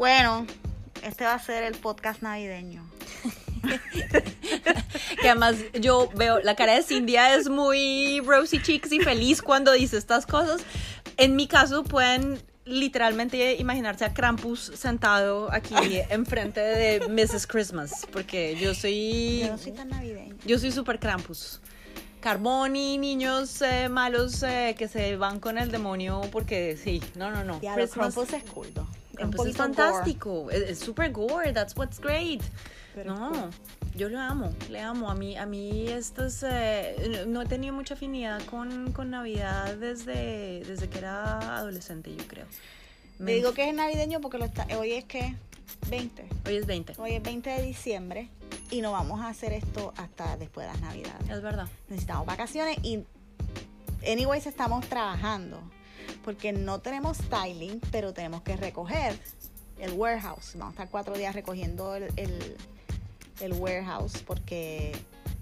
Bueno, 0.00 0.46
este 1.02 1.24
va 1.24 1.34
a 1.34 1.38
ser 1.38 1.62
el 1.62 1.74
podcast 1.74 2.22
navideño. 2.22 2.82
que 5.20 5.28
además 5.28 5.56
yo 5.78 6.08
veo 6.14 6.40
la 6.40 6.56
cara 6.56 6.72
de 6.72 6.82
Cindia 6.82 7.34
es 7.34 7.50
muy 7.50 8.22
rosy 8.24 8.62
cheeks 8.62 8.92
y 8.92 9.00
feliz 9.00 9.42
cuando 9.42 9.72
dice 9.72 9.98
estas 9.98 10.24
cosas. 10.24 10.62
En 11.18 11.36
mi 11.36 11.46
caso 11.46 11.84
pueden 11.84 12.40
literalmente 12.64 13.56
imaginarse 13.56 14.06
a 14.06 14.14
Krampus 14.14 14.72
sentado 14.74 15.52
aquí 15.52 15.74
enfrente 16.08 16.60
de 16.60 17.06
Mrs. 17.06 17.46
Christmas, 17.46 18.06
porque 18.10 18.56
yo 18.58 18.74
soy... 18.74 19.40
Yo 19.40 19.48
no 19.48 19.58
soy 19.58 19.72
tan 19.72 19.90
navideño. 19.90 20.34
Yo 20.46 20.58
soy 20.58 20.72
super 20.72 20.98
Krampus. 20.98 21.60
Carboni, 22.20 22.96
niños 22.96 23.60
eh, 23.60 23.90
malos 23.90 24.42
eh, 24.44 24.74
que 24.78 24.88
se 24.88 25.16
van 25.16 25.40
con 25.40 25.58
el 25.58 25.70
demonio 25.70 26.22
porque 26.32 26.78
sí, 26.82 27.02
no, 27.16 27.30
no, 27.30 27.44
no. 27.44 27.60
Ya, 27.60 27.74
Krampus 27.74 28.28
es. 28.28 28.32
Es 28.32 28.44
un 29.24 29.48
es 29.48 29.56
fantástico, 29.56 30.50
es, 30.50 30.78
super 30.78 31.10
gore, 31.12 31.52
that's 31.52 31.76
what's 31.76 32.00
great. 32.00 32.42
Pero 32.94 33.14
no, 33.14 33.30
cool. 33.30 33.50
yo 33.94 34.08
lo 34.08 34.18
amo, 34.18 34.52
le 34.68 34.80
amo. 34.80 35.10
A 35.10 35.14
mí, 35.14 35.36
a 35.36 35.46
mí 35.46 35.88
estos, 35.88 36.42
eh, 36.42 37.24
no 37.28 37.40
he 37.42 37.46
tenido 37.46 37.72
mucha 37.72 37.94
afinidad 37.94 38.42
con, 38.46 38.92
con 38.92 39.10
Navidad 39.10 39.76
desde, 39.76 40.64
desde 40.64 40.88
que 40.88 40.98
era 40.98 41.56
adolescente, 41.58 42.14
yo 42.14 42.26
creo. 42.26 42.46
Te 43.18 43.22
Me- 43.24 43.32
digo 43.34 43.52
que 43.54 43.68
es 43.68 43.74
navideño 43.74 44.20
porque 44.20 44.38
lo 44.38 44.44
está, 44.46 44.66
hoy 44.78 44.92
es 44.92 45.04
que 45.04 45.36
20. 45.88 46.28
Hoy 46.46 46.56
es 46.56 46.66
20, 46.66 46.94
Hoy 46.98 47.12
es 47.12 47.22
20 47.22 47.48
de 47.50 47.62
diciembre 47.62 48.28
y 48.70 48.80
no 48.80 48.92
vamos 48.92 49.20
a 49.20 49.28
hacer 49.28 49.52
esto 49.52 49.92
hasta 49.96 50.36
después 50.36 50.66
de 50.66 50.72
las 50.72 50.82
navidades. 50.82 51.28
es 51.30 51.42
verdad. 51.42 51.68
Necesitamos 51.88 52.26
vacaciones 52.26 52.76
y 52.82 53.04
anyways 54.06 54.46
estamos 54.46 54.86
trabajando 54.88 55.60
porque 56.24 56.52
no 56.52 56.80
tenemos 56.80 57.18
styling, 57.18 57.80
pero 57.90 58.12
tenemos 58.12 58.42
que 58.42 58.56
recoger 58.56 59.18
el 59.78 59.92
warehouse. 59.92 60.52
Vamos 60.54 60.68
a 60.68 60.82
estar 60.82 60.88
cuatro 60.90 61.14
días 61.16 61.34
recogiendo 61.34 61.94
el, 61.96 62.04
el- 62.16 62.56
el 63.40 63.52
warehouse 63.54 64.18
porque 64.26 64.92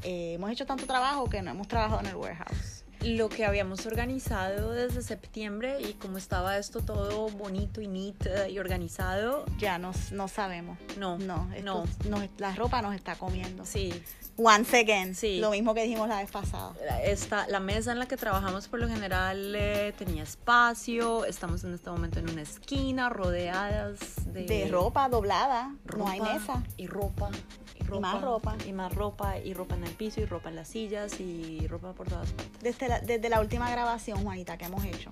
eh, 0.04 0.34
hemos 0.34 0.50
hecho 0.52 0.64
tanto 0.66 0.86
trabajo 0.86 1.28
que 1.28 1.42
no 1.42 1.50
hemos 1.50 1.66
trabajado 1.66 2.00
en 2.00 2.06
el 2.06 2.14
warehouse. 2.16 2.84
Lo 3.00 3.28
que 3.28 3.44
habíamos 3.44 3.86
organizado 3.86 4.72
desde 4.72 5.02
septiembre 5.02 5.80
y 5.80 5.94
como 5.94 6.18
estaba 6.18 6.58
esto 6.58 6.80
todo 6.80 7.28
bonito 7.28 7.80
y 7.80 7.86
neat 7.88 8.26
eh, 8.26 8.50
y 8.50 8.58
organizado, 8.58 9.44
Ya 9.58 9.78
no, 9.78 9.92
no 10.12 10.26
sabemos. 10.28 10.78
no, 10.96 11.16
No, 11.18 11.48
no. 11.64 11.84
nos- 12.08 12.28
la 12.38 12.54
ropa 12.54 12.82
nos 12.82 12.94
está 12.94 13.14
comiendo. 13.16 13.64
Sí, 13.64 13.92
Once 14.40 14.78
again. 14.78 15.14
Sí. 15.16 15.40
Lo 15.40 15.50
mismo 15.50 15.74
que 15.74 15.82
dijimos 15.82 16.08
la 16.08 16.18
vez 16.18 16.30
pasada. 16.30 16.72
Esta, 17.02 17.48
la 17.48 17.58
mesa 17.58 17.90
en 17.90 17.98
la 17.98 18.06
que 18.06 18.16
trabajamos 18.16 18.68
por 18.68 18.78
lo 18.78 18.88
general 18.88 19.52
eh, 19.56 19.92
tenía 19.98 20.22
espacio, 20.22 21.24
estamos 21.24 21.64
en 21.64 21.74
este 21.74 21.90
momento 21.90 22.20
en 22.20 22.30
una 22.30 22.42
esquina 22.42 23.08
rodeadas 23.08 23.98
de, 24.32 24.44
De 24.44 24.68
ropa 24.68 25.08
doblada. 25.08 25.74
no 25.96 26.08
hay 26.08 26.20
mesa. 26.20 26.62
Y 26.76 26.86
ropa, 26.86 27.30
y 27.74 27.82
ropa. 27.82 28.00
más 28.00 28.22
ropa. 28.22 28.56
Y 28.64 28.72
más 28.72 28.94
ropa, 28.94 29.38
y 29.38 29.54
ropa 29.54 29.74
en 29.74 29.84
el 29.84 29.92
piso, 29.94 30.20
y 30.20 30.26
ropa 30.26 30.50
en 30.50 30.56
las 30.56 30.68
sillas, 30.68 31.18
y 31.18 31.66
ropa 31.66 31.92
por 31.92 32.08
todas 32.08 32.30
partes. 32.32 32.60
Desde 32.60 32.88
la, 32.88 33.00
desde 33.00 33.28
la 33.28 33.40
última 33.40 33.68
grabación, 33.70 34.22
Juanita, 34.22 34.56
que 34.56 34.66
hemos 34.66 34.84
hecho. 34.84 35.10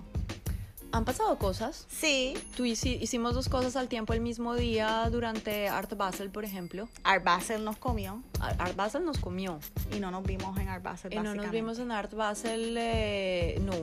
Han 0.91 1.05
pasado 1.05 1.37
cosas. 1.37 1.85
Sí. 1.89 2.33
Tú 2.55 2.63
hici- 2.65 2.97
hicimos 3.01 3.33
dos 3.35 3.49
cosas 3.49 3.75
al 3.75 3.87
tiempo 3.87 4.13
el 4.13 4.21
mismo 4.21 4.55
día 4.55 5.07
durante 5.11 5.67
Art 5.67 5.95
Basel, 5.95 6.29
por 6.29 6.45
ejemplo. 6.45 6.87
Art 7.03 7.23
Basel 7.23 7.63
nos 7.63 7.77
comió 7.77 8.23
Ar- 8.39 8.55
Art 8.59 8.75
Basel 8.75 9.03
nos 9.05 9.17
comió. 9.17 9.59
y 9.95 9.99
no 9.99 10.11
nos 10.11 10.23
vimos 10.23 10.57
en 10.57 10.69
Art 10.69 10.83
Basel. 10.83 11.13
Y 11.13 11.17
no 11.17 11.35
nos 11.35 11.51
vimos 11.51 11.79
en 11.79 11.91
Art 11.91 12.13
Basel, 12.13 12.75
eh, 12.79 13.61
no. 13.63 13.73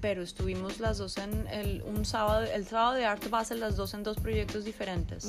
Pero 0.00 0.22
estuvimos 0.22 0.78
las 0.80 0.98
dos 0.98 1.16
en 1.18 1.46
el, 1.48 1.82
un 1.82 2.04
sábado, 2.04 2.42
el 2.44 2.66
sábado 2.66 2.94
de 2.94 3.04
Art 3.04 3.28
Basel, 3.30 3.60
las 3.60 3.76
dos 3.76 3.94
en 3.94 4.02
dos 4.02 4.16
proyectos 4.18 4.64
diferentes. 4.64 5.24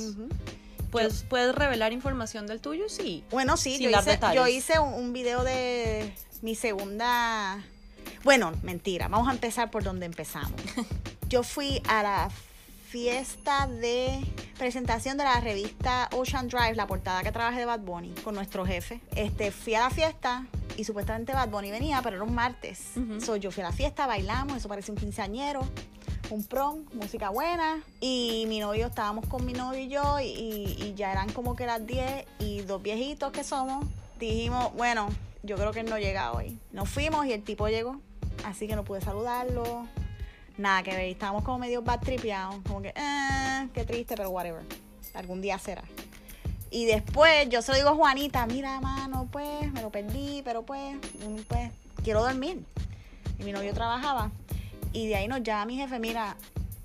¿Puedes, 0.90 1.22
¿Puedes 1.22 1.54
revelar 1.54 1.92
información 1.92 2.46
del 2.48 2.60
tuyo? 2.60 2.88
Sí. 2.88 3.22
Bueno, 3.30 3.56
sí, 3.56 3.78
yo 3.78 3.90
hice, 3.90 4.18
yo 4.34 4.46
hice 4.48 4.78
un, 4.80 4.92
un 4.94 5.12
video 5.12 5.44
de 5.44 6.12
mi 6.42 6.54
segunda. 6.56 7.62
Bueno, 8.22 8.52
mentira. 8.62 9.08
Vamos 9.08 9.28
a 9.28 9.32
empezar 9.32 9.70
por 9.70 9.82
donde 9.82 10.06
empezamos. 10.06 10.60
Yo 11.28 11.42
fui 11.42 11.80
a 11.88 12.02
la 12.02 12.30
fiesta 12.90 13.66
de 13.66 14.20
presentación 14.58 15.16
de 15.16 15.24
la 15.24 15.40
revista 15.40 16.08
Ocean 16.12 16.48
Drive, 16.48 16.74
la 16.74 16.86
portada 16.86 17.22
que 17.22 17.32
trabajé 17.32 17.60
de 17.60 17.64
Bad 17.64 17.80
Bunny, 17.80 18.10
con 18.22 18.34
nuestro 18.34 18.66
jefe. 18.66 19.00
Este, 19.16 19.50
fui 19.50 19.74
a 19.74 19.80
la 19.80 19.90
fiesta 19.90 20.46
y 20.76 20.84
supuestamente 20.84 21.32
Bad 21.32 21.48
Bunny 21.48 21.70
venía, 21.70 22.02
pero 22.02 22.16
era 22.16 22.24
un 22.24 22.34
martes. 22.34 22.92
Ujú. 22.96 23.20
So, 23.20 23.36
yo 23.36 23.50
fui 23.50 23.62
a 23.62 23.68
la 23.68 23.72
fiesta, 23.72 24.06
bailamos, 24.06 24.58
eso 24.58 24.68
parecía 24.68 24.92
un 24.92 25.00
quinceañero. 25.00 25.66
Un 26.28 26.44
prom, 26.44 26.84
música 26.92 27.30
buena. 27.30 27.82
Y 28.00 28.44
mi 28.48 28.60
novio, 28.60 28.88
estábamos 28.88 29.26
con 29.26 29.46
mi 29.46 29.52
novio 29.52 29.80
y 29.80 29.88
yo, 29.88 30.20
y, 30.20 30.26
y 30.26 30.94
ya 30.94 31.10
eran 31.10 31.32
como 31.32 31.56
que 31.56 31.66
las 31.66 31.86
10 31.86 32.26
y 32.38 32.60
dos 32.62 32.82
viejitos 32.82 33.32
que 33.32 33.44
somos, 33.44 33.84
dijimos, 34.18 34.72
bueno, 34.74 35.08
yo 35.42 35.56
creo 35.56 35.72
que 35.72 35.80
él 35.80 35.90
no 35.90 35.98
llega 35.98 36.32
hoy. 36.32 36.58
Nos 36.72 36.88
fuimos 36.88 37.26
y 37.26 37.32
el 37.32 37.42
tipo 37.42 37.68
llegó, 37.68 38.00
así 38.44 38.66
que 38.66 38.76
no 38.76 38.84
pude 38.84 39.00
saludarlo. 39.00 39.86
Nada 40.58 40.82
que 40.82 40.90
ver, 40.90 41.08
estábamos 41.08 41.42
como 41.42 41.58
medio 41.58 41.82
bad 41.82 42.00
tripeados, 42.00 42.56
como 42.66 42.82
que, 42.82 42.88
eh, 42.88 43.68
qué 43.72 43.84
triste, 43.84 44.14
pero 44.16 44.30
whatever. 44.30 44.62
Algún 45.14 45.40
día 45.40 45.58
será. 45.58 45.82
Y 46.70 46.84
después 46.84 47.48
yo 47.48 47.62
se 47.62 47.72
lo 47.72 47.78
digo 47.78 47.88
a 47.88 47.94
Juanita, 47.94 48.46
mira, 48.46 48.80
mano, 48.80 49.28
pues, 49.32 49.72
me 49.72 49.82
lo 49.82 49.90
perdí, 49.90 50.42
pero 50.44 50.62
pues, 50.62 50.94
mm, 50.94 51.40
pues, 51.48 51.70
quiero 52.04 52.22
dormir. 52.22 52.64
Y 53.38 53.44
mi 53.44 53.52
novio 53.52 53.72
trabajaba. 53.74 54.30
Y 54.92 55.08
de 55.08 55.16
ahí 55.16 55.28
nos 55.28 55.42
llama 55.42 55.66
mi 55.66 55.76
jefe, 55.76 55.98
mira, 55.98 56.36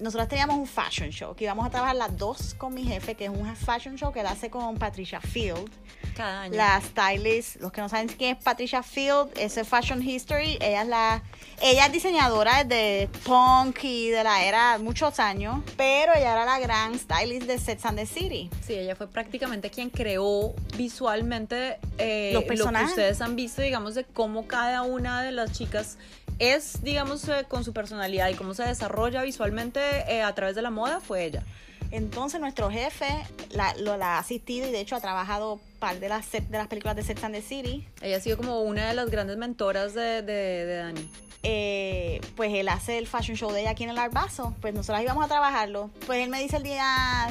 nosotros 0.06 0.30
teníamos 0.30 0.56
un 0.56 0.68
fashion 0.68 1.10
show, 1.10 1.36
que 1.36 1.44
íbamos 1.44 1.66
a 1.66 1.70
trabajar 1.70 1.96
las 1.96 2.16
dos 2.16 2.54
con 2.54 2.74
mi 2.74 2.84
jefe, 2.84 3.16
que 3.16 3.26
es 3.26 3.32
un 3.32 3.56
fashion 3.56 3.98
show 3.98 4.14
que 4.14 4.22
él 4.22 4.28
hace 4.28 4.50
con 4.50 4.78
Patricia 4.78 5.20
Field. 5.20 5.70
Cada 6.16 6.44
año. 6.44 6.56
La 6.56 6.80
stylist, 6.80 7.58
los 7.58 7.72
que 7.72 7.82
no 7.82 7.90
saben 7.90 8.08
quién 8.08 8.38
es 8.38 8.44
Patricia 8.44 8.84
Field, 8.84 9.32
ese 9.38 9.66
Fashion 9.66 10.02
History, 10.02 10.58
ella 10.62 10.84
es 10.84 10.88
la 10.88 11.24
ella 11.62 11.86
es 11.88 11.92
diseñadora 11.92 12.64
de 12.64 13.10
punk 13.24 13.84
y 13.84 14.10
de 14.10 14.24
la 14.24 14.46
era 14.46 14.78
muchos 14.78 15.20
años, 15.20 15.62
pero 15.76 16.14
ella 16.14 16.34
era 16.34 16.46
la 16.46 16.60
gran 16.60 16.98
stylist 16.98 17.48
de 17.48 17.58
Sex 17.58 17.86
and 17.86 17.98
the 17.98 18.06
City. 18.06 18.50
Sí, 18.66 18.74
ella 18.76 18.96
fue 18.96 19.08
prácticamente 19.08 19.70
quien 19.70 19.90
creó 19.90 20.54
visualmente 20.78 21.80
eh, 21.98 22.32
Los 22.34 22.44
lo 22.44 22.48
que 22.48 22.56
personajes. 22.56 22.90
ustedes 22.90 23.22
han 23.22 23.36
visto, 23.36 23.62
digamos, 23.62 23.96
de 23.96 24.04
cómo 24.04 24.48
cada 24.48 24.84
una 24.84 25.24
de 25.24 25.32
las 25.32 25.52
chicas 25.52 25.98
es, 26.40 26.84
digamos, 26.84 27.28
eh, 27.30 27.46
con 27.48 27.64
su 27.64 27.74
personalidad 27.74 28.30
y 28.30 28.36
cómo 28.36 28.54
se 28.54 28.64
desarrolla 28.64 29.22
visualmente 29.24 29.80
eh, 30.08 30.22
a 30.22 30.34
través 30.36 30.56
de 30.56 30.62
la 30.62 30.70
moda, 30.70 31.00
fue 31.00 31.24
ella. 31.26 31.44
Entonces 31.92 32.42
nuestro 32.42 32.70
jefe 32.72 33.06
la, 33.52 33.74
lo 33.76 33.96
la 33.96 34.16
ha 34.16 34.20
asistido 34.20 34.68
y 34.68 34.72
de 34.72 34.80
hecho 34.80 34.96
ha 34.96 35.02
trabajado 35.02 35.62
par 35.80 36.00
de 36.00 36.10
las 36.10 36.30
de 36.32 36.44
las 36.50 36.68
películas 36.68 36.96
de 36.96 37.04
Sex 37.04 37.24
and 37.24 37.36
the 37.36 37.42
City. 37.42 37.88
Ella 38.02 38.18
ha 38.18 38.20
sido 38.20 38.38
como 38.38 38.62
una 38.62 38.88
de 38.88 38.96
las 38.96 39.10
grandes 39.10 39.38
mentoras 39.38 39.94
de, 39.94 40.24
de, 40.24 40.66
de 40.66 40.76
Dani. 40.78 41.10
eh, 41.48 42.22
pues 42.36 42.52
él 42.54 42.68
hace 42.70 42.98
el 42.98 43.06
fashion 43.06 43.38
show 43.38 43.52
de 43.52 43.62
ella 43.62 43.70
aquí 43.70 43.84
en 43.84 43.92
el 43.92 44.00
Art 44.00 44.12
Basel. 44.12 44.48
Pues 44.62 44.74
nosotros 44.74 45.04
íbamos 45.04 45.24
a 45.24 45.28
trabajarlo. 45.28 45.92
Pues 46.08 46.24
él 46.24 46.30
me 46.30 46.42
dice 46.42 46.58
el 46.58 46.64
día, 46.64 46.86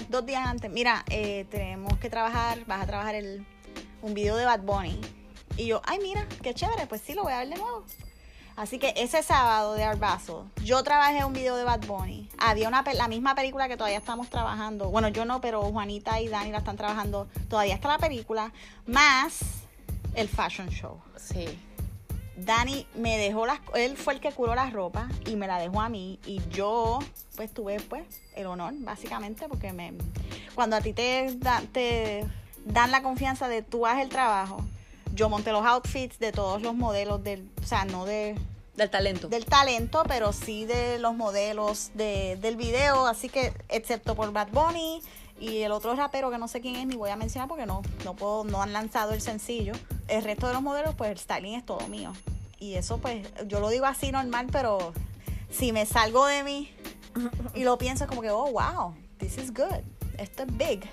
dos 0.08 0.24
días 0.24 0.46
antes, 0.46 0.70
mira, 0.70 1.04
eh, 1.10 1.46
tenemos 1.50 1.98
que 1.98 2.08
trabajar, 2.08 2.64
vas 2.66 2.80
a 2.80 2.86
trabajar 2.86 3.16
el, 3.16 3.44
un 4.02 4.14
video 4.14 4.36
de 4.36 4.44
Bad 4.44 4.60
Bunny. 4.60 5.00
Y 5.56 5.66
yo, 5.66 5.82
ay, 5.84 5.98
mira, 6.00 6.26
qué 6.42 6.54
chévere, 6.54 6.86
pues 6.86 7.02
sí, 7.04 7.14
lo 7.14 7.24
voy 7.24 7.32
a 7.32 7.38
ver 7.40 7.48
de 7.48 7.56
nuevo. 7.56 7.84
Así 8.56 8.78
que 8.78 8.94
ese 8.96 9.22
sábado 9.22 9.74
de 9.74 9.82
Art 9.82 9.98
Basel, 9.98 10.36
yo 10.62 10.82
trabajé 10.84 11.24
un 11.24 11.32
video 11.32 11.56
de 11.56 11.64
Bad 11.64 11.86
Bunny. 11.86 12.28
Había 12.38 12.68
una 12.68 12.84
la 12.94 13.08
misma 13.08 13.34
película 13.34 13.66
que 13.68 13.76
todavía 13.76 13.98
estamos 13.98 14.30
trabajando. 14.30 14.90
Bueno, 14.90 15.08
yo 15.08 15.24
no, 15.24 15.40
pero 15.40 15.62
Juanita 15.62 16.20
y 16.20 16.28
Dani 16.28 16.52
la 16.52 16.58
están 16.58 16.76
trabajando. 16.76 17.26
Todavía 17.48 17.74
está 17.74 17.88
la 17.88 17.98
película, 17.98 18.52
más 18.86 19.40
el 20.14 20.28
fashion 20.28 20.68
show. 20.68 21.00
Sí. 21.16 21.58
Dani 22.36 22.86
me 22.94 23.16
dejó 23.16 23.46
las 23.46 23.60
él 23.74 23.96
fue 23.96 24.14
el 24.14 24.20
que 24.20 24.32
curó 24.32 24.54
la 24.56 24.68
ropa 24.70 25.08
y 25.26 25.36
me 25.36 25.46
la 25.46 25.58
dejó 25.58 25.80
a 25.80 25.88
mí 25.88 26.18
y 26.26 26.40
yo 26.50 26.98
pues 27.36 27.54
tuve 27.54 27.78
pues 27.80 28.04
el 28.34 28.46
honor 28.46 28.72
básicamente 28.78 29.48
porque 29.48 29.72
me 29.72 29.92
cuando 30.56 30.74
a 30.74 30.80
ti 30.80 30.92
te, 30.92 31.32
da- 31.38 31.62
te 31.70 32.26
dan 32.64 32.90
la 32.90 33.04
confianza 33.04 33.46
de 33.46 33.62
tú 33.62 33.86
haces 33.86 34.02
el 34.02 34.08
trabajo 34.08 34.64
yo 35.14 35.28
monté 35.28 35.52
los 35.52 35.64
outfits 35.64 36.18
de 36.18 36.32
todos 36.32 36.60
los 36.62 36.74
modelos 36.74 37.22
del 37.22 37.48
o 37.62 37.66
sea 37.66 37.84
no 37.84 38.04
de 38.04 38.34
Del 38.76 38.90
talento. 38.90 39.28
del 39.28 39.44
talento 39.46 40.02
pero 40.08 40.32
sí 40.32 40.64
de 40.66 40.98
los 40.98 41.14
modelos 41.14 41.90
de, 41.94 42.36
del 42.40 42.56
video 42.56 43.06
así 43.06 43.28
que 43.28 43.52
excepto 43.68 44.14
por 44.14 44.32
Bad 44.32 44.48
Bunny 44.48 45.00
y 45.40 45.58
el 45.62 45.72
otro 45.72 45.94
rapero 45.94 46.30
que 46.30 46.38
no 46.38 46.48
sé 46.48 46.60
quién 46.60 46.76
es 46.76 46.86
ni 46.86 46.96
voy 46.96 47.10
a 47.10 47.16
mencionar 47.16 47.48
porque 47.48 47.66
no 47.66 47.82
no 48.04 48.14
puedo 48.14 48.44
no 48.44 48.62
han 48.62 48.72
lanzado 48.72 49.12
el 49.12 49.20
sencillo. 49.20 49.72
El 50.08 50.22
resto 50.22 50.46
de 50.46 50.52
los 50.54 50.62
modelos 50.62 50.94
pues 50.94 51.10
el 51.10 51.18
styling 51.18 51.54
es 51.54 51.66
todo 51.66 51.86
mío. 51.88 52.12
Y 52.58 52.74
eso 52.74 52.98
pues 52.98 53.26
yo 53.46 53.60
lo 53.60 53.68
digo 53.68 53.86
así 53.86 54.10
normal 54.12 54.46
pero 54.50 54.92
si 55.50 55.72
me 55.72 55.86
salgo 55.86 56.26
de 56.26 56.42
mí 56.44 56.70
y 57.54 57.64
lo 57.64 57.78
pienso 57.78 58.06
como 58.06 58.22
que 58.22 58.30
oh 58.30 58.50
wow 58.52 58.94
this 59.18 59.38
is 59.38 59.52
good. 59.52 59.82
Esto 60.18 60.44
es 60.44 60.56
big 60.56 60.88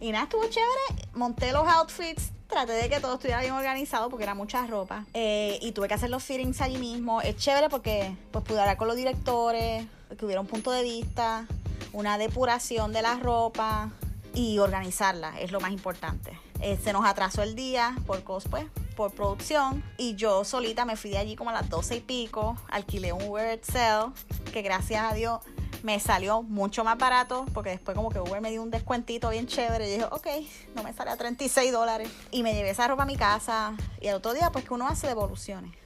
y 0.00 0.12
nada 0.12 0.24
estuvo 0.24 0.42
chévere. 0.44 1.08
Monté 1.14 1.52
los 1.52 1.66
outfits 1.68 2.30
traté 2.48 2.72
de 2.72 2.88
que 2.88 3.00
todo 3.00 3.14
estuviera 3.14 3.40
bien 3.40 3.52
organizado 3.54 4.08
porque 4.08 4.22
era 4.24 4.34
mucha 4.34 4.66
ropa. 4.66 5.04
Eh, 5.14 5.58
y 5.62 5.72
tuve 5.72 5.88
que 5.88 5.94
hacer 5.94 6.10
los 6.10 6.22
fittings 6.22 6.60
allí 6.60 6.78
mismo. 6.78 7.20
Es 7.20 7.36
chévere 7.36 7.68
porque 7.68 8.16
pues 8.30 8.44
pude 8.44 8.60
hablar 8.60 8.76
con 8.76 8.86
los 8.88 8.96
directores 8.96 9.84
que 10.16 10.24
hubiera 10.24 10.40
un 10.40 10.46
punto 10.46 10.70
de 10.70 10.82
vista 10.82 11.46
una 11.92 12.18
depuración 12.18 12.92
de 12.92 13.02
la 13.02 13.16
ropa 13.16 13.90
y 14.34 14.58
organizarla 14.58 15.38
es 15.40 15.50
lo 15.50 15.60
más 15.60 15.72
importante. 15.72 16.38
Eh, 16.60 16.78
se 16.82 16.92
nos 16.92 17.04
atrasó 17.04 17.42
el 17.42 17.54
día 17.54 17.96
por 18.06 18.22
cos- 18.22 18.48
pues, 18.48 18.66
por 18.96 19.12
producción 19.12 19.82
y 19.98 20.14
yo 20.14 20.44
solita 20.44 20.84
me 20.84 20.96
fui 20.96 21.10
de 21.10 21.18
allí 21.18 21.36
como 21.36 21.50
a 21.50 21.52
las 21.52 21.68
12 21.68 21.96
y 21.96 22.00
pico, 22.00 22.56
alquilé 22.70 23.12
un 23.12 23.22
Uber 23.28 23.46
Excel 23.50 24.12
que 24.52 24.62
gracias 24.62 25.10
a 25.10 25.14
Dios 25.14 25.40
me 25.82 26.00
salió 26.00 26.42
mucho 26.42 26.84
más 26.84 26.98
barato 26.98 27.46
porque 27.54 27.70
después 27.70 27.96
como 27.96 28.10
que 28.10 28.20
Uber 28.20 28.40
me 28.40 28.50
dio 28.50 28.62
un 28.62 28.70
descuentito 28.70 29.30
bien 29.30 29.46
chévere 29.46 29.88
y 29.88 29.92
dije, 29.92 30.04
ok, 30.10 30.26
no 30.74 30.82
me 30.82 30.92
sale 30.92 31.10
a 31.10 31.16
36 31.16 31.72
dólares 31.72 32.10
y 32.30 32.42
me 32.42 32.54
llevé 32.54 32.70
esa 32.70 32.88
ropa 32.88 33.04
a 33.04 33.06
mi 33.06 33.16
casa 33.16 33.74
y 34.00 34.08
el 34.08 34.14
otro 34.14 34.34
día 34.34 34.50
pues 34.52 34.64
que 34.64 34.74
uno 34.74 34.88
hace 34.88 35.06
devoluciones. 35.06 35.85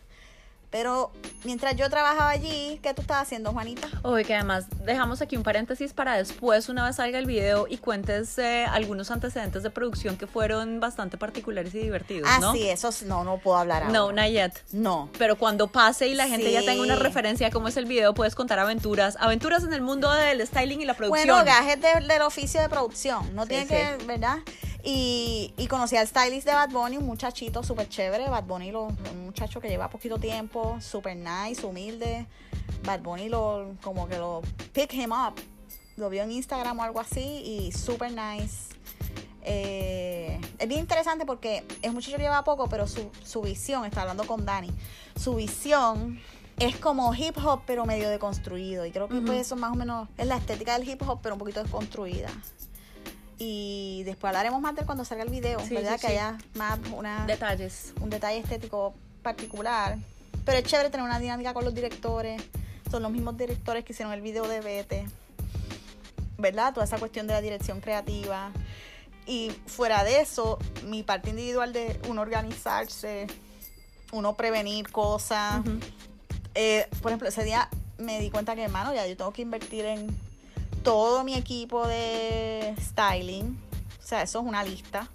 Pero 0.71 1.11
mientras 1.43 1.75
yo 1.75 1.91
trabajaba 1.91 2.31
allí, 2.31 2.79
¿qué 2.81 2.95
tú 2.95 3.03
estabas 3.03 3.25
haciendo, 3.25 3.51
Juanita? 3.53 3.89
Oye, 4.03 4.25
que 4.25 4.35
además 4.37 4.67
dejamos 4.85 5.21
aquí 5.21 5.37
un 5.37 5.43
paréntesis 5.43 5.93
para 5.93 6.17
después, 6.17 6.69
una 6.69 6.85
vez 6.87 6.95
salga 6.97 7.19
el 7.19 7.27
video 7.27 7.67
y 7.69 7.79
cuentes 7.79 8.39
eh, 8.39 8.67
algunos 8.71 9.11
antecedentes 9.11 9.65
de 9.65 9.71
producción 9.71 10.17
que 10.17 10.29
fueron 10.29 10.79
bastante 10.79 11.19
particulares 11.19 11.75
y 11.75 11.79
divertidos, 11.81 12.29
Ah, 12.31 12.39
¿no? 12.41 12.53
sí, 12.53 12.69
eso 12.69 12.93
sí, 12.93 13.05
no, 13.07 13.25
no 13.25 13.39
puedo 13.39 13.57
hablar 13.59 13.83
ahora. 13.83 13.93
No, 13.93 14.13
not 14.13 14.27
yet. 14.31 14.53
No. 14.73 15.11
Pero 15.19 15.37
cuando 15.37 15.67
pase 15.67 16.07
y 16.07 16.15
la 16.15 16.29
gente 16.29 16.53
ya 16.53 16.61
tenga 16.61 16.83
una 16.83 16.95
referencia 16.97 17.49
de 17.49 17.53
cómo 17.53 17.67
es 17.67 17.77
el 17.77 17.87
video, 17.87 18.15
puedes 18.15 18.37
contar 18.37 18.61
aventuras, 18.61 19.17
aventuras 19.19 19.65
en 19.65 19.73
el 19.73 19.81
mundo 19.83 20.13
del 20.13 20.47
styling 20.47 20.81
y 20.81 20.85
la 20.85 20.95
producción. 20.95 21.29
Bueno, 21.37 21.45
gajes 21.45 21.81
de- 21.81 22.07
del 22.07 22.23
oficio 22.23 22.61
de 22.61 22.69
producción, 22.69 23.35
no 23.35 23.43
Sí, 23.43 23.49
tiene 23.49 23.65
sí. 23.65 23.71
que, 23.75 24.05
¿verdad? 24.07 24.37
Y, 24.83 25.53
y 25.57 25.67
conocí 25.67 25.97
al 25.97 26.07
stylist 26.07 26.47
de 26.47 26.53
Bad 26.53 26.71
Bunny, 26.71 26.97
un 26.97 27.07
muchachito 27.07 27.63
súper 27.63 27.89
chévere. 27.89 28.29
Bad 28.29 28.45
Bunny, 28.45 28.71
lo, 28.71 28.85
un 28.85 29.25
muchacho 29.25 29.61
que 29.61 29.69
lleva 29.69 29.89
poquito 29.91 30.19
tiempo, 30.19 30.79
súper 30.81 31.17
nice, 31.17 31.65
humilde. 31.67 32.27
Bad 32.85 33.01
Bunny 33.01 33.29
lo, 33.29 33.75
como 33.83 34.09
que 34.09 34.17
lo 34.17 34.43
pick 34.73 34.95
him 34.95 35.13
up. 35.13 35.35
Lo 35.97 36.09
vio 36.09 36.23
en 36.23 36.33
Instagram 36.33 36.79
o 36.79 36.83
algo 36.83 37.01
así 37.01 37.21
y 37.21 37.73
súper 37.73 38.13
nice. 38.13 38.75
Eh, 39.43 40.41
es 40.59 40.69
bien 40.69 40.81
interesante 40.81 41.27
porque 41.27 41.65
es 41.83 41.89
un 41.89 41.95
muchacho 41.95 42.17
que 42.17 42.23
lleva 42.23 42.43
poco, 42.45 42.69
pero 42.69 42.87
su, 42.87 43.11
su 43.25 43.43
visión, 43.43 43.85
está 43.85 44.03
hablando 44.03 44.25
con 44.25 44.45
Dani, 44.45 44.71
su 45.17 45.35
visión 45.35 46.21
es 46.59 46.77
como 46.77 47.15
hip 47.15 47.37
hop, 47.43 47.63
pero 47.67 47.87
medio 47.87 48.11
deconstruido. 48.11 48.85
Y 48.87 48.91
creo 48.93 49.09
que 49.09 49.17
Ujú. 49.17 49.27
pues 49.27 49.41
eso 49.41 49.57
más 49.57 49.73
o 49.73 49.75
menos 49.75 50.09
es 50.19 50.27
la 50.27 50.37
estética 50.37 50.79
del 50.79 50.89
hip 50.89 51.03
hop, 51.07 51.21
pero 51.23 51.35
un 51.35 51.39
poquito 51.39 51.63
desconstruida. 51.63 52.29
Y 53.43 54.03
después 54.05 54.29
hablaremos 54.29 54.61
más 54.61 54.75
de 54.75 54.83
él 54.83 54.87
cuando 54.87 55.03
salga 55.07 55.25
el 55.25 55.31
video, 55.31 55.61
Sí, 55.61 55.75
¿verdad? 55.75 55.95
sí, 55.97 56.03
que 56.03 56.07
sí. 56.09 56.13
haya 56.13 56.37
más 56.55 56.79
una, 56.93 57.25
Detalles. 57.25 57.95
un 58.01 58.11
detalle 58.11 58.39
estético 58.39 58.93
particular. 59.23 59.97
Pero 60.45 60.59
es 60.59 60.65
chévere 60.65 60.91
tener 60.91 61.07
una 61.07 61.19
dinámica 61.19 61.55
con 61.55 61.65
los 61.65 61.75
directores. 61.75 62.43
Son 62.91 63.03
los 63.03 63.11
mismos 63.11 63.39
directores 63.39 63.83
que 63.83 63.95
hicieron 63.95 64.13
el 64.13 64.21
video 64.21 64.47
de 64.47 64.61
Vete. 64.61 65.07
¿Verdad? 66.37 66.75
Toda 66.75 66.85
esa 66.85 66.99
cuestión 66.99 67.27
de 67.27 67.33
la 67.33 67.41
dirección 67.41 67.81
creativa. 67.81 68.51
Y 69.27 69.51
fuera 69.67 70.05
de 70.05 70.21
eso, 70.21 70.59
mi 70.87 71.03
parte 71.03 71.31
individual 71.31 71.73
de 71.73 71.99
uno 72.09 72.21
organizarse, 72.21 73.27
uno 74.13 74.37
prevenir 74.37 74.91
cosas. 74.91 75.63
Eh, 76.55 76.87
por 77.01 77.11
ejemplo, 77.11 77.29
ese 77.29 77.45
día 77.45 77.71
me 77.97 78.19
di 78.21 78.29
cuenta 78.31 78.55
que, 78.55 78.65
hermano, 78.65 78.93
ya 78.95 79.07
yo 79.07 79.17
tengo 79.17 79.33
que 79.33 79.41
invertir 79.43 79.87
en 79.87 80.15
todo 80.83 81.25
mi 81.25 81.35
equipo 81.35 81.87
de 81.87 82.75
styling. 82.81 83.59
O 84.03 84.07
sea, 84.07 84.23
eso 84.23 84.41
es 84.41 84.45
una 84.45 84.63
lista 84.65 85.09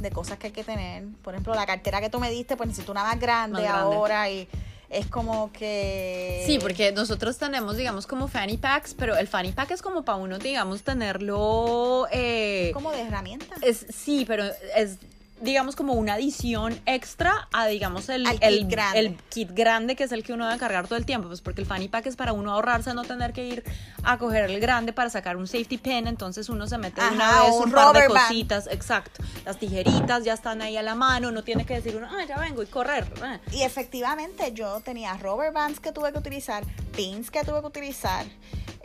de 0.00 0.10
cosas 0.10 0.38
que 0.38 0.48
hay 0.48 0.52
que 0.52 0.64
tener. 0.64 1.04
Por 1.22 1.34
ejemplo, 1.34 1.54
la 1.54 1.66
cartera 1.66 2.00
que 2.00 2.10
tú 2.10 2.18
me 2.20 2.30
diste, 2.30 2.56
pues 2.56 2.68
necesito 2.68 2.92
una 2.92 3.04
más 3.04 3.18
grande, 3.18 3.62
Más 3.62 3.70
grande. 3.70 3.96
ahora 3.96 4.30
y 4.30 4.48
es 4.90 5.06
como 5.06 5.50
que... 5.52 6.42
Sí, 6.46 6.58
porque 6.60 6.92
nosotros 6.92 7.38
tenemos, 7.38 7.76
digamos, 7.76 8.06
como 8.06 8.28
fanny 8.28 8.58
packs, 8.58 8.94
pero 8.94 9.16
el 9.16 9.26
fanny 9.26 9.52
pack 9.52 9.72
es 9.72 9.82
como 9.82 10.04
para 10.04 10.18
uno, 10.18 10.38
digamos, 10.38 10.82
tenerlo... 10.82 12.06
eh, 12.12 12.70
como 12.74 12.92
de 12.92 13.00
herramientas. 13.02 13.58
es, 13.62 13.86
sí, 13.88 14.24
pero 14.26 14.44
es, 14.76 14.98
digamos, 15.40 15.74
como 15.76 15.94
una 15.94 16.14
adición 16.14 16.80
extra 16.86 17.48
a, 17.52 17.66
digamos, 17.66 18.08
el, 18.08 18.24
kit 18.24 18.38
el, 18.42 18.66
grande. 18.66 18.98
el 18.98 19.16
kit 19.28 19.50
grande, 19.52 19.96
que 19.96 20.04
es 20.04 20.12
el 20.12 20.22
que 20.22 20.32
uno 20.32 20.46
debe 20.46 20.58
cargar 20.58 20.86
todo 20.86 20.96
el 20.96 21.04
tiempo, 21.04 21.28
pues 21.28 21.40
porque 21.40 21.60
el 21.60 21.66
fanny 21.66 21.88
pack 21.88 22.06
es 22.06 22.16
para 22.16 22.32
uno 22.32 22.52
ahorrarse, 22.52 22.94
no 22.94 23.04
tener 23.04 23.32
que 23.32 23.46
ir 23.46 23.64
a 24.04 24.16
coger 24.18 24.48
el 24.50 24.60
grande 24.60 24.92
para 24.92 25.10
sacar 25.10 25.36
un 25.36 25.46
safety 25.46 25.78
pin, 25.78 26.06
entonces 26.06 26.48
uno 26.48 26.66
se 26.66 26.78
mete 26.78 27.00
una 27.00 27.42
vez 27.42 27.52
un 27.52 27.64
un, 27.64 27.72
par 27.72 27.94
de 27.94 28.08
band. 28.08 28.28
cositas, 28.28 28.66
exacto. 28.68 29.22
Las 29.44 29.58
tijeritas 29.58 30.24
ya 30.24 30.34
están 30.34 30.62
ahí 30.62 30.76
a 30.76 30.82
la 30.82 30.94
mano, 30.94 31.32
no 31.32 31.42
tiene 31.42 31.66
que 31.66 31.74
decir 31.74 31.96
uno, 31.96 32.08
ah, 32.10 32.24
ya 32.26 32.38
vengo 32.38 32.62
y 32.62 32.66
correr. 32.66 33.06
Y 33.50 33.62
efectivamente 33.62 34.52
yo 34.52 34.80
tenía 34.80 35.14
rubber 35.16 35.52
bands 35.52 35.80
que 35.80 35.92
tuve 35.92 36.12
que 36.12 36.18
utilizar, 36.18 36.64
pins 36.96 37.30
que 37.30 37.42
tuve 37.42 37.60
que 37.60 37.66
utilizar, 37.66 38.24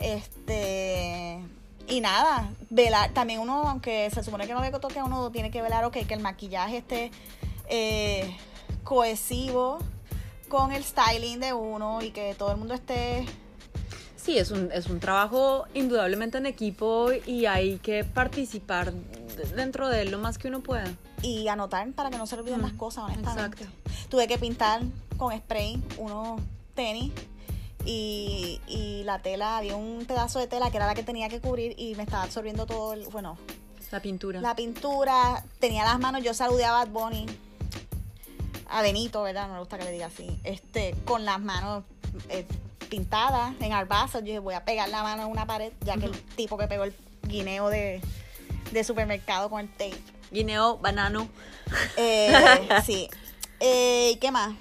este 0.00 1.38
y 1.90 2.00
nada, 2.00 2.48
velar, 2.70 3.10
también 3.12 3.40
uno, 3.40 3.68
aunque 3.68 4.08
se 4.10 4.22
supone 4.22 4.46
que 4.46 4.54
no 4.54 4.60
ve 4.60 4.70
que 4.70 4.78
toque, 4.78 5.02
uno 5.02 5.30
tiene 5.30 5.50
que 5.50 5.60
velar, 5.62 5.84
ok, 5.84 5.98
que 6.06 6.14
el 6.14 6.20
maquillaje 6.20 6.78
esté 6.78 7.10
eh, 7.68 8.36
cohesivo 8.84 9.78
con 10.48 10.72
el 10.72 10.82
styling 10.84 11.40
de 11.40 11.52
uno 11.52 12.02
y 12.02 12.10
que 12.10 12.34
todo 12.34 12.50
el 12.52 12.56
mundo 12.58 12.74
esté 12.74 13.26
Sí, 14.16 14.36
es 14.36 14.50
un, 14.50 14.70
es 14.72 14.86
un 14.88 15.00
trabajo 15.00 15.64
indudablemente 15.74 16.36
en 16.38 16.44
equipo 16.46 17.08
y 17.26 17.46
hay 17.46 17.78
que 17.78 18.04
participar 18.04 18.92
dentro 19.56 19.88
de 19.88 20.02
él 20.02 20.10
lo 20.10 20.18
más 20.18 20.36
que 20.38 20.48
uno 20.48 20.60
pueda. 20.60 20.84
y 21.22 21.48
anotar 21.48 21.90
para 21.92 22.10
que 22.10 22.18
no 22.18 22.26
se 22.26 22.34
le 22.36 22.42
olviden 22.42 22.60
Mm, 22.60 22.64
las 22.64 22.72
cosas, 22.74 23.04
honestamente. 23.04 23.62
exacto. 23.64 24.06
Tuve 24.10 24.26
que 24.28 24.38
pintar 24.38 24.82
con 25.16 25.36
spray 25.36 25.82
unos 25.98 26.40
tenis 26.74 27.12
y, 27.84 28.60
y 28.66 29.02
la 29.04 29.20
tela, 29.20 29.58
había 29.58 29.76
un 29.76 30.04
pedazo 30.06 30.38
de 30.38 30.46
tela 30.46 30.70
que 30.70 30.76
era 30.76 30.86
la 30.86 30.94
que 30.94 31.02
tenía 31.02 31.28
que 31.28 31.40
cubrir 31.40 31.74
y 31.78 31.94
me 31.94 32.02
estaba 32.02 32.22
absorbiendo 32.24 32.66
todo 32.66 32.92
el, 32.92 33.06
bueno, 33.08 33.36
La 33.90 34.00
pintura. 34.00 34.40
la 34.40 34.54
pintura, 34.54 35.44
tenía 35.58 35.84
las 35.84 35.98
manos, 35.98 36.22
yo 36.22 36.34
saludé 36.34 36.64
a 36.64 36.72
Bad 36.72 36.88
Bunny, 36.88 37.26
a 38.68 38.82
Benito, 38.82 39.22
¿verdad? 39.22 39.48
No 39.48 39.54
me 39.54 39.58
gusta 39.60 39.78
que 39.78 39.84
le 39.84 39.92
diga 39.92 40.06
así, 40.06 40.38
este, 40.44 40.94
con 41.04 41.24
las 41.24 41.40
manos 41.40 41.84
eh, 42.28 42.46
pintadas 42.88 43.54
en 43.60 43.72
arbazo, 43.72 44.18
yo 44.20 44.24
dije, 44.26 44.38
voy 44.38 44.54
a 44.54 44.64
pegar 44.64 44.88
la 44.88 45.02
mano 45.02 45.22
en 45.24 45.28
una 45.30 45.46
pared, 45.46 45.72
ya 45.80 45.96
que 45.96 46.06
el 46.06 46.20
tipo 46.36 46.56
que 46.58 46.66
pegó 46.66 46.84
el 46.84 46.94
guineo 47.22 47.68
de, 47.68 48.00
de 48.72 48.84
supermercado 48.84 49.48
con 49.50 49.60
el 49.60 49.68
tape. 49.70 49.98
Guineo, 50.30 50.78
banano. 50.78 51.28
Eh, 51.96 52.32
sí. 52.86 53.08
Eh, 53.58 54.16
¿Qué 54.20 54.30
más? 54.30 54.54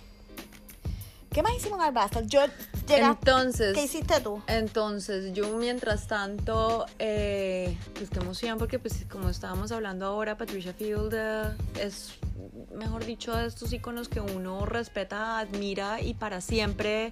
¿Qué 1.32 1.44
más 1.44 1.54
hicimos 1.56 1.78
en 1.80 1.86
Arbastal? 1.86 2.28
Yo 2.28 2.42
llegué. 2.90 3.06
Entonces, 3.06 3.74
¿Qué 3.74 3.84
hiciste 3.84 4.20
tú? 4.22 4.42
entonces 4.48 5.34
yo 5.34 5.58
mientras 5.58 6.08
tanto, 6.08 6.86
eh, 7.00 7.78
pues 7.94 8.10
qué 8.10 8.20
emoción, 8.20 8.58
porque 8.58 8.80
pues 8.80 9.06
como 9.10 9.30
estábamos 9.30 9.72
hablando 9.72 10.06
ahora, 10.06 10.38
Patricia 10.38 10.74
Field 10.74 11.14
eh, 11.14 11.56
es, 11.80 12.14
mejor 12.74 13.06
dicho, 13.06 13.36
de 13.36 13.48
estos 13.48 13.72
iconos 13.74 14.10
que 14.10 14.20
uno 14.20 14.66
respeta, 14.66 15.40
admira 15.40 16.02
y 16.02 16.14
para 16.14 16.42
siempre 16.42 17.12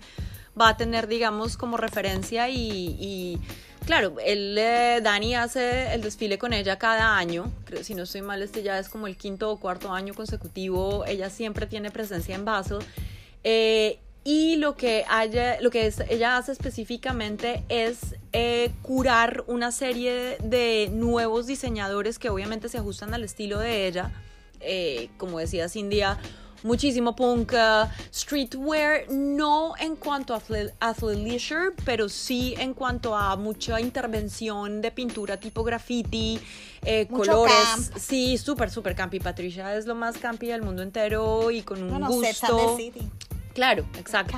va 0.59 0.69
a 0.69 0.77
tener, 0.77 1.07
digamos, 1.07 1.57
como 1.57 1.77
referencia 1.77 2.49
y... 2.49 2.97
y 2.99 3.39
Claro, 3.87 4.15
él, 4.25 4.57
eh, 4.59 4.99
Dani 5.01 5.33
hace 5.35 5.93
el 5.93 6.01
desfile 6.01 6.37
con 6.37 6.51
ella 6.51 6.77
cada 6.77 7.17
año. 7.17 7.49
Creo, 7.63 7.85
si 7.85 7.95
no 7.95 8.03
estoy 8.03 8.21
mal, 8.21 8.43
este 8.43 8.61
ya 8.61 8.77
es 8.79 8.89
como 8.89 9.07
el 9.07 9.15
quinto 9.15 9.49
o 9.49 9.61
cuarto 9.61 9.93
año 9.93 10.13
consecutivo. 10.13 11.05
Ella 11.05 11.29
siempre 11.29 11.67
tiene 11.67 11.89
presencia 11.89 12.35
en 12.35 12.43
Basel. 12.43 12.79
Eh, 13.45 13.97
y 14.29 14.57
lo 14.57 14.75
que, 14.75 15.05
haya, 15.07 15.57
lo 15.61 15.69
que 15.69 15.85
es- 15.87 16.01
ella 16.09 16.35
hace 16.35 16.51
específicamente 16.51 17.63
es 17.69 17.99
eh, 18.33 18.71
curar 18.81 19.45
una 19.47 19.71
serie 19.71 20.37
de 20.43 20.89
nuevos 20.91 21.47
diseñadores 21.47 22.19
que 22.19 22.29
obviamente 22.29 22.67
se 22.67 22.77
ajustan 22.77 23.13
al 23.13 23.23
estilo 23.23 23.57
de 23.59 23.87
ella. 23.87 24.11
Eh, 24.59 25.07
como 25.17 25.39
decía 25.39 25.69
Cindia, 25.69 26.17
muchísimo 26.63 27.15
punk, 27.15 27.53
uh, 27.53 27.87
streetwear, 28.13 29.05
no 29.09 29.75
en 29.79 29.95
cuanto 29.95 30.33
a 30.33 30.41
athle- 30.41 30.73
athleisure, 30.81 31.71
pero 31.85 32.09
sí 32.09 32.53
en 32.57 32.73
cuanto 32.73 33.15
a 33.15 33.35
mucha 33.37 33.79
intervención 33.79 34.81
de 34.81 34.91
pintura 34.91 35.37
tipo 35.37 35.63
graffiti, 35.63 36.39
eh, 36.83 37.07
Mucho 37.09 37.31
colores. 37.31 37.53
camp. 37.55 37.97
Sí, 37.97 38.37
súper, 38.37 38.69
súper 38.71 38.93
campi. 38.95 39.19
Patricia 39.21 39.73
es 39.77 39.85
lo 39.85 39.95
más 39.95 40.17
campi 40.17 40.47
del 40.47 40.63
mundo 40.63 40.81
entero 40.83 41.49
y 41.51 41.61
con 41.61 41.81
un 41.81 41.89
No, 41.91 41.99
no 41.99 42.11
sé, 42.11 42.33
Sex 42.33 42.43
and 42.43 42.53
gusto. 42.53 42.77
Claro, 43.57 43.85
exacto. 43.97 44.37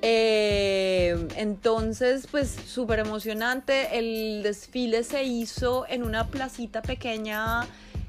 Eh, 0.00 1.28
entonces, 1.36 2.26
pues 2.30 2.48
súper 2.50 3.00
emocionante. 3.00 3.98
El 3.98 4.42
desfile 4.42 5.04
se 5.04 5.24
hizo 5.24 5.84
en 5.90 6.02
una 6.04 6.28
placita 6.28 6.80
pequeña 6.80 7.66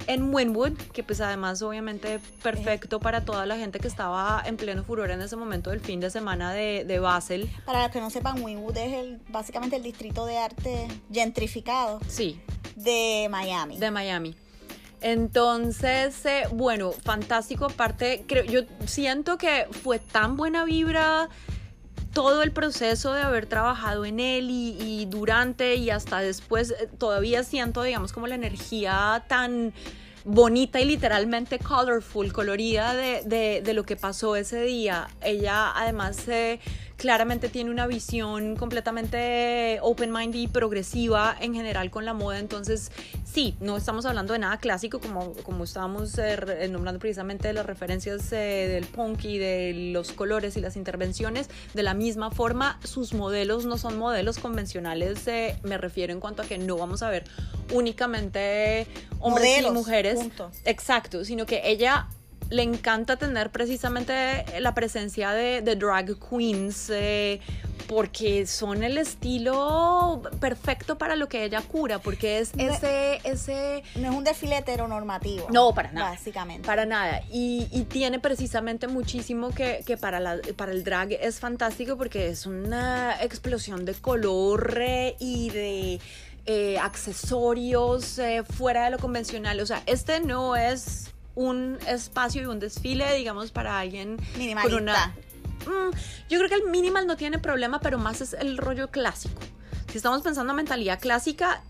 en 0.08 0.34
Winwood, 0.34 0.78
que 0.94 1.04
pues 1.04 1.20
además 1.20 1.62
obviamente 1.62 2.22
perfecto 2.42 3.02
para 3.02 3.26
toda 3.26 3.46
la 3.46 3.58
gente 3.58 3.80
que 3.82 3.90
estaba 3.90 4.42
en 4.46 4.56
pleno 4.56 4.86
furor 4.86 5.12
en 5.12 5.22
ese 5.22 5.36
momento 5.36 5.70
del 5.70 5.82
fin 5.82 6.00
de 6.00 6.10
semana 6.10 6.54
de, 6.54 6.86
de 6.86 7.00
Basel. 7.00 7.50
Para 7.66 7.84
los 7.84 7.92
que 7.92 8.00
no 8.00 8.10
sepan, 8.10 8.42
Winwood 8.42 8.78
es 8.78 8.94
el, 8.94 9.20
básicamente 9.28 9.76
el 9.76 9.84
distrito 9.84 10.26
de 10.26 10.38
arte 10.38 10.88
gentrificado 11.12 12.00
Sí, 12.08 12.40
de 12.78 13.28
Miami. 13.30 13.78
de 13.80 13.92
Miami. 13.92 14.34
Entonces, 15.02 16.26
eh, 16.26 16.44
bueno, 16.54 16.92
fantástico. 16.92 17.66
Aparte, 17.66 18.24
creo, 18.28 18.44
yo 18.46 18.62
siento 18.86 19.38
que 19.38 19.68
fue 19.84 20.00
tan 20.00 20.38
buena 20.38 20.64
vibra 20.64 21.30
todo 22.14 22.44
el 22.44 22.52
proceso 22.52 23.14
de 23.14 23.22
haber 23.22 23.46
trabajado 23.46 24.06
en 24.06 24.20
él 24.20 24.50
y, 24.50 25.06
durante 25.06 25.76
y 25.76 25.90
hasta 25.90 26.20
después, 26.20 26.72
eh, 26.72 26.90
todavía 26.98 27.44
siento, 27.44 27.84
digamos, 27.84 28.14
como 28.14 28.28
la 28.28 28.36
energía 28.36 29.24
tan 29.28 29.74
bonita 30.24 30.80
y 30.80 30.86
literalmente 30.86 31.58
colorful, 31.58 32.32
colorida 32.32 32.94
de, 32.94 33.62
de, 33.64 33.74
lo 33.74 33.84
que 33.84 33.96
pasó 33.96 34.36
ese 34.36 34.62
día. 34.62 35.08
Ella 35.22 35.72
además 35.76 36.28
eh, 36.28 36.60
claramente 37.02 37.50
tiene 37.50 37.72
una 37.72 37.88
visión 37.88 38.56
completamente 38.56 39.80
open-minded 39.82 40.38
y 40.40 40.48
progresiva 40.48 41.36
en 41.40 41.56
general 41.56 41.90
con 41.90 42.06
la 42.06 42.14
moda, 42.14 42.38
entonces 42.38 42.92
sí, 43.26 43.56
no 43.60 43.76
estamos 43.76 44.06
hablando 44.06 44.34
de 44.34 44.40
nada 44.40 44.60
clásico 44.60 45.00
como, 45.00 45.34
como 45.42 45.64
estábamos 45.64 46.16
eh, 46.20 46.68
nombrando 46.70 47.00
precisamente 47.00 47.48
de 47.48 47.54
las 47.54 47.66
referencias 47.66 48.32
eh, 48.34 48.68
del 48.70 48.86
punk 48.86 49.26
y 49.26 49.40
de 49.40 49.92
los 49.94 50.12
colores 50.12 50.58
y 50.58 50.62
las 50.62 50.76
intervenciones, 50.76 51.50
de 51.74 51.82
la 51.82 51.96
misma 51.96 52.30
forma 52.30 52.80
sus 52.84 53.16
modelos 53.16 53.66
no 53.66 53.80
son 53.80 53.98
modelos 53.98 54.38
convencionales, 54.38 55.28
eh, 55.28 55.58
me 55.64 55.80
refiero 55.80 56.14
en 56.14 56.20
cuanto 56.20 56.44
a 56.44 56.46
que 56.46 56.60
no 56.60 56.78
vamos 56.78 57.02
a 57.02 57.10
ver 57.10 57.24
únicamente 57.74 58.86
hombres 59.20 59.50
Modelos, 59.50 59.72
y 59.72 59.74
mujeres, 59.74 60.20
punto. 60.20 60.52
exacto, 60.66 61.26
sino 61.26 61.48
que 61.48 61.62
ella 61.66 62.10
le 62.52 62.64
encanta 62.64 63.16
tener 63.18 63.50
precisamente 63.50 64.46
la 64.60 64.74
presencia 64.76 65.32
de, 65.32 65.62
de 65.62 65.76
drag 65.76 66.18
queens 66.20 66.90
eh, 66.94 67.40
porque 67.88 68.46
son 68.46 68.84
el 68.84 68.98
estilo 68.98 70.22
perfecto 70.40 70.98
para 70.98 71.16
lo 71.16 71.28
que 71.28 71.44
ella 71.44 71.62
cura, 71.62 72.00
porque 72.00 72.40
es 72.40 72.56
No- 72.56 72.64
ese, 72.64 73.20
ese 73.24 73.84
No 73.96 74.10
es 74.12 74.16
un 74.16 74.24
desfile 74.24 74.58
heteronormativo. 74.58 75.48
no, 75.52 75.74
para 75.74 75.92
nada. 75.92 76.12
Básicamente. 76.12 76.66
Para 76.66 76.86
nada. 76.86 77.22
Y, 77.32 77.68
y 77.72 77.84
tiene 77.86 78.20
precisamente 78.20 78.88
muchísimo 78.88 79.50
que, 79.50 79.84
que 79.86 79.98
para, 79.98 80.20
la, 80.20 80.38
para 80.56 80.72
el 80.72 80.84
drag 80.84 81.14
es 81.14 81.40
fantástico 81.40 81.98
porque 81.98 82.28
es 82.28 82.46
una 82.46 83.16
explosión 83.22 83.84
de 83.86 83.94
color 83.94 84.78
eh, 84.80 85.16
y 85.20 85.50
de 85.50 86.00
eh, 86.46 86.78
accesorios 86.80 88.20
fuera 88.58 88.86
de 88.86 88.92
lo 88.92 89.00
convencional. 89.00 89.60
O 89.60 89.66
sea, 89.66 89.84
este 89.86 90.20
no 90.22 90.56
es 90.56 91.12
un 91.48 91.78
espacio 91.88 92.42
y 92.42 92.46
un 92.46 92.60
desfile, 92.60 93.16
digamos, 93.16 93.52
para 93.52 93.80
alguien 93.80 94.18
con 94.18 94.40
Minimalista. 94.40 94.82
una... 94.82 95.16
Mm, 95.66 95.92
yo 96.30 96.38
creo 96.40 96.50
que 96.50 96.56
el 96.56 96.70
minimal 96.70 97.06
no 97.08 97.18
tiene 97.18 97.38
problema, 97.40 97.80
pero 97.80 97.98
más 97.98 98.22
es 98.22 98.34
el 98.34 98.58
rollo 98.58 98.90
clásico. 98.90 99.42
Si 99.92 99.98
estamos 99.98 100.22
pensando 100.22 100.52
en 100.52 100.58
mentalidad 100.58 101.00
clásica... 101.00 101.62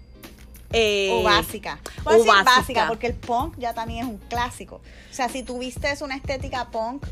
eh, 0.72 1.10
o 1.12 1.24
básica. 1.24 1.80
o 2.02 2.04
Voy 2.04 2.18
decir 2.18 2.32
básica. 2.32 2.56
básica, 2.58 2.88
porque 2.88 3.08
el 3.08 3.16
punk 3.16 3.58
ya 3.58 3.74
también 3.74 4.06
es 4.06 4.10
un 4.10 4.18
clásico. 4.18 4.76
O 4.76 5.14
sea, 5.14 5.28
si 5.28 5.44
tuviste 5.44 5.92
una 6.02 6.16
estética 6.16 6.70
punk, 6.70 7.06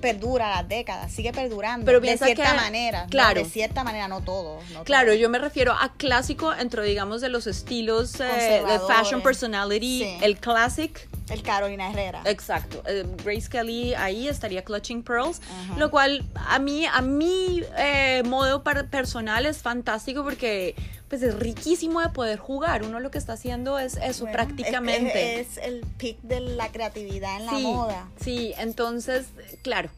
perdura 0.00 0.50
las 0.50 0.68
décadas, 0.68 1.12
sigue 1.12 1.32
perdurando. 1.32 1.84
Pero 1.86 2.00
de 2.00 2.16
cierta 2.16 2.50
que- 2.50 2.56
manera. 2.56 3.04
¿no? 3.04 3.10
claro. 3.10 3.42
de 3.42 3.48
cierta 3.48 3.84
manera, 3.84 4.08
no 4.08 4.20
todo. 4.22 4.60
no 4.72 4.84
Claro, 4.84 5.08
todo. 5.08 5.16
yo 5.16 5.28
me 5.28 5.38
refiero 5.38 5.72
a 5.72 5.92
clásico 5.94 6.50
dentro, 6.52 6.82
digamos, 6.82 7.20
de 7.20 7.28
los 7.28 7.46
estilos 7.46 8.18
eh, 8.20 8.62
de 8.66 8.78
fashion 8.86 9.22
personality, 9.22 10.00
Sí. 10.04 10.18
el 10.22 10.38
classic. 10.38 11.08
El 11.30 11.42
Carolina 11.42 11.90
Herrera. 11.90 12.22
Exacto. 12.24 12.82
eh, 12.86 13.04
Grace 13.24 13.48
Kelly 13.50 13.94
ahí 13.94 14.28
estaría 14.28 14.64
Clutching 14.64 15.02
Pearls, 15.02 15.40
lo 15.76 15.90
cual 15.90 16.24
a 16.34 16.58
mí, 16.58 16.86
a 16.86 17.02
mi 17.02 17.62
eh, 17.76 18.22
modo 18.24 18.62
personal 18.62 19.44
es 19.46 19.58
fantástico 19.58 20.24
porque 20.24 20.74
pues 21.08 21.22
es 21.22 21.38
riquísimo 21.38 22.00
de 22.00 22.10
poder 22.10 22.38
jugar. 22.38 22.82
Uno 22.82 23.00
lo 23.00 23.10
que 23.10 23.18
está 23.18 23.34
haciendo 23.34 23.78
es 23.78 23.96
eso 23.96 24.24
Bueno, 24.24 24.36
prácticamente. 24.36 25.40
Es, 25.40 25.56
el 25.58 25.80
pic 25.96 26.20
de 26.22 26.40
la 26.40 26.70
creatividad 26.70 27.36
en 27.36 27.46
la 27.46 27.52
sí, 27.52 27.62
moda. 27.62 28.08
Sí, 28.20 28.54
entonces, 28.58 29.26
claro, 29.62 29.90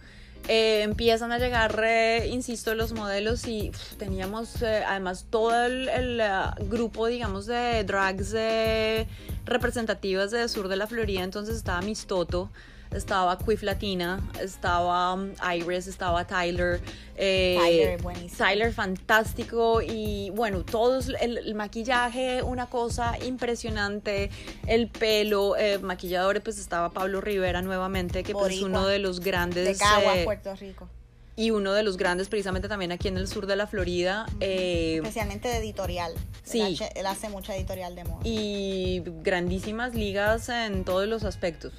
eh, 0.48 0.82
empiezan 0.82 1.32
a 1.32 1.38
llegar, 1.38 1.80
eh, 1.84 2.28
insisto, 2.28 2.74
los 2.74 2.92
modelos 2.92 3.46
y 3.46 3.72
teníamos 3.98 4.62
eh, 4.62 4.82
además 4.86 5.26
todo 5.30 5.64
el, 5.64 5.88
el, 5.88 6.20
ah, 6.20 6.56
grupo, 6.68 7.06
digamos, 7.06 7.46
de 7.46 7.84
drags 7.84 8.32
eh, 8.34 9.06
representativas 9.44 10.30
del 10.30 10.48
sur 10.48 10.68
de 10.68 10.76
la 10.76 10.86
Florida. 10.86 11.22
Entonces 11.22 11.56
estaba 11.56 11.82
Miss 11.82 12.06
Toto, 12.06 12.50
estaba 12.92 13.38
Quiff 13.38 13.62
Latina, 13.62 14.20
estaba 14.40 15.14
um, 15.14 15.32
Iris, 15.54 15.86
estaba 15.86 16.26
Tyler. 16.26 16.80
eh, 17.16 17.56
Tyler, 17.60 18.02
buenísimo. 18.02 18.36
Tyler 18.36 18.72
fantástico 18.72 19.80
y 19.82 20.30
bueno, 20.30 20.64
todos, 20.64 21.08
el, 21.20 21.38
el 21.38 21.54
maquillaje, 21.54 22.42
una 22.42 22.66
cosa 22.66 23.16
impresionante, 23.24 24.30
el 24.66 24.88
pelo, 24.88 25.56
eh, 25.56 25.78
maquilladores, 25.78 26.42
pues 26.42 26.58
estaba 26.58 26.90
Pablo 26.90 27.20
Rivera 27.20 27.62
nuevamente, 27.62 28.22
que 28.22 28.32
pues, 28.32 28.54
es 28.54 28.60
Boricua. 28.60 28.80
uno 28.80 28.88
de 28.88 28.98
los 28.98 29.20
grandes. 29.20 29.66
De 29.66 29.76
Caguas, 29.76 30.16
eh, 30.18 30.24
Puerto 30.24 30.54
Rico. 30.56 30.88
Y 31.36 31.50
uno 31.52 31.72
de 31.72 31.82
los 31.82 31.96
grandes 31.96 32.28
precisamente 32.28 32.68
también 32.68 32.92
aquí 32.92 33.08
en 33.08 33.16
el 33.16 33.26
sur 33.28 33.46
de 33.46 33.56
la 33.56 33.66
Florida. 33.66 34.26
eh, 34.40 34.96
Especialmente 34.96 35.48
de 35.48 35.56
editorial. 35.58 36.12
sí. 36.42 36.60
Él, 36.60 36.74
hace- 36.74 36.92
él 36.96 37.06
hace 37.06 37.28
mucha 37.28 37.56
editorial 37.56 37.94
de 37.94 38.04
moda. 38.04 38.20
y 38.24 39.02
grandísimas 39.22 39.94
ligas 39.94 40.48
en 40.48 40.84
todos 40.84 41.06
los 41.08 41.24
aspectos. 41.24 41.72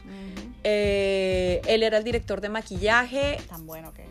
Eh, 0.63 1.61
él 1.67 1.83
era 1.83 1.97
el 1.97 2.03
director 2.03 2.41
de 2.41 2.49
maquillaje, 2.49 3.37
Tan 3.49 3.65
bueno 3.65 3.93
que. 3.93 4.05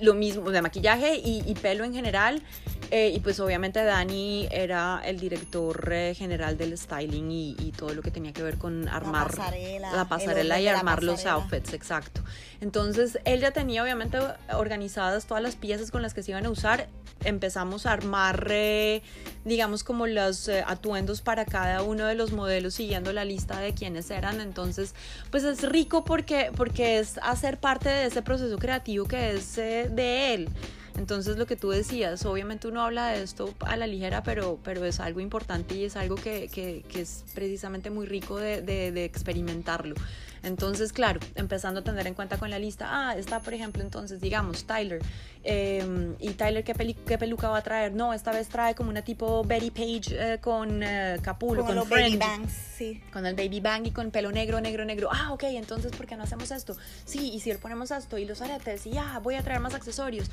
lo 0.00 0.14
mismo 0.14 0.50
de 0.50 0.62
maquillaje 0.62 1.16
y, 1.16 1.42
y 1.46 1.54
pelo 1.54 1.84
en 1.84 1.92
general. 1.94 2.42
Eh, 2.90 3.12
y 3.14 3.20
pues 3.20 3.38
obviamente 3.40 3.82
Dani 3.84 4.48
era 4.50 5.00
el 5.04 5.20
director 5.20 5.88
eh, 5.92 6.14
general 6.16 6.56
del 6.56 6.76
styling 6.76 7.30
y, 7.30 7.56
y 7.58 7.72
todo 7.72 7.94
lo 7.94 8.02
que 8.02 8.10
tenía 8.10 8.32
que 8.32 8.42
ver 8.42 8.58
con 8.58 8.88
armar 8.88 9.28
pasarela, 9.28 9.92
la 9.92 10.02
el 10.02 10.08
pasarela 10.08 10.60
y 10.60 10.64
la 10.64 10.78
armar 10.78 11.02
los 11.02 11.22
pasarela. 11.22 11.44
outfits, 11.44 11.72
exacto. 11.72 12.22
Entonces 12.60 13.18
él 13.24 13.40
ya 13.40 13.52
tenía 13.52 13.82
obviamente 13.82 14.18
organizadas 14.54 15.26
todas 15.26 15.42
las 15.42 15.56
piezas 15.56 15.90
con 15.90 16.02
las 16.02 16.14
que 16.14 16.22
se 16.22 16.32
iban 16.32 16.46
a 16.46 16.50
usar. 16.50 16.88
Empezamos 17.24 17.84
a 17.86 17.92
armar, 17.92 18.46
eh, 18.50 19.02
digamos, 19.44 19.84
como 19.84 20.06
los 20.06 20.48
eh, 20.48 20.64
atuendos 20.66 21.20
para 21.20 21.44
cada 21.44 21.82
uno 21.82 22.06
de 22.06 22.14
los 22.14 22.32
modelos 22.32 22.74
siguiendo 22.74 23.12
la 23.12 23.24
lista 23.24 23.58
de 23.60 23.74
quiénes 23.74 24.10
eran. 24.10 24.40
Entonces, 24.40 24.94
pues 25.30 25.44
es 25.44 25.62
rico 25.62 26.04
porque, 26.04 26.50
porque 26.56 26.98
es 26.98 27.18
hacer 27.22 27.58
parte 27.58 27.88
de 27.88 28.06
ese 28.06 28.22
proceso 28.22 28.56
creativo 28.58 29.06
que 29.06 29.32
es 29.32 29.58
eh, 29.58 29.88
de 29.90 30.34
él. 30.34 30.48
Entonces 30.98 31.38
lo 31.38 31.46
que 31.46 31.56
tú 31.56 31.70
decías, 31.70 32.26
obviamente 32.26 32.66
uno 32.68 32.82
habla 32.82 33.08
de 33.08 33.22
esto 33.22 33.54
a 33.60 33.76
la 33.76 33.86
ligera, 33.86 34.22
pero, 34.22 34.58
pero 34.64 34.84
es 34.84 35.00
algo 35.00 35.20
importante 35.20 35.76
y 35.76 35.84
es 35.84 35.96
algo 35.96 36.16
que, 36.16 36.48
que- 36.52 36.84
es 37.00 37.24
precisamente 37.34 37.88
muy 37.88 38.04
rico 38.06 38.36
de 38.38 39.04
experimentarlo. 39.04 39.94
Entonces, 40.42 40.92
claro, 40.92 41.20
empezando 41.34 41.80
a 41.80 41.84
tener 41.84 42.06
en 42.06 42.14
cuenta 42.14 42.36
con 42.38 42.50
la 42.50 42.58
lista, 42.58 42.86
ah, 42.90 43.16
está 43.16 43.40
por 43.40 43.54
ejemplo 43.54 43.82
entonces, 43.82 44.20
digamos, 44.20 44.64
Tyler. 44.64 45.00
eh, 45.44 46.14
¿Y 46.20 46.30
Tyler 46.30 46.64
qué, 46.64 46.74
peli- 46.74 46.94
qué 46.94 47.16
peluca 47.18 47.48
va 47.48 47.58
a 47.58 47.62
traer? 47.62 47.92
No, 47.92 48.12
esta 48.12 48.32
vez 48.32 48.48
trae 48.48 48.74
como 48.74 48.90
una 48.90 49.02
tipo 49.02 49.42
Betty 49.44 49.70
Page 49.70 50.34
eh, 50.34 50.38
con 50.40 50.82
eh, 50.82 51.18
capulo, 51.22 51.64
Con 51.64 51.76
con, 51.76 51.88
baby 51.88 52.16
bangs, 52.16 52.52
sí. 52.76 53.00
Con 53.12 53.24
el 53.26 53.34
baby 53.34 53.60
bang 53.60 53.86
y 53.86 53.90
con 53.90 54.10
pelo 54.10 54.30
negro, 54.32 54.60
negro, 54.60 54.84
negro. 54.84 55.08
Ah, 55.12 55.32
ok, 55.32 55.44
entonces, 55.44 55.92
¿por 55.92 56.06
qué 56.06 56.16
no 56.16 56.24
hacemos 56.24 56.50
esto? 56.50 56.76
Sí, 57.04 57.30
y 57.32 57.40
si 57.40 57.50
le 57.52 57.58
ponemos 57.58 57.90
esto 57.90 58.18
y 58.18 58.24
los 58.24 58.40
aretes 58.42 58.86
y 58.86 58.90
ya, 58.90 59.18
voy 59.20 59.36
a 59.36 59.42
traer 59.42 59.60
más 59.60 59.74
accesorios. 59.74 60.30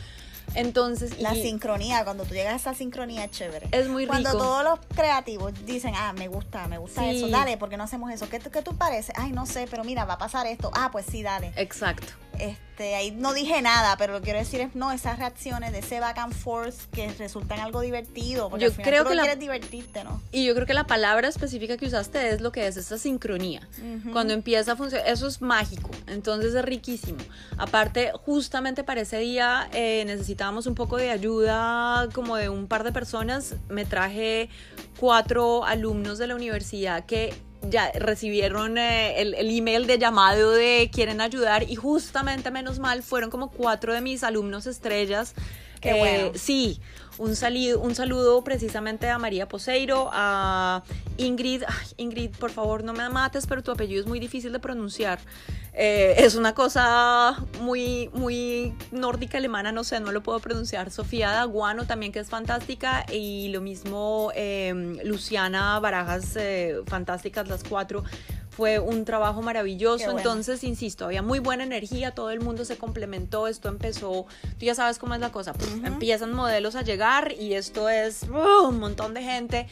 Entonces, 0.53 1.19
La 1.19 1.33
y 1.35 1.41
sincronía, 1.41 2.03
cuando 2.03 2.23
tú 2.23 2.33
llegas 2.33 2.53
a 2.53 2.55
esa 2.57 2.73
sincronía 2.75 3.25
es 3.25 3.31
chévere. 3.31 3.67
es 3.71 3.87
muy 3.87 4.05
Cuando 4.05 4.29
rico. 4.31 4.41
todos 4.43 4.63
los 4.63 4.79
creativos 4.95 5.53
dicen, 5.65 5.93
ah, 5.95 6.13
me 6.13 6.27
gusta, 6.27 6.67
me 6.67 6.77
gusta 6.77 7.01
Sí. 7.01 7.17
eso, 7.17 7.27
dale, 7.29 7.57
¿por 7.57 7.69
qué 7.69 7.77
no 7.77 7.83
hacemos 7.83 8.11
eso? 8.11 8.29
¿Qué, 8.29 8.39
tú- 8.39 8.51
¿Qué 8.51 8.61
tú 8.61 8.75
parece? 8.75 9.11
Ay, 9.15 9.31
no 9.31 9.45
sé, 9.45 9.67
pero 9.69 9.83
mira, 9.83 9.94
va 10.03 10.13
a 10.13 10.17
pasar 10.17 10.47
esto. 10.47 10.71
Ah, 10.73 10.89
pues 10.91 11.05
sí, 11.09 11.23
dale. 11.23 11.53
Exacto. 11.55 12.07
Este, 12.37 12.95
ahí 12.95 13.11
no 13.11 13.33
dije 13.33 13.61
nada, 13.61 13.95
pero 13.97 14.11
lo 14.11 14.19
que 14.19 14.25
quiero 14.25 14.39
decir 14.39 14.59
es, 14.59 14.75
no, 14.75 14.91
esas 14.91 15.19
reacciones 15.19 15.71
de 15.71 15.79
ese 15.79 16.01
back 16.01 16.17
and 16.17 16.33
forth 16.33 16.75
que 16.91 17.09
resultan 17.13 17.61
algo 17.61 17.79
divertido. 17.79 18.49
Porque 18.49 18.63
Yo 18.65 18.71
al 18.71 18.73
final 18.75 18.89
creo 18.89 19.03
tú 19.03 19.09
que 19.09 19.15
lo 19.15 19.21
la- 19.21 19.23
quieres 19.23 19.39
divertirte, 19.39 20.03
¿no? 20.03 20.21
Y 20.33 20.43
yo 20.45 20.53
creo 20.53 20.67
que 20.67 20.73
la 20.73 20.85
palabra 20.85 21.29
específica 21.29 21.77
que 21.77 21.85
usaste 21.85 22.31
es 22.31 22.41
lo 22.41 22.51
que 22.51 22.67
es 22.67 22.75
esa 22.75 22.97
sincronía. 22.97 23.65
Cuando 24.11 24.33
empieza 24.33 24.73
a 24.73 24.75
funcionar, 24.75 25.07
eso 25.07 25.27
es 25.27 25.41
mágico, 25.41 25.89
entonces 26.07 26.53
es 26.53 26.65
riquísimo. 26.65 27.19
Aparte, 27.57 28.11
justamente 28.25 28.83
para 28.83 28.99
ese 28.99 29.17
día 29.19 29.69
eh, 29.71 30.03
necesitábamos 30.05 30.65
un 30.67 30.75
poco 30.75 30.97
de 30.97 31.11
ayuda, 31.11 32.09
como 32.13 32.35
de 32.35 32.49
un 32.49 32.67
par 32.67 32.83
de 32.83 32.91
personas. 32.91 33.55
Me 33.69 33.85
traje 33.85 34.49
cuatro 34.99 35.63
alumnos 35.63 36.17
de 36.17 36.27
la 36.27 36.35
universidad 36.35 37.05
que 37.05 37.33
ya 37.69 37.91
recibieron 37.91 38.77
eh, 38.77 39.21
el, 39.21 39.33
el 39.33 39.57
email 39.57 39.87
de 39.87 39.97
llamado 39.97 40.51
de 40.51 40.89
quieren 40.93 41.21
ayudar 41.21 41.63
y 41.69 41.75
justamente, 41.75 42.51
menos 42.51 42.79
mal, 42.79 43.03
fueron 43.03 43.29
como 43.29 43.49
cuatro 43.49 43.93
de 43.93 44.01
mis 44.01 44.23
alumnos 44.23 44.67
estrellas. 44.67 45.33
Qué 45.81 45.91
Eh, 45.91 45.99
bueno. 45.99 46.31
Sí, 46.35 46.79
un, 47.17 47.33
un 47.81 47.95
saludo 47.95 48.43
precisamente 48.43 49.09
a 49.09 49.17
María 49.17 49.47
Poseiro, 49.47 50.09
a 50.11 50.83
Ingrid. 51.17 51.63
Ingrid, 51.97 52.31
por 52.31 52.51
favor, 52.51 52.83
no 52.83 52.93
me 52.93 53.07
mates, 53.09 53.47
pero 53.47 53.63
tu 53.63 53.71
apellido 53.71 54.01
es 54.01 54.07
muy 54.07 54.19
difícil 54.19 54.51
de 54.51 54.59
pronunciar. 54.59 55.19
Eh, 55.77 56.15
es 56.17 56.35
una 56.35 56.55
cosa 56.55 57.35
muy, 57.59 58.09
muy 58.13 58.73
nórdica 58.91 59.37
alemana, 59.37 59.73
no 59.73 59.83
sé, 59.83 59.99
no 59.99 60.11
lo 60.11 60.23
puedo 60.23 60.39
pronunciar. 60.39 60.89
Sofía 60.89 61.31
Daguano 61.31 61.85
también, 61.85 62.11
que 62.11 62.19
es 62.19 62.29
fantástica. 62.29 63.05
Y 63.11 63.49
lo 63.49 63.61
mismo 63.61 64.31
eh, 64.35 64.73
Luciana 65.03 65.79
Barajas, 65.79 66.35
eh, 66.37 66.81
fantásticas 66.87 67.47
las 67.47 67.63
cuatro. 67.63 68.03
Fue 68.55 68.79
un 68.79 69.05
trabajo 69.05 69.41
maravilloso. 69.41 70.05
Bueno. 70.05 70.19
Entonces, 70.19 70.63
insisto, 70.63 71.05
había 71.05 71.21
muy 71.21 71.39
buena 71.39 71.63
energía, 71.63 72.11
todo 72.11 72.31
el 72.31 72.39
mundo 72.39 72.63
se 72.65 72.77
complementó, 72.77 73.47
esto 73.47 73.67
empezó, 73.69 74.25
tú 74.57 74.65
ya 74.65 74.75
sabes 74.75 74.97
cómo 74.97 75.13
es 75.13 75.19
la 75.19 75.31
cosa, 75.31 75.53
pues, 75.53 75.69
empiezan 75.83 76.33
modelos 76.33 76.75
a 76.75 76.81
llegar 76.81 77.33
y 77.33 77.53
esto 77.53 77.89
es 77.89 78.23
¡uh! 78.23 78.67
un 78.67 78.79
montón 78.79 79.13
de 79.13 79.21
gente. 79.23 79.67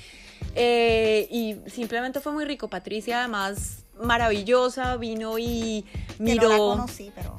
Eh, 0.55 1.27
y 1.31 1.57
simplemente 1.69 2.19
fue 2.19 2.31
muy 2.31 2.45
rico. 2.45 2.67
Patricia, 2.67 3.19
además, 3.19 3.85
maravillosa, 4.01 4.97
vino 4.97 5.39
y 5.39 5.85
Que 6.17 6.23
miró. 6.23 6.43
no 6.43 6.49
la 6.49 6.57
conocí, 6.57 7.11
pero. 7.15 7.37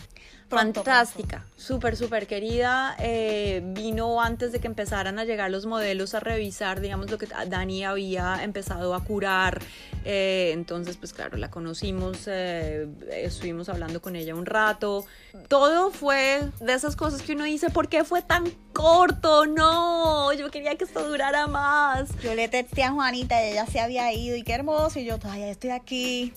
Pronto, 0.49 0.85
Fantástica, 0.85 1.45
súper, 1.57 1.97
súper 1.97 2.27
querida. 2.27 2.97
eh, 3.01 3.61
vino 3.65 4.21
antes 4.21 4.53
de 4.53 4.61
que 4.61 4.67
empezaran 4.67 5.19
a 5.19 5.25
llegar 5.25 5.51
los 5.51 5.67
modelos 5.67 6.15
a 6.15 6.21
revisar, 6.21 6.81
digamos, 6.81 7.11
lo 7.11 7.19
que 7.19 7.27
Dani 7.49 7.85
había 7.85 8.43
empezado 8.45 8.95
a 8.95 9.03
curar. 9.05 9.61
eh, 10.05 10.51
entonces, 10.53 10.97
pues 10.99 11.13
claro, 11.15 11.39
la 11.39 11.51
conocimos, 11.51 12.19
eh, 12.27 12.87
estuvimos 13.11 13.69
hablando 13.71 14.03
con 14.03 14.17
ella 14.17 14.35
un 14.35 14.45
rato. 14.47 15.07
Todo 15.49 15.91
fue 15.91 16.43
de 16.61 16.75
esas 16.75 16.95
cosas 16.95 17.23
que 17.23 17.33
uno 17.33 17.45
dice, 17.45 17.71
¿por 17.71 17.89
qué 17.89 18.05
fue 18.05 18.21
tan 18.23 18.45
corto? 18.75 19.47
No, 19.47 20.33
yo 20.35 20.51
quería 20.51 20.77
que 20.77 20.85
esto 20.85 21.09
durara 21.09 21.47
más. 21.47 22.09
Yo 22.23 22.35
le 22.35 22.49
texté 22.49 22.83
a 22.85 22.91
Juanita 22.93 23.43
y 23.45 23.53
ella 23.53 23.67
se 23.67 23.81
había 23.81 24.13
ido 24.13 24.37
y 24.37 24.43
qué 24.43 24.53
hermoso. 24.53 24.99
Y 24.99 25.05
yo 25.07 25.19
todavía 25.19 25.49
estoy 25.51 25.71
aquí. 25.71 26.35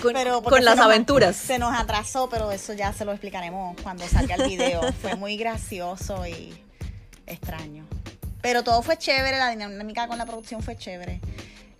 Con, 0.00 0.12
Pero 0.14 0.42
con 0.42 0.64
las 0.64 0.76
nos- 0.76 0.86
aventuras. 0.86 1.36
Se 1.36 1.58
nos 1.58 1.74
atrasó, 1.78 2.28
pero 2.30 2.50
eso 2.50 2.72
ya 2.72 2.81
se 2.92 3.04
lo 3.04 3.12
explicaremos 3.12 3.76
cuando 3.82 4.06
salga 4.08 4.36
el 4.36 4.48
video. 4.48 4.80
fue 5.02 5.14
muy 5.14 5.36
gracioso 5.36 6.26
y 6.26 6.54
extraño. 7.26 7.86
Pero 8.40 8.64
todo 8.64 8.82
fue 8.82 8.96
chévere, 8.96 9.38
la 9.38 9.50
dinámica 9.50 10.08
con 10.08 10.18
la 10.18 10.26
producción 10.26 10.62
fue 10.62 10.76
chévere. 10.76 11.20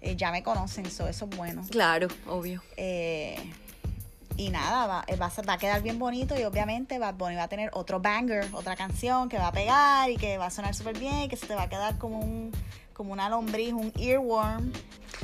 Eh, 0.01 0.17
ya 0.17 0.31
me 0.31 0.43
conocen, 0.43 0.91
so, 0.91 1.09
eso 1.09 1.29
es 1.31 1.37
bueno. 1.37 1.65
Claro, 1.71 2.09
obvio. 2.27 2.63
Eh, 2.77 3.37
y 4.37 4.51
nada, 4.51 4.87
va, 4.87 5.05
eh, 5.07 5.17
va, 5.17 5.27
a, 5.27 5.43
va 5.43 5.53
a 5.55 5.59
quedar 5.59 5.83
bien 5.83 5.99
bonito 5.99 6.39
y 6.39 6.45
obviamente 6.45 6.99
Bad 6.99 7.15
Bunny 7.15 7.37
va 7.37 7.45
a 7.45 7.49
tener 7.49 7.71
otro 7.75 8.01
banger, 8.01 8.49
otra 8.53 8.77
canción 8.77 9.29
que 9.29 9.39
va 9.39 9.49
a 9.49 9.53
pegar 9.53 10.11
y 10.11 10.17
que 10.17 10.39
va 10.39 10.47
a 10.47 10.51
sonar 10.51 10.75
súper 10.75 10.99
bien 10.99 11.21
y 11.23 11.29
que 11.29 11.37
se 11.37 11.47
te 11.47 11.55
va 11.55 11.65
a 11.65 11.69
quedar 11.69 11.99
como 11.99 12.19
un 12.19 12.53
como 12.93 13.13
una 13.13 13.29
lombriz, 13.29 13.73
un 13.73 13.93
earworm. 13.99 14.73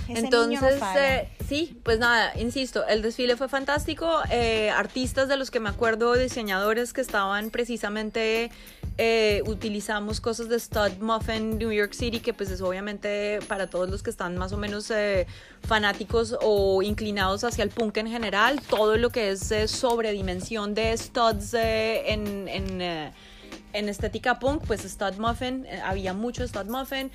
Ese 0.09 0.13
no 0.13 0.19
Entonces, 0.19 0.79
falla. 0.79 1.17
eh, 1.23 1.29
sí, 1.49 1.79
pues 1.83 1.99
nada, 1.99 2.33
insisto, 2.39 2.87
el 2.87 3.03
desfile 3.03 3.37
fue 3.37 3.49
fantástico. 3.49 4.21
eh, 4.31 4.71
artistas 4.71 5.29
de 5.29 5.37
los 5.37 5.51
que 5.51 5.61
me 5.61 5.69
acuerdo, 5.69 6.15
diseñadores 6.15 6.93
que 6.93 7.01
estaban 7.01 7.51
precisamente, 7.51 8.51
eh, 8.97 9.43
utilizamos 9.47 10.21
cosas 10.21 10.49
de 10.49 10.59
Stud 10.61 10.99
Muffin 11.01 11.59
New 11.59 11.73
York 11.73 11.93
City, 11.93 12.21
que 12.21 12.33
pues 12.33 12.51
es 12.51 12.61
obviamente 12.63 13.41
para 13.49 13.69
todos 13.69 13.91
los 13.91 14.03
que 14.03 14.11
están 14.11 14.37
más 14.39 14.53
o 14.53 14.57
menos 14.57 14.91
eh, 14.91 15.27
fanáticos 15.67 16.37
o 16.43 16.81
inclinados 16.83 17.45
hacia 17.45 17.65
el 17.65 17.71
punk 17.71 17.97
en 17.99 18.09
general, 18.09 18.61
todo 18.63 18.97
lo 18.97 19.11
que 19.11 19.31
es 19.31 19.51
eh, 19.51 19.69
sobredimensión 19.69 20.75
de 20.75 20.97
studs 20.97 21.55
eh, 21.55 22.13
en... 22.13 22.49
en 22.49 23.13
en 23.75 23.89
estética 23.91 24.39
punk, 24.39 24.65
pues 24.67 24.81
Stud 24.81 25.17
Muffin, 25.19 25.67
había 25.85 26.15
mucho 26.15 26.47
Stud 26.49 26.67
Muffin. 26.67 27.11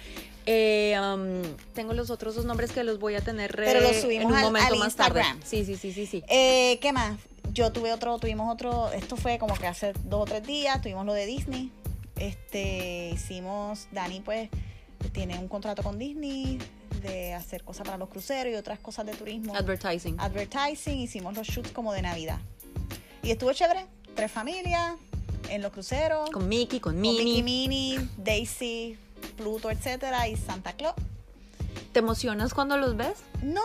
Eh, 0.46 0.96
um, 1.00 1.42
tengo 1.74 1.94
los 1.94 2.10
otros 2.10 2.36
dos 2.36 2.46
nombres 2.46 2.72
que 2.72 2.84
los 2.84 3.00
voy 3.00 3.16
a 3.16 3.22
tener 3.22 3.56
Pero 3.56 3.82
los 3.82 3.96
subimos 3.98 4.26
en 4.26 4.28
un 4.32 4.36
al- 4.36 4.44
momento 4.44 4.74
al 4.74 4.80
más 4.80 4.96
tarde. 4.96 5.22
Instagram. 5.22 5.42
Sí, 5.46 5.66
sí, 5.66 5.76
sí, 5.76 5.94
sí, 5.94 6.06
sí. 6.06 6.24
Eh, 6.28 6.80
¿Qué 6.82 6.92
más? 6.92 7.18
Yo 7.54 7.72
tuve 7.72 7.94
otro, 7.94 8.18
tuvimos 8.20 8.52
otro, 8.52 8.92
esto 8.92 9.16
fue 9.16 9.38
como 9.38 9.54
que 9.56 9.68
hace 9.68 9.94
dos 10.06 10.22
o 10.22 10.26
tres 10.26 10.44
días, 10.46 10.82
tuvimos 10.82 11.06
lo 11.06 11.14
de 11.14 11.26
Disney. 11.26 11.72
Este, 12.18 13.12
hicimos, 13.14 13.88
Dani 13.92 14.22
pues 14.22 14.50
tiene 15.12 15.38
un 15.38 15.48
contrato 15.48 15.84
con 15.84 16.00
Disney 16.00 16.58
de 17.02 17.34
hacer 17.34 17.64
cosas 17.64 17.86
para 17.86 17.98
los 17.98 18.10
cruceros 18.10 18.52
y 18.54 18.56
otras 18.56 18.80
cosas 18.80 19.06
de 19.06 19.14
turismo. 19.14 19.56
Advertising. 19.56 20.20
Advertising, 20.20 21.00
hicimos 21.00 21.36
los 21.36 21.48
shoots 21.48 21.72
como 21.72 21.92
de 21.94 22.02
Navidad. 22.02 22.40
Y 23.22 23.32
estuvo 23.32 23.52
chévere, 23.54 23.86
tres 24.16 24.32
familias 24.32 24.94
en 25.50 25.62
los 25.62 25.72
cruceros. 25.72 26.30
con 26.32 26.48
Mickey, 26.48 26.80
con 26.80 26.94
con 26.94 27.02
Minnie. 27.02 27.24
Mickey 27.24 27.44
Minnie, 27.44 28.10
Daisy, 28.18 28.98
Pluto, 29.38 29.72
etcétera, 29.72 30.28
y 30.28 30.36
Santa 30.36 30.74
Claus. 30.74 30.96
¿Te 31.92 32.00
emocionas 32.00 32.54
cuando 32.54 32.76
los 32.78 32.98
ves? 32.98 33.20
No, 33.44 33.62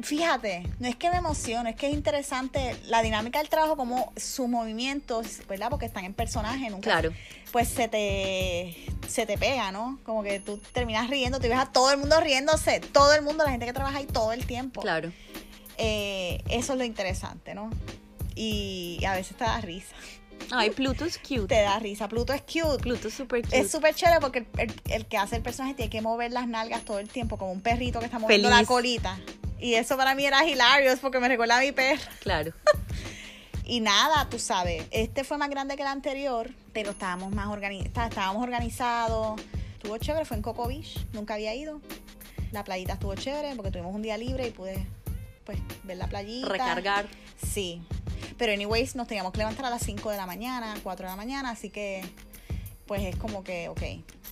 fíjate, 0.00 0.68
no 0.78 0.86
es 0.86 0.94
que 0.94 1.10
me 1.10 1.16
emocione, 1.16 1.70
es 1.70 1.76
que 1.76 1.88
es 1.88 1.94
interesante 1.94 2.76
la 2.86 3.02
dinámica 3.02 3.40
del 3.40 3.48
trabajo, 3.48 3.76
como 3.76 4.12
sus 4.16 4.48
movimientos, 4.48 5.40
¿verdad? 5.48 5.68
Porque 5.68 5.86
están 5.86 6.04
en 6.04 6.14
personaje, 6.14 6.70
nunca. 6.70 6.82
Claro. 6.82 7.12
Pues 7.50 7.68
se 7.68 7.88
te, 7.88 8.76
se 9.08 9.26
te 9.26 9.36
pega, 9.36 9.72
¿no? 9.72 9.98
Como 10.04 10.22
que 10.22 10.38
tú 10.38 10.58
terminas 10.72 11.10
riendo, 11.10 11.40
tú 11.40 11.48
ves 11.48 11.58
a 11.58 11.66
todo 11.66 11.90
el 11.90 11.98
mundo 11.98 12.20
riéndose, 12.20 12.78
todo 12.78 13.14
el 13.14 13.22
mundo, 13.22 13.42
la 13.44 13.50
gente 13.50 13.66
que 13.66 13.72
trabaja 13.72 13.98
ahí 13.98 14.06
todo 14.06 14.32
el 14.32 14.46
tiempo. 14.46 14.80
Claro. 14.80 15.12
Eh, 15.76 16.40
eso 16.48 16.74
es 16.74 16.78
lo 16.78 16.84
interesante, 16.84 17.54
¿no? 17.54 17.70
Y 18.36 19.04
a 19.04 19.14
veces 19.14 19.36
te 19.36 19.44
da 19.44 19.60
risa. 19.60 19.96
Ay, 20.50 20.70
Pluto 20.70 21.04
es 21.04 21.18
cute. 21.18 21.46
Te 21.46 21.62
da 21.62 21.78
risa. 21.78 22.08
Pluto 22.08 22.32
es 22.32 22.42
cute. 22.42 22.78
Pluto 22.82 23.08
es 23.08 23.14
súper 23.14 23.42
cute. 23.42 23.58
Es 23.58 23.70
súper 23.70 23.94
chévere 23.94 24.20
porque 24.20 24.40
el, 24.40 24.46
el- 24.58 24.80
el 24.92 25.06
que 25.06 25.16
hace 25.18 25.36
el 25.36 25.42
personaje 25.42 25.74
tiene 25.74 25.90
que 25.90 26.00
mover 26.02 26.32
las 26.32 26.46
nalgas 26.48 26.82
todo 26.84 26.98
el 26.98 27.08
tiempo, 27.08 27.38
como 27.38 27.52
un 27.52 27.60
perrito 27.60 27.98
que 28.00 28.06
está 28.06 28.18
moviendo 28.18 28.48
Feliz. 28.48 28.60
la 28.60 28.66
colita. 28.66 29.18
Y 29.60 29.74
eso 29.74 29.96
para 29.96 30.14
mí 30.14 30.24
era 30.26 30.44
hilario, 30.44 30.92
porque 31.00 31.20
me 31.20 31.28
recuerda 31.28 31.58
a 31.58 31.60
mi 31.60 31.72
perro. 31.72 32.02
Claro. 32.20 32.52
Y 33.64 33.78
nada, 33.80 34.28
tú 34.28 34.40
sabes, 34.40 34.84
este 34.90 35.22
fue 35.22 35.38
más 35.38 35.48
grande 35.48 35.76
que 35.76 35.82
el 35.82 35.88
anterior, 35.88 36.50
pero 36.72 36.90
estábamos 36.90 37.32
más 37.32 37.46
organizados, 37.46 38.08
estábamos 38.10 38.42
organizados. 38.42 39.40
Estuvo 39.74 39.96
chévere, 39.98 40.24
fue 40.24 40.36
en 40.36 40.42
Coco 40.42 40.66
Beach, 40.66 40.98
nunca 41.12 41.34
había 41.34 41.54
ido. 41.54 41.80
La 42.50 42.64
playita 42.64 42.94
estuvo 42.94 43.14
chévere 43.14 43.54
porque 43.54 43.70
tuvimos 43.70 43.94
un 43.94 44.02
día 44.02 44.18
libre 44.18 44.48
y 44.48 44.50
pude 44.50 44.84
pues 45.44 45.58
ver 45.84 45.96
la 45.96 46.08
playita. 46.08 46.48
Recargar. 46.48 47.06
Sí. 47.40 47.80
Pero 48.38 48.52
anyways, 48.52 48.94
nos 48.96 49.06
teníamos 49.06 49.32
que 49.32 49.38
levantar 49.38 49.64
a 49.66 49.70
las 49.70 49.82
5 49.82 50.10
de 50.10 50.16
la 50.16 50.26
mañana, 50.26 50.74
4 50.82 51.06
de 51.06 51.10
la 51.10 51.16
mañana, 51.16 51.50
así 51.50 51.70
que 51.70 52.02
pues 52.86 53.02
es 53.02 53.16
como 53.16 53.42
que, 53.44 53.68
ok, 53.68 53.80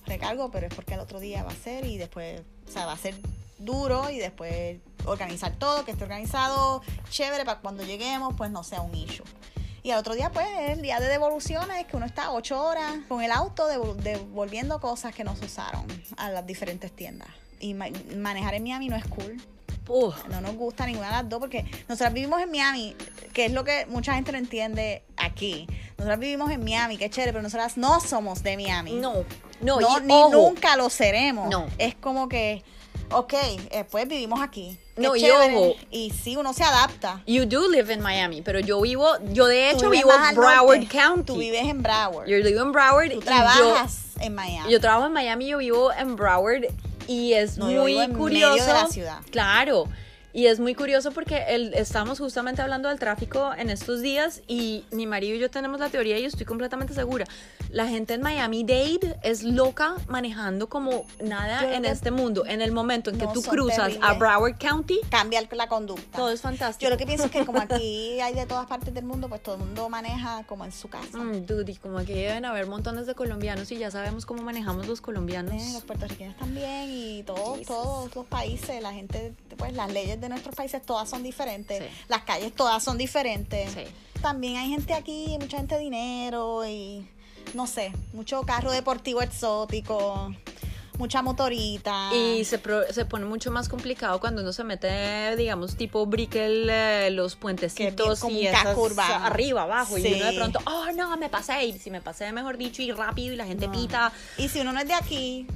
recargo, 0.05 0.51
pero 0.51 0.67
es 0.67 0.73
porque 0.73 0.93
al 0.93 0.99
otro 0.99 1.19
día 1.19 1.43
va 1.43 1.51
a 1.51 1.55
ser 1.55 1.85
y 1.85 1.97
después, 1.97 2.41
o 2.67 2.71
sea, 2.71 2.85
va 2.85 2.93
a 2.93 2.97
ser 2.97 3.15
duro 3.57 4.09
y 4.09 4.17
después 4.19 4.77
organizar 5.05 5.55
todo, 5.57 5.85
que 5.85 5.91
esté 5.91 6.03
organizado, 6.03 6.81
chévere, 7.09 7.45
para 7.45 7.59
cuando 7.59 7.83
lleguemos, 7.83 8.33
pues 8.37 8.51
no 8.51 8.63
sea 8.63 8.81
un 8.81 8.93
issue. 8.93 9.23
Y 9.83 9.89
al 9.91 9.99
otro 9.99 10.13
día, 10.13 10.29
pues, 10.31 10.45
es 10.59 10.69
el 10.71 10.81
día 10.83 10.99
de 10.99 11.07
devoluciones, 11.07 11.87
que 11.87 11.95
uno 11.97 12.05
está 12.05 12.31
ocho 12.31 12.61
horas 12.61 12.97
con 13.07 13.23
el 13.23 13.31
auto 13.31 13.67
devol- 13.67 13.95
devolviendo 13.95 14.79
cosas 14.79 15.15
que 15.15 15.23
no 15.23 15.35
se 15.35 15.45
usaron 15.45 15.85
a 16.17 16.29
las 16.29 16.45
diferentes 16.45 16.91
tiendas. 16.95 17.29
Y 17.59 17.73
ma- 17.73 17.87
manejar 18.15 18.53
en 18.53 18.63
Miami 18.63 18.89
no 18.89 18.95
es 18.95 19.05
cool. 19.07 19.41
Uf, 19.87 20.15
No 20.29 20.39
nos 20.41 20.55
gusta 20.55 20.85
ninguna 20.85 21.07
de 21.07 21.13
las 21.13 21.29
dos 21.29 21.39
porque 21.39 21.65
nosotras 21.89 22.13
vivimos 22.13 22.41
en 22.41 22.51
Miami, 22.51 22.95
que 23.33 23.45
es 23.45 23.51
lo 23.51 23.63
que 23.63 23.85
mucha 23.87 24.13
gente 24.13 24.31
no 24.31 24.37
entiende 24.37 25.03
aquí. 25.17 25.67
Nosotras 25.97 26.19
vivimos 26.19 26.49
en 26.51 26.63
Miami, 26.63 26.97
que 26.97 27.05
es 27.05 27.11
chévere, 27.11 27.31
pero 27.33 27.41
nosotras 27.43 27.77
no 27.77 27.99
somos 27.99 28.43
de 28.43 28.55
Miami. 28.57 28.93
no. 28.93 29.25
No, 29.61 29.79
No, 29.79 29.99
y 29.99 30.01
ni 30.05 30.13
ojo, 30.13 30.31
nunca 30.31 30.75
lo 30.75 30.89
seremos. 30.89 31.47
No. 31.47 31.67
Es 31.77 31.93
como 31.93 32.27
que, 32.27 32.63
ok, 33.11 33.33
eh, 33.69 33.85
pues 33.91 34.07
vivimos 34.07 34.41
aquí. 34.41 34.79
Qué 34.95 35.01
No, 35.03 35.15
y 35.15 35.29
ojo. 35.29 35.75
Y 35.91 36.09
sí, 36.09 36.35
uno 36.35 36.51
se 36.53 36.63
adapta. 36.63 37.21
You 37.27 37.45
do 37.45 37.69
live 37.69 37.93
in 37.93 38.01
Miami, 38.01 38.41
pero 38.41 38.59
yo 38.59 38.81
vivo, 38.81 39.07
yo 39.33 39.45
de 39.45 39.69
hecho 39.69 39.91
vivo 39.91 40.09
en 40.13 40.35
Broward. 40.35 40.87
County. 40.87 41.25
Tú 41.25 41.37
vives 41.37 41.63
en 41.65 41.83
Broward. 41.83 42.27
Yo 42.27 42.37
vivo 42.37 42.61
en 42.63 42.71
Broward. 42.71 43.11
yo- 43.11 43.19
trabajas 43.19 43.99
en 44.19 44.33
Miami. 44.33 44.71
Yo 44.71 44.79
trabajo 44.81 45.05
en 45.05 45.13
Miami, 45.13 45.47
yo 45.47 45.59
vivo 45.59 45.91
en 45.93 46.15
Broward 46.15 46.63
y 47.07 47.33
es 47.33 47.57
No, 47.57 47.71
yo 47.71 47.81
muy 47.81 47.91
vivo 47.93 48.03
en 48.03 48.13
curioso. 48.13 48.51
medio 48.55 48.65
de 48.65 48.73
la 48.73 48.87
ciudad. 48.87 49.17
Claro. 49.31 49.85
Y 50.33 50.45
es 50.47 50.59
muy 50.59 50.75
curioso 50.75 51.11
porque 51.11 51.43
el, 51.49 51.73
estamos 51.73 52.19
justamente 52.19 52.61
hablando 52.61 52.87
del 52.89 52.99
tráfico 52.99 53.51
en 53.57 53.69
estos 53.69 54.01
días 54.01 54.41
y 54.47 54.85
mi 54.91 55.05
marido 55.05 55.35
y 55.35 55.39
yo 55.39 55.49
tenemos 55.49 55.79
la 55.79 55.89
teoría 55.89 56.17
y 56.19 56.25
estoy 56.25 56.45
completamente 56.45 56.93
segura. 56.93 57.25
La 57.69 57.87
gente 57.87 58.13
en 58.13 58.21
Miami-Dade 58.21 59.19
es 59.23 59.43
loca 59.43 59.95
manejando 60.07 60.69
como 60.69 61.05
nada 61.21 61.63
Yo 61.63 61.71
en 61.71 61.85
este 61.85 62.11
mundo. 62.11 62.45
En 62.45 62.61
el 62.61 62.71
momento 62.71 63.09
en 63.09 63.17
que 63.17 63.25
No, 63.25 63.33
tú 63.33 63.41
son 63.41 63.53
cruzas 63.53 63.79
a 63.79 63.85
terribles. 63.87 64.19
Broward 64.19 64.57
County, 64.57 64.99
Cambia 65.09 65.41
la 65.51 65.67
conducta. 65.67 66.17
todo 66.17 66.31
es 66.31 66.41
fantástico. 66.41 66.83
Yo 66.83 66.89
lo 66.89 66.97
que 66.97 67.05
pienso 67.05 67.25
es 67.25 67.31
que 67.31 67.45
como 67.45 67.59
aquí 67.59 68.19
hay 68.21 68.33
de 68.33 68.45
todas 68.45 68.67
partes 68.67 68.93
del 68.93 69.05
mundo, 69.05 69.27
pues 69.27 69.43
todo 69.43 69.55
el 69.55 69.61
mundo 69.61 69.89
maneja 69.89 70.43
como 70.47 70.63
en 70.63 70.71
su 70.71 70.87
casa. 70.87 71.17
Mm, 71.17 71.45
dude, 71.45 71.71
y 71.71 71.75
como 71.75 71.97
aquí 71.97 72.13
deben 72.13 72.45
haber 72.45 72.67
montones 72.67 73.05
de 73.05 73.15
colombianos 73.15 73.71
y 73.71 73.77
ya 73.77 73.91
sabemos 73.91 74.25
cómo 74.25 74.43
manejamos 74.43 74.87
los 74.87 75.01
colombianos. 75.01 75.53
Eh, 75.53 75.73
los 75.73 75.83
puertorriqueños 75.83 76.37
también 76.37 76.89
y 76.89 77.23
todos, 77.23 77.61
todos 77.63 78.15
los 78.15 78.25
países, 78.27 78.81
la 78.81 78.93
gente, 78.93 79.33
pues 79.57 79.73
las 79.73 79.91
leyes 79.91 80.20
de 80.21 80.29
nuestros 80.29 80.55
países 80.55 80.81
todas 80.85 81.09
son 81.09 81.23
diferentes, 81.23 81.79
Sí. 81.79 81.89
las 82.07 82.21
calles 82.23 82.53
todas 82.55 82.83
son 82.83 82.97
diferentes. 82.97 83.71
Sí. 83.71 83.83
También 84.21 84.57
hay 84.57 84.69
gente 84.69 84.93
aquí, 84.93 85.35
mucha 85.39 85.57
gente 85.57 85.75
de 85.75 85.81
dinero 85.81 86.65
y 86.67 87.05
no 87.55 87.65
sé, 87.67 87.91
mucho 88.13 88.43
carro 88.43 88.71
deportivo 88.71 89.21
exótico, 89.21 90.31
mucha 90.99 91.23
motorita. 91.23 92.11
Y 92.13 92.45
se, 92.45 92.59
pro- 92.59 92.85
se 92.93 93.05
pone 93.05 93.25
mucho 93.25 93.49
más 93.51 93.67
complicado 93.67 94.19
cuando 94.19 94.41
uno 94.43 94.53
se 94.53 94.63
mete, 94.63 95.35
digamos, 95.35 95.75
tipo 95.75 96.05
Brickell, 96.05 96.67
eh, 96.69 97.09
los 97.11 97.35
puentecitos 97.35 98.19
como 98.19 98.37
y 98.37 98.45
esas 98.45 98.77
urbano. 98.77 99.25
arriba, 99.25 99.63
abajo. 99.63 99.97
Y 99.97 100.03
Sí. 100.03 100.13
uno 100.15 100.25
de 100.25 100.33
pronto, 100.33 100.59
oh 100.67 100.85
no, 100.95 101.17
me 101.17 101.29
pasé. 101.29 101.65
Y 101.65 101.79
si 101.79 101.89
me 101.89 102.01
pasé, 102.01 102.31
mejor 102.31 102.57
dicho, 102.57 102.83
y 102.83 102.91
rápido, 102.91 103.33
y 103.33 103.37
la 103.37 103.45
gente 103.47 103.65
No. 103.67 103.73
pita. 103.73 104.11
Y 104.37 104.47
si 104.49 104.59
uno 104.59 104.71
no 104.71 104.79
es 104.81 104.87
de 104.87 104.93
aquí, 104.93 105.47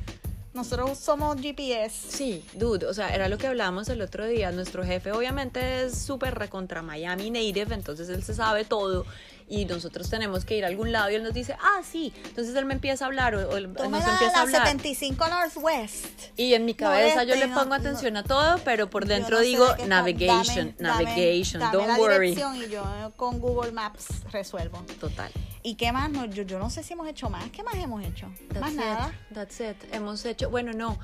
Nosotros 0.55 0.97
somos 0.97 1.35
GPS. 1.41 1.93
Sí, 2.09 2.43
dude, 2.53 2.85
o 2.87 2.93
sea, 2.93 3.13
era 3.13 3.27
lo 3.27 3.37
que 3.37 3.45
hablábamos 3.47 3.89
el 3.89 4.01
otro 4.01 4.25
día. 4.25 4.51
Nuestro 4.53 4.85
jefe 4.85 5.11
obviamente 5.11 5.83
es 5.83 5.97
súper 5.97 6.33
recontra 6.35 6.81
Miami 6.81 7.29
native, 7.29 7.75
entonces 7.75 8.07
él 8.07 8.23
se 8.23 8.33
sabe 8.33 8.63
todo 8.63 9.05
y 9.49 9.65
nosotros 9.65 10.09
tenemos 10.09 10.45
que 10.45 10.57
ir 10.57 10.63
a 10.63 10.67
algún 10.69 10.91
lado 10.93 11.11
y 11.11 11.15
él 11.15 11.23
nos 11.23 11.33
dice, 11.33 11.55
ah, 11.61 11.81
sí. 11.83 12.13
Entonces 12.23 12.55
él 12.55 12.63
me 12.65 12.73
empieza 12.73 13.03
a 13.03 13.07
hablar 13.07 13.35
o, 13.35 13.57
él 13.57 13.71
Tome 13.75 13.97
nos 13.99 14.07
la, 14.07 14.13
empieza 14.13 14.37
a 14.39 14.41
hablar. 14.43 14.61
75 14.65 15.27
Northwest. 15.27 16.05
Y 16.37 16.53
en 16.53 16.63
mi 16.63 16.71
No, 16.71 16.77
cabeza 16.77 17.23
yo 17.25 17.35
le 17.35 17.47
no, 17.47 17.53
pongo 17.59 17.73
atención 17.75 18.15
a 18.15 18.23
todo, 18.23 18.57
pero 18.63 18.89
por 18.89 19.05
dentro 19.05 19.35
no 19.37 19.41
digo 19.43 19.73
de 19.75 19.87
navigation, 19.87 20.73
dame- 20.77 20.89
dame- 21.03 21.03
navigation, 21.03 21.59
dame 21.59 21.73
don't 21.77 21.87
la 21.89 21.97
worry. 21.99 22.31
y 22.31 22.69
yo 22.71 23.11
con 23.17 23.39
Google 23.41 23.73
Maps 23.73 24.05
resuelvo. 24.31 24.83
Total. 25.01 25.29
¿Y 25.65 25.73
qué 25.75 25.91
más? 25.91 26.11
No, 26.11 26.25
yo, 26.25 26.43
yo 26.43 26.59
no 26.59 26.69
sé 26.69 26.83
si 26.83 26.93
hemos 26.93 27.07
hecho 27.07 27.27
más. 27.27 27.49
¿Qué 27.49 27.63
más 27.63 27.73
hemos 27.75 28.03
hecho? 28.05 28.31
That's 28.49 28.61
más 28.61 28.73
it, 28.73 28.77
nada. 28.79 29.13
That's 29.33 29.59
it. 29.59 29.75
Hemos 29.91 30.23
hecho, 30.25 30.51
bueno, 30.51 30.73
no. 30.73 30.97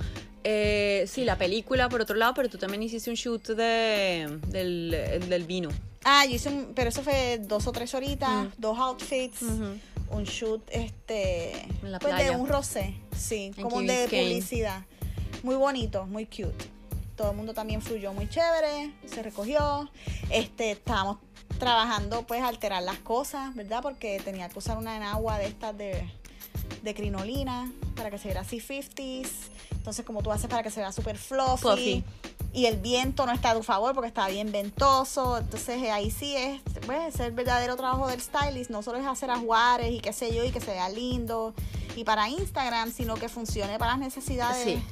Eh, 0.44 1.06
sí, 1.08 1.24
la 1.26 1.36
película 1.36 1.90
por 1.90 2.02
otro 2.02 2.16
lado, 2.16 2.34
pero 2.36 2.48
tú 2.48 2.60
también 2.60 2.84
hiciste 2.84 3.10
un 3.10 3.16
shoot 3.16 3.48
de, 3.50 4.40
del, 4.50 4.94
el 4.94 5.30
del 5.30 5.44
vino. 5.46 5.70
Ah, 6.04 6.26
yo 6.28 6.36
hice 6.36 6.50
un, 6.50 6.74
pero 6.76 6.90
eso 6.90 7.02
fue 7.02 7.40
dos 7.42 7.66
o 7.66 7.72
tres 7.72 7.94
horitas, 7.96 8.30
Mm. 8.30 8.48
dos 8.60 8.78
outfits, 8.78 9.42
un 9.42 10.24
shoot, 10.26 10.62
este, 10.72 11.54
En 11.82 11.92
la 11.92 11.98
pues 12.00 12.16
de 12.18 12.30
un 12.32 12.48
rosé, 12.48 12.96
sí, 13.18 13.52
En 13.58 13.64
como 13.64 13.78
Key 13.80 13.88
de 13.88 14.04
publicidad. 14.08 14.86
Muy 15.42 15.56
bonito, 15.56 16.06
muy 16.06 16.26
cute. 16.28 16.70
Todo 17.16 17.32
el 17.32 17.38
mundo 17.38 17.54
también 17.54 17.82
fluyó 17.82 18.14
muy 18.14 18.28
chévere, 18.30 18.92
se 19.06 19.22
recogió. 19.24 19.90
Este, 20.30 20.72
estábamos 20.72 21.18
trabajando 21.62 22.24
pues 22.24 22.42
alterar 22.42 22.82
las 22.82 22.98
cosas, 22.98 23.54
¿verdad? 23.54 23.84
Porque 23.84 24.20
tenía 24.20 24.50
que 24.50 24.58
usar 24.58 24.80
una 24.80 24.98
enagua 24.98 25.38
de 25.38 25.46
estas 25.46 25.78
de, 25.78 26.12
de 26.82 26.96
crinolina 26.96 27.72
para 27.96 28.10
que 28.10 28.18
se 28.18 28.30
viera 28.30 28.42
así 28.42 28.60
50s. 28.60 29.30
Entonces, 29.70 30.04
como 30.04 30.24
tú 30.24 30.32
haces 30.32 30.50
para 30.50 30.64
que 30.64 30.72
se 30.72 30.80
vea 30.80 30.92
súper 30.92 31.18
fluffy. 31.18 31.62
Fluffy. 31.62 32.04
Y 32.54 32.66
el 32.66 32.78
viento 32.78 33.28
no 33.28 33.32
está 33.32 33.52
a 33.52 33.54
tu 33.54 33.62
favor 33.62 33.94
porque 33.94 34.08
está 34.08 34.28
bien 34.28 34.52
ventoso. 34.52 35.38
Entonces, 35.38 35.82
eh, 35.84 35.92
ahí 35.92 36.10
sí 36.10 36.36
es, 36.36 36.62
pues, 36.88 37.14
es 37.14 37.22
el 37.22 37.32
verdadero 37.32 37.76
trabajo 37.76 38.08
del 38.08 38.20
stylist. 38.20 38.72
No 38.72 38.82
solo 38.82 38.98
es 38.98 39.06
hacer 39.06 39.30
ajuares 39.30 39.92
y 39.92 40.00
qué 40.00 40.14
sé 40.14 40.36
yo, 40.36 40.44
y 40.44 40.52
que 40.52 40.60
se 40.60 40.72
vea 40.72 40.90
lindo. 40.90 41.54
Y 41.96 42.04
para 42.04 42.28
Instagram, 42.28 42.92
sino 42.92 43.16
que 43.16 43.30
funcione 43.30 43.78
para 43.78 43.92
las 43.92 44.00
necesidades. 44.00 44.64
Sí. 44.64 44.84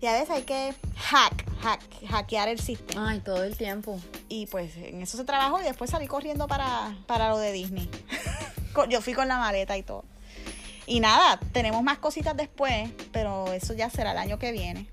Y 0.00 0.06
a 0.06 0.12
veces 0.12 0.30
hay 0.30 0.42
que 0.42 0.74
hack, 0.96 1.44
hack, 1.60 1.80
hackear 2.08 2.48
el 2.48 2.60
sistema. 2.60 3.10
Ay, 3.10 3.20
todo 3.20 3.42
el 3.42 3.56
tiempo. 3.56 4.00
Y 4.28 4.46
pues 4.46 4.76
en 4.76 5.02
eso 5.02 5.16
se 5.16 5.24
trabajó 5.24 5.60
y 5.60 5.64
después 5.64 5.90
salí 5.90 6.06
corriendo 6.06 6.46
para, 6.46 6.96
para 7.06 7.30
lo 7.30 7.38
de 7.38 7.52
Disney. 7.52 7.90
Yo 8.90 9.00
fui 9.00 9.14
con 9.14 9.26
la 9.26 9.38
maleta 9.38 9.76
y 9.76 9.82
todo. 9.82 10.04
Y 10.86 11.00
nada, 11.00 11.38
tenemos 11.52 11.82
más 11.82 11.98
cositas 11.98 12.36
después, 12.36 12.90
pero 13.12 13.52
eso 13.52 13.74
ya 13.74 13.90
será 13.90 14.12
el 14.12 14.18
año 14.18 14.38
que 14.38 14.52
viene. 14.52 14.88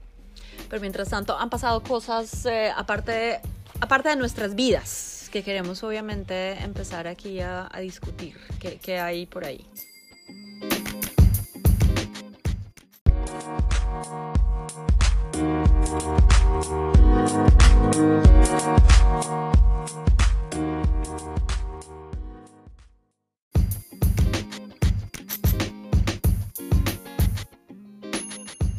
Pero 0.70 0.82
mientras 0.82 1.10
tanto 1.10 1.38
han 1.38 1.50
pasado 1.50 1.84
cosas 1.84 2.46
eh, 2.46 2.72
aparte, 2.76 3.40
aparte 3.80 4.10
de 4.10 4.16
nuestras 4.16 4.56
vidas 4.56 5.30
que 5.32 5.44
queremos 5.44 5.84
obviamente 5.84 6.54
empezar 6.64 7.08
aquí 7.08 7.40
a, 7.42 7.70
a 7.72 7.80
discutir. 7.80 8.38
¿Qué, 8.60 8.78
qué 8.78 9.00
hay 9.00 9.26
por 9.26 9.46
ahí? 9.46 9.66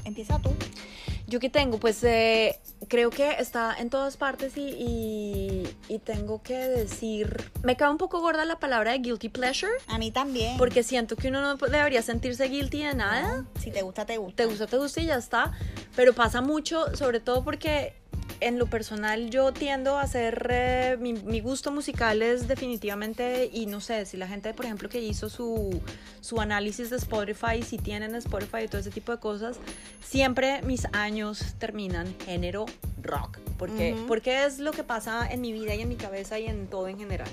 Empieza 0.05 0.39
tú. 0.41 0.51
Yo 1.27 1.41
que 1.41 1.51
tengo, 1.51 1.79
pues 1.79 2.03
eh, 2.05 2.59
creo 2.89 3.11
que 3.11 3.33
está 3.39 3.75
en 3.79 3.91
todas 3.91 4.17
partes 4.17 4.57
y, 4.57 4.63
y, 4.69 5.69
y 5.89 5.99
tengo 5.99 6.43
que 6.43 6.57
decir, 6.57 7.51
me 7.63 7.77
cae 7.77 7.91
un 7.91 7.99
poco 7.99 8.21
gorda 8.21 8.45
la 8.45 8.59
palabra 8.59 8.93
de 8.93 8.99
guilty 8.99 9.29
pleasure, 9.29 9.73
A 9.89 9.99
mí 9.99 10.11
también. 10.11 10.57
porque 10.59 10.83
siento 10.83 11.17
que 11.17 11.29
uno 11.29 11.41
no 11.41 11.57
debería 11.57 12.03
sentirse 12.03 12.49
guilty 12.49 12.83
de 12.85 12.95
nada. 12.95 13.45
Si 13.61 13.71
te 13.71 13.83
gusta, 13.83 14.07
te 14.07 14.17
gusta. 14.19 14.37
te 14.37 14.47
gusta, 14.47 14.67
te 14.67 14.77
gusta 14.79 15.01
y 15.01 15.07
ya 15.07 15.17
está. 15.17 15.53
Pero 15.95 16.13
pasa 16.13 16.41
mucho, 16.41 16.95
sobre 16.97 17.21
todo 17.21 17.43
porque 17.45 17.95
en 18.41 18.59
lo 18.59 18.67
personal 18.67 19.31
yo 19.31 19.53
tiendo 19.53 19.99
a 19.99 20.03
hacer, 20.03 20.47
eh, 20.51 20.97
mi, 21.01 21.13
mi 21.15 21.41
gusto 21.41 21.71
musical 21.73 22.23
es 22.23 22.49
definitivamente, 22.49 23.51
y 23.53 23.67
no 23.67 23.81
sé, 23.81 24.07
si 24.07 24.17
la 24.17 24.29
gente, 24.29 24.53
por 24.55 24.65
ejemplo, 24.67 24.89
que 24.89 25.01
hizo 25.01 25.29
su, 25.29 25.81
su 26.21 26.41
análisis 26.41 26.91
de 26.91 26.97
Spotify, 26.97 27.63
si 27.63 27.79
tienen 27.79 28.15
Spotify 28.15 28.65
y 28.65 28.69
todo 28.69 28.81
ese 28.81 28.91
tipo 28.91 29.13
de 29.13 29.19
cosas, 29.19 29.59
siempre 30.05 30.63
mis 30.63 30.87
años 30.93 31.55
terminan 31.59 32.15
género 32.25 32.67
rock. 33.03 33.39
Porque, 33.59 33.95
Ujú. 33.95 34.07
porque 34.07 34.45
es 34.45 34.59
lo 34.59 34.73
que 34.73 34.85
pasa 34.85 35.27
en 35.31 35.41
mi 35.41 35.53
vida 35.53 35.75
y 35.75 35.81
en 35.81 35.89
mi 35.89 35.97
cabeza 35.97 36.39
y 36.39 36.47
en 36.47 36.67
todo 36.67 36.89
en 36.89 36.99
general. 36.99 37.29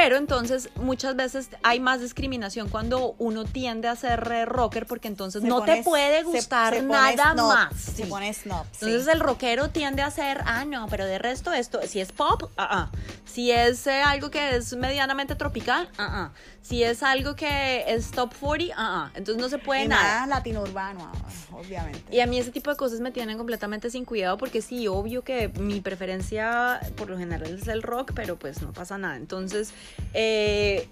Pero 0.00 0.16
entonces 0.16 0.68
muchas 0.76 1.16
veces 1.16 1.48
hay 1.64 1.80
más 1.80 2.00
discriminación 2.00 2.68
cuando 2.68 3.16
uno 3.18 3.44
tiende 3.44 3.88
a 3.88 3.96
ser 3.96 4.20
rocker 4.46 4.86
porque 4.86 5.08
entonces 5.08 5.42
Se 5.42 5.48
no 5.48 5.56
pone- 5.58 5.78
te 5.78 5.82
puede 5.82 6.22
gustar 6.22 6.72
se 6.74 6.82
nada 6.82 7.32
snob, 7.32 7.48
más. 7.52 7.74
Se 7.74 7.92
sí. 7.96 8.02
pone 8.04 8.32
snob. 8.32 8.64
sí. 8.70 8.84
Entonces 8.86 9.12
el 9.12 9.18
rockero 9.18 9.70
tiende 9.70 10.02
a 10.02 10.10
ser, 10.12 10.40
ah, 10.46 10.64
no, 10.64 10.86
pero 10.88 11.04
de 11.04 11.18
resto 11.18 11.52
esto, 11.52 11.80
si 11.84 11.98
es 12.00 12.12
pop, 12.12 12.44
ah, 12.56 12.68
ah. 12.70 12.90
Si 13.24 13.50
es 13.50 13.88
eh, 13.88 14.00
algo 14.02 14.30
que 14.30 14.54
es 14.54 14.72
medianamente 14.76 15.34
tropical, 15.34 15.88
ah, 15.98 16.30
ah. 16.30 16.32
Si 16.68 16.82
es 16.82 17.02
algo 17.02 17.34
que 17.34 17.84
es 17.88 18.10
top 18.10 18.30
40, 18.38 18.74
ah, 18.76 19.06
ah. 19.06 19.10
Entonces 19.14 19.40
no 19.42 19.48
se 19.48 19.56
puede 19.56 19.84
y 19.84 19.88
nada. 19.88 20.20
más 20.20 20.28
latino 20.28 20.60
urbano, 20.60 21.10
obviamente. 21.50 22.14
Y 22.14 22.20
a 22.20 22.26
mí 22.26 22.38
ese 22.38 22.50
tipo 22.50 22.70
de 22.70 22.76
cosas 22.76 23.00
me 23.00 23.10
tienen 23.10 23.38
completamente 23.38 23.88
sin 23.88 24.04
cuidado 24.04 24.36
porque 24.36 24.60
sí, 24.60 24.86
obvio 24.86 25.22
que 25.22 25.48
mi 25.48 25.80
preferencia 25.80 26.78
por 26.96 27.08
lo 27.08 27.16
general 27.16 27.54
es 27.54 27.68
el 27.68 27.82
rock, 27.82 28.12
pero 28.14 28.38
pues 28.38 28.60
no 28.60 28.74
pasa 28.74 28.98
nada. 28.98 29.16
Entonces, 29.16 29.72
eh, 30.12 30.86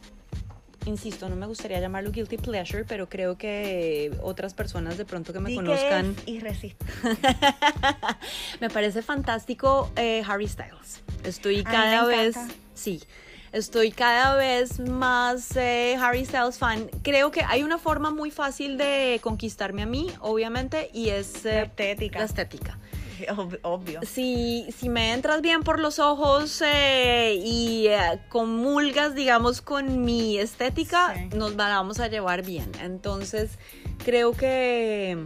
insisto, 0.87 1.29
no 1.29 1.37
me 1.37 1.45
gustaría 1.45 1.79
llamarlo 1.79 2.11
guilty 2.11 2.39
pleasure, 2.39 2.85
pero 2.85 3.11
creo 3.11 3.37
que 3.37 4.17
otras 4.23 4.55
personas 4.55 4.97
de 4.97 5.05
pronto 5.05 5.35
que 5.35 5.41
me 5.41 5.51
Di 5.51 5.59
que 5.59 5.63
conozcan, 5.63 6.17
es 6.21 6.29
irresistible. 6.29 6.91
me 8.63 8.71
parece 8.71 9.03
fantástico 9.03 9.91
eh, 9.97 10.23
Harry 10.27 10.49
Styles. 10.49 11.03
Estoy 11.23 11.65
cada 11.65 12.07
vez, 12.07 12.35
sí. 12.73 13.03
Estoy 13.57 13.91
cada 13.91 14.37
vez 14.37 14.79
más 14.81 15.57
eh, 15.57 15.97
Harry 15.99 16.27
Styles 16.27 16.59
fan. 16.59 16.91
Creo 17.03 17.31
que 17.31 17.41
hay 17.43 17.63
una 17.63 17.79
forma 17.79 18.11
muy 18.11 18.31
fácil 18.31 18.77
de 18.77 19.19
conquistarme 19.23 19.81
a 19.83 19.87
mí, 19.87 20.09
obviamente, 20.21 20.91
y 20.93 21.09
es 21.09 21.43
La 21.47 21.53
eh, 21.53 21.63
estética. 21.63 22.19
la 22.19 22.25
estética. 22.27 22.79
Ob- 23.31 23.59
Obvio. 23.63 24.01
Si, 24.03 24.67
si 24.77 24.91
me 24.91 25.15
entras 25.15 25.41
bien 25.41 25.63
por 25.63 25.81
los 25.81 25.99
ojos 25.99 26.63
eh, 26.67 27.41
y 27.43 27.87
eh, 27.87 28.21
comulgas, 28.29 29.15
digamos, 29.15 29.63
con 29.63 30.05
mi 30.05 30.37
estética, 30.37 31.15
Sí. 31.15 31.35
nos 31.35 31.53
va- 31.59 31.71
vamos 31.71 31.99
a 31.99 32.09
llevar 32.09 32.45
bien. 32.45 32.71
Entonces, 32.83 33.53
creo 34.05 34.33
que 34.33 35.25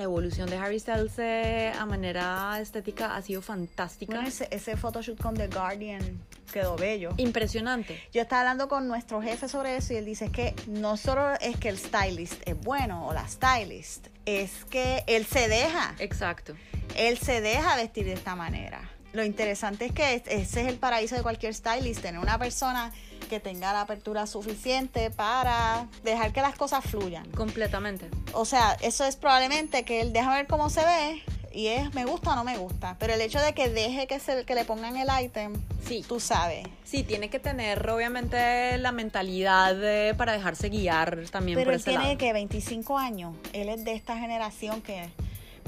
la 0.00 0.04
evolución 0.04 0.48
de 0.48 0.56
Harry 0.56 0.80
Styles 0.80 1.18
eh, 1.18 1.74
a 1.78 1.84
manera 1.84 2.58
estética 2.58 3.16
ha 3.16 3.20
sido 3.20 3.42
fantástica. 3.42 4.14
Bueno, 4.14 4.26
ese, 4.26 4.48
ese 4.50 4.74
photoshoot 4.74 5.20
con 5.20 5.34
The 5.34 5.48
Guardian 5.48 6.22
quedó 6.50 6.74
bello. 6.76 7.10
Impresionante. 7.18 8.02
Yo 8.10 8.22
estaba 8.22 8.40
hablando 8.40 8.66
con 8.66 8.88
nuestro 8.88 9.20
jefe 9.20 9.46
sobre 9.46 9.76
eso 9.76 9.92
y 9.92 9.96
él 9.96 10.06
dice 10.06 10.32
que 10.32 10.54
no 10.66 10.96
solo 10.96 11.34
es 11.42 11.58
que 11.58 11.68
el 11.68 11.76
stylist 11.76 12.40
es 12.46 12.58
bueno 12.58 13.08
o 13.08 13.12
la 13.12 13.28
stylist, 13.28 14.06
es 14.24 14.64
que 14.70 15.04
él 15.06 15.26
se 15.26 15.48
deja, 15.48 15.94
Exacto. 15.98 16.54
él 16.96 17.18
se 17.18 17.42
deja 17.42 17.76
vestir 17.76 18.06
de 18.06 18.14
esta 18.14 18.34
manera. 18.34 18.80
Lo 19.12 19.24
interesante 19.24 19.86
es 19.86 19.92
que 19.92 20.14
es- 20.14 20.22
ese 20.26 20.62
es 20.62 20.68
el 20.68 20.76
paraíso 20.76 21.16
de 21.16 21.22
cualquier 21.22 21.54
stylist, 21.54 22.00
tener 22.02 22.20
una 22.20 22.38
persona 22.38 22.92
que 23.28 23.40
tenga 23.40 23.72
la 23.72 23.82
apertura 23.82 24.26
suficiente 24.26 25.10
para 25.10 25.86
dejar 26.04 26.32
que 26.32 26.40
las 26.40 26.54
cosas 26.56 26.84
fluyan. 26.84 27.28
Completamente. 27.32 28.08
O 28.32 28.44
sea, 28.44 28.76
eso 28.80 29.04
es 29.04 29.16
probablemente 29.16 29.84
que 29.84 30.00
él 30.00 30.12
deja 30.12 30.34
ver 30.34 30.46
cómo 30.46 30.68
se 30.70 30.80
ve 30.84 31.22
y 31.52 31.66
es 31.68 31.92
me 31.94 32.04
gusta 32.04 32.32
o 32.32 32.36
no 32.36 32.44
me 32.44 32.56
gusta. 32.58 32.96
Pero 32.98 33.14
el 33.14 33.20
hecho 33.20 33.40
de 33.40 33.52
que 33.52 33.68
deje 33.68 34.06
que, 34.06 34.18
se, 34.20 34.44
que 34.44 34.54
le 34.54 34.64
pongan 34.64 34.96
el 34.96 35.08
item, 35.22 35.52
Sí. 35.86 36.04
tú 36.06 36.18
sabes. 36.20 36.66
Sí, 36.84 37.02
tiene 37.02 37.30
que 37.30 37.38
tener 37.40 37.88
obviamente 37.90 38.78
la 38.78 38.92
mentalidad 38.92 39.76
para 40.16 40.32
dejarse 40.32 40.68
guiar 40.68 41.24
también 41.30 41.56
Pero 41.56 41.66
por 41.68 41.74
él 41.74 41.80
ese 41.80 41.90
tiene 41.90 42.04
lado. 42.04 42.18
que 42.18 42.32
25 42.32 42.98
años. 42.98 43.34
Él 43.52 43.68
es 43.68 43.84
de 43.84 43.92
esta 43.94 44.16
generación 44.18 44.82
que, 44.82 45.08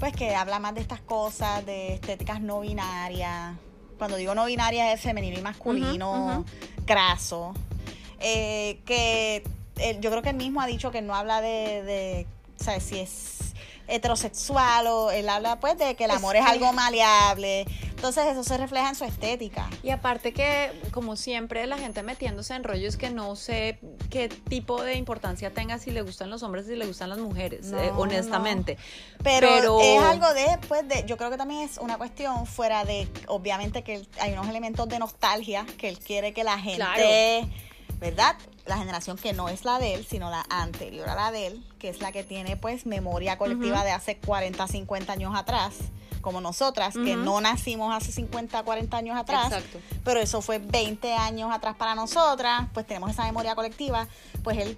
pues, 0.02 0.16
que 0.16 0.34
habla 0.34 0.58
más 0.58 0.74
de 0.74 0.80
estas 0.80 1.00
cosas, 1.00 1.64
de 1.64 1.94
estéticas 1.94 2.40
no 2.40 2.58
binarias. 2.58 3.54
Cuando 3.98 4.16
digo 4.16 4.34
no 4.34 4.46
binarias 4.46 4.92
es 4.92 5.00
femenino 5.00 5.38
y 5.38 5.42
masculino, 5.42 6.38
ujú. 6.38 6.44
graso. 6.84 7.54
Eh, 8.18 8.80
que 8.84 9.44
yo 10.00 10.10
creo 10.10 10.20
que 10.20 10.30
él 10.30 10.36
mismo 10.36 10.60
ha 10.60 10.66
dicho 10.66 10.90
que 10.90 11.02
no 11.02 11.14
habla 11.14 11.40
de, 11.40 11.84
de 11.84 12.26
o 12.60 12.64
sea, 12.64 12.80
si 12.80 12.98
es 12.98 13.54
heterosexual 13.88 14.86
o 14.86 15.10
él 15.10 15.28
habla 15.28 15.60
pues 15.60 15.78
de 15.78 15.94
que 15.94 16.04
el 16.04 16.10
amor 16.10 16.36
es, 16.36 16.44
algo 16.44 16.72
maleable. 16.72 17.66
Entonces 17.90 18.26
eso 18.26 18.42
se 18.42 18.56
refleja 18.56 18.88
en 18.88 18.94
su 18.94 19.04
estética. 19.04 19.70
Y 19.82 19.90
aparte 19.90 20.32
que, 20.32 20.72
como 20.90 21.14
siempre, 21.14 21.66
la 21.66 21.78
gente 21.78 22.02
metiéndose 22.02 22.54
en 22.54 22.64
rollos 22.64 22.96
que 22.96 23.10
no 23.10 23.36
sé 23.36 23.78
qué 24.10 24.28
tipo 24.28 24.82
de 24.82 24.94
importancia 24.94 25.50
tenga 25.50 25.78
si 25.78 25.92
le 25.92 26.02
gustan 26.02 26.28
los 26.28 26.42
hombres 26.42 26.66
y 26.66 26.70
si 26.70 26.76
le 26.76 26.86
gustan 26.86 27.10
las 27.10 27.18
mujeres, 27.18 27.66
No, 27.66 27.80
eh, 27.80 27.92
honestamente. 27.94 28.76
Pero, 29.22 29.48
Pero- 29.48 29.80
es 29.80 30.02
algo 30.02 30.34
de, 30.34 30.58
pues, 30.66 30.88
de, 30.88 31.04
yo 31.06 31.16
creo 31.16 31.30
que 31.30 31.36
también 31.36 31.60
es 31.62 31.78
una 31.78 31.96
cuestión 31.96 32.46
fuera 32.46 32.84
de, 32.84 33.08
obviamente 33.28 33.84
que 33.84 34.02
hay 34.18 34.32
unos 34.32 34.48
elementos 34.48 34.88
de 34.88 34.98
nostalgia 34.98 35.64
que 35.78 35.88
él 35.88 35.98
quiere 35.98 36.32
que 36.32 36.42
la 36.42 36.58
gente, 36.58 36.76
Claro. 36.76 37.02
¿Verdad? 38.02 38.36
La 38.66 38.76
generación 38.76 39.16
que 39.16 39.32
no 39.32 39.48
es 39.48 39.64
la 39.64 39.78
de 39.78 39.94
él, 39.94 40.04
sino 40.04 40.28
la 40.28 40.44
anterior 40.50 41.08
a 41.08 41.14
la 41.14 41.30
de 41.30 41.46
él, 41.46 41.64
que 41.78 41.88
es 41.88 42.00
la 42.00 42.10
que 42.10 42.24
tiene 42.24 42.56
pues 42.56 42.84
memoria 42.84 43.38
colectiva 43.38 43.84
de 43.84 43.92
hace 43.92 44.18
40, 44.18 44.66
50 44.66 45.12
años 45.12 45.32
atrás, 45.36 45.76
como 46.20 46.40
nosotras, 46.40 46.94
que 46.94 47.14
no 47.16 47.40
nacimos 47.40 47.94
hace 47.94 48.10
50, 48.10 48.64
40 48.64 48.96
años 48.96 49.16
atrás, 49.16 49.46
Exacto. 49.46 49.78
pero 50.04 50.20
eso 50.20 50.42
fue 50.42 50.58
20 50.58 51.14
años 51.14 51.52
atrás 51.52 51.76
para 51.76 51.94
nosotras, 51.94 52.66
pues 52.74 52.86
tenemos 52.86 53.10
esa 53.10 53.24
memoria 53.24 53.54
colectiva, 53.54 54.08
pues 54.42 54.58
él 54.58 54.76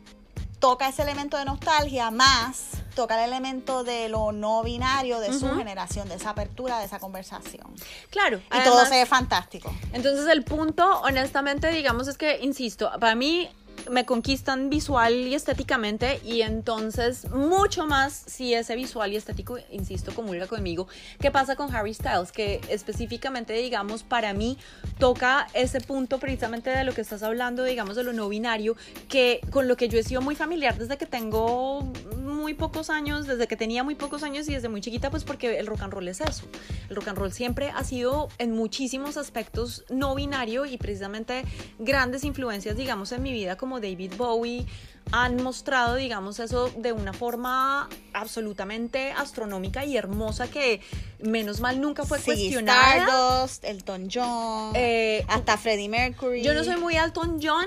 toca 0.59 0.89
ese 0.89 1.03
elemento 1.03 1.39
de 1.39 1.47
nostalgia 1.47 2.11
más 2.11 2.84
toca 2.95 3.23
el 3.23 3.31
elemento 3.31 3.85
de 3.85 4.09
lo 4.09 4.33
no 4.33 4.63
binario 4.63 5.21
de 5.21 5.33
su 5.33 5.55
generación, 5.57 6.09
de 6.09 6.15
esa 6.15 6.31
apertura, 6.31 6.79
de 6.79 6.87
esa 6.87 6.99
conversación. 6.99 7.67
Claro. 8.11 8.41
Y 8.53 8.65
todo 8.65 8.85
se 8.87 8.97
ve 8.97 9.07
fantástico. 9.07 9.75
Entonces 9.93 10.27
el 10.29 10.45
punto, 10.45 11.01
honestamente, 11.01 11.69
digamos, 11.71 12.09
es 12.09 12.17
que, 12.17 12.39
insisto, 12.41 12.91
para 13.01 13.15
mí 13.15 13.51
me 13.91 14.05
conquistan 14.05 14.71
visual 14.71 15.15
y 15.15 15.35
estéticamente 15.35 16.21
y 16.25 16.43
entonces 16.43 17.31
mucho 17.31 17.87
más 17.87 18.25
si 18.27 18.55
ese 18.55 18.77
visual 18.77 19.13
y 19.13 19.17
estético, 19.17 19.59
insisto, 19.71 20.15
comulga 20.15 20.47
conmigo. 20.47 20.89
¿Qué 21.21 21.31
pasa 21.31 21.57
con 21.57 21.75
Harry 21.75 21.95
Styles? 21.95 22.33
Que 22.33 22.61
específicamente, 22.69 23.53
digamos, 23.55 24.03
para 24.03 24.33
mí 24.33 24.59
toca 24.99 25.47
ese 25.55 25.81
punto 25.81 26.19
precisamente 26.19 26.71
de 26.71 26.85
lo 26.85 26.95
que 26.95 27.01
estás 27.01 27.23
hablando, 27.23 27.65
digamos, 27.65 27.97
de 27.97 28.05
lo 28.05 28.13
no 28.13 28.29
binario, 28.29 28.77
que 29.09 29.41
con 29.51 29.69
lo 29.69 29.77
que 29.77 29.89
yo 29.89 29.99
he 29.99 30.03
sido 30.03 30.21
muy 30.21 30.35
familiar 30.35 30.79
desde 30.79 30.97
que 30.97 31.07
tengo 31.07 31.83
muy 32.17 32.55
pocos 32.55 32.91
años, 32.91 33.27
desde 33.27 33.47
que 33.47 33.57
tenía 33.57 33.85
muy 33.85 33.95
pocos 33.95 34.23
años 34.23 34.49
y 34.49 34.55
desde 34.55 34.69
muy 34.69 34.81
chiquita, 34.81 35.11
pues 35.11 35.25
porque 35.25 35.59
el 35.59 35.67
rock 35.67 35.83
and 35.83 35.93
roll 35.93 36.09
es 36.09 36.21
eso. 36.21 36.45
El 36.89 36.97
rock 36.97 37.09
and 37.09 37.19
roll 37.19 37.33
siempre 37.33 37.71
ha 37.71 37.85
sido 37.85 38.29
en 38.39 38.53
muchísimos 38.53 39.17
aspectos 39.17 39.85
no 39.91 40.15
binario 40.15 40.67
y 40.67 40.77
precisamente 40.79 41.45
grandes 41.79 42.25
influencias, 42.25 42.77
digamos, 42.77 43.13
en 43.13 43.23
mi 43.23 43.33
vida 43.33 43.57
como 43.57 43.74
David 43.81 44.15
Bowie 44.17 44.67
han 45.13 45.43
mostrado, 45.43 45.97
digamos, 45.97 46.41
eso 46.41 46.71
de 46.79 46.93
una 46.93 47.13
forma 47.13 47.89
absolutamente 48.15 49.13
astronómica 49.13 49.85
y 49.85 49.97
hermosa 49.99 50.49
que 50.49 50.81
menos 51.21 51.61
mal 51.61 51.81
nunca 51.81 52.05
fue 52.05 52.19
Sí, 52.19 52.25
cuestionada. 52.25 53.05
Stardust, 53.05 53.65
Elton 53.65 54.09
John, 54.13 54.73
Eh, 54.75 55.25
hasta 55.29 55.59
Freddie 55.59 55.89
Mercury. 55.91 56.43
yo 56.43 56.55
no 56.55 56.65
soy 56.65 56.77
muy 56.77 56.97
Elton 56.97 57.39
John, 57.43 57.67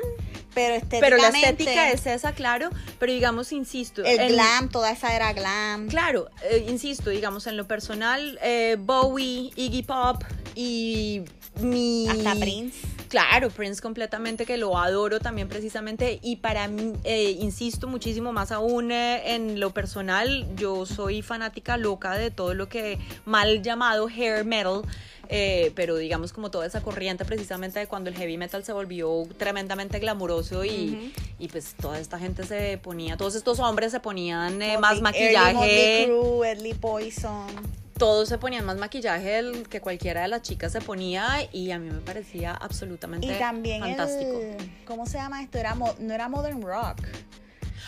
pero 0.55 0.83
pero 0.99 1.17
la 1.17 1.29
estética 1.29 1.91
es 1.91 2.07
esa, 2.07 2.33
claro, 2.33 2.69
pero 2.99 3.13
digamos, 3.13 3.51
insisto. 3.51 4.03
el 4.03 4.19
en- 4.19 4.27
glam, 4.33 4.69
toda 4.69 4.91
esa 4.91 5.15
era 5.15 5.31
glam. 5.33 5.87
Claro, 5.89 6.29
eh, 6.49 6.65
insisto, 6.67 7.11
digamos, 7.11 7.45
en 7.45 7.55
lo 7.55 7.67
personal, 7.67 8.39
eh, 8.41 8.77
Bowie, 8.79 9.51
Iggy 9.55 9.83
Pop 9.83 10.23
y 10.55 11.21
mi... 11.61 12.07
Hasta 12.09 12.33
Prince. 12.35 12.79
Claro, 13.09 13.49
Prince 13.49 13.81
completamente, 13.81 14.45
que 14.45 14.57
lo 14.57 14.77
adoro 14.77 15.19
también 15.19 15.47
precisamente. 15.47 16.19
Y 16.21 16.37
para 16.37 16.67
mí, 16.67 16.93
eh, 17.03 17.37
insisto 17.39 17.87
muchísimo 17.87 18.33
más 18.33 18.51
aún 18.51 18.91
eh, 18.91 19.35
en 19.35 19.59
lo 19.59 19.71
personal, 19.71 20.45
yo 20.55 20.85
soy 20.85 21.21
fanática 21.21 21.77
loca 21.77 22.15
de 22.15 22.31
todo 22.31 22.53
lo 22.53 22.67
que 22.67 22.99
mal 23.25 23.61
llamado 23.61 24.07
hair 24.07 24.43
metal. 24.45 24.81
eh, 25.29 25.71
pero 25.75 25.97
digamos 25.97 26.31
como 26.31 26.49
toda 26.51 26.65
esa 26.65 26.81
corriente 26.81 27.25
precisamente 27.25 27.79
de 27.79 27.87
cuando 27.87 28.09
el 28.09 28.15
heavy 28.15 28.37
metal 28.37 28.63
se 28.63 28.71
volvió 28.71 29.27
tremendamente 29.37 29.99
glamuroso 29.99 30.63
y, 30.63 31.11
y 31.37 31.47
pues 31.49 31.75
toda 31.75 31.99
esta 31.99 32.17
gente 32.17 32.43
se 32.43 32.77
ponía, 32.77 33.17
todos 33.17 33.35
estos 33.35 33.59
hombres 33.59 33.91
se 33.91 33.99
ponían 33.99 34.61
eh, 34.61 34.77
más 34.77 35.01
maquillaje 35.01 35.35
Early 35.35 35.53
Motley 35.53 36.05
Crue, 36.05 36.47
Early 36.47 36.73
Poison. 36.75 37.47
Todos 37.97 38.29
se 38.29 38.37
ponían 38.37 38.65
más 38.65 38.77
maquillaje 38.77 39.29
del 39.41 39.67
que 39.67 39.81
cualquiera 39.81 40.21
de 40.21 40.27
las 40.27 40.41
chicas 40.41 40.71
se 40.71 40.81
ponía 40.81 41.25
y 41.51 41.71
a 41.71 41.79
mí 41.79 41.89
me 41.89 41.99
parecía 41.99 42.53
absolutamente 42.53 43.27
Y 43.27 43.39
también 43.39 43.81
fantástico. 43.81 44.39
el, 44.39 44.71
¿cómo 44.85 45.05
se 45.05 45.17
llama 45.17 45.41
esto? 45.41 45.57
Era 45.57 45.75
mo- 45.75 45.95
no 45.99 46.13
era 46.13 46.29
Modern 46.29 46.61
Rock, 46.61 46.99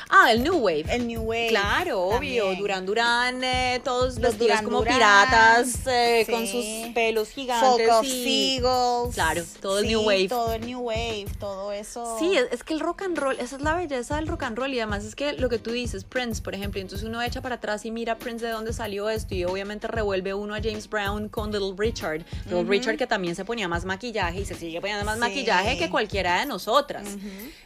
Ah, 0.10 0.32
el 0.32 0.44
New 0.44 0.56
Wave. 0.58 0.86
el 0.90 1.08
New 1.08 1.22
Wave. 1.22 1.48
Claro, 1.50 2.02
obvio. 2.08 2.56
Duran 2.56 2.86
Duran, 2.86 3.44
eh, 3.44 3.82
todos 3.84 4.16
Los 4.16 4.38
vestidos 4.38 4.40
Duran 4.62 4.66
como 4.66 4.84
piratas, 4.84 5.86
eh, 5.88 6.26
con 6.30 6.48
sus 6.48 6.66
pelos 6.94 7.30
Folk 7.30 7.36
gigantes. 7.36 7.90
of 7.92 8.06
y- 8.06 8.24
Seagulls. 8.60 9.16
Claro, 9.16 9.44
todo 9.62 9.80
el 9.80 9.88
New 9.88 10.02
Wave. 10.02 10.28
Todo 10.30 10.54
el 10.54 10.66
New 10.66 10.80
Wave, 10.82 11.26
todo 11.40 11.72
eso. 11.72 12.18
Sí, 12.20 12.36
es, 12.36 12.48
es 12.52 12.64
que 12.64 12.74
el 12.74 12.80
rock 12.80 13.04
and 13.04 13.18
roll, 13.18 13.38
esa 13.40 13.56
es 13.56 13.62
la 13.62 13.76
belleza 13.76 14.16
del 14.16 14.28
rock 14.28 14.44
and 14.44 14.58
roll 14.58 14.74
y 14.74 14.80
además 14.80 15.04
es 15.06 15.16
que 15.16 15.34
lo 15.34 15.50
que 15.50 15.60
tú 15.60 15.72
dices, 15.72 16.04
Prince, 16.04 16.42
por 16.42 16.54
ejemplo, 16.56 16.80
entonces 16.82 17.08
uno 17.08 17.22
echa 17.22 17.42
para 17.42 17.56
atrás 17.56 17.86
y 17.86 17.92
mira 17.92 18.18
Prince 18.18 18.46
de 18.46 18.52
dónde 18.52 18.74
salió 18.74 19.10
esto 19.10 19.36
y 19.36 19.44
obviamente 19.46 19.88
revuelve 19.88 20.34
uno 20.34 20.56
a 20.56 20.60
James 20.62 20.90
Brown 20.90 21.30
con 21.30 21.52
Little 21.52 21.74
Richard, 21.78 22.26
Little 22.46 22.64
Richard 22.64 22.98
que 22.98 23.08
también 23.08 23.36
se 23.36 23.46
ponía 23.46 23.68
más 23.68 23.86
maquillaje 23.86 24.42
y 24.42 24.46
se 24.46 24.56
sigue 24.56 24.80
poniendo 24.82 25.06
más 25.06 25.16
Sí. 25.16 25.20
maquillaje 25.22 25.78
que 25.78 25.90
cualquiera 25.90 26.40
de 26.40 26.46
nosotras. 26.46 27.04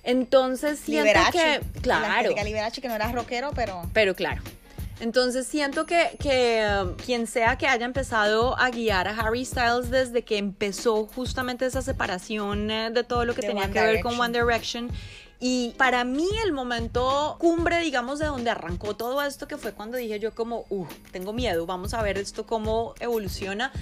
Entonces 0.04 0.80
siento 0.80 1.06
Liberace. 1.08 1.62
que, 1.82 1.88
La 1.88 2.00
claro, 2.14 2.30
estética 2.30 2.44
Liberace, 2.44 2.82
que 2.82 2.88
no 2.88 2.96
era 2.96 3.12
rockero, 3.12 3.52
pero... 3.56 3.82
pero 3.94 4.16
claro. 4.16 4.42
Entonces 5.00 5.48
siento 5.48 5.86
que, 5.86 6.16
que 6.20 6.66
um, 6.82 6.94
quien 6.96 7.28
sea 7.28 7.58
que 7.58 7.68
haya 7.68 7.86
empezado 7.86 8.58
a 8.58 8.70
guiar 8.70 9.08
a 9.08 9.12
Harry 9.12 9.44
Styles 9.44 9.90
desde 9.90 10.24
que 10.24 10.38
empezó 10.38 11.08
justamente 11.08 11.66
esa 11.66 11.82
separación 11.82 12.72
eh, 12.72 12.90
de 12.92 13.04
todo 13.04 13.26
lo 13.26 13.34
que 13.34 13.42
De 13.42 13.48
tenía 13.48 13.64
One 13.64 13.74
que 13.74 13.82
ver 13.82 14.02
con 14.02 14.14
Direction. 14.14 14.32
One 14.32 14.40
Direction. 14.40 14.90
Y 15.46 15.74
para 15.78 16.06
mí 16.06 16.30
el 16.46 16.54
momento 16.54 17.36
cumbre, 17.38 17.80
digamos, 17.80 18.20
de 18.20 18.28
donde 18.28 18.50
arrancó 18.50 18.96
todo 18.96 19.22
esto, 19.22 19.46
que 19.46 19.58
fue 19.58 19.74
cuando 19.74 19.98
dije 19.98 20.18
yo 20.18 20.34
como, 20.34 20.64
uh, 20.70 20.86
tengo 21.12 21.34
miedo, 21.34 21.66
vamos 21.66 21.94
a 21.94 22.02
ver 22.02 22.18
esto 22.18 22.46
cómo 22.46 22.94
evoluciona, 23.02 23.74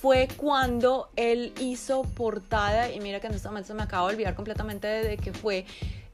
fue 0.00 0.28
cuando 0.34 1.10
él 1.16 1.52
hizo 1.60 2.04
portada, 2.04 2.90
y 2.90 3.00
mira 3.00 3.20
que 3.20 3.26
en 3.26 3.34
este 3.34 3.48
momento 3.48 3.66
se 3.66 3.74
me 3.74 3.82
acaba 3.82 4.08
de 4.08 4.14
olvidar 4.14 4.34
completamente 4.34 4.86
de, 4.86 5.18
qué 5.18 5.34
fue, 5.34 5.66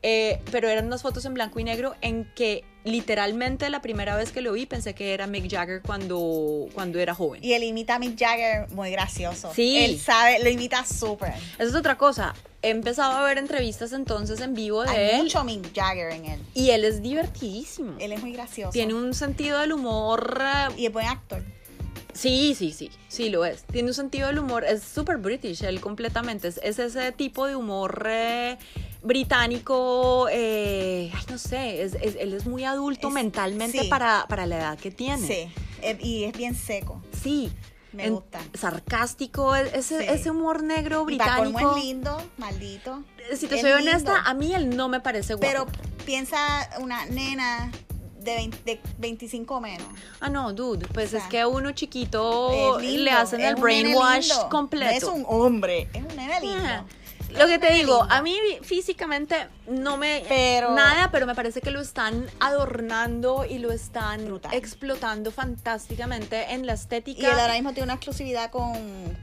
eh, 0.03 0.41
pero 0.51 0.69
eran 0.69 0.87
unas 0.87 1.03
fotos 1.03 1.25
en 1.25 1.35
blanco 1.35 1.61
y 1.61 1.65
negro 1.65 1.95
en 2.01 2.25
que 2.35 2.65
literalmente 2.85 3.69
la 3.69 3.83
primera 3.83 4.17
vez 4.17 4.33
que 4.33 4.41
lo 4.41 4.53
vi 4.53 4.65
pensé 4.65 4.95
que 4.95 5.13
era 5.13 5.27
Mick 5.27 5.51
Jagger 5.51 5.83
cuando, 5.83 6.67
cuando 6.73 6.99
era 6.99 7.15
joven. 7.15 7.45
Y 7.45 7.53
él 7.53 7.63
imita 7.65 7.97
a 7.97 7.99
Mick 7.99 8.19
Jagger 8.19 8.69
muy 8.71 8.91
gracioso. 8.91 9.53
Sí. 9.55 9.79
Él 9.79 9.99
sabe, 9.99 10.43
lo 10.43 10.49
imita 10.49 10.85
súper. 10.87 11.35
Esa 11.59 11.65
es 11.65 11.75
otra 11.75 11.99
cosa. 11.99 12.35
He 12.63 12.71
empezado 12.71 13.13
a 13.19 13.23
ver 13.25 13.37
entrevistas 13.39 13.93
entonces 13.93 14.41
en 14.41 14.55
vivo 14.55 14.83
de 14.83 14.89
Hay 14.91 15.11
él 15.17 15.23
mucho 15.25 15.45
Mick 15.45 15.75
Jagger 15.75 16.13
en 16.13 16.25
él. 16.27 16.41
y 16.55 16.71
él 16.71 16.85
es 16.85 17.03
divertidísimo. 17.03 17.95
Él 17.99 18.13
es 18.13 18.21
muy 18.21 18.33
gracioso. 18.33 18.73
Tiene 18.73 18.95
un 18.95 19.13
sentido 19.15 19.59
del 19.59 19.73
humor. 19.73 20.41
eh, 20.43 20.69
Y 20.79 20.87
es 20.87 20.93
buen 20.93 21.07
actor. 21.07 21.43
Sí, 22.13 22.55
sí, 22.59 22.73
sí, 22.73 22.91
sí 23.09 23.31
lo 23.31 23.45
es. 23.45 23.63
Tiene 23.65 23.89
un 23.89 23.95
sentido 23.95 24.27
del 24.27 24.39
humor, 24.41 24.65
es 24.65 24.83
súper 24.83 25.17
british, 25.19 25.63
él 25.63 25.81
completamente. 25.81 26.49
Es, 26.49 26.59
es 26.63 26.79
ese 26.79 27.13
tipo 27.13 27.47
de 27.47 27.55
humor 27.57 28.05
eh, 28.11 28.59
británico, 29.03 30.29
eh, 30.31 31.11
ay, 31.15 31.23
no 31.31 31.39
sé, 31.39 31.83
es- 31.83 31.95
es- 32.01 32.17
él 32.17 32.35
es 32.35 32.47
muy 32.47 32.65
adulto 32.65 33.09
Es- 33.09 33.15
mentalmente 33.15 33.81
sí. 33.83 33.89
para, 33.89 34.27
para 34.29 34.47
la 34.47 34.59
edad 34.59 34.79
que 34.79 34.91
tiene. 34.91 35.27
Sí. 35.27 35.53
Eh, 35.83 35.99
Y 36.01 36.25
es 36.25 36.37
bien 36.37 36.55
seco. 36.55 37.03
Sí. 37.23 37.51
Me 37.93 38.05
En- 38.07 38.15
gusta. 38.15 38.39
Sarcástico, 38.55 39.57
e- 39.57 39.71
ese, 39.79 39.99
Sí. 40.01 40.07
ese 40.09 40.31
humor 40.31 40.63
negro 40.63 41.03
Y 41.03 41.05
británico. 41.07 41.77
es 41.77 41.85
lindo, 41.85 42.23
maldito. 42.39 43.03
Si 43.37 43.47
te 43.49 43.57
es 43.57 43.61
soy 43.63 43.73
lindo. 43.73 43.91
honesta, 43.91 44.23
a 44.25 44.35
mí 44.35 44.55
él 44.55 44.77
no 44.77 44.89
me 44.89 45.01
parece 45.01 45.35
guapo. 45.35 45.47
Pero 45.51 45.67
piensa 46.07 46.39
una 46.79 47.07
nena 47.07 47.73
de, 48.21 48.35
20 48.37 48.59
de 48.65 48.81
25 48.99 49.61
menos. 49.61 49.87
Ah, 50.21 50.29
no, 50.29 50.53
dude, 50.53 50.87
pues 50.89 51.09
O 51.09 51.11
sea, 51.13 51.21
es 51.21 51.27
que 51.27 51.41
a 51.41 51.49
uno 51.49 51.73
chiquito 51.73 52.79
lindo, 52.79 53.03
le 53.05 53.11
hacen 53.11 53.41
el 53.41 53.57
brainwash 53.57 54.29
lindo. 54.29 54.49
completo. 54.51 54.91
No 54.93 54.97
es 54.97 55.03
un 55.05 55.25
hombre, 55.27 55.89
es 55.93 56.03
un 56.03 56.17
nene 56.17 56.41
lindo. 56.43 56.59
Ah, 56.65 56.85
Es 56.87 57.00
Lo 57.39 57.47
que 57.47 57.59
te 57.59 57.73
digo, 57.73 58.07
a 58.09 58.23
mí 58.23 58.37
físicamente 58.63 59.49
no 59.69 59.97
me 59.97 60.25
Pero- 60.29 60.75
nada, 60.75 61.11
pero 61.11 61.27
me 61.27 61.35
parece 61.35 61.61
que 61.61 61.71
lo 61.71 61.81
están 61.81 62.27
adornando 62.41 63.45
y 63.49 63.59
lo 63.59 63.73
están 63.73 64.25
Brutal. 64.27 64.53
explotando 64.55 65.31
fantásticamente 65.31 66.53
en 66.53 66.67
la 66.67 66.73
Y 66.73 66.75
él 66.75 66.81
estética 66.81 67.31
ahora 67.41 67.55
mismo 67.55 67.71
tiene 67.73 67.85
una 67.85 67.95
exclusividad 67.95 68.51
con, 68.51 68.75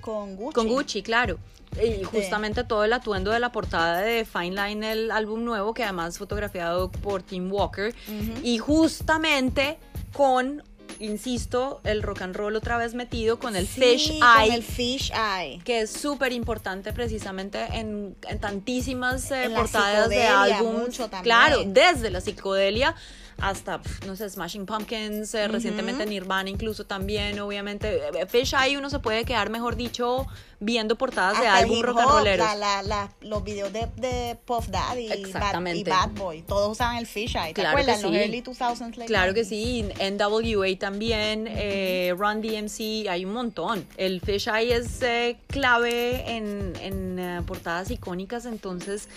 con 0.02 0.36
Gucci. 0.36 0.54
con 0.56 0.67
Gucci, 0.67 1.04
claro. 1.04 1.38
Y 1.84 2.04
justamente 2.06 2.63
todo 2.63 2.84
el 2.86 2.93
atuendo 2.93 3.30
de 3.32 3.39
la 3.39 3.52
portada 3.52 4.02
de 4.02 4.26
Fine 4.26 4.52
Line, 4.67 4.91
el 4.91 5.12
álbum 5.12 5.43
nuevo, 5.43 5.74
que 5.74 5.84
además 5.84 6.17
fotografiado 6.17 6.89
por 6.91 7.22
Tim 7.22 7.52
Walker. 7.52 7.93
Y 8.41 8.58
justamente 8.58 9.78
con, 10.13 10.63
insisto, 11.00 11.82
el 11.84 12.02
rock 12.04 12.21
and 12.21 12.36
roll 12.36 12.56
otra 12.56 12.78
vez 12.78 12.93
metido 12.93 13.39
con 13.39 13.56
el 13.56 13.67
Sí, 13.67 13.82
Fish 13.82 14.19
con 14.19 14.41
Eye. 14.41 14.56
el 14.56 14.63
fish 14.63 15.12
eye. 15.13 15.60
que 15.63 15.82
es 15.82 15.89
súper 15.91 16.32
importante 16.34 16.93
precisamente 16.93 17.60
en, 17.73 18.15
en 18.28 18.39
tantísimas 18.39 19.30
eh, 19.32 19.43
En 19.45 19.54
portadas 19.54 20.10
de 20.10 20.23
álbum. 20.23 20.78
mucho 20.80 21.04
también. 21.10 21.23
Claro, 21.23 21.63
desde 21.65 22.10
la 22.10 22.21
psicodelia 22.21 22.95
hasta, 23.39 23.82
pf, 23.82 24.06
no 24.08 24.15
sé, 24.15 24.30
Smashing 24.30 24.65
Pumpkins, 24.65 25.34
eh, 25.36 25.47
recientemente 25.47 26.06
Nirvana 26.06 26.50
incluso 26.50 26.86
también, 26.86 27.39
obviamente. 27.39 28.00
Eh, 28.19 28.26
Fish 28.28 28.54
Eye 28.54 28.78
uno 28.78 28.89
se 28.89 29.00
puede 29.00 29.26
quedar, 29.26 29.50
mejor 29.50 29.76
dicho, 29.76 30.26
viendo 30.60 30.95
portadas 30.97 31.39
de 31.39 31.45
Hasta 31.47 31.60
álbum 31.60 31.82
rock 31.84 32.00
and 32.00 32.10
rolleros. 32.10 32.58
la- 32.58 32.82
la- 32.82 33.12
los 33.21 33.43
videos 33.43 33.71
de, 33.71 33.88
de 33.97 34.36
Puff 34.45 34.69
Daddy 34.69 35.06
y 35.06 35.10
Bad, 35.10 35.17
y 35.17 35.21
Exactamente. 35.21 35.89
Bad 35.89 36.10
Boy, 36.12 36.41
todos 36.41 36.71
usaban 36.71 36.97
el 36.97 37.06
fisheye. 37.06 37.54
¿Te 37.54 37.62
Claro 37.62 37.76
que 37.76 37.82
acuerdas? 37.84 38.02
Los 38.02 38.12
sí. 38.12 38.17
early 38.17 38.41
2000s, 38.41 38.95
late 38.97 39.06
Claro 39.06 39.34
que 39.36 39.41
90s. 39.43 39.50
sí, 39.50 39.86
NWA 40.00 40.80
también, 40.80 41.45
eh, 41.47 42.15
Run 42.17 42.41
DMC, 42.41 43.08
hay 43.08 43.23
un 43.23 43.34
montón. 43.34 43.86
El 43.97 44.19
Fish 44.21 44.47
Eye 44.47 44.73
es 44.76 45.00
eh, 45.04 45.38
clave 45.47 46.23
en, 46.36 46.73
en, 46.82 47.19
eh, 47.19 47.41
portadas 47.45 47.91
icónicas, 47.91 48.45
entonces 48.47 49.08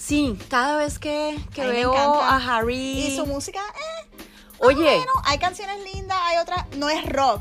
sí, 0.00 0.38
cada 0.48 0.76
vez 0.78 0.98
que, 0.98 1.38
que 1.54 1.66
veo 1.66 1.94
a 1.94 2.36
Harry... 2.36 3.06
Y 3.06 3.16
su 3.16 3.26
música, 3.26 3.60
eh, 3.60 4.24
Oye, 4.58 4.96
bueno, 4.96 5.12
hay 5.24 5.38
canciones 5.38 5.78
lindas, 5.94 6.18
hay 6.22 6.38
otras, 6.38 6.66
no 6.76 6.90
es 6.90 7.04
rock. 7.06 7.40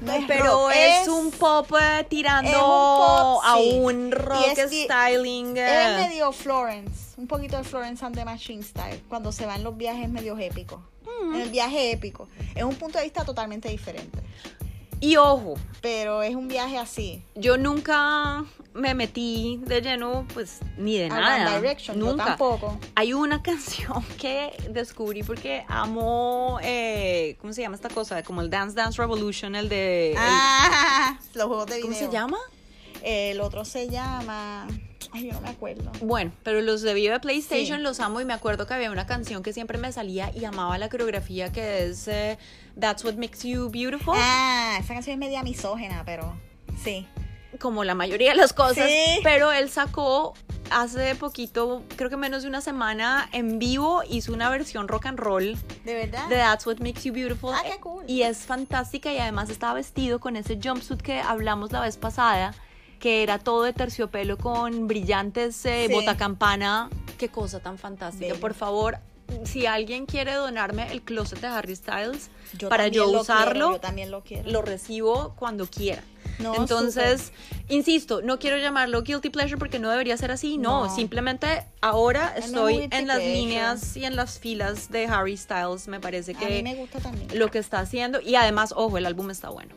No 0.00 0.12
es 0.12 0.24
pero 0.26 0.44
rock, 0.44 0.72
es, 0.76 1.08
un 1.08 1.30
pop 1.32 1.72
eh, 1.80 2.06
tirando 2.08 2.50
es 2.50 2.56
un 2.56 2.62
pop, 2.62 3.40
a 3.42 3.56
sí. 3.56 3.78
un 3.80 4.12
rock 4.12 4.58
es 4.58 4.84
styling. 4.84 5.56
Es 5.56 5.70
eh. 5.70 5.96
medio 5.96 6.30
Florence, 6.30 7.14
un 7.16 7.26
poquito 7.26 7.56
de 7.56 7.64
Florence 7.64 8.04
and 8.04 8.14
the 8.14 8.24
Machine 8.24 8.62
style, 8.62 9.02
cuando 9.08 9.32
se 9.32 9.46
va 9.46 9.56
en 9.56 9.64
los 9.64 9.76
viajes 9.76 10.08
medio 10.08 10.38
épicos. 10.38 10.78
Mm. 11.04 11.34
En 11.34 11.40
el 11.40 11.50
viaje 11.50 11.90
épico. 11.90 12.28
Es 12.54 12.62
un 12.62 12.76
punto 12.76 12.98
de 12.98 13.04
vista 13.04 13.24
totalmente 13.24 13.68
diferente. 13.70 14.18
Y 15.00 15.16
ojo, 15.16 15.54
Pero 15.80 16.22
es 16.22 16.34
un 16.34 16.48
viaje 16.48 16.76
así. 16.76 17.22
yo 17.34 17.56
nunca 17.56 18.44
me 18.78 18.94
metí 18.94 19.60
de 19.66 19.80
lleno, 19.82 20.26
pues, 20.32 20.60
ni 20.76 20.96
de 20.98 21.06
A 21.06 21.08
nada. 21.08 21.56
Direction, 21.60 21.98
yo 21.98 22.06
nunca. 22.06 22.24
tampoco. 22.24 22.78
Hay 22.94 23.12
una 23.12 23.42
canción 23.42 24.02
que 24.18 24.52
descubrí 24.70 25.22
porque 25.22 25.64
amo, 25.68 26.58
eh, 26.62 27.36
¿cómo 27.40 27.52
se 27.52 27.62
llama 27.62 27.74
esta 27.76 27.88
cosa? 27.90 28.22
Como 28.22 28.40
el 28.40 28.50
Dance 28.50 28.74
Dance 28.74 28.98
Revolution, 29.00 29.54
el 29.54 29.68
de... 29.68 30.12
el- 30.12 30.16
Ah, 30.18 31.18
los 31.34 31.46
juegos 31.46 31.66
de 31.66 31.76
video. 31.76 31.88
¿Cómo 31.90 31.98
se 31.98 32.10
llama? 32.10 32.38
El 33.02 33.40
otro 33.40 33.64
se 33.64 33.88
llama. 33.88 34.66
Ay, 35.12 35.26
yo 35.28 35.32
no 35.32 35.40
me 35.40 35.48
acuerdo. 35.48 35.90
Bueno, 36.02 36.32
pero 36.42 36.60
los 36.60 36.82
de 36.82 36.92
Vive 36.94 37.18
PlayStation 37.20 37.78
Sí. 37.78 37.82
los 37.82 38.00
amo 38.00 38.20
y 38.20 38.24
me 38.24 38.34
acuerdo 38.34 38.66
que 38.66 38.74
había 38.74 38.90
una 38.90 39.06
canción 39.06 39.42
que 39.42 39.52
siempre 39.52 39.78
me 39.78 39.90
salía 39.92 40.30
y 40.36 40.44
amaba 40.44 40.76
la 40.78 40.88
coreografía 40.90 41.50
que 41.50 41.84
es 41.86 42.08
eh, 42.08 42.36
That's 42.78 43.04
What 43.04 43.14
Makes 43.14 43.48
You 43.48 43.70
Beautiful. 43.70 44.14
Ah, 44.18 44.76
esa 44.80 44.94
canción 44.94 45.14
es 45.14 45.18
media 45.18 45.42
misógena, 45.42 46.02
pero 46.04 46.36
sí. 46.84 47.06
Como 47.60 47.84
la 47.84 47.94
mayoría 47.94 48.30
de 48.30 48.36
las 48.36 48.52
cosas, 48.52 48.86
Sí. 48.88 49.20
pero 49.22 49.52
él 49.52 49.70
sacó 49.70 50.34
hace 50.70 51.14
poquito, 51.14 51.82
creo 51.96 52.10
que 52.10 52.16
menos 52.18 52.42
de 52.42 52.48
una 52.48 52.60
semana, 52.60 53.28
en 53.32 53.58
vivo 53.58 54.02
hizo 54.08 54.32
una 54.34 54.50
versión 54.50 54.86
rock 54.86 55.06
and 55.06 55.18
roll 55.18 55.56
¿De 55.84 55.94
verdad? 55.94 56.28
de 56.28 56.36
That's 56.36 56.66
What 56.66 56.78
Makes 56.80 57.02
You 57.04 57.12
Beautiful. 57.14 57.54
Ah, 57.54 57.62
qué 57.64 57.80
cool. 57.80 58.04
Y 58.06 58.22
es 58.22 58.38
fantástica 58.40 59.10
y 59.12 59.18
además 59.18 59.48
estaba 59.48 59.72
vestido 59.74 60.20
con 60.20 60.36
ese 60.36 60.58
jumpsuit 60.62 61.00
que 61.00 61.20
hablamos 61.20 61.72
la 61.72 61.80
vez 61.80 61.96
pasada, 61.96 62.52
que 63.00 63.22
era 63.22 63.38
todo 63.38 63.62
de 63.62 63.72
terciopelo 63.72 64.36
con 64.36 64.86
brillantes 64.86 65.64
eh, 65.64 65.84
Sí. 65.88 65.92
botacampana. 65.94 66.90
Qué 67.16 67.28
cosa 67.30 67.60
tan 67.60 67.78
fantástica. 67.78 68.26
Bello. 68.28 68.40
Por 68.40 68.52
favor, 68.54 68.98
si 69.44 69.66
alguien 69.66 70.06
quiere 70.06 70.34
donarme 70.34 70.90
el 70.92 71.02
closet 71.02 71.40
de 71.40 71.46
Harry 71.48 71.76
Styles 71.76 72.30
Yo 72.56 72.68
para 72.68 72.88
yo 72.88 73.10
lo 73.10 73.20
usarlo, 73.20 73.52
quiero, 73.52 73.72
yo 73.72 73.80
también 73.80 74.10
lo 74.10 74.22
quiero. 74.22 74.50
lo 74.50 74.62
recibo 74.62 75.34
cuando 75.36 75.66
quiera. 75.66 76.02
No, 76.38 76.54
Entonces, 76.54 77.32
insisto, 77.68 78.22
no 78.22 78.38
quiero 78.38 78.58
llamarlo 78.58 79.02
guilty 79.02 79.28
pleasure 79.30 79.56
porque 79.58 79.78
no 79.80 79.90
debería 79.90 80.16
ser 80.16 80.30
así, 80.30 80.56
no, 80.56 80.86
No. 80.86 80.94
simplemente 80.94 81.64
ahora 81.80 82.32
estoy 82.36 82.88
en 82.92 83.06
las 83.08 83.18
líneas 83.18 83.96
y 83.96 84.04
en 84.04 84.14
las 84.14 84.38
filas 84.38 84.88
de 84.90 85.06
Harry 85.06 85.36
Styles, 85.36 85.88
me 85.88 85.98
parece 85.98 86.34
que 86.34 86.62
me 86.62 86.76
gusta 86.76 87.00
también. 87.00 87.36
lo 87.36 87.50
que 87.50 87.58
está 87.58 87.80
haciendo 87.80 88.20
y 88.20 88.36
además, 88.36 88.72
ojo, 88.76 88.98
el 88.98 89.06
álbum 89.06 89.30
está 89.30 89.48
bueno. 89.48 89.74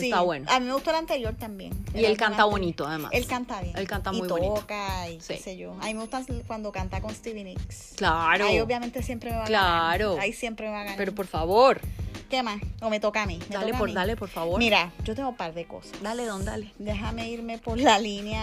Sí, 0.00 0.06
Está 0.06 0.20
bueno. 0.22 0.46
A 0.50 0.60
mí 0.60 0.66
me 0.66 0.72
gustó 0.72 0.90
el 0.90 0.96
anterior 0.96 1.34
también. 1.34 1.72
Y 1.94 2.04
él 2.04 2.16
canta 2.16 2.42
anterior. 2.42 2.50
bonito, 2.50 2.86
además. 2.86 3.10
Él 3.14 3.26
canta 3.26 3.60
bien. 3.62 3.76
Él 3.76 3.86
canta 3.88 4.10
y 4.12 4.16
muy 4.18 4.28
bonito. 4.28 4.54
toca 4.54 5.08
y 5.10 5.18
qué 5.18 5.38
sé 5.38 5.56
yo. 5.56 5.72
A 5.80 5.86
mí 5.86 5.94
me 5.94 6.00
gusta 6.00 6.22
cuando 6.46 6.72
canta 6.72 7.00
con 7.00 7.14
Stevie 7.14 7.44
Nicks. 7.44 7.94
Claro. 7.96 8.46
Ahí 8.46 8.60
obviamente 8.60 9.02
siempre 9.02 9.30
me 9.30 9.36
va 9.36 9.44
a 9.44 9.46
Claro. 9.46 10.10
ganar. 10.10 10.24
Ahí 10.24 10.32
siempre 10.32 10.66
me 10.66 10.72
va 10.72 10.80
a 10.80 10.82
ganar. 10.84 10.96
Pero 10.98 11.14
por 11.14 11.26
favor, 11.26 11.80
¿Qué 12.28 12.42
más? 12.42 12.60
O 12.80 12.90
me 12.90 12.98
toca 12.98 13.22
a 13.22 13.26
mí. 13.26 13.38
Me 13.48 13.54
dale 13.54 13.72
por, 13.72 13.88
mí. 13.88 13.94
dale 13.94 14.16
por 14.16 14.28
favor. 14.28 14.58
Mira, 14.58 14.90
yo 15.04 15.14
tengo 15.14 15.28
un 15.28 15.36
par 15.36 15.54
de 15.54 15.64
cosas. 15.66 15.92
Dale, 16.02 16.24
don, 16.26 16.44
dale. 16.44 16.72
Déjame 16.78 17.30
irme 17.30 17.58
por 17.58 17.78
la 17.78 18.00
línea. 18.00 18.42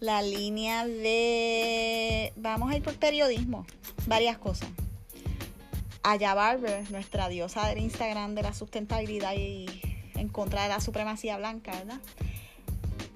la 0.00 0.22
línea 0.22 0.86
de. 0.86 2.32
Vamos 2.36 2.70
a 2.72 2.76
ir 2.76 2.82
por 2.82 2.94
periodismo. 2.94 3.66
Varias 4.06 4.38
cosas. 4.38 4.68
Aya 6.02 6.32
Barber, 6.32 6.90
nuestra 6.90 7.28
diosa 7.28 7.66
del 7.68 7.78
Instagram 7.80 8.34
de 8.34 8.42
la 8.42 8.54
sustentabilidad 8.54 9.34
y 9.36 9.66
en 10.18 10.28
contra 10.28 10.62
de 10.62 10.68
la 10.68 10.80
supremacía 10.80 11.36
blanca, 11.36 11.72
¿verdad? 11.72 12.00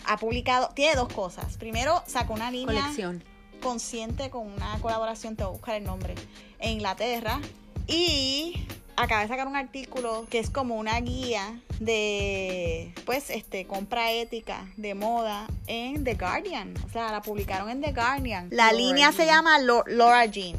Ha 0.06 0.16
publicado, 0.16 0.70
tiene 0.74 0.96
dos 0.96 1.12
cosas. 1.12 1.56
Primero, 1.56 2.02
sacó 2.06 2.34
una 2.34 2.50
línea 2.50 2.82
Colección. 2.82 3.22
consciente 3.62 4.30
con 4.30 4.46
una 4.46 4.78
colaboración, 4.80 5.36
te 5.36 5.44
voy 5.44 5.50
a 5.50 5.52
buscar 5.52 5.74
el 5.76 5.84
nombre, 5.84 6.14
en 6.58 6.70
Inglaterra. 6.72 7.40
Y 7.86 8.66
acaba 8.96 9.22
de 9.22 9.28
sacar 9.28 9.46
un 9.46 9.56
artículo 9.56 10.26
que 10.30 10.38
es 10.38 10.50
como 10.50 10.76
una 10.76 11.00
guía 11.00 11.60
de, 11.80 12.92
pues, 13.04 13.30
este, 13.30 13.66
compra 13.66 14.12
ética 14.12 14.66
de 14.76 14.94
moda 14.94 15.46
en 15.66 16.04
The 16.04 16.14
Guardian. 16.14 16.74
O 16.84 16.88
sea, 16.90 17.10
la 17.10 17.22
publicaron 17.22 17.70
en 17.70 17.80
The 17.80 17.92
Guardian. 17.92 18.48
La 18.50 18.66
Laura 18.66 18.72
línea 18.72 19.12
se 19.12 19.26
llama 19.26 19.58
Laura 19.58 20.26
Jean. 20.26 20.56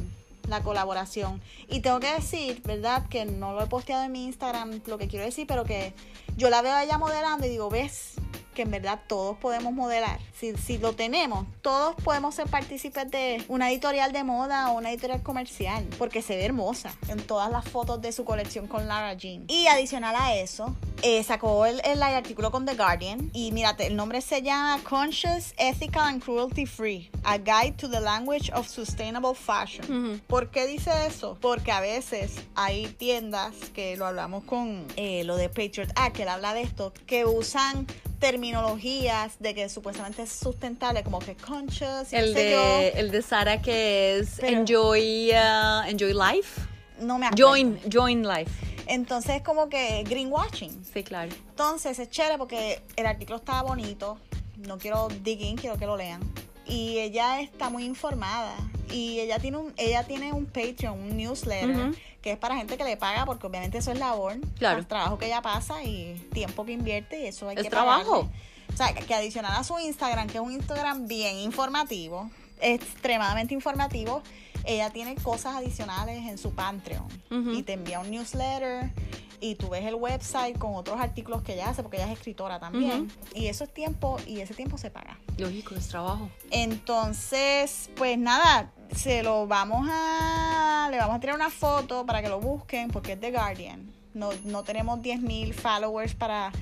La 0.48 0.62
colaboración. 0.62 1.40
Y 1.68 1.80
tengo 1.80 2.00
que 2.00 2.12
decir, 2.12 2.60
¿verdad? 2.64 3.08
Que 3.08 3.24
no 3.24 3.54
lo 3.54 3.62
he 3.62 3.66
posteado 3.66 4.04
en 4.04 4.12
mi 4.12 4.26
Instagram, 4.26 4.82
lo 4.86 4.98
que 4.98 5.08
quiero 5.08 5.24
decir, 5.24 5.46
pero 5.46 5.64
que 5.64 5.94
yo 6.36 6.50
la 6.50 6.62
veo 6.62 6.74
a 6.74 6.84
ella 6.84 6.98
modelando 6.98 7.46
y 7.46 7.50
digo, 7.50 7.70
¿ves? 7.70 8.14
Que 8.54 8.62
en 8.62 8.70
verdad 8.70 9.00
todos 9.06 9.36
podemos 9.36 9.72
modelar. 9.72 10.18
Si, 10.38 10.56
si 10.56 10.78
lo 10.78 10.94
tenemos, 10.94 11.46
todos 11.62 11.94
podemos 11.96 12.34
ser 12.34 12.46
partícipes 12.46 13.10
de 13.10 13.44
una 13.48 13.70
editorial 13.70 14.12
de 14.12 14.24
moda 14.24 14.70
o 14.70 14.78
una 14.78 14.90
editorial 14.90 15.22
comercial, 15.22 15.84
porque 15.98 16.22
se 16.22 16.36
ve 16.36 16.44
hermosa 16.44 16.94
en 17.08 17.18
todas 17.18 17.50
las 17.50 17.68
fotos 17.68 18.00
de 18.00 18.12
su 18.12 18.24
colección 18.24 18.66
con 18.66 18.88
Lara 18.88 19.14
Jean. 19.14 19.44
Y 19.48 19.66
adicional 19.66 20.14
a 20.16 20.34
eso, 20.34 20.74
eh, 21.02 21.22
sacó 21.22 21.66
el, 21.66 21.80
el 21.84 22.02
artículo 22.02 22.50
con 22.50 22.64
The 22.64 22.74
Guardian 22.76 23.30
y 23.32 23.52
mírate, 23.52 23.86
el 23.86 23.96
nombre 23.96 24.20
se 24.20 24.42
llama 24.42 24.80
Conscious, 24.84 25.52
Ethical 25.58 26.02
and 26.02 26.22
Cruelty 26.22 26.66
Free, 26.66 27.10
A 27.24 27.38
Guide 27.38 27.72
to 27.76 27.90
the 27.90 28.00
Language 28.00 28.50
of 28.54 28.68
Sustainable 28.68 29.34
Fashion. 29.34 30.22
¿Por 30.26 30.50
qué 30.50 30.66
dice 30.66 30.90
eso? 31.06 31.36
Porque 31.40 31.72
a 31.72 31.80
veces 31.80 32.36
hay 32.54 32.86
tiendas, 32.86 33.54
que 33.74 33.96
lo 33.96 34.06
hablamos 34.06 34.44
con 34.44 34.86
eh, 34.96 35.24
lo 35.24 35.36
de 35.36 35.48
Patriot 35.48 35.90
Act, 35.96 36.16
que 36.16 36.22
él 36.22 36.28
habla 36.28 36.54
de 36.54 36.62
esto, 36.62 36.92
que 37.06 37.24
usan 37.24 37.86
terminologías 38.24 39.36
de 39.38 39.54
que 39.54 39.68
supuestamente 39.68 40.22
es 40.22 40.32
sustentable, 40.32 41.02
como 41.02 41.18
que 41.18 41.34
conscious, 41.36 42.10
y 42.12 42.16
El 42.16 42.32
qué 42.34 42.40
sé 42.40 42.44
de, 42.44 42.88
el 43.00 43.10
de 43.10 43.20
Sara 43.22 43.60
que 43.60 44.18
es 44.18 44.36
Pero- 44.40 44.60
Enjoy, 44.60 45.30
uh, 45.32 45.82
Enjoy 45.88 46.14
Life. 46.14 46.60
yo, 46.98 47.04
no 47.06 47.18
me 47.18 47.26
acuerdo. 47.26 47.46
Join, 47.48 47.78
Join 47.92 48.22
Life. 48.26 48.50
Entonces 48.86 49.42
como 49.42 49.68
que 49.68 50.04
greenwashing. 50.04 50.84
Sí, 50.92 51.02
claro. 51.02 51.32
Entonces 51.50 51.98
es 51.98 52.08
chévere 52.10 52.38
porque 52.38 52.80
el 52.96 53.06
artículo 53.06 53.36
estaba 53.38 53.62
bonito. 53.62 54.18
No 54.56 54.78
quiero 54.78 55.08
dig 55.22 55.40
in, 55.42 55.56
quiero 55.56 55.76
que 55.76 55.84
lo 55.86 55.96
lean. 55.96 56.20
Y 56.66 56.98
ella 57.00 57.40
está 57.42 57.68
muy 57.68 57.84
informada. 57.84 58.54
Y 58.90 59.20
ella 59.20 59.38
tiene 59.38 59.58
un, 59.58 59.74
ella 59.76 60.04
tiene 60.04 60.32
un 60.32 60.46
Patreon, 60.46 60.98
un 60.98 61.16
newsletter, 61.16 61.70
Ujú. 61.70 61.94
Que 62.24 62.32
es 62.32 62.38
para 62.38 62.56
gente 62.56 62.78
que 62.78 62.84
le 62.84 62.96
paga, 62.96 63.26
porque 63.26 63.46
obviamente 63.46 63.76
eso 63.76 63.92
es 63.92 63.98
labor. 63.98 64.38
Claro. 64.56 64.78
más 64.78 64.88
trabajo 64.88 65.18
que 65.18 65.26
ella 65.26 65.42
pasa 65.42 65.84
y 65.84 66.14
tiempo 66.32 66.64
que 66.64 66.72
invierte, 66.72 67.20
y 67.20 67.26
eso 67.26 67.50
hay 67.50 67.56
Es 67.58 67.64
que 67.64 67.68
trabajo. 67.68 68.22
pagarle. 68.22 68.30
O 68.72 68.76
sea, 68.78 68.94
que 68.94 69.14
adicional 69.14 69.52
a 69.54 69.62
su 69.62 69.78
Instagram, 69.78 70.28
que 70.28 70.38
es 70.38 70.42
un 70.42 70.50
Instagram 70.50 71.06
bien 71.06 71.36
informativo, 71.36 72.30
extremadamente 72.62 73.52
informativo, 73.52 74.22
ella 74.64 74.88
tiene 74.88 75.16
cosas 75.16 75.56
adicionales 75.56 76.26
en 76.26 76.38
su 76.38 76.52
Patreon. 76.54 77.06
Y 77.54 77.62
te 77.62 77.74
envía 77.74 78.00
un 78.00 78.10
newsletter 78.10 78.90
y 79.38 79.56
tú 79.56 79.68
ves 79.68 79.84
el 79.84 79.96
website 79.96 80.56
con 80.56 80.74
otros 80.74 80.98
artículos 80.98 81.42
que 81.42 81.52
ella 81.52 81.68
hace, 81.68 81.82
porque 81.82 81.98
ella 81.98 82.06
es 82.06 82.12
escritora 82.12 82.58
también. 82.58 83.12
Y 83.34 83.48
eso 83.48 83.64
es 83.64 83.74
tiempo, 83.74 84.16
y 84.26 84.40
ese 84.40 84.54
tiempo 84.54 84.78
se 84.78 84.90
paga. 84.90 85.18
Lógico, 85.36 85.74
es 85.74 85.88
trabajo. 85.88 86.30
Entonces, 86.50 87.90
pues 87.96 88.16
nada, 88.18 88.72
se 88.96 89.22
lo 89.22 89.46
vamos 89.46 89.88
a. 89.90 90.88
Le 90.90 90.98
vamos 90.98 91.16
a 91.16 91.20
tirar 91.20 91.36
una 91.36 91.50
foto 91.50 92.06
para 92.06 92.22
que 92.22 92.28
lo 92.28 92.40
busquen, 92.40 92.90
porque 92.90 93.12
es 93.12 93.20
The 93.20 93.30
Guardian. 93.30 93.92
No, 94.14 94.30
no 94.44 94.62
tenemos 94.62 95.00
10.000 95.00 95.52
followers 95.52 96.14
para 96.14 96.52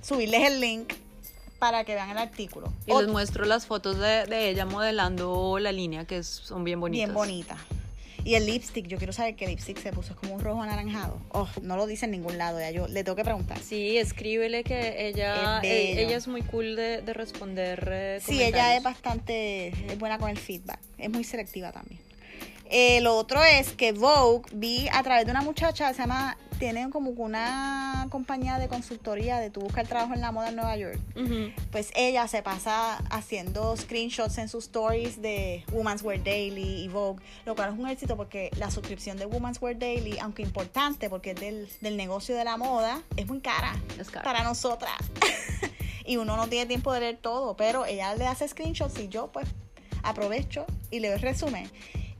subirles 0.00 0.50
el 0.50 0.60
link 0.60 0.94
para 1.58 1.84
que 1.84 1.94
vean 1.94 2.10
el 2.10 2.18
artículo. 2.18 2.72
Y 2.86 2.94
les 2.94 3.08
muestro 3.08 3.44
las 3.44 3.66
fotos 3.66 3.98
de, 3.98 4.26
de 4.26 4.50
ella 4.50 4.64
modelando 4.66 5.58
la 5.58 5.72
línea, 5.72 6.04
que 6.06 6.22
son 6.22 6.64
bien 6.64 6.80
bonitas. 6.80 7.06
Bien 7.06 7.14
bonita. 7.14 7.56
Y 8.26 8.34
el 8.34 8.44
lipstick, 8.44 8.88
yo 8.88 8.98
quiero 8.98 9.12
saber 9.12 9.36
qué 9.36 9.46
lipstick 9.46 9.78
se 9.80 9.92
puso, 9.92 10.12
es 10.14 10.18
como 10.18 10.34
un 10.34 10.40
rojo 10.40 10.60
anaranjado. 10.60 11.20
Oh, 11.30 11.48
no 11.62 11.76
lo 11.76 11.86
dice 11.86 12.06
en 12.06 12.10
ningún 12.10 12.38
lado, 12.38 12.58
ya 12.58 12.72
yo 12.72 12.88
le 12.88 13.04
tengo 13.04 13.14
que 13.14 13.22
preguntar. 13.22 13.56
Sí, 13.60 13.96
escríbele 13.98 14.64
que 14.64 15.06
ella, 15.06 15.60
Es 15.62 15.70
eh, 15.70 16.02
ella 16.02 16.16
es 16.16 16.26
muy 16.26 16.42
cool 16.42 16.74
de, 16.74 17.02
de 17.02 17.12
responder. 17.14 17.88
eh, 17.92 18.20
Sí, 18.20 18.42
ella 18.42 18.76
es 18.76 18.82
bastante 18.82 19.68
es 19.68 19.96
buena 20.00 20.18
con 20.18 20.28
el 20.28 20.38
feedback. 20.38 20.80
Es 20.98 21.08
muy 21.08 21.22
selectiva 21.22 21.70
también. 21.70 22.00
El 22.68 23.06
otro 23.06 23.44
es 23.44 23.70
que 23.70 23.92
Vogue 23.92 24.42
vi 24.52 24.88
a 24.92 25.04
través 25.04 25.24
de 25.24 25.30
una 25.30 25.42
muchacha, 25.42 25.92
se 25.94 26.00
llama, 26.00 26.36
tiene 26.58 26.88
como 26.90 27.10
una 27.10 28.06
compañía 28.10 28.58
de 28.58 28.68
consultoría 28.68 29.38
de 29.38 29.50
tu 29.50 29.60
buscar 29.60 29.86
trabajo 29.86 30.14
en 30.14 30.20
la 30.20 30.32
moda 30.32 30.48
en 30.48 30.56
Nueva 30.56 30.76
York. 30.76 30.98
Pues 31.70 31.90
ella 31.94 32.26
se 32.28 32.42
pasa 32.42 32.96
haciendo 33.10 33.76
screenshots 33.76 34.38
en 34.38 34.48
sus 34.48 34.64
stories 34.64 35.20
de 35.20 35.64
Woman's 35.72 36.02
Wear 36.02 36.22
Daily 36.22 36.82
y 36.82 36.88
Vogue, 36.88 37.22
lo 37.44 37.54
cual 37.54 37.72
es 37.72 37.78
un 37.78 37.88
éxito 37.88 38.16
porque 38.16 38.50
la 38.56 38.70
suscripción 38.70 39.16
de 39.16 39.26
Woman's 39.26 39.60
Wear 39.60 39.78
Daily, 39.78 40.18
aunque 40.20 40.42
importante 40.42 41.10
porque 41.10 41.30
es 41.32 41.40
del, 41.40 41.68
del 41.80 41.96
negocio 41.96 42.34
de 42.36 42.44
la 42.44 42.56
moda, 42.56 43.02
es 43.16 43.26
muy 43.26 43.40
cara 43.40 43.74
Es 43.98 44.10
cara. 44.10 44.24
para 44.24 44.42
nosotras. 44.44 44.96
y 46.04 46.16
uno 46.16 46.36
no 46.36 46.48
tiene 46.48 46.66
tiempo 46.66 46.92
de 46.92 47.00
leer 47.00 47.18
todo, 47.18 47.56
pero 47.56 47.84
ella 47.86 48.14
le 48.14 48.26
hace 48.26 48.46
screenshots 48.48 48.98
y 49.00 49.08
yo 49.08 49.30
pues 49.32 49.46
aprovecho 50.02 50.66
y 50.90 51.00
leo 51.00 51.14
el 51.14 51.20
resumen. 51.20 51.70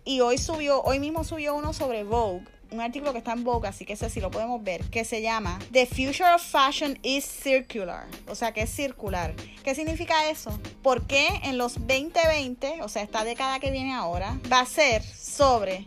Y 0.04 0.20
hoy 0.20 0.38
subió, 0.38 0.82
hoy 0.82 1.00
mismo 1.00 1.24
subió 1.24 1.54
uno 1.56 1.72
sobre 1.72 2.04
Vogue, 2.04 2.44
un 2.76 2.82
artículo 2.82 3.12
que 3.12 3.18
está 3.18 3.32
en 3.32 3.44
Vogue, 3.44 3.68
así 3.68 3.84
que 3.84 3.94
ese 3.94 4.10
sí 4.10 4.20
lo 4.20 4.30
podemos 4.30 4.62
ver, 4.62 4.84
que 4.90 5.04
se 5.04 5.22
llama 5.22 5.58
The 5.72 5.86
Future 5.86 6.34
of 6.34 6.42
Fashion 6.42 6.98
is 7.02 7.24
Circular, 7.24 8.06
o 8.28 8.34
sea 8.34 8.52
que 8.52 8.62
es 8.62 8.70
circular. 8.70 9.34
¿Qué 9.64 9.74
significa 9.74 10.28
eso? 10.28 10.58
Porque 10.82 11.26
en 11.42 11.58
los 11.58 11.74
2020, 11.74 12.82
o 12.82 12.88
sea, 12.88 13.02
esta 13.02 13.24
década 13.24 13.58
que 13.58 13.70
viene 13.70 13.94
ahora, 13.94 14.38
va 14.52 14.60
a 14.60 14.66
ser 14.66 15.02
sobre 15.02 15.84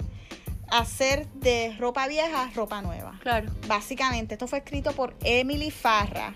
hacer 0.71 1.27
de 1.33 1.75
ropa 1.79 2.07
vieja 2.07 2.51
ropa 2.55 2.81
nueva. 2.81 3.19
Claro. 3.21 3.51
Básicamente, 3.67 4.35
esto 4.35 4.47
fue 4.47 4.59
escrito 4.59 4.91
por 4.93 5.15
Emily 5.23 5.71
Farra 5.71 6.35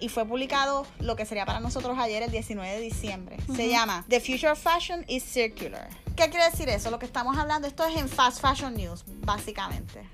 y 0.00 0.08
fue 0.08 0.24
publicado 0.24 0.86
lo 0.98 1.16
que 1.16 1.26
sería 1.26 1.44
para 1.44 1.60
nosotros 1.60 1.98
ayer, 1.98 2.22
el 2.22 2.30
19 2.30 2.70
de 2.72 2.80
diciembre. 2.80 3.36
Se 3.54 3.68
llama 3.68 4.04
The 4.08 4.20
Future 4.20 4.50
of 4.50 4.58
Fashion 4.58 5.04
is 5.08 5.22
Circular. 5.22 5.88
¿Qué 6.20 6.28
quiere 6.28 6.50
decir 6.50 6.68
eso? 6.68 6.90
Lo 6.90 6.98
que 6.98 7.06
estamos 7.06 7.38
hablando, 7.38 7.66
esto 7.66 7.82
es 7.82 7.96
en 7.96 8.06
Fast 8.06 8.42
Fashion 8.42 8.74
News, 8.74 9.04
básicamente. 9.22 10.06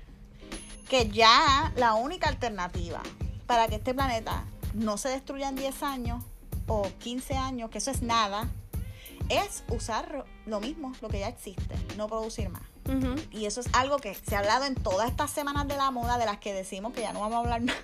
Que 0.87 1.09
ya 1.09 1.73
la 1.75 1.95
única 1.95 2.29
alternativa 2.29 3.01
para 3.45 3.67
que 3.67 3.75
este 3.75 3.93
planeta 3.93 4.45
no 4.73 4.95
se 4.95 5.09
destruya 5.09 5.49
en 5.49 5.57
10 5.57 5.83
años 5.83 6.23
o 6.65 6.89
15 6.99 7.35
años, 7.35 7.69
que 7.69 7.79
eso 7.79 7.91
es 7.91 8.03
nada, 8.03 8.47
es 9.27 9.65
usar 9.67 10.23
lo 10.45 10.61
mismo, 10.61 10.93
lo 11.01 11.09
que 11.09 11.19
ya 11.19 11.27
existe, 11.27 11.75
no 11.97 12.07
producir 12.07 12.47
más. 12.47 12.63
Y 13.31 13.45
eso 13.45 13.59
es 13.59 13.67
algo 13.73 13.97
que 13.97 14.15
se 14.15 14.37
ha 14.37 14.39
hablado 14.39 14.63
en 14.63 14.75
todas 14.75 15.09
estas 15.09 15.29
semanas 15.29 15.67
de 15.67 15.75
la 15.75 15.91
moda, 15.91 16.17
de 16.17 16.25
las 16.25 16.37
que 16.37 16.53
decimos 16.53 16.93
que 16.93 17.01
ya 17.01 17.11
no 17.11 17.19
vamos 17.19 17.35
a 17.35 17.39
hablar 17.39 17.63
más. 17.63 17.75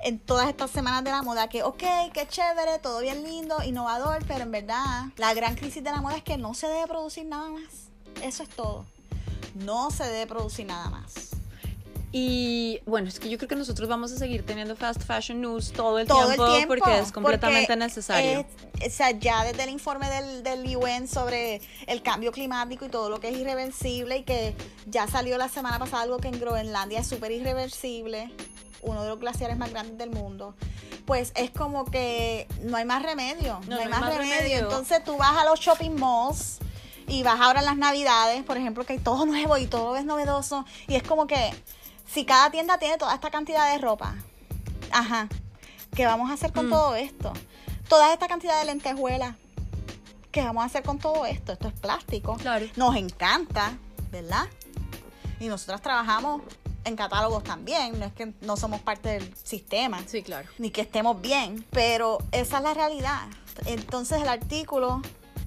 En 0.00 0.18
todas 0.18 0.48
estas 0.48 0.70
semanas 0.70 1.02
de 1.04 1.10
la 1.10 1.22
moda, 1.22 1.48
que 1.48 1.62
ok, 1.62 1.82
qué 2.12 2.26
chévere, 2.28 2.78
todo 2.80 3.00
bien 3.00 3.22
lindo, 3.24 3.56
innovador, 3.64 4.24
pero 4.28 4.42
en 4.42 4.50
verdad 4.52 5.06
la 5.16 5.34
gran 5.34 5.56
crisis 5.56 5.82
de 5.82 5.90
la 5.90 6.00
moda 6.00 6.16
es 6.16 6.22
que 6.22 6.36
no 6.36 6.54
se 6.54 6.66
debe 6.68 6.86
producir 6.86 7.24
nada 7.26 7.48
más. 7.48 7.88
Eso 8.22 8.42
es 8.42 8.48
todo. 8.50 8.84
No 9.54 9.90
se 9.90 10.04
debe 10.04 10.26
producir 10.26 10.66
nada 10.66 10.90
más. 10.90 11.30
Y 12.12 12.80
bueno, 12.86 13.08
es 13.08 13.18
que 13.18 13.28
yo 13.28 13.36
creo 13.36 13.48
que 13.48 13.56
nosotros 13.56 13.88
vamos 13.88 14.12
a 14.12 14.16
seguir 14.16 14.46
teniendo 14.46 14.76
fast 14.76 15.02
fashion 15.02 15.40
news 15.40 15.72
todo 15.72 15.98
el, 15.98 16.06
todo 16.06 16.24
tiempo, 16.28 16.44
el 16.44 16.52
tiempo. 16.52 16.68
porque 16.68 16.98
es 16.98 17.12
completamente 17.12 17.66
porque 17.66 17.76
necesario. 17.84 18.46
es- 18.80 18.86
o 18.86 18.90
sea, 18.94 19.10
ya 19.10 19.44
desde 19.44 19.64
el 19.64 19.70
informe 19.70 20.08
del, 20.08 20.42
del 20.42 20.76
UN 20.76 21.08
sobre 21.08 21.60
el 21.86 22.02
cambio 22.02 22.30
climático 22.32 22.84
y 22.86 22.88
todo 22.88 23.10
lo 23.10 23.20
que 23.20 23.30
es 23.30 23.36
irreversible 23.38 24.18
y 24.18 24.22
que 24.22 24.54
ya 24.86 25.08
salió 25.08 25.36
la 25.36 25.48
semana 25.48 25.78
pasada 25.78 26.02
algo 26.04 26.18
que 26.18 26.28
en 26.28 26.38
Groenlandia 26.38 27.00
es 27.00 27.06
súper 27.06 27.32
irreversible, 27.32 28.30
uno 28.82 29.02
de 29.02 29.08
los 29.08 29.18
glaciares 29.18 29.56
más 29.56 29.70
grandes 29.70 29.98
del 29.98 30.10
mundo. 30.10 30.54
Pues 31.06 31.32
es 31.36 31.50
como 31.50 31.84
que 31.84 32.48
no 32.62 32.76
hay 32.76 32.84
más 32.84 33.02
remedio, 33.02 33.60
no, 33.68 33.76
hay 33.78 33.88
más, 33.88 34.00
remedio. 34.06 34.18
remedio. 34.18 34.58
Entonces 34.58 35.02
tú 35.04 35.16
vas 35.16 35.36
a 35.36 35.44
los 35.44 35.60
shopping 35.60 35.92
malls 35.98 36.58
y 37.08 37.22
vas 37.22 37.40
ahora 37.40 37.60
en 37.60 37.66
las 37.66 37.76
navidades, 37.76 38.42
por 38.42 38.56
ejemplo, 38.56 38.84
que 38.84 38.94
hay 38.94 38.98
todo 38.98 39.24
nuevo 39.26 39.56
y 39.58 39.66
todo 39.66 39.96
es 39.96 40.04
novedoso. 40.04 40.64
Y 40.88 40.96
es 40.96 41.02
como 41.02 41.26
que 41.26 41.52
si 42.12 42.24
cada 42.24 42.50
tienda 42.50 42.78
tiene 42.78 42.98
toda 42.98 43.14
esta 43.14 43.30
cantidad 43.30 43.70
de 43.72 43.78
ropa, 43.78 44.14
ajá, 44.90 45.28
¿qué 45.94 46.06
vamos 46.06 46.30
a 46.30 46.34
hacer 46.34 46.52
con 46.52 46.66
Mm. 46.66 46.70
todo 46.70 46.96
esto? 46.96 47.32
Toda 47.88 48.12
esta 48.12 48.26
cantidad 48.26 48.58
de 48.58 48.66
lentejuelas, 48.66 49.36
¿qué 50.32 50.42
vamos 50.42 50.62
a 50.64 50.66
hacer 50.66 50.82
con 50.82 50.98
todo 50.98 51.24
esto? 51.26 51.52
Esto 51.52 51.68
es 51.68 51.74
plástico. 51.74 52.36
Claro. 52.38 52.66
Nos 52.74 52.96
encanta, 52.96 53.78
¿verdad? 54.10 54.46
Y 55.38 55.46
nosotras 55.46 55.82
trabajamos 55.82 56.42
en 56.86 56.96
catálogos 56.96 57.42
también, 57.44 57.98
no 57.98 58.06
es 58.06 58.12
que 58.12 58.32
no 58.40 58.56
somos 58.56 58.80
parte 58.80 59.08
del 59.10 59.34
sistema 59.36 60.02
Sí, 60.06 60.22
claro. 60.22 60.48
ni 60.58 60.70
que 60.70 60.80
estemos 60.80 61.20
bien, 61.20 61.64
pero 61.70 62.18
esa 62.32 62.58
es 62.58 62.62
la 62.62 62.74
realidad. 62.74 63.26
Entonces 63.66 64.22
el 64.22 64.28
artículo 64.28 65.02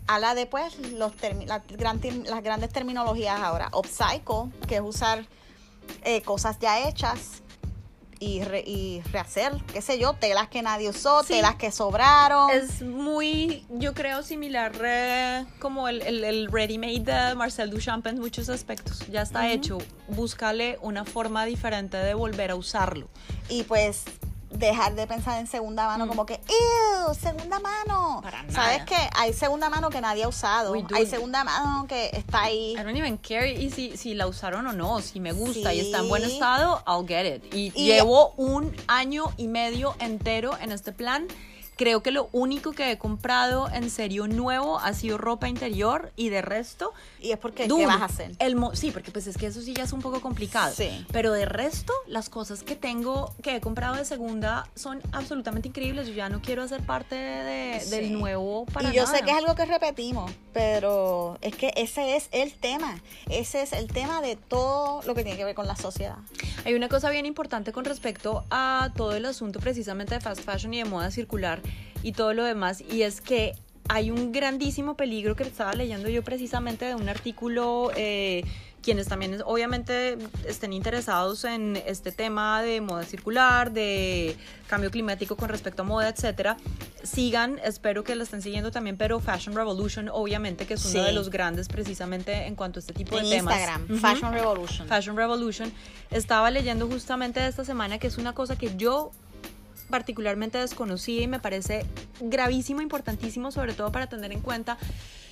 habla 0.08 0.36
de 0.36 0.46
pues, 0.46 0.78
los 0.92 1.14
la 1.46 1.60
gran 1.60 2.02
las 2.26 2.44
grandes 2.44 2.72
terminologías 2.72 3.40
ahora. 3.40 3.70
Upcycle, 3.74 4.52
que 4.68 4.76
es 4.76 4.82
usar 4.82 5.26
eh, 6.04 6.22
cosas 6.22 6.60
ya 6.60 6.88
hechas 6.88 7.42
y, 8.20 8.44
re- 8.44 8.64
y 8.66 9.02
rehacer, 9.12 9.54
qué 9.74 9.82
sé 9.82 9.98
yo, 9.98 10.14
telas 10.14 10.50
que 10.50 10.62
nadie 10.62 10.90
usó, 10.90 11.24
Sí. 11.24 11.34
telas 11.36 11.56
que 11.56 11.72
sobraron. 11.72 12.52
Es 12.52 12.82
muy, 12.82 13.66
yo 13.70 13.94
creo, 13.94 14.24
similar 14.24 14.74
eh, 14.84 15.46
como 15.60 15.88
el, 15.88 16.02
el, 16.02 16.24
el 16.24 16.52
ready-made 16.52 17.00
de 17.30 17.36
Marcel 17.36 17.70
Duchamp 17.70 18.06
en 18.08 18.20
muchos 18.20 18.50
aspectos. 18.50 19.00
Ya 19.10 19.22
está 19.22 19.50
hecho. 19.52 19.78
Búscale 20.10 20.78
una 20.82 21.06
forma 21.06 21.46
diferente 21.46 21.98
de 21.98 22.14
volver 22.14 22.52
a 22.52 22.56
usarlo. 22.56 23.08
y 23.48 23.64
pues 23.64 24.04
dejar 24.60 24.94
de 24.96 25.08
pensar 25.08 25.40
en 25.40 25.48
segunda 25.48 25.88
mano 25.88 26.06
Mm. 26.06 26.10
como 26.10 26.26
que 26.26 26.34
¡Ew! 26.48 27.14
segunda 27.16 27.60
mano 27.60 28.20
Para 28.22 28.44
sabes 28.52 28.84
que 28.84 28.96
hay 29.16 29.34
segunda 29.34 29.70
mano 29.70 29.90
que 29.90 30.02
nadie 30.02 30.24
ha 30.24 30.28
usado 30.28 30.74
hay 30.94 31.06
segunda 31.06 31.44
mano 31.44 31.86
que 31.88 32.10
está 32.14 32.44
ahí 32.44 32.74
I 32.74 32.76
don't 32.84 32.96
even 32.98 33.18
care 33.18 33.52
y 33.52 33.70
si, 33.72 33.98
si 33.98 34.14
la 34.14 34.28
usaron 34.28 34.68
o 34.68 34.74
no, 34.74 35.02
si 35.02 35.20
me 35.20 35.32
gusta 35.32 35.74
y 35.74 35.80
está 35.80 35.98
en 35.98 36.04
Sí. 36.04 36.10
buen 36.10 36.24
estado, 36.24 36.84
I'll 36.88 37.08
get 37.08 37.26
it. 37.36 37.54
Y, 37.54 37.72
Y- 37.76 37.86
llevo 37.86 38.34
un 38.38 38.76
año 38.88 39.26
y 39.38 39.48
medio 39.48 39.96
entero 40.00 40.58
en 40.62 40.72
este 40.72 40.92
plan. 40.92 41.28
Creo 41.80 42.04
que 42.04 42.12
lo 42.12 42.28
único 42.34 42.74
que 42.74 42.92
he 42.92 42.98
comprado 42.98 43.70
en 43.74 43.90
serio 43.90 44.28
nuevo 44.28 44.80
ha 44.80 44.94
sido 44.94 45.18
ropa 45.18 45.48
interior 45.48 46.12
y 46.18 46.28
de 46.28 46.42
resto... 46.42 46.92
y 47.22 47.32
es 47.32 47.38
porque 47.38 47.70
¿qué 47.70 47.86
vas 47.86 48.02
a 48.02 48.06
hacer? 48.06 48.34
El 48.40 48.58
mo- 48.58 48.76
sí, 48.76 48.92
porque 48.92 49.12
pues 49.12 49.28
es 49.28 49.38
que 49.38 49.46
eso 49.46 49.62
sí 49.62 49.74
ya 49.74 49.84
es 49.86 49.94
un 49.94 50.02
poco 50.02 50.20
complicado. 50.20 50.74
Sí. 50.76 51.06
Pero 51.14 51.32
de 51.32 51.46
resto, 51.46 51.94
las 52.06 52.28
cosas 52.30 52.64
que 52.64 52.76
tengo, 52.76 53.34
que 53.42 53.56
he 53.56 53.62
comprado 53.62 53.96
de 53.96 54.04
segunda, 54.04 54.68
son 54.76 55.02
absolutamente 55.14 55.70
increíbles. 55.70 56.08
Yo 56.10 56.16
ya 56.16 56.28
no 56.28 56.42
quiero 56.42 56.64
hacer 56.64 56.82
parte 56.86 57.16
de- 57.16 57.80
Sí. 57.80 57.92
del 57.92 58.12
nuevo 58.12 58.66
para 58.66 58.90
y 58.92 58.94
yo 58.98 59.06
nada. 59.06 59.18
sé 59.18 59.24
que 59.24 59.32
es 59.32 59.38
algo 59.38 59.56
que 59.56 59.64
repetimos, 59.66 60.30
pero 60.52 61.38
es 61.42 61.56
que 61.56 61.72
ese 61.78 62.18
es 62.18 62.28
el 62.32 62.52
tema. 62.56 63.00
Ese 63.30 63.62
es 63.62 63.72
el 63.72 63.88
tema 63.88 64.20
de 64.22 64.36
todo 64.36 65.02
lo 65.04 65.16
que 65.16 65.24
tiene 65.24 65.38
que 65.38 65.46
ver 65.46 65.56
con 65.56 65.66
la 65.66 65.78
sociedad. 65.78 66.18
Hay 66.66 66.74
una 66.74 66.90
cosa 66.90 67.10
bien 67.10 67.26
importante 67.26 67.72
con 67.72 67.86
respecto 67.86 68.44
a 68.52 68.90
todo 68.98 69.16
el 69.16 69.26
asunto 69.26 69.62
precisamente 69.62 70.16
de 70.16 70.20
fast 70.20 70.42
fashion 70.44 70.74
y 70.74 70.80
de 70.80 70.86
moda 70.86 71.10
circular 71.10 71.62
y 72.04 72.12
todo 72.14 72.34
lo 72.34 72.44
demás, 72.44 72.82
y 72.82 73.02
es 73.04 73.22
que 73.22 73.54
hay 73.92 74.12
un 74.12 74.32
grandísimo 74.32 74.96
peligro 74.96 75.36
que 75.36 75.44
estaba 75.44 75.74
leyendo 75.74 76.10
yo 76.10 76.24
precisamente 76.24 76.86
de 76.86 76.96
un 76.96 77.10
artículo, 77.10 77.92
eh, 77.96 78.44
quienes 78.84 79.08
también 79.08 79.42
obviamente 79.46 80.18
estén 80.48 80.72
interesados 80.74 81.44
en 81.44 81.76
este 81.86 82.12
tema 82.12 82.62
de 82.62 82.80
moda 82.82 83.04
circular, 83.04 83.72
de 83.72 84.38
cambio 84.68 84.90
climático 84.92 85.36
con 85.36 85.50
respecto 85.50 85.82
a 85.82 85.86
moda, 85.86 86.08
etcétera, 86.08 86.56
sigan, 87.04 87.60
espero 87.64 88.04
que 88.04 88.16
lo 88.16 88.24
estén 88.24 88.42
siguiendo 88.42 88.72
también, 88.72 88.96
pero 88.96 89.20
Fashion 89.20 89.56
Revolution, 89.56 90.08
obviamente, 90.10 90.66
que 90.66 90.76
es 90.76 90.86
uno 90.86 90.94
Sí. 90.94 91.00
de 91.00 91.12
los 91.12 91.30
grandes 91.30 91.68
precisamente 91.68 92.46
en 92.46 92.56
cuanto 92.56 92.80
a 92.80 92.82
este 92.82 92.94
tipo 92.94 93.18
En 93.18 93.24
de 93.26 93.30
temas. 93.38 93.56
Instagram. 93.60 94.00
Fashion 94.00 94.34
Revolution. 94.34 94.88
Fashion 94.88 95.18
Revolution, 95.18 95.74
estaba 96.12 96.50
leyendo 96.52 96.88
justamente 96.88 97.46
esta 97.46 97.66
semana 97.66 97.98
que 97.98 98.08
es 98.08 98.18
una 98.18 98.34
cosa 98.34 98.56
que 98.58 98.76
yo 98.78 99.12
particularmente 99.90 100.58
desconocía 100.58 101.22
y 101.22 101.28
me 101.28 101.40
parece 101.40 101.86
gravísimo, 102.20 102.82
importantísimo, 102.82 103.52
sobre 103.52 103.74
todo 103.74 103.92
para 103.92 104.08
tener 104.08 104.32
en 104.32 104.42
cuenta 104.42 104.78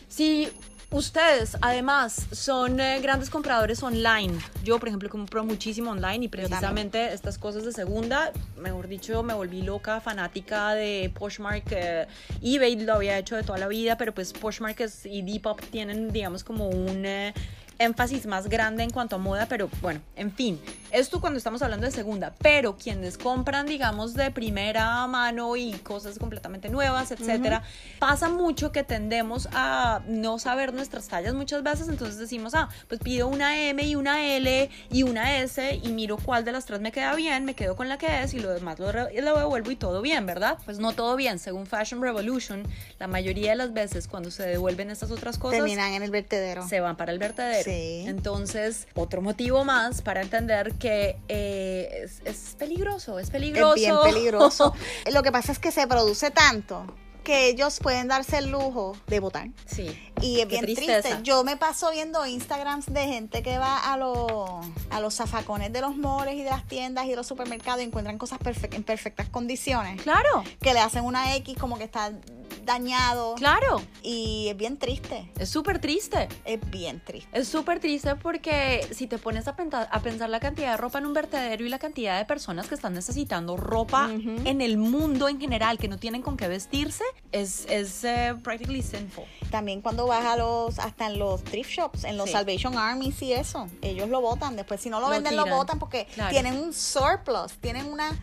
si 0.07 0.49
ustedes 0.89 1.57
además 1.61 2.27
son 2.31 2.79
eh, 2.79 2.99
grandes 3.01 3.29
compradores 3.29 3.83
online. 3.83 4.33
Yo, 4.63 4.79
por 4.79 4.87
ejemplo, 4.87 5.09
compro 5.09 5.43
muchísimo 5.43 5.91
online 5.91 6.25
y 6.25 6.27
precisamente 6.29 7.13
estas 7.13 7.37
cosas 7.37 7.65
de 7.65 7.73
segunda, 7.73 8.31
mejor 8.57 8.87
dicho, 8.87 9.21
me 9.21 9.33
volví 9.33 9.63
loca, 9.63 9.99
fanática 9.99 10.73
de 10.73 11.11
Poshmark. 11.13 11.65
eh, 11.71 12.07
eBay 12.41 12.79
lo 12.79 12.93
había 12.93 13.17
hecho 13.17 13.35
de 13.35 13.43
toda 13.43 13.57
la 13.57 13.67
vida, 13.67 13.97
pero 13.97 14.13
pues 14.13 14.31
Poshmark 14.31 14.77
y 15.05 15.21
Depop 15.23 15.61
tienen, 15.71 16.11
digamos, 16.11 16.43
como 16.43 16.69
un... 16.69 17.05
eh, 17.05 17.33
énfasis 17.79 18.25
más 18.25 18.47
grande 18.47 18.83
en 18.83 18.89
cuanto 18.89 19.15
a 19.15 19.19
moda, 19.19 19.45
pero 19.47 19.69
bueno, 19.81 20.01
en 20.15 20.31
fin, 20.31 20.59
esto 20.91 21.21
cuando 21.21 21.37
estamos 21.37 21.61
hablando 21.61 21.85
de 21.85 21.91
segunda, 21.91 22.33
pero 22.39 22.77
quienes 22.77 23.17
compran, 23.17 23.65
digamos, 23.65 24.13
de 24.13 24.31
primera 24.31 25.05
mano 25.07 25.55
y 25.55 25.73
cosas 25.73 26.17
completamente 26.17 26.69
nuevas, 26.69 27.11
etcétera, 27.11 27.63
pasa 27.99 28.29
mucho 28.29 28.71
que 28.71 28.83
tendemos 28.83 29.47
a 29.53 30.01
no 30.07 30.39
saber 30.39 30.73
nuestras 30.73 31.07
tallas 31.07 31.33
muchas 31.33 31.63
veces, 31.63 31.87
entonces 31.89 32.17
decimos, 32.17 32.55
ah, 32.55 32.69
pues 32.87 32.99
pido 32.99 33.27
una 33.27 33.59
M 33.59 33.83
y 33.83 33.95
una 33.95 34.25
L 34.25 34.69
y 34.91 35.03
una 35.03 35.37
S 35.39 35.79
y 35.83 35.89
miro 35.89 36.17
cuál 36.17 36.45
de 36.45 36.51
las 36.51 36.65
tres 36.65 36.79
me 36.79 36.91
queda 36.91 37.15
bien, 37.15 37.45
me 37.45 37.53
quedo 37.53 37.75
con 37.75 37.89
la 37.89 37.97
que 37.97 38.23
es 38.23 38.33
y 38.33 38.39
lo 38.39 38.51
demás 38.51 38.79
lo, 38.79 38.91
lo 38.91 39.07
devuelvo 39.39 39.71
y 39.71 39.75
todo 39.75 40.01
bien, 40.01 40.25
¿verdad? 40.25 40.57
Pues 40.65 40.79
no 40.79 40.93
todo 40.93 41.15
bien, 41.15 41.39
según 41.39 41.65
Fashion 41.65 42.01
Revolution, 42.01 42.63
la 42.99 43.07
mayoría 43.07 43.51
de 43.51 43.55
las 43.57 43.73
veces 43.73 44.07
cuando 44.07 44.31
se 44.31 44.43
devuelven 44.43 44.89
estas 44.89 45.11
otras 45.11 45.37
cosas 45.37 45.57
Terminan 45.59 45.93
en 45.93 46.03
el 46.03 46.11
vertedero. 46.11 46.67
se 46.67 46.79
van 46.79 46.95
para 46.95 47.11
el 47.11 47.19
vertedero. 47.19 47.66
Sí. 47.67 48.05
Entonces, 48.07 48.87
otro 48.93 49.21
motivo 49.21 49.65
más 49.65 50.01
para 50.01 50.21
entender 50.21 50.73
que 50.75 51.17
eh, 51.27 52.03
es, 52.03 52.21
es 52.23 52.55
peligroso, 52.57 53.19
es 53.19 53.29
peligroso. 53.29 53.75
Es 53.75 53.81
bien 53.81 53.95
peligroso. 54.03 54.73
Lo 55.13 55.21
que 55.21 55.33
pasa 55.33 55.51
es 55.51 55.59
que 55.59 55.71
se 55.71 55.85
produce 55.85 56.31
tanto 56.31 56.85
que 57.27 57.49
ellos 57.49 57.79
pueden 57.81 58.07
darse 58.07 58.37
el 58.37 58.49
lujo 58.51 58.95
de 59.07 59.19
votar. 59.19 59.49
Sí. 59.65 59.87
Y 60.21 60.39
es 60.39 60.47
bien 60.47 60.61
tristeza. 60.61 61.01
triste. 61.01 61.19
Yo 61.23 61.43
me 61.43 61.57
paso 61.57 61.91
viendo 61.91 62.25
Instagrams 62.25 62.85
de 62.85 63.05
gente 63.05 63.43
que 63.43 63.57
va 63.57 63.91
a 63.91 63.97
los, 63.97 64.65
a 64.89 65.01
los 65.01 65.13
zafacones 65.15 65.73
de 65.73 65.81
los 65.81 65.97
moles 65.97 66.35
y 66.35 66.43
de 66.43 66.49
las 66.49 66.65
tiendas 66.65 67.05
y 67.05 67.09
de 67.09 67.17
los 67.17 67.27
supermercados 67.27 67.81
y 67.81 67.83
encuentran 67.83 68.17
cosas 68.17 68.39
en 68.71 68.83
perfectas 68.83 69.27
condiciones. 69.27 70.01
Claro, 70.03 70.45
Que 70.61 70.73
le 70.73 70.79
hacen 70.79 71.03
una 71.03 71.35
X 71.35 71.57
como 71.59 71.77
que 71.77 71.83
está 71.83 72.13
dañado. 72.63 73.35
claro. 73.35 73.81
Y 74.03 74.47
es 74.49 74.55
bien 74.57 74.77
triste. 74.77 75.29
Es 75.37 75.49
súper 75.49 75.79
triste. 75.79 76.29
Es 76.45 76.59
bien 76.69 77.01
triste. 77.03 77.29
Es 77.37 77.49
súper 77.49 77.79
triste 77.81 78.15
porque 78.15 78.87
si 78.93 79.07
te 79.07 79.17
pones 79.17 79.47
a 79.49 79.55
pensar, 79.57 79.89
a 79.91 79.99
pensar 80.01 80.29
la 80.29 80.39
cantidad 80.39 80.71
de 80.71 80.77
ropa 80.77 80.99
en 80.99 81.05
un 81.07 81.13
vertedero 81.13 81.65
y 81.65 81.69
la 81.69 81.79
cantidad 81.79 82.17
de 82.17 82.25
personas 82.25 82.67
que 82.67 82.75
están 82.75 82.93
necesitando 82.93 83.57
ropa 83.57 84.09
en 84.11 84.61
el 84.61 84.77
mundo 84.77 85.27
en 85.27 85.39
general, 85.39 85.77
que 85.77 85.87
no 85.89 85.97
tienen 85.97 86.21
con 86.21 86.37
qué 86.37 86.47
vestirse, 86.47 87.03
es, 87.31 87.65
es 87.69 88.03
eh, 88.03 88.35
practically 88.43 88.81
sinful. 88.81 89.25
También 89.51 89.81
cuando 89.81 90.07
vas 90.07 90.25
a 90.25 90.35
los, 90.37 90.79
hasta 90.79 91.07
en 91.07 91.19
los 91.19 91.43
thrift 91.43 91.69
shops, 91.71 92.03
en 92.03 92.17
los 92.17 92.27
Sí. 92.27 92.31
Salvation 92.33 92.77
Armies 92.77 93.21
y 93.21 93.33
eso, 93.33 93.67
ellos 93.81 94.09
lo 94.09 94.21
botan. 94.21 94.55
Después 94.55 94.81
si 94.81 94.89
no 94.89 94.99
lo, 94.99 95.07
Lo 95.07 95.11
venden, 95.13 95.35
lo 95.35 95.43
tiran. 95.43 95.57
botan 95.57 95.79
porque 95.79 96.05
Claro. 96.13 96.31
tienen 96.31 96.57
un 96.57 96.73
surplus, 96.73 97.53
tienen 97.61 97.85
una, 97.85 98.17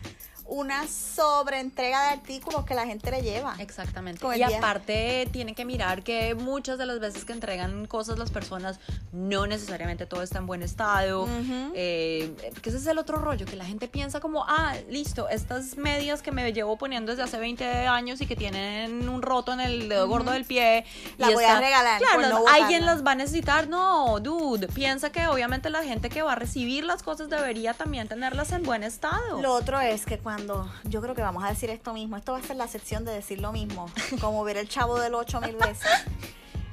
una 0.47 0.87
sobreentrega 0.87 2.03
de 2.03 2.09
artículos 2.13 2.65
que 2.65 2.75
la 2.75 2.85
gente 2.85 3.09
le 3.11 3.21
lleva. 3.21 3.55
Exactamente. 3.59 4.25
Y 4.25 4.35
viaje. 4.35 4.55
aparte 4.57 5.27
tienen 5.31 5.55
que 5.55 5.65
mirar 5.65 6.03
que 6.03 6.35
muchas 6.35 6.77
de 6.77 6.85
las 6.85 6.99
veces 6.99 7.25
que 7.25 7.33
entregan 7.33 7.87
cosas 7.87 8.19
las 8.19 8.31
personas 8.31 8.79
no 9.11 9.47
necesariamente 9.47 10.05
todo 10.05 10.21
está 10.21 10.39
en 10.39 10.45
buen 10.45 10.61
estado. 10.61 11.23
Ujú. 11.23 11.71
Eh, 11.73 12.35
que 12.61 12.69
ese 12.69 12.77
es 12.77 12.87
el 12.87 12.97
otro 12.97 13.17
rollo, 13.17 13.45
que 13.45 13.55
la 13.55 13.65
gente 13.65 13.87
piensa 13.87 14.19
como, 14.19 14.45
ah, 14.47 14.75
listo, 14.89 15.29
estas 15.29 15.77
medias 15.77 16.21
que 16.21 16.31
me 16.31 16.51
llevo 16.53 16.77
poniendo 16.77 17.11
desde 17.11 17.23
hace 17.23 17.37
20 17.37 17.87
años 17.87 18.21
y 18.21 18.27
que 18.27 18.35
tienen 18.35 19.09
un 19.09 19.21
roto 19.21 19.53
en 19.53 19.61
el 19.61 19.89
dedo 19.89 20.07
gordo 20.07 20.31
del 20.31 20.45
pie. 20.45 20.85
La 21.17 21.31
y 21.31 21.33
voy 21.33 21.43
a 21.43 21.59
regalar 21.59 21.99
Claro, 21.99 22.21
por 22.21 22.29
no 22.29 22.47
alguien 22.47 22.85
las 22.85 23.05
va 23.05 23.11
a 23.11 23.15
necesitar. 23.15 23.67
No, 23.67 24.19
dude, 24.19 24.67
piensa 24.67 25.11
que 25.11 25.27
obviamente 25.27 25.69
la 25.69 25.83
gente 25.83 26.09
que 26.09 26.21
va 26.21 26.33
a 26.33 26.35
recibir 26.35 26.83
las 26.83 27.03
cosas 27.03 27.29
debería 27.29 27.73
también 27.73 28.07
tenerlas 28.07 28.51
en 28.51 28.63
buen 28.63 28.83
estado. 28.83 29.41
Lo 29.41 29.53
otro 29.53 29.79
es 29.79 30.05
que 30.05 30.17
cuando, 30.19 30.34
yo 30.83 31.01
creo 31.01 31.15
que 31.15 31.21
vamos 31.21 31.43
a 31.43 31.49
decir 31.49 31.69
esto 31.69 31.93
mismo, 31.93 32.17
esto 32.17 32.33
va 32.33 32.39
a 32.39 32.43
ser 32.43 32.55
la 32.55 32.67
sección 32.67 33.05
de 33.05 33.11
decir 33.11 33.39
lo 33.39 33.51
mismo, 33.51 33.89
como 34.21 34.43
ver 34.43 34.57
el 34.57 34.67
chavo 34.67 34.99
del 34.99 35.15
8 35.15 35.41
mil 35.41 35.55
veces. 35.55 35.87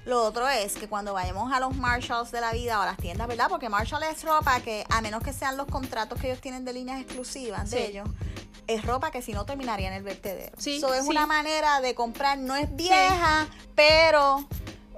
Lo 0.04 0.24
otro 0.24 0.48
es 0.48 0.74
que 0.74 0.88
cuando 0.88 1.12
vayamos 1.12 1.52
a 1.52 1.60
los 1.60 1.76
Marshalls 1.76 2.32
de 2.32 2.40
la 2.40 2.52
vida 2.52 2.78
o 2.80 2.82
a 2.82 2.86
las 2.86 2.96
tiendas, 2.96 3.28
¿verdad? 3.28 3.46
Porque 3.48 3.68
Marshall 3.68 4.02
es 4.02 4.24
ropa 4.24 4.60
que, 4.60 4.84
a 4.90 5.00
menos 5.00 5.22
que 5.22 5.32
sean 5.32 5.56
los 5.56 5.68
contratos 5.68 6.20
que 6.20 6.26
ellos 6.28 6.40
tienen 6.40 6.64
de 6.64 6.72
líneas 6.72 7.00
exclusivas 7.00 7.70
de 7.70 7.86
ellos, 7.86 8.08
es 8.66 8.84
ropa 8.84 9.10
que 9.12 9.22
si 9.22 9.32
no 9.32 9.44
terminaría 9.44 9.88
en 9.88 9.94
el 9.94 10.02
vertedero. 10.02 10.52
Sí, 10.58 10.78
Eso 10.78 10.92
es 10.92 11.04
sí. 11.04 11.08
una 11.10 11.26
manera 11.26 11.80
de 11.80 11.94
comprar, 11.94 12.38
no 12.38 12.56
es 12.56 12.74
vieja, 12.74 13.46
pero 13.76 14.44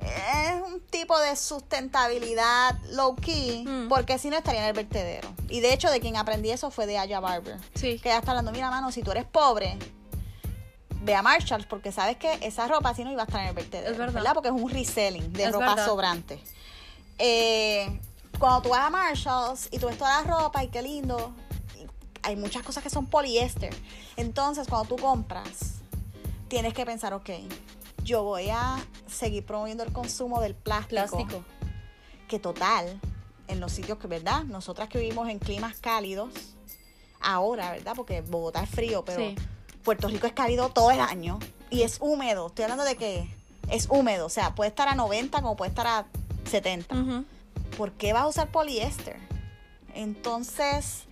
es 0.00 0.62
un 0.62 0.80
tipo 0.80 1.18
de 1.18 1.36
sustentabilidad 1.36 2.78
low 2.90 3.14
key, 3.16 3.64
Mm. 3.66 3.88
porque 3.88 4.18
si 4.18 4.30
no 4.30 4.36
estaría 4.36 4.60
en 4.62 4.66
el 4.68 4.72
vertedero. 4.74 5.28
Y 5.48 5.60
de 5.60 5.72
hecho, 5.72 5.90
de 5.90 6.00
quien 6.00 6.16
aprendí 6.16 6.50
eso 6.50 6.70
fue 6.70 6.86
de 6.86 6.98
Aya 6.98 7.20
Barber 7.20 7.58
Sí. 7.74 7.98
que 8.00 8.08
ella 8.10 8.18
está 8.18 8.32
hablando, 8.32 8.52
mira, 8.52 8.70
mano, 8.70 8.90
si 8.92 9.02
tú 9.02 9.10
eres 9.12 9.24
pobre, 9.24 9.78
ve 11.02 11.14
a 11.14 11.22
Marshalls 11.22 11.66
porque 11.66 11.92
sabes 11.92 12.16
que 12.16 12.38
esa 12.40 12.66
ropa 12.66 12.94
si 12.94 13.04
no 13.04 13.12
iba 13.12 13.22
a 13.22 13.26
estar 13.26 13.40
en 13.42 13.48
el 13.48 13.54
vertedero. 13.54 13.90
Es 13.92 13.98
verdad. 14.14 14.32
Porque 14.34 14.48
es 14.48 14.54
un 14.54 14.70
reselling 14.70 15.32
de 15.34 15.44
Es 15.44 15.52
ropa 15.52 15.70
verdad. 15.70 15.86
sobrante. 15.86 16.40
Eh, 17.18 18.00
cuando 18.38 18.62
tú 18.62 18.68
vas 18.70 18.80
a 18.86 18.90
Marshalls 18.90 19.68
y 19.70 19.78
tú 19.78 19.86
ves 19.86 19.98
toda 19.98 20.22
la 20.22 20.28
ropa 20.40 20.64
y 20.64 20.68
qué 20.68 20.80
lindo, 20.82 21.32
hay 22.22 22.36
muchas 22.36 22.62
cosas 22.62 22.82
que 22.82 22.88
son 22.90 23.06
poliéster. 23.06 23.74
Entonces, 24.16 24.66
cuando 24.66 24.96
tú 24.96 25.02
compras, 25.02 25.74
tienes 26.48 26.72
que 26.72 26.86
pensar, 26.86 27.12
ok, 27.12 27.28
yo 28.04 28.22
voy 28.22 28.50
a 28.50 28.76
seguir 29.06 29.44
promoviendo 29.44 29.82
el 29.82 29.92
consumo 29.92 30.40
del 30.40 30.54
plástico 30.54 31.06
Plástico. 31.16 31.44
que 32.28 32.38
total, 32.38 33.00
en 33.48 33.60
los 33.60 33.72
sitios 33.72 33.98
que, 33.98 34.06
¿verdad? 34.06 34.44
Nosotras 34.44 34.88
que 34.88 34.98
vivimos 34.98 35.28
en 35.28 35.38
climas 35.38 35.78
cálidos, 35.80 36.30
ahora, 37.20 37.72
¿verdad? 37.72 37.94
Porque 37.96 38.20
Bogotá 38.20 38.62
es 38.62 38.70
frío, 38.70 39.04
pero 39.04 39.20
Sí. 39.20 39.34
Puerto 39.82 40.08
Rico 40.08 40.26
es 40.26 40.32
cálido 40.32 40.70
todo 40.70 40.90
el 40.90 41.00
año 41.00 41.38
y 41.70 41.82
es 41.82 41.98
húmedo. 42.00 42.46
Estoy 42.46 42.62
hablando 42.64 42.84
de 42.84 42.96
que 42.96 43.28
es 43.68 43.86
húmedo, 43.90 44.26
o 44.26 44.30
sea, 44.30 44.54
puede 44.54 44.68
estar 44.68 44.88
a 44.88 44.94
90 44.94 45.40
como 45.42 45.56
puede 45.56 45.70
estar 45.70 45.86
a 45.86 46.06
70. 46.50 46.94
Ujú. 46.94 47.24
¿Por 47.76 47.92
qué 47.92 48.12
vas 48.12 48.22
a 48.22 48.26
usar 48.28 48.48
poliéster? 48.50 49.16
Entonces, 49.94 51.04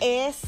es 0.00 0.38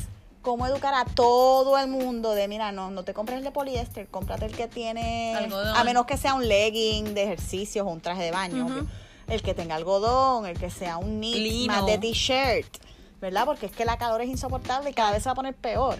como 0.42 0.66
educar 0.66 0.94
a 0.94 1.04
todo 1.04 1.78
el 1.78 1.88
mundo 1.88 2.32
de, 2.32 2.48
mira, 2.48 2.72
no, 2.72 2.90
no 2.90 3.02
te 3.04 3.12
compres 3.12 3.38
el 3.38 3.44
de 3.44 3.50
poliéster, 3.50 4.08
cómprate 4.08 4.46
el 4.46 4.56
que 4.56 4.68
tiene, 4.68 5.34
Algodón. 5.36 5.76
a 5.76 5.84
menos 5.84 6.06
que 6.06 6.16
sea 6.16 6.34
un 6.34 6.48
legging 6.48 7.14
de 7.14 7.24
ejercicios 7.24 7.86
o 7.86 7.90
un 7.90 8.00
traje 8.00 8.22
de 8.22 8.30
baño, 8.30 8.86
el 9.28 9.42
que 9.42 9.54
tenga 9.54 9.76
algodón, 9.76 10.46
el 10.46 10.58
que 10.58 10.70
sea 10.70 10.96
un 10.96 11.18
knit 11.20 11.36
Lino. 11.36 11.72
más 11.72 11.86
de 11.86 11.98
t-shirt, 11.98 12.78
¿verdad? 13.20 13.44
Porque 13.44 13.66
es 13.66 13.72
que 13.72 13.84
la 13.84 13.98
calor 13.98 14.22
es 14.22 14.28
insoportable 14.28 14.90
y 14.90 14.92
cada 14.94 15.12
vez 15.12 15.22
se 15.22 15.28
va 15.28 15.32
a 15.32 15.36
poner 15.36 15.54
peor. 15.54 15.98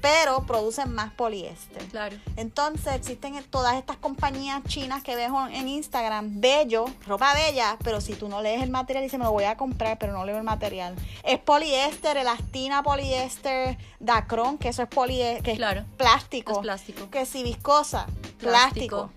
Pero 0.00 0.44
producen 0.46 0.94
más 0.94 1.12
poliéster. 1.12 1.84
Claro. 1.86 2.16
Entonces 2.36 2.94
existen 2.94 3.42
todas 3.50 3.74
estas 3.76 3.96
compañías 3.96 4.62
chinas 4.64 5.02
que 5.02 5.16
veo 5.16 5.46
en 5.48 5.68
Instagram, 5.68 6.40
bello, 6.40 6.84
ropa 7.06 7.34
bella, 7.34 7.76
pero 7.82 8.00
si 8.00 8.14
tú 8.14 8.28
no 8.28 8.40
lees 8.42 8.62
el 8.62 8.70
material 8.70 9.02
y 9.02 9.06
dices 9.06 9.18
me 9.18 9.24
lo 9.24 9.32
voy 9.32 9.44
a 9.44 9.56
comprar, 9.56 9.98
pero 9.98 10.12
no 10.12 10.24
leo 10.24 10.36
el 10.38 10.44
material. 10.44 10.94
Es 11.24 11.38
poliéster, 11.38 12.16
elastina 12.16 12.82
poliéster, 12.82 13.78
dacron, 14.00 14.58
que 14.58 14.68
eso 14.68 14.82
es 14.82 14.88
poliéster, 14.88 15.42
que 15.42 15.56
Claro. 15.56 15.80
es 15.80 15.86
plástico. 15.96 16.52
Es 16.52 16.58
plástico. 16.58 17.10
Que 17.10 17.26
si 17.26 17.42
viscosa, 17.42 18.06
Plástico. 18.38 18.48
plástico. 18.50 19.10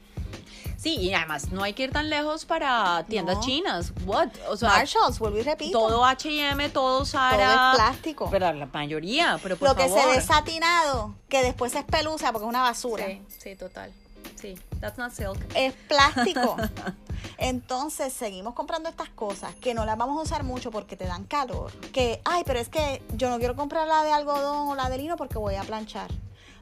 Sí, 0.80 0.95
y 0.95 1.13
además 1.13 1.51
no 1.51 1.61
hay 1.63 1.73
que 1.73 1.84
ir 1.84 1.91
tan 1.91 2.09
lejos 2.09 2.45
para 2.45 3.03
tiendas 3.09 3.36
No. 3.38 3.41
chinas. 3.43 3.91
What? 4.05 4.30
O 4.47 4.55
sea, 4.55 4.69
Marshalls, 4.69 5.19
vuelvo 5.19 5.38
y 5.39 5.41
repito. 5.41 5.77
todo 5.77 6.05
H&M, 6.05 6.69
todo 6.69 6.99
todo 6.99 7.05
Zara. 7.05 7.71
es 7.73 7.75
plástico. 7.77 8.30
Pero 8.32 8.53
la 8.53 8.65
mayoría, 8.67 9.38
pero 9.43 9.57
por 9.57 9.67
Lo 9.67 9.75
que 9.75 9.89
se 9.89 10.05
ve 10.05 10.21
satinado, 10.21 11.15
que 11.27 11.43
después 11.43 11.73
se 11.73 11.80
espeluza 11.80 12.32
porque 12.32 12.45
es 12.45 12.49
una 12.49 12.61
basura. 12.61 13.05
Sí, 13.05 13.21
sí, 13.38 13.55
total. 13.57 13.91
Sí, 14.39 14.57
that's 14.80 14.97
not 14.97 15.11
silk. 15.11 15.38
es 15.53 15.73
plástico. 15.89 16.55
Entonces 17.38 18.13
seguimos 18.13 18.53
comprando 18.53 18.88
estas 18.88 19.09
cosas 19.09 19.53
que 19.55 19.73
no 19.73 19.86
las 19.86 19.97
vamos 19.97 20.17
a 20.17 20.21
usar 20.21 20.43
mucho 20.43 20.71
porque 20.71 20.95
te 20.95 21.05
dan 21.05 21.25
calor. 21.25 21.71
Que, 21.91 22.21
ay, 22.23 22.43
pero 22.45 22.59
es 22.59 22.69
que 22.69 23.01
yo 23.15 23.30
no 23.30 23.38
quiero 23.39 23.55
comprar 23.57 23.86
la 23.86 24.03
de 24.03 24.13
algodón 24.13 24.69
o 24.69 24.75
la 24.75 24.89
de 24.89 24.97
lino 24.97 25.17
porque 25.17 25.38
voy 25.38 25.55
a 25.55 25.63
planchar. 25.63 26.09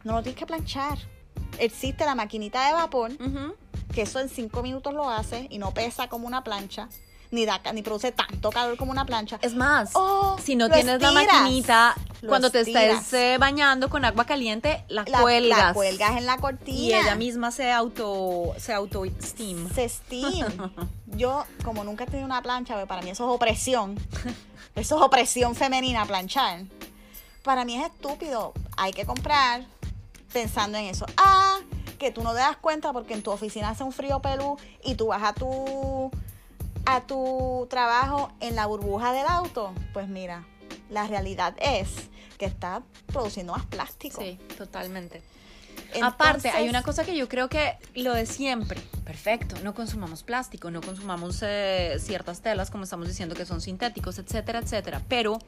No 0.03 0.13
lo 0.13 0.23
tienes 0.23 0.39
que 0.39 0.47
planchar. 0.47 0.97
Existe 1.59 2.05
la 2.05 2.15
maquinita 2.15 2.67
de 2.67 2.73
vapor, 2.73 3.11
que 3.93 4.01
eso 4.03 4.19
en 4.19 4.29
cinco 4.29 4.61
minutos 4.63 4.93
lo 4.93 5.09
hace 5.09 5.47
y 5.49 5.57
no 5.57 5.73
pesa 5.73 6.07
como 6.07 6.27
una 6.27 6.43
plancha, 6.43 6.87
ni 7.31 7.45
da 7.45 7.59
ni 7.73 7.81
produce 7.81 8.11
tanto 8.11 8.51
calor 8.51 8.77
como 8.77 8.91
una 8.91 9.05
plancha. 9.05 9.39
Es 9.41 9.55
más, 9.55 9.91
Oh, 9.93 10.37
si 10.41 10.55
no 10.55 10.69
tienes 10.69 11.01
la 11.01 11.11
maquinita, 11.11 11.95
cuando 12.27 12.49
te 12.51 12.61
estés 12.61 13.13
eh, 13.13 13.37
bañando 13.39 13.89
con 13.89 14.05
agua 14.05 14.25
caliente, 14.25 14.83
la, 14.87 15.03
La, 15.07 15.21
cuelgas. 15.21 15.59
la 15.59 15.73
cuelgas 15.73 16.17
en 16.17 16.25
la 16.25 16.37
cortina. 16.37 16.77
Y 16.77 16.93
ella 16.93 17.15
misma 17.15 17.51
se 17.51 17.71
auto, 17.71 18.53
se 18.57 18.73
auto 18.73 19.03
steam. 19.21 19.69
Se 19.73 19.89
steam. 19.89 20.47
Yo, 21.07 21.43
como 21.63 21.83
nunca 21.83 22.03
he 22.03 22.07
tenido 22.07 22.25
una 22.25 22.41
plancha, 22.41 22.73
porque 22.75 22.87
para 22.87 23.01
mí 23.01 23.09
eso 23.09 23.27
es 23.29 23.35
opresión. 23.35 23.97
Eso 24.75 24.95
es 24.97 25.01
opresión 25.01 25.55
femenina, 25.55 26.05
planchar. 26.05 26.61
Para 27.41 27.65
mí 27.65 27.75
es 27.81 27.87
estúpido. 27.87 28.53
Hay 28.77 28.93
que 28.93 29.05
comprar 29.05 29.65
pensando 30.33 30.77
en 30.77 30.85
eso. 30.85 31.05
Ah, 31.17 31.59
que 31.99 32.11
tú 32.11 32.21
no 32.23 32.31
te 32.33 32.39
das 32.39 32.57
cuenta 32.57 32.93
porque 32.93 33.13
en 33.13 33.23
tu 33.23 33.31
oficina 33.31 33.69
hace 33.69 33.83
un 33.83 33.91
frío 33.91 34.21
pelú 34.21 34.57
y 34.83 34.95
tú 34.95 35.07
vas 35.07 35.23
a 35.23 35.33
tu 35.33 36.11
a 36.85 37.01
tu 37.01 37.67
trabajo 37.69 38.31
en 38.39 38.55
la 38.55 38.65
burbuja 38.65 39.11
del 39.13 39.25
auto. 39.27 39.73
Pues 39.93 40.07
mira, 40.07 40.45
la 40.89 41.05
realidad 41.07 41.55
es 41.59 41.89
que 42.37 42.45
está 42.45 42.81
produciendo 43.07 43.53
más 43.53 43.65
plástico. 43.65 44.21
Sí, 44.21 44.39
totalmente. 44.57 45.21
Entonces- 45.93 46.03
Aparte, 46.03 46.49
hay 46.49 46.69
una 46.69 46.83
cosa 46.83 47.03
que 47.03 47.15
yo 47.15 47.27
creo 47.27 47.49
que 47.49 47.77
lo 47.95 48.13
de 48.13 48.25
siempre. 48.25 48.79
Perfecto, 49.03 49.55
no 49.63 49.73
consumamos 49.73 50.23
plástico, 50.23 50.69
no 50.71 50.81
consumamos 50.81 51.39
eh, 51.41 51.97
ciertas 51.99 52.41
telas, 52.41 52.69
como 52.71 52.83
estamos 52.85 53.07
diciendo, 53.07 53.35
que 53.35 53.45
son 53.45 53.59
sintéticos, 53.61 54.17
etcétera, 54.19 54.59
etcétera. 54.59 55.01
Pero 55.09 55.39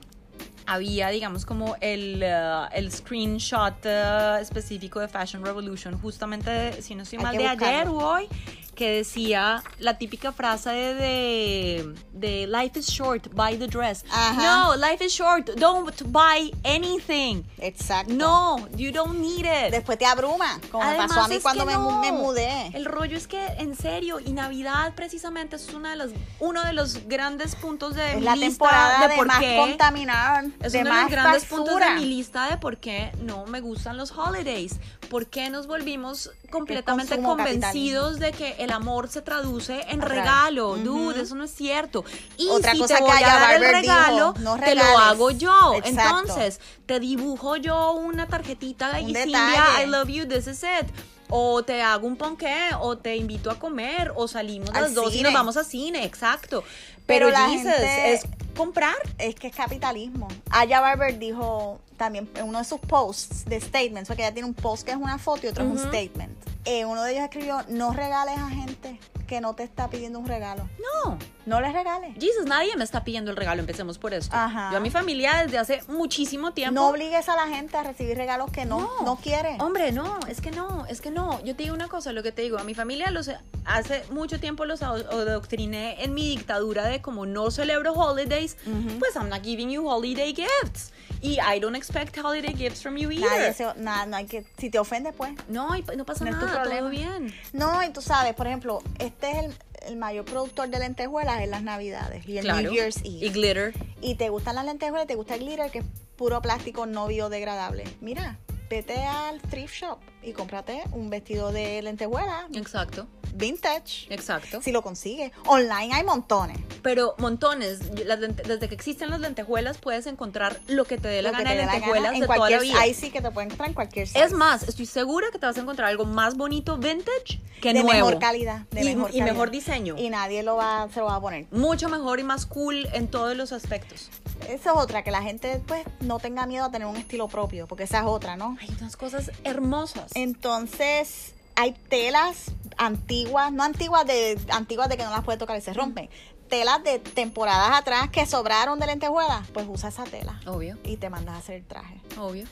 había, 0.74 1.10
digamos, 1.10 1.46
como 1.46 1.76
el, 1.82 2.22
eh, 2.24 2.62
el 2.74 2.92
screenshot 2.92 3.74
eh, 3.84 4.38
específico 4.42 5.00
de 5.00 5.08
Fashion 5.08 5.44
Revolution, 5.44 6.00
justamente, 6.02 6.82
si 6.82 6.96
no 6.96 7.04
estoy 7.04 7.20
mal, 7.20 7.36
de 7.38 7.48
ayer 7.48 7.88
o 7.88 7.96
hoy, 7.98 8.28
que 8.76 8.92
decía 8.92 9.62
la 9.80 9.98
típica 9.98 10.32
frase 10.32 10.70
de, 10.70 11.94
de 12.14 12.48
Life 12.48 12.80
is 12.80 12.88
short, 12.88 13.28
buy 13.34 13.58
the 13.58 13.68
dress. 13.68 14.06
Ajá. 14.10 14.42
No, 14.42 14.76
life 14.78 15.04
is 15.04 15.12
short, 15.12 15.50
don't 15.58 16.02
buy 16.06 16.50
anything. 16.64 17.44
Exacto. 17.58 18.14
No, 18.14 18.70
you 18.78 18.94
don't 18.94 19.20
need 19.20 19.46
it. 19.46 19.72
Después 19.72 19.98
te 19.98 20.06
abruma, 20.06 20.62
como 20.72 20.90
me 20.90 20.96
pasó 20.96 21.22
a 21.24 21.28
mí 21.28 21.40
cuando 21.42 21.66
me, 21.66 21.78
mu- 21.78 21.92
no. 21.92 22.00
me 22.00 22.12
mudé. 22.14 22.68
El 22.74 22.86
rollo 22.86 23.18
es 23.18 23.28
que, 23.28 23.46
en 23.58 23.76
serio, 23.76 24.22
y 24.22 24.32
Navidad 24.32 24.94
precisamente 24.96 25.58
es 25.58 25.74
una 25.74 25.90
de 25.90 25.96
las, 25.98 26.10
uno 26.40 26.64
de 26.64 26.72
los 26.72 27.06
grandes 27.08 27.56
puntos 27.58 27.96
de 27.96 28.12
Es 28.12 28.16
mi 28.20 28.22
la 28.22 28.36
lista 28.38 28.48
temporada 28.66 29.02
de 29.02 29.08
de, 29.10 29.16
por 29.18 29.28
más 29.28 29.40
qué. 29.40 29.58
contaminar, 29.58 30.46
Es 30.62 30.74
de 30.74 30.82
uno 30.82 30.94
de 30.94 31.02
los 31.02 31.12
grandes 31.12 31.46
puntos 31.46 31.80
de 31.80 31.90
mi 31.92 32.06
lista 32.06 32.50
de 32.50 32.58
por 32.58 32.78
qué 32.78 33.12
no 33.22 33.46
me 33.46 33.62
gustan 33.62 33.98
los 33.98 34.12
holidays. 34.12 34.76
¿Por 35.10 35.28
qué 35.28 35.50
nos 35.50 35.68
volvimos 35.68 36.32
completamente 36.52 37.22
convencidos 37.22 38.20
de 38.20 38.32
que 38.32 38.56
el 38.60 38.72
amor 38.72 39.08
se 39.08 39.22
traduce 39.22 39.86
en 39.90 40.02
regalo? 40.02 40.76
Dude, 40.78 41.22
eso 41.22 41.36
no 41.36 41.46
es 41.46 41.52
cierto. 41.52 42.04
Y 42.38 42.50
Otra 42.50 42.74
si 42.74 42.80
cosa 42.80 42.96
te 42.96 43.04
que 43.04 43.10
voy 43.10 43.24
a 43.24 43.28
dar 43.28 43.54
el 43.56 43.62
dijo, 43.62 43.74
regalo, 43.74 44.34
no 44.40 44.60
te 44.60 44.76
lo 44.76 44.84
hago 44.84 45.32
yo. 45.32 45.74
Exacto. 45.76 46.20
Entonces, 46.20 46.60
te 46.86 47.00
dibujo 47.00 47.56
yo 47.56 47.92
una 47.94 48.28
tarjetita 48.28 49.00
Un 49.00 49.10
y 49.10 49.14
detalle. 49.14 49.24
Cintia, 49.34 49.84
I 49.84 49.88
love 49.88 50.10
you, 50.10 50.28
this 50.28 50.48
is 50.48 50.64
it. 50.64 50.90
O 51.32 51.64
te 51.64 51.82
hago 51.84 52.08
un 52.08 52.18
ponqué, 52.18 52.70
o 52.80 52.98
te 52.98 53.16
invito 53.16 53.52
a 53.52 53.60
comer, 53.60 54.12
o 54.16 54.28
salimos 54.28 54.72
Al 54.72 54.82
las 54.82 54.96
dos 54.96 55.14
y 55.14 55.22
nos 55.22 55.32
vamos 55.32 55.58
a 55.58 55.64
cine, 55.64 56.04
exacto. 56.04 56.64
Pero 57.10 57.26
Pero, 57.26 57.38
la 57.38 57.50
Jesus, 57.50 57.74
gente- 57.74 58.14
es 58.14 58.26
comprar. 58.56 58.96
Es 59.18 59.36
que 59.36 59.48
es 59.48 59.56
capitalismo. 59.56 60.28
Aya 60.52 60.80
Barber 60.80 61.18
dijo 61.18 61.80
también 61.98 62.30
en 62.36 62.46
uno 62.48 62.60
de 62.60 62.66
sus 62.66 62.80
posts 62.80 63.46
de 63.46 63.60
statements, 63.60 64.08
porque 64.08 64.22
ella 64.24 64.34
tiene 64.34 64.48
un 64.48 64.54
post 64.54 64.86
que 64.86 64.92
es 64.92 64.98
una 64.98 65.18
foto 65.18 65.48
y 65.48 65.50
otro 65.50 65.66
es 65.66 65.72
un 65.72 65.80
statement. 65.80 66.32
Eh, 66.72 66.86
uno 66.86 67.02
de 67.04 67.14
ellos 67.14 67.24
escribió, 67.24 67.64
no 67.68 67.94
regales 67.94 68.38
a 68.38 68.48
gente 68.50 69.00
que 69.28 69.42
no 69.42 69.56
te 69.56 69.64
está 69.64 69.90
pidiendo 69.90 70.20
un 70.20 70.28
regalo. 70.28 70.70
No. 71.04 71.18
No 71.48 71.62
les 71.62 71.74
regales. 71.74 72.14
Jesus, 72.20 72.46
nadie 72.46 72.76
me 72.78 72.84
está 72.84 73.04
pidiendo 73.04 73.32
el 73.32 73.38
regalo, 73.38 73.60
empecemos 73.60 73.98
por 73.98 74.14
esto. 74.14 74.36
Ajá. 74.36 74.70
Yo 74.72 74.78
a 74.78 74.80
mi 74.80 74.92
familia 74.92 75.44
desde 75.44 75.58
hace 75.58 75.82
muchísimo 75.88 76.52
tiempo. 76.52 76.80
No 76.80 76.90
obligues 76.90 77.28
a 77.28 77.36
la 77.36 77.48
gente 77.48 77.76
a 77.78 77.82
recibir 77.84 78.16
regalos 78.18 78.52
que 78.52 78.66
no, 78.66 78.88
no, 79.04 79.16
quiere. 79.18 79.58
Hombre, 79.60 79.92
no, 79.92 80.20
es 80.28 80.42
que 80.42 80.52
no, 80.52 80.86
es 80.88 81.02
que 81.02 81.10
no. 81.10 81.44
Yo 81.44 81.56
te 81.56 81.64
digo 81.64 81.74
una 81.76 81.88
cosa, 81.88 82.12
lo 82.12 82.22
que 82.22 82.32
te 82.32 82.44
digo, 82.44 82.60
a 82.60 82.64
mi 82.64 82.76
familia 82.76 83.10
los 83.10 83.32
hace 83.66 84.04
mucho 84.12 84.40
tiempo 84.40 84.66
los 84.66 84.82
ado- 84.84 85.10
adoctriné 85.12 86.04
en 86.04 86.14
mi 86.14 86.28
dictadura 86.30 86.86
de 86.86 87.02
como 87.02 87.26
no 87.26 87.50
celebro 87.50 87.94
holidays, 87.94 88.58
pues 89.00 89.16
I'm 89.16 89.30
not 89.30 89.44
giving 89.44 89.70
you 89.72 89.88
holiday 89.90 90.34
gifts. 90.36 90.92
Y 91.22 91.38
I 91.42 91.60
don't 91.60 91.76
expect 91.76 92.18
holiday 92.18 92.54
gifts 92.54 92.82
from 92.82 92.96
you 92.96 93.12
either. 93.12 93.28
Nadie 93.30 93.54
se, 93.54 93.66
nada, 93.76 94.06
no 94.06 94.16
hay 94.18 94.26
que, 94.26 94.46
si 94.58 94.70
te 94.70 94.80
ofende, 94.80 95.12
pues. 95.12 95.34
No, 95.50 95.70
no 95.98 96.06
pasa 96.06 96.24
No 96.24 96.32
nada, 96.32 96.59
problema. 96.62 96.80
todo 96.82 96.90
bien. 96.90 97.34
No, 97.54 97.84
y 97.84 97.90
tú 97.92 98.02
sabes, 98.02 98.34
por 98.34 98.48
ejemplo, 98.48 98.82
este 99.00 99.32
es 99.32 99.38
el, 99.46 99.54
el 99.88 99.96
mayor 99.98 100.26
productor 100.26 100.70
de 100.70 100.80
lentejuelas 100.80 101.42
en 101.42 101.52
las 101.52 101.64
navidades 101.64 102.28
y 102.28 102.38
el 102.38 102.44
Claro. 102.46 102.62
New 102.62 102.74
Year's 102.74 103.04
Y 103.04 103.18
Eve. 103.26 103.30
glitter. 103.34 103.74
Y 104.02 104.16
te 104.16 104.30
gustan 104.30 104.56
las 104.56 104.66
lentejuelas, 104.66 105.08
te 105.08 105.16
gusta 105.16 105.36
el 105.36 105.42
glitter, 105.42 105.72
que 105.72 105.80
es 105.80 105.86
puro 106.16 106.42
plástico 106.42 106.86
no 106.86 107.08
biodegradable. 107.08 107.84
Mira, 108.02 108.38
vete 108.70 109.04
al 109.04 109.42
thrift 109.42 109.74
shop 109.74 110.00
y 110.22 110.34
cómprate 110.34 110.84
un 110.92 111.10
vestido 111.10 111.52
de 111.52 111.82
lentejuela 111.82 112.48
Exacto, 112.54 113.08
vintage. 113.34 114.08
exacto. 114.10 114.62
Si 114.62 114.72
lo 114.72 114.82
consigues. 114.82 115.32
Online 115.46 115.94
hay 115.94 116.04
montones. 116.04 116.58
Pero 116.82 117.16
montones, 117.18 117.80
las 118.06 118.20
desde 118.20 118.68
que 118.68 118.76
existen 118.76 119.10
las 119.10 119.20
lentejuelas 119.20 119.78
puedes 119.78 120.08
encontrar 120.08 120.60
lo 120.68 120.86
que 120.86 120.98
te 120.98 121.08
dé 121.08 121.22
la 121.22 121.32
Lo 121.32 121.38
gana 121.38 121.52
de 121.52 121.58
gana 121.58 121.72
lentejuelas 121.74 122.14
en 122.14 122.20
de 122.22 122.26
toda 122.26 122.38
la 122.38 122.40
cualquier, 122.40 122.62
vida. 122.62 122.82
Ahí 122.82 122.94
sí 122.94 123.12
que 123.12 123.22
te 123.22 123.32
pueden 123.32 123.48
encontrar 123.48 123.70
en 123.70 123.76
cualquier 123.76 124.08
size. 124.08 124.24
Es 124.24 124.34
más, 124.34 124.64
estoy 124.64 124.86
segura 124.86 125.28
que 125.32 125.40
te 125.40 125.46
vas 125.46 125.58
a 125.58 125.62
encontrar 125.62 125.90
algo 125.90 126.06
más 126.06 126.38
bonito 126.38 126.78
vintage 126.78 127.42
que 127.62 127.74
de 127.74 127.84
nuevo. 127.84 128.08
mejor 128.08 128.20
calidad. 128.20 128.62
De 128.72 128.82
y, 128.82 128.96
mejor 128.96 129.12
y 129.14 129.22
mejor 129.22 129.48
calidad. 129.48 129.52
diseño. 129.52 129.96
Y 129.98 130.10
nadie 130.10 130.44
lo 130.44 130.56
va, 130.56 130.88
se 130.94 131.00
lo 131.00 131.08
va 131.08 131.16
a 131.16 131.22
poner. 131.22 131.46
Mucho 131.52 131.90
mejor 131.90 132.20
y 132.20 132.24
más 132.24 132.46
cool 132.46 132.88
en 132.94 133.08
todos 133.08 133.36
los 133.36 133.52
aspectos. 133.52 134.10
Esa 134.48 134.72
es 134.72 134.76
otra, 134.78 135.04
que 135.04 135.12
la 135.12 135.22
gente 135.22 135.62
pues 135.68 135.86
no 136.00 136.20
tenga 136.20 136.46
miedo 136.46 136.66
a 136.66 136.72
tener 136.72 136.88
un 136.88 136.96
estilo 136.98 137.28
propio, 137.28 137.68
porque 137.68 137.84
esa 137.84 138.00
es 138.00 138.06
otra, 138.06 138.36
¿no? 138.36 138.58
Hay 138.62 138.70
unas 138.80 138.96
cosas 138.96 139.32
hermosas. 139.44 140.12
Entonces, 140.16 141.34
hay 141.56 141.74
telas 141.90 142.52
antiguas, 142.80 143.52
no 143.52 143.64
antiguas 143.64 144.06
de 144.08 144.40
antiguas 144.52 144.90
de 144.90 144.98
que 144.98 145.04
no 145.04 145.12
las 145.12 145.24
puedes 145.24 145.38
tocar 145.38 145.58
y 145.58 145.62
se 145.62 145.74
rompen. 145.74 146.10
Telas 146.48 146.84
de 146.84 146.98
temporadas 146.98 147.70
atrás 147.80 148.10
que 148.10 148.26
sobraron 148.26 148.80
de 148.80 148.88
lentejuelas, 148.88 149.48
pues 149.54 149.68
usa 149.70 149.90
esa 149.90 150.04
tela 150.06 150.40
Obvio, 150.48 150.80
y 150.84 150.98
te 150.98 151.10
mandas 151.12 151.36
a 151.36 151.38
hacer 151.38 151.56
el 151.58 151.66
traje, 151.66 152.02
obvio. 152.18 152.46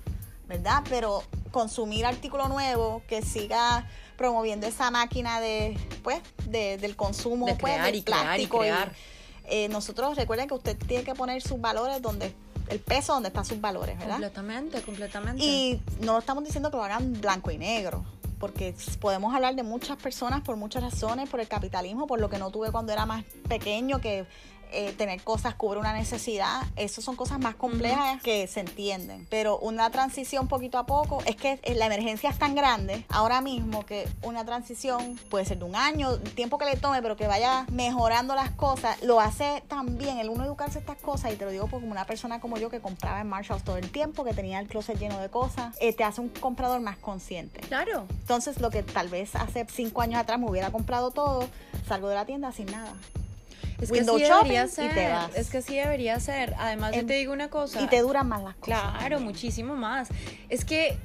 ¿verdad? 0.48 0.84
Pero 0.90 1.24
consumir 1.52 2.06
artículo 2.06 2.48
nuevo 2.48 3.02
que 3.08 3.22
siga 3.22 3.88
promoviendo 4.16 4.68
esa 4.68 4.92
máquina 4.92 5.40
de 5.42 5.78
pues 6.04 6.22
de- 6.46 6.78
del 6.78 6.96
consumo 6.96 7.46
De 7.48 7.56
pues, 7.56 7.74
crear 7.74 7.86
del 7.88 7.96
y 7.96 8.04
crear 8.04 8.22
y 8.22 8.24
plástico 8.46 8.60
crear. 8.60 8.94
eh, 9.46 9.68
nosotros 9.70 10.16
recuerden 10.16 10.48
que 10.48 10.54
usted 10.54 10.78
tiene 10.78 11.04
que 11.04 11.16
poner 11.16 11.42
sus 11.42 11.60
valores 11.60 12.02
donde 12.02 12.34
el 12.70 12.80
peso 12.80 13.14
donde 13.14 13.28
están 13.30 13.46
sus 13.46 13.60
valores, 13.62 13.98
¿verdad? 13.98 14.14
Completamente, 14.16 14.82
completamente. 14.82 15.42
Y 15.44 15.82
no 16.02 16.18
estamos 16.20 16.44
diciendo 16.44 16.70
que 16.70 16.78
lo 16.78 16.84
hagan 16.84 17.14
blanco 17.22 17.50
y 17.52 17.58
negro, 17.58 18.04
porque 18.40 18.76
podemos 19.00 19.34
hablar 19.34 19.56
de 19.56 19.64
muchas 19.64 19.98
personas 19.98 20.42
por 20.42 20.56
muchas 20.58 20.84
razones, 20.84 21.30
por 21.30 21.40
el 21.40 21.48
capitalismo, 21.48 22.08
por 22.08 22.20
lo 22.20 22.30
que 22.30 22.38
no 22.38 22.52
tuve 22.52 22.72
cuando 22.72 22.94
era 22.94 23.06
más 23.06 23.24
pequeño, 23.48 24.00
que 24.00 24.26
eh, 24.72 24.94
tener 24.98 25.22
cosas 25.22 25.56
cubre 25.56 25.80
una 25.80 25.94
necesidad. 25.94 26.62
Esas 26.76 27.04
son 27.04 27.16
cosas 27.16 27.40
más 27.40 27.56
complejas 27.56 28.22
que 28.22 28.48
se 28.48 28.60
entienden. 28.60 29.28
Pero 29.30 29.58
una 29.60 29.90
transición 29.90 30.48
poquito 30.48 30.78
a 30.78 30.86
poco, 30.86 31.20
es 31.26 31.36
que 31.36 31.60
la 31.76 31.86
emergencia 31.86 32.30
es 32.30 32.38
tan 32.38 32.56
grande 32.56 33.06
ahora 33.10 33.42
mismo 33.42 33.86
que 33.86 34.08
una 34.22 34.46
transición 34.46 35.20
puede 35.30 35.46
ser 35.46 35.60
de 35.60 35.66
un 35.66 35.76
año, 35.76 36.12
el 36.12 36.34
tiempo 36.34 36.58
que 36.58 36.66
le 36.66 36.76
tome, 36.76 37.02
pero 37.02 37.16
que 37.16 37.28
vaya 37.28 37.66
mejorando 37.72 38.36
las 38.36 38.52
cosas, 38.52 39.02
lo 39.04 39.20
hace 39.20 39.64
también 39.68 40.18
el 40.18 40.30
uno 40.30 40.44
educarse 40.44 40.80
estas 40.80 40.98
cosas, 40.98 41.34
y 41.34 41.36
te 41.36 41.46
lo 41.46 41.52
digo 41.52 41.68
por 41.68 41.82
como 41.82 41.92
una 41.92 42.06
persona 42.06 42.40
como 42.42 42.58
yo 42.58 42.70
que 42.70 42.82
compraba 42.82 43.22
en 43.22 43.30
Marshalls 43.30 43.64
todo 43.64 43.78
el 43.78 43.92
tiempo, 43.92 44.24
que 44.24 44.34
tenía 44.34 44.60
el 44.60 44.68
closet 44.68 44.98
lleno 44.98 45.20
de 45.20 45.30
cosas, 45.30 45.76
eh, 45.80 45.94
te 45.94 46.04
hace 46.04 46.22
un 46.22 46.30
comprador 46.30 46.82
más 46.82 46.98
consciente. 46.98 47.60
Claro. 47.62 48.06
Entonces, 48.10 48.60
lo 48.60 48.70
que 48.70 48.84
tal 48.84 49.08
vez 49.10 49.36
hace 49.36 49.66
cinco 49.72 50.02
años 50.02 50.20
atrás 50.20 50.40
me 50.40 50.50
hubiera 50.50 50.72
comprado 50.72 51.12
todo, 51.12 51.48
salgo 51.88 52.10
de 52.10 52.16
la 52.16 52.26
tienda 52.26 52.52
sin 52.52 52.66
nada. 52.68 52.94
Es 53.80 53.92
que 53.92 54.00
así 54.02 54.24
shopping 54.24 54.52
y 54.66 54.68
ser. 54.68 54.94
te 54.94 55.08
vas. 55.10 55.36
Es 55.36 55.50
que 55.50 55.58
así 55.60 55.76
debería 55.76 56.20
ser. 56.20 56.56
Además, 56.58 56.94
yo 56.94 57.02
En- 57.02 57.08
te 57.08 57.14
digo 57.14 57.34
una 57.34 57.50
cosa. 57.50 57.82
y 57.82 57.88
te 57.88 58.02
duran 58.02 58.28
más 58.28 58.44
las 58.44 58.56
cosas. 58.56 58.82
Claro, 58.98 59.20
muchísimo 59.20 59.76
más. 59.76 60.10
Es 60.50 60.66
que 60.66 60.98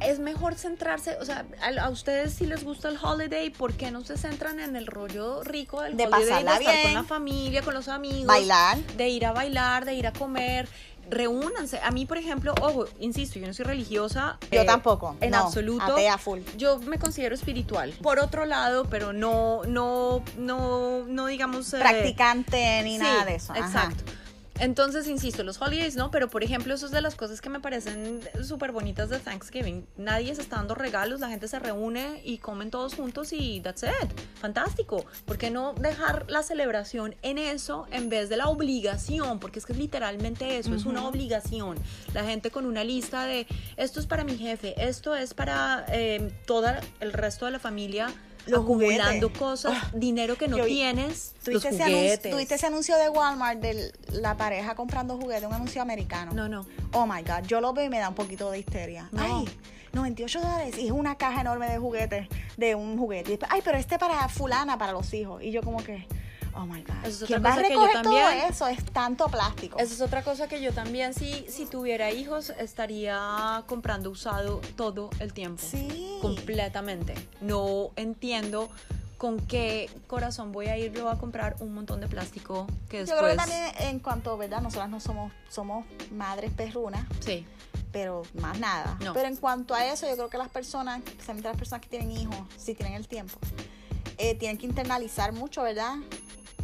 es 0.00 0.20
mejor 0.20 0.54
centrarse, 0.54 1.16
o 1.20 1.24
sea, 1.24 1.44
a, 1.60 1.82
a 1.84 1.90
ustedes 1.90 2.32
si 2.34 2.46
les 2.46 2.62
gusta 2.62 2.88
el 2.88 2.98
holiday, 3.02 3.50
¿por 3.50 3.72
qué 3.74 3.90
no 3.90 4.04
se 4.04 4.16
centran 4.16 4.60
en 4.60 4.76
el 4.76 4.86
rollo 4.86 5.42
rico 5.42 5.82
del 5.82 5.96
De 5.96 6.04
holiday? 6.06 6.20
pasarla 6.28 6.52
de 6.52 6.58
estar 6.60 6.74
bien. 6.76 6.84
con 6.84 6.94
la 6.94 7.02
familia, 7.04 7.62
con 7.62 7.74
los 7.74 7.88
amigos. 7.88 8.26
Bailar. 8.26 8.78
De 8.96 9.08
ir 9.08 9.26
a 9.26 9.32
bailar, 9.32 9.84
de 9.84 9.94
ir 9.94 10.06
a 10.06 10.12
comer. 10.12 10.68
Reúnanse. 11.10 11.80
A 11.82 11.90
mí, 11.90 12.06
por 12.06 12.18
ejemplo, 12.18 12.54
ojo, 12.60 12.86
insisto, 12.98 13.38
yo 13.38 13.46
no 13.46 13.54
soy 13.54 13.64
religiosa. 13.64 14.38
Yo 14.50 14.62
eh, 14.62 14.64
tampoco. 14.64 15.16
En 15.20 15.30
no, 15.30 15.38
absoluto. 15.38 15.84
Atea 15.84 16.18
full. 16.18 16.40
Yo 16.56 16.78
me 16.80 16.98
considero 16.98 17.34
espiritual. 17.34 17.94
Por 18.02 18.18
otro 18.18 18.44
lado, 18.44 18.84
pero 18.90 19.12
no, 19.12 19.62
no, 19.64 20.22
no, 20.36 21.04
no 21.06 21.26
digamos. 21.26 21.72
eh, 21.74 21.78
Practicante 21.78 22.82
ni 22.82 22.92
Sí, 22.96 23.02
nada 23.02 23.24
de 23.24 23.34
eso. 23.36 23.52
Ajá. 23.52 23.60
Exacto. 23.66 24.12
Entonces, 24.60 25.06
insisto, 25.06 25.44
los 25.44 25.60
holidays 25.60 25.94
no, 25.94 26.10
pero 26.10 26.28
por 26.28 26.42
ejemplo, 26.42 26.74
eso 26.74 26.86
es 26.86 26.92
de 26.92 27.00
las 27.00 27.14
cosas 27.14 27.40
que 27.40 27.48
me 27.48 27.60
parecen 27.60 28.20
súper 28.42 28.72
bonitas 28.72 29.08
de 29.08 29.20
Thanksgiving. 29.20 29.86
Nadie 29.96 30.34
se 30.34 30.42
está 30.42 30.56
dando 30.56 30.74
regalos, 30.74 31.20
la 31.20 31.28
gente 31.28 31.46
se 31.46 31.58
reúne 31.60 32.20
y 32.24 32.38
comen 32.38 32.70
todos 32.70 32.94
juntos 32.94 33.32
y 33.32 33.60
that's 33.60 33.84
it. 33.84 34.10
Fantástico. 34.40 35.04
¿Por 35.26 35.38
qué 35.38 35.50
no 35.50 35.74
dejar 35.74 36.28
la 36.28 36.42
celebración 36.42 37.14
en 37.22 37.38
eso 37.38 37.86
en 37.92 38.08
vez 38.08 38.28
de 38.28 38.36
la 38.36 38.48
obligación? 38.48 39.38
Porque 39.38 39.60
es 39.60 39.66
que 39.66 39.72
es 39.72 39.78
literalmente 39.78 40.58
eso, 40.58 40.74
es 40.74 40.86
una 40.86 41.06
obligación. 41.06 41.76
La 42.12 42.24
gente 42.24 42.50
con 42.50 42.66
una 42.66 42.82
lista 42.82 43.26
de 43.26 43.46
esto 43.76 44.00
es 44.00 44.06
para 44.06 44.24
mi 44.24 44.36
jefe, 44.36 44.74
esto 44.76 45.14
es 45.14 45.34
para 45.34 45.86
eh, 45.88 46.32
todo 46.46 46.66
el 47.00 47.12
resto 47.12 47.46
de 47.46 47.52
la 47.52 47.58
familia. 47.58 48.12
Los 48.48 48.62
acumulando 48.62 49.28
juguetes. 49.28 49.38
cosas, 49.38 49.72
Ah, 49.76 49.90
dinero 49.94 50.36
que 50.36 50.48
no 50.48 50.58
yo 50.58 50.64
tienes, 50.66 51.34
¿Tuviste 51.44 51.68
ese, 51.68 51.82
anuncio, 51.82 52.30
tuviste 52.30 52.54
ese 52.56 52.66
anuncio 52.66 52.96
de 52.96 53.08
Walmart 53.08 53.60
de 53.60 53.92
la 54.12 54.36
pareja 54.36 54.74
comprando 54.74 55.16
juguetes? 55.16 55.44
Un 55.46 55.54
anuncio 55.54 55.80
americano. 55.82 56.32
No, 56.32 56.48
no. 56.48 56.66
Oh 56.92 57.06
my 57.06 57.22
God, 57.22 57.46
yo 57.46 57.60
lo 57.60 57.72
veo 57.72 57.84
y 57.86 57.88
me 57.88 57.98
da 57.98 58.08
un 58.08 58.14
poquito 58.14 58.50
de 58.50 58.58
histeria. 58.60 59.08
No. 59.12 59.22
Ay, 59.22 59.48
98 59.92 60.40
dólares 60.40 60.78
y 60.78 60.86
es 60.86 60.92
una 60.92 61.16
caja 61.16 61.40
enorme 61.40 61.68
de 61.70 61.78
juguetes, 61.78 62.28
de 62.56 62.74
un 62.74 62.98
juguete. 62.98 63.38
Ay, 63.48 63.62
pero 63.64 63.78
este 63.78 63.98
para 63.98 64.28
fulana, 64.28 64.76
para 64.78 64.92
los 64.92 65.12
hijos. 65.14 65.42
Y 65.42 65.50
yo 65.50 65.62
como 65.62 65.82
que, 65.82 66.06
oh 66.58 66.66
my 66.66 66.82
God. 66.82 66.94
Eso 67.04 67.08
es 67.08 67.22
otra 67.22 67.26
¿Quién 67.26 67.44
va 67.44 67.48
a 67.48 67.54
cosa 67.56 67.68
que 67.68 67.74
yo 67.74 67.80
recoger 67.80 68.02
todo 68.02 68.14
también- 68.18 68.44
eso? 68.50 68.66
Es 68.66 68.84
tanto 68.92 69.26
plástico. 69.28 69.78
Esa 69.78 69.94
es 69.94 70.00
otra 70.00 70.22
cosa 70.22 70.48
que 70.48 70.60
yo 70.60 70.72
también, 70.72 71.14
si, 71.14 71.46
si 71.48 71.66
tuviera 71.66 72.10
hijos, 72.10 72.50
estaría 72.58 73.62
comprando 73.66 74.10
usado 74.10 74.60
todo 74.76 75.10
el 75.20 75.32
tiempo. 75.32 75.62
Sí. 75.64 76.18
Completamente. 76.20 77.14
No 77.40 77.90
entiendo 77.96 78.68
con 79.18 79.40
qué 79.40 79.90
corazón 80.06 80.52
voy 80.52 80.66
a 80.66 80.76
ir 80.76 80.92
yo 80.92 81.08
a 81.08 81.18
comprar 81.18 81.56
un 81.60 81.74
montón 81.74 82.00
de 82.00 82.06
plástico 82.06 82.66
que 82.88 82.98
Yo 82.98 83.14
después... 83.16 83.18
creo 83.20 83.30
que 83.32 83.36
también 83.36 83.88
en 83.88 83.98
cuanto, 83.98 84.36
¿verdad? 84.36 84.60
Nosotras 84.60 84.88
no 84.88 85.00
somos, 85.00 85.32
somos 85.50 85.84
madres 86.12 86.52
perrunas, 86.52 87.04
Sí, 87.20 87.44
pero 87.90 88.22
más 88.34 88.58
nada. 88.60 88.96
No. 89.02 89.12
Pero 89.14 89.26
en 89.26 89.34
cuanto 89.36 89.74
a 89.74 89.84
eso, 89.86 90.06
yo 90.08 90.14
creo 90.14 90.28
que 90.28 90.38
las 90.38 90.50
personas, 90.50 91.00
especialmente 91.04 91.48
las 91.48 91.56
personas 91.58 91.82
que 91.82 91.88
tienen 91.88 92.12
hijos, 92.12 92.36
si 92.56 92.74
tienen 92.74 92.94
el 92.94 93.08
tiempo, 93.08 93.38
eh, 94.18 94.36
tienen 94.36 94.56
que 94.56 94.66
internalizar 94.66 95.32
mucho, 95.32 95.62
¿verdad? 95.64 95.96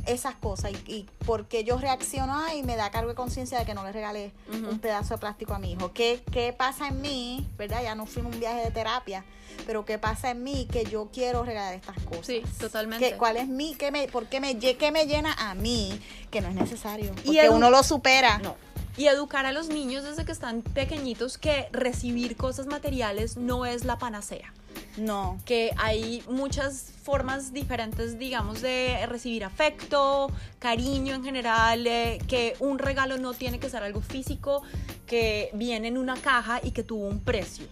Esas 0.06 0.34
cosas 0.34 0.72
y, 0.72 0.92
y 0.92 1.06
porque 1.26 1.64
yo 1.64 1.78
reacciono 1.78 2.34
ahí 2.38 2.62
me 2.62 2.76
da 2.76 2.90
cargo 2.90 3.08
de 3.10 3.14
conciencia 3.14 3.58
de 3.58 3.64
que 3.64 3.74
no 3.74 3.84
le 3.84 3.92
regalé 3.92 4.32
un 4.52 4.78
pedazo 4.78 5.14
de 5.14 5.18
plástico 5.18 5.54
a 5.54 5.58
mi 5.58 5.72
hijo. 5.72 5.92
¿Qué, 5.92 6.22
¿Qué 6.30 6.52
pasa 6.52 6.88
en 6.88 7.00
mí? 7.00 7.46
¿Verdad? 7.56 7.82
Ya 7.82 7.94
no 7.94 8.06
fuimos 8.06 8.34
un 8.34 8.40
viaje 8.40 8.62
de 8.64 8.70
terapia, 8.70 9.24
pero 9.66 9.84
¿qué 9.84 9.98
pasa 9.98 10.30
en 10.30 10.42
mí 10.42 10.66
que 10.70 10.84
yo 10.84 11.08
quiero 11.12 11.42
regalar 11.44 11.74
estas 11.74 11.98
cosas? 12.02 12.26
Sí, 12.26 12.42
totalmente. 12.60 13.10
¿Qué- 13.10 13.16
¿Cuál 13.16 13.36
es 13.38 13.48
mi? 13.48 13.74
¿Qué 13.74 13.90
me, 13.90 14.06
¿Por 14.08 14.26
qué 14.26 14.40
me, 14.40 14.58
qué 14.58 14.90
me 14.92 15.06
llena 15.06 15.32
a 15.38 15.54
mí? 15.54 15.98
Que 16.30 16.40
no 16.40 16.48
es 16.48 16.54
necesario. 16.54 17.12
Y 17.22 17.26
Porque 17.26 17.48
edu- 17.48 17.54
uno 17.54 17.70
lo 17.70 17.82
supera. 17.82 18.38
No. 18.38 18.56
Y 18.96 19.06
educar 19.08 19.44
a 19.44 19.50
los 19.52 19.68
niños 19.68 20.04
desde 20.04 20.24
que 20.24 20.30
están 20.32 20.62
pequeñitos 20.62 21.36
que 21.36 21.68
recibir 21.72 22.36
cosas 22.36 22.66
materiales 22.66 23.36
no 23.36 23.66
es 23.66 23.84
la 23.84 23.98
panacea. 23.98 24.52
No. 24.96 25.40
que 25.44 25.72
hay 25.76 26.22
muchas 26.28 26.92
formas 27.02 27.52
diferentes, 27.52 28.18
digamos, 28.18 28.62
de 28.62 29.04
recibir 29.06 29.44
afecto, 29.44 30.30
cariño 30.58 31.14
en 31.14 31.24
general, 31.24 31.86
eh, 31.86 32.18
que 32.28 32.54
un 32.60 32.78
regalo 32.78 33.18
no 33.18 33.34
tiene 33.34 33.58
que 33.58 33.68
ser 33.68 33.82
algo 33.82 34.00
físico, 34.00 34.62
que 35.06 35.50
viene 35.52 35.88
en 35.88 35.98
una 35.98 36.14
caja 36.16 36.60
y 36.62 36.70
que 36.70 36.82
tuvo 36.82 37.06
un 37.06 37.20
precio. 37.20 37.66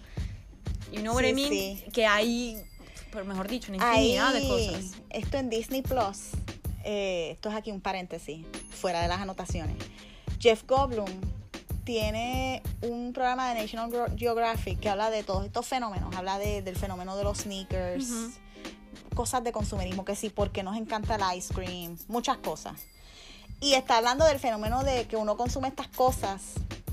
You 0.93 1.01
know 1.01 1.15
what 1.15 1.25
I 1.25 1.33
mean? 1.33 1.49
sí. 1.49 1.85
Que 1.93 2.07
hay, 2.07 2.63
por 3.11 3.25
mejor 3.25 3.49
dicho, 3.49 3.73
una 3.73 3.83
infinidad 3.83 4.35
de 4.35 4.49
cosas. 4.49 4.93
esto 5.11 5.39
en 5.39 5.49
Disney 5.49 5.83
Plus, 5.83 6.33
eh, 6.85 7.31
esto 7.33 7.49
es 7.49 7.55
aquí 7.55 7.71
un 7.71 7.81
paréntesis, 7.81 8.45
fuera 8.71 9.01
de 9.01 9.09
las 9.09 9.21
anotaciones. 9.21 9.77
Jeff 10.39 10.65
Goldblum 10.67 11.09
tiene 11.85 12.63
un 12.83 13.13
programa 13.13 13.53
de 13.53 13.61
National 13.63 13.91
Geographic 14.17 14.79
que 14.81 14.89
habla 14.89 15.11
de 15.11 15.23
todos 15.23 15.45
estos 15.45 15.67
fenómenos, 15.67 16.15
habla 16.17 16.39
de- 16.39 16.63
del 16.63 16.77
fenómeno 16.77 17.17
de 17.17 17.25
los 17.25 17.39
sneakers, 17.39 18.09
cosas 19.15 19.43
de 19.45 19.53
consumerismo, 19.53 20.05
que 20.05 20.17
sí, 20.17 20.31
porque 20.31 20.63
nos 20.63 20.77
encanta 20.77 21.17
el 21.17 21.37
ice 21.39 21.53
cream, 21.53 21.97
muchas 22.09 22.39
cosas. 22.39 22.81
Y 23.61 23.75
está 23.75 23.99
hablando 23.99 24.25
del 24.25 24.39
fenómeno 24.39 24.83
de 24.85 25.07
que 25.07 25.17
uno 25.17 25.37
consume 25.37 25.69
estas 25.69 25.89
cosas 25.89 26.43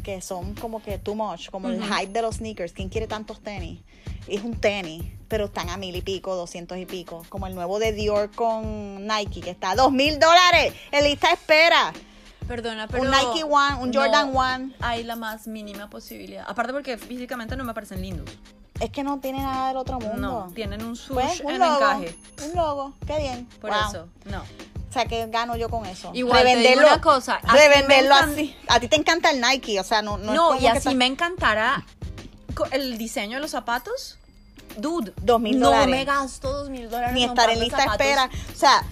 que 0.04 0.22
son 0.22 0.54
como 0.56 0.82
que 0.82 0.98
too 0.98 1.16
much, 1.16 1.50
como 1.50 1.68
el 1.70 1.84
hype 1.84 2.12
de 2.14 2.22
los 2.22 2.36
sneakers. 2.38 2.74
¿Quién 2.74 2.90
quiere 2.90 3.06
tantos 3.08 3.42
tenis? 3.42 3.82
Es 4.28 4.44
un 4.44 4.56
tenis, 4.60 5.04
pero 5.28 5.46
están 5.46 5.70
a 5.70 5.78
mil 5.78 5.96
y 5.96 6.02
pico, 6.02 6.36
doscientos 6.36 6.78
y 6.78 6.86
pico. 6.86 7.26
Como 7.30 7.48
el 7.48 7.56
nuevo 7.56 7.80
de 7.80 7.92
Dior 7.94 8.32
con 8.32 9.08
Nike, 9.08 9.42
que 9.42 9.50
está 9.52 9.72
a 9.72 9.76
dos 9.76 9.92
mil 9.92 10.20
dólares 10.20 10.74
en 10.92 11.04
lista 11.04 11.32
espera. 11.32 11.92
Perdona, 12.50 12.88
pero... 12.88 13.04
un 13.04 13.12
Nike 13.12 13.44
One, 13.46 13.76
un 13.76 13.94
Jordan 13.94 14.34
no 14.34 14.40
One. 14.40 14.74
Hay 14.82 15.04
la 15.06 15.16
más 15.16 15.48
mínima 15.48 15.90
posibilidad. 15.90 16.44
Aparte 16.48 16.74
porque 16.74 16.98
físicamente 16.98 17.56
no 17.56 17.64
me 17.64 17.74
parecen 17.74 18.02
lindos. 18.02 18.30
Es 18.82 18.90
que 18.90 19.04
no 19.04 19.20
tiene 19.20 19.40
nada 19.42 19.68
del 19.70 19.78
otro 19.78 20.00
mundo. 20.00 20.18
No, 20.48 20.52
tienen 20.54 20.84
un 20.84 20.96
swoosh 20.96 21.14
Pues, 21.14 21.40
un 21.42 21.52
en 21.52 21.60
logo, 21.60 21.76
encaje. 21.78 22.16
Un 22.50 22.56
logo, 22.56 22.94
qué 23.06 23.18
bien. 23.20 23.46
Por 23.62 23.70
Wow. 23.70 23.80
eso, 23.90 24.08
no. 24.26 24.40
O 24.42 24.92
sea, 24.92 25.06
que 25.06 25.28
gano 25.28 25.56
yo 25.56 25.70
con 25.70 25.86
eso. 25.86 26.10
Igual, 26.16 26.44
te 26.44 26.56
digo 26.58 26.80
una 26.82 27.00
cosa, 27.00 27.36
a 27.44 27.54
Revenderlo 27.56 28.16
así. 28.16 28.56
A 28.68 28.80
ti 28.80 28.88
te 28.88 28.96
encanta 28.96 29.30
el 29.30 29.40
Nike, 29.40 29.80
o 29.80 29.84
sea, 29.84 30.02
no, 30.02 30.18
no, 30.18 30.34
No, 30.34 30.56
y 30.60 30.66
así 30.66 30.96
me 30.96 31.06
encantara 31.06 31.86
co- 32.56 32.66
el 32.72 32.98
diseño 32.98 33.36
de 33.38 33.42
los 33.42 33.52
zapatos. 33.52 34.18
Dude, 34.78 35.14
Dos 35.22 35.40
mil 35.42 35.60
no 35.60 35.68
dólares. 35.68 35.90
me 35.90 36.06
gasto 36.06 36.52
dos 36.52 36.70
mil 36.70 36.90
dólares. 36.90 37.14
Ni 37.14 37.24
estar 37.26 37.50
en 37.52 37.60
lista 37.60 37.78
zapatos. 37.78 38.00
espera. 38.02 38.30
O 38.52 38.56
sea, 38.58 38.84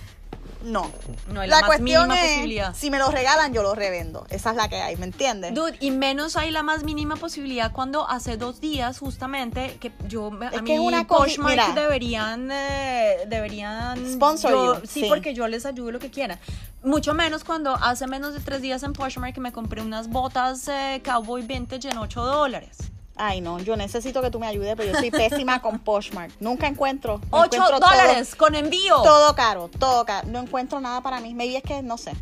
no. 0.64 0.92
No 1.32 1.42
hay 1.42 1.50
la, 1.50 1.58
más 1.62 1.66
cuestión 1.68 2.08
mínima 2.08 2.22
es, 2.22 2.32
posibilidad. 2.32 2.76
si 2.76 2.90
me 2.92 2.98
lo 3.00 3.10
regalan, 3.10 3.54
yo 3.54 3.64
lo 3.64 3.76
revendo. 3.76 4.26
Esa 4.30 4.52
es 4.52 4.56
la 4.58 4.68
que 4.70 4.78
hay, 4.78 4.96
¿me 4.98 5.06
entiendes? 5.06 5.54
Dude, 5.54 5.78
y 5.80 5.92
menos 5.92 6.36
hay 6.36 6.52
la 6.52 6.64
más 6.64 6.84
mínima 6.84 7.16
posibilidad 7.16 7.72
cuando 7.72 8.08
hace 8.10 8.38
dos 8.38 8.60
días 8.62 9.00
justamente 9.00 9.78
que 9.80 9.92
yo 10.08 10.32
Es 10.42 10.48
a 10.48 10.50
que 10.64 10.74
es 10.76 10.80
mí 10.80 10.88
una 10.88 11.06
Poshmark 11.08 11.74
deberían 11.76 12.50
eh, 12.52 13.18
deberían 13.28 13.98
Sponsor 14.14 14.52
yo- 14.52 14.76
you, 14.82 14.88
sí, 14.88 15.02
sí. 15.02 15.06
porque 15.10 15.34
yo 15.34 15.48
les 15.48 15.66
ayudo 15.66 15.92
lo 15.92 16.00
que 16.00 16.10
quieran 16.10 16.40
mucho 16.84 17.14
menos 17.14 17.44
cuando 17.44 17.76
hace 17.76 18.08
menos 18.08 18.34
de 18.34 18.40
tres 18.40 18.62
días 18.62 18.84
en 18.84 18.94
Poshmark 18.94 19.34
que 19.34 19.42
me 19.42 19.52
compré 19.52 19.82
unas 19.82 20.08
botas 20.10 20.68
eh, 20.68 21.02
cowboy 21.04 21.42
vintage 21.42 21.90
en 21.90 21.98
8 21.98 22.24
dólares 22.24 22.78
Ay, 23.18 23.42
no, 23.42 23.60
yo 23.60 23.76
necesito 23.76 24.22
que 24.22 24.30
tú 24.32 24.40
me 24.40 24.48
ayudes, 24.48 24.76
pero 24.78 24.92
yo 24.94 24.98
soy 25.00 25.12
pésima 25.12 25.62
con 25.62 25.80
Poshmark. 25.80 26.32
Nunca 26.40 26.68
encuentro. 26.68 27.20
no 27.32 27.40
8 27.42 27.46
encuentro 27.56 27.80
todo- 27.80 27.90
dólares 27.90 28.36
con 28.36 28.56
envío 28.56 29.02
Todo 29.02 29.36
caro, 29.36 29.70
todo 29.80 30.06
caro. 30.06 30.28
No 30.28 30.40
encuentro 30.40 30.80
nada 30.80 31.02
para 31.02 31.20
mí. 31.20 31.34
Maybe 31.34 31.58
es 31.58 31.64
que 31.64 31.82
no 31.82 31.98
sé. 31.98 32.14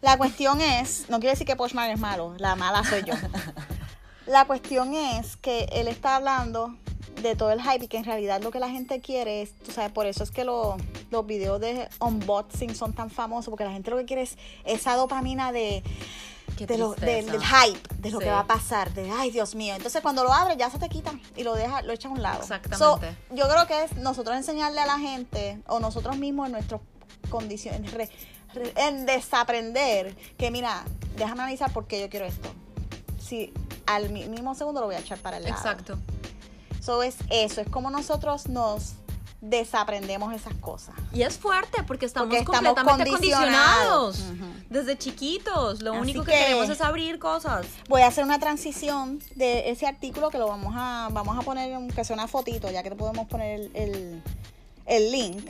La 0.00 0.16
cuestión 0.16 0.60
es, 0.60 1.06
no 1.10 1.18
quiero 1.20 1.32
decir 1.32 1.46
que 1.46 1.56
Poshmark 1.56 1.92
es 1.92 2.00
malo, 2.00 2.34
la 2.38 2.56
mala 2.56 2.82
soy 2.84 3.02
yo. 3.04 3.14
La 4.26 4.44
cuestión 4.46 4.94
es 4.94 5.36
que 5.36 5.64
él 5.72 5.88
está 5.88 6.16
hablando 6.16 6.76
de 7.20 7.34
todo 7.34 7.50
el 7.50 7.60
hype 7.60 7.84
y 7.86 7.88
que 7.88 7.96
en 7.98 8.04
realidad 8.04 8.40
lo 8.42 8.50
que 8.52 8.60
la 8.60 8.68
gente 8.70 9.00
quiere 9.00 9.42
es, 9.42 9.52
tú 9.58 9.72
sabes, 9.72 9.90
por 9.90 10.06
eso 10.06 10.22
es 10.22 10.30
que 10.30 10.44
lo- 10.44 10.76
los 11.10 11.26
videos 11.26 11.60
de 11.60 11.88
unboxing 11.98 12.74
son 12.76 12.92
tan 12.92 13.10
famosos, 13.10 13.50
porque 13.50 13.64
la 13.64 13.72
gente 13.72 13.90
lo 13.90 13.96
que 13.96 14.04
quiere 14.04 14.22
es 14.22 14.38
esa 14.64 14.94
dopamina 14.94 15.50
de, 15.52 15.82
de 16.66 16.78
lo- 16.78 16.94
del, 16.94 17.26
hype, 17.30 17.94
de 17.96 18.10
lo 18.10 18.18
Sí. 18.18 18.24
que 18.24 18.30
va 18.30 18.40
a 18.40 18.46
pasar, 18.46 18.92
de 18.94 19.10
ay 19.10 19.30
Dios 19.30 19.54
mío. 19.54 19.74
Entonces 19.74 20.00
cuando 20.02 20.24
lo 20.24 20.32
abres 20.32 20.56
ya 20.58 20.70
se 20.70 20.78
te 20.78 20.88
quita 20.88 21.12
y 21.36 21.42
lo 21.44 21.54
deja, 21.54 21.82
lo 21.82 21.92
echa 21.92 22.08
a 22.08 22.10
un 22.12 22.22
lado. 22.22 22.40
Exactamente. 22.40 22.78
So, 22.78 23.00
yo 23.34 23.48
creo 23.48 23.66
que 23.66 23.84
es 23.84 23.96
nosotros 23.96 24.36
enseñarle 24.36 24.80
a 24.80 24.86
la 24.86 24.98
gente 24.98 25.60
o 25.66 25.80
nosotros 25.80 26.16
mismos 26.16 26.46
en 26.46 26.52
nuestras 26.52 26.80
condiciones, 27.28 27.92
re- 27.92 28.10
re- 28.54 28.72
en 28.76 29.06
desaprender 29.06 30.16
que 30.36 30.50
mira, 30.50 30.84
déjame 31.16 31.42
analizar 31.42 31.72
por 31.72 31.86
qué 31.86 32.00
yo 32.00 32.08
quiero 32.10 32.26
esto. 32.26 32.48
Si 33.18 33.52
al 33.86 34.10
mi- 34.10 34.28
mismo 34.28 34.54
segundo 34.54 34.80
lo 34.80 34.86
voy 34.86 34.96
a 34.96 35.00
echar 35.00 35.18
para 35.18 35.36
el 35.38 35.44
lado. 35.44 35.56
exacto 35.56 35.98
So 36.80 37.02
es 37.02 37.16
eso, 37.28 37.60
es 37.60 37.68
como 37.68 37.90
nosotros 37.90 38.48
nos 38.48 38.94
desaprendemos 39.40 40.34
esas 40.34 40.54
cosas. 40.54 40.94
y 41.12 41.22
es 41.22 41.38
fuerte 41.38 41.82
porque 41.84 42.06
estamos 42.06 42.28
Porque 42.28 42.40
estamos 42.40 42.74
completamente 42.74 43.10
condicionados. 43.10 44.22
desde 44.68 44.98
chiquitos 44.98 45.82
lo 45.82 45.92
Así 45.92 46.00
único 46.02 46.24
que, 46.24 46.32
que- 46.32 46.38
queremos 46.38 46.68
es 46.68 46.80
abrir 46.80 47.18
cosas 47.18 47.66
Voy 47.88 48.02
a 48.02 48.06
hacer 48.08 48.24
una 48.24 48.38
transición 48.38 49.20
de 49.34 49.70
ese 49.70 49.86
artículo 49.86 50.30
que 50.30 50.38
lo 50.38 50.46
vamos 50.48 50.74
a 50.76 51.08
vamos 51.12 51.38
a 51.38 51.42
poner 51.42 51.72
aunque 51.74 52.04
sea 52.04 52.14
una 52.14 52.28
fotito, 52.28 52.70
ya 52.70 52.82
que 52.82 52.90
te 52.90 52.96
podemos 52.96 53.26
poner 53.28 53.60
el, 53.60 53.70
el, 53.74 54.22
el 54.86 55.10
link. 55.12 55.48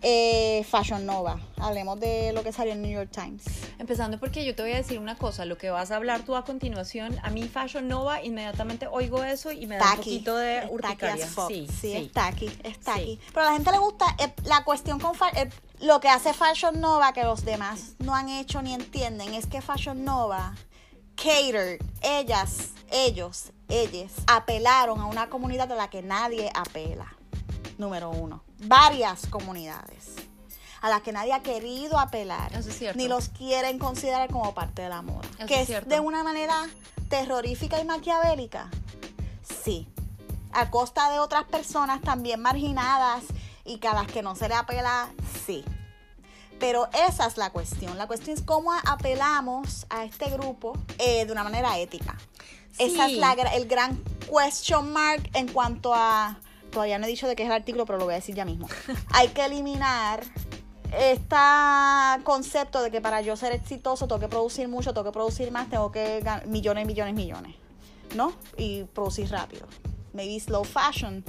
Eh, 0.00 0.64
Fashion 0.70 1.04
Nova. 1.06 1.40
Hablemos 1.56 1.98
de 1.98 2.32
lo 2.32 2.44
que 2.44 2.52
salió 2.52 2.72
en 2.72 2.82
New 2.82 2.90
York 2.92 3.10
Times. 3.10 3.42
Empezando 3.78 4.18
porque 4.20 4.44
yo 4.44 4.54
te 4.54 4.62
voy 4.62 4.72
a 4.72 4.76
decir 4.76 4.98
una 5.00 5.16
cosa, 5.16 5.44
lo 5.44 5.58
que 5.58 5.70
vas 5.70 5.90
a 5.90 5.96
hablar 5.96 6.22
tú 6.22 6.36
a 6.36 6.44
continuación, 6.44 7.16
a 7.24 7.30
mí 7.30 7.42
Fashion 7.48 7.88
Nova, 7.88 8.22
inmediatamente 8.22 8.86
oigo 8.86 9.24
eso 9.24 9.50
y 9.50 9.66
me 9.66 9.76
da 9.76 9.90
un 9.90 9.96
poquito 9.96 10.36
de 10.36 10.58
Es 10.58 10.62
tacky 10.62 10.74
urticaria. 10.74 11.24
as 11.24 11.30
fuck. 11.30 11.48
Sí, 11.48 11.66
Sí, 11.68 11.76
sí. 11.80 11.96
es 11.96 12.12
tacky, 12.12 12.50
es 12.62 12.78
tacky. 12.78 13.04
Sí. 13.16 13.20
Pero 13.34 13.40
a 13.42 13.44
la 13.46 13.52
gente 13.54 13.72
le 13.72 13.78
gusta 13.78 14.04
eh, 14.20 14.32
la 14.44 14.62
cuestión 14.62 15.00
con 15.00 15.16
eh, 15.34 15.50
lo 15.80 15.98
que 15.98 16.08
hace 16.08 16.32
Fashion 16.32 16.80
Nova 16.80 17.12
que 17.12 17.24
los 17.24 17.44
demás 17.44 17.94
no 17.98 18.14
han 18.14 18.28
hecho 18.28 18.62
ni 18.62 18.74
entienden 18.74 19.34
es 19.34 19.46
que 19.46 19.60
Fashion 19.60 20.04
Nova 20.04 20.54
cater, 21.16 21.80
ellas, 22.02 22.68
ellos, 22.92 23.46
ellas 23.68 24.12
apelaron 24.28 25.00
a 25.00 25.06
una 25.06 25.28
comunidad 25.28 25.72
a 25.72 25.74
la 25.74 25.90
que 25.90 26.02
nadie 26.02 26.50
apela. 26.54 27.12
Número 27.78 28.10
uno. 28.10 28.44
Varias 28.60 29.26
comunidades 29.26 30.14
a 30.80 30.88
las 30.88 31.02
que 31.02 31.12
nadie 31.12 31.32
ha 31.32 31.42
querido 31.42 31.98
apelar. 31.98 32.52
Eso 32.54 32.70
es 32.70 32.78
cierto. 32.78 32.96
Ni 32.98 33.08
los 33.08 33.30
quieren 33.30 33.78
considerar 33.78 34.30
como 34.30 34.54
parte 34.54 34.82
de 34.82 34.88
la 34.88 35.02
moda. 35.02 35.26
Eso 35.38 35.46
que 35.46 35.60
es 35.62 35.88
de 35.88 36.00
una 36.00 36.22
manera 36.22 36.68
terrorífica 37.08 37.80
y 37.80 37.84
maquiavélica. 37.84 38.68
Sí. 39.64 39.88
A 40.52 40.70
costa 40.70 41.10
de 41.10 41.18
otras 41.18 41.44
personas 41.44 42.00
también 42.00 42.40
marginadas 42.40 43.24
y 43.64 43.78
que 43.78 43.88
a 43.88 43.94
las 43.94 44.06
que 44.06 44.22
no 44.22 44.34
se 44.36 44.48
le 44.48 44.54
apela, 44.54 45.08
sí. 45.46 45.64
Pero 46.60 46.88
esa 47.08 47.26
es 47.26 47.36
la 47.36 47.50
cuestión. 47.50 47.98
La 47.98 48.06
cuestión 48.06 48.36
es 48.36 48.42
cómo 48.42 48.72
apelamos 48.72 49.86
a 49.90 50.04
este 50.04 50.30
grupo 50.30 50.72
eh, 50.98 51.24
de 51.26 51.32
una 51.32 51.44
manera 51.44 51.76
ética. 51.78 52.16
Esa 52.78 53.06
Sí. 53.06 53.14
es 53.14 53.18
la, 53.18 53.32
el 53.32 53.66
gran 53.68 54.02
question 54.30 54.92
mark 54.92 55.28
en 55.34 55.48
cuanto 55.52 55.92
a... 55.94 56.38
Todavía 56.70 56.98
no 56.98 57.06
he 57.06 57.08
dicho 57.08 57.26
de 57.26 57.36
qué 57.36 57.44
es 57.44 57.48
el 57.48 57.54
artículo, 57.54 57.86
pero 57.86 57.98
lo 57.98 58.04
voy 58.04 58.14
a 58.14 58.16
decir 58.16 58.34
ya 58.34 58.44
mismo. 58.44 58.68
Hay 59.12 59.28
que 59.28 59.44
eliminar 59.44 60.22
este 60.96 61.36
concepto 62.24 62.82
de 62.82 62.90
que 62.90 63.00
para 63.00 63.20
yo 63.20 63.36
ser 63.36 63.52
exitoso 63.52 64.08
tengo 64.08 64.20
que 64.20 64.28
producir 64.28 64.68
mucho, 64.68 64.92
tengo 64.92 65.04
que 65.04 65.12
producir 65.12 65.50
más, 65.50 65.68
tengo 65.68 65.92
que 65.92 66.20
ganar 66.20 66.46
millones, 66.46 66.86
millones, 66.86 67.14
millones, 67.14 67.54
¿no? 68.14 68.32
Y 68.56 68.84
producir 68.84 69.30
rápido. 69.30 69.66
Maybe 70.12 70.40
slow 70.40 70.64
fashion. 70.64 71.24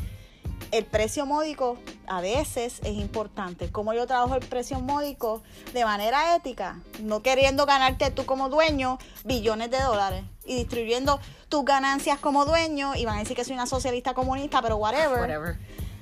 El 0.72 0.86
precio 0.86 1.26
módico 1.26 1.78
a 2.08 2.22
veces 2.22 2.80
es 2.84 2.94
importante. 2.94 3.72
Como 3.72 3.94
yo 3.94 4.06
trabajo 4.06 4.36
el 4.36 4.46
precio 4.46 4.80
módico 4.80 5.42
de 5.74 5.84
manera 5.84 6.36
ética, 6.36 6.80
no 7.02 7.22
queriendo 7.22 7.66
ganarte 7.66 8.12
tú 8.12 8.26
como 8.26 8.50
dueño 8.50 9.00
billones 9.24 9.72
de 9.72 9.80
dólares 9.80 10.24
y 10.46 10.56
distribuyendo 10.56 11.20
tus 11.50 11.66
ganancias 11.66 12.20
como 12.20 12.46
dueño 12.46 12.96
y 12.96 13.06
van 13.06 13.18
a 13.18 13.20
decir 13.20 13.36
que 13.36 13.44
soy 13.44 13.54
una 13.54 13.66
socialista 13.66 14.14
comunista, 14.14 14.62
pero 14.62 14.78
whatever. 14.78 15.20
Whatever. 15.22 15.58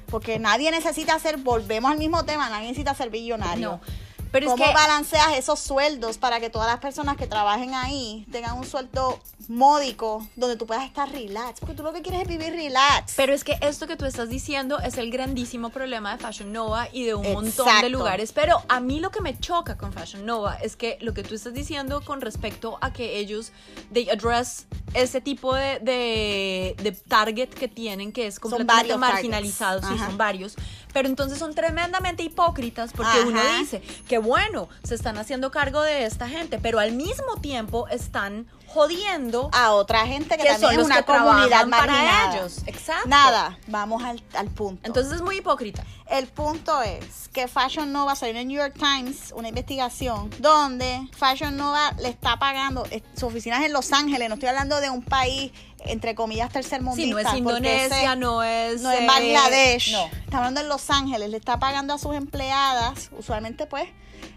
Porque 0.10 0.40
nadie 0.40 0.72
necesita 0.72 1.18
ser, 1.20 1.38
volvemos 1.38 1.92
al 1.92 1.98
mismo 1.98 2.24
tema, 2.26 2.50
nadie 2.50 2.68
necesita 2.68 2.94
ser 2.94 3.10
billonario. 3.10 3.72
No. 3.72 4.07
Pero 4.32 4.46
es 4.48 4.52
¿Cómo 4.52 4.66
que- 4.66 4.74
balanceas 4.74 5.38
esos 5.38 5.60
sueldos 5.60 6.18
para 6.18 6.40
que 6.40 6.50
todas 6.50 6.68
las 6.70 6.80
personas 6.80 7.18
que 7.18 7.28
trabajen 7.28 7.74
ahí 7.74 8.26
tengan 8.32 8.58
un 8.58 8.66
sueldo 8.66 9.20
módico 9.48 10.28
donde 10.36 10.56
tú 10.58 10.66
puedas 10.68 10.84
estar 10.86 11.10
relax? 11.12 11.60
Porque 11.60 11.74
tú 11.76 11.84
lo 11.84 11.94
que 11.94 12.02
quieres 12.02 12.22
es 12.24 12.28
vivir 12.28 12.54
relax. 12.54 13.14
Pero 13.16 13.34
es 13.34 13.44
que 13.44 13.58
esto 13.62 13.88
que 13.88 13.96
tú 13.96 14.06
estás 14.06 14.30
diciendo 14.30 14.80
es 14.80 14.98
el 14.98 15.10
grandísimo 15.12 15.70
problema 15.70 16.16
de 16.16 16.22
Fashion 16.24 16.52
Nova 16.52 16.88
y 16.92 17.06
de 17.06 17.16
un 17.16 17.24
montón 17.34 17.66
de 17.66 17.72
Exacto. 17.72 17.90
lugares. 17.90 18.34
Pero 18.34 18.62
a 18.68 18.80
mí 18.80 19.00
lo 19.00 19.10
que 19.12 19.22
me 19.22 19.38
choca 19.40 19.78
con 19.78 19.94
Fashion 19.94 20.26
Nova 20.26 20.56
es 20.62 20.76
que 20.76 20.98
lo 21.02 21.14
que 21.14 21.24
tú 21.24 21.34
estás 21.36 21.54
diciendo 21.54 22.02
con 22.04 22.22
respecto 22.22 22.78
a 22.82 22.92
que 22.94 23.18
ellos, 23.20 23.52
they 23.94 24.10
address 24.10 24.68
ese 24.94 25.22
tipo 25.22 25.54
de, 25.56 25.80
de, 25.80 26.76
de 26.82 26.92
target 26.92 27.50
que 27.50 27.68
tienen, 27.68 28.12
que 28.12 28.28
es 28.28 28.40
completamente 28.40 28.94
varios 28.96 29.00
marginalizado, 29.00 29.82
targets. 29.82 30.00
sí, 30.02 30.06
son 30.08 30.18
varios. 30.18 30.56
Pero 30.94 31.08
entonces 31.08 31.38
son 31.38 31.54
tremendamente 31.54 32.24
hipócritas 32.24 32.92
porque 32.94 33.22
uno 33.26 33.40
dice 33.60 33.82
que 34.08 34.18
bueno, 34.18 34.70
se 34.84 34.96
están 34.96 35.18
haciendo 35.18 35.52
cargo 35.52 35.82
de 35.82 36.06
esta 36.06 36.28
gente, 36.28 36.60
pero 36.60 36.80
al 36.80 36.94
mismo 36.94 37.38
tiempo 37.42 37.88
están 37.88 38.48
jodiendo 38.68 39.50
a 39.54 39.72
otra 39.72 40.06
gente 40.06 40.38
que, 40.38 40.44
que 40.44 40.50
también 40.50 40.60
son 40.60 40.72
es 40.72 40.78
los 40.78 40.86
una 40.88 40.98
que 40.98 41.04
comunidad 41.06 41.70
para 41.70 42.36
ellos. 42.36 42.62
Exacto. 42.66 43.10
Nada, 43.10 43.58
vamos 43.68 44.04
al, 44.04 44.22
al 44.36 44.50
punto. 44.50 44.82
Entonces 44.86 45.14
es 45.14 45.22
muy 45.22 45.38
hipócrita. 45.38 45.84
El 46.10 46.28
punto 46.28 46.82
es 46.82 47.28
que 47.34 47.48
Fashion 47.48 47.92
Nova 47.92 48.16
salió 48.16 48.32
en 48.32 48.42
el 48.42 48.48
New 48.48 48.58
York 48.58 48.76
Times 48.78 49.34
una 49.36 49.50
investigación 49.50 50.30
donde 50.40 51.08
Fashion 51.18 51.58
Nova 51.58 51.92
le 52.00 52.10
está 52.10 52.38
pagando, 52.38 52.86
eh, 52.92 53.04
su 53.16 53.28
oficina 53.28 53.60
es 53.60 53.66
en 53.66 53.74
Los 53.74 53.92
Ángeles, 53.92 54.30
no 54.30 54.36
estoy 54.36 54.50
hablando 54.50 54.80
de 54.80 54.90
un 54.90 55.04
país 55.04 55.52
entre 55.86 56.16
comillas 56.16 56.52
tercermundista. 56.52 57.06
Sí, 57.08 57.12
no 57.12 57.20
es 57.20 57.38
Indonesia, 57.38 57.86
ese- 58.12 58.16
no 58.18 58.44
es. 58.44 58.82
no 58.82 58.92
es 58.92 59.02
eh, 59.02 59.06
Bangladesh. 59.08 59.92
No. 59.94 60.06
Está 60.24 60.38
hablando 60.38 60.62
en 60.62 60.70
Los 60.70 60.90
Ángeles, 60.90 61.30
le 61.30 61.38
está 61.38 61.60
pagando 61.60 61.94
a 61.94 61.98
sus 61.98 62.16
empleadas, 62.16 63.10
usualmente 63.18 63.66
pues, 63.68 63.88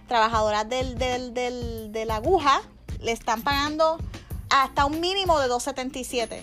trabajadoras 0.08 0.68
del, 0.68 0.98
del, 0.98 1.34
del- 1.34 1.92
de 1.92 2.04
la 2.04 2.16
aguja, 2.16 2.60
le 3.00 3.12
están 3.12 3.42
pagando 3.42 3.98
hasta 4.50 4.84
un 4.84 5.00
mínimo 5.00 5.38
de 5.40 5.48
2.77. 5.48 6.42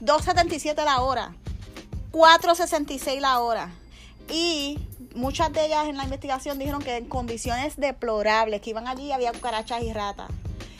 2.77 0.00 0.84
la 0.84 1.00
hora. 1.00 1.34
4.66 2.12 3.20
la 3.20 3.38
hora. 3.40 3.70
Y 4.30 4.78
muchas 5.14 5.52
de 5.52 5.66
ellas 5.66 5.86
en 5.86 5.96
la 5.96 6.04
investigación 6.04 6.58
dijeron 6.58 6.82
que 6.82 6.96
en 6.96 7.06
condiciones 7.06 7.76
deplorables, 7.76 8.60
que 8.60 8.70
iban 8.70 8.88
allí 8.88 9.04
y 9.06 9.12
había 9.12 9.32
cucarachas 9.32 9.82
y 9.82 9.92
ratas. 9.92 10.28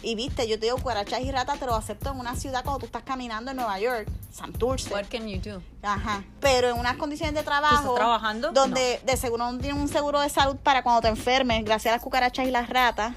Y 0.05 0.15
viste, 0.17 0.47
yo 0.47 0.59
te 0.59 0.67
digo 0.67 0.77
cucarachas 0.77 1.21
y 1.21 1.31
ratas, 1.33 1.59
te 1.59 1.67
lo 1.67 1.75
acepto 1.75 2.11
en 2.13 2.19
una 2.21 2.37
ciudad 2.37 2.63
cuando 2.63 2.81
tú 2.81 2.87
estás 2.87 3.03
caminando 3.05 3.51
en 3.51 3.57
Nueva 3.57 3.79
York, 3.81 4.07
Santurce. 4.31 4.93
What 4.93 5.07
can 5.11 5.27
you 5.27 5.41
do? 5.41 5.63
Ajá. 5.83 6.23
Pero 6.41 6.69
en 6.69 6.79
unas 6.79 6.97
condiciones 6.97 7.35
de 7.35 7.43
trabajo. 7.43 7.77
estás 7.77 7.95
trabajando? 7.95 8.53
Donde 8.53 9.01
de 9.05 9.17
seguro 9.17 9.51
no 9.51 9.59
tienen 9.59 9.81
un 9.81 9.89
seguro 9.89 10.21
de 10.21 10.29
salud 10.29 10.57
para 10.57 10.83
cuando 10.83 11.01
te 11.01 11.09
enfermes, 11.09 11.65
gracias 11.65 11.93
a 11.93 11.97
las 11.97 12.03
cucarachas 12.03 12.47
y 12.47 12.51
las 12.51 12.69
ratas. 12.69 13.15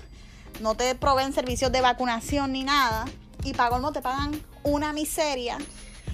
No 0.62 0.76
te 0.76 0.96
proveen 0.96 1.34
servicios 1.34 1.72
de 1.72 1.82
vacunación 1.82 2.54
ni 2.54 2.64
nada. 2.64 3.06
Y 3.44 3.54
para 3.54 3.70
colmo 3.70 3.92
te 3.92 4.02
pagan 4.02 4.42
una 4.64 4.94
miseria 4.94 5.58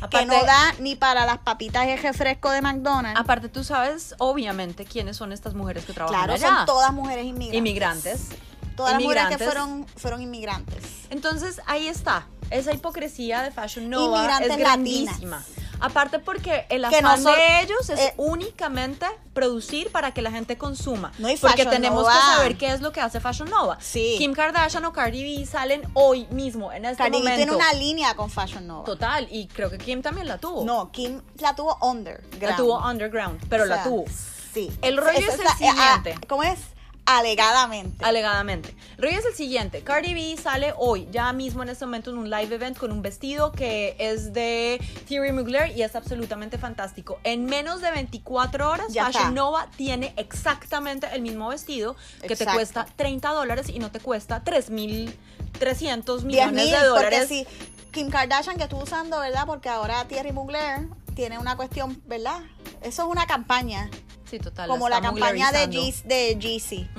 Aparte- 0.02 0.18
que 0.20 0.26
no 0.26 0.44
da 0.44 0.74
ni 0.80 0.96
para 0.96 1.26
las 1.26 1.38
papitas 1.38 1.86
y 1.86 1.92
el 1.92 2.02
refresco 2.02 2.50
de 2.50 2.62
McDonald's. 2.62 3.20
Aparte, 3.20 3.48
tú 3.48 3.64
sabes, 3.64 4.16
obviamente, 4.18 4.86
quiénes 4.86 5.18
son 5.18 5.32
estas 5.32 5.54
mujeres 5.54 5.86
que 5.86 5.94
trabajan 5.94 6.18
claro, 6.18 6.34
allá. 6.34 6.48
son 6.58 6.66
todas 6.66 6.92
mujeres 6.92 7.26
inmigrantes. 7.26 7.58
inmigrantes. 7.58 8.30
Todas 8.76 8.94
las 8.94 9.02
mujeres 9.02 9.26
que 9.30 9.38
fueron, 9.44 9.86
fueron 9.98 10.22
inmigrantes. 10.22 10.84
Entonces, 11.10 11.62
ahí 11.68 11.88
está. 11.88 12.28
Esa 12.50 12.74
hipocresía 12.74 13.42
de 13.42 13.52
Fashion 13.52 13.90
Nova 13.90 14.18
Inmigrantes 14.18 14.52
es 14.52 14.58
grandísima. 14.58 15.12
latinas. 15.12 15.46
Aparte 15.80 16.20
porque 16.20 16.66
el 16.70 16.84
no 16.84 16.88
afán 16.88 17.22
son- 17.24 17.36
de 17.36 17.62
ellos 17.62 17.90
es 17.90 18.00
eh, 18.00 18.14
únicamente 18.16 19.06
producir 19.34 19.92
para 19.92 20.14
que 20.14 20.22
la 20.22 20.32
gente 20.32 20.58
consuma. 20.58 21.12
No, 21.18 21.30
y 21.30 21.36
porque 21.36 21.66
tenemos 21.66 22.04
Nova. 22.04 22.14
que 22.14 22.20
saber 22.38 22.58
qué 22.58 22.72
es 22.72 22.80
lo 22.82 22.94
que 22.94 23.02
hace 23.02 23.20
Fashion 23.20 23.50
Nova. 23.50 23.78
Sí. 23.82 24.16
Kim 24.18 24.34
Kardashian 24.34 24.86
o 24.86 24.94
Cardi 24.94 25.40
B 25.40 25.46
salen 25.46 25.82
hoy 25.94 26.26
mismo, 26.32 26.72
en 26.72 26.86
este 26.86 26.98
Cardi 27.04 27.18
B 27.18 27.24
momento. 27.24 27.38
tiene 27.38 27.52
una 27.56 27.74
línea 27.74 28.16
con 28.16 28.30
Fashion 28.30 28.66
Nova. 28.66 28.86
Total, 28.86 29.28
y 29.30 29.48
creo 29.48 29.70
que 29.70 29.78
Kim 29.78 30.02
también 30.02 30.28
la 30.28 30.38
tuvo. 30.38 30.64
No, 30.64 30.90
Kim 30.92 31.22
la 31.40 31.54
tuvo 31.56 31.78
underground. 31.82 32.42
La 32.44 32.56
tuvo 32.56 32.78
underground, 32.90 33.42
pero 33.50 33.64
O 33.64 33.68
sea, 33.68 33.76
la 33.78 33.84
tuvo. 33.84 34.06
Sí. 34.54 34.72
El 34.84 34.96
rollo 34.98 35.18
es 35.18 35.34
el 35.34 35.44
la- 35.44 35.50
eh, 35.60 35.70
ah, 35.76 36.00
siguiente. 36.02 36.28
¿Cómo 36.28 36.44
es? 36.44 36.60
Alegadamente. 37.06 38.04
Alegadamente. 38.06 38.76
El 38.98 39.04
rollo 39.04 39.20
es 39.20 39.26
el 39.26 39.34
siguiente. 39.34 39.82
Cardi 39.84 40.14
B 40.14 40.38
sale 40.42 40.74
hoy, 40.78 41.08
ya 41.12 41.34
mismo 41.34 41.62
en 41.64 41.70
este 41.70 41.86
momento, 41.86 42.12
en 42.12 42.18
un 42.18 42.30
live 42.30 42.56
event 42.56 42.78
con 42.78 42.92
un 42.94 43.02
vestido 43.02 43.52
que 43.52 43.96
es 44.00 44.32
de 44.34 44.80
Thierry 45.08 45.34
Mugler 45.34 45.76
y 45.76 45.82
es 45.84 45.96
absolutamente 45.96 46.58
fantástico. 46.58 47.20
En 47.26 47.46
menos 47.46 47.82
de 47.82 47.92
24 47.92 48.70
horas, 48.70 48.88
Ya 48.94 49.06
Fashion 49.08 49.24
está. 49.24 49.34
Nova 49.36 49.68
tiene 49.76 50.14
exactamente 50.16 51.08
el 51.14 51.22
mismo 51.22 51.50
vestido 51.50 51.96
que 52.22 52.28
te 52.30 52.34
Exacto. 52.34 52.54
cuesta 52.54 52.88
30 52.96 53.30
dólares 53.30 53.70
y 53.70 53.80
no 53.80 53.92
te 53.92 54.00
cuesta 54.00 54.42
3.300 54.44 56.04
10 56.22 56.24
millones 56.24 56.54
mil, 56.54 56.72
de 56.72 56.78
porque 56.78 56.86
dólares. 56.88 57.28
si 57.28 57.46
Kim 57.92 58.10
Kardashian 58.10 58.58
que 58.58 58.64
estuvo 58.64 58.84
usando, 58.84 59.20
¿verdad? 59.20 59.46
Porque 59.46 59.70
ahora 59.70 60.06
Thierry 60.08 60.32
Mugler 60.32 60.88
tiene 61.16 61.38
una 61.38 61.56
cuestión, 61.58 62.02
¿verdad? 62.06 62.40
Eso 62.82 63.04
es 63.04 63.08
una 63.10 63.28
campaña, 63.28 63.90
Sí, 64.34 64.40
total. 64.40 64.68
como 64.68 64.90
la 64.90 65.00
campaña 65.00 65.52
de. 65.52 65.70
Yeez- 65.70 66.04
de 66.06 66.36
Yeezy. 66.40 66.90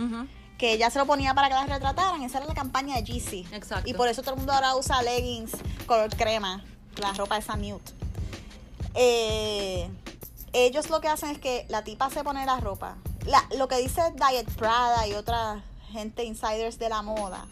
Que 0.59 0.73
ella 0.75 0.89
se 0.89 1.01
lo 1.01 1.07
ponía 1.07 1.35
para 1.35 1.49
que 1.49 1.55
la 1.55 1.67
retrataran. 1.67 2.23
Esa 2.23 2.39
era 2.39 2.47
la 2.47 2.55
campaña 2.55 2.95
de 2.95 3.03
Yeezy. 3.03 3.47
Exacto. 3.51 3.91
Y 3.91 3.95
por 3.95 4.07
eso 4.09 4.23
todo 4.23 4.35
el 4.35 4.39
mundo 4.39 4.53
ahora 4.53 4.77
usa 4.77 5.03
leggings 5.03 5.51
color 5.87 6.15
crema. 6.15 6.63
La 7.01 7.13
ropa 7.13 7.37
esa 7.37 7.57
mute. 7.57 7.91
Eh, 8.95 9.91
ellos 10.53 10.91
lo 10.91 11.01
que 11.01 11.09
hacen 11.09 11.31
es 11.31 11.39
que 11.39 11.67
la 11.69 11.83
tipa 11.83 12.09
se 12.11 12.23
pone 12.23 12.47
la 12.47 12.61
ropa. 12.61 12.97
La- 13.27 13.45
lo 13.57 13.67
que 13.67 13.79
dice 13.79 14.01
Diet 14.15 14.49
Prada 14.55 15.07
y 15.09 15.15
otra 15.15 15.63
gente 15.91 16.23
insiders 16.25 16.79
de 16.79 16.89
la 16.89 17.03
moda 17.03 17.47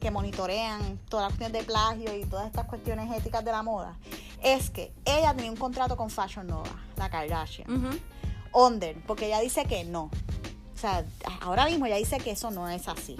que 0.00 0.10
monitorean 0.10 0.98
todas 1.08 1.24
las 1.30 1.38
cuestiones 1.38 1.52
de 1.62 1.66
plagio 1.66 2.14
y 2.14 2.26
todas 2.26 2.46
estas 2.46 2.66
cuestiones 2.66 3.10
éticas 3.16 3.42
de 3.42 3.52
la 3.52 3.62
moda 3.62 3.96
es 4.42 4.68
que 4.68 4.92
ella 5.06 5.32
tenía 5.34 5.50
un 5.50 5.56
contrato 5.56 5.96
con 5.96 6.10
Fashion 6.10 6.46
Nova, 6.46 6.68
la 6.96 7.08
Kardashian 7.08 7.70
Ujú. 7.72 7.98
Under, 8.54 8.96
porque 9.06 9.26
ella 9.26 9.40
dice 9.40 9.64
que 9.66 9.84
no. 9.84 10.04
O 10.74 10.78
sea, 10.78 11.04
ahora 11.40 11.66
mismo 11.66 11.86
ella 11.86 11.96
dice 11.96 12.18
que 12.18 12.30
eso 12.32 12.50
no 12.50 12.68
es 12.68 12.88
así. 12.88 13.16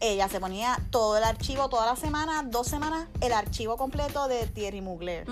Ella 0.00 0.28
se 0.28 0.40
ponía 0.40 0.78
todo 0.90 1.18
el 1.18 1.24
archivo, 1.24 1.68
toda 1.68 1.86
la 1.86 1.96
semana, 1.96 2.42
dos 2.46 2.66
semanas, 2.68 3.06
el 3.20 3.32
archivo 3.32 3.76
completo 3.76 4.28
de 4.28 4.46
Thierry 4.46 4.80
Mugler. 4.80 5.26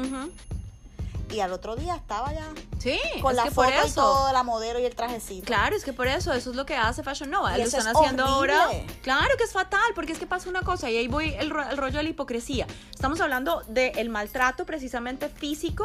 Y 1.30 1.40
al 1.40 1.52
otro 1.52 1.76
día 1.76 1.94
estaba 1.94 2.32
ya 2.32 2.46
Sí, 2.78 2.98
con 3.20 3.36
la 3.36 3.44
foto 3.50 3.68
y 3.86 3.90
todo, 3.92 4.32
la 4.32 4.42
modelo 4.44 4.78
y 4.78 4.86
el 4.86 4.94
trajecito. 4.94 5.44
Claro, 5.44 5.76
es 5.76 5.84
que 5.84 5.92
por 5.92 6.06
eso, 6.06 6.32
eso 6.32 6.48
es 6.50 6.56
lo 6.56 6.64
que 6.64 6.74
hace 6.74 7.02
Fashion 7.02 7.28
Nova. 7.28 7.54
Y 7.54 7.58
Lo 7.58 7.64
están 7.66 7.80
es 7.82 7.86
haciendo 7.88 8.24
ahora. 8.24 8.66
Claro 9.02 9.36
que 9.36 9.44
es 9.44 9.52
fatal, 9.52 9.92
porque 9.94 10.12
es 10.12 10.18
que 10.18 10.26
pasa 10.26 10.48
una 10.48 10.62
cosa, 10.62 10.90
y 10.90 10.96
ahí 10.96 11.06
voy 11.06 11.34
el, 11.38 11.50
ro- 11.50 11.68
el 11.68 11.76
rollo 11.76 11.98
de 11.98 12.04
la 12.04 12.08
hipocresía. 12.08 12.66
Estamos 12.94 13.20
hablando 13.20 13.62
del 13.68 14.08
maltrato 14.08 14.64
precisamente 14.64 15.28
físico, 15.28 15.84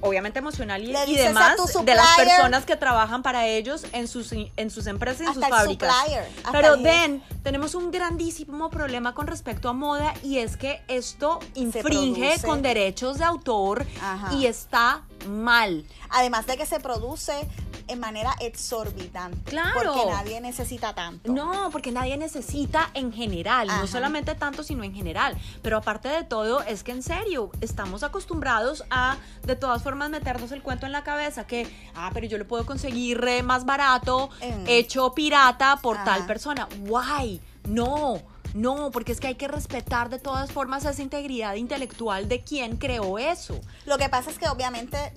obviamente 0.00 0.38
emocional 0.38 0.82
y, 0.82 0.94
y 1.06 1.16
demás 1.16 1.56
de 1.84 1.94
las 1.94 2.16
personas 2.16 2.64
que 2.64 2.76
trabajan 2.76 3.22
para 3.22 3.46
ellos 3.46 3.84
en 3.92 4.08
sus, 4.08 4.32
en 4.32 4.70
sus 4.70 4.86
empresas 4.86 5.22
y 5.22 5.24
en 5.26 5.34
sus 5.34 5.48
fábricas. 5.48 5.94
supplier, 5.94 6.28
Pero 6.52 6.76
ven, 6.80 7.22
tenemos 7.42 7.74
un 7.74 7.90
grandísimo 7.90 8.70
problema 8.70 9.14
con 9.14 9.26
respecto 9.26 9.68
a 9.68 9.72
moda 9.72 10.14
y 10.22 10.38
es 10.38 10.56
que 10.56 10.82
esto 10.88 11.38
infringe 11.54 12.40
con 12.42 12.62
derechos 12.62 13.18
de 13.18 13.24
autor 13.24 13.86
Ajá. 14.00 14.34
y 14.34 14.46
está 14.46 15.02
mal. 15.28 15.84
Además 16.10 16.46
de 16.46 16.56
que 16.56 16.66
se 16.66 16.80
produce 16.80 17.46
en 17.88 18.00
manera 18.00 18.34
exorbitante. 18.40 19.50
Claro. 19.50 19.72
Porque 19.74 20.10
nadie 20.10 20.40
necesita 20.40 20.94
tanto. 20.94 21.32
No, 21.32 21.70
porque 21.70 21.92
nadie 21.92 22.16
necesita 22.16 22.90
en 22.94 23.12
general, 23.12 23.68
Ajá. 23.70 23.80
no 23.80 23.86
solamente 23.86 24.34
tanto, 24.34 24.62
sino 24.62 24.84
en 24.84 24.94
general. 24.94 25.36
Pero 25.62 25.78
aparte 25.78 26.08
de 26.08 26.24
todo, 26.24 26.62
es 26.62 26.82
que 26.82 26.92
en 26.92 27.02
serio, 27.02 27.50
estamos 27.60 28.02
acostumbrados 28.02 28.84
a, 28.90 29.16
de 29.44 29.56
todas 29.56 29.82
formas, 29.82 30.10
meternos 30.10 30.52
el 30.52 30.62
cuento 30.62 30.86
en 30.86 30.92
la 30.92 31.04
cabeza 31.04 31.46
que, 31.46 31.66
ah, 31.94 32.10
pero 32.12 32.26
yo 32.26 32.38
lo 32.38 32.46
puedo 32.46 32.64
conseguir 32.66 33.16
más 33.42 33.64
barato, 33.64 34.30
hecho 34.66 35.12
pirata 35.14 35.78
por 35.82 35.96
Ajá. 35.96 36.04
tal 36.04 36.26
persona. 36.26 36.68
Guay, 36.80 37.40
no. 37.68 38.22
No, 38.54 38.90
porque 38.90 39.12
es 39.12 39.20
que 39.20 39.26
hay 39.26 39.34
que 39.34 39.48
respetar 39.48 40.08
de 40.08 40.18
todas 40.18 40.50
formas 40.50 40.84
esa 40.84 41.02
integridad 41.02 41.54
intelectual 41.56 42.28
de 42.28 42.42
quien 42.42 42.76
creó 42.76 43.18
eso. 43.18 43.60
Lo 43.84 43.98
que 43.98 44.08
pasa 44.08 44.30
es 44.30 44.38
que 44.38 44.48
obviamente 44.48 45.12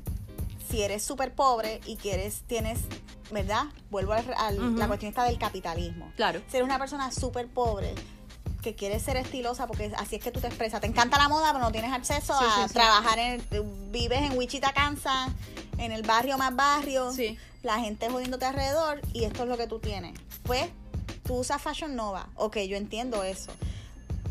si 0.70 0.82
eres 0.84 1.04
súper 1.04 1.34
pobre 1.34 1.82
y 1.86 1.96
quieres, 1.96 2.44
tienes, 2.48 2.80
¿verdad? 3.32 3.66
Vuelvo 3.90 4.14
a 4.14 4.22
la 4.52 4.88
cuestión 4.88 5.10
esta 5.10 5.24
del 5.24 5.38
capitalismo. 5.38 6.12
Claro. 6.16 6.42
Si 6.50 6.58
eres 6.58 6.66
una 6.66 6.78
persona 6.80 7.12
súper 7.12 7.48
pobre 7.48 7.94
que 8.62 8.76
quiere 8.76 9.00
ser 9.00 9.16
estilosa 9.18 9.68
porque 9.68 9.92
así 9.98 10.18
es 10.18 10.24
que 10.24 10.32
tú 10.32 10.42
te 10.42 10.48
expresas. 10.48 10.82
Te 10.82 10.88
encanta 10.88 11.18
la 11.18 11.30
moda, 11.30 11.54
pero 11.54 11.64
no 11.64 11.72
tienes 11.72 11.94
acceso 11.94 12.38
Sí, 12.38 12.46
a 12.46 12.56
sí, 12.64 12.68
sí. 12.68 12.74
trabajar 12.74 13.18
en 13.20 13.42
vives 13.92 14.22
en 14.22 14.38
Wichita, 14.38 14.74
Kansas, 14.74 15.30
en 15.78 15.92
el 15.94 16.04
barrio 16.04 16.38
más 16.38 16.56
barrio. 16.56 17.12
Sí. 17.14 17.38
La 17.64 17.80
gente 17.80 18.10
jodiéndote 18.10 18.46
alrededor 18.46 19.02
y 19.14 19.24
esto 19.24 19.44
es 19.44 19.50
lo 19.50 19.58
que 19.58 19.68
tú 19.68 19.80
tienes. 19.80 20.18
Pues 20.44 20.70
tú 21.24 21.36
usas 21.36 21.62
Fashion 21.62 21.96
Nova. 21.96 22.28
Ok, 22.36 22.58
yo 22.68 22.76
entiendo 22.78 23.24
eso. 23.24 23.52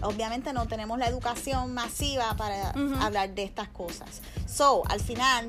Obviamente 0.03 0.53
no 0.53 0.67
tenemos 0.69 0.99
la 0.99 1.07
educación 1.09 1.75
masiva 1.75 2.35
para 2.37 2.71
hablar 3.01 3.31
de 3.35 3.43
estas 3.45 3.69
cosas. 3.69 4.21
So, 4.47 4.83
al 4.89 5.01
final, 5.01 5.49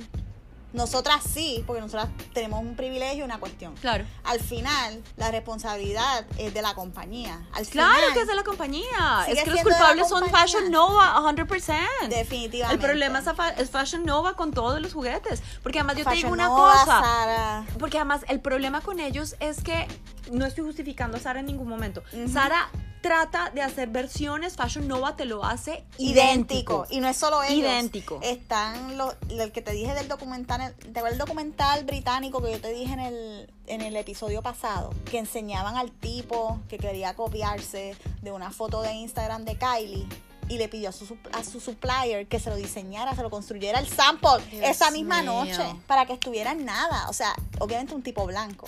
Nosotras 0.72 1.24
sí, 1.24 1.64
porque 1.66 1.82
nosotras 1.82 2.10
tenemos 2.34 2.62
un 2.62 2.76
privilegio 2.76 3.20
y 3.20 3.22
una 3.24 3.40
cuestión. 3.40 3.74
Claro. 3.76 4.06
Al 4.24 4.40
final, 4.40 5.02
la 5.18 5.32
responsabilidad 5.32 6.26
es 6.38 6.54
de 6.54 6.62
la 6.62 6.76
compañía. 6.76 7.42
Al 7.54 7.66
Claro 7.66 7.96
final, 7.96 8.14
que 8.14 8.22
es 8.22 8.28
de 8.28 8.36
la 8.36 8.44
compañía. 8.44 9.26
Es 9.28 9.44
que 9.44 9.50
los 9.50 9.62
culpables 9.62 10.08
son. 10.08 10.30
Fashion 10.30 10.70
Nova, 10.70 11.16
100%. 11.16 12.08
Definitivamente. 12.10 12.86
El 12.86 12.92
problema 12.92 13.24
es, 13.58 13.70
Fashion 13.70 14.06
Nova 14.06 14.36
con 14.36 14.52
todos 14.52 14.80
los 14.80 14.94
juguetes. 14.94 15.42
Porque 15.64 15.80
además 15.80 15.98
yo 15.98 16.06
te 16.06 16.12
digo 16.12 16.30
Fashion 16.30 16.34
una 16.34 16.48
Nova, 16.48 16.72
cosa. 16.74 17.02
Sara. 17.02 17.66
Porque 17.80 17.98
además 17.98 18.22
el 18.28 18.40
problema 18.40 18.82
con 18.82 19.00
ellos 19.00 19.36
es 19.40 19.64
que 19.64 19.88
no 20.32 20.46
estoy 20.46 20.64
justificando 20.64 21.18
a 21.18 21.20
Sara 21.20 21.40
en 21.40 21.48
ningún 21.48 21.68
momento. 21.68 22.04
Sara 22.32 22.70
trata 23.02 23.52
de 23.52 23.62
hacer 23.62 23.90
versiones, 23.90 24.56
Fashion 24.56 24.88
Nova 24.88 25.16
te 25.16 25.26
lo 25.26 25.44
hace 25.46 25.84
idéntico. 25.98 26.86
idéntico. 26.86 26.88
Y 26.90 27.00
no 27.00 27.08
es 27.08 27.18
solo 27.18 27.42
ellos. 27.44 27.60
Idéntico. 27.60 28.20
Están 28.22 28.98
los, 28.98 29.16
el 29.30 29.52
que 29.52 29.62
te 29.62 29.72
dije 29.72 29.94
del 29.94 30.08
documental, 30.08 30.74
¿te 30.76 31.00
el 31.00 31.18
documental 31.18 31.84
británico 31.86 32.42
que 32.42 32.52
yo 32.52 32.62
te 32.62 32.72
dije 32.72 32.94
en 32.94 33.00
el, 33.00 33.54
en 33.68 33.82
el 33.82 33.96
episodio 33.96 34.42
pasado? 34.42 34.92
Que 35.10 35.20
enseñaban 35.20 35.78
al 35.78 35.92
tipo 35.92 36.60
que 36.68 36.78
quería 36.78 37.14
copiarse 37.16 37.96
de 38.22 38.32
una 38.32 38.52
foto 38.52 38.82
de 38.82 38.94
Instagram 38.94 39.46
de 39.46 39.58
Kylie. 39.58 40.08
Y 40.50 40.58
le 40.58 40.68
pidió 40.68 40.90
a 40.90 40.92
su, 40.92 41.16
a 41.32 41.44
su 41.44 41.60
supplier 41.60 42.28
que 42.28 42.40
se 42.40 42.50
lo 42.50 42.56
diseñara, 42.56 43.16
se 43.16 43.22
lo 43.22 43.30
construyera 43.30 43.80
el 43.80 43.88
sample 43.88 44.44
Dios 44.50 44.66
esa 44.68 44.90
misma 44.90 45.22
mío. 45.22 45.46
noche 45.46 45.64
para 45.86 46.08
que 46.08 46.14
estuviera 46.14 46.54
en 46.54 46.66
nada. 46.66 47.08
O 47.08 47.14
sea, 47.14 47.36
obviamente 47.60 47.94
un 47.94 48.02
tipo 48.02 48.26
blanco. 48.26 48.68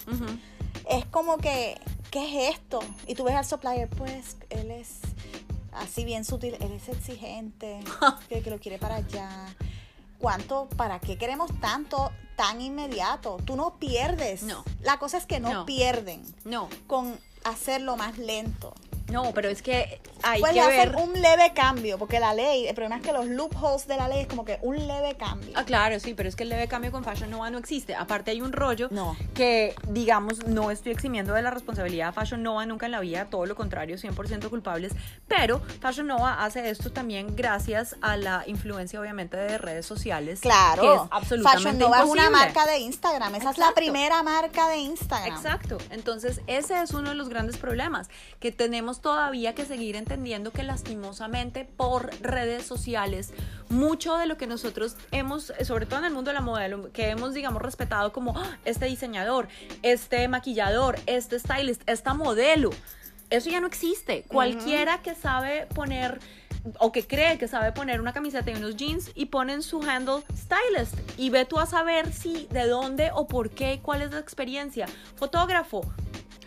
Es 0.89 1.05
como 1.05 1.37
que, 1.37 1.79
¿qué 2.11 2.49
es 2.49 2.55
esto? 2.55 2.79
Y 3.07 3.15
tú 3.15 3.23
ves 3.23 3.35
al 3.35 3.45
supplier, 3.45 3.89
pues 3.89 4.37
él 4.49 4.71
es 4.71 4.99
así 5.71 6.03
bien 6.05 6.25
sutil, 6.25 6.55
él 6.59 6.71
es 6.73 6.89
exigente, 6.89 7.79
que, 8.29 8.41
que 8.41 8.49
lo 8.49 8.59
quiere 8.59 8.77
para 8.77 8.95
allá. 8.95 9.29
¿Cuánto, 10.19 10.67
para 10.77 10.99
qué 10.99 11.17
queremos 11.17 11.49
tanto 11.59 12.11
tan 12.35 12.61
inmediato? 12.61 13.37
Tú 13.43 13.55
no 13.55 13.79
pierdes. 13.79 14.43
No. 14.43 14.63
La 14.81 14.99
cosa 14.99 15.17
es 15.17 15.25
que 15.25 15.39
no, 15.39 15.51
No. 15.51 15.65
pierden 15.65 16.23
No, 16.45 16.69
con 16.87 17.19
hacerlo 17.43 17.97
más 17.97 18.17
lento. 18.19 18.73
No, 19.11 19.31
pero 19.33 19.49
es 19.49 19.61
que 19.61 19.99
hay 20.23 20.39
pues 20.39 20.53
que 20.53 20.65
ver. 20.67 20.95
un 20.95 21.13
leve 21.21 21.51
cambio, 21.53 21.97
porque 21.97 22.19
la 22.19 22.33
ley, 22.33 22.67
el 22.67 22.73
problema 22.75 22.97
es 22.97 23.01
que 23.03 23.11
los 23.13 23.25
loopholes 23.27 23.87
de 23.87 23.97
la 23.97 24.07
ley 24.07 24.21
es 24.21 24.27
como 24.27 24.45
que 24.45 24.59
un 24.61 24.87
leve 24.87 25.15
cambio. 25.15 25.51
Ah, 25.55 25.63
claro, 25.65 25.99
sí, 25.99 26.13
pero 26.13 26.29
es 26.29 26.35
que 26.35 26.43
el 26.43 26.49
leve 26.49 26.67
cambio 26.67 26.91
con 26.91 27.03
Fashion 27.03 27.29
Nova 27.29 27.49
no 27.49 27.57
existe. 27.57 27.95
Aparte 27.95 28.31
hay 28.31 28.41
un 28.41 28.51
rollo 28.53 28.87
No. 28.91 29.15
que, 29.33 29.75
digamos, 29.87 30.45
no 30.47 30.71
estoy 30.71 30.91
eximiendo 30.91 31.33
de 31.33 31.41
la 31.41 31.51
responsabilidad 31.51 32.09
a 32.09 32.13
Fashion 32.13 32.41
Nova 32.43 32.65
nunca 32.65 32.85
en 32.85 32.91
la 32.93 32.99
vida, 32.99 33.25
todo 33.25 33.45
lo 33.45 33.55
contrario, 33.55 33.97
100% 33.97 34.49
culpables, 34.49 34.93
pero 35.27 35.61
Fashion 35.81 36.07
Nova 36.07 36.43
hace 36.43 36.69
esto 36.69 36.91
también 36.91 37.35
gracias 37.35 37.95
a 38.01 38.17
la 38.17 38.43
influencia, 38.47 38.99
obviamente, 38.99 39.37
de 39.37 39.57
redes 39.57 39.85
sociales. 39.85 40.39
Claro. 40.41 40.81
Que 40.81 40.93
es 40.93 41.01
absolutamente 41.11 41.63
Fashion 41.63 41.77
Nova 41.79 41.97
es 42.03 42.09
una 42.09 42.25
imposible. 42.25 42.45
marca 42.53 42.65
de 42.71 42.77
Instagram. 42.79 43.35
Esa 43.35 43.51
es 43.51 43.57
la 43.57 43.71
primera 43.73 44.23
marca 44.23 44.67
de 44.69 44.77
Instagram. 44.77 45.35
Exacto. 45.35 45.77
Entonces, 45.89 46.41
ese 46.47 46.81
es 46.81 46.91
uno 46.91 47.09
de 47.09 47.15
los 47.15 47.29
grandes 47.29 47.57
problemas, 47.57 48.09
que 48.39 48.51
tenemos 48.51 49.00
todavía 49.01 49.55
que 49.55 49.65
seguir 49.65 49.95
entendiendo 49.95 50.51
que 50.51 50.63
lastimosamente 50.63 51.65
por 51.65 52.09
redes 52.21 52.65
sociales, 52.65 53.33
mucho 53.69 54.17
de 54.17 54.25
lo 54.27 54.37
que 54.37 54.47
nosotros 54.47 54.95
hemos, 55.11 55.51
sobre 55.63 55.85
todo 55.85 55.99
en 55.99 56.05
el 56.05 56.13
mundo 56.13 56.29
de 56.29 56.35
la 56.35 56.41
moda, 56.41 56.67
lo 56.67 56.91
que 56.91 57.09
hemos, 57.09 57.33
digamos, 57.33 57.61
respetado 57.61 58.13
como 58.13 58.37
"Ah, 58.37 58.57
este 58.65 58.85
diseñador, 58.85 59.47
este 59.81 60.27
maquillador, 60.27 60.99
este 61.05 61.39
stylist, 61.39 61.81
esta 61.87 62.13
modelo, 62.13 62.69
eso 63.29 63.49
ya 63.49 63.61
no 63.61 63.67
existe. 63.67 64.23
Cualquiera 64.27 65.01
que 65.01 65.15
sabe 65.15 65.65
poner 65.73 66.19
o 66.79 66.91
que 66.91 67.07
cree 67.07 67.39
que 67.39 67.47
sabe 67.47 67.71
poner 67.71 67.99
una 67.99 68.13
camiseta 68.13 68.51
y 68.51 68.55
unos 68.55 68.75
jeans 68.75 69.09
y 69.15 69.25
ponen 69.27 69.63
su 69.63 69.81
handle 69.81 70.21
stylist 70.37 70.93
y 71.17 71.31
ve 71.31 71.45
tú 71.45 71.57
a 71.57 71.65
saber 71.65 72.13
si 72.13 72.47
de 72.51 72.67
dónde 72.67 73.09
o 73.13 73.27
por 73.27 73.49
qué, 73.49 73.79
cuál 73.81 74.03
es 74.03 74.11
la 74.11 74.19
experiencia. 74.19 74.85
Fotógrafo, 75.15 75.81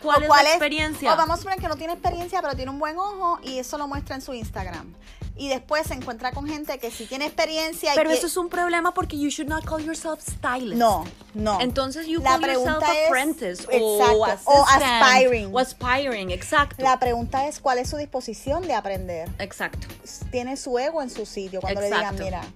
¿cuál 0.01 0.17
O 0.17 0.21
es 0.21 0.27
cuál 0.27 0.43
la 0.43 0.49
experiencia? 0.51 1.13
O 1.13 1.17
vamos 1.17 1.35
a 1.35 1.37
suponer 1.37 1.59
que 1.59 1.67
no 1.67 1.75
tiene 1.75 1.93
experiencia, 1.93 2.41
pero 2.41 2.55
tiene 2.55 2.71
un 2.71 2.79
buen 2.79 2.97
ojo 2.97 3.39
y 3.43 3.59
eso 3.59 3.77
lo 3.77 3.87
muestra 3.87 4.15
en 4.15 4.21
su 4.21 4.33
Instagram. 4.33 4.93
Y 5.37 5.49
después 5.49 5.85
se 5.87 5.93
encuentra 5.95 6.31
con 6.31 6.47
gente 6.47 6.77
que 6.79 6.91
sí 6.91 7.05
tiene 7.07 7.25
experiencia. 7.25 7.91
y 7.91 7.95
Pero 7.97 8.09
que- 8.09 8.15
eso 8.15 8.27
es 8.27 8.37
un 8.37 8.47
problema 8.47 8.93
porque 8.93 9.17
you 9.19 9.27
should 9.29 9.49
not 9.49 9.65
call 9.65 9.83
yourself 9.83 10.21
stylist. 10.21 10.77
No, 10.77 11.03
no. 11.33 11.59
Entonces 11.59 12.07
you 12.07 12.21
La 12.21 12.39
call 12.39 12.53
yourself 12.53 12.81
es- 12.83 13.07
apprentice 13.07 13.63
exacto, 13.69 14.41
o 14.45 14.61
o 14.61 14.65
aspiring. 14.65 15.53
o 15.53 15.59
aspiring, 15.59 16.31
exacto. 16.31 16.81
La 16.81 16.97
pregunta 16.99 17.47
es 17.47 17.59
cuál 17.59 17.79
es 17.79 17.89
su 17.89 17.97
disposición 17.97 18.65
de 18.65 18.75
aprender. 18.75 19.29
Exacto. 19.39 19.85
Tiene 20.31 20.55
su 20.55 20.79
ego 20.79 21.01
en 21.01 21.09
su 21.09 21.25
sitio 21.25 21.59
cuando 21.59 21.81
Exacto. 21.81 22.13
le 22.17 22.23
digan, 22.23 22.41
mira, 22.41 22.53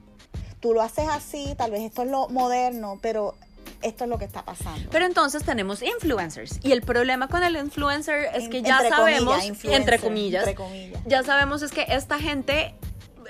tú 0.61 0.73
lo 0.73 0.81
haces 0.81 1.07
así, 1.09 1.53
tal 1.57 1.71
vez 1.71 1.81
esto 1.81 2.03
es 2.03 2.09
lo 2.09 2.29
moderno, 2.29 2.97
pero 3.01 3.35
esto 3.81 4.03
es 4.03 4.09
lo 4.09 4.17
que 4.17 4.25
está 4.25 4.43
pasando. 4.43 4.89
Pero 4.91 5.05
entonces 5.05 5.43
tenemos 5.43 5.81
influencers. 5.81 6.59
Y 6.63 6.71
el 6.71 6.81
problema 6.81 7.27
con 7.27 7.43
el 7.43 7.55
influencer 7.55 8.29
es 8.33 8.49
que 8.49 8.61
ya 8.61 8.79
sabemos, 8.87 9.37
comillas, 9.37 9.65
entre 9.65 9.99
comillas, 9.99 10.47
entre 10.47 10.55
comillas. 10.55 11.01
ya 11.05 11.23
sabemos 11.23 11.61
es 11.61 11.71
que 11.71 11.85
esta 11.89 12.19
gente, 12.19 12.75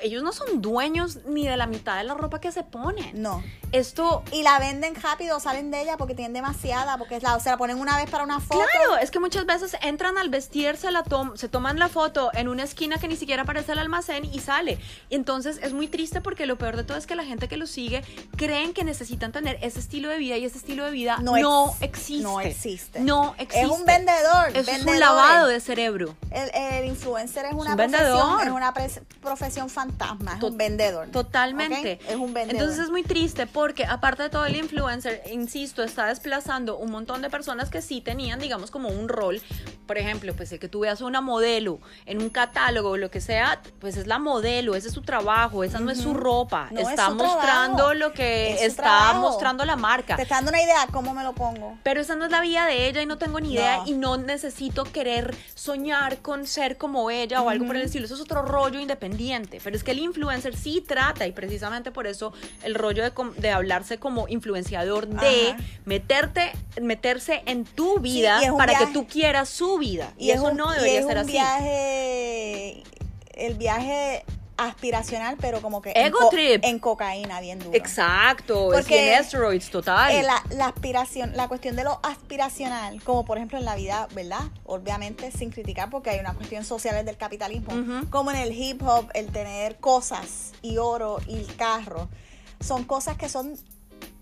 ellos 0.02 0.24
no 0.24 0.32
son 0.32 0.62
dueños 0.62 1.20
ni 1.26 1.48
de 1.48 1.58
la 1.58 1.68
mitad 1.68 1.98
de 1.98 2.04
la 2.04 2.14
ropa 2.14 2.40
que 2.40 2.52
se 2.52 2.64
ponen. 2.64 3.22
No. 3.22 3.44
Esto, 3.72 4.24
Y 4.32 4.42
la 4.42 4.58
venden 4.58 4.96
rápido, 4.96 5.40
salen 5.40 5.70
de 5.70 5.82
ella 5.84 5.96
porque 5.98 6.16
tienen 6.16 6.34
demasiada, 6.34 6.98
porque 6.98 7.16
es 7.18 7.24
la, 7.24 7.40
se 7.40 7.50
la 7.52 7.58
ponen 7.58 7.78
una 7.80 7.98
vez 7.98 8.10
para 8.10 8.24
una 8.24 8.40
foto. 8.40 8.66
claro, 8.72 8.98
es 8.98 9.12
que 9.12 9.20
muchas 9.20 9.46
veces 9.46 9.78
entran 9.82 10.18
al 10.18 10.30
vestir, 10.30 10.76
se, 10.76 10.90
la 10.92 11.04
tom- 11.04 11.36
se 11.38 11.50
toman 11.50 11.78
la 11.78 11.88
foto 11.88 12.32
en 12.34 12.48
una 12.48 12.64
esquina 12.64 12.98
que 12.98 13.08
ni 13.08 13.16
siquiera 13.16 13.44
aparece 13.44 13.74
el 13.74 13.80
almacén 13.80 14.26
y 14.26 14.40
sale. 14.40 14.80
Y 15.10 15.16
entonces 15.16 15.60
es 15.62 15.74
muy 15.74 15.88
triste 15.88 16.20
porque 16.20 16.48
lo 16.48 16.58
peor 16.58 16.78
de 16.78 16.84
todo 16.84 16.98
es 16.98 17.06
que 17.06 17.16
la 17.16 17.24
gente 17.26 17.48
que 17.48 17.58
los 17.58 17.70
sigue 17.70 18.04
creen 18.38 18.74
que 18.74 18.84
necesitan 18.84 19.32
tener 19.32 19.60
ese 19.62 19.80
estilo 19.80 20.10
de 20.10 20.18
vida 20.18 20.36
y 20.38 20.46
ese 20.46 20.58
estilo 20.58 20.84
de 20.86 20.92
vida 20.92 21.18
no, 21.22 21.38
No 21.38 21.68
ex- 21.70 21.82
existe. 21.84 22.24
no 22.24 22.42
existe. 22.42 23.00
No 23.02 23.36
existe. 23.38 23.62
Es 23.62 23.70
un 23.70 23.86
vendedor. 23.86 24.50
Eso 24.56 24.72
es 24.72 24.84
un 24.86 25.00
lavado 25.00 25.48
de 25.48 25.60
cerebro. 25.60 26.16
El, 26.32 26.50
el 26.56 26.86
influencer 26.86 27.46
es 27.46 27.54
una 27.54 27.72
un 27.72 27.78
profesión, 27.78 27.92
vendedor. 28.02 28.44
es 28.48 28.52
una 28.52 28.74
profesión 29.22 29.70
fantasma, 29.98 30.36
es 30.38 30.44
un 30.44 30.58
vendedor. 30.58 31.08
Totalmente. 31.10 32.00
Es 32.08 32.16
un 32.16 32.34
vendedor. 32.34 32.62
Entonces 32.62 32.80
es 32.86 32.90
muy 32.90 33.04
triste 33.04 33.48
porque 33.48 33.86
aparte 33.86 34.24
de 34.24 34.30
todo 34.30 34.46
el 34.46 34.56
influencer, 34.56 35.22
insisto, 35.32 35.84
está 35.84 36.08
desplazando 36.08 36.78
un 36.78 36.92
montón 36.92 37.22
de 37.22 37.30
personas 37.30 37.70
que 37.70 37.82
sí 37.82 38.02
tenían, 38.02 38.40
digamos, 38.40 38.72
como 38.72 38.90
un 38.90 39.08
rol. 39.10 39.42
Por 39.86 39.98
ejemplo, 39.98 40.36
pues 40.36 40.52
el 40.52 40.60
que 40.60 40.68
tú 40.68 40.82
veas 40.82 41.02
una 41.02 41.20
modelo 41.22 41.80
en 42.06 42.22
un 42.22 42.30
catálogo 42.30 42.92
o 42.92 42.98
lo 42.98 43.10
que 43.10 43.22
sea, 43.22 43.62
pues 43.80 43.98
es 43.98 44.06
la 44.08 44.20
modelo, 44.20 44.76
ese 44.76 44.90
es 44.90 44.94
su 44.94 45.02
trabajo, 45.02 45.64
esa 45.64 45.80
no 45.80 45.90
es 45.92 46.00
su 46.00 46.14
ropa. 46.14 46.68
No 46.72 46.80
es 46.82 46.90
está 46.90 47.08
su 47.08 47.16
mostrando 47.16 47.78
trabajo, 47.78 47.94
lo 47.96 48.14
que 48.14 48.54
es 48.54 48.62
está 48.62 48.84
trabajo. 48.84 49.22
mostrando 49.22 49.66
la 49.66 49.76
marca. 49.76 50.16
Te 50.16 50.22
está 50.24 50.36
dando 50.36 50.50
una 50.50 50.62
idea, 50.62 50.88
¿cómo 50.92 51.14
me 51.14 51.24
lo 51.24 51.34
pongo? 51.34 51.78
Pero 51.84 52.02
esa 52.02 52.16
no 52.16 52.26
es 52.26 52.32
la 52.32 52.42
vida 52.42 52.66
de 52.68 52.88
ella 52.88 53.02
y 53.02 53.06
no 53.08 53.18
tengo 53.18 53.40
ni 53.40 53.54
idea 53.54 53.78
No. 53.78 53.88
y 53.88 53.94
no 53.94 54.18
necesito 54.18 54.84
querer 54.84 55.36
soñar 55.56 56.20
con 56.20 56.46
ser 56.46 56.78
como 56.78 57.10
ella 57.10 57.42
o 57.42 57.50
algo 57.50 57.66
por 57.66 57.76
el 57.76 57.82
estilo. 57.84 58.06
Eso 58.06 58.16
es 58.16 58.22
otro 58.22 58.44
rollo 58.44 58.80
independiente. 58.80 59.60
Pero 59.64 59.76
es 59.80 59.84
que 59.84 59.92
el 59.92 60.00
influencer 60.00 60.56
sí 60.56 60.84
trata 60.86 61.26
y 61.28 61.32
precisamente 61.32 61.92
por 61.92 62.06
eso 62.08 62.34
el 62.64 62.76
rollo 62.76 63.04
de, 63.38 63.50
hablarse 63.52 63.98
como 63.98 64.28
influenciador 64.28 65.08
de 65.08 65.52
Ajá. 65.52 65.58
meterte, 65.86 66.52
meterse 66.82 67.42
en 67.46 67.64
tu 67.66 68.00
vida 68.00 68.40
para 68.58 68.78
que 68.78 68.88
tú 68.88 69.08
quieras 69.08 69.50
su 69.50 69.78
vida. 69.78 70.14
Y, 70.18 70.30
es 70.32 70.38
eso 70.38 70.50
un- 70.50 70.58
no 70.58 70.72
y 70.74 70.78
debería 70.78 71.00
es 71.00 71.06
ser 71.06 71.16
un 71.16 71.22
así. 71.24 71.32
viaje, 71.32 72.84
el 73.34 73.54
viaje 73.56 74.24
aspiracional, 74.68 75.38
pero 75.40 75.62
como 75.62 75.82
que 75.82 75.92
Ego 75.92 76.06
en, 76.06 76.12
co- 76.12 76.30
trip. 76.30 76.64
en 76.64 76.80
cocaína, 76.80 77.40
bien 77.42 77.60
duro. 77.60 77.72
Exacto, 77.76 78.74
es 78.74 78.80
Porque, 78.82 79.02
bien 79.04 79.24
steroids, 79.24 79.70
total. 79.70 80.12
Eh, 80.12 80.24
la, 80.24 80.44
la 80.52 80.68
aspiración, 80.68 81.36
la 81.36 81.48
cuestión 81.48 81.76
de 81.76 81.84
lo 81.84 82.00
aspiracional, 82.04 83.02
como 83.04 83.26
por 83.26 83.38
ejemplo 83.38 83.58
en 83.58 83.66
la 83.66 83.76
vida, 83.76 84.08
¿verdad? 84.14 84.42
Obviamente 84.66 85.32
sin 85.32 85.50
criticar 85.52 85.90
porque 85.90 86.10
hay 86.12 86.20
una 86.20 86.34
cuestión 86.34 86.64
social 86.66 87.06
del 87.06 87.18
capitalismo, 87.18 87.74
como 88.10 88.32
en 88.32 88.38
el 88.38 88.52
hip 88.52 88.82
hop, 88.84 89.10
el 89.14 89.32
tener 89.32 89.78
cosas 89.78 90.52
y 90.62 90.78
oro 90.78 91.20
y 91.28 91.44
carro, 91.58 92.08
son 92.60 92.84
cosas 92.84 93.18
que 93.18 93.30
son 93.30 93.56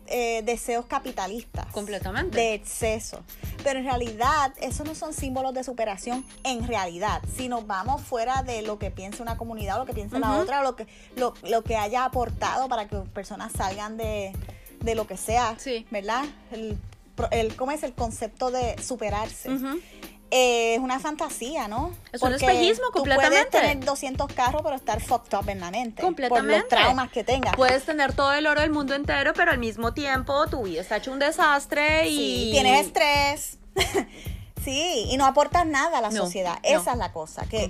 eh, 0.08 0.42
deseos 0.44 0.86
capitalistas. 0.86 1.66
Completamente. 1.68 2.38
De 2.38 2.54
exceso. 2.54 3.24
Pero 3.64 3.80
en 3.80 3.86
realidad, 3.86 4.54
esos 4.62 4.86
no 4.88 4.96
son 4.96 5.14
símbolos 5.14 5.54
de 5.54 5.64
superación 5.64 6.26
en 6.44 6.68
realidad. 6.68 7.22
Si 7.36 7.48
nos 7.50 7.68
vamos 7.68 8.02
fuera 8.02 8.44
de 8.44 8.62
lo 8.62 8.80
que 8.80 8.92
piensa 8.92 9.22
una 9.24 9.38
comunidad 9.38 9.76
o 9.78 9.80
lo 9.80 9.86
que 9.86 9.94
piensa 9.94 10.20
la 10.20 10.38
otra, 10.38 10.62
o 10.62 10.64
lo 10.64 10.76
que, 10.76 10.88
lo, 11.16 11.34
lo 11.44 11.64
que 11.64 11.76
haya 11.76 12.06
aportado 12.06 12.68
para 12.68 12.88
que 12.88 12.98
personas 12.98 13.52
salgan 13.54 13.98
de, 13.98 14.32
de 14.82 14.96
lo 14.96 15.08
que 15.08 15.18
sea, 15.18 15.56
Sí. 15.60 15.86
¿verdad? 15.92 16.26
El, 16.52 16.78
¿Cómo 17.56 17.72
es 17.72 17.82
el 17.84 17.94
concepto 17.94 18.52
de 18.52 18.76
superarse? 18.82 19.50
Ujú. 19.50 19.80
Eh, 20.30 20.76
es 20.76 20.80
una 20.82 21.00
fantasía, 21.00 21.68
¿no? 21.70 21.92
Es 22.12 22.22
un 22.22 22.34
espejismo, 22.34 22.88
Tú 22.88 23.00
completamente. 23.00 23.48
puedes 23.50 23.70
tener 23.70 23.86
200 23.86 24.28
carros, 24.34 24.62
pero 24.62 24.76
estar 24.76 25.02
fucked 25.02 25.38
up 25.38 25.48
en 25.50 25.62
la 25.62 25.72
mente. 25.72 26.02
Por 26.02 26.10
Completamente. 26.10 26.58
los 26.60 26.68
traumas 26.68 27.10
que 27.12 27.24
tengas. 27.24 27.56
Puedes 27.56 27.86
tener 27.86 28.14
todo 28.14 28.34
el 28.34 28.46
oro 28.46 28.60
del 28.60 28.72
mundo 28.72 28.94
entero, 28.94 29.32
pero 29.34 29.52
al 29.52 29.58
mismo 29.58 29.94
tiempo 29.94 30.46
tu 30.48 30.64
vida 30.64 30.82
está 30.82 30.98
hecho 30.98 31.12
un 31.14 31.20
desastre 31.20 32.10
y 32.10 32.18
Sí, 32.18 32.50
tienes 32.52 32.86
estrés. 32.88 33.58
sí, 34.64 35.06
y 35.10 35.16
no 35.18 35.26
aportas 35.26 35.66
nada 35.66 36.00
a 36.00 36.02
la 36.02 36.10
No, 36.10 36.24
sociedad. 36.26 36.56
no. 36.56 36.60
Esa 36.80 36.92
es 36.92 36.98
la 36.98 37.14
cosa. 37.14 37.46
Que, 37.48 37.70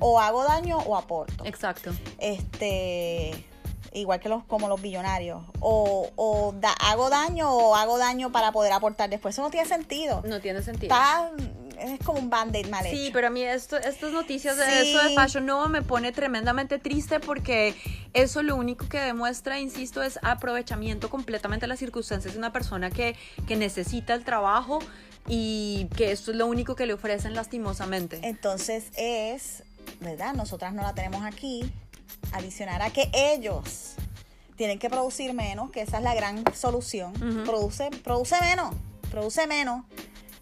o 0.00 0.20
hago 0.20 0.44
daño 0.44 0.78
o 0.78 0.96
aporto. 0.96 1.44
Exacto. 1.44 1.90
Este. 2.18 3.44
igual 3.92 4.20
que 4.20 4.28
los 4.28 4.44
como 4.44 4.68
los 4.68 4.80
billonarios. 4.80 5.40
O, 5.60 6.10
o 6.16 6.52
da- 6.56 6.76
hago 6.84 7.08
daño 7.10 7.50
o 7.50 7.74
hago 7.74 7.98
daño 7.98 8.30
para 8.30 8.52
poder 8.52 8.72
aportar 8.72 9.08
después. 9.10 9.34
Eso 9.34 9.42
no 9.42 9.50
tiene 9.50 9.66
sentido. 9.66 10.22
No 10.24 10.40
tiene 10.40 10.62
sentido. 10.62 10.94
Está, 10.94 11.30
es 11.78 11.98
como 12.04 12.18
un 12.18 12.30
band-aid 12.30 12.68
mal 12.68 12.84
Sí, 12.84 13.04
hecho. 13.06 13.12
pero 13.12 13.26
a 13.28 13.30
mí 13.30 13.42
esto, 13.42 13.76
estas 13.76 14.12
noticias 14.12 14.56
de 14.56 14.64
Sí. 14.64 14.88
eso 14.94 15.02
de 15.08 15.14
Fashion 15.14 15.46
Nova 15.46 15.68
me 15.68 15.82
pone 15.82 16.12
tremendamente 16.12 16.78
triste 16.78 17.20
porque 17.20 17.74
eso 18.14 18.42
lo 18.42 18.56
único 18.56 18.88
que 18.88 18.98
demuestra, 19.00 19.58
insisto, 19.60 20.02
es 20.02 20.18
aprovechamiento 20.22 21.10
completamente 21.10 21.64
de 21.64 21.68
las 21.68 21.78
circunstancias 21.78 22.34
de 22.34 22.38
una 22.38 22.52
persona 22.52 22.90
que, 22.90 23.16
que 23.46 23.56
necesita 23.56 24.14
el 24.14 24.24
trabajo 24.24 24.78
y 25.28 25.88
que 25.96 26.12
esto 26.12 26.30
es 26.30 26.36
lo 26.36 26.46
único 26.46 26.76
que 26.76 26.86
le 26.86 26.92
ofrecen 26.94 27.34
lastimosamente. 27.34 28.20
Entonces 28.22 28.86
es, 28.96 29.62
¿verdad? 30.00 30.34
Nosotras 30.34 30.72
no 30.72 30.82
la 30.82 30.94
tenemos 30.94 31.24
aquí. 31.24 31.70
Adicionar 32.32 32.82
a 32.82 32.90
que 32.90 33.10
ellos 33.14 33.94
tienen 34.56 34.78
que 34.78 34.88
producir 34.88 35.34
menos, 35.34 35.70
que 35.70 35.82
esa 35.82 35.98
es 35.98 36.02
la 36.04 36.14
gran 36.14 36.42
solución. 36.54 37.12
Ujú. 37.16 37.44
Produce, 37.44 37.90
produce 38.02 38.40
menos, 38.40 38.74
produce 39.10 39.46
menos. 39.46 39.84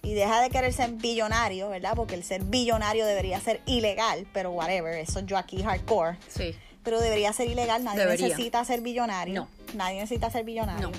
Y 0.04 0.14
deja 0.14 0.40
de 0.42 0.50
querer 0.50 0.72
ser 0.72 0.92
billonario, 0.92 1.68
¿verdad? 1.70 1.94
Porque 1.96 2.14
el 2.14 2.22
ser 2.24 2.44
billonario 2.44 3.06
debería 3.06 3.40
ser 3.40 3.62
ilegal, 3.66 4.26
pero 4.32 4.50
whatever, 4.50 4.94
eso 4.94 5.20
yo 5.20 5.38
aquí 5.38 5.62
hardcore. 5.62 6.18
Sí. 6.28 6.54
Pero 6.82 7.00
debería 7.00 7.32
ser 7.32 7.48
ilegal, 7.48 7.82
nadie 7.82 8.00
Debería. 8.00 8.28
necesita 8.28 8.64
ser 8.64 8.82
billonario. 8.82 9.34
No. 9.34 9.48
Nadie 9.74 10.00
necesita 10.00 10.30
ser 10.30 10.44
billonario. 10.44 10.90
No. 10.90 10.96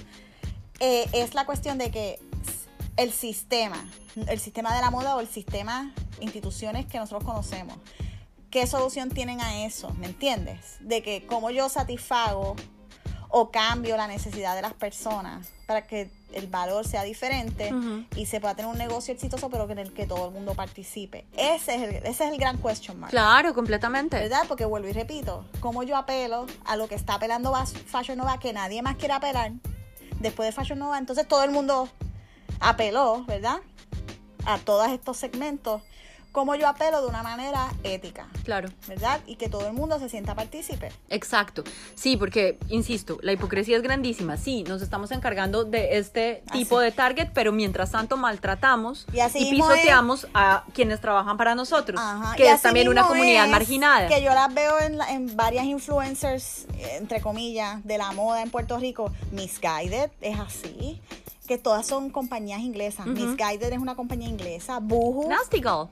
Eh, 0.79 1.07
es 1.13 1.35
la 1.35 1.45
cuestión 1.45 1.77
de 1.77 1.91
que 1.91 2.19
el 2.97 3.11
sistema, 3.11 3.85
el 4.27 4.39
sistema 4.39 4.75
de 4.75 4.81
la 4.81 4.89
moda 4.89 5.15
o 5.15 5.19
el 5.19 5.27
sistema, 5.27 5.93
instituciones 6.19 6.87
que 6.87 6.97
nosotros 6.97 7.23
conocemos, 7.23 7.77
¿qué 8.49 8.65
solución 8.65 9.09
tienen 9.09 9.39
a 9.41 9.65
eso? 9.65 9.91
¿Me 9.99 10.07
entiendes? 10.07 10.77
De 10.79 11.03
que 11.03 11.25
cómo 11.27 11.51
yo 11.51 11.69
satisfago 11.69 12.55
o 13.29 13.51
cambio 13.51 13.95
la 13.97 14.07
necesidad 14.07 14.55
de 14.55 14.63
las 14.63 14.73
personas 14.73 15.49
para 15.65 15.85
que 15.87 16.09
el 16.33 16.47
valor 16.47 16.87
sea 16.87 17.03
diferente 17.03 17.73
y 18.15 18.25
se 18.25 18.39
pueda 18.39 18.55
tener 18.55 18.69
un 18.69 18.77
negocio 18.77 19.13
exitoso, 19.13 19.49
pero 19.49 19.69
en 19.69 19.79
el 19.79 19.93
que 19.93 20.05
todo 20.05 20.27
el 20.27 20.33
mundo 20.33 20.53
participe. 20.53 21.25
Ese 21.37 21.75
es 21.75 21.81
el, 21.81 21.95
ese 21.95 22.09
es 22.09 22.31
el 22.31 22.37
gran 22.37 22.57
question 22.57 22.99
mark. 22.99 23.11
Claro, 23.11 23.53
completamente. 23.53 24.17
¿Verdad? 24.17 24.43
Porque 24.47 24.65
vuelvo 24.65 24.87
y 24.87 24.93
repito, 24.93 25.45
como 25.59 25.83
yo 25.83 25.97
apelo 25.97 26.45
a 26.65 26.75
lo 26.75 26.87
que 26.87 26.95
está 26.95 27.15
apelando 27.15 27.53
Fashion 27.87 28.17
Nova, 28.17 28.39
que 28.39 28.53
nadie 28.53 28.81
más 28.81 28.95
quiere 28.97 29.13
apelar, 29.13 29.51
después 30.19 30.47
de 30.47 30.51
Fashion 30.51 30.79
Nova, 30.79 30.97
entonces 30.97 31.27
todo 31.27 31.43
el 31.43 31.51
mundo 31.51 31.89
apeló, 32.59 33.23
¿verdad? 33.25 33.57
A 34.45 34.57
todos 34.59 34.89
estos 34.89 35.17
segmentos, 35.17 35.81
como 36.35 36.53
yo 36.55 36.67
apelo 36.67 36.99
de 37.01 37.07
una 37.07 37.23
manera 37.23 37.69
ética, 37.85 38.27
Claro. 38.43 38.67
¿verdad? 38.89 39.21
Y 39.25 39.37
que 39.37 39.47
todo 39.47 39.65
el 39.67 39.71
mundo 39.73 39.99
se 39.99 40.09
sienta 40.09 40.35
partícipe. 40.35 40.91
Exacto. 41.07 41.63
Sí, 41.95 42.17
porque, 42.17 42.59
insisto, 42.67 43.17
la 43.21 43.31
hipocresía 43.31 43.77
es 43.77 43.81
grandísima. 43.83 44.35
Sí, 44.35 44.63
nos 44.63 44.81
estamos 44.81 45.11
encargando 45.11 45.63
de 45.63 45.97
este 45.97 46.43
tipo 46.51 46.79
Así. 46.79 46.85
de 46.87 46.91
target, 46.91 47.29
pero 47.33 47.53
mientras 47.53 47.91
tanto 47.91 48.17
maltratamos 48.17 49.05
Y 49.13 49.21
así 49.21 49.47
y 49.47 49.51
pisoteamos 49.51 50.27
a 50.33 50.65
quienes 50.73 50.99
trabajan 50.99 51.37
para 51.37 51.55
nosotros, 51.55 52.01
Ajá, 52.03 52.35
que 52.35 52.51
es 52.51 52.61
también 52.61 52.89
una 52.89 53.07
comunidad 53.07 53.45
es 53.45 53.51
marginada. 53.51 54.07
Que 54.09 54.21
yo 54.21 54.33
las 54.33 54.53
veo 54.53 54.77
en, 54.81 54.97
la- 54.97 55.09
en 55.13 55.37
varias 55.37 55.63
influencers, 55.65 56.65
entre 56.99 57.21
comillas, 57.21 57.81
de 57.85 57.97
la 57.97 58.11
moda 58.11 58.41
en 58.41 58.49
Puerto 58.51 58.77
Rico. 58.77 59.09
Misguided 59.31 60.11
es 60.19 60.37
así. 60.37 60.99
Que 61.47 61.57
todas 61.57 61.85
son 61.87 62.09
compañías 62.09 62.59
inglesas. 62.59 63.05
Ujú. 63.07 63.15
Misguided 63.15 63.71
es 63.71 63.79
una 63.79 63.95
compañía 63.95 64.27
inglesa. 64.27 64.79
Boohoo. 64.81 65.29
Nasty 65.29 65.57
Girl. 65.59 65.87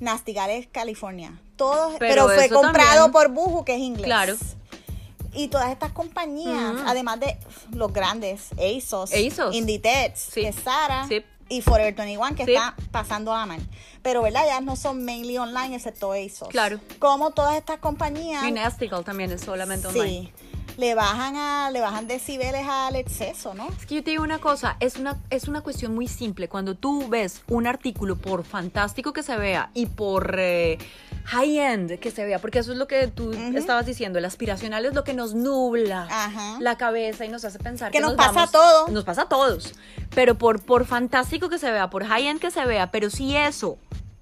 Nasty 0.00 0.32
Gal 0.32 0.50
es 0.50 0.66
California. 0.66 1.38
Todos, 1.56 1.94
Pero 1.98 2.26
pero, 2.26 2.28
fue 2.28 2.48
comprado 2.48 3.04
también- 3.04 3.12
por 3.12 3.28
Boohoo, 3.28 3.64
que 3.64 3.74
es 3.74 3.80
inglés. 3.80 4.04
Claro. 4.04 4.34
Y 5.32 5.48
todas 5.48 5.70
estas 5.70 5.92
compañías, 5.92 6.74
Ujú. 6.74 6.82
además 6.86 7.20
de 7.20 7.36
los 7.72 7.92
grandes, 7.92 8.48
ASOS, 8.52 9.12
ASOS. 9.12 9.54
Inditex, 9.54 10.18
Sí. 10.32 10.40
que 10.42 10.48
es 10.48 10.56
Sara, 10.56 11.06
Sí. 11.08 11.22
y 11.48 11.60
Forever 11.60 11.94
21, 11.94 12.34
que 12.34 12.44
Sí. 12.46 12.54
está 12.54 12.74
pasando 12.90 13.32
a 13.34 13.44
mal. 13.46 13.60
Pero, 14.02 14.22
¿verdad? 14.22 14.44
Ya 14.46 14.60
no 14.60 14.76
son 14.76 15.04
mainly 15.04 15.36
online, 15.36 15.74
excepto 15.76 16.12
ASOS. 16.12 16.48
Claro. 16.48 16.80
Como 16.98 17.32
todas 17.32 17.56
estas 17.56 17.78
compañías, 17.80 18.44
Y 18.44 18.52
Nasty 18.52 18.88
Girl 18.88 19.04
también 19.04 19.30
es 19.32 19.42
solamente 19.42 19.90
sí, 19.92 19.98
online. 19.98 20.32
Le 20.76 20.94
bajan 20.94 21.36
a, 21.36 21.70
le 21.70 21.80
bajan 21.80 22.06
decibeles 22.06 22.66
al 22.68 22.96
exceso, 22.96 23.54
¿no? 23.54 23.68
Es 23.78 23.86
que 23.86 23.94
yo 23.96 24.04
te 24.04 24.10
digo 24.10 24.22
una 24.22 24.38
cosa, 24.38 24.76
es 24.80 24.96
una, 24.96 25.16
es 25.30 25.48
una 25.48 25.62
cuestión 25.62 25.94
muy 25.94 26.06
simple. 26.06 26.48
Cuando 26.48 26.74
tú 26.74 27.08
ves 27.08 27.42
un 27.48 27.66
artículo, 27.66 28.16
por 28.16 28.44
fantástico 28.44 29.12
que 29.12 29.22
se 29.22 29.36
vea 29.36 29.70
y 29.72 29.86
por 29.86 30.36
eh, 30.38 30.76
high-end 31.24 31.98
que 31.98 32.10
se 32.10 32.24
vea, 32.24 32.38
porque 32.40 32.58
eso 32.58 32.72
es 32.72 32.78
lo 32.78 32.86
que 32.86 33.06
tú 33.08 33.32
estabas 33.54 33.86
diciendo, 33.86 34.18
el 34.18 34.24
aspiracional 34.26 34.84
es 34.84 34.94
lo 34.94 35.02
que 35.04 35.14
nos 35.14 35.34
nubla 35.34 36.06
Ajá. 36.10 36.58
la 36.60 36.76
cabeza 36.76 37.24
y 37.24 37.28
nos 37.28 37.44
hace 37.44 37.58
pensar 37.58 37.90
Que 37.90 37.98
que, 37.98 38.02
nos 38.02 38.14
pasa 38.14 38.32
vamos- 38.32 38.48
a 38.48 38.52
todos. 38.52 38.90
Nos 38.90 39.04
pasa 39.04 39.22
a 39.22 39.28
todos. 39.28 39.74
Pero 40.14 40.36
por, 40.36 40.62
por 40.62 40.84
fantástico 40.84 41.48
que 41.48 41.58
se 41.58 41.70
vea, 41.70 41.88
por 41.90 42.04
high-end 42.04 42.40
que 42.40 42.50
se 42.50 42.64
vea, 42.66 42.90
pero 42.90 43.08
si 43.10 43.34
eso 43.34 43.78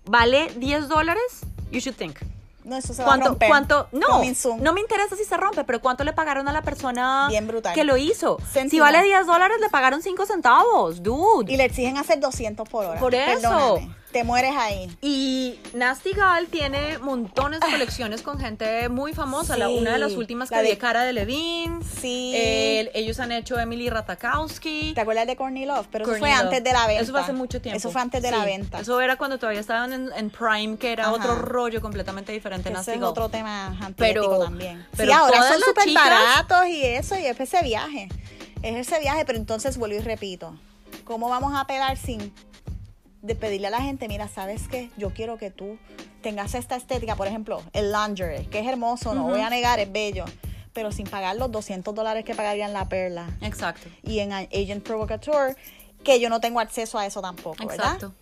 vale 0.06 0.52
10 0.56 0.88
dólares, 0.88 1.40
you 1.72 1.80
should 1.80 1.96
think. 1.96 2.18
No, 2.64 2.76
eso 2.76 2.94
se 2.94 3.02
va 3.02 3.08
a 3.08 3.10
¿Cuánto, 3.10 3.28
romper. 3.28 3.48
cuánto? 3.48 3.88
No, 3.92 4.22
no 4.60 4.72
me 4.72 4.80
interesa 4.80 5.16
si 5.16 5.24
se 5.24 5.36
rompe, 5.36 5.64
pero 5.64 5.80
¿cuánto 5.80 6.02
le 6.02 6.12
pagaron 6.14 6.48
a 6.48 6.52
la 6.52 6.62
persona 6.62 7.26
Bien 7.28 7.46
brutal. 7.46 7.74
que 7.74 7.84
lo 7.84 7.96
hizo? 7.98 8.38
Si 8.70 8.80
vale 8.80 9.02
10 9.02 9.26
dólares, 9.26 9.58
le 9.60 9.68
pagaron 9.68 10.00
5 10.02 10.24
centavos, 10.26 11.02
dude. 11.02 11.52
Y 11.52 11.56
le 11.58 11.64
exigen 11.64 11.98
hacer 11.98 12.20
200 12.20 12.66
por 12.68 12.86
hora. 12.86 12.98
Por 13.00 13.14
eso. 13.14 13.40
Perdóname, 13.42 13.94
te 14.14 14.22
mueres 14.22 14.52
ahí. 14.56 14.96
Y 15.02 15.58
Nasty 15.74 16.12
Gal 16.12 16.46
tiene 16.46 16.98
montones 16.98 17.58
de 17.58 17.66
colecciones 17.68 18.22
con 18.22 18.38
gente 18.38 18.88
muy 18.88 19.12
famosa. 19.12 19.56
La- 19.56 19.68
una 19.68 19.90
de 19.90 19.98
las 19.98 20.12
últimas 20.12 20.48
que 20.48 20.54
la 20.54 20.62
vi 20.62 20.68
de- 20.68 20.78
Cara 20.78 21.02
de 21.02 21.12
Levine. 21.12 21.80
Sí. 22.00 22.32
El- 22.36 22.92
ellos 22.94 23.18
han 23.18 23.32
hecho 23.32 23.58
Emily 23.58 23.90
Ratakowski. 23.90 24.92
¿Te 24.94 25.00
acuerdas 25.00 25.26
de 25.26 25.34
Courtney 25.34 25.66
Love? 25.66 25.88
Pero 25.90 26.04
eso 26.04 26.14
fue 26.20 26.30
Love. 26.30 26.40
antes 26.42 26.62
de 26.62 26.72
la 26.72 26.86
venta. 26.86 27.02
Eso 27.02 27.10
fue 27.10 27.20
hace 27.22 27.32
mucho 27.32 27.60
tiempo. 27.60 27.76
Eso 27.76 27.90
fue 27.90 28.00
antes 28.02 28.22
de 28.22 28.30
la 28.30 28.44
venta. 28.44 28.78
Eso 28.78 29.00
era 29.00 29.16
cuando 29.16 29.36
todavía 29.38 29.60
estaban 29.60 29.92
en, 29.92 30.10
en 30.16 30.30
Prime, 30.30 30.76
que 30.78 30.92
era 30.92 31.06
Ajá. 31.06 31.12
otro 31.14 31.34
rollo 31.34 31.80
completamente 31.82 32.30
diferente. 32.30 32.70
Nasty 32.70 32.92
es 32.92 33.00
Gal. 33.00 33.08
otro 33.08 33.28
tema 33.30 33.76
Pero- 33.96 34.38
también. 34.38 34.86
pero 34.96 35.10
sí, 35.10 35.18
ahora 35.18 35.42
son 35.48 35.60
súper 35.60 35.92
baratos 35.92 36.68
y 36.68 36.84
eso, 36.84 37.18
y 37.18 37.26
es 37.26 37.40
ese 37.40 37.62
viaje. 37.64 38.08
Es 38.62 38.76
ese 38.86 39.00
viaje, 39.00 39.24
pero 39.24 39.38
entonces 39.40 39.76
vuelvo 39.76 39.96
y 39.96 40.00
repito. 40.00 40.54
¿Cómo 41.02 41.28
vamos 41.28 41.52
a 41.54 41.60
apelar 41.62 41.96
sin 41.96 42.32
de 43.24 43.34
pedirle 43.34 43.68
a 43.68 43.70
la 43.70 43.80
gente, 43.80 44.06
mira, 44.06 44.28
¿sabes 44.28 44.68
qué? 44.68 44.90
Yo 44.98 45.10
quiero 45.14 45.38
que 45.38 45.50
tú 45.50 45.78
tengas 46.22 46.54
esta 46.54 46.76
estética, 46.76 47.16
por 47.16 47.26
ejemplo, 47.26 47.62
el 47.72 47.90
lingerie, 47.90 48.46
que 48.48 48.58
es 48.58 48.66
hermoso, 48.66 49.14
no 49.14 49.24
voy 49.24 49.40
a 49.40 49.48
negar, 49.48 49.80
es 49.80 49.90
bello, 49.90 50.26
pero 50.74 50.92
sin 50.92 51.06
pagar 51.06 51.36
los 51.36 51.50
200 51.50 51.94
dólares 51.94 52.24
que 52.24 52.34
pagarían 52.34 52.74
la 52.74 52.86
perla 52.86 53.30
Exacto. 53.40 53.88
y 54.02 54.18
en 54.18 54.32
Agent 54.32 54.84
Provocateur, 54.84 55.56
que 56.02 56.20
yo 56.20 56.28
no 56.28 56.40
tengo 56.40 56.60
acceso 56.60 56.98
a 56.98 57.06
eso 57.06 57.22
tampoco, 57.22 57.66
¿verdad? 57.66 57.94
Exacto. 57.94 58.12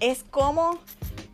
es 0.00 0.22
cómo, 0.30 0.78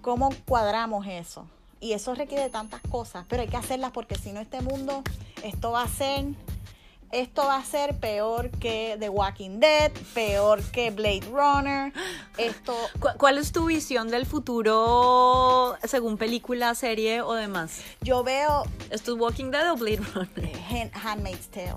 cómo 0.00 0.30
cuadramos 0.46 1.04
eso. 1.08 1.44
Y 1.80 1.92
eso 1.92 2.14
requiere 2.14 2.50
tantas 2.50 2.80
cosas, 2.82 3.24
pero 3.28 3.42
hay 3.42 3.48
que 3.48 3.56
hacerlas 3.56 3.90
porque 3.90 4.14
si 4.16 4.32
no 4.32 4.40
este 4.40 4.60
mundo, 4.60 5.02
esto 5.42 5.72
va 5.72 5.82
a 5.82 5.88
ser, 5.88 6.24
esto 7.10 7.42
va 7.46 7.56
a 7.56 7.64
ser 7.64 7.96
peor 7.96 8.50
que 8.50 8.96
The 9.00 9.08
Walking 9.08 9.60
Dead, 9.60 9.90
peor 10.14 10.62
que 10.70 10.90
Blade 10.90 11.22
Runner, 11.32 11.92
esto, 12.36 12.74
¿Cu- 13.00 13.16
¿Cuál 13.18 13.38
es 13.38 13.52
tu 13.52 13.66
visión 13.66 14.08
del 14.08 14.26
futuro 14.26 15.76
según 15.84 16.16
película, 16.18 16.74
serie 16.74 17.22
o 17.22 17.32
demás? 17.34 17.80
yo 18.02 18.22
veo 18.24 18.64
¿Esto 18.90 19.14
es 19.14 19.18
Walking 19.20 19.50
Dead 19.50 19.70
o 19.72 19.76
Blade 19.76 20.00
Runner? 20.14 20.52
Han- 20.70 20.90
Handmaid's 20.94 21.48
Tale. 21.48 21.76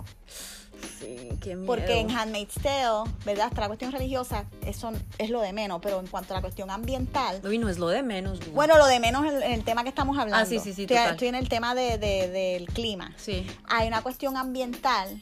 Sí, 1.00 1.30
qué 1.42 1.56
miedo. 1.56 1.66
Porque 1.68 2.00
en 2.00 2.12
Handmaid's 2.12 2.54
Tale, 2.56 3.10
¿verdad? 3.26 3.48
Hasta 3.48 3.62
la 3.62 3.68
cuestión 3.68 3.92
religiosa, 3.92 4.46
eso 4.66 4.92
es 5.18 5.30
lo 5.30 5.42
de 5.42 5.54
menos, 5.54 5.80
pero 5.82 6.00
en 6.00 6.08
cuanto 6.08 6.34
a 6.34 6.38
la 6.38 6.42
cuestión 6.42 6.70
ambiental, 6.70 7.42
Uy, 7.44 7.58
no 7.58 7.70
es 7.70 7.78
lo 7.80 7.88
de 7.88 8.04
menos. 8.04 8.40
dude. 8.40 8.52
bueno, 8.52 8.78
lo 8.78 8.86
de 8.88 9.00
menos 9.00 9.26
en, 9.26 9.42
en 9.42 9.52
el 9.54 9.64
tema 9.64 9.84
que 9.84 9.90
estamos 9.90 10.18
hablando. 10.18 10.38
Ah, 10.44 10.46
sí, 10.46 10.60
sí, 10.60 10.74
sí, 10.74 10.84
Estoy, 10.84 10.98
total. 10.98 11.12
estoy 11.12 11.28
en 11.30 11.36
el 11.36 11.50
tema 11.50 11.76
de, 11.76 11.98
de- 11.98 12.28
del 12.30 12.68
clima. 12.68 13.14
Sí. 13.18 13.46
hay 13.68 13.88
una 13.88 14.02
cuestión 14.02 14.38
ambiental 14.38 15.22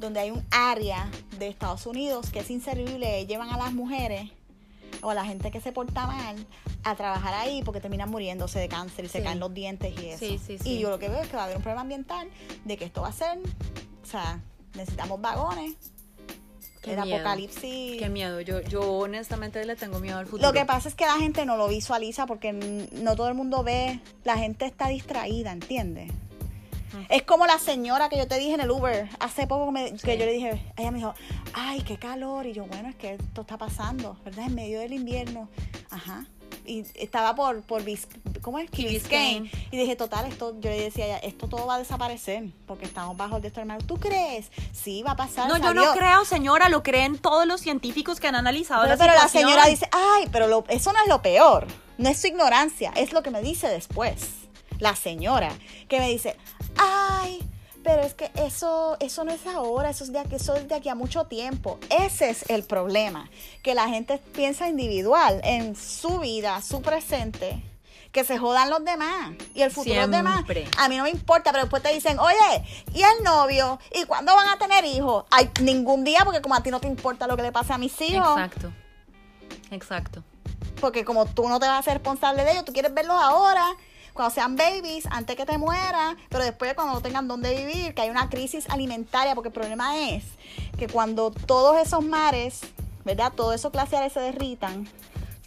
donde 0.00 0.20
hay 0.20 0.30
un 0.30 0.44
área 0.50 1.10
de 1.38 1.48
Estados 1.48 1.84
Unidos 1.86 2.30
que 2.30 2.38
es 2.40 2.50
inservible, 2.50 3.26
llevan 3.26 3.50
a 3.50 3.56
las 3.58 3.72
mujeres 3.72 4.30
o 5.02 5.10
a 5.10 5.14
la 5.14 5.24
gente 5.24 5.50
que 5.50 5.60
se 5.60 5.72
porta 5.72 6.06
mal 6.06 6.36
a 6.84 6.94
trabajar 6.94 7.34
ahí 7.34 7.62
porque 7.64 7.80
terminan 7.80 8.08
muriéndose 8.08 8.58
de 8.60 8.68
cáncer 8.68 9.04
y 9.04 9.08
se 9.08 9.22
caen 9.22 9.40
los 9.40 9.52
dientes 9.52 9.92
y 10.00 10.06
eso. 10.10 10.18
Sí, 10.18 10.40
sí, 10.44 10.58
sí. 10.58 10.70
Y 10.70 10.78
yo 10.78 10.90
lo 10.90 10.98
que 10.98 11.08
veo 11.08 11.20
es 11.20 11.28
que 11.28 11.36
va 11.36 11.42
a 11.42 11.44
haber 11.46 11.56
un 11.56 11.62
problema 11.62 11.82
ambiental 11.82 12.28
de 12.64 12.76
que 12.76 12.84
esto 12.84 13.02
va 13.02 13.08
a 13.08 13.12
ser, 13.12 13.38
o 14.02 14.06
sea, 14.06 14.40
necesitamos 14.74 15.20
vagones, 15.20 15.74
Qué 16.82 16.94
el 16.94 17.00
miedo. 17.02 17.16
apocalipsis. 17.16 17.98
Qué 17.98 18.08
miedo. 18.08 18.40
Yo, 18.40 18.60
yo 18.62 18.82
honestamente 18.98 19.64
le 19.64 19.74
tengo 19.76 19.98
miedo 20.00 20.18
al 20.18 20.26
futuro. 20.26 20.46
Lo 20.48 20.52
que 20.52 20.64
pasa 20.64 20.88
es 20.88 20.94
que 20.94 21.04
la 21.06 21.16
gente 21.18 21.44
no 21.44 21.56
lo 21.56 21.68
visualiza 21.68 22.26
porque 22.26 22.52
no 22.52 23.16
todo 23.16 23.28
el 23.28 23.34
mundo 23.34 23.62
ve, 23.64 24.00
la 24.24 24.36
gente 24.38 24.64
está 24.66 24.88
distraída, 24.88 25.52
¿entiendes? 25.52 26.10
Ujú. 26.94 27.04
Es 27.10 27.22
como 27.24 27.46
la 27.46 27.58
señora 27.58 28.08
que 28.08 28.16
yo 28.16 28.26
te 28.28 28.38
dije 28.38 28.54
en 28.54 28.60
el 28.60 28.70
Uber 28.70 29.08
hace 29.20 29.46
poco 29.46 29.70
me- 29.72 29.90
Sí. 29.90 30.06
que 30.06 30.16
yo 30.18 30.24
le 30.24 30.32
dije, 30.32 30.72
ella 30.76 30.90
me 30.90 30.98
dijo, 30.98 31.14
ay, 31.52 31.82
qué 31.82 31.98
calor. 31.98 32.46
Y 32.46 32.52
yo, 32.54 32.64
bueno, 32.66 32.88
es 32.88 32.94
que 32.96 33.14
esto 33.14 33.42
está 33.42 33.58
pasando, 33.58 34.16
¿verdad? 34.24 34.46
En 34.46 34.54
medio 34.54 34.80
del 34.80 34.92
invierno. 34.94 35.48
Ajá. 35.90 36.26
Y 36.66 36.84
estaba 36.94 37.34
por, 37.34 37.62
por 37.62 37.82
Bis- 37.84 38.08
¿cómo 38.42 38.58
es? 38.58 38.70
Key 38.70 38.86
Biscayne. 38.88 39.50
Y 39.70 39.76
dije, 39.76 39.96
total, 39.96 40.26
esto, 40.26 40.54
yo 40.60 40.70
le 40.70 40.80
decía 40.80 41.18
esto 41.18 41.48
todo 41.48 41.66
va 41.66 41.76
a 41.76 41.78
desaparecer 41.78 42.44
porque 42.66 42.84
estamos 42.84 43.16
bajo 43.16 43.36
el 43.36 43.42
de 43.42 43.52
hermano. 43.54 43.80
¿Tú 43.86 43.96
crees? 43.98 44.50
Sí, 44.72 45.02
va 45.02 45.12
a 45.12 45.16
pasar. 45.16 45.48
No, 45.48 45.56
yo 45.56 45.62
salió. 45.64 45.84
no 45.84 45.92
creo, 45.94 46.24
señora, 46.24 46.68
lo 46.68 46.82
creen 46.82 47.18
todos 47.18 47.46
los 47.46 47.60
científicos 47.60 48.20
que 48.20 48.26
han 48.28 48.34
analizado 48.34 48.82
Pero, 48.82 48.94
la 48.94 48.98
pero 48.98 49.12
la 49.14 49.20
situación. 49.28 49.50
señora 49.50 49.66
dice, 49.68 49.88
ay, 49.92 50.28
pero 50.30 50.46
lo- 50.48 50.64
eso 50.68 50.92
no 50.92 50.98
es 51.02 51.08
lo 51.08 51.22
peor. 51.22 51.66
No 51.96 52.08
es 52.08 52.20
su 52.20 52.26
ignorancia, 52.28 52.92
es 52.94 53.12
lo 53.12 53.22
que 53.22 53.30
me 53.30 53.40
dice 53.42 53.68
después. 53.68 54.26
La 54.78 54.94
señora, 54.94 55.50
que 55.88 55.98
me 55.98 56.08
dice, 56.08 56.36
ay, 56.76 57.40
pero 57.88 58.02
es 58.02 58.12
que 58.12 58.30
eso, 58.34 58.98
eso 59.00 59.24
no 59.24 59.32
es 59.32 59.46
ahora, 59.46 59.88
eso 59.88 60.04
es, 60.04 60.12
de 60.12 60.18
aquí, 60.18 60.34
eso 60.34 60.54
es 60.54 60.68
de 60.68 60.74
aquí 60.74 60.90
a 60.90 60.94
mucho 60.94 61.24
tiempo. 61.24 61.78
Ese 61.88 62.28
es 62.28 62.44
el 62.50 62.62
problema, 62.64 63.30
que 63.62 63.74
la 63.74 63.88
gente 63.88 64.18
piensa 64.18 64.68
individual 64.68 65.40
en 65.42 65.74
su 65.74 66.18
vida, 66.18 66.60
su 66.60 66.82
presente. 66.82 67.64
Que 68.12 68.24
se 68.24 68.36
jodan 68.36 68.68
los 68.68 68.84
demás 68.84 69.30
y 69.54 69.62
el 69.62 69.70
futuro 69.70 69.94
de 69.94 70.02
los 70.02 70.10
demás. 70.10 70.44
A 70.76 70.88
mí 70.90 70.98
no 70.98 71.04
me 71.04 71.10
importa, 71.10 71.50
pero 71.50 71.64
después 71.64 71.82
te 71.82 71.90
dicen, 71.94 72.18
oye, 72.18 72.62
¿y 72.92 73.00
el 73.00 73.24
novio? 73.24 73.78
¿Y 73.94 74.04
cuándo 74.04 74.34
van 74.34 74.48
a 74.48 74.58
tener 74.58 74.84
hijos? 74.84 75.24
Ay, 75.30 75.50
ningún 75.62 76.04
día, 76.04 76.20
porque 76.24 76.42
como 76.42 76.56
a 76.56 76.62
ti 76.62 76.70
no 76.70 76.80
te 76.80 76.88
importa 76.88 77.26
lo 77.26 77.36
que 77.36 77.42
le 77.42 77.52
pase 77.52 77.72
a 77.72 77.78
mis 77.78 77.98
hijos. 78.02 78.38
Exacto. 78.38 78.70
Exacto. 79.70 80.22
Porque 80.78 81.06
como 81.06 81.24
tú 81.24 81.48
no 81.48 81.58
te 81.58 81.66
vas 81.66 81.78
a 81.78 81.82
ser 81.82 81.94
responsable 81.94 82.44
de 82.44 82.52
ellos, 82.52 82.66
tú 82.66 82.74
quieres 82.74 82.92
verlos 82.92 83.16
ahora, 83.18 83.66
cuando 84.18 84.34
sean 84.34 84.56
babies, 84.56 85.06
antes 85.12 85.36
que 85.36 85.46
te 85.46 85.58
mueras, 85.58 86.16
pero 86.28 86.42
después 86.42 86.74
cuando 86.74 86.94
no 86.94 87.00
tengan 87.00 87.28
dónde 87.28 87.54
vivir, 87.54 87.94
que 87.94 88.02
hay 88.02 88.10
una 88.10 88.28
crisis 88.28 88.68
alimentaria, 88.68 89.36
porque 89.36 89.46
el 89.46 89.54
problema 89.54 89.96
es 89.96 90.24
que 90.76 90.88
cuando 90.88 91.30
todos 91.30 91.80
esos 91.80 92.04
mares, 92.04 92.62
¿verdad? 93.04 93.32
Todos 93.32 93.54
esos 93.54 93.70
glaciares 93.70 94.12
se 94.12 94.18
derritan, 94.18 94.88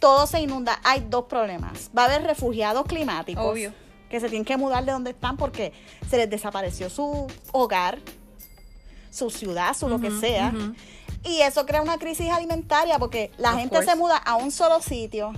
todo 0.00 0.26
se 0.26 0.40
inunda, 0.40 0.80
hay 0.84 1.04
dos 1.06 1.26
problemas. 1.26 1.90
Va 1.96 2.04
a 2.04 2.06
haber 2.06 2.22
refugiados 2.22 2.86
climáticos. 2.86 3.44
Obvio. 3.44 3.74
Que 4.08 4.20
se 4.20 4.30
tienen 4.30 4.46
que 4.46 4.56
mudar 4.56 4.86
de 4.86 4.92
donde 4.92 5.10
están 5.10 5.36
porque 5.36 5.74
se 6.08 6.16
les 6.16 6.30
desapareció 6.30 6.88
su 6.88 7.26
hogar, 7.52 7.98
su 9.10 9.28
ciudad, 9.28 9.76
su 9.76 9.86
lo 9.86 10.00
que 10.00 10.10
sea. 10.12 10.50
Y 11.24 11.40
eso 11.42 11.64
crea 11.66 11.82
una 11.82 11.98
crisis 11.98 12.30
alimentaria 12.30 12.98
porque 12.98 13.30
la 13.38 13.50
Of 13.52 13.58
gente 13.58 13.74
course. 13.76 13.90
se 13.90 13.96
muda 13.96 14.16
a 14.16 14.36
un 14.36 14.50
solo 14.50 14.80
sitio 14.82 15.32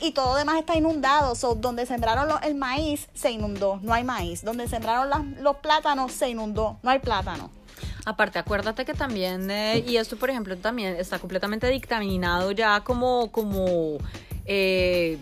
y 0.00 0.12
todo 0.12 0.32
lo 0.32 0.38
demás 0.38 0.56
está 0.58 0.76
inundado. 0.76 1.34
So, 1.34 1.54
donde 1.54 1.86
sembraron 1.86 2.28
lo- 2.28 2.40
el 2.42 2.54
maíz 2.54 3.08
se 3.14 3.30
inundó, 3.32 3.80
no 3.82 3.92
hay 3.92 4.04
maíz. 4.04 4.44
Donde 4.44 4.68
sembraron 4.68 5.10
las- 5.10 5.24
los 5.42 5.56
plátanos 5.56 6.12
se 6.12 6.28
inundó, 6.30 6.78
no 6.82 6.90
hay 6.90 7.00
plátano. 7.00 7.50
Aparte, 8.06 8.38
acuérdate 8.38 8.84
que 8.84 8.94
también, 8.94 9.50
eh, 9.50 9.82
y 9.86 9.96
esto 9.96 10.16
por 10.16 10.28
ejemplo 10.30 10.56
también 10.58 10.94
está 10.96 11.18
completamente 11.18 11.66
dictaminado 11.68 12.52
ya 12.52 12.80
como, 12.82 13.32
como 13.32 13.96
eh, 14.46 15.18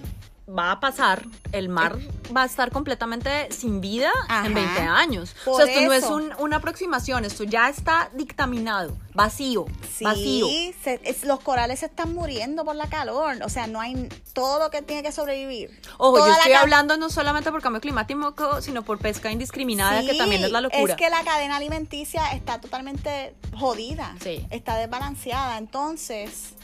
va 0.49 0.73
a 0.73 0.81
pasar, 0.81 1.25
el 1.53 1.69
mar 1.69 1.97
va 2.37 2.43
a 2.43 2.47
estar 2.47 2.73
completamente 2.73 3.51
sin 3.53 3.81
vida 3.81 4.11
Ajá. 4.29 4.47
en 4.47 4.55
20 4.55 4.81
años. 4.81 5.35
Por 5.45 5.55
o 5.63 5.65
sea, 5.65 5.73
esto 5.73 5.87
no 5.87 5.93
es 5.93 6.05
un- 6.05 6.33
una 6.39 6.57
aproximación, 6.57 7.25
esto 7.25 7.45
ya 7.45 7.69
está 7.69 8.11
dictaminado, 8.15 8.97
vacío, 9.15 9.67
Sí, 9.97 10.05
vacío. 10.05 10.47
se- 10.83 11.01
es- 11.05 11.23
los 11.25 11.41
corales 11.41 11.81
se 11.81 11.87
están 11.87 12.13
muriendo 12.15 12.65
por 12.65 12.75
la 12.75 12.89
calor. 12.89 13.37
O 13.45 13.49
sea, 13.49 13.67
no 13.69 13.81
hay 13.81 14.09
todo 14.33 14.59
lo 14.59 14.71
que 14.71 14.83
tiene 14.83 15.03
que 15.05 15.13
sobrevivir. 15.13 15.81
Ojo, 15.99 16.17
Toda 16.17 16.27
yo 16.29 16.33
estoy 16.35 16.53
hablando 16.55 16.97
no 16.97 17.09
solamente 17.09 17.51
por 17.53 17.63
cambio 17.63 17.81
climático, 17.81 18.61
sino 18.61 18.83
por 18.83 18.99
pesca 18.99 19.31
indiscriminada, 19.31 20.03
que 20.03 20.15
también 20.15 20.43
es 20.43 20.51
la 20.51 20.61
locura. 20.61 20.93
Es 20.93 20.99
que 20.99 21.09
la 21.09 21.23
cadena 21.23 21.57
alimenticia 21.57 22.33
está 22.33 22.61
totalmente 22.61 23.35
jodida. 23.57 24.17
Sí. 24.21 24.45
Está 24.51 24.75
desbalanceada. 24.77 25.57
Entonces, 25.59 26.55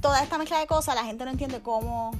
toda 0.00 0.22
esta 0.22 0.38
mezcla 0.38 0.58
de 0.58 0.66
cosas, 0.66 0.94
la 0.94 1.04
gente 1.04 1.24
no 1.24 1.30
entiende 1.30 1.60
cómo 1.60 2.12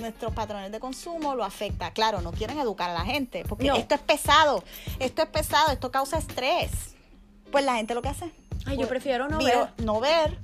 nuestros 0.00 0.32
patrones 0.32 0.72
de 0.72 0.80
consumo 0.80 1.34
lo 1.34 1.44
afecta. 1.44 1.92
Claro, 1.92 2.20
no 2.20 2.32
quieren 2.32 2.58
educar 2.58 2.90
a 2.90 2.94
la 2.94 3.04
gente, 3.04 3.44
porque 3.48 3.66
No. 3.66 3.76
esto 3.76 3.94
es 3.94 4.00
pesado. 4.00 4.64
Esto 4.98 5.22
es 5.22 5.28
pesado, 5.28 5.70
esto 5.72 5.90
causa 5.90 6.18
estrés. 6.18 6.70
Pues 7.50 7.64
la 7.64 7.76
gente 7.76 7.94
lo 7.94 8.02
que 8.02 8.08
hace. 8.08 8.32
Ay, 8.66 8.72
yo 8.72 8.76
pues, 8.78 8.88
prefiero 8.88 9.28
no 9.28 9.38
ver. 9.38 9.68
No 9.78 10.00
ver 10.00 10.38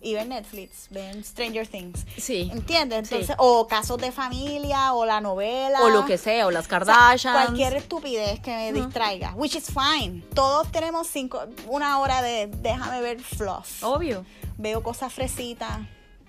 y 0.00 0.14
ver 0.14 0.26
Netflix, 0.26 0.88
ver 0.90 1.24
Stranger 1.24 1.66
Things. 1.66 2.06
Sí. 2.16 2.50
¿Entiendes? 2.52 3.08
Sí. 3.08 3.14
Entonces, 3.14 3.36
o 3.38 3.66
casos 3.66 3.98
de 3.98 4.12
familia, 4.12 4.92
o 4.92 5.04
la 5.04 5.20
novela. 5.20 5.82
O 5.82 5.88
lo 5.88 6.04
que 6.04 6.18
sea, 6.18 6.46
o 6.46 6.50
las 6.50 6.66
O 6.70 7.18
sea, 7.18 7.32
cualquier 7.32 7.74
estupidez 7.74 8.40
que 8.40 8.50
me 8.50 8.72
distraiga, 8.72 9.34
which 9.34 9.56
is 9.56 9.66
fine. 9.66 10.22
Todos 10.34 10.70
tenemos 10.70 11.08
cinco, 11.08 11.40
una 11.66 11.98
hora 11.98 12.22
de 12.22 12.46
déjame 12.46 13.00
ver 13.00 13.20
fluff. 13.20 13.82
Obvio. 13.82 14.24
Veo 14.56 14.82
cosas 14.82 15.12
fresitas, 15.12 15.80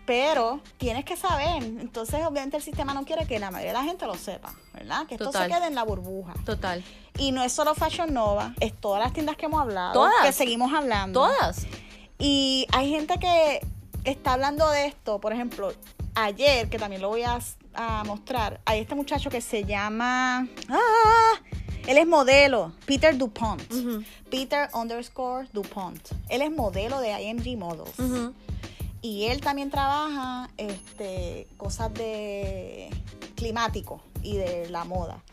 pero 0.10 0.60
tienes 0.80 1.06
que 1.06 1.16
saber. 1.16 1.62
Entonces, 1.62 2.26
obviamente, 2.26 2.58
el 2.58 2.64
sistema 2.64 2.96
no 2.96 3.06
quiere 3.06 3.28
que 3.28 3.38
la 3.38 3.52
mayoría 3.52 3.74
de 3.74 3.78
la 3.78 3.84
gente 3.84 4.08
lo 4.08 4.16
sepa, 4.16 4.56
¿verdad? 4.74 5.06
Que 5.06 5.14
esto 5.14 5.32
se 5.32 5.46
quede 5.46 5.68
en 5.68 5.76
la 5.76 5.84
burbuja. 5.84 6.34
Total. 6.46 6.84
Y 7.20 7.32
no 7.32 7.44
es 7.44 7.52
solo 7.54 7.76
Fashion 7.76 8.12
Nova, 8.12 8.56
es 8.60 8.74
todas 8.74 9.04
las 9.04 9.14
tiendas 9.14 9.38
que 9.38 9.46
hemos 9.46 9.62
hablado, 9.62 9.94
Todas. 9.94 10.26
que 10.26 10.32
seguimos 10.32 10.74
hablando. 10.74 11.28
Todas. 11.28 11.68
Y 12.18 12.66
hay 12.72 12.90
gente 12.90 13.20
que 13.20 13.60
está 14.04 14.34
hablando 14.34 14.68
de 14.72 14.88
esto, 14.88 15.22
por 15.22 15.32
ejemplo, 15.32 15.74
ayer, 16.16 16.72
que 16.72 16.80
también 16.80 17.04
lo 17.04 17.10
voy 17.10 17.22
a, 17.22 17.38
a 17.76 18.04
mostrar, 18.04 18.62
hay 18.66 18.80
este 18.80 18.96
muchacho 18.96 19.30
que 19.30 19.42
se 19.42 19.64
llama... 19.64 20.48
¡Ah! 20.70 21.34
Él 21.86 22.00
es 22.00 22.08
modelo, 22.08 22.74
Peter 22.88 23.16
DuPont. 23.16 23.62
Peter 24.32 24.70
underscore 24.74 25.48
DuPont. 25.54 26.00
Él 26.30 26.42
es 26.42 26.52
modelo 26.52 27.00
de 27.00 27.12
IMG 27.22 27.58
Models. 27.58 27.98
Ujú. 28.00 28.34
Y 29.02 29.26
él 29.26 29.42
también 29.42 29.70
trabaja 29.70 30.50
este, 30.58 31.48
cosas 31.58 31.94
de 31.94 32.90
climático 33.36 34.02
y 34.22 34.38
de 34.38 34.70
la 34.70 34.84
moda. 34.84 35.24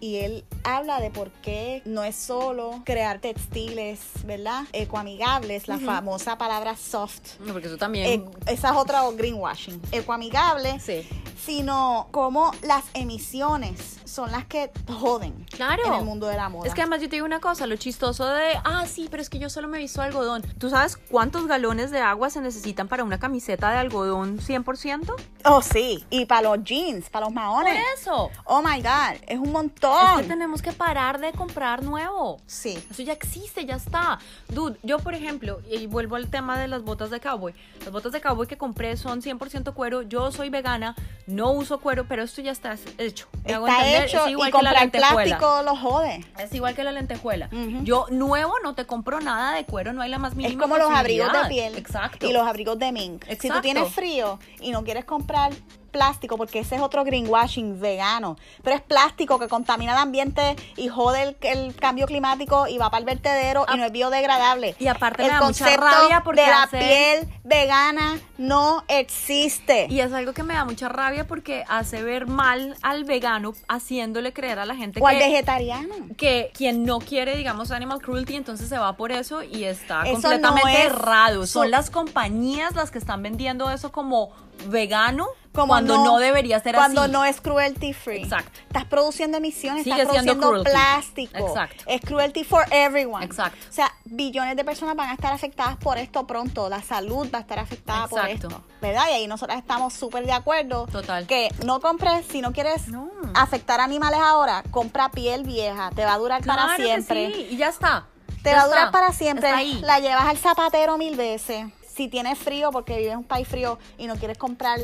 Y 0.00 0.16
él 0.16 0.44
habla 0.64 1.00
de 1.00 1.10
por 1.10 1.30
qué 1.30 1.80
no 1.86 2.04
es 2.04 2.14
solo 2.14 2.82
crear 2.84 3.20
textiles, 3.20 4.00
¿verdad? 4.26 4.64
Ecoamigables, 4.72 5.66
la 5.66 5.78
famosa 5.78 6.36
palabra 6.36 6.76
soft. 6.76 7.38
No, 7.40 7.52
porque 7.52 7.68
eso 7.68 7.78
también. 7.78 8.06
Eh, 8.06 8.24
esa 8.52 8.70
es 8.70 8.76
otra 8.76 9.02
greenwashing. 9.10 9.80
Ecoamigable, 9.92 10.78
sí. 10.80 11.08
sino 11.42 12.08
como 12.10 12.50
las 12.62 12.84
emisiones 12.94 13.98
son 14.04 14.30
las 14.30 14.44
que 14.46 14.70
joden 14.88 15.44
Claro. 15.50 15.82
en 15.86 15.92
el 15.94 16.04
mundo 16.04 16.26
de 16.26 16.36
la 16.36 16.48
moda. 16.48 16.68
Es 16.68 16.74
que 16.74 16.82
además 16.82 17.00
yo 17.00 17.08
te 17.08 17.16
digo 17.16 17.26
una 17.26 17.40
cosa, 17.40 17.66
lo 17.66 17.76
chistoso 17.76 18.26
de, 18.26 18.52
ah, 18.64 18.84
sí, 18.86 19.08
pero 19.10 19.22
es 19.22 19.28
que 19.30 19.38
yo 19.38 19.48
solo 19.50 19.68
me 19.68 19.78
visto 19.78 20.02
algodón. 20.02 20.42
¿Tú 20.58 20.70
sabes 20.70 20.96
cuántos 20.96 21.46
galones 21.46 21.90
de 21.90 21.98
agua 22.00 22.30
se 22.30 22.40
necesitan 22.40 22.88
para 22.88 23.02
una 23.04 23.18
camiseta 23.18 23.70
de 23.70 23.78
algodón 23.78 24.38
100%? 24.38 25.14
Oh, 25.46 25.62
sí. 25.62 26.04
Y 26.10 26.26
para 26.26 26.42
los 26.42 26.62
jeans, 26.64 27.10
para 27.10 27.26
los 27.26 27.34
maones. 27.34 27.74
eso. 27.98 28.30
Oh 28.44 28.62
my 28.62 28.80
God, 28.82 29.16
es 29.26 29.38
un 29.38 29.50
Es 29.58 29.62
montón. 29.62 30.22
que 30.22 30.28
tenemos 30.28 30.62
que 30.62 30.72
parar 30.72 31.20
de 31.20 31.32
comprar 31.32 31.82
nuevo. 31.82 32.40
Sí. 32.46 32.78
Eso 32.90 33.02
ya 33.02 33.12
existe, 33.12 33.64
ya 33.64 33.76
está. 33.76 34.18
Dude, 34.48 34.78
yo 34.82 34.98
por 34.98 35.14
ejemplo, 35.14 35.60
y 35.70 35.86
vuelvo 35.86 36.16
al 36.16 36.28
tema 36.28 36.58
de 36.58 36.68
las 36.68 36.82
botas 36.82 37.10
de 37.10 37.20
cowboy. 37.20 37.54
Las 37.80 37.90
botas 37.90 38.12
de 38.12 38.20
cowboy 38.20 38.46
que 38.46 38.56
compré 38.56 38.96
son 38.96 39.22
100% 39.22 39.74
cuero. 39.74 40.02
Yo 40.02 40.32
soy 40.32 40.50
vegana, 40.50 40.94
no 41.26 41.52
uso 41.52 41.78
cuero, 41.78 42.06
pero 42.08 42.22
esto 42.22 42.42
ya 42.42 42.52
está 42.52 42.76
hecho. 42.98 43.28
¿Me 43.44 43.54
hago 43.54 43.68
Está 43.68 44.04
hecho 44.04 44.24
es 44.24 44.30
igual 44.30 44.48
y 44.48 44.52
que 44.52 44.62
la 44.62 44.80
comprar 44.80 45.14
plástico 45.14 45.62
lo 45.62 45.76
jode. 45.76 46.24
Es 46.38 46.52
igual 46.54 46.74
que 46.74 46.84
la 46.84 46.92
lentejuela. 46.92 47.48
Yo 47.82 48.06
nuevo 48.10 48.54
no 48.62 48.74
te 48.74 48.86
compro 48.86 49.20
nada 49.20 49.54
de 49.54 49.64
cuero, 49.64 49.92
no 49.92 50.02
hay 50.02 50.10
la 50.10 50.18
más 50.18 50.34
mínima 50.34 50.54
Es 50.54 50.60
como 50.60 50.78
los 50.78 50.90
abrigos 50.90 51.32
de 51.32 51.48
piel 51.48 51.76
Exacto. 51.76 52.26
y 52.26 52.32
los 52.32 52.46
abrigos 52.46 52.78
de 52.78 52.92
mink. 52.92 53.24
Si 53.40 53.48
tú 53.48 53.60
tienes 53.60 53.92
frío 53.92 54.38
y 54.60 54.70
no 54.70 54.84
quieres 54.84 55.04
comprar 55.04 55.52
plástico, 55.94 56.36
porque 56.36 56.58
ese 56.58 56.74
es 56.74 56.82
otro 56.82 57.04
greenwashing 57.04 57.80
vegano, 57.80 58.36
pero 58.64 58.74
es 58.74 58.82
plástico 58.82 59.38
que 59.38 59.46
contamina 59.48 59.92
el 59.92 59.98
ambiente 59.98 60.56
y 60.76 60.88
jode 60.88 61.22
el, 61.22 61.36
el 61.42 61.74
cambio 61.76 62.06
climático 62.06 62.66
y 62.66 62.78
va 62.78 62.90
para 62.90 62.98
el 62.98 63.04
vertedero 63.06 63.64
y 63.72 63.76
no 63.78 63.84
es 63.84 63.92
biodegradable. 63.92 64.74
Y 64.80 64.88
aparte 64.88 65.22
el 65.22 65.28
me 65.28 65.34
da 65.34 65.40
mucha 65.46 65.64
concepto 65.64 65.84
rabia 65.86 66.22
porque 66.24 66.40
de 66.42 66.46
la 66.48 66.62
hace- 66.64 66.78
piel 66.78 67.28
vegana 67.44 68.18
no 68.38 68.82
existe. 68.88 69.86
Y 69.88 70.00
es 70.00 70.12
algo 70.12 70.32
que 70.32 70.42
me 70.42 70.54
da 70.54 70.64
mucha 70.64 70.88
rabia 70.88 71.26
porque 71.28 71.64
hace 71.68 72.02
ver 72.02 72.26
mal 72.26 72.76
al 72.82 73.04
vegano 73.04 73.54
haciéndole 73.68 74.32
creer 74.32 74.58
a 74.58 74.66
la 74.66 74.74
gente 74.74 75.00
o 75.00 75.06
al 75.06 75.16
que, 75.16 75.24
vegetariano. 75.28 75.94
que 76.16 76.50
quien 76.54 76.84
no 76.84 76.98
quiere, 76.98 77.36
digamos, 77.36 77.70
animal 77.70 78.00
cruelty, 78.02 78.34
entonces 78.34 78.68
se 78.68 78.78
va 78.78 78.96
por 78.96 79.12
eso 79.12 79.42
y 79.44 79.62
está 79.64 80.02
Eso 80.02 80.12
completamente 80.14 80.62
no 80.64 80.68
es- 80.68 80.84
errado. 80.86 81.46
Son 81.46 81.64
so- 81.64 81.68
las 81.70 81.90
compañías 81.90 82.74
las 82.74 82.90
que 82.90 82.98
están 82.98 83.22
vendiendo 83.22 83.70
eso 83.70 83.92
como 83.92 84.30
vegano 84.68 85.26
Como 85.54 85.68
cuando 85.68 85.96
no, 86.04 86.18
debería 86.18 86.58
ser 86.60 86.74
cuando 86.74 87.02
así. 87.02 87.12
no 87.12 87.24
es 87.24 87.40
cruelty 87.40 87.92
free. 87.92 88.24
Exacto. 88.24 88.58
Estás 88.66 88.84
produciendo 88.86 89.38
emisiones, 89.38 89.84
Sigue 89.84 90.02
estás 90.02 90.08
produciendo 90.12 90.48
cruelty. 90.48 90.70
plástico. 90.70 91.38
Exacto. 91.48 91.84
Es 91.86 92.00
cruelty 92.00 92.42
for 92.44 92.64
everyone. 92.72 93.24
Exacto. 93.24 93.56
O 93.70 93.72
sea, 93.72 93.92
billones 94.04 94.56
de 94.56 94.64
personas 94.64 94.96
van 94.96 95.10
a 95.10 95.14
estar 95.14 95.32
afectadas 95.32 95.76
por 95.76 95.96
esto 95.96 96.26
pronto. 96.26 96.68
La 96.68 96.82
salud 96.82 97.28
va 97.32 97.38
a 97.38 97.40
estar 97.42 97.58
afectada 97.60 98.08
por 98.08 98.18
Exacto. 98.28 98.48
esto. 98.48 98.64
¿Verdad? 98.82 99.04
Y 99.10 99.12
ahí 99.12 99.26
nosotras 99.28 99.58
estamos 99.58 99.92
súper 99.94 100.26
de 100.26 100.32
acuerdo. 100.32 100.86
Total. 100.88 101.26
Que 101.26 101.48
no 101.64 101.80
compres, 101.80 102.26
si 102.26 102.40
no 102.40 102.52
quieres 102.52 102.88
No. 102.88 103.08
afectar 103.34 103.80
animales 103.80 104.18
ahora, 104.20 104.64
compra 104.72 105.10
piel 105.10 105.44
vieja. 105.44 105.90
Te 105.94 106.04
va 106.04 106.14
a 106.14 106.18
durar 106.18 106.42
para 106.44 106.62
Claro 106.64 106.76
que 106.76 106.82
siempre. 106.82 107.32
sí, 107.32 107.48
y 107.52 107.56
ya 107.58 107.68
está. 107.68 108.06
Te 108.42 108.50
Ya 108.50 108.56
va 108.56 108.62
a 108.62 108.66
durar 108.66 108.90
para 108.90 109.12
siempre. 109.12 109.46
Está 109.48 109.58
ahí. 109.58 109.80
La 109.82 110.00
llevas 110.00 110.26
al 110.26 110.36
zapatero 110.36 110.98
mil 110.98 111.16
veces. 111.16 111.66
Si 111.94 112.08
tienes 112.08 112.38
frío 112.38 112.72
porque 112.72 112.96
vives 112.98 113.12
en 113.12 113.18
un 113.18 113.24
país 113.24 113.46
frío 113.46 113.78
y 113.98 114.08
no 114.08 114.16
quieres 114.16 114.36
comprar 114.36 114.80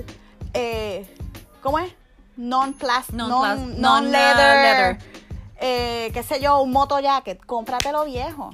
eh, 0.54 1.06
¿cómo 1.62 1.78
es? 1.78 1.92
Non-plastic, 2.36 3.14
Non-plas- 3.14 3.58
non, 3.58 3.80
non, 3.80 4.10
leather, 4.10 4.96
leather. 4.96 4.98
eh, 5.60 6.10
qué 6.14 6.22
sé 6.22 6.40
yo, 6.40 6.60
un 6.62 6.72
moto 6.72 6.98
jacket, 7.00 7.44
cómpratelo 7.44 8.04
viejo, 8.04 8.50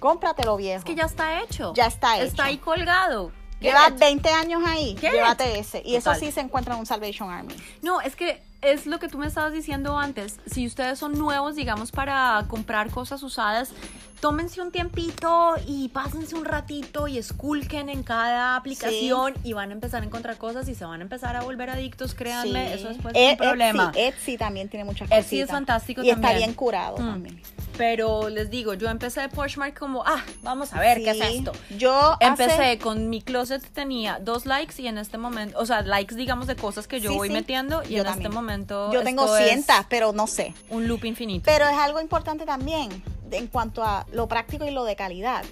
cómpratelo 0.00 0.56
viejo. 0.56 0.78
Es 0.78 0.84
que 0.84 0.94
ya 0.94 1.04
está 1.04 1.40
hecho. 1.42 1.72
Ya 1.74 1.86
está 1.86 2.16
hecho. 2.16 2.26
Está 2.26 2.44
ahí 2.44 2.58
colgado. 2.58 3.30
Llevas 3.60 3.88
Get. 3.90 3.98
20 3.98 4.28
años 4.30 4.62
ahí, 4.66 4.96
Get. 5.00 5.12
llévate 5.12 5.58
ese. 5.58 5.82
Y 5.84 5.96
eso 5.96 6.14
sí 6.14 6.30
se 6.32 6.40
encuentra 6.40 6.74
en 6.74 6.80
un 6.80 6.86
Salvation 6.86 7.30
Army. 7.30 7.54
No, 7.82 8.00
es 8.00 8.14
que 8.16 8.40
es 8.60 8.86
lo 8.86 8.98
que 8.98 9.08
tú 9.08 9.18
me 9.18 9.26
estabas 9.26 9.52
diciendo 9.52 9.98
antes. 9.98 10.38
Si 10.46 10.66
ustedes 10.66 10.98
son 10.98 11.16
nuevos, 11.18 11.54
digamos, 11.56 11.90
para 11.92 12.44
comprar 12.48 12.90
cosas 12.90 13.22
usadas, 13.22 13.70
tómense 14.20 14.60
un 14.60 14.70
tiempito 14.72 15.54
y 15.66 15.88
pásense 15.88 16.34
un 16.34 16.44
ratito 16.44 17.06
y 17.08 17.18
esculquen 17.18 17.88
en 17.88 18.02
cada 18.02 18.56
aplicación 18.56 19.34
y 19.44 19.52
van 19.52 19.70
a 19.70 19.72
empezar 19.72 20.02
a 20.02 20.06
encontrar 20.06 20.36
cosas 20.38 20.68
y 20.68 20.74
se 20.74 20.84
van 20.84 21.00
a 21.00 21.02
empezar 21.02 21.36
a 21.36 21.42
volver 21.42 21.70
adictos, 21.70 22.14
créanme, 22.14 22.66
Sí. 22.68 22.72
eso 22.74 22.88
después 22.88 23.14
es 23.16 23.32
un 23.32 23.36
problema. 23.38 23.92
Etsy, 23.94 24.00
Etsy 24.00 24.38
también 24.38 24.68
tiene 24.68 24.84
muchas 24.84 25.08
Etsy 25.10 25.22
cositas. 25.22 25.44
es 25.44 25.50
fantástico 25.50 26.02
y 26.02 26.10
está 26.10 26.20
también. 26.22 26.38
bien 26.38 26.54
curado 26.54 26.96
Mm. 26.98 27.06
también. 27.10 27.42
Pero 27.76 28.28
les 28.28 28.50
digo, 28.50 28.74
yo 28.74 28.88
empecé 28.88 29.20
de 29.20 29.28
Poshmark 29.28 29.78
como, 29.78 30.02
ah, 30.04 30.24
vamos 30.42 30.72
a 30.72 30.80
ver 30.80 30.98
qué 30.98 31.10
es 31.10 31.18
Sí. 31.18 31.36
esto. 31.38 31.52
Yo 31.78 32.16
Empecé 32.18 32.52
hace- 32.52 32.78
con 32.78 33.08
mi 33.08 33.22
closet 33.22 33.62
tenía 33.72 34.18
dos 34.20 34.46
likes 34.46 34.82
y 34.82 34.88
en 34.88 34.98
este 34.98 35.16
momento, 35.16 35.56
o 35.60 35.64
sea, 35.64 35.82
likes 35.82 36.16
digamos 36.16 36.48
de 36.48 36.56
cosas 36.56 36.88
que 36.88 37.00
yo 37.00 37.10
Sí, 37.12 37.16
voy 37.16 37.28
sí. 37.28 37.34
metiendo 37.34 37.84
y 37.84 37.90
Yo 37.90 37.98
en 37.98 38.04
también. 38.06 38.26
este 38.26 38.34
momento 38.34 38.92
yo 38.92 39.02
tengo 39.04 39.28
cientas, 39.36 39.86
pero 39.88 40.12
no 40.12 40.26
sé. 40.26 40.54
un 40.70 40.88
loop 40.88 41.04
infinito. 41.04 41.44
Pero 41.44 41.66
es 41.68 41.76
algo 41.76 42.00
importante 42.00 42.44
también 42.44 42.90
en 43.32 43.46
cuanto 43.48 43.82
a 43.84 44.06
lo 44.12 44.28
práctico 44.28 44.64
y 44.64 44.70
lo 44.70 44.84
de 44.84 44.96
calidad. 44.96 45.44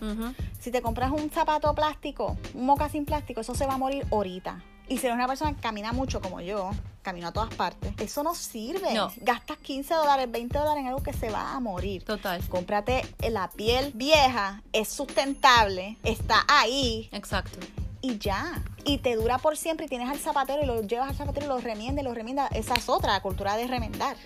Si 0.59 0.71
te 0.71 0.83
compras 0.83 1.11
un 1.11 1.31
zapato 1.31 1.75
plástico, 1.75 2.37
un 2.55 2.67
mocasín 2.67 3.05
plástico, 3.05 3.41
eso 3.41 3.55
se 3.55 3.67
va 3.67 3.75
a 3.75 3.79
morir 3.79 4.07
ahorita. 4.11 4.63
Y 4.89 4.99
si 4.99 5.07
eres 5.07 5.17
una 5.17 5.27
persona 5.27 5.53
que 5.53 5.61
camina 5.61 5.93
mucho 5.93 6.21
como 6.21 6.41
yo, 6.41 6.71
camino 7.03 7.29
a 7.29 7.33
todas 7.33 7.53
partes, 7.55 7.93
eso 7.99 8.23
no 8.23 8.37
sirve. 8.37 8.95
No. 8.95 9.11
Gastas 9.17 9.59
15 9.59 9.95
dólares, 9.95 10.31
20 10.31 10.57
dólares 10.57 10.81
en 10.81 10.87
algo 10.87 11.03
que 11.03 11.13
se 11.13 11.29
va 11.29 11.55
a 11.55 11.61
morir. 11.61 12.05
Total. 12.05 12.41
Cómprate 12.49 13.03
la 13.31 13.49
piel 13.51 13.91
vieja, 13.95 14.63
es 14.73 14.89
sustentable, 14.89 15.97
está 16.05 16.45
ahí 16.47 17.09
Exacto. 17.11 17.59
y 18.01 18.19
ya. 18.19 18.63
Y 18.85 18.99
te 18.99 19.17
dura 19.17 19.39
por 19.39 19.57
siempre 19.57 19.87
y 19.87 19.89
tienes 19.89 20.09
al 20.09 20.19
zapatero 20.21 20.63
y 20.63 20.67
lo 20.67 20.81
llevas 20.83 21.09
al 21.11 21.17
zapatero 21.17 21.47
y 21.47 21.49
lo 21.49 21.59
remienda 21.59 22.01
y 22.01 22.05
lo 22.05 22.15
remienda. 22.15 22.47
Esa 22.49 22.75
es 22.75 22.89
otra, 22.89 23.13
la 23.13 23.21
cultura 23.23 23.57
de 23.57 23.67
remendar. 23.67 24.17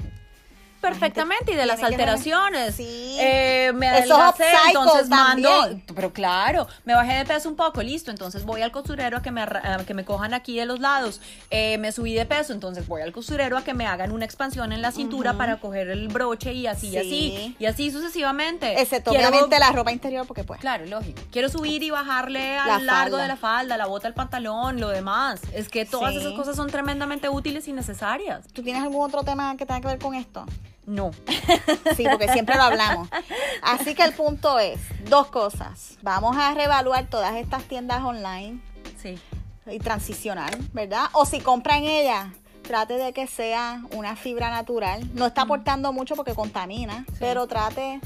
Perfectamente, 0.80 1.52
y 1.52 1.56
de 1.56 1.66
las 1.66 1.82
alteraciones. 1.82 2.74
Sí. 2.74 3.16
Eh, 3.20 3.72
me 3.74 3.88
adelgacé, 3.88 4.44
entonces 4.68 5.08
mando. 5.08 5.48
también. 5.48 5.84
Pero 5.94 6.12
claro, 6.12 6.66
me 6.84 6.94
bajé 6.94 7.14
de 7.14 7.24
peso 7.26 7.48
un 7.48 7.56
poco, 7.56 7.82
listo. 7.82 8.10
Entonces 8.10 8.44
voy 8.44 8.62
al 8.62 8.72
costurero 8.72 9.18
a 9.18 9.22
que 9.22 9.30
me, 9.30 9.42
a 9.42 9.82
que 9.86 9.94
me 9.94 10.04
cojan 10.04 10.32
aquí 10.34 10.56
de 10.58 10.64
los 10.66 10.80
lados. 10.80 11.20
Eh, 11.50 11.76
me 11.78 11.92
subí 11.92 12.14
de 12.14 12.24
peso, 12.26 12.52
entonces 12.52 12.88
voy 12.88 13.02
al 13.02 13.12
costurero 13.12 13.58
a 13.58 13.64
que 13.64 13.74
me 13.74 13.86
hagan 13.86 14.10
una 14.12 14.24
expansión 14.24 14.72
en 14.72 14.80
la 14.82 14.90
cintura 14.90 15.34
para 15.34 15.56
coger 15.56 15.88
el 15.90 16.08
broche 16.08 16.52
y 16.54 16.66
así, 16.66 16.88
y 16.88 16.90
Sí. 16.92 16.96
así. 16.98 17.56
Y 17.58 17.66
así 17.66 17.90
sucesivamente. 17.90 18.80
Excepto 18.80 19.10
Quiero- 19.10 19.28
obviamente 19.28 19.58
la 19.58 19.72
ropa 19.72 19.92
interior 19.92 20.26
porque 20.26 20.44
pues. 20.44 20.60
Claro, 20.60 20.86
lógico. 20.86 21.20
Quiero 21.30 21.48
subir 21.48 21.82
y 21.82 21.90
bajarle 21.90 22.56
al 22.58 22.66
La 22.68 22.78
largo 22.78 23.10
falda. 23.16 23.22
de 23.22 23.28
la 23.28 23.36
falda, 23.36 23.76
la 23.76 23.86
bota, 23.86 24.08
el 24.08 24.14
pantalón, 24.14 24.80
lo 24.80 24.88
demás. 24.88 25.40
Es 25.54 25.68
que 25.68 25.84
todas 25.84 26.12
Sí. 26.14 26.20
esas 26.20 26.32
cosas 26.32 26.56
son 26.56 26.68
tremendamente 26.70 27.28
útiles 27.28 27.68
y 27.68 27.72
necesarias. 27.72 28.46
¿Tú 28.52 28.62
tienes 28.62 28.82
algún 28.82 29.04
otro 29.04 29.22
tema 29.22 29.56
que 29.56 29.66
tenga 29.66 29.80
que 29.80 29.86
ver 29.88 29.98
con 29.98 30.14
esto? 30.14 30.46
No. 30.86 31.10
Sí, 31.96 32.04
porque 32.10 32.28
siempre 32.32 32.56
lo 32.56 32.62
hablamos. 32.62 33.08
Así 33.62 33.94
que 33.94 34.02
el 34.04 34.12
punto 34.12 34.58
es, 34.58 34.80
dos 35.08 35.28
cosas. 35.28 35.98
Vamos 36.02 36.36
a 36.36 36.54
reevaluar 36.54 37.06
todas 37.08 37.34
estas 37.36 37.64
tiendas 37.64 38.02
online 38.02 38.60
Sí. 39.00 39.18
y 39.70 39.78
transicionar, 39.78 40.56
¿verdad? 40.72 41.06
O 41.12 41.26
si 41.26 41.40
compra 41.40 41.76
en 41.78 41.84
ellas, 41.84 42.28
trate 42.62 42.94
de 42.94 43.12
que 43.12 43.26
sea 43.26 43.82
una 43.92 44.16
fibra 44.16 44.50
natural. 44.50 45.08
No 45.14 45.26
está 45.26 45.42
aportando 45.42 45.92
mucho 45.92 46.16
porque 46.16 46.34
contamina, 46.34 47.04
pero 47.18 47.46
trate, 47.46 48.00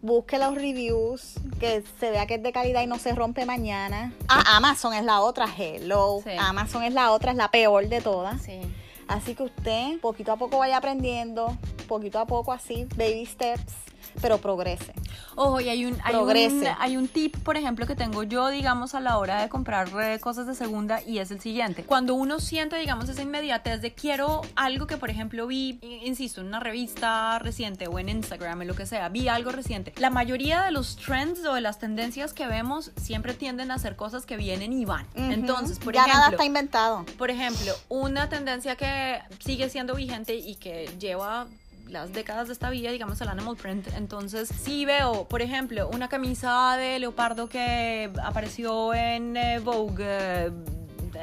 busque 0.00 0.38
los 0.38 0.54
reviews, 0.54 1.34
que 1.60 1.82
se 2.00 2.10
vea 2.10 2.26
que 2.26 2.34
es 2.34 2.42
de 2.42 2.52
calidad 2.52 2.82
y 2.82 2.86
no 2.86 2.98
se 2.98 3.14
rompe 3.14 3.44
mañana. 3.46 4.12
Ah, 4.28 4.56
Amazon 4.56 4.94
es 4.94 5.04
la 5.04 5.20
otra, 5.20 5.46
hello. 5.56 6.20
Sí. 6.24 6.30
Amazon 6.38 6.82
es 6.84 6.94
la 6.94 7.10
otra, 7.10 7.32
es 7.32 7.36
la 7.36 7.50
peor 7.50 7.88
de 7.88 8.00
todas. 8.00 8.40
Sí. 8.42 8.60
Así 9.08 9.34
que 9.34 9.44
usted 9.44 10.00
poquito 10.00 10.32
a 10.32 10.36
poco 10.36 10.58
vaya 10.58 10.76
aprendiendo, 10.76 11.56
poquito 11.88 12.18
a 12.18 12.26
poco 12.26 12.52
así, 12.52 12.86
baby 12.96 13.26
steps, 13.26 13.74
pero 14.20 14.38
progrese. 14.38 14.94
Ojo, 15.36 15.60
y 15.60 15.68
hay 15.68 15.86
un, 15.86 15.96
hay, 16.04 16.14
un, 16.14 16.66
hay 16.78 16.96
un 16.96 17.08
tip, 17.08 17.36
por 17.38 17.56
ejemplo, 17.56 17.86
que 17.86 17.96
tengo 17.96 18.22
yo, 18.22 18.48
digamos, 18.48 18.94
a 18.94 19.00
la 19.00 19.18
hora 19.18 19.42
de 19.42 19.48
comprar 19.48 19.88
eh, 20.00 20.18
cosas 20.20 20.46
de 20.46 20.54
segunda 20.54 21.02
y 21.02 21.18
es 21.18 21.30
el 21.30 21.40
siguiente. 21.40 21.84
Cuando 21.84 22.14
uno 22.14 22.40
siente, 22.40 22.76
digamos, 22.76 23.08
esa 23.08 23.22
inmediatez 23.22 23.80
de 23.80 23.92
quiero 23.92 24.42
algo 24.56 24.86
que, 24.86 24.96
por 24.96 25.10
ejemplo, 25.10 25.46
vi, 25.46 25.78
insisto, 26.04 26.40
en 26.40 26.48
una 26.48 26.60
revista 26.60 27.38
reciente 27.38 27.88
o 27.88 27.98
en 27.98 28.08
Instagram, 28.08 28.62
en 28.62 28.68
lo 28.68 28.74
que 28.74 28.86
sea, 28.86 29.08
vi 29.08 29.28
algo 29.28 29.50
reciente. 29.50 29.92
La 29.96 30.10
mayoría 30.10 30.62
de 30.62 30.70
los 30.70 30.96
trends 30.96 31.44
o 31.44 31.54
de 31.54 31.60
las 31.60 31.78
tendencias 31.78 32.32
que 32.32 32.46
vemos 32.46 32.92
siempre 32.96 33.34
tienden 33.34 33.70
a 33.70 33.78
ser 33.78 33.96
cosas 33.96 34.26
que 34.26 34.36
vienen 34.36 34.72
y 34.72 34.84
van. 34.84 35.06
Entonces, 35.14 35.78
por 35.78 35.94
ya 35.94 36.06
nada 36.06 36.12
ejemplo, 36.12 36.36
está 36.36 36.44
inventado. 36.44 37.06
por 37.18 37.30
ejemplo, 37.30 37.72
una 37.88 38.28
tendencia 38.28 38.76
que 38.76 39.20
sigue 39.40 39.68
siendo 39.68 39.94
vigente 39.94 40.34
y 40.36 40.56
que 40.56 40.88
lleva 40.98 41.46
las 41.88 42.12
décadas 42.12 42.46
de 42.48 42.52
esta 42.54 42.70
vida, 42.70 42.90
digamos 42.90 43.20
el 43.20 43.28
animal 43.28 43.56
print. 43.56 43.88
Entonces, 43.96 44.48
si 44.48 44.84
veo, 44.84 45.26
por 45.28 45.42
ejemplo, 45.42 45.88
una 45.88 46.08
camisa 46.08 46.76
de 46.76 46.98
leopardo 46.98 47.48
que 47.48 48.10
apareció 48.22 48.94
en 48.94 49.36
eh, 49.36 49.58
Vogue 49.60 50.04
eh, 50.06 50.50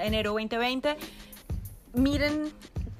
enero 0.01 0.31
2020, 0.31 0.95
miren 1.93 2.51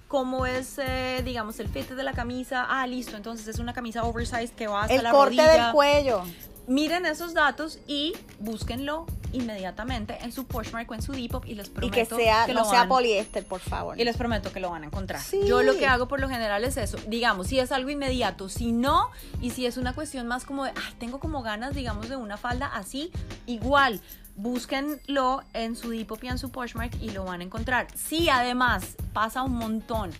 cómo 0.07 0.45
es, 0.45 0.77
eh, 0.77 1.21
digamos, 1.23 1.59
el 1.59 1.69
fit 1.69 1.89
de 1.89 2.03
la 2.03 2.13
camisa. 2.13 2.65
Ah, 2.69 2.85
listo, 2.85 3.15
entonces 3.15 3.47
es 3.47 3.59
una 3.59 3.73
camisa 3.73 4.03
oversized 4.03 4.49
que 4.51 4.67
va 4.67 4.81
hasta 4.81 4.95
El 4.95 5.03
la 5.03 5.11
corte 5.11 5.37
rodilla. 5.37 5.63
del 5.65 5.71
cuello. 5.73 6.23
Miren 6.67 7.05
esos 7.05 7.33
datos 7.33 7.79
y 7.87 8.13
búsquenlo 8.39 9.05
inmediatamente 9.33 10.17
en 10.21 10.31
su 10.31 10.45
Poshmark 10.45 10.89
o 10.91 10.93
en 10.93 11.01
su 11.01 11.13
Depop 11.13 11.45
y 11.45 11.55
les 11.55 11.67
Y 11.67 11.71
prometo 11.71 11.93
que 12.17 12.23
sea, 12.23 12.45
que 12.45 12.53
no 12.53 12.61
lo 12.63 12.69
sea 12.69 12.79
van- 12.81 12.89
poliéster, 12.89 13.45
por 13.45 13.59
favor. 13.61 13.99
y 13.99 14.03
les 14.03 14.15
prometo 14.17 14.51
que 14.53 14.59
lo 14.59 14.69
van 14.69 14.83
a 14.83 14.85
encontrar. 14.87 15.21
Sí. 15.21 15.41
Yo 15.47 15.63
lo 15.63 15.77
que 15.77 15.87
hago 15.87 16.07
por 16.07 16.19
lo 16.19 16.29
general 16.29 16.63
es 16.63 16.77
eso. 16.77 16.97
Digamos, 17.07 17.47
si 17.47 17.59
es 17.59 17.71
algo 17.71 17.89
inmediato, 17.89 18.47
si 18.49 18.71
no, 18.71 19.09
y 19.41 19.51
si 19.51 19.65
es 19.65 19.77
una 19.77 19.93
cuestión 19.93 20.27
más 20.27 20.45
como 20.45 20.65
de, 20.65 20.71
ay, 20.71 20.93
tengo 20.99 21.19
como 21.19 21.41
ganas, 21.43 21.73
digamos, 21.75 22.09
de 22.09 22.15
una 22.15 22.37
falda 22.37 22.67
así, 22.73 23.11
igual. 23.47 23.99
Búsquenlo 24.35 25.43
en 25.53 25.75
su 25.75 25.89
Depop 25.91 26.23
y 26.23 26.27
en 26.27 26.37
su 26.37 26.51
Poshmark 26.51 26.93
y 27.01 27.11
lo 27.11 27.23
van 27.25 27.41
a 27.41 27.43
encontrar. 27.43 27.87
Si 27.95 28.29
además 28.29 28.95
pasa 29.13 29.43
un 29.43 29.53
montón, 29.55 30.11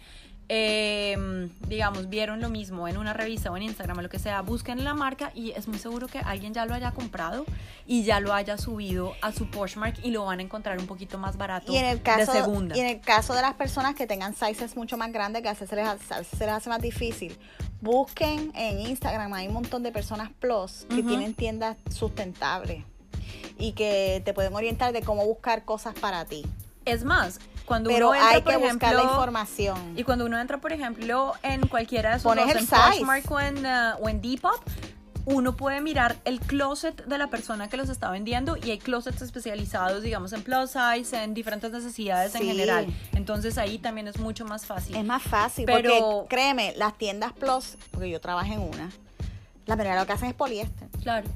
eh, 0.53 1.49
digamos, 1.69 2.09
vieron 2.09 2.41
lo 2.41 2.49
mismo 2.49 2.85
en 2.89 2.97
una 2.97 3.13
revista 3.13 3.49
o 3.49 3.55
en 3.55 3.63
Instagram 3.63 3.99
o 3.99 4.01
lo 4.01 4.09
que 4.09 4.19
sea, 4.19 4.41
busquen 4.41 4.83
la 4.83 4.93
marca 4.93 5.31
y 5.33 5.51
es 5.51 5.69
muy 5.69 5.79
seguro 5.79 6.07
que 6.07 6.19
alguien 6.19 6.53
ya 6.53 6.65
lo 6.65 6.73
haya 6.73 6.91
comprado 6.91 7.45
y 7.87 8.03
ya 8.03 8.19
lo 8.19 8.33
haya 8.33 8.57
subido 8.57 9.13
a 9.21 9.31
su 9.31 9.49
Poshmark 9.49 10.03
y 10.03 10.11
lo 10.11 10.25
van 10.25 10.39
a 10.39 10.41
encontrar 10.43 10.77
un 10.77 10.87
poquito 10.87 11.17
más 11.17 11.37
barato 11.37 11.71
y 11.71 11.77
en 11.77 11.85
el 11.85 12.01
caso 12.01 12.33
de 12.33 12.39
segunda. 12.41 12.75
y 12.75 12.81
en 12.81 12.87
el 12.87 12.99
caso 12.99 13.33
de 13.33 13.41
las 13.41 13.53
personas 13.53 13.95
que 13.95 14.07
tengan 14.07 14.35
sizes 14.35 14.75
mucho 14.75 14.97
más 14.97 15.13
grandes 15.13 15.41
que 15.41 15.47
a 15.47 15.53
veces 15.53 15.69
se 15.69 15.75
les, 15.77 15.87
hace- 15.87 16.13
a 16.13 16.17
veces 16.19 16.37
se 16.37 16.45
les 16.45 16.53
hace 16.53 16.69
más 16.69 16.81
difícil 16.81 17.37
busquen 17.79 18.51
en 18.53 18.79
Instagram 18.81 19.33
hay 19.33 19.47
un 19.47 19.53
montón 19.53 19.83
de 19.83 19.91
personas 19.93 20.31
plus 20.39 20.85
que 20.89 21.01
tienen 21.01 21.33
tiendas 21.33 21.77
sustentables 21.89 22.83
y 23.57 23.71
que 23.71 24.21
te 24.25 24.33
pueden 24.33 24.53
orientar 24.53 24.91
de 24.91 25.01
cómo 25.01 25.25
buscar 25.25 25.63
cosas 25.63 25.93
para 25.95 26.25
ti 26.25 26.43
Es 26.83 27.03
más, 27.05 27.39
cuando 27.71 27.89
pero 27.89 28.09
uno 28.09 28.15
entra, 28.15 28.29
hay 28.31 28.41
por 28.41 28.51
que 28.51 28.57
buscar 28.57 28.95
la 28.95 29.03
información 29.03 29.93
Y 29.97 30.03
cuando 30.03 30.25
uno 30.25 30.37
entra, 30.39 30.57
por 30.59 30.73
ejemplo, 30.73 31.33
en 31.41 31.65
cualquiera 31.67 32.09
de 32.11 32.15
esos 32.17 32.23
Pones 32.29 32.45
dos, 32.47 32.55
el 32.55 32.61
en. 32.61 32.67
Poshmark 32.67 33.31
o 33.31 33.39
en, 33.39 33.65
uh, 33.65 33.95
o 34.03 34.09
en 34.09 34.21
Depop, 34.21 34.59
uno 35.25 35.55
puede 35.55 35.79
mirar 35.81 36.17
el 36.25 36.39
closet 36.39 37.05
de 37.05 37.17
la 37.17 37.27
persona 37.27 37.69
que 37.69 37.77
los 37.77 37.89
está 37.89 38.09
vendiendo 38.11 38.57
y 38.57 38.71
hay 38.71 38.79
closets 38.79 39.21
especializados, 39.21 40.01
digamos, 40.03 40.33
en 40.33 40.41
plus 40.43 40.71
size, 40.71 41.23
en 41.23 41.33
diferentes 41.33 41.71
necesidades 41.71 42.33
en 42.35 42.41
general. 42.43 42.87
Entonces 43.13 43.57
ahí 43.57 43.77
también 43.77 44.07
es 44.07 44.17
mucho 44.19 44.45
más 44.45 44.65
fácil. 44.65 44.95
es 44.95 45.05
más 45.05 45.21
fácil 45.23 45.65
Pero- 45.65 45.89
porque 46.25 46.35
créeme 46.35 46.73
las 46.75 46.97
tiendas 46.97 47.31
plus 47.33 47.77
porque 47.91 48.09
yo 48.09 48.19
trabajo 48.19 48.51
en 48.51 48.59
una 48.61 48.89
la 49.67 49.75
mayoría 49.75 49.99
lo 49.99 50.05
que 50.07 50.13
hacen 50.13 50.27
es 50.29 50.33
poliéster 50.33 50.89
Claro, 51.03 51.29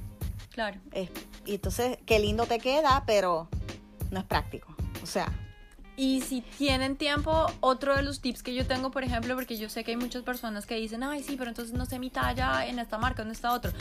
claro. 0.51 0.77
Es- 0.91 1.09
y 1.45 1.53
entonces 1.55 1.97
qué 2.07 2.17
lindo 2.19 2.45
te 2.47 2.57
queda 2.59 3.03
pero 3.05 3.47
no 4.09 4.19
es 4.19 4.25
práctico 4.25 4.75
o 5.03 5.05
sea 5.05 5.31
Y 5.97 6.21
si 6.21 6.41
tienen 6.41 6.97
tiempo, 6.97 7.45
otro 7.61 7.95
de 7.95 8.01
los 8.01 8.19
tips 8.19 8.43
que 8.43 8.53
yo 8.53 8.67
tengo, 8.67 8.91
por 8.91 9.03
ejemplo, 9.03 9.33
porque 9.35 9.57
yo 9.57 9.69
sé 9.69 9.83
que 9.83 9.91
hay 9.91 9.97
muchas 9.97 10.23
personas 10.23 10.65
que 10.65 10.75
dicen, 10.75 11.03
ay, 11.03 11.23
sí, 11.23 11.35
pero 11.37 11.49
entonces 11.49 11.73
no 11.73 11.85
sé 11.85 11.99
mi 11.99 12.09
talla 12.09 12.65
en 12.65 12.79
esta 12.79 12.97
marca, 12.97 13.21
en 13.21 13.31
esta 13.31 13.53
otra. 13.53 13.71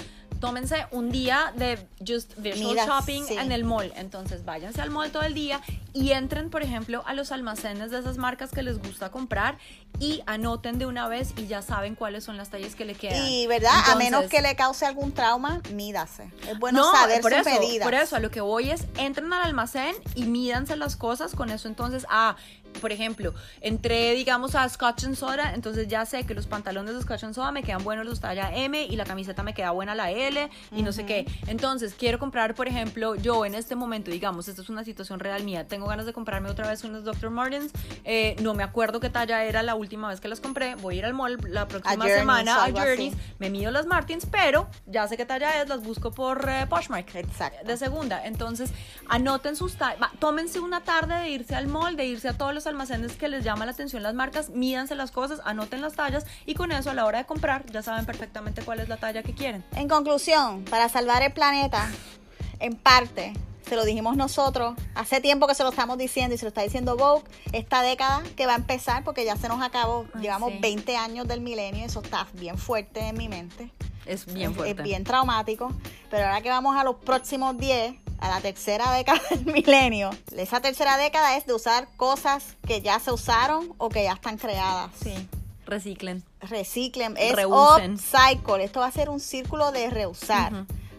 Tómense 0.40 0.86
un 0.90 1.10
día 1.10 1.52
de 1.56 1.78
just 2.06 2.36
visual 2.36 2.74
Mira, 2.74 2.86
shopping 2.86 3.24
sí. 3.24 3.34
en 3.34 3.50
el 3.50 3.64
mall. 3.64 3.92
Entonces 3.96 4.44
váyanse 4.44 4.80
al 4.82 4.90
mall 4.90 5.10
todo 5.10 5.22
el 5.22 5.34
día 5.34 5.60
y 5.92 6.12
entren, 6.12 6.50
por 6.50 6.62
ejemplo, 6.62 7.02
a 7.06 7.14
los 7.14 7.32
almacenes 7.32 7.90
de 7.90 7.98
esas 7.98 8.16
marcas 8.18 8.50
que 8.50 8.62
les 8.62 8.78
gusta 8.78 9.10
comprar 9.10 9.58
y 10.00 10.22
anoten 10.26 10.78
de 10.78 10.86
una 10.86 11.08
vez 11.08 11.32
y 11.36 11.46
ya 11.46 11.62
saben 11.62 11.94
cuáles 11.94 12.24
son 12.24 12.36
las 12.36 12.50
tallas 12.50 12.74
que 12.74 12.84
le 12.84 12.94
quedan. 12.94 13.24
Y 13.26 13.46
verdad, 13.46 13.72
a 13.90 13.94
menos 13.94 14.24
Entonces- 14.24 14.30
que 14.30 14.42
le 14.42 14.56
cause 14.56 14.84
algún 14.84 15.12
trauma, 15.12 15.60
mídase. 15.72 16.30
Es 16.48 16.58
bueno 16.58 16.80
no, 16.80 16.92
saber 16.92 17.20
por 17.20 17.32
sus 17.32 17.46
eso, 17.46 17.60
medidas. 17.60 17.84
por 17.86 17.94
eso, 17.94 18.16
a 18.16 18.18
lo 18.20 18.30
que 18.30 18.40
voy 18.40 18.70
es, 18.70 18.84
entren 18.98 19.32
al 19.32 19.42
almacén 19.42 19.94
y 20.14 20.24
mídanse 20.24 20.76
las 20.76 20.96
cosas, 20.96 21.34
con 21.34 21.48
eso 21.50 21.68
entonces, 21.68 22.03
ah, 22.08 22.36
por 22.80 22.92
ejemplo, 22.92 23.34
entré, 23.60 24.14
digamos, 24.14 24.54
a 24.54 24.68
Scotch 24.68 25.04
and 25.04 25.16
Soda, 25.16 25.52
entonces 25.54 25.88
ya 25.88 26.04
sé 26.06 26.24
que 26.24 26.34
los 26.34 26.46
pantalones 26.46 26.94
de 26.94 27.02
Scotch 27.02 27.24
and 27.24 27.34
Soda 27.34 27.52
me 27.52 27.62
quedan 27.62 27.84
buenos 27.84 28.06
los 28.06 28.20
talla 28.20 28.54
M 28.54 28.84
y 28.84 28.96
la 28.96 29.04
camiseta 29.04 29.42
me 29.42 29.54
queda 29.54 29.70
buena 29.70 29.94
la 29.94 30.10
L 30.10 30.50
y 30.72 30.82
no 30.82 30.92
sé 30.92 31.06
qué. 31.06 31.26
Entonces, 31.46 31.94
quiero 31.98 32.18
comprar, 32.18 32.54
por 32.54 32.68
ejemplo, 32.68 33.14
yo 33.14 33.44
en 33.44 33.54
este 33.54 33.76
momento, 33.76 34.10
digamos, 34.10 34.48
esta 34.48 34.62
es 34.62 34.68
una 34.68 34.84
situación 34.84 35.20
real 35.20 35.44
mía, 35.44 35.66
tengo 35.66 35.86
ganas 35.86 36.06
de 36.06 36.12
comprarme 36.12 36.50
otra 36.50 36.68
vez 36.68 36.84
unos 36.84 37.04
Dr. 37.04 37.30
Martens, 37.30 37.72
eh, 38.04 38.36
no 38.42 38.54
me 38.54 38.62
acuerdo 38.62 39.00
qué 39.00 39.10
talla 39.10 39.44
era 39.44 39.62
la 39.62 39.74
última 39.74 40.08
vez 40.08 40.20
que 40.20 40.28
las 40.28 40.40
compré, 40.40 40.74
voy 40.76 40.96
a 40.96 40.98
ir 40.98 41.04
al 41.04 41.14
mall 41.14 41.38
la 41.48 41.66
próxima 41.68 42.06
semana 42.06 42.64
a 42.64 42.70
Journeys, 42.70 43.14
así. 43.14 43.22
me 43.38 43.50
mido 43.50 43.70
las 43.70 43.86
Martins, 43.86 44.26
pero 44.30 44.68
ya 44.86 45.06
sé 45.08 45.16
qué 45.16 45.26
talla 45.26 45.62
es, 45.62 45.68
las 45.68 45.82
busco 45.82 46.12
por 46.12 46.48
eh, 46.48 46.66
Poshmark. 46.68 47.14
Exacto. 47.14 47.66
De 47.66 47.76
segunda. 47.76 48.24
Entonces, 48.24 48.70
anoten 49.08 49.56
sus 49.56 49.76
tallas. 49.76 50.10
Tómense 50.18 50.60
una 50.60 50.82
tarde 50.82 51.14
de 51.14 51.30
irse 51.30 51.54
al 51.54 51.66
mall, 51.66 51.96
de 51.96 52.06
irse 52.06 52.28
a 52.28 52.34
todos 52.36 52.54
los 52.54 52.63
almacenes 52.66 53.12
que 53.12 53.28
les 53.28 53.44
llama 53.44 53.64
la 53.66 53.72
atención 53.72 54.02
las 54.02 54.14
marcas, 54.14 54.50
mídanse 54.50 54.94
las 54.94 55.10
cosas, 55.10 55.40
anoten 55.44 55.80
las 55.80 55.94
tallas 55.94 56.24
y 56.46 56.54
con 56.54 56.72
eso 56.72 56.90
a 56.90 56.94
la 56.94 57.04
hora 57.06 57.18
de 57.18 57.26
comprar 57.26 57.64
ya 57.70 57.82
saben 57.82 58.06
perfectamente 58.06 58.62
cuál 58.62 58.80
es 58.80 58.88
la 58.88 58.96
talla 58.96 59.22
que 59.22 59.34
quieren. 59.34 59.64
En 59.76 59.88
conclusión, 59.88 60.64
para 60.64 60.88
salvar 60.88 61.22
el 61.22 61.32
planeta, 61.32 61.88
en 62.60 62.76
parte, 62.76 63.32
se 63.68 63.76
lo 63.76 63.84
dijimos 63.84 64.16
nosotros, 64.16 64.74
hace 64.94 65.20
tiempo 65.20 65.46
que 65.46 65.54
se 65.54 65.62
lo 65.62 65.70
estamos 65.70 65.96
diciendo 65.98 66.34
y 66.34 66.38
se 66.38 66.44
lo 66.44 66.48
está 66.48 66.62
diciendo 66.62 66.96
Vogue, 66.96 67.24
esta 67.52 67.82
década 67.82 68.22
que 68.36 68.46
va 68.46 68.52
a 68.52 68.56
empezar 68.56 69.04
porque 69.04 69.24
ya 69.24 69.36
se 69.36 69.48
nos 69.48 69.62
acabó, 69.62 70.06
Ay, 70.14 70.22
llevamos 70.22 70.52
sí. 70.52 70.58
20 70.60 70.96
años 70.96 71.26
del 71.26 71.40
milenio, 71.40 71.84
eso 71.86 72.00
está 72.02 72.26
bien 72.34 72.58
fuerte 72.58 73.00
en 73.08 73.16
mi 73.16 73.28
mente. 73.28 73.70
Es 74.06 74.26
bien 74.26 74.50
Es- 74.50 74.56
fuerte. 74.56 74.82
Es 74.82 74.84
bien 74.84 75.02
traumático, 75.04 75.72
pero 76.10 76.26
ahora 76.26 76.42
que 76.42 76.50
vamos 76.50 76.76
a 76.76 76.84
los 76.84 76.96
próximos 76.96 77.56
10, 77.56 77.94
a 78.18 78.28
la 78.28 78.40
tercera 78.40 78.92
década 78.92 79.20
del 79.30 79.46
milenio, 79.52 80.10
esa 80.36 80.60
tercera 80.60 80.96
década 80.96 81.36
es 81.36 81.46
de 81.46 81.54
usar 81.54 81.88
cosas 81.96 82.56
que 82.66 82.80
ya 82.80 82.98
se 83.00 83.12
usaron 83.12 83.74
o 83.78 83.88
que 83.88 84.04
ya 84.04 84.12
están 84.12 84.38
creadas. 84.38 84.90
Sí. 85.02 85.14
Reciclen. 85.66 86.22
Reciclen, 86.40 87.16
es 87.16 87.32
upcycle, 87.46 88.64
esto 88.64 88.80
va 88.80 88.86
a 88.86 88.92
ser 88.92 89.08
un 89.08 89.20
círculo 89.20 89.72
de 89.72 89.88
reusar. 89.88 90.52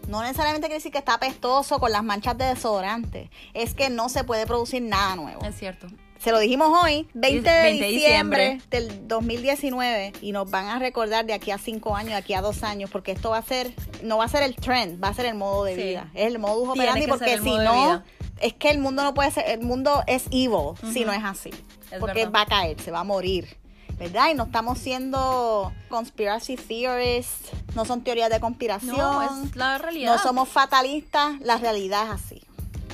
No 0.08 0.22
necesariamente 0.22 0.66
quiere 0.66 0.78
decir 0.78 0.92
que 0.92 0.98
está 0.98 1.14
apestoso 1.14 1.78
con 1.78 1.92
las 1.92 2.02
manchas 2.02 2.36
de 2.38 2.46
desodorante, 2.46 3.30
es 3.54 3.74
que 3.74 3.90
no 3.90 4.08
se 4.08 4.24
puede 4.24 4.46
producir 4.46 4.82
nada 4.82 5.16
nuevo. 5.16 5.44
Es 5.44 5.56
cierto. 5.56 5.88
Se 6.26 6.32
lo 6.32 6.40
dijimos 6.40 6.76
hoy, 6.82 7.06
20 7.14 7.48
de 7.48 7.62
20 7.62 7.84
de 7.84 7.88
diciembre, 7.92 8.54
diciembre. 8.54 8.68
del 8.68 9.06
2019, 9.06 10.12
y 10.22 10.32
nos 10.32 10.50
van 10.50 10.66
a 10.66 10.80
recordar 10.80 11.24
de 11.24 11.32
aquí 11.32 11.52
a 11.52 11.58
5 11.58 11.94
años, 11.94 12.10
de 12.10 12.16
aquí 12.16 12.34
a 12.34 12.40
2 12.40 12.64
años, 12.64 12.90
porque 12.90 13.12
esto 13.12 13.30
va 13.30 13.38
a 13.38 13.42
ser, 13.42 13.72
no 14.02 14.18
va 14.18 14.24
a 14.24 14.28
ser 14.28 14.42
el 14.42 14.56
trend, 14.56 15.00
va 15.00 15.10
a 15.10 15.14
ser 15.14 15.26
el 15.26 15.36
modo 15.36 15.62
de 15.62 15.76
Sí. 15.76 15.82
vida. 15.84 16.10
Es 16.14 16.26
el 16.26 16.40
modus 16.40 16.70
operandi, 16.70 17.02
que 17.02 17.06
porque 17.06 17.38
si 17.38 17.56
no, 17.56 18.02
es 18.40 18.54
que 18.54 18.70
el 18.70 18.80
mundo 18.80 19.04
no 19.04 19.14
puede 19.14 19.30
ser, 19.30 19.48
el 19.50 19.60
mundo 19.60 20.02
es 20.08 20.24
evil 20.32 20.74
si 20.92 21.04
no 21.04 21.12
es 21.12 21.22
así. 21.22 21.50
Es 21.92 22.00
porque 22.00 22.24
verdad. 22.24 22.32
va 22.34 22.40
a 22.40 22.46
caer, 22.46 22.80
se 22.80 22.90
va 22.90 22.98
a 22.98 23.04
morir. 23.04 23.56
¿Verdad? 23.96 24.30
Y 24.32 24.34
no 24.34 24.46
estamos 24.46 24.80
siendo 24.80 25.72
conspiracy 25.88 26.56
theorists, 26.56 27.52
no 27.76 27.84
son 27.84 28.02
teorías 28.02 28.30
de 28.30 28.40
conspiración. 28.40 28.96
No, 28.96 29.22
es 29.22 29.54
la 29.54 29.78
realidad. 29.78 30.16
No 30.16 30.20
somos 30.20 30.48
fatalistas, 30.48 31.40
la 31.40 31.56
realidad 31.58 32.02
es 32.06 32.10
así. 32.10 32.42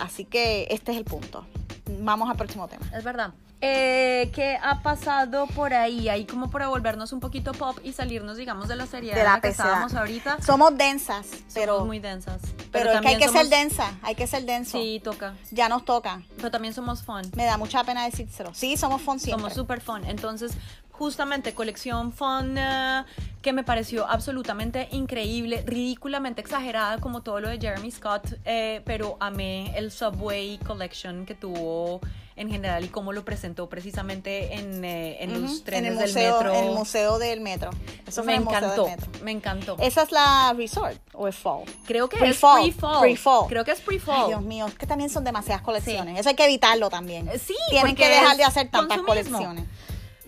Así 0.01 0.27
que 0.27 0.67
este 0.69 0.93
es 0.93 0.99
el 0.99 1.05
punto. 1.05 1.47
Vamos 1.87 2.31
al 2.31 2.37
próximo 2.37 2.69
tema. 2.69 2.85
Es 2.97 3.05
verdad. 3.05 3.33
Eh, 3.65 4.33
¿Qué 4.35 4.59
ha 4.61 4.83
pasado 4.83 5.47
por 5.47 5.73
ahí? 5.73 6.09
Ahí 6.09 6.25
como 6.27 6.51
para 6.51 6.67
volvernos 6.67 7.13
un 7.13 7.21
poquito 7.21 7.53
pop 7.53 7.79
y 7.85 7.93
salirnos, 7.93 8.37
digamos, 8.37 8.67
de 8.67 8.75
la 8.75 8.87
seriedad 8.87 9.15
De 9.17 9.23
la 9.23 9.37
que 9.37 9.51
pesadez. 9.51 9.69
estábamos 9.71 9.95
ahorita. 9.95 10.43
Somos 10.43 10.77
densas, 10.77 11.27
pero, 11.55 11.75
somos 11.75 11.87
muy 11.87 12.01
densas. 12.01 12.41
pero, 12.73 12.91
es 12.91 13.01
que 13.01 13.09
hay 13.09 13.19
que 13.19 13.29
ser 13.29 13.47
densa, 13.49 13.93
hay 14.03 14.17
que 14.17 14.27
ser 14.27 14.45
denso. 14.47 14.79
Sí, 14.79 15.01
toca. 15.05 15.35
Ya 15.53 15.69
nos 15.69 15.85
toca. 15.85 16.23
Pero 16.37 16.51
también 16.51 16.75
somos 16.75 17.05
fun. 17.05 17.23
Me 17.37 17.45
da 17.45 17.57
mucha 17.57 17.85
pena 17.85 18.05
decírselo. 18.05 18.53
Sí, 18.53 18.77
somos 18.77 19.01
fun 19.01 19.21
siempre. 19.21 19.43
Somos 19.43 19.55
super 19.55 19.81
fun. 19.81 20.05
Entonces, 20.07 20.55
justamente 20.93 21.55
colección 21.55 22.13
fun 22.13 22.57
eh, 22.59 23.05
que 23.43 23.53
me 23.53 23.65
pareció 23.65 24.07
absolutamente 24.09 24.89
increíble, 24.93 25.63
ridículamente 25.67 26.41
exagerada 26.41 26.99
como 26.99 27.23
todo 27.23 27.41
lo 27.41 27.49
de 27.49 27.59
Jeremy 27.59 27.91
Scott, 27.91 28.35
eh, 28.45 28.83
pero 28.85 29.17
amé 29.19 29.77
el 29.77 29.91
Subway 29.91 30.59
Collection 30.59 31.27
que 31.27 31.35
tuvo 31.35 32.01
en 32.35 32.49
general 32.51 32.83
y 32.85 32.89
cómo 32.89 33.13
lo 33.13 33.25
presentó 33.27 33.69
precisamente 33.69 34.55
en, 34.55 34.83
eh, 34.85 35.23
en 35.23 35.33
Ujú, 35.33 35.41
los 35.41 35.65
trenes 35.65 35.93
en 35.93 35.93
el 35.93 35.99
del 35.99 36.09
museo, 36.09 36.37
metro. 36.39 36.55
En 36.55 36.65
el 36.65 36.71
museo 36.75 37.19
del 37.19 37.41
metro. 37.41 37.71
Eso 38.07 38.25
me 38.25 38.33
del 38.33 38.43
encantó, 38.43 38.87
me 39.23 39.31
encantó. 39.33 39.77
¿Esa 39.81 40.03
es 40.03 40.13
la 40.13 40.55
resort 40.57 40.99
o 41.13 41.29
es 41.29 41.37
fall? 41.37 41.65
Creo 41.87 42.09
que 42.09 42.17
Pre-fall, 42.19 42.69
es 42.69 42.75
pre-fall. 42.75 43.01
pre-fall. 43.01 43.47
Creo 43.49 43.65
que 43.65 43.73
es 43.73 43.81
pre-fall. 43.81 44.29
Dios 44.29 44.43
mío, 44.43 44.67
es 44.67 44.75
que 44.75 44.87
también 44.87 45.11
son 45.11 45.25
demasiadas 45.25 45.63
colecciones. 45.63 46.19
Eso 46.19 46.29
hay 46.31 46.35
que 46.35 46.45
evitarlo 46.45 46.89
también. 46.89 47.29
Sí, 47.39 47.55
Tienen 47.71 47.95
que 47.97 48.09
dejar 48.09 48.37
de 48.37 48.45
hacer 48.45 48.71
tantas 48.71 48.99
consumismo. 49.01 49.39
colecciones. 49.39 49.67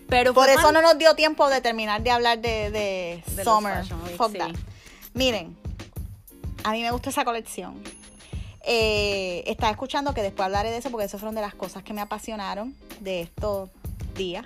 Pero 0.07 0.33
Por 0.33 0.49
eso 0.49 0.71
no 0.71 0.81
nos 0.81 0.97
dio 0.97 1.15
tiempo 1.15 1.49
de 1.49 1.61
terminar 1.61 2.03
de 2.03 2.11
hablar 2.11 2.39
de, 2.39 2.69
de, 2.71 3.23
De 3.27 3.43
los 3.43 3.43
Summer. 3.43 3.83
Week, 4.03 4.15
Fuck 4.17 4.31
sí. 4.33 4.37
that. 4.37 4.55
Miren, 5.13 5.57
a 6.63 6.71
mí 6.71 6.81
me 6.81 6.91
gusta 6.91 7.09
esa 7.09 7.25
colección. 7.25 7.81
Eh, 8.67 9.43
estaba 9.45 9.71
escuchando 9.71 10.13
que 10.13 10.21
después 10.23 10.45
hablaré 10.45 10.71
de 10.71 10.77
eso 10.77 10.89
porque 10.89 11.05
esas 11.05 11.19
fueron 11.19 11.35
de 11.35 11.41
las 11.41 11.53
cosas 11.53 11.83
que 11.83 11.93
me 11.93 12.01
apasionaron 12.01 12.75
de 12.99 13.21
estos 13.21 13.69
días. 14.15 14.45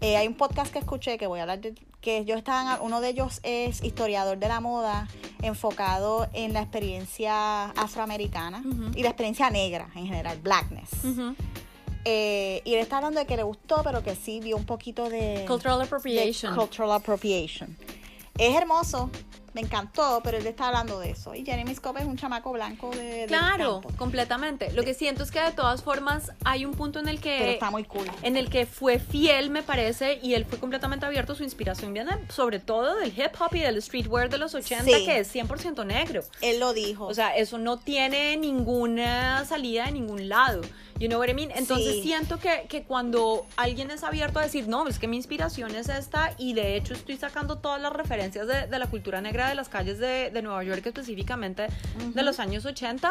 Eh, 0.00 0.16
hay 0.16 0.26
un 0.26 0.34
podcast 0.34 0.72
que 0.72 0.78
escuché 0.78 1.18
que 1.18 1.26
voy 1.26 1.40
a 1.40 1.42
hablar 1.42 1.60
de 1.60 1.74
que 2.00 2.18
ellos 2.18 2.38
estaban, 2.38 2.78
uno 2.80 3.00
de 3.00 3.10
ellos 3.10 3.40
es 3.42 3.82
historiador 3.82 4.38
de 4.38 4.48
la 4.48 4.60
moda, 4.60 5.08
enfocado 5.42 6.28
en 6.32 6.54
la 6.54 6.60
experiencia 6.62 7.66
afroamericana 7.70 8.62
y 8.94 9.02
la 9.02 9.10
experiencia 9.10 9.50
negra 9.50 9.88
en 9.94 10.06
general, 10.06 10.38
blackness. 10.38 10.88
Ujú. 11.04 11.34
Eh, 12.04 12.62
y 12.64 12.74
él 12.74 12.80
está 12.80 12.96
hablando 12.98 13.20
de 13.20 13.26
que 13.26 13.36
le 13.36 13.42
gustó, 13.42 13.82
pero 13.84 14.02
que 14.02 14.14
sí 14.16 14.40
vio 14.40 14.56
un 14.56 14.64
poquito 14.66 15.08
de 15.10 15.44
Cultural 15.46 15.78
de 15.78 15.84
appropriation. 15.84 16.54
cultural 16.56 16.92
appropriation. 16.92 17.76
Es 18.38 18.56
hermoso, 18.56 19.10
me 19.52 19.60
encantó, 19.60 20.20
pero 20.24 20.38
él 20.38 20.46
está 20.46 20.68
hablando 20.68 20.98
de 21.00 21.10
eso. 21.10 21.34
Y 21.34 21.44
Jeremy 21.44 21.74
Scott 21.74 21.98
es 21.98 22.06
un 22.06 22.16
chamaco 22.16 22.52
blanco 22.52 22.88
de, 22.90 23.26
Claro, 23.26 23.80
campo. 23.82 23.98
completamente. 23.98 24.72
Lo 24.72 24.82
que 24.82 24.94
siento 24.94 25.24
es 25.24 25.30
que 25.30 25.40
de 25.40 25.50
todas 25.52 25.82
formas 25.82 26.32
hay 26.44 26.64
un 26.64 26.72
punto 26.72 27.00
en 27.00 27.08
el 27.08 27.20
que 27.20 27.36
Pero 27.38 27.50
está 27.50 27.70
muy 27.70 27.84
cool. 27.84 28.10
en 28.22 28.38
el 28.38 28.48
que 28.48 28.64
fue 28.64 28.98
fiel, 28.98 29.50
me 29.50 29.62
parece, 29.62 30.20
y 30.22 30.32
él 30.34 30.46
fue 30.46 30.58
completamente 30.58 31.04
abierto. 31.04 31.34
Su 31.34 31.42
inspiración 31.42 31.92
viene 31.92 32.12
sobre 32.30 32.60
todo 32.60 32.96
del 32.96 33.08
hip 33.10 33.32
hop 33.38 33.54
y 33.54 33.58
del 33.60 33.82
streetwear 33.82 34.30
de 34.30 34.38
los 34.38 34.54
80, 34.54 34.84
Sí. 34.84 35.04
que 35.04 35.18
es 35.18 35.28
100% 35.34 35.84
negro. 35.84 36.22
Él 36.40 36.60
lo 36.60 36.72
dijo. 36.72 37.06
O 37.06 37.12
sea, 37.14 37.36
eso 37.36 37.58
no 37.58 37.76
tiene 37.76 38.38
ninguna 38.38 39.44
salida 39.44 39.84
de 39.86 39.92
ningún 39.92 40.30
lado. 40.30 40.62
You 41.00 41.08
know 41.08 41.18
what 41.18 41.28
I 41.30 41.34
mean? 41.34 41.50
Entonces 41.54 41.94
Sí. 41.96 42.02
siento 42.02 42.38
que, 42.38 42.66
que 42.68 42.82
cuando 42.84 43.46
alguien 43.56 43.90
es 43.90 44.04
abierto 44.04 44.38
a 44.38 44.42
decir, 44.42 44.68
no, 44.68 44.86
es 44.86 44.98
que 44.98 45.08
mi 45.08 45.16
inspiración 45.16 45.74
es 45.74 45.88
esta 45.88 46.34
y 46.36 46.52
de 46.52 46.76
hecho 46.76 46.92
estoy 46.94 47.16
sacando 47.16 47.56
todas 47.58 47.80
las 47.80 47.92
referencias 47.92 48.46
de, 48.46 48.66
de 48.66 48.78
la 48.78 48.86
cultura 48.86 49.22
negra 49.22 49.48
de 49.48 49.54
las 49.54 49.68
calles 49.70 49.98
de, 49.98 50.30
de 50.30 50.42
Nueva 50.42 50.62
York, 50.62 50.84
específicamente 50.84 51.66
de 52.14 52.22
los 52.22 52.38
años 52.38 52.66
80, 52.66 53.10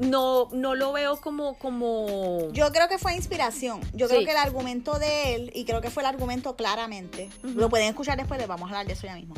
no, 0.00 0.48
no 0.52 0.74
lo 0.74 0.92
veo 0.92 1.20
como... 1.20 1.58
como... 1.58 2.50
Yo 2.52 2.72
creo 2.72 2.88
que 2.88 2.96
fue 2.98 3.14
inspiración. 3.14 3.80
Yo 3.92 4.08
Sí. 4.08 4.14
creo 4.14 4.24
que 4.24 4.30
el 4.32 4.36
argumento 4.38 4.98
de 4.98 5.34
él, 5.34 5.52
y 5.54 5.64
creo 5.66 5.82
que 5.82 5.90
fue 5.90 6.02
el 6.02 6.06
argumento 6.08 6.56
claramente, 6.56 7.28
lo 7.42 7.68
pueden 7.68 7.88
escuchar 7.88 8.16
después, 8.16 8.38
les 8.40 8.48
vamos 8.48 8.66
a 8.68 8.70
hablar 8.70 8.86
de 8.86 8.94
eso 8.94 9.06
ya 9.06 9.14
mismo. 9.16 9.34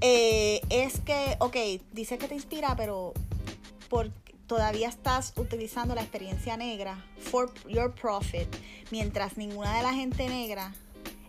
eh, 0.00 0.62
es 0.70 0.98
que, 1.00 1.36
ok, 1.38 1.56
dice 1.92 2.18
que 2.18 2.26
te 2.26 2.34
inspira, 2.34 2.74
pero 2.76 3.12
por, 3.88 4.10
todavía 4.50 4.88
estás 4.88 5.32
utilizando 5.36 5.94
la 5.94 6.00
experiencia 6.00 6.56
negra 6.56 7.06
for 7.30 7.52
your 7.68 7.94
profit, 7.94 8.48
mientras 8.90 9.36
ninguna 9.36 9.76
de 9.76 9.84
la 9.84 9.94
gente 9.94 10.28
negra 10.28 10.74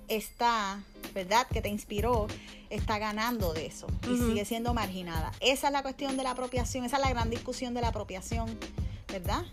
está, 0.08 0.82
¿verdad? 1.14 1.46
Que 1.46 1.62
te 1.62 1.70
inspiró, 1.70 2.26
está 2.72 2.98
ganando 2.98 3.54
de 3.54 3.68
eso 3.68 3.86
y 4.12 4.18
sigue 4.18 4.44
siendo 4.44 4.74
marginada. 4.74 5.32
Esa 5.40 5.68
es 5.68 5.74
la 5.74 5.84
cuestión 5.84 6.18
de 6.18 6.24
la 6.24 6.32
apropiación, 6.32 6.84
esa 6.84 6.96
es 6.96 7.04
la 7.04 7.12
gran 7.12 7.30
discusión 7.30 7.76
de 7.76 7.82
la 7.82 7.90
apropiación, 7.90 8.58
¿verdad? 9.10 9.44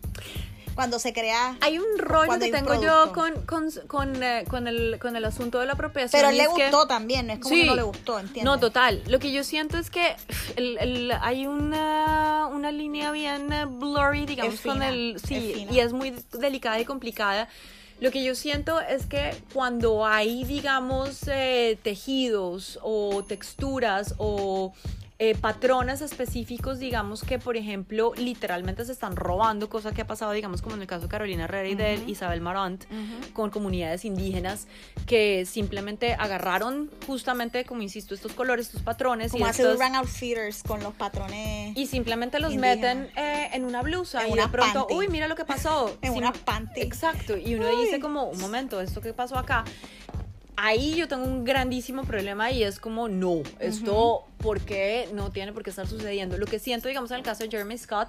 Cuando 0.78 1.00
se 1.00 1.12
crea... 1.12 1.56
Hay 1.60 1.76
un 1.80 1.98
rollo 1.98 2.38
que 2.38 2.52
tengo 2.52 2.80
yo 2.80 3.12
con, 3.12 3.32
con, 3.46 3.68
con, 3.88 4.22
eh, 4.22 4.44
con 4.48 4.68
el, 4.68 5.00
con 5.00 5.16
el 5.16 5.24
asunto 5.24 5.58
de 5.58 5.66
la 5.66 5.72
apropiación. 5.72 6.22
Pero 6.22 6.30
le 6.30 6.44
que- 6.44 6.66
gustó 6.70 6.86
también, 6.86 7.26
no 7.26 7.32
es 7.32 7.40
como 7.40 7.52
Sí. 7.52 7.62
que 7.62 7.66
no 7.66 7.74
le 7.74 7.82
gustó, 7.82 8.20
¿entiendes? 8.20 8.44
No, 8.44 8.60
total. 8.60 9.02
Lo 9.08 9.18
que 9.18 9.32
yo 9.32 9.42
siento 9.42 9.76
es 9.76 9.90
que 9.90 10.14
el- 10.54 10.78
el- 10.78 11.12
hay 11.20 11.48
una, 11.48 12.46
una 12.46 12.70
línea 12.70 13.10
bien 13.10 13.52
eh, 13.52 13.64
blurry, 13.64 14.24
digamos, 14.24 14.54
Es 14.54 14.60
con 14.60 14.84
el... 14.84 15.16
Sí, 15.26 15.66
y 15.68 15.80
es 15.80 15.92
muy 15.92 16.14
delicada 16.38 16.78
y 16.78 16.84
complicada. 16.84 17.48
Lo 17.98 18.12
que 18.12 18.22
yo 18.22 18.36
siento 18.36 18.80
es 18.80 19.06
que 19.06 19.34
cuando 19.52 20.06
hay, 20.06 20.44
digamos, 20.44 21.22
eh, 21.26 21.76
tejidos 21.82 22.78
o 22.82 23.24
texturas 23.24 24.14
o 24.18 24.72
eh, 25.20 25.34
patrones 25.34 26.00
específicos, 26.00 26.78
digamos 26.78 27.22
que, 27.24 27.40
por 27.40 27.56
ejemplo, 27.56 28.12
literalmente 28.16 28.84
se 28.84 28.92
están 28.92 29.16
robando, 29.16 29.68
cosa 29.68 29.92
que 29.92 30.02
ha 30.02 30.06
pasado, 30.06 30.30
digamos, 30.30 30.62
como 30.62 30.76
en 30.76 30.82
el 30.82 30.86
caso 30.86 31.02
de 31.02 31.08
Carolina 31.08 31.44
Herrera 31.44 31.68
y 31.68 31.74
de 31.74 31.94
Isabel 32.06 32.40
Marant, 32.40 32.84
con 33.32 33.50
comunidades 33.50 34.04
indígenas 34.04 34.68
que 35.06 35.44
simplemente 35.44 36.14
agarraron 36.14 36.88
justamente, 37.06 37.64
como 37.64 37.82
insisto, 37.82 38.14
estos 38.14 38.32
colores, 38.32 38.66
estos 38.66 38.82
patrones. 38.82 39.32
Como 39.32 39.44
y 39.44 39.48
hace 39.48 39.62
estos, 39.62 39.74
Urban 39.74 39.96
Outfitters 39.96 40.62
con 40.62 40.84
los 40.84 40.94
patrones. 40.94 41.76
y 41.76 41.86
simplemente 41.86 42.38
los 42.38 42.52
indígenas. 42.52 42.96
meten 42.98 43.10
eh, 43.16 43.50
en 43.54 43.64
una 43.64 43.82
blusa 43.82 44.22
En 44.22 44.30
y 44.30 44.32
una 44.34 44.42
de 44.44 44.48
pronto, 44.50 44.80
panty. 44.86 44.94
uy, 44.94 45.08
mira 45.08 45.26
lo 45.26 45.34
que 45.34 45.44
pasó. 45.44 45.96
En 46.02 46.12
Sim- 46.12 46.18
una 46.22 46.32
panty. 46.32 46.80
Exacto, 46.80 47.36
y 47.36 47.56
uno 47.56 47.66
Uy. 47.68 47.86
dice 47.86 47.98
como, 47.98 48.24
un 48.28 48.38
momento, 48.40 48.80
¿esto 48.80 49.00
qué 49.00 49.12
pasó 49.12 49.36
acá? 49.36 49.64
Ahí 50.60 50.96
yo 50.96 51.06
tengo 51.06 51.22
un 51.24 51.44
grandísimo 51.44 52.02
problema 52.02 52.50
y 52.50 52.64
es 52.64 52.80
como, 52.80 53.06
no, 53.08 53.42
esto, 53.60 54.24
¿por 54.38 54.60
qué 54.60 55.08
no 55.14 55.30
tiene 55.30 55.52
por 55.52 55.62
qué 55.62 55.70
estar 55.70 55.86
sucediendo? 55.86 56.36
Lo 56.36 56.46
que 56.46 56.58
siento, 56.58 56.88
digamos, 56.88 57.12
en 57.12 57.18
el 57.18 57.22
caso 57.22 57.44
de 57.44 57.50
Jeremy 57.50 57.78
Scott, 57.78 58.08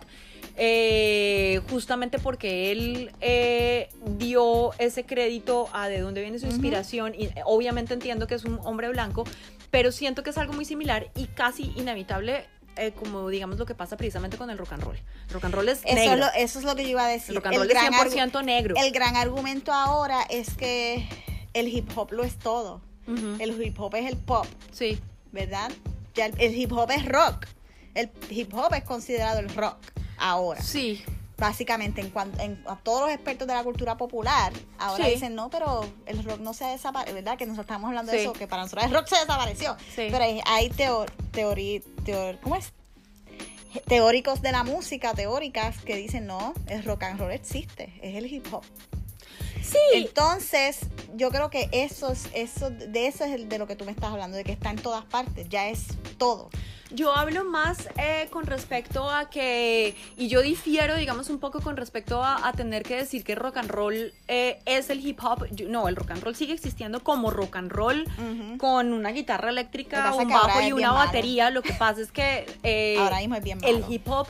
eh, 0.58 1.62
justamente 1.70 2.18
porque 2.18 2.72
él 2.72 3.12
eh, 3.22 3.90
dio 4.18 4.72
ese 4.80 5.04
crédito 5.06 5.70
a 5.74 5.90
de 5.90 6.00
dónde 6.00 6.22
viene 6.22 6.40
su 6.40 6.48
inspiración 6.48 7.14
y 7.16 7.30
obviamente 7.46 7.94
entiendo 7.94 8.26
que 8.26 8.34
es 8.34 8.46
un 8.46 8.60
hombre 8.64 8.90
blanco, 8.90 9.26
pero 9.70 9.92
siento 9.92 10.24
que 10.24 10.32
es 10.32 10.38
algo 10.40 10.54
muy 10.54 10.66
similar 10.66 11.12
y 11.16 11.26
casi 11.28 11.72
inevitable. 11.76 12.46
eh, 12.78 12.92
como 12.94 13.28
digamos 13.30 13.58
lo 13.60 13.66
que 13.66 13.76
pasa 13.76 13.96
precisamente 13.98 14.38
con 14.38 14.50
el 14.50 14.58
rock 14.58 14.72
and 14.74 14.84
roll. 14.84 14.98
Rock 15.32 15.44
and 15.46 15.54
roll 15.54 15.70
es 15.70 15.82
Eso 15.86 15.94
negro. 15.96 16.14
es, 16.14 16.20
lo, 16.20 16.26
eso 16.36 16.60
es 16.60 16.66
lo 16.66 16.76
que 16.76 16.84
yo 16.84 16.90
iba 16.90 17.06
a 17.06 17.10
decir. 17.10 17.30
el 17.32 17.36
rock 17.36 17.46
and 17.48 17.56
roll 17.58 17.68
es 17.68 17.74
gran 17.74 17.94
argu- 17.94 18.32
100% 18.32 18.44
negro. 18.46 18.76
el 18.78 18.92
gran 18.92 19.16
argumento 19.18 19.72
ahora 19.74 20.22
es 20.30 20.54
que 20.56 21.08
el 21.54 21.68
hip 21.68 21.90
hop 21.98 22.12
lo 22.12 22.24
es 22.24 22.38
todo. 22.38 22.82
El 23.40 23.60
hip 23.62 23.80
hop 23.80 23.96
es 23.96 24.06
el 24.08 24.18
pop, 24.18 24.46
Sí. 24.72 25.00
¿verdad? 25.32 25.72
Ya 26.14 26.28
el, 26.28 26.40
el 26.40 26.56
hip 26.56 26.72
hop 26.74 26.92
es 26.92 27.06
rock. 27.08 27.48
El 27.96 28.12
hip 28.30 28.54
hop 28.54 28.74
es 28.76 28.84
considerado 28.84 29.40
el 29.40 29.50
rock 29.56 29.78
ahora. 30.18 30.62
Sí, 30.62 31.04
Básicamente, 31.38 32.02
en 32.02 32.10
cuanto 32.10 32.42
en, 32.42 32.62
a 32.68 32.76
todos 32.76 33.04
los 33.04 33.12
expertos 33.12 33.48
de 33.48 33.54
la 33.54 33.64
cultura 33.64 33.96
popular, 33.96 34.52
ahora 34.78 35.06
Sí. 35.06 35.12
dicen, 35.12 35.36
no, 35.36 35.50
pero 35.50 35.88
el 36.06 36.22
rock 36.26 36.42
no 36.42 36.54
se 36.54 36.66
ha 36.66 36.72
desaparecido, 36.72 37.16
¿verdad? 37.16 37.38
Que 37.38 37.46
nosotros 37.46 37.64
estamos 37.64 37.88
hablando 37.88 38.12
de 38.12 38.24
eso, 38.24 38.34
que 38.34 38.46
para 38.46 38.64
nosotros 38.64 38.84
el 38.86 38.94
rock 38.94 39.08
se 39.08 39.16
desapareció. 39.22 39.78
Sí. 39.96 40.10
Pero 40.12 40.18
hay, 40.22 40.42
hay 40.46 40.70
teo- 40.70 41.06
teorí- 41.32 41.82
teor- 42.04 42.38
¿cómo 42.42 42.58
es? 42.58 42.74
Teóricos 43.88 44.42
de 44.42 44.52
la 44.52 44.64
música, 44.64 45.14
teóricas, 45.14 45.78
que 45.84 45.96
dicen, 45.96 46.26
no, 46.28 46.54
el 46.68 46.84
rock 46.84 47.04
and 47.04 47.20
roll 47.20 47.32
existe, 47.32 47.94
es 48.02 48.16
el 48.16 48.26
hip 48.26 48.46
hop. 48.52 48.64
Sí. 49.62 49.78
Entonces, 49.94 50.80
yo 51.16 51.30
creo 51.32 51.50
que 51.50 51.70
eso 51.72 52.12
es, 52.12 52.28
eso, 52.34 52.70
de 52.70 53.08
eso 53.08 53.24
es 53.26 53.48
de 53.50 53.58
lo 53.58 53.68
que 53.68 53.76
tú 53.76 53.86
me 53.86 53.92
estás 53.92 54.12
hablando, 54.12 54.38
de 54.38 54.44
que 54.44 54.52
está 54.52 54.70
en 54.70 54.78
todas 54.78 55.06
partes, 55.06 55.48
ya 55.50 55.70
es 55.70 55.86
todo. 56.18 56.50
Yo 56.92 57.16
hablo 57.16 57.46
más 57.46 57.88
eh, 57.98 58.28
con 58.32 58.48
respecto 58.48 59.08
a 59.12 59.30
que, 59.30 59.96
y 60.18 60.28
yo 60.28 60.42
difiero, 60.42 60.96
digamos, 60.96 61.30
un 61.30 61.38
poco 61.40 61.62
con 61.62 61.78
respecto 61.78 62.24
a, 62.24 62.48
a 62.48 62.54
tener 62.54 62.82
que 62.82 62.96
decir 62.96 63.24
que 63.24 63.36
rock 63.36 63.58
and 63.58 63.70
roll 63.70 64.12
eh, 64.28 64.60
es 64.66 64.90
el 64.90 65.06
hip 65.06 65.20
hop. 65.24 65.46
Yo- 65.52 65.70
no, 65.70 65.88
el 65.88 65.96
rock 65.96 66.10
and 66.12 66.24
roll 66.24 66.36
sigue 66.36 66.54
existiendo 66.54 67.04
como 67.04 67.30
rock 67.30 67.58
and 67.58 67.72
roll, 67.72 68.08
con 68.58 68.92
una 68.92 69.12
guitarra 69.12 69.50
eléctrica, 69.52 70.16
un 70.16 70.30
bajo 70.30 70.62
y 70.62 70.72
una 70.72 70.94
malo. 70.94 71.06
batería. 71.06 71.52
Lo 71.52 71.62
que 71.62 71.74
pasa 71.74 72.02
es 72.02 72.12
que 72.12 72.48
eh, 72.64 72.96
Ahora 72.98 73.18
mismo 73.20 73.36
es 73.36 73.44
bien 73.44 73.60
el 73.64 73.86
hip 73.88 74.08
hop, 74.10 74.28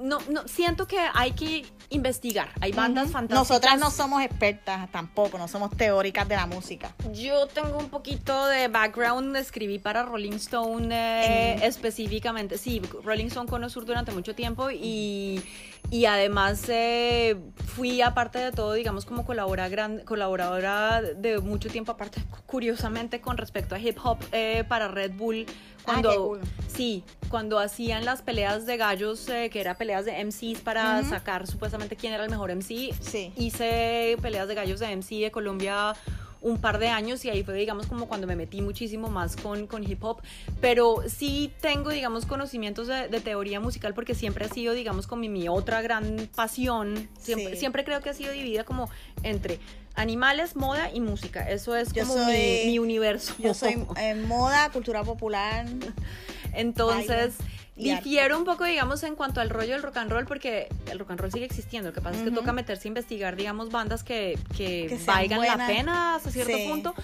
no, 0.00 0.18
no, 0.30 0.46
siento 0.46 0.86
que 0.86 0.98
hay 1.14 1.32
que 1.32 1.66
investigar. 1.90 2.50
Hay 2.60 2.72
bandas 2.72 3.10
fantásticas. 3.10 3.38
Nosotras 3.48 3.78
no 3.80 3.90
somos 3.90 4.22
expertas 4.22 4.90
tampoco, 4.90 5.38
no 5.38 5.48
somos 5.48 5.70
teóricas 5.76 6.28
de 6.28 6.36
la 6.36 6.46
música. 6.46 6.94
Yo 7.12 7.46
tengo 7.46 7.78
un 7.78 7.88
poquito 7.88 8.46
de 8.46 8.68
background, 8.68 9.34
escribí 9.36 9.78
para 9.78 10.02
Rolling 10.04 10.34
Stone 10.34 10.94
eh, 10.94 11.54
En- 11.54 11.62
específicamente. 11.62 12.58
Sí, 12.58 12.80
Rolling 13.02 13.26
Stone 13.26 13.48
Cono 13.48 13.68
Sur 13.70 13.84
durante 13.86 14.12
mucho 14.12 14.34
tiempo 14.34 14.70
y, 14.70 15.42
y 15.90 16.04
además 16.04 16.62
eh, 16.68 17.36
fui, 17.74 18.02
aparte 18.02 18.38
de 18.38 18.52
todo, 18.52 18.72
digamos, 18.74 19.04
como 19.04 19.24
colabora 19.24 19.68
gran, 19.68 20.00
colaboradora 20.00 21.00
de 21.02 21.38
mucho 21.40 21.68
tiempo, 21.68 21.92
aparte, 21.92 22.20
curiosamente, 22.46 23.20
con 23.20 23.38
respecto 23.38 23.74
a 23.74 23.78
hip 23.78 23.96
hop 24.02 24.18
eh, 24.32 24.64
para 24.68 24.88
Red 24.88 25.12
Bull. 25.12 25.46
Ah, 25.48 25.82
Cuando, 25.84 26.10
qué 26.10 26.16
cool. 26.16 26.40
Sí, 26.66 27.04
cuando 27.30 27.58
hacían 27.58 28.04
las 28.04 28.20
peleas 28.22 28.66
de 28.66 28.76
gallos, 28.76 29.28
eh, 29.30 29.48
que 29.50 29.60
era 29.60 29.76
peleas 29.78 30.04
de 30.04 30.12
MCs 30.22 30.60
para 30.60 31.02
sacar 31.04 31.46
supuestamente 31.46 31.96
quién 31.96 32.12
era 32.12 32.24
el 32.24 32.30
mejor 32.30 32.50
MC, 32.50 32.92
Sí. 33.00 33.32
hice 33.36 34.16
peleas 34.20 34.48
de 34.48 34.54
gallos 34.54 34.80
de 34.80 34.86
MC 34.94 35.20
de 35.20 35.30
Colombia 35.30 35.94
un 36.40 36.58
par 36.58 36.78
de 36.78 36.88
años 36.88 37.24
y 37.24 37.30
ahí 37.30 37.42
fue 37.42 37.54
digamos 37.54 37.86
como 37.86 38.06
cuando 38.06 38.26
me 38.26 38.36
metí 38.36 38.62
muchísimo 38.62 39.08
más 39.08 39.34
con, 39.36 39.66
con 39.66 39.82
hip 39.82 40.02
hop 40.04 40.18
pero 40.60 41.02
sí 41.08 41.52
tengo 41.60 41.90
digamos 41.90 42.26
conocimientos 42.26 42.86
de, 42.86 43.08
de 43.08 43.20
teoría 43.20 43.58
musical 43.60 43.92
porque 43.94 44.14
siempre 44.14 44.44
ha 44.44 44.48
sido 44.48 44.72
digamos 44.74 45.06
como 45.06 45.20
mi, 45.20 45.28
mi 45.28 45.48
otra 45.48 45.82
gran 45.82 46.28
pasión 46.34 47.08
siempre, 47.20 47.54
Sí. 47.54 47.56
siempre 47.60 47.84
creo 47.84 48.00
que 48.00 48.10
ha 48.10 48.14
sido 48.14 48.32
dividida 48.32 48.62
como 48.64 48.88
entre 49.24 49.58
animales 49.96 50.54
moda 50.54 50.90
y 50.92 51.00
música 51.00 51.48
eso 51.50 51.74
es 51.74 51.92
como 51.92 52.14
mi- 52.14 52.22
soy- 52.22 52.62
mi, 52.66 52.78
universo 52.78 53.34
Yo 53.40 53.52
soy 53.52 53.84
en 53.96 54.28
moda, 54.28 54.70
cultura 54.70 55.02
popular. 55.02 55.66
entonces. 56.54 57.34
Difiero 57.78 58.36
un 58.36 58.44
poco, 58.44 58.64
digamos, 58.64 59.02
en 59.04 59.14
cuanto 59.14 59.40
al 59.40 59.50
rollo 59.50 59.72
del 59.74 59.82
rock 59.82 59.96
and 59.98 60.10
roll, 60.10 60.26
porque 60.26 60.68
el 60.90 60.98
rock 60.98 61.12
and 61.12 61.20
roll 61.20 61.32
sigue 61.32 61.44
existiendo. 61.44 61.90
Lo 61.90 61.94
que 61.94 62.00
pasa 62.00 62.18
es 62.18 62.24
que 62.24 62.30
toca 62.30 62.52
meterse 62.52 62.86
a 62.86 62.90
investigar, 62.90 63.36
digamos, 63.36 63.70
bandas 63.70 64.02
que, 64.04 64.38
que, 64.56 64.86
Que 64.88 64.98
valgan 65.06 65.40
la 65.40 65.66
pena 65.66 66.14
hasta 66.16 66.30
cierto 66.30 66.56
Sí. 66.56 66.66
punto. 66.68 66.94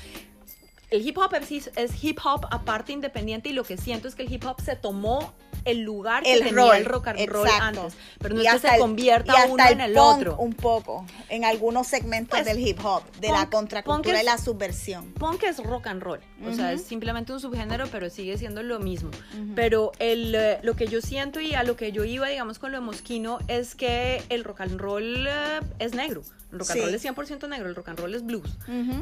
El 0.90 1.06
hip 1.06 1.16
hop 1.18 1.34
es, 1.34 1.70
es 1.76 2.04
hip 2.04 2.18
hop 2.24 2.46
aparte 2.50 2.92
independiente 2.92 3.48
y 3.48 3.52
lo 3.52 3.64
que 3.64 3.76
siento 3.76 4.06
es 4.06 4.14
que 4.14 4.22
el 4.22 4.32
hip 4.32 4.44
hop 4.44 4.60
se 4.60 4.76
tomó 4.76 5.32
el 5.64 5.80
lugar 5.82 6.22
que 6.22 6.32
El 6.34 6.44
tenía 6.44 6.76
el 6.76 6.84
rock 6.84 7.08
and 7.08 7.26
roll 7.28 7.46
exacto. 7.46 7.82
antes. 7.82 7.96
Pero 8.18 8.34
no 8.34 8.42
Y 8.42 8.46
es 8.46 8.52
que 8.54 8.58
se 8.60 8.74
el- 8.74 8.80
convierta 8.80 9.34
uno 9.48 9.64
en 9.68 9.80
el 9.80 9.92
punk 9.94 10.18
otro. 10.18 10.36
Un 10.36 10.52
poco, 10.54 11.06
en 11.28 11.44
algunos 11.44 11.86
segmentos 11.86 12.30
Pues, 12.38 12.44
del 12.44 12.58
hip 12.66 12.78
hop, 12.84 13.02
de 13.20 13.28
punk- 13.28 13.36
la 13.38 13.50
contracultura 13.50 14.16
es- 14.18 14.22
y 14.22 14.26
la 14.26 14.38
subversión. 14.38 15.12
Punk 15.12 15.42
es 15.44 15.58
rock 15.62 15.86
and 15.88 16.02
roll, 16.02 16.20
o 16.46 16.52
sea, 16.52 16.72
es 16.72 16.84
simplemente 16.84 17.32
un 17.32 17.40
subgénero, 17.40 17.86
pero 17.88 18.10
sigue 18.10 18.36
siendo 18.38 18.62
lo 18.62 18.78
mismo. 18.80 19.10
Pero 19.54 19.92
el, 19.98 20.34
eh, 20.34 20.58
lo 20.62 20.74
que 20.76 20.86
yo 20.86 21.00
siento 21.00 21.40
y 21.40 21.54
a 21.54 21.62
lo 21.62 21.76
que 21.76 21.92
yo 21.92 22.04
iba, 22.04 22.28
digamos, 22.28 22.58
con 22.58 22.72
lo 22.72 22.78
de 22.78 22.84
Mosquino, 22.84 23.38
es 23.48 23.74
que 23.74 24.22
el 24.28 24.44
rock 24.44 24.60
and 24.62 24.80
roll 24.80 25.26
eh, 25.26 25.60
es 25.78 25.94
negro. 25.94 26.22
El 26.52 26.60
rock 26.60 26.70
and 26.70 26.78
Sí. 26.80 26.84
roll 26.84 26.94
es 26.94 27.02
100% 27.02 27.48
negro, 27.48 27.68
el 27.68 27.74
rock 27.74 27.88
and 27.88 27.98
roll 27.98 28.14
es 28.14 28.24
blues. 28.24 28.58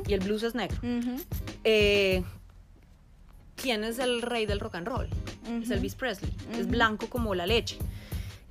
Y 0.07 0.15
el 0.15 0.21
blues 0.21 0.43
es 0.43 0.55
negro. 0.55 0.79
Eh, 1.65 2.23
¿Quién 3.63 3.85
es 3.85 3.99
el 3.99 4.23
rey 4.23 4.45
del 4.47 4.61
rock 4.61 4.75
and 4.75 4.89
roll? 4.89 5.09
Es 5.45 5.67
Ujú. 5.67 5.73
Elvis 5.75 5.95
Presley. 5.95 6.33
Es 6.59 6.67
blanco 6.67 7.09
como 7.09 7.35
la 7.35 7.47
leche. 7.47 7.79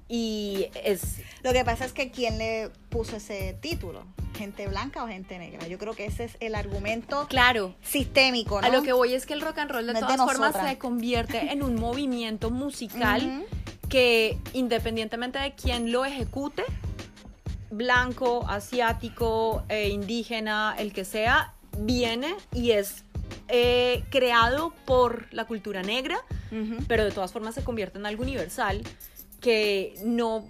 Y 0.07 0.67
es 0.83 1.21
Lo 1.43 1.53
que 1.53 1.63
pasa 1.63 1.85
es 1.85 1.93
que 1.93 2.11
quién 2.11 2.38
le 2.38 2.69
puso 2.89 3.17
ese 3.17 3.57
título, 3.61 4.03
gente 4.38 4.67
blanca 4.67 5.03
o 5.03 5.07
gente 5.07 5.38
negra. 5.38 5.67
Yo 5.67 5.77
creo 5.77 5.93
que 5.93 6.05
ese 6.05 6.25
es 6.25 6.38
el 6.39 6.55
argumento 6.55 7.27
claro. 7.27 7.75
sistémico, 7.81 8.59
¿no? 8.59 8.67
A 8.67 8.69
lo 8.69 8.83
que 8.83 8.93
voy 8.93 9.13
es 9.13 9.25
que 9.25 9.33
el 9.33 9.41
rock 9.41 9.59
and 9.59 9.71
roll 9.71 9.88
de 9.88 9.93
No 9.93 9.99
es 9.99 10.05
de 10.05 10.13
todas 10.13 10.31
formas 10.31 10.69
se 10.69 10.77
convierte 10.77 11.51
en 11.51 11.63
un 11.63 11.75
movimiento 11.79 12.51
musical 12.51 13.45
que 13.89 14.38
independientemente 14.53 15.39
de 15.39 15.53
quién 15.53 15.91
lo 15.91 16.05
ejecute, 16.05 16.63
blanco, 17.69 18.45
asiático, 18.47 19.63
eh, 19.69 19.89
indígena, 19.89 20.75
el 20.77 20.93
que 20.93 21.05
sea, 21.05 21.53
viene 21.77 22.35
y 22.53 22.71
es 22.71 23.03
eh, 23.51 24.03
creado 24.09 24.73
por 24.85 25.27
la 25.31 25.45
cultura 25.45 25.83
negra, 25.83 26.17
pero 26.87 27.05
de 27.05 27.11
todas 27.11 27.31
formas 27.31 27.55
se 27.55 27.63
convierte 27.63 27.97
en 27.99 28.05
algo 28.05 28.23
universal 28.23 28.81
que 29.41 29.95
no 30.03 30.45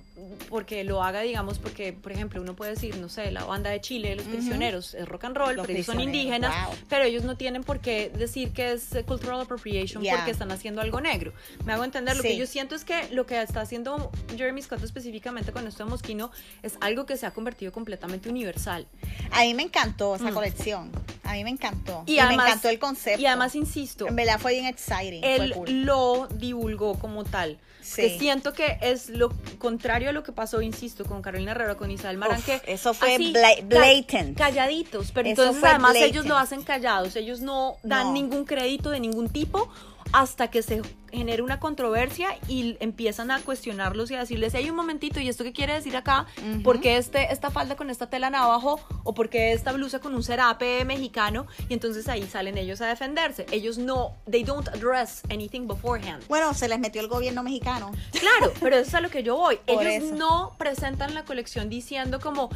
porque 0.50 0.84
lo 0.84 1.04
haga, 1.04 1.22
digamos, 1.22 1.60
porque, 1.60 1.94
por 1.94 2.12
ejemplo, 2.12 2.42
uno 2.42 2.56
puede 2.56 2.72
decir, 2.72 2.96
no 2.98 3.10
sé, 3.10 3.32
la 3.32 3.44
banda 3.46 3.70
de 3.70 3.82
Chile, 3.82 4.16
los 4.16 4.26
Ujú. 4.26 4.36
prisioneros, 4.36 4.94
es 4.94 5.08
rock 5.08 5.26
and 5.26 5.38
roll, 5.38 5.56
Los 5.56 5.66
pero 5.66 5.78
ellos 5.78 5.86
son 5.86 6.00
indígenas, 6.00 6.68
wow. 6.68 6.76
pero 6.90 7.04
ellos 7.06 7.24
no 7.24 7.38
tienen 7.38 7.64
por 7.64 7.80
qué 7.80 8.10
decir 8.10 8.52
que 8.52 8.74
es 8.74 8.90
cultural 9.06 9.42
appropriation 9.42 10.04
Ya. 10.04 10.16
porque 10.18 10.32
están 10.32 10.52
haciendo 10.52 10.82
algo 10.82 11.02
negro. 11.02 11.34
Me 11.66 11.74
hago 11.74 11.84
entender, 11.84 12.16
lo 12.18 12.22
Sí. 12.24 12.30
que 12.30 12.38
yo 12.38 12.48
siento 12.48 12.76
es 12.76 12.84
que 12.86 13.10
lo 13.12 13.26
que 13.26 13.42
está 13.42 13.62
haciendo 13.62 14.12
Jeremy 14.36 14.62
Scott 14.62 14.84
específicamente 14.84 15.52
con 15.52 15.68
esto 15.68 15.84
de 15.86 15.90
Mosquino 15.90 16.32
es 16.64 16.78
algo 16.82 17.06
que 17.06 17.18
se 17.18 17.26
ha 17.26 17.32
convertido 17.32 17.72
completamente 17.72 18.30
universal. 18.30 18.88
A 19.32 19.42
mí 19.42 19.54
me 19.54 19.64
encantó 19.64 20.16
esa 20.16 20.32
Mm. 20.32 20.34
colección. 20.34 20.92
A 21.24 21.34
mí 21.34 21.44
me 21.44 21.50
encantó. 21.52 22.04
Y 22.06 22.14
Y, 22.14 22.20
además- 22.20 22.38
me 22.46 22.50
encantó 22.52 22.70
el 22.70 22.80
concepto. 22.80 23.22
Y 23.22 23.26
además, 23.26 23.56
insisto, 23.56 24.08
en 24.08 24.16
verdad 24.16 24.40
fue 24.40 24.54
bien 24.54 24.66
exciting. 24.66 25.24
él 25.24 25.54
cool. 25.54 25.86
lo 25.86 26.28
divulgó 26.36 27.00
como 27.00 27.24
tal. 27.24 27.58
Sí. 27.82 28.02
Que 28.04 28.20
siento 28.20 28.54
que 28.54 28.78
es 28.82 29.10
lo 29.10 29.30
contrario 29.58 30.11
a 30.12 30.14
lo 30.14 30.24
que 30.24 30.32
pasó, 30.32 30.62
insisto, 30.62 31.04
con 31.06 31.22
Carolina 31.22 31.52
Herrera, 31.52 31.76
con 31.76 31.90
Isabel 31.92 32.18
Marán, 32.18 32.40
Uf, 32.40 32.46
que 32.46 32.62
eso 32.68 32.94
fue 32.94 33.16
así, 33.16 33.34
bla- 33.34 33.56
ca- 33.58 33.66
blatant. 33.66 34.38
calladitos, 34.38 35.12
pero 35.12 35.28
Eso 35.30 35.42
entonces 35.44 35.64
además 35.64 35.92
blatant. 35.92 36.12
ellos 36.14 36.26
lo 36.26 36.38
hacen 36.38 36.62
callados, 36.64 37.16
ellos 37.16 37.42
no 37.42 37.78
dan 37.84 38.08
No. 38.08 38.14
ningún 38.14 38.46
crédito 38.46 38.90
de 38.92 39.00
ningún 39.00 39.30
tipo 39.30 39.70
hasta 40.12 40.50
que 40.50 40.62
se 40.62 40.82
genere 41.12 41.42
una 41.42 41.60
controversia 41.60 42.30
y 42.48 42.78
empiezan 42.80 43.32
a 43.32 43.42
cuestionarlos 43.42 44.12
y 44.12 44.16
a 44.16 44.20
decirles, 44.20 44.56
hay 44.56 44.70
un 44.70 44.76
momentito, 44.76 45.20
¿y 45.20 45.28
esto 45.28 45.44
qué 45.44 45.52
quiere 45.52 45.74
decir 45.74 45.96
acá? 45.96 46.26
¿Por 46.64 46.80
qué 46.80 46.98
este, 46.98 47.32
esta 47.32 47.52
falda 47.52 47.76
con 47.76 47.90
esta 47.90 48.10
tela 48.10 48.28
en 48.28 48.36
abajo? 48.36 48.80
¿O 49.04 49.14
por 49.14 49.30
qué 49.30 49.52
esta 49.52 49.72
blusa 49.74 50.00
con 50.00 50.16
un 50.16 50.24
serape 50.24 50.86
mexicano? 50.86 51.48
Y 51.70 51.74
entonces 51.74 52.08
ahí 52.08 52.24
salen 52.24 52.58
ellos 52.58 52.82
a 52.82 52.88
defenderse. 52.88 53.46
Ellos 53.52 53.78
no, 53.78 54.16
they 54.30 54.44
don't 54.44 54.68
address 54.70 55.22
anything 55.30 55.68
beforehand. 55.68 56.26
Bueno, 56.28 56.54
se 56.54 56.68
les 56.68 56.80
metió 56.80 57.02
el 57.02 57.08
gobierno 57.08 57.44
mexicano. 57.44 57.92
Claro, 58.12 58.54
pero 58.62 58.78
eso 58.78 58.88
es 58.88 58.96
a 58.96 59.02
lo 59.02 59.10
que 59.10 59.24
yo 59.24 59.36
voy. 59.36 59.60
Ellos 59.68 59.86
eso. 59.86 60.16
no 60.16 60.56
presentan 60.58 61.14
la 61.14 61.26
colección 61.26 61.70
diciendo 61.70 62.20
como 62.20 62.50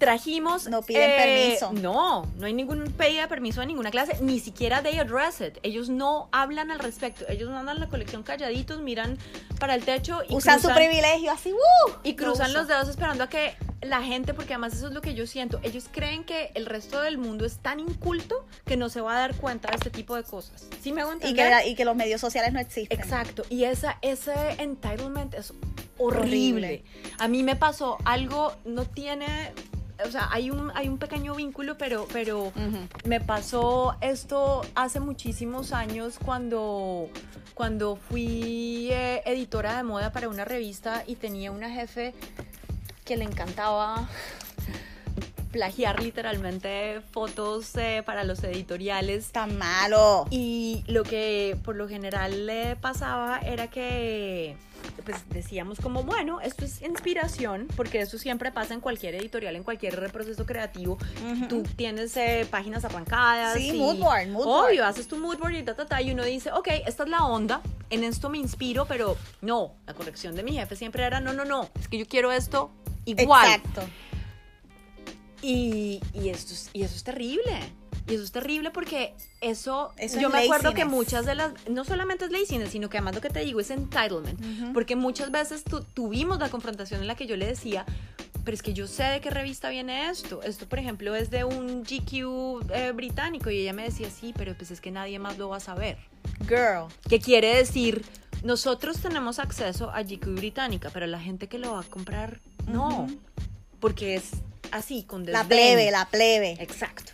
trajimos 0.00 0.66
No 0.68 0.82
piden 0.82 1.10
permiso. 1.16 1.72
no 1.72 2.26
no 2.36 2.46
hay 2.46 2.52
ningún 2.54 2.90
pedida 2.92 3.22
de 3.22 3.28
permiso 3.28 3.60
de 3.60 3.66
ninguna 3.66 3.90
clase 3.92 4.16
ni 4.20 4.40
siquiera 4.40 4.82
they 4.82 4.98
address 4.98 5.40
it 5.40 5.58
ellos 5.62 5.88
no 5.90 6.28
hablan 6.32 6.70
al 6.72 6.78
respecto 6.80 7.24
ellos 7.28 7.50
mandan 7.50 7.78
la 7.78 7.86
colección 7.86 8.22
calladitos 8.24 8.80
miran 8.80 9.18
para 9.60 9.74
el 9.74 9.84
techo 9.84 10.22
y 10.28 10.34
Usan 10.34 10.58
su 10.60 10.68
cruzan- 10.68 10.74
privilegio 10.76 11.30
así, 11.30 11.52
¡uh! 11.52 11.90
y 12.02 12.16
cruzan 12.16 12.52
los 12.54 12.66
dedos 12.66 12.88
esperando 12.88 13.24
a 13.24 13.28
que 13.28 13.54
la 13.82 14.02
gente, 14.02 14.34
porque 14.34 14.52
además 14.52 14.74
eso 14.74 14.88
es 14.88 14.92
lo 14.92 15.00
que 15.00 15.14
yo 15.14 15.26
siento, 15.26 15.58
ellos 15.62 15.86
creen 15.90 16.24
que 16.24 16.50
el 16.54 16.66
resto 16.66 17.00
del 17.00 17.16
mundo 17.16 17.46
es 17.46 17.58
tan 17.58 17.80
inculto 17.80 18.46
que 18.66 18.76
no 18.76 18.88
se 18.90 19.00
va 19.00 19.16
a 19.16 19.20
dar 19.20 19.34
cuenta 19.36 19.68
de 19.70 19.76
este 19.76 19.90
tipo 19.90 20.16
de 20.16 20.22
cosas. 20.22 20.66
¿Sí 20.82 20.92
me 20.92 21.00
hago 21.00 21.14
Y 21.14 21.34
que, 21.34 21.48
la- 21.48 21.64
y 21.66 21.74
que 21.74 21.84
los 21.86 21.96
medios 21.96 22.20
sociales 22.20 22.52
no 22.52 22.60
existen. 22.60 22.98
Exacto, 23.00 23.42
y 23.48 23.64
esa, 23.64 23.96
ese 24.02 24.34
entitlement 24.58 25.32
es 25.34 25.52
horrible. 25.98 26.26
Horrible. 26.26 26.84
A 27.18 27.28
mí 27.28 27.42
me 27.42 27.56
pasó 27.56 27.96
algo, 28.04 28.54
no 28.66 28.84
tiene, 28.84 29.52
o 30.06 30.10
sea, 30.10 30.28
hay 30.30 30.50
un, 30.50 30.70
hay 30.74 30.88
un 30.88 30.98
pequeño 30.98 31.34
vínculo, 31.34 31.78
pero, 31.78 32.06
pero 32.12 32.52
me 33.04 33.20
pasó 33.20 33.96
esto 34.02 34.60
hace 34.74 35.00
muchísimos 35.00 35.72
años 35.72 36.18
cuando, 36.22 37.08
cuando 37.54 37.96
fui 37.96 38.88
eh, 38.90 39.22
editora 39.24 39.76
de 39.78 39.82
moda 39.84 40.12
para 40.12 40.28
una 40.28 40.44
revista 40.44 41.02
y 41.06 41.16
tenía 41.16 41.50
una 41.50 41.70
jefe 41.70 42.12
que 43.10 43.16
le 43.16 43.24
encantaba 43.24 44.08
plagiar 45.50 46.00
literalmente 46.00 47.00
fotos 47.10 47.74
eh, 47.74 48.04
para 48.06 48.22
los 48.22 48.44
editoriales 48.44 49.32
Tan 49.32 49.58
malo. 49.58 50.26
y 50.30 50.84
lo 50.86 51.02
que 51.02 51.56
por 51.64 51.74
lo 51.74 51.88
general 51.88 52.46
le 52.46 52.76
pasaba 52.76 53.40
era 53.40 53.66
que 53.66 54.54
pues 55.04 55.16
decíamos 55.30 55.80
como, 55.80 56.04
bueno, 56.04 56.40
esto 56.40 56.64
es 56.64 56.80
inspiración, 56.82 57.66
porque 57.76 58.00
eso 58.00 58.16
siempre 58.16 58.52
pasa 58.52 58.74
en 58.74 58.80
cualquier 58.80 59.14
editorial, 59.16 59.56
en 59.56 59.64
cualquier 59.64 60.10
proceso 60.12 60.46
creativo. 60.46 60.98
Ujú. 61.32 61.48
Tú 61.48 61.62
tienes 61.76 62.16
eh, 62.16 62.46
páginas 62.48 62.84
arrancadas. 62.84 63.56
Sí, 63.56 63.70
y- 63.70 63.78
mood 63.78 63.96
board, 63.98 64.28
mood 64.28 64.44
board. 64.44 64.70
Obvio, 64.70 64.86
haces 64.86 65.08
tu 65.08 65.16
mood 65.16 65.36
board 65.38 65.54
y 65.54 65.62
ta, 65.64 65.74
ta, 65.74 65.86
ta, 65.86 66.00
y 66.00 66.12
uno 66.12 66.24
dice, 66.24 66.52
ok, 66.52 66.68
esta 66.86 67.02
es 67.02 67.08
la 67.08 67.24
onda, 67.24 67.60
en 67.90 68.04
esto 68.04 68.30
me 68.30 68.38
inspiro, 68.38 68.86
pero 68.86 69.16
no, 69.40 69.72
la 69.86 69.94
corrección 69.94 70.36
de 70.36 70.44
mi 70.44 70.52
jefe 70.52 70.76
siempre 70.76 71.02
era, 71.02 71.18
no, 71.20 71.32
no, 71.32 71.44
no, 71.44 71.68
es 71.78 71.88
que 71.88 71.98
yo 71.98 72.06
quiero 72.06 72.30
esto 72.30 72.70
igual. 73.10 73.46
Exacto. 73.46 73.82
Y, 75.42 76.00
y 76.12 76.28
esto 76.28 76.52
es, 76.52 76.70
y 76.72 76.82
eso 76.82 76.94
es 76.96 77.04
terrible. 77.04 77.58
Y 78.08 78.14
eso 78.14 78.24
es 78.24 78.32
terrible 78.32 78.70
porque 78.70 79.14
eso, 79.40 79.92
Eso 79.96 80.18
yo 80.20 80.28
es 80.28 80.34
me 80.34 80.40
acuerdo 80.44 80.74
que 80.74 80.84
muchas 80.84 81.26
de 81.26 81.34
las, 81.36 81.52
no 81.68 81.84
solamente 81.84 82.24
es 82.24 82.30
laziness, 82.32 82.70
sino 82.70 82.88
que 82.90 82.98
además 82.98 83.14
lo 83.14 83.20
que 83.20 83.30
te 83.30 83.40
digo 83.44 83.60
es 83.60 83.70
entitlement. 83.70 84.72
Porque 84.72 84.96
muchas 84.96 85.30
veces 85.30 85.62
tu- 85.64 85.82
tuvimos 85.84 86.38
la 86.40 86.48
confrontación 86.48 87.00
en 87.00 87.06
la 87.06 87.14
que 87.14 87.26
yo 87.26 87.36
le 87.36 87.46
decía, 87.46 87.86
pero 88.44 88.54
es 88.54 88.62
que 88.62 88.72
yo 88.74 88.86
sé 88.88 89.04
de 89.04 89.20
qué 89.20 89.30
revista 89.30 89.68
viene 89.70 90.08
esto. 90.10 90.42
Esto, 90.42 90.68
por 90.68 90.78
ejemplo, 90.80 91.14
es 91.14 91.30
de 91.30 91.44
un 91.44 91.84
GQ 91.84 92.70
eh, 92.74 92.92
británico. 92.94 93.48
Y 93.50 93.58
ella 93.60 93.72
me 93.72 93.84
decía, 93.84 94.10
sí, 94.10 94.34
pero 94.36 94.54
pues 94.56 94.70
es 94.72 94.80
que 94.80 94.90
nadie 94.90 95.18
más 95.20 95.38
lo 95.38 95.48
va 95.50 95.58
a 95.58 95.60
saber. 95.60 95.96
Girl. 96.48 96.86
¿Qué 97.08 97.20
quiere 97.20 97.54
decir? 97.56 98.04
Nosotros 98.42 98.98
tenemos 99.00 99.38
acceso 99.38 99.90
a 99.90 100.02
GQ 100.02 100.34
británica, 100.36 100.90
pero 100.92 101.06
la 101.06 101.20
gente 101.20 101.46
que 101.46 101.58
lo 101.58 101.74
va 101.74 101.80
a 101.80 101.84
comprar, 101.84 102.40
no. 102.66 103.06
Porque 103.80 104.14
es 104.16 104.30
así, 104.72 105.04
con 105.04 105.24
La 105.26 105.44
desdén. 105.44 105.46
plebe, 105.46 105.90
la 105.90 106.06
plebe. 106.08 106.56
Exacto. 106.60 107.12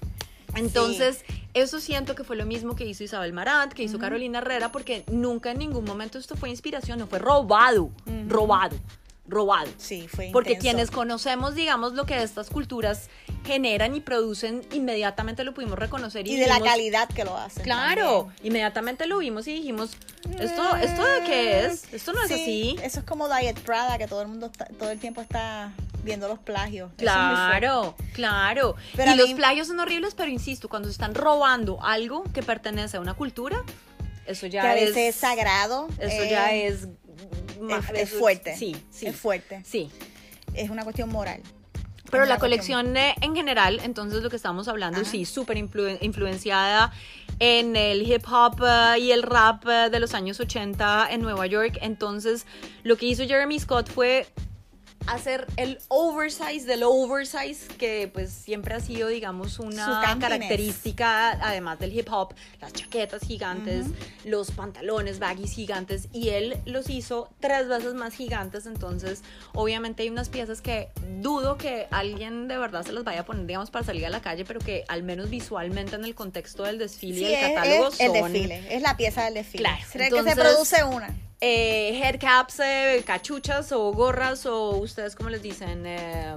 Entonces, 0.54 1.24
eso 1.54 1.80
siento 1.80 2.14
que 2.14 2.24
fue 2.24 2.36
lo 2.36 2.46
mismo 2.46 2.76
que 2.76 2.86
hizo 2.86 3.04
Isabel 3.04 3.32
Marant, 3.32 3.72
que 3.72 3.82
hizo 3.82 3.98
Carolina 3.98 4.38
Herrera, 4.38 4.72
porque 4.72 5.04
nunca 5.10 5.50
en 5.50 5.58
ningún 5.58 5.84
momento 5.84 6.18
esto 6.18 6.34
fue 6.36 6.48
inspiración, 6.48 6.98
no 6.98 7.06
fue 7.06 7.18
robado, 7.18 7.90
robado, 8.28 8.76
robado. 9.28 9.68
Sí, 9.76 10.06
fue 10.08 10.30
Porque 10.32 10.52
intenso. 10.52 10.62
quienes 10.62 10.90
conocemos, 10.90 11.54
digamos, 11.54 11.94
lo 11.94 12.06
que 12.06 12.22
estas 12.22 12.48
culturas 12.50 13.08
generan 13.44 13.94
y 13.96 14.00
producen, 14.00 14.62
inmediatamente 14.72 15.44
lo 15.44 15.54
pudimos 15.54 15.78
reconocer. 15.78 16.26
Y, 16.26 16.32
Y 16.32 16.36
de 16.36 16.46
la 16.46 16.60
calidad 16.60 17.08
que 17.08 17.24
lo 17.24 17.36
hacen. 17.36 17.62
Claro, 17.64 18.24
también. 18.26 18.46
inmediatamente 18.46 19.06
lo 19.06 19.18
vimos 19.18 19.46
y 19.48 19.54
dijimos, 19.54 19.90
¿esto, 20.38 20.76
¿esto 20.76 21.04
de 21.04 21.24
qué 21.24 21.66
es? 21.66 21.92
Esto 21.92 22.12
no 22.12 22.22
es 22.22 22.28
Sí, 22.28 22.34
así. 22.34 22.76
Eso 22.82 23.00
es 23.00 23.04
como 23.04 23.28
Diet 23.28 23.58
Prada, 23.60 23.98
que 23.98 24.06
todo 24.06 24.22
el 24.22 24.28
mundo 24.28 24.46
está- 24.46 24.66
todo 24.78 24.90
el 24.90 24.98
tiempo 24.98 25.20
está 25.20 25.72
viendo 26.02 26.28
los 26.28 26.38
plagios. 26.38 26.90
Eso 26.92 26.96
es. 26.96 27.02
Claro, 27.02 27.94
claro. 28.14 28.76
Pero 28.94 29.12
y 29.12 29.16
los 29.16 29.28
mí- 29.28 29.34
plagios 29.34 29.66
son 29.66 29.80
horribles, 29.80 30.14
pero 30.14 30.30
insisto, 30.30 30.68
cuando 30.68 30.88
están 30.88 31.14
robando 31.14 31.78
algo 31.82 32.22
que 32.32 32.42
pertenece 32.44 32.96
a 32.96 33.00
una 33.00 33.14
cultura, 33.14 33.62
eso 34.26 34.46
ya 34.46 34.62
que 34.62 34.68
a 34.68 34.76
es. 34.76 34.96
es 34.96 35.14
sagrado. 35.16 35.88
Eso 35.98 36.22
eh, 36.22 36.28
ya 36.30 36.52
es. 36.54 36.88
Es, 37.94 38.10
fuerte. 38.10 38.56
Sí, 38.56 38.76
sí. 38.90 39.06
Es 39.06 39.16
fuerte. 39.16 39.62
Sí. 39.64 39.90
Es 40.54 40.70
una 40.70 40.84
cuestión 40.84 41.08
moral. 41.10 41.40
Pero 42.10 42.24
la 42.24 42.38
cuestión- 42.38 42.78
colección 42.84 42.96
eh, 42.96 43.14
en 43.20 43.34
general, 43.34 43.80
entonces 43.82 44.22
lo 44.22 44.30
que 44.30 44.36
estamos 44.36 44.68
hablando, 44.68 45.00
Ajá. 45.00 45.10
sí, 45.10 45.24
súper 45.24 45.56
influ- 45.56 45.98
influenciada 46.00 46.92
en 47.40 47.74
el 47.74 48.02
hip 48.10 48.22
hop 48.30 48.62
eh, 48.64 49.00
y 49.00 49.10
el 49.10 49.22
rap 49.24 49.66
eh, 49.68 49.90
de 49.90 49.98
los 49.98 50.14
años 50.14 50.38
80 50.38 51.08
en 51.10 51.20
Nueva 51.22 51.46
York. 51.46 51.78
Entonces, 51.82 52.46
lo 52.84 52.96
que 52.96 53.06
hizo 53.06 53.24
Jeremy 53.26 53.58
Scott 53.58 53.90
fue 53.90 54.26
hacer 55.06 55.46
el 55.56 55.78
oversize 55.88 56.66
del 56.66 56.82
oversize, 56.82 57.68
que 57.78 58.10
pues 58.12 58.30
siempre 58.32 58.74
ha 58.74 58.80
sido, 58.80 59.08
digamos, 59.08 59.58
una 59.58 60.16
característica, 60.20 61.30
además 61.32 61.78
del 61.78 61.96
hip 61.96 62.08
hop, 62.10 62.34
las 62.60 62.72
chaquetas 62.72 63.22
gigantes, 63.22 63.86
los 64.24 64.50
pantalones 64.50 65.18
baggies 65.18 65.52
gigantes, 65.52 66.08
y 66.12 66.30
él 66.30 66.56
los 66.64 66.90
hizo 66.90 67.28
tres 67.40 67.68
veces 67.68 67.94
más 67.94 68.14
gigantes, 68.14 68.66
entonces 68.66 69.22
obviamente 69.54 70.02
hay 70.02 70.08
unas 70.10 70.28
piezas 70.28 70.60
que 70.60 70.88
dudo 71.20 71.56
que 71.56 71.86
alguien 71.90 72.48
de 72.48 72.58
verdad 72.58 72.84
se 72.84 72.92
las 72.92 73.04
vaya 73.04 73.20
a 73.20 73.24
poner, 73.24 73.46
digamos, 73.46 73.70
para 73.70 73.84
salir 73.84 74.06
a 74.06 74.10
la 74.10 74.20
calle, 74.22 74.44
pero 74.44 74.60
que 74.60 74.84
al 74.88 75.02
menos 75.02 75.30
visualmente 75.30 75.94
en 75.96 76.04
el 76.04 76.14
contexto 76.14 76.64
del 76.64 76.78
desfile 76.78 77.18
Sí, 77.18 77.24
y 77.24 77.34
el 77.34 77.34
es, 77.34 77.54
catálogo 77.54 77.88
es 77.88 78.00
el 78.00 78.06
son 78.12 78.32
desfile. 78.32 78.74
Es 78.76 78.82
la 78.82 78.96
pieza 78.96 79.24
del 79.24 79.34
desfile. 79.34 79.62
Claro, 79.64 79.84
¿Cree 79.92 80.08
que 80.10 80.18
entonces- 80.18 80.34
se 80.34 80.40
produce 80.40 80.84
una? 80.84 81.14
Eh, 81.40 82.00
headcaps, 82.02 82.60
eh, 82.60 83.02
cachuchas 83.06 83.72
o 83.72 83.92
gorras 83.92 84.46
o 84.46 84.70
ustedes 84.78 85.14
como 85.14 85.30
les 85.30 85.42
dicen, 85.42 85.84
eh, 85.86 86.34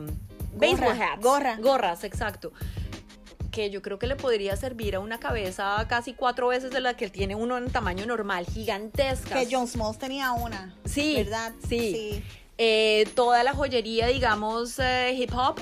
baseball 0.55 1.01
hats. 1.01 1.21
gorra. 1.21 1.57
Gorras, 1.57 2.03
exacto. 2.03 2.51
Que 3.51 3.69
yo 3.71 3.81
creo 3.81 3.97
que 3.97 4.05
le 4.07 4.15
podría 4.15 4.55
servir 4.55 4.95
a 4.95 4.99
una 4.99 5.19
cabeza 5.19 5.83
casi 5.89 6.13
cuatro 6.13 6.49
veces 6.49 6.69
de 6.71 6.81
la 6.81 6.95
que 6.95 7.09
tiene 7.09 7.35
uno 7.35 7.57
en 7.57 7.71
tamaño 7.71 8.05
normal, 8.05 8.45
gigantesca. 8.45 9.39
Que 9.39 9.47
John 9.49 9.67
Smalls 9.67 9.97
tenía 9.97 10.31
una. 10.33 10.75
Sí, 10.85 11.15
¿Verdad? 11.15 11.53
sí. 11.67 12.23
Eh, 12.61 13.07
toda 13.15 13.41
la 13.43 13.53
joyería, 13.53 14.07
digamos, 14.07 14.77
eh, 14.79 15.13
hip 15.17 15.31
hop, 15.33 15.59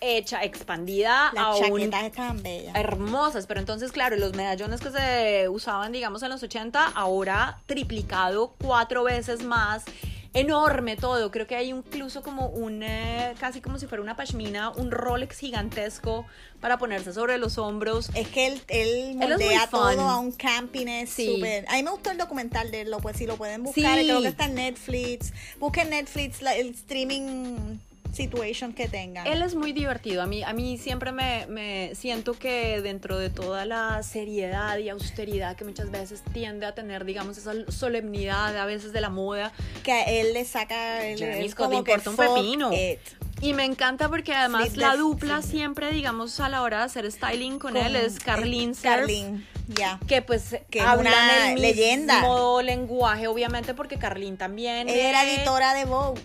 hecha, 0.00 0.42
expandida 0.44 1.28
a 1.28 1.34
Las 1.34 1.60
un 1.60 1.78
chaquetas 1.78 2.02
estaban 2.04 2.42
bellas. 2.42 2.74
hermosas, 2.76 3.46
pero 3.46 3.60
entonces, 3.60 3.92
claro, 3.92 4.16
los 4.16 4.34
medallones 4.34 4.80
que 4.80 4.90
se 4.90 5.48
usaban, 5.48 5.92
digamos, 5.92 6.22
en 6.22 6.30
los 6.30 6.42
80, 6.42 6.84
ahora 6.94 7.58
triplicado 7.66 8.54
cuatro 8.62 9.04
veces 9.04 9.42
más. 9.44 9.84
Enorme 10.32 10.96
todo, 10.96 11.32
creo 11.32 11.48
que 11.48 11.56
hay 11.56 11.70
incluso 11.70 12.22
como 12.22 12.46
un, 12.46 12.84
eh, 12.84 13.34
casi 13.40 13.60
como 13.60 13.80
si 13.80 13.88
fuera 13.88 14.00
una 14.00 14.14
pashmina, 14.14 14.70
un 14.70 14.92
Rolex 14.92 15.38
gigantesco 15.40 16.24
para 16.60 16.78
ponerse 16.78 17.12
sobre 17.12 17.36
los 17.36 17.58
hombros. 17.58 18.10
Es 18.14 18.28
que 18.28 18.46
él, 18.46 18.62
él 18.68 19.16
moldea 19.16 19.66
todo 19.68 20.00
a 20.08 20.18
un 20.20 20.30
campiness 20.30 21.10
Sí. 21.10 21.42
A 21.66 21.72
mí 21.74 21.82
me 21.82 21.90
gustó 21.90 22.12
el 22.12 22.18
documental 22.18 22.70
de 22.70 22.82
él, 22.82 22.94
pues 23.02 23.16
si 23.16 23.26
lo 23.26 23.34
pueden 23.36 23.64
buscar, 23.64 23.98
Sí. 23.98 24.04
creo 24.04 24.22
que 24.22 24.28
está 24.28 24.44
en 24.44 24.54
Netflix. 24.54 25.32
Busquen 25.58 25.90
Netflix, 25.90 26.42
la- 26.42 26.54
el 26.54 26.68
streaming 26.70 27.78
situation 28.12 28.72
que 28.72 28.88
tengan. 28.88 29.26
Él 29.26 29.42
es 29.42 29.54
muy 29.54 29.72
divertido. 29.72 30.22
A 30.22 30.26
mí, 30.26 30.42
a 30.42 30.52
mí 30.52 30.78
siempre 30.78 31.12
me, 31.12 31.46
me 31.48 31.94
siento 31.94 32.32
que 32.34 32.80
dentro 32.80 33.18
de 33.18 33.30
toda 33.30 33.64
la 33.64 34.02
seriedad 34.02 34.78
y 34.78 34.88
austeridad 34.88 35.56
que 35.56 35.64
muchas 35.64 35.90
veces 35.90 36.22
tiende 36.32 36.66
a 36.66 36.74
tener, 36.74 37.04
digamos, 37.04 37.38
esa 37.38 37.52
solemnidad 37.70 38.56
a 38.56 38.64
veces 38.66 38.92
de 38.92 39.00
la 39.00 39.10
moda, 39.10 39.52
que 39.82 39.92
a 39.92 40.04
él 40.04 40.32
le 40.34 40.44
saca 40.44 41.06
el, 41.06 41.54
como 41.54 41.78
le 41.78 41.84
que 41.84 41.92
importa 41.92 42.10
un 42.10 42.16
pepino. 42.16 42.72
it. 42.72 43.00
Y 43.42 43.54
me 43.54 43.64
encanta 43.64 44.08
porque 44.10 44.34
además 44.34 44.76
la 44.76 44.96
dupla 44.96 45.40
sí. 45.40 45.52
siempre, 45.52 45.90
digamos, 45.92 46.38
a 46.40 46.48
la 46.50 46.60
hora 46.62 46.78
de 46.80 46.84
hacer 46.84 47.10
styling 47.10 47.58
con, 47.58 47.72
Con- 47.72 47.82
él 47.86 47.96
es 47.96 48.18
Carlene 48.18 48.74
Surf, 48.74 48.82
Carlene, 48.84 49.46
ya. 49.68 49.98
que 50.06 50.20
pues 50.20 50.56
Que 50.68 50.82
hablan 50.82 51.14
una 51.14 51.52
el 51.54 51.62
leyenda. 51.62 52.16
mismo 52.20 52.60
lenguaje, 52.60 53.28
obviamente, 53.28 53.72
porque 53.72 53.96
Carlene 53.98 54.36
también 54.36 54.90
Ella 54.90 55.08
era 55.08 55.24
editora 55.24 55.72
de 55.72 55.86
Vogue. 55.86 56.20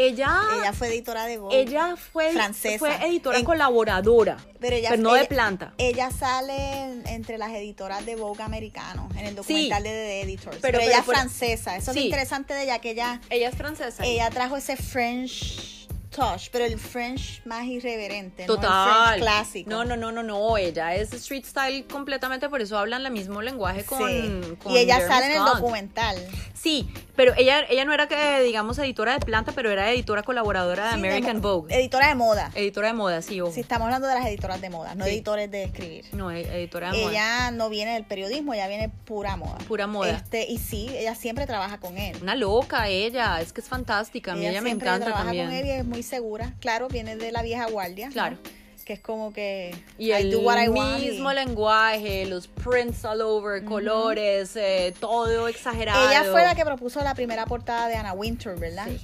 Ella, 0.00 0.40
Ella 0.60 0.72
fue 0.72 0.88
editora 0.88 1.26
de 1.26 1.38
Vogue. 1.38 1.60
ella 1.60 1.96
fue, 1.96 2.32
Francesa. 2.32 2.78
fue 2.78 2.94
editora 3.04 3.36
En- 3.38 3.44
colaboradora, 3.44 4.36
pero 4.60 4.76
ella, 4.76 4.96
no 4.96 5.12
de 5.14 5.24
planta. 5.24 5.74
Ella 5.76 6.12
sale 6.12 6.54
en- 6.84 7.06
entre 7.08 7.36
las 7.36 7.50
editoras 7.50 8.06
de 8.06 8.14
Vogue 8.14 8.42
americano, 8.44 9.08
en 9.18 9.26
el 9.26 9.34
documental 9.34 9.82
de 9.82 9.90
The 9.90 10.20
Editors. 10.22 10.56
Pero- 10.62 10.78
Pero, 10.78 10.78
ella 10.78 11.02
pero 11.04 11.12
es 11.16 11.18
francesa. 11.18 11.76
Eso 11.76 11.92
Sí. 11.92 11.98
es 11.98 12.04
lo 12.04 12.06
interesante 12.06 12.54
de 12.54 12.62
ella, 12.62 12.78
que 12.78 12.90
ella, 12.92 13.20
Ella 13.28 13.48
es 13.48 13.56
francesa. 13.56 14.04
ella 14.06 14.30
trajo 14.30 14.56
ese 14.56 14.76
French 14.76 15.77
touch, 16.18 16.48
pero 16.52 16.64
el 16.64 16.78
French 16.78 17.42
más 17.44 17.64
irreverente, 17.64 18.46
no 18.46 18.54
el 18.54 18.60
Total. 18.60 19.06
French 19.08 19.22
clásico. 19.22 19.70
No, 19.70 19.84
no, 19.84 19.96
no, 19.96 20.12
no, 20.12 20.22
no. 20.22 20.56
Ella 20.56 20.94
es 20.94 21.12
street 21.12 21.44
style 21.44 21.84
completamente, 21.86 22.48
por 22.48 22.60
eso 22.60 22.76
hablan 22.78 23.04
el 23.06 23.12
mismo 23.12 23.40
lenguaje 23.42 23.84
con. 23.84 23.98
Sí. 23.98 24.56
con 24.62 24.72
y 24.72 24.78
ella 24.78 24.96
Jeremy 24.96 25.14
sale 25.14 25.26
en 25.26 25.32
el 25.40 25.44
documental. 25.44 26.16
Sí, 26.54 26.88
pero 27.14 27.34
ella, 27.36 27.60
ella 27.70 27.84
no 27.84 27.92
era 27.94 28.08
que, 28.08 28.40
digamos, 28.42 28.78
editora 28.78 29.12
de 29.14 29.20
planta, 29.20 29.52
pero 29.52 29.70
era 29.70 29.90
editora 29.92 30.22
colaboradora 30.22 30.86
de 30.86 30.90
Sí, 30.90 30.98
American 30.98 31.40
Vogue. 31.40 31.74
Editora 31.74 32.08
de 32.08 32.14
moda. 32.16 32.50
editora 32.54 32.88
de 32.88 32.94
moda, 32.94 33.22
sí, 33.22 33.40
ojo. 33.40 33.52
Si 33.52 33.60
estamos 33.60 33.86
hablando 33.86 34.08
de 34.08 34.14
las 34.14 34.26
editoras 34.26 34.60
de 34.60 34.70
moda, 34.70 34.94
no 34.96 35.04
Sí. 35.04 35.10
editores 35.12 35.50
de 35.50 35.64
escribir. 35.64 36.04
No, 36.12 36.30
e- 36.32 36.40
editora 36.58 36.90
de 36.90 36.98
moda. 36.98 37.10
Ella 37.10 37.50
no 37.52 37.68
viene 37.70 37.94
del 37.94 38.04
periodismo, 38.04 38.54
ella 38.54 38.66
viene 38.66 38.88
pura 39.04 39.36
moda. 39.36 39.58
Pura 39.68 39.86
moda. 39.86 40.10
Este, 40.10 40.46
y 40.50 40.58
sí, 40.58 40.88
ella 40.92 41.14
siempre 41.14 41.46
trabaja 41.46 41.78
con 41.78 41.96
él. 41.96 42.16
Una 42.20 42.34
loca 42.34 42.88
ella, 42.88 43.40
es 43.40 43.52
que 43.52 43.60
es 43.60 43.68
fantástica. 43.68 44.32
A 44.32 44.34
mí 44.36 44.46
ella, 44.46 44.60
me 44.60 44.70
encanta 44.70 45.06
trabaja 45.06 45.24
también. 45.26 45.46
con 45.46 45.54
él 45.54 45.66
y 45.66 45.70
es 45.70 45.84
muy 45.84 46.02
segura. 46.08 46.54
Claro, 46.60 46.88
viene 46.88 47.16
de 47.16 47.30
la 47.32 47.42
vieja 47.42 47.66
guardia. 47.66 48.08
¿no? 48.08 48.12
Claro. 48.12 48.38
Que 48.84 48.94
es 48.94 49.00
como 49.00 49.34
que 49.34 49.74
Y 49.98 50.08
I 50.08 50.12
el 50.12 50.30
do 50.30 50.40
what 50.40 50.56
I 50.64 50.68
want 50.68 51.02
y- 51.02 51.10
mismo 51.10 51.30
lenguaje, 51.34 52.24
los 52.24 52.48
prints 52.48 53.04
all 53.04 53.20
over, 53.20 53.62
colores, 53.62 54.56
eh, 54.56 54.94
todo 54.98 55.46
exagerado. 55.46 56.08
Ella 56.08 56.24
fue 56.24 56.42
la 56.42 56.54
que 56.54 56.64
propuso 56.64 57.02
la 57.02 57.14
primera 57.14 57.44
portada 57.44 57.88
de 57.88 57.96
Anna 57.96 58.14
Winter, 58.14 58.56
¿verdad? 58.58 58.86
Sí. 58.88 58.98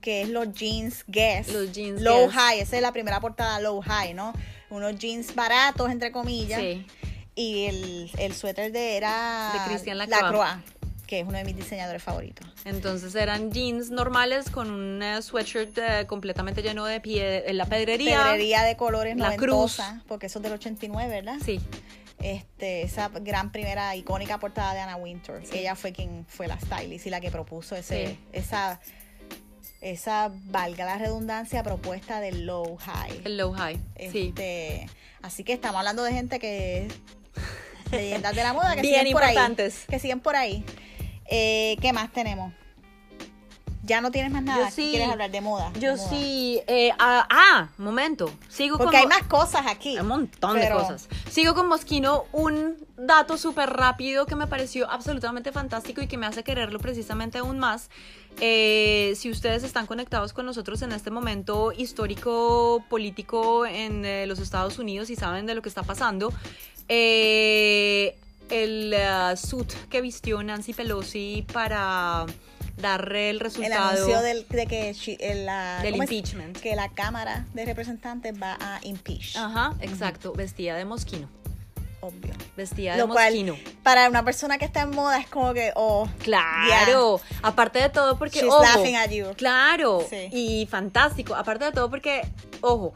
Que 0.00 0.22
es 0.22 0.30
los 0.30 0.50
jeans 0.54 1.04
Guess. 1.08 1.52
Los 1.52 1.72
jeans 1.72 2.00
Low 2.00 2.26
Guess. 2.28 2.32
High, 2.36 2.60
esa 2.60 2.76
es 2.76 2.82
la 2.82 2.92
primera 2.92 3.20
portada 3.20 3.60
Low 3.60 3.82
High, 3.82 4.14
¿no? 4.14 4.32
Unos 4.70 4.96
jeans 4.98 5.34
baratos, 5.34 5.90
entre 5.90 6.10
comillas. 6.10 6.60
Sí. 6.60 6.86
Y 7.34 7.66
el, 7.66 8.10
el 8.18 8.34
suéter 8.34 8.72
de 8.72 8.96
era 8.96 9.52
De 9.52 9.70
Christian 9.70 9.98
Lacroix. 9.98 10.48
Que 11.08 11.20
es 11.20 11.26
uno 11.26 11.36
de 11.38 11.42
mis 11.44 11.56
diseñadores 11.56 12.02
favoritos. 12.02 12.46
Entonces 12.64 13.14
eran 13.16 13.50
jeans 13.50 13.90
normales 13.90 14.50
con 14.50 14.70
un 14.70 15.02
eh, 15.02 15.20
sweatshirt 15.22 15.76
eh, 15.78 16.06
completamente 16.06 16.62
lleno 16.62 16.84
de 16.84 17.00
pie, 17.00 17.48
en 17.50 17.56
la 17.56 17.66
pedrería. 17.66 18.22
Pedrería 18.22 18.62
de 18.62 18.76
colores 18.76 19.16
La 19.16 19.30
noventosa, 19.30 20.02
porque 20.06 20.26
eso 20.26 20.38
es 20.38 20.42
del 20.44 20.52
89, 20.52 21.10
¿verdad? 21.10 21.36
Sí, 21.44 21.60
Este, 22.22 22.82
esa 22.82 23.08
gran 23.08 23.50
primera 23.52 23.96
icónica 23.96 24.38
portada 24.38 24.74
de 24.74 24.80
Anna 24.80 24.96
Winter. 24.96 25.42
Ella 25.52 25.74
fue 25.74 25.92
quien 25.92 26.26
fue 26.28 26.46
la 26.46 26.58
stylist 26.60 27.06
y 27.06 27.10
la 27.10 27.20
que 27.20 27.30
propuso 27.30 27.74
ese, 27.74 28.08
Sí. 28.08 28.18
esa, 28.32 28.78
esa, 29.80 30.30
valga 30.46 30.84
la 30.84 30.98
redundancia, 30.98 31.62
propuesta 31.62 32.20
del 32.20 32.44
low 32.46 32.76
high. 32.76 33.22
el 33.24 33.36
low 33.38 33.52
high. 33.52 33.80
Sí. 34.12 34.28
Este, 34.28 34.88
así 35.22 35.42
que 35.44 35.52
estamos 35.54 35.78
hablando 35.78 36.02
de 36.02 36.12
gente 36.12 36.38
que 36.38 36.88
leyendas 37.92 38.34
de 38.34 38.42
la 38.42 38.52
moda 38.52 38.74
que 38.74 38.82
Bien 38.82 38.98
siguen 39.00 39.12
por 39.12 39.22
ahí. 39.22 39.30
importantes. 39.30 39.84
Que 39.88 39.98
siguen 39.98 40.20
por 40.20 40.36
ahí. 40.36 40.64
Eh, 41.30 41.76
¿Qué 41.80 41.92
más 41.92 42.12
tenemos? 42.12 42.52
Ya 43.84 44.02
no 44.02 44.10
tienes 44.10 44.30
más 44.32 44.42
nada. 44.42 44.66
Yo 44.68 44.74
sí. 44.74 44.88
¿Quieres 44.90 45.08
hablar 45.08 45.30
de 45.30 45.40
moda? 45.40 45.70
Yo 45.74 45.92
De 45.92 45.96
moda. 45.96 46.10
sí. 46.10 46.60
eh, 46.66 46.90
ah, 46.98 47.26
ah, 47.30 47.68
momento. 47.78 48.30
Sigo 48.48 48.76
Porque 48.76 48.96
con. 48.98 49.00
hay 49.00 49.06
más 49.06 49.26
cosas 49.28 49.66
aquí. 49.66 49.98
Un 49.98 50.08
montón 50.08 50.56
Pero- 50.58 50.76
de 50.76 50.82
cosas. 50.82 51.08
Sigo 51.30 51.54
con 51.54 51.68
Mosquino, 51.68 52.24
un 52.32 52.76
dato 52.98 53.38
súper 53.38 53.70
rápido 53.70 54.26
que 54.26 54.34
me 54.36 54.46
pareció 54.46 54.90
absolutamente 54.90 55.52
fantástico 55.52 56.02
y 56.02 56.06
que 56.06 56.18
me 56.18 56.26
hace 56.26 56.42
quererlo 56.44 56.78
precisamente 56.80 57.38
aún 57.38 57.58
más. 57.58 57.88
Eh, 58.40 59.14
si 59.16 59.30
ustedes 59.30 59.62
están 59.64 59.86
conectados 59.86 60.34
con 60.34 60.44
nosotros 60.44 60.82
en 60.82 60.92
este 60.92 61.10
momento 61.10 61.72
histórico, 61.72 62.84
político 62.90 63.64
en 63.64 64.04
eh, 64.04 64.26
los 64.26 64.38
Estados 64.38 64.78
Unidos 64.78 65.08
y 65.08 65.16
saben 65.16 65.46
de 65.46 65.54
lo 65.54 65.62
que 65.62 65.68
está 65.70 65.82
pasando, 65.82 66.30
eh, 66.88 68.18
el 68.50 68.92
eh, 68.94 69.36
suit 69.36 69.72
que 69.90 70.00
vistió 70.00 70.42
Nancy 70.42 70.72
Pelosi 70.74 71.44
para 71.52 72.26
dar 72.76 73.08
el 73.12 73.16
El 73.36 73.40
resultado 73.40 73.88
anuncio 73.90 74.20
del, 74.22 74.46
de 74.48 74.66
que 74.66 74.94
el, 75.20 75.46
la- 75.46 75.80
del 75.82 75.92
¿cómo 75.92 76.04
es? 76.04 76.12
impeachment. 76.12 76.58
que 76.60 76.76
la 76.76 76.88
Cámara 76.90 77.44
de 77.54 77.64
Representantes 77.64 78.34
va 78.40 78.56
a 78.60 78.78
impeach. 78.84 79.36
Ajá, 79.36 79.74
exacto, 79.80 80.32
vestida 80.32 80.76
de 80.76 80.84
mosquino. 80.84 81.28
Obvio. 82.00 82.32
Vestida 82.56 82.92
de 82.92 82.98
Lo 82.98 83.08
cual, 83.08 83.32
mosquino. 83.34 83.56
para 83.82 84.08
una 84.08 84.24
persona 84.24 84.56
que 84.56 84.64
está 84.64 84.82
en 84.82 84.90
moda 84.90 85.18
es 85.18 85.26
como 85.26 85.52
que, 85.52 85.72
oh, 85.74 86.08
Claro, 86.22 87.20
aparte 87.42 87.80
de 87.80 87.88
todo 87.88 88.16
porque 88.16 88.38
she's 88.38 88.48
ojo, 88.52 88.62
laughing 88.62 88.94
at 88.94 89.10
you. 89.10 89.26
claro 89.36 90.06
Sí. 90.08 90.28
y 90.30 90.66
fantástico, 90.70 91.34
aparte 91.34 91.64
de 91.64 91.72
todo 91.72 91.90
porque 91.90 92.22
ojo, 92.60 92.94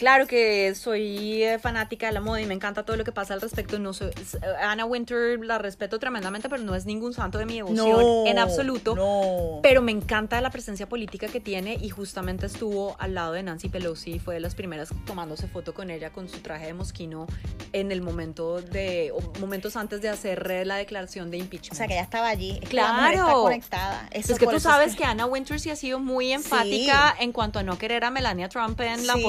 claro 0.00 0.26
que 0.26 0.74
soy 0.74 1.42
eh, 1.44 1.58
fanática 1.58 2.06
de 2.06 2.12
la 2.12 2.20
moda 2.22 2.40
y 2.40 2.46
me 2.46 2.54
encanta 2.54 2.84
todo 2.84 2.96
lo 2.96 3.04
que 3.04 3.12
pasa 3.12 3.34
al 3.34 3.40
respecto. 3.42 3.78
No 3.78 3.92
soy 3.92 4.08
eh, 4.08 4.38
Anna 4.62 4.86
Winter 4.86 5.38
la 5.44 5.58
respeto 5.58 5.98
tremendamente, 5.98 6.48
pero 6.48 6.62
no 6.62 6.74
es 6.74 6.86
ningún 6.86 7.12
santo 7.12 7.36
de 7.38 7.44
mi 7.44 7.56
devoción 7.56 8.26
en 8.26 8.38
absoluto. 8.38 8.96
No. 8.96 9.60
Pero 9.62 9.82
me 9.82 9.92
encanta 9.92 10.40
la 10.40 10.50
presencia 10.50 10.88
política 10.88 11.28
que 11.28 11.38
tiene 11.40 11.74
y 11.80 11.90
justamente 11.90 12.46
estuvo 12.46 12.96
al 12.98 13.14
lado 13.14 13.34
de 13.34 13.42
Nancy 13.42 13.68
Pelosi, 13.68 14.18
fue 14.18 14.34
de 14.34 14.40
las 14.40 14.54
primeras 14.54 14.88
tomándose 15.04 15.46
foto 15.48 15.74
con 15.74 15.90
ella 15.90 16.10
con 16.10 16.28
su 16.28 16.38
traje 16.38 16.66
de 16.66 16.72
mosquino 16.74 17.26
en 17.74 17.92
el 17.92 18.00
momento 18.00 18.62
de, 18.62 19.12
o 19.14 19.20
momentos 19.38 19.76
antes 19.76 20.00
de 20.00 20.08
hacer 20.08 20.66
la 20.66 20.76
declaración 20.76 21.30
de 21.30 21.36
impeachment. 21.36 21.74
O 21.74 21.76
sea, 21.76 21.86
que 21.86 21.94
ya 21.94 22.00
estaba 22.00 22.28
allí. 22.28 22.58
Es 22.62 22.68
que 22.70 22.76
la 22.76 22.92
mujer 22.94 23.12
está 23.12 23.24
Claro. 23.24 23.42
conectada. 23.42 24.08
Eso 24.12 24.32
es 24.32 24.38
que 24.38 24.46
tú 24.46 24.56
es 24.56 24.62
sabes 24.62 24.96
que 24.96 25.04
Anna 25.04 25.26
Winter 25.26 25.60
sí 25.60 25.68
ha 25.70 25.76
sido 25.76 25.98
muy 25.98 26.32
enfática 26.32 27.14
en 27.20 27.32
cuanto 27.32 27.58
a 27.58 27.62
no 27.62 27.76
querer 27.76 28.04
a 28.04 28.10
Melania 28.10 28.48
Trump 28.48 28.80
en 28.80 29.06
la 29.06 29.14
Sí. 29.14 29.22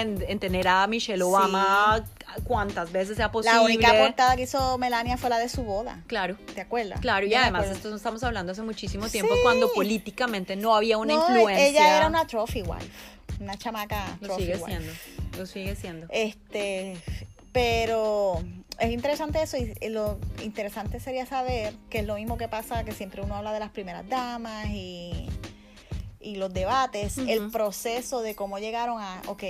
En, 0.00 0.24
en 0.28 0.38
tener 0.38 0.68
a 0.68 0.86
Michelle 0.86 1.22
Obama 1.22 2.04
cuantas 2.44 2.90
veces 2.92 3.16
sea 3.16 3.30
posible. 3.30 3.56
La 3.56 3.62
única 3.62 3.92
portada 3.98 4.36
que 4.36 4.42
hizo 4.42 4.78
Melania 4.78 5.16
fue 5.16 5.28
la 5.30 5.38
de 5.38 5.48
su 5.48 5.62
boda. 5.62 6.00
Claro. 6.06 6.36
¿Te 6.54 6.60
acuerdas? 6.62 7.00
Claro, 7.00 7.26
y 7.26 7.30
Yo 7.30 7.38
además 7.38 7.66
esto 7.66 7.90
no 7.90 7.96
estamos 7.96 8.22
hablando 8.24 8.52
hace 8.52 8.62
muchísimo 8.62 9.08
tiempo 9.08 9.34
Sí. 9.34 9.40
cuando 9.42 9.72
políticamente 9.72 10.56
no 10.56 10.74
había 10.74 10.96
una 10.98 11.14
No, 11.14 11.28
influencia. 11.28 11.66
Ella 11.66 11.96
era 11.98 12.06
una 12.06 12.26
trophy 12.26 12.62
wife. 12.62 12.88
Una 13.40 13.56
chamaca 13.58 14.16
Lo 14.20 14.28
trophy 14.28 14.42
sigue 14.42 14.56
wife. 14.56 14.66
siendo, 14.66 14.92
lo 15.38 15.46
sigue 15.46 15.76
siendo. 15.76 16.06
Este, 16.10 16.96
pero 17.52 18.42
es 18.78 18.90
interesante 18.90 19.42
eso 19.42 19.56
y 19.56 19.74
lo 19.88 20.18
interesante 20.42 21.00
sería 21.00 21.26
saber 21.26 21.74
que 21.90 21.98
es 22.00 22.06
lo 22.06 22.14
mismo 22.16 22.38
que 22.38 22.48
pasa 22.48 22.84
que 22.84 22.92
siempre 22.92 23.20
uno 23.22 23.34
habla 23.36 23.52
de 23.52 23.60
las 23.60 23.70
primeras 23.70 24.08
damas 24.08 24.66
y, 24.70 25.28
y 26.22 26.36
los 26.36 26.52
debates, 26.52 27.18
el 27.18 27.50
proceso 27.50 28.22
de 28.22 28.34
cómo 28.34 28.58
llegaron 28.58 29.00
a, 29.00 29.20
ok, 29.26 29.42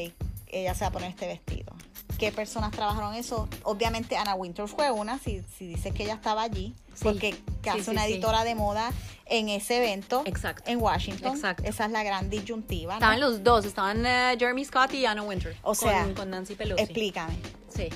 ella 0.48 0.74
se 0.74 0.80
va 0.84 0.88
a 0.88 0.92
poner 0.92 1.10
este 1.10 1.26
vestido. 1.26 1.72
¿Qué 2.18 2.30
personas 2.30 2.70
trabajaron 2.70 3.14
eso? 3.14 3.48
Obviamente 3.64 4.16
Anna 4.16 4.34
Winter 4.34 4.68
fue 4.68 4.90
una, 4.90 5.18
si, 5.18 5.42
si 5.58 5.66
dices 5.66 5.92
que 5.92 6.04
ella 6.04 6.14
estaba 6.14 6.42
allí, 6.42 6.74
Sí. 6.94 7.04
porque 7.04 7.30
que 7.62 7.70
Sí, 7.70 7.78
hace 7.78 7.84
sí, 7.84 7.90
una 7.90 8.06
editora 8.06 8.44
de 8.44 8.54
moda 8.54 8.92
en 9.24 9.48
ese 9.48 9.78
evento 9.78 10.22
Exacto. 10.26 10.70
en 10.70 10.80
Washington. 10.80 11.34
Exacto. 11.34 11.62
Esa 11.64 11.86
es 11.86 11.90
la 11.90 12.02
gran 12.02 12.28
disyuntiva. 12.28 12.92
¿no? 12.92 12.98
Estaban 12.98 13.18
los 13.20 13.42
dos, 13.42 13.64
estaban 13.64 14.04
eh, 14.04 14.36
Jeremy 14.38 14.62
Scott 14.64 14.92
y 14.92 15.06
Anna 15.06 15.22
Winter. 15.22 15.56
O 15.62 15.74
sea, 15.74 16.04
con, 16.04 16.14
con 16.14 16.30
Nancy 16.30 16.54
Pelosi. 16.54 16.82
Explícame. 16.82 17.34
Sí. 17.74 17.88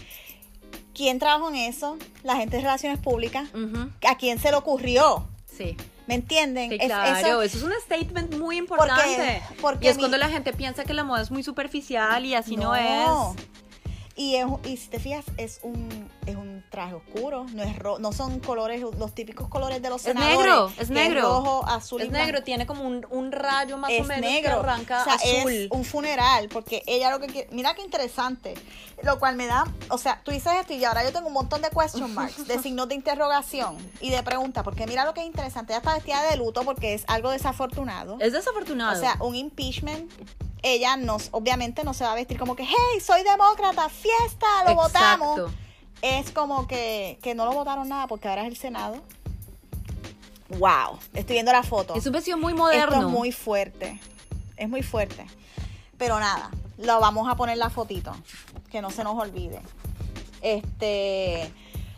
¿Quién 0.95 1.19
trabajó 1.19 1.51
en 1.51 1.57
eso? 1.57 1.99
La 2.23 2.37
gente 2.37 2.57
de 2.57 2.63
Relaciones 2.63 2.99
Públicas. 2.99 3.49
¿A 4.09 4.17
quién 4.17 4.39
se 4.39 4.51
le 4.51 4.57
ocurrió? 4.57 5.29
Sí. 5.47 5.77
¿Me 6.07 6.15
entienden? 6.15 6.71
Sí, 6.71 6.77
Es- 6.81 6.87
claro, 6.87 7.19
eso- 7.19 7.43
eso, 7.43 7.57
es 7.59 7.63
un 7.65 7.73
statement 7.85 8.37
muy 8.37 8.57
importante. 8.59 9.43
porque 9.61 9.87
y 9.87 9.89
es 9.89 9.97
mi- 9.97 10.03
cuando 10.03 10.19
la 10.19 10.29
gente 10.29 10.53
piensa 10.53 10.85
que 10.85 10.95
la 10.95 11.03
moda 11.05 11.23
es 11.23 11.31
muy 11.31 11.43
superficial 11.43 12.25
y 12.25 12.35
así 12.35 12.57
no, 12.57 12.75
es. 12.77 13.37
Y, 14.19 14.37
es, 14.37 14.47
y 14.65 14.79
si 14.79 14.89
te 14.89 14.99
fijas, 14.99 15.27
es 15.37 15.61
un, 15.63 16.09
es 16.25 16.37
un 16.37 16.65
traje 16.71 16.95
oscuro, 16.95 17.45
no 17.53 17.63
es 17.63 17.79
ro- 17.79 17.99
no 17.99 18.13
son 18.13 18.41
colores, 18.41 18.81
los 18.81 19.15
típicos 19.15 19.47
colores 19.49 19.83
de 19.83 19.91
los 19.91 20.01
Es 20.07 20.15
senadores. 20.15 20.39
negro, 20.39 20.73
es 20.79 20.89
negro. 20.89 21.21
rojo, 21.23 21.67
azul 21.69 22.01
Es 22.01 22.09
y 22.09 22.11
negro, 22.13 22.43
tiene 22.43 22.65
como 22.67 22.85
un, 22.85 23.07
un 23.11 23.31
rayo 23.31 23.77
más 23.77 23.91
o 23.91 23.93
es 23.93 24.07
menos 24.07 24.23
negro, 24.31 24.63
que 24.63 24.71
arranca 24.71 25.03
o 25.03 25.05
sea, 25.05 25.15
azul. 25.17 25.53
es 25.53 25.69
un 25.71 25.85
funeral, 25.85 26.49
porque 26.49 26.83
ella 26.87 27.11
lo 27.11 27.21
que 27.21 27.27
quiere, 27.27 27.49
mira 27.53 27.75
qué 27.75 27.83
interesante, 27.83 28.55
lo 29.03 29.19
cual 29.19 29.37
me 29.37 29.47
da, 29.47 29.65
o 29.91 29.99
sea, 29.99 30.21
tú 30.25 30.31
dices 30.31 30.53
esto 30.61 30.73
y 30.73 30.85
ahora 30.85 31.05
yo 31.05 31.13
tengo 31.13 31.29
un 31.29 31.35
montón 31.35 31.61
de 31.61 31.69
question 31.69 32.13
marks, 32.15 32.47
de 32.47 32.59
signos 32.59 32.89
de 32.89 32.95
interrogación 32.95 33.77
y 34.01 34.11
de 34.11 34.23
preguntas, 34.23 34.65
porque 34.65 34.87
mira 34.87 35.05
lo 35.05 35.13
que 35.15 35.21
es 35.21 35.27
interesante, 35.27 35.73
ella 35.73 35.79
está 35.79 35.95
vestida 35.95 36.23
de 36.31 36.37
luto 36.37 36.63
porque 36.63 36.95
es 36.95 37.05
algo 37.07 37.31
desafortunado. 37.31 38.17
Es 38.21 38.33
desafortunado. 38.33 38.97
O 38.97 39.01
sea, 39.01 39.17
un 39.21 39.35
impeachment, 39.35 40.11
ella 40.63 40.97
no, 40.97 41.19
obviamente 41.31 41.85
no 41.85 41.95
se 41.95 42.05
va 42.05 42.13
a 42.13 42.15
vestir 42.15 42.39
como 42.39 42.57
que, 42.57 42.65
hey, 42.65 43.01
soy 43.05 43.23
demócrata, 43.23 43.89
fiesta, 43.89 44.47
lo 44.67 44.75
votamos. 44.75 45.53
Es 46.03 46.31
como 46.31 46.67
que, 46.67 47.19
que 47.23 47.35
no 47.35 47.45
lo 47.45 47.53
votaron 47.53 47.89
nada 47.89 48.07
porque 48.07 48.29
ahora 48.29 48.43
es 48.43 48.49
el 48.49 48.57
Senado. 48.57 49.03
Wow, 50.49 50.99
estoy 51.13 51.35
viendo 51.35 51.53
la 51.53 51.63
foto. 51.63 51.95
Es 51.95 52.07
un 52.07 52.13
vestido 52.13 52.39
muy 52.39 52.53
Esto 52.53 52.65
moderno. 52.65 53.01
es 53.01 53.07
muy 53.07 53.33
fuerte. 53.33 54.01
Es 54.57 54.69
muy 54.69 54.83
fuerte. 54.83 55.27
Pero 55.99 56.21
nada, 56.21 56.51
lo 56.79 57.01
vamos 57.01 57.29
a 57.29 57.37
poner 57.37 57.57
la 57.59 57.71
fotito. 57.71 58.15
Que 58.71 58.83
no 58.83 58.91
se 58.91 59.05
nos 59.05 59.19
olvide. 59.19 59.61
Este. 60.43 61.51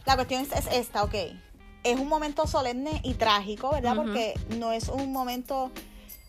La 0.07 0.16
cuestión 0.16 0.43
es, 0.43 0.53
es 0.53 0.66
esta, 0.73 1.05
ok. 1.05 1.15
Es 1.85 1.99
un 1.99 2.09
momento 2.09 2.47
solemne 2.47 3.01
y 3.05 3.15
trágico, 3.15 3.70
¿verdad? 3.70 3.95
Porque 3.95 4.35
no 4.57 4.73
es 4.73 4.89
un 4.89 5.12
momento 5.12 5.70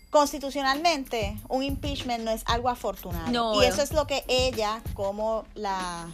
constitucionalmente 0.10 1.38
un 1.49 1.64
impeachment 1.64 2.24
no 2.24 2.32
es 2.32 2.44
algo 2.45 2.70
afortunado. 2.70 3.32
No, 3.32 3.53
y 3.53 3.57
bueno. 3.57 3.74
eso 3.74 3.82
es 3.82 3.94
lo 3.94 4.07
que 4.07 4.24
ella, 4.28 4.82
como 4.94 5.45
la, 5.56 6.07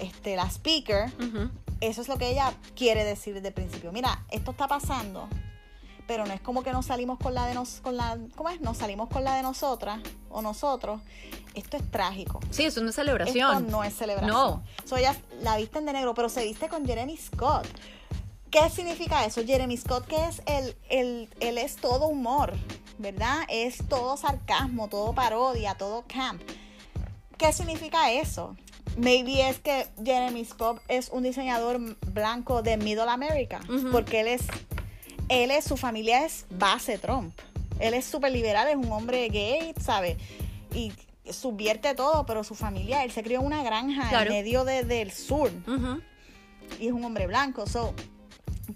este, 0.00 0.36
la 0.36 0.46
speaker, 0.46 1.12
eso 1.80 2.02
es 2.02 2.08
lo 2.08 2.18
que 2.18 2.30
ella 2.30 2.52
quiere 2.76 3.04
decir 3.04 3.34
desde 3.34 3.48
el 3.48 3.54
principio. 3.54 3.92
Mira, 3.92 4.24
esto 4.30 4.50
está 4.50 4.66
pasando, 4.66 5.28
pero 6.08 6.26
no 6.26 6.32
es 6.32 6.40
como 6.40 6.64
que 6.64 6.72
nos 6.72 6.86
salimos 6.86 7.18
con 7.20 7.34
la 7.34 7.46
de 7.46 7.54
nos, 7.54 7.80
con 7.82 7.96
la, 7.96 8.18
¿cómo 8.34 8.48
es? 8.48 8.60
Nos 8.60 8.78
salimos 8.78 9.08
con 9.08 9.22
la 9.22 9.36
de 9.36 9.42
nosotras 9.42 10.00
o 10.30 10.42
nosotros. 10.42 11.00
Esto 11.54 11.76
es 11.76 11.88
trágico. 11.90 12.40
Sí, 12.50 12.64
es 12.64 12.76
una 12.78 12.90
Esto 12.90 13.02
celebración. 13.02 13.68
no 13.70 13.84
es 13.84 13.94
celebración. 13.94 14.32
No. 14.34 14.62
So, 14.84 14.96
ella 14.96 15.14
la 15.42 15.56
visten 15.56 15.86
de 15.86 15.92
negro, 15.92 16.14
pero 16.14 16.28
se 16.28 16.42
viste 16.44 16.68
con 16.68 16.84
Jeremy 16.86 17.16
Scott. 17.16 17.66
¿Qué 18.50 18.68
significa 18.70 19.24
eso? 19.26 19.44
Jeremy 19.44 19.76
Scott, 19.76 20.06
que 20.06 20.24
es 20.24 20.42
el, 20.46 20.74
el, 20.88 21.28
él 21.40 21.58
es 21.58 21.76
todo 21.76 22.06
humor, 22.08 22.54
¿verdad? 22.98 23.42
Es 23.48 23.86
todo 23.88 24.16
sarcasmo, 24.16 24.88
todo 24.88 25.12
parodia, 25.14 25.74
todo 25.74 26.04
camp. 26.08 26.40
¿Qué 27.36 27.52
significa 27.52 28.10
eso? 28.10 28.56
Maybe 28.96 29.46
es 29.48 29.58
que 29.60 29.86
Jeremy 30.02 30.44
Scott 30.44 30.80
es 30.88 31.10
un 31.10 31.22
diseñador 31.22 31.78
blanco 32.06 32.62
de 32.62 32.78
Middle 32.78 33.10
America, 33.10 33.60
Ujú. 33.68 33.90
porque 33.92 34.20
él 34.20 34.28
es, 34.28 34.42
él 35.28 35.50
es, 35.50 35.64
su 35.64 35.76
familia 35.76 36.24
es 36.24 36.46
base 36.50 36.98
Trump. 36.98 37.32
Él 37.80 37.94
es 37.94 38.04
súper 38.06 38.32
liberal, 38.32 38.68
es 38.68 38.76
un 38.76 38.90
hombre 38.92 39.28
gay, 39.28 39.72
¿sabe? 39.80 40.16
Y 40.74 40.92
subvierte 41.30 41.94
todo, 41.94 42.24
pero 42.26 42.42
su 42.44 42.54
familia, 42.54 43.04
él 43.04 43.12
se 43.12 43.22
crió 43.22 43.40
en 43.40 43.46
una 43.46 43.62
granja 43.62 44.08
Claro. 44.08 44.30
en 44.30 44.36
medio 44.38 44.64
de- 44.64 44.82
del 44.84 45.12
sur 45.12 45.50
y 46.80 46.86
es 46.86 46.92
un 46.92 47.04
hombre 47.04 47.26
blanco. 47.26 47.66
So, 47.66 47.94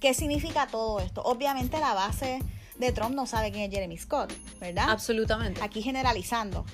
¿Qué 0.01 0.15
significa 0.15 0.67
todo 0.69 1.01
esto? 1.01 1.23
Obviamente 1.23 1.79
la 1.79 1.93
base 1.93 2.39
de 2.79 2.93
Trump 2.93 3.15
no 3.15 3.27
sabe 3.27 3.53
quién 3.53 3.65
es 3.65 3.71
Jeremy 3.71 3.99
Scott, 3.99 4.33
¿verdad? 4.59 4.89
Absolutamente. 4.89 5.61
Aquí 5.63 5.83
generalizando. 5.83 6.65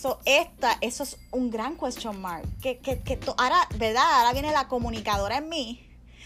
So, 0.00 0.20
esta, 0.24 0.78
eso 0.80 1.02
es 1.02 1.18
un 1.32 1.50
gran 1.50 1.76
question 1.76 2.20
mark. 2.20 2.44
Que, 2.62 2.78
que, 2.78 3.00
que 3.00 3.16
to- 3.16 3.34
ahora, 3.38 3.56
¿verdad? 3.76 4.04
Ahora 4.20 4.32
viene 4.32 4.52
la 4.52 4.68
comunicadora 4.68 5.38
en 5.38 5.48
mí. 5.48 5.84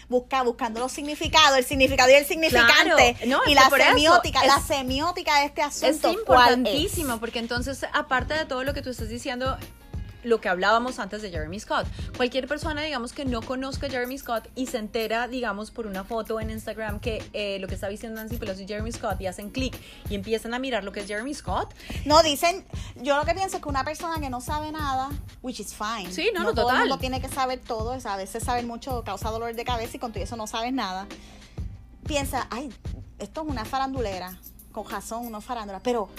Busca, 0.09 0.41
buscando 0.41 0.79
los 0.79 0.91
significados, 0.91 1.57
el 1.57 1.63
significado 1.65 2.09
y 2.09 2.15
el 2.15 2.25
significante. 2.25 3.15
Claro. 3.19 3.27
No, 3.27 3.43
es 3.43 3.51
y 3.51 3.53
la 3.53 3.69
semiótica, 3.69 4.43
la 4.45 4.57
es- 4.57 4.65
semiótica 4.65 5.39
de 5.39 5.45
este 5.45 5.61
Es 5.61 5.67
asunto. 5.67 6.19
¿cuál 6.25 6.57
importantísimo 6.57 7.13
es? 7.13 7.19
porque 7.19 7.37
entonces, 7.39 7.85
aparte 7.93 8.33
de 8.33 8.45
todo 8.45 8.63
lo 8.63 8.73
que 8.73 8.81
tú 8.81 8.89
estás 8.89 9.07
diciendo, 9.07 9.55
lo 10.23 10.41
que 10.41 10.49
hablábamos 10.49 10.99
antes 10.99 11.21
de 11.21 11.29
Jeremy 11.31 11.59
Scott, 11.59 11.87
cualquier 12.17 12.47
persona, 12.47 12.81
digamos, 12.81 13.13
que 13.13 13.25
no 13.25 13.41
conozca 13.41 13.87
a 13.87 13.89
Jeremy 13.89 14.17
Scott 14.17 14.47
y 14.55 14.67
se 14.67 14.77
entera, 14.77 15.27
digamos, 15.27 15.71
por 15.71 15.87
una 15.87 16.03
foto 16.03 16.39
en 16.39 16.49
Instagram 16.49 16.99
que 16.99 17.23
eh, 17.33 17.57
lo 17.59 17.67
que 17.67 17.75
está 17.75 17.87
diciendo 17.87 18.19
Nancy 18.19 18.37
Pelosi 18.37 18.63
es 18.63 18.67
Jeremy 18.67 18.91
Scott 18.91 19.21
y 19.21 19.27
hacen 19.27 19.49
clic 19.49 19.79
y 20.09 20.15
empiezan 20.15 20.53
a 20.53 20.59
mirar 20.59 20.83
lo 20.83 20.91
que 20.91 21.01
es 21.01 21.07
Jeremy 21.07 21.33
Scott, 21.33 21.73
No, 22.05 22.21
dicen, 22.23 22.65
yo 23.01 23.17
lo 23.17 23.25
que 23.25 23.33
pienso 23.33 23.57
es 23.57 23.63
que 23.63 23.69
una 23.69 23.83
persona 23.83 24.19
que 24.19 24.29
no 24.29 24.41
sabe 24.41 24.71
nada, 24.71 25.09
which 25.41 25.59
is 25.59 25.73
fine. 25.73 26.11
Sí, 26.11 26.29
no, 26.33 26.43
no, 26.43 26.53
todo 26.53 26.67
el 26.67 26.67
total. 26.67 26.79
mundo 26.79 26.97
tiene 26.97 27.21
que 27.21 27.29
saber 27.29 27.59
todo, 27.59 27.97
a 28.03 28.17
veces 28.17 28.43
saber 28.43 28.65
mucho 28.65 29.03
causa 29.03 29.29
dolor 29.29 29.55
de 29.55 29.63
cabeza 29.63 29.97
y 29.97 29.99
con 29.99 30.11
todo 30.11 30.23
eso 30.23 30.35
no 30.35 30.47
sabes 30.47 30.73
nada. 30.73 31.07
Piensa, 32.05 32.47
ay, 32.49 32.73
esto 33.19 33.41
es 33.43 33.47
una 33.47 33.65
farandulera, 33.65 34.37
con 34.71 34.89
razón, 34.89 35.25
una 35.25 35.41
farándula, 35.41 35.79
pero 35.79 36.09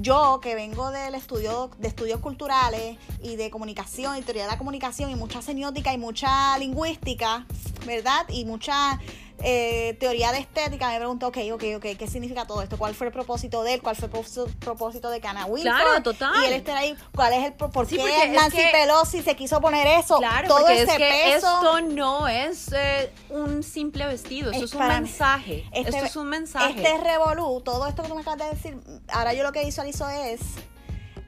yo 0.00 0.40
que 0.42 0.54
vengo 0.54 0.90
del 0.90 1.14
estudio 1.14 1.70
de 1.78 1.88
estudios 1.88 2.20
culturales 2.20 2.96
y 3.22 3.36
de 3.36 3.50
comunicación 3.50 4.16
y 4.16 4.22
teoría 4.22 4.44
de 4.44 4.50
la 4.50 4.58
comunicación 4.58 5.10
y 5.10 5.14
mucha 5.14 5.42
semiótica 5.42 5.92
y 5.92 5.98
mucha 5.98 6.56
lingüística, 6.58 7.46
¿verdad? 7.86 8.26
Y 8.30 8.46
mucha 8.46 8.98
eh, 9.42 9.96
teoría 10.00 10.32
de 10.32 10.38
estética, 10.38 10.90
me 10.90 10.96
pregunto, 10.98 11.26
ok, 11.28 11.38
ok, 11.52 11.64
ok, 11.76 11.86
¿qué 11.98 12.06
significa 12.06 12.46
todo 12.46 12.62
esto? 12.62 12.76
¿Cuál 12.78 12.94
fue 12.94 13.06
el 13.06 13.12
propósito 13.12 13.62
de 13.62 13.74
él? 13.74 13.82
¿Cuál 13.82 13.96
fue 13.96 14.06
el 14.06 14.10
propósito- 14.58 15.10
de 15.10 15.20
Cana 15.20 15.46
Wilford? 15.46 15.62
Claro, 15.74 16.02
total. 16.02 16.32
Y 16.42 16.46
él 16.46 16.52
estar 16.54 16.76
ahí, 16.76 16.94
¿cuál 17.14 17.32
es 17.32 17.44
el 17.46 17.52
por 17.54 17.86
Sí, 17.86 17.96
qué 17.96 18.24
es 18.24 18.30
Nancy 18.32 18.56
que- 18.58 18.68
Pelosi 18.72 19.22
se 19.22 19.34
quiso 19.36 19.60
poner 19.60 19.86
eso? 19.86 20.18
Claro, 20.18 20.48
todo 20.48 20.68
ese 20.68 20.82
es 20.82 20.90
que 20.98 21.32
peso. 21.34 21.46
esto 21.54 21.80
no 21.80 22.28
es 22.28 22.70
eh, 22.72 23.12
un 23.30 23.62
simple 23.62 24.06
vestido, 24.06 24.50
esto 24.50 24.64
Es 24.64 24.70
es, 24.72 24.76
un 24.78 24.86
mensaje. 24.88 25.64
Este- 25.72 25.90
esto 25.90 26.04
es 26.04 26.16
un 26.16 26.28
mensaje. 26.28 26.74
Este 26.76 26.98
revolú, 26.98 27.60
todo 27.62 27.86
esto 27.86 28.02
que 28.02 28.08
tú 28.08 28.14
me 28.14 28.20
acabas 28.20 28.38
de 28.38 28.50
decir, 28.54 28.76
ahora 29.08 29.32
yo 29.32 29.42
lo 29.42 29.52
que 29.52 29.64
visualizo 29.64 30.08
es 30.08 30.40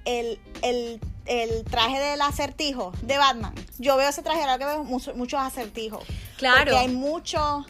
el, 0.05 0.41
el, 0.63 1.01
el 1.27 1.65
traje 1.65 1.99
del 1.99 2.21
acertijo 2.21 2.93
de 3.03 3.19
Batman. 3.19 3.55
Yo 3.79 3.97
veo 3.97 4.09
ese 4.09 4.23
traje, 4.23 4.41
ahora 4.41 4.59
que 4.59 4.65
veo 4.67 4.85
mucho- 4.85 5.15
muchos 5.15 5.41
acertijos. 5.41 6.05
Claro. 6.37 6.59
Porque 6.65 6.77
hay 6.77 6.89
mucho, 6.89 7.65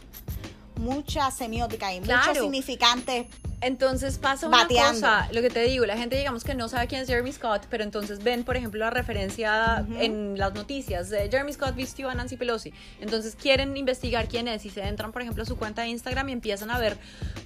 mucha 0.77 1.31
semiótica 1.31 1.93
muchos 2.01 2.15
Claro. 2.17 2.43
significantes. 2.43 3.27
Entonces 3.63 4.19
pasa 4.19 4.49
una 4.49 4.63
Bateando. 4.63 5.01
cosa, 5.01 5.29
lo 5.33 5.41
que 5.41 5.49
te 5.49 5.63
digo, 5.63 5.87
la 5.87 5.97
gente 5.97 6.17
digamos 6.17 6.45
que 6.45 6.55
no 6.55 6.69
sabe 6.69 6.89
quién 6.89 7.03
es 7.03 7.09
Jeremy 7.09 7.33
Scott, 7.33 7.63
pero 7.71 7.85
entonces 7.85 8.23
ven, 8.23 8.45
por 8.45 8.57
ejemplo, 8.57 8.81
la 8.81 8.91
referencia 8.91 9.87
en 9.99 10.37
las 10.37 10.53
noticias 10.53 11.09
de 11.11 11.31
Jeremy 11.31 11.53
Scott 11.53 11.75
vistió 11.75 12.11
a 12.11 12.15
Nancy 12.15 12.37
Pelosi. 12.37 12.73
Entonces 13.01 13.37
quieren 13.37 13.77
investigar 13.77 14.29
quién 14.29 14.49
es 14.49 14.65
y 14.67 14.71
se 14.71 14.83
entran, 14.83 15.13
por 15.13 15.23
ejemplo, 15.23 15.43
a 15.45 15.47
su 15.47 15.57
cuenta 15.57 15.83
de 15.83 15.89
Instagram 15.89 16.29
y 16.29 16.33
empiezan 16.33 16.71
a 16.71 16.79
ver 16.79 16.99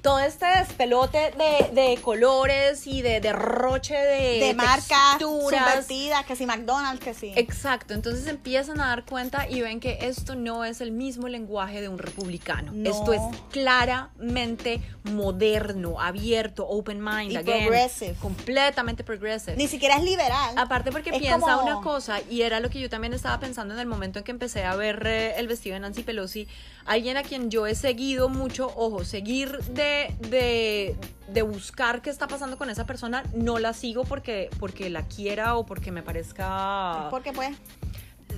todo 0.02 0.18
este 0.20 0.47
despelote 0.47 1.32
de, 1.36 1.70
de 1.80 1.98
colores 2.01 2.86
y 2.86 3.02
de 3.02 3.20
derroche 3.20 3.94
de, 3.94 4.40
de 4.40 4.55
marcas 4.55 5.18
subvertidas, 5.18 6.24
que 6.24 6.36
si 6.36 6.47
McDonald's, 6.47 7.05
que 7.05 7.14
si. 7.14 7.32
Exacto, 7.36 7.94
entonces 7.94 8.26
empiezan 8.26 8.80
a 8.80 8.88
dar 8.88 9.05
cuenta 9.05 9.48
y 9.48 9.60
ven 9.60 9.80
que 9.80 9.98
esto 10.02 10.34
no 10.34 10.64
es 10.64 10.80
el 10.80 10.93
mismo 10.93 11.28
lenguaje 11.28 11.80
de 11.80 11.88
un 11.88 11.98
republicano. 11.98 12.72
No. 12.72 12.90
Esto 12.90 13.12
es 13.12 13.20
claramente 13.51 14.80
moderno, 15.05 16.01
abierto, 16.07 16.66
open 16.69 17.03
mind, 17.03 17.33
Y 17.33 17.37
again, 17.37 17.66
progressive. 17.66 18.15
completamente 18.20 19.05
progressive. 19.05 19.57
Ni 19.57 19.66
siquiera 19.69 19.97
es 19.97 20.03
liberal. 20.05 20.55
Aparte 20.57 20.93
porque 20.93 21.11
Es 21.11 21.19
piensa 21.19 21.39
como- 21.57 21.62
una 21.62 21.81
cosa, 21.83 22.20
y 22.31 22.43
era 22.43 22.61
lo 22.61 22.70
que 22.70 22.81
yo 22.81 22.89
también 22.91 23.12
estaba 23.15 23.39
pensando 23.41 23.74
en 23.74 23.81
el 23.81 23.87
momento 23.87 24.19
en 24.20 24.24
que 24.24 24.31
empecé 24.33 24.65
a 24.65 24.77
ver 24.77 25.07
eh, 25.07 25.35
el 25.39 25.47
vestido 25.49 25.74
de 25.74 25.81
Nancy 25.81 26.03
Pelosi, 26.03 26.49
alguien 26.85 27.16
a 27.16 27.23
quien 27.23 27.51
yo 27.51 27.66
he 27.66 27.74
seguido 27.74 28.28
mucho, 28.28 28.73
ojo, 28.77 29.05
seguir 29.05 29.59
de, 29.65 30.15
de, 30.28 30.97
de 31.28 31.43
buscar 31.43 32.03
qué 32.03 32.11
está 32.11 32.27
pasando 32.28 32.57
con 32.59 32.70
esa 32.70 32.87
persona, 32.87 33.24
no 33.35 33.59
la 33.59 33.73
sigo 33.73 34.05
porque, 34.05 34.49
porque 34.61 34.91
la 34.91 35.03
quiera 35.03 35.57
o 35.57 35.66
porque 35.66 35.91
me 35.93 36.03
parezca... 36.03 37.09
Porque 37.11 37.33
pues, 37.33 37.57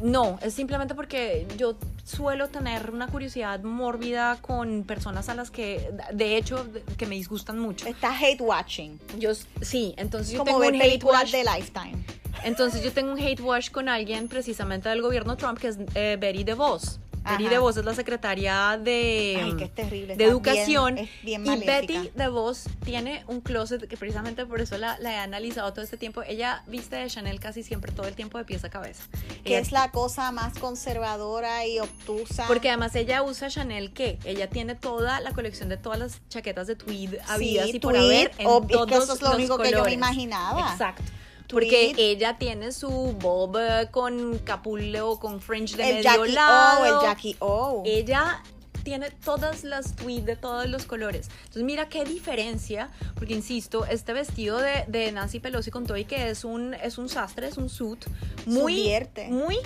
No, 0.03 0.39
es 0.43 0.55
simplemente 0.55 0.95
porque 0.95 1.47
yo 1.57 1.77
suelo 2.05 2.49
tener 2.49 2.91
una 2.91 3.09
curiosidad 3.09 3.61
mórbida 3.63 4.39
con 4.41 4.85
personas 4.85 5.29
a 5.29 5.35
las 5.35 5.51
que, 5.51 5.91
de 6.13 6.37
hecho, 6.37 6.67
que 6.97 7.07
me 7.07 7.17
disgustan 7.17 7.59
mucho. 7.59 7.87
está 7.87 8.17
hate 8.17 8.41
watching. 8.41 8.99
Yo 9.19 9.33
sí, 9.61 9.95
entonces 9.97 10.33
yo 10.33 10.39
como 10.39 10.61
tengo 10.61 10.77
un 10.77 10.83
hate 10.83 11.05
watch. 11.05 11.33
de 11.33 11.45
Lifetime. 11.45 12.05
Entonces 12.45 12.83
yo 12.83 12.93
tengo 12.93 13.13
un 13.13 13.19
hate 13.19 13.41
wash 13.41 13.71
con 13.71 13.89
alguien 13.89 14.29
precisamente 14.29 14.89
del 14.89 15.03
gobierno 15.03 15.37
Trump 15.37 15.59
que 15.59 15.69
es 15.69 15.79
eh, 15.95 16.17
Betty 16.21 16.45
DeVos. 16.45 17.01
Betty 17.31 17.45
Ajá. 17.45 17.55
DeVos 17.55 17.77
es 17.77 17.85
la 17.85 17.95
secretaria 17.95 18.79
de, 18.83 19.41
Ay, 19.43 19.69
terrible. 19.75 20.17
de 20.17 20.25
educación 20.25 20.95
bien- 21.23 21.45
y. 21.47 21.65
Betty 21.65 22.11
DeVos 22.15 22.65
tiene 22.85 23.25
un 23.27 23.41
closet 23.41 23.87
que 23.89 23.97
precisamente 23.97 24.47
por 24.47 24.61
eso 24.61 24.79
la, 24.79 24.99
la 24.99 25.13
he 25.13 25.17
analizado 25.17 25.73
todo 25.73 25.85
este 25.85 25.97
tiempo. 25.97 26.23
Ella 26.23 26.63
viste 26.67 26.97
de 26.97 27.07
Chanel 27.09 27.41
casi 27.41 27.63
siempre 27.63 27.93
todo 27.93 28.07
el 28.07 28.15
tiempo 28.15 28.39
de 28.39 28.45
pies 28.45 28.65
a 28.65 28.71
cabeza. 28.71 29.05
que 29.45 29.51
Ella 29.51 29.59
es 29.61 29.73
la 29.73 29.91
cosa 29.91 30.33
más 30.33 30.59
conservadora 30.59 31.67
y 31.67 31.79
obtusa. 31.81 32.47
Porque 32.47 32.69
además 32.69 32.95
ella 32.95 33.23
usa 33.23 33.49
Chanel 33.49 33.93
que 33.93 34.19
ella 34.25 34.49
tiene 34.49 34.75
toda 34.75 35.21
la 35.21 35.33
colección 35.33 35.69
de 35.69 35.77
todas 35.77 35.99
las 35.99 36.21
chaquetas 36.29 36.67
de 36.67 36.77
tweed 36.77 37.15
habidas 37.29 37.67
Sí, 37.71 37.77
y 37.77 37.81
por 37.81 37.97
haber 37.97 38.33
en 38.39 38.49
es 38.49 38.87
que 38.87 38.95
eso 38.95 39.13
es 39.15 39.21
lo 39.23 39.29
los 39.29 39.37
único 39.37 39.59
que 39.59 39.71
yo 39.71 39.85
me 39.85 39.93
imaginaba. 39.93 40.73
Exacto. 40.73 41.03
Tweed. 41.49 41.69
Porque 41.69 41.95
ella 41.97 42.39
tiene 42.39 42.71
su 42.73 42.89
bob 43.19 43.57
eh, 43.59 43.89
con 43.91 44.39
capullo, 44.39 45.19
con 45.19 45.41
fringe 45.41 45.77
de 45.77 45.83
el 45.89 45.95
medio 45.97 46.03
Jackie 46.27 46.33
lado. 46.33 46.81
O, 46.83 46.85
el 46.85 47.07
Jackie 47.09 47.37
O. 47.41 47.83
Ella 47.87 48.43
tiene 48.85 49.11
todas 49.11 49.65
las 49.65 49.97
tweeds 49.97 50.25
de 50.25 50.37
todos 50.37 50.67
los 50.69 50.85
colores. 50.87 51.29
Entonces 51.41 51.63
mira 51.65 51.89
qué 51.89 52.05
diferencia, 52.05 52.91
porque 53.17 53.35
insisto, 53.35 53.85
este 53.87 54.13
vestido 54.13 54.59
de, 54.59 54.85
de 54.89 55.11
Nancy 55.13 55.41
Pelosi 55.41 55.71
con 55.71 55.87
todo 55.87 55.97
y 55.97 56.05
que 56.05 56.31
es 56.31 56.45
un, 56.45 56.75
es 56.75 56.97
un 56.97 57.09
sastre, 57.09 57.49
es 57.49 57.57
un 57.59 57.69
suit 57.69 58.07
muy, 58.47 58.75
Subvierte. 58.77 59.29
muy 59.29 59.59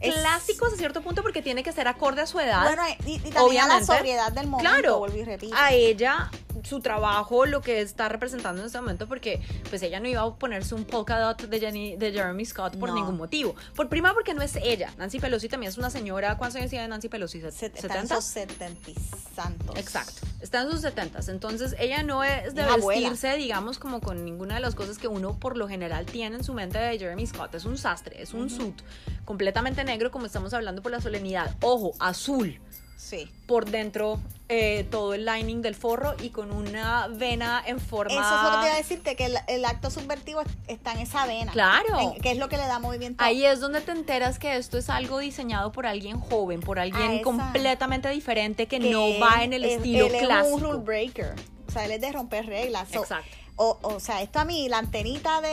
Es- 0.00 0.14
clásico 0.14 0.66
hasta 0.66 0.76
cierto 0.78 1.00
punto 1.00 1.22
porque 1.22 1.40
tiene 1.42 1.62
que 1.62 1.72
ser 1.72 1.86
acorde 1.88 2.20
a 2.22 2.26
su 2.26 2.38
edad. 2.40 2.64
Bueno, 2.64 2.82
y, 3.06 3.12
y 3.14 3.18
también 3.18 3.34
a 3.34 3.38
la 3.38 3.44
Obviamente. 3.76 3.86
sobriedad 3.86 4.32
del 4.32 4.46
momento, 4.46 4.70
Claro, 4.70 5.06
a 5.54 5.72
ella 5.72 6.30
su 6.64 6.80
trabajo, 6.80 7.46
lo 7.46 7.60
que 7.60 7.80
está 7.80 8.08
representando 8.08 8.60
en 8.62 8.66
este 8.66 8.80
momento, 8.80 9.06
porque 9.08 9.40
pues 9.70 9.82
ella 9.82 10.00
no 10.00 10.08
iba 10.08 10.22
a 10.22 10.34
ponerse 10.34 10.74
un 10.74 10.84
polka 10.84 11.18
dot 11.18 11.42
de, 11.42 11.60
Jenny, 11.60 11.96
de 11.96 12.12
Jeremy 12.12 12.44
Scott 12.44 12.76
por 12.76 12.88
No. 12.90 12.94
ningún 12.96 13.16
motivo. 13.16 13.54
Por 13.74 13.88
prima 13.88 14.12
porque 14.14 14.34
no 14.34 14.42
es 14.42 14.56
ella. 14.56 14.92
Nancy 14.98 15.18
Pelosi 15.20 15.48
también 15.48 15.70
es 15.70 15.78
una 15.78 15.90
señora. 15.90 16.36
¿Cuántos 16.38 16.56
años 16.56 16.70
tiene 16.70 16.88
Nancy 16.88 17.08
Pelosi? 17.08 17.40
Se- 17.40 17.66
Están 17.66 17.72
¿70? 17.90 18.04
esos 18.04 18.24
setenta 18.24 18.90
y 18.90 18.94
santos. 19.34 19.76
Exacto. 19.76 20.26
Está 20.40 20.62
en 20.62 20.70
sus 20.70 20.80
setentas. 20.80 21.28
Entonces 21.28 21.74
ella 21.78 22.02
no 22.02 22.22
es 22.24 22.54
de 22.54 22.62
Una 22.62 22.74
abuela. 22.74 23.08
vestirse, 23.10 23.36
digamos, 23.36 23.78
como 23.78 24.00
con 24.00 24.24
ninguna 24.24 24.54
de 24.54 24.60
las 24.60 24.74
cosas 24.74 24.98
que 24.98 25.08
uno 25.08 25.38
por 25.38 25.56
lo 25.56 25.68
general 25.68 26.06
tiene 26.06 26.36
en 26.36 26.44
su 26.44 26.52
mente 26.54 26.78
de 26.78 26.98
Jeremy 26.98 27.26
Scott. 27.26 27.54
Es 27.54 27.64
un 27.64 27.76
sastre, 27.78 28.20
es 28.22 28.32
un 28.34 28.48
suit 28.50 28.80
completamente 29.24 29.84
negro, 29.84 30.10
como 30.10 30.26
estamos 30.26 30.52
hablando 30.54 30.82
por 30.82 30.92
la 30.92 31.00
solemnidad. 31.00 31.54
Ojo, 31.62 31.92
azul. 31.98 32.60
Sí. 32.96 33.30
por 33.46 33.66
dentro 33.70 34.18
eh, 34.48 34.86
todo 34.90 35.14
el 35.14 35.24
lining 35.26 35.60
del 35.60 35.74
forro 35.74 36.14
y 36.22 36.30
con 36.30 36.50
una 36.52 37.08
vena 37.08 37.62
en 37.66 37.78
forma. 37.80 38.14
Eso 38.14 38.36
es 38.36 38.42
lo 38.54 38.60
que 38.60 38.66
iba 38.66 38.74
a 38.74 38.78
decirte, 38.78 39.16
que 39.16 39.24
el, 39.26 39.36
el 39.48 39.64
acto 39.64 39.90
subvertivo 39.90 40.40
es- 40.40 40.48
está 40.68 40.92
en 40.92 41.00
esa 41.00 41.26
vena. 41.26 41.52
Claro. 41.52 41.98
En- 42.14 42.20
que 42.22 42.30
es 42.30 42.38
lo 42.38 42.48
que 42.48 42.56
le 42.56 42.66
da 42.66 42.78
movimiento. 42.78 43.22
Ahí 43.22 43.44
es 43.44 43.60
donde 43.60 43.80
te 43.80 43.90
enteras 43.92 44.38
que 44.38 44.56
esto 44.56 44.78
es 44.78 44.88
algo 44.88 45.18
diseñado 45.18 45.72
por 45.72 45.84
alguien 45.86 46.18
joven, 46.20 46.60
por 46.60 46.78
alguien 46.78 47.10
esa- 47.12 47.22
completamente 47.22 48.08
diferente 48.10 48.66
que, 48.66 48.78
que 48.78 48.90
no 48.90 49.04
él- 49.06 49.22
va 49.22 49.42
en 49.44 49.52
el 49.52 49.64
él- 49.64 49.70
estilo 49.72 50.06
él 50.06 50.14
es 50.14 50.22
clásico. 50.22 50.54
un 50.56 50.62
rule 50.62 50.78
breaker. 50.78 51.34
O 51.68 51.72
sea, 51.72 51.84
él 51.84 51.90
es 51.92 52.00
de 52.00 52.12
romper 52.12 52.46
reglas. 52.46 52.88
So, 52.88 53.00
Exacto. 53.02 53.30
O, 53.58 53.78
o 53.82 54.00
sea, 54.00 54.20
esto 54.22 54.38
a 54.38 54.44
mí, 54.44 54.68
la 54.68 54.78
antenita 54.78 55.40
de, 55.40 55.48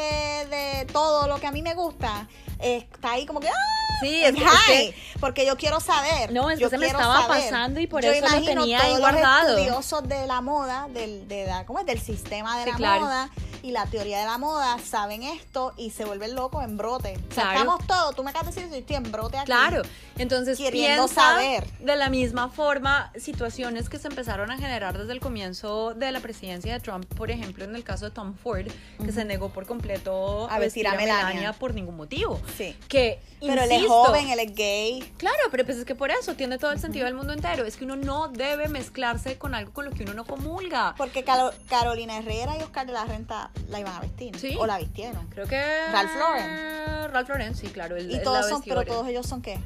de 0.49 0.85
todo 0.91 1.25
lo 1.27 1.39
que 1.39 1.47
a 1.47 1.51
mí 1.51 1.61
me 1.61 1.73
gusta, 1.73 2.27
está 2.63 3.11
ahí 3.11 3.25
como 3.25 3.39
que 3.39 3.49
¡ah! 3.49 3.53
Sí, 4.01 4.21
es 4.23 4.29
en 4.29 4.35
que- 4.35 4.89
es 4.89 4.95
porque 5.19 5.45
yo 5.45 5.55
quiero 5.55 5.79
saber. 5.79 6.31
No, 6.33 6.49
es 6.49 6.57
que 6.57 6.63
yo 6.63 6.69
se 6.69 6.77
me 6.77 6.87
estaba 6.87 7.21
saber. 7.21 7.43
pasando 7.43 7.79
y 7.79 7.87
por 7.87 8.03
Yo 8.03 8.11
eso 8.11 8.27
lo 8.27 8.43
tenía 8.43 8.81
ahí 8.81 8.97
guardado. 8.97 9.49
Los 9.51 9.59
estudiosos 9.61 10.07
de 10.09 10.27
la 10.27 10.41
moda, 10.41 10.87
del, 10.89 11.27
de 11.27 11.45
la, 11.47 11.65
¿cómo 11.65 11.79
es? 11.79 11.85
del 11.85 12.01
sistema 12.01 12.57
de 12.57 12.63
Sí, 12.65 12.69
la 12.71 12.75
claro. 12.75 13.01
moda 13.05 13.29
y 13.63 13.71
la 13.71 13.85
teoría 13.87 14.19
de 14.19 14.25
la 14.25 14.37
moda, 14.37 14.77
saben 14.77 15.23
esto 15.23 15.73
y 15.77 15.89
se 15.89 16.05
vuelven 16.05 16.35
locos 16.35 16.63
en 16.63 16.77
brote. 16.77 17.17
O 17.31 17.33
sea, 17.33 17.43
Claro. 17.45 17.59
estamos 17.59 17.87
todos, 17.87 18.15
tú 18.15 18.23
me 18.23 18.29
acabas 18.29 18.53
de 18.53 18.61
decir, 18.61 18.71
yo 18.71 18.77
estoy 18.79 18.95
en 18.97 19.11
brote 19.11 19.37
aquí. 19.37 19.45
Claro, 19.47 19.81
entonces 20.17 20.57
Queriendo 20.59 21.05
piensa 21.05 21.21
saber. 21.31 21.65
de 21.79 21.95
la 21.95 22.09
misma 22.09 22.49
forma 22.49 23.11
situaciones 23.17 23.89
que 23.89 23.97
se 23.97 24.07
empezaron 24.09 24.51
a 24.51 24.57
generar 24.57 24.97
desde 24.97 25.13
el 25.13 25.19
comienzo 25.19 25.93
de 25.95 26.11
la 26.11 26.19
presidencia 26.19 26.73
de 26.73 26.79
Trump, 26.79 27.05
por 27.15 27.31
ejemplo, 27.31 27.63
en 27.63 27.75
el 27.75 27.83
caso 27.83 28.05
de 28.05 28.11
Tom 28.11 28.35
Ford, 28.35 28.67
que 29.03 29.11
se 29.11 29.25
negó 29.25 29.49
por 29.49 29.65
completo 29.65 30.47
A 30.51 30.59
vestir 30.59 30.87
a 30.87 30.95
Melania. 30.95 31.53
por 31.53 31.73
ningún 31.73 31.95
motivo. 31.95 32.39
Sí. 32.57 32.75
Que, 32.89 33.19
Pero 33.39 33.63
él 33.63 33.71
es 33.71 33.87
joven, 33.87 34.29
él 34.29 34.39
es 34.39 34.53
gay. 34.55 35.13
Claro, 35.17 35.37
pero 35.51 35.65
pues 35.65 35.77
es 35.77 35.85
que 35.85 35.95
por 35.95 36.11
eso 36.11 36.35
tiene 36.35 36.57
todo 36.57 36.71
el 36.71 36.79
sentido 36.79 37.05
del 37.05 37.13
mundo 37.15 37.33
entero. 37.33 37.65
Es 37.65 37.77
que 37.77 37.85
uno 37.85 37.95
no 37.95 38.27
debe 38.27 38.67
mezclarse 38.67 39.37
con 39.37 39.55
algo 39.55 39.71
con 39.73 39.85
lo 39.85 39.91
que 39.91 40.03
uno 40.03 40.13
no 40.13 40.25
comulga. 40.25 40.93
Porque 40.97 41.23
Caro- 41.23 41.53
Carolina 41.69 42.17
Herrera 42.17 42.57
y 42.57 42.61
Oscar 42.61 42.85
de 42.85 42.93
la 42.93 43.05
Renta 43.05 43.49
la 43.69 43.79
iban 43.79 43.93
a 43.95 43.99
vestir. 44.01 44.37
Sí. 44.39 44.55
O 44.59 44.65
la 44.65 44.77
vistieron. 44.77 45.27
Creo 45.27 45.47
que 45.47 45.61
Ralph 45.91 46.11
Lauren. 46.17 47.11
Ralph 47.11 47.29
Lauren, 47.29 47.55
sí, 47.55 47.67
claro. 47.67 47.95
él- 47.97 48.09
Y 48.11 48.15
él 48.15 48.23
todos 48.23 48.47
son, 48.49 48.61
pero 48.63 48.83
todos 48.85 49.07
ellos 49.07 49.25
son 49.25 49.41
qué? 49.41 49.59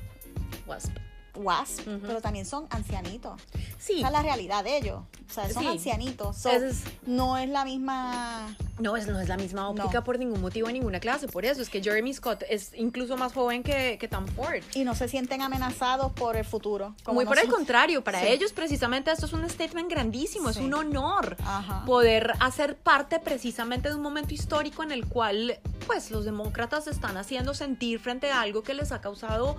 Wasp. 0.66 0.92
Wasp, 1.38 1.88
Ujú. 1.88 2.00
pero 2.06 2.22
también 2.22 2.46
son 2.46 2.68
ancianitos. 2.70 3.42
Sí. 3.80 4.00
Esa 4.00 4.08
es 4.08 4.14
la 4.14 4.22
realidad 4.22 4.64
de 4.64 4.78
ellos. 4.78 5.02
O 5.30 5.34
sea, 5.34 5.50
son 5.50 5.64
Sí. 5.64 5.70
ancianitos. 5.70 6.38
So, 6.38 6.50
es- 6.50 6.84
No 7.06 7.38
es 7.38 7.50
la 7.50 7.64
misma. 7.66 8.56
No, 8.80 8.96
es, 8.96 9.08
no 9.08 9.20
es 9.20 9.28
la 9.28 9.38
misma 9.38 9.70
óptica 9.70 9.90
No. 10.00 10.04
por 10.04 10.20
ningún 10.20 10.40
motivo, 10.42 10.70
ninguna 10.70 11.00
clase. 11.00 11.28
Por 11.28 11.46
eso 11.46 11.62
es 11.62 11.70
que 11.70 11.82
Jeremy 11.82 12.14
Scott 12.14 12.44
es 12.50 12.72
incluso 12.76 13.18
más 13.18 13.34
joven 13.34 13.64
que, 13.64 13.98
que 14.00 14.08
Tom 14.08 14.28
Ford. 14.28 14.62
Y 14.76 14.84
no 14.84 14.94
se 14.96 15.08
sienten 15.08 15.42
amenazados 15.42 16.12
por 16.14 16.36
el 16.38 16.46
futuro. 16.46 16.94
como 17.04 17.16
Muy 17.16 17.26
por 17.26 17.38
el 17.38 17.44
nosotros. 17.46 17.58
contrario, 17.58 18.04
para 18.04 18.22
Sí. 18.22 18.28
ellos 18.28 18.54
precisamente 18.54 19.12
esto 19.12 19.26
es 19.26 19.34
un 19.34 19.48
statement 19.50 19.90
grandísimo, 19.90 20.50
es 20.50 20.58
Sí. 20.58 20.64
un 20.64 20.74
honor 20.74 21.36
Ajá. 21.44 21.84
poder 21.86 22.34
hacer 22.40 22.78
parte 22.78 23.20
precisamente 23.20 23.90
de 23.90 23.96
un 23.96 24.02
momento 24.02 24.34
histórico 24.34 24.84
en 24.84 24.92
el 24.92 25.06
cual 25.08 25.60
pues 25.86 26.12
los 26.12 26.26
demócratas 26.26 26.88
están 26.88 27.16
haciendo 27.18 27.54
sentir 27.54 28.00
frente 28.00 28.30
a 28.32 28.42
algo 28.42 28.62
que 28.64 28.74
les 28.74 28.92
ha 28.92 29.00
causado 29.02 29.56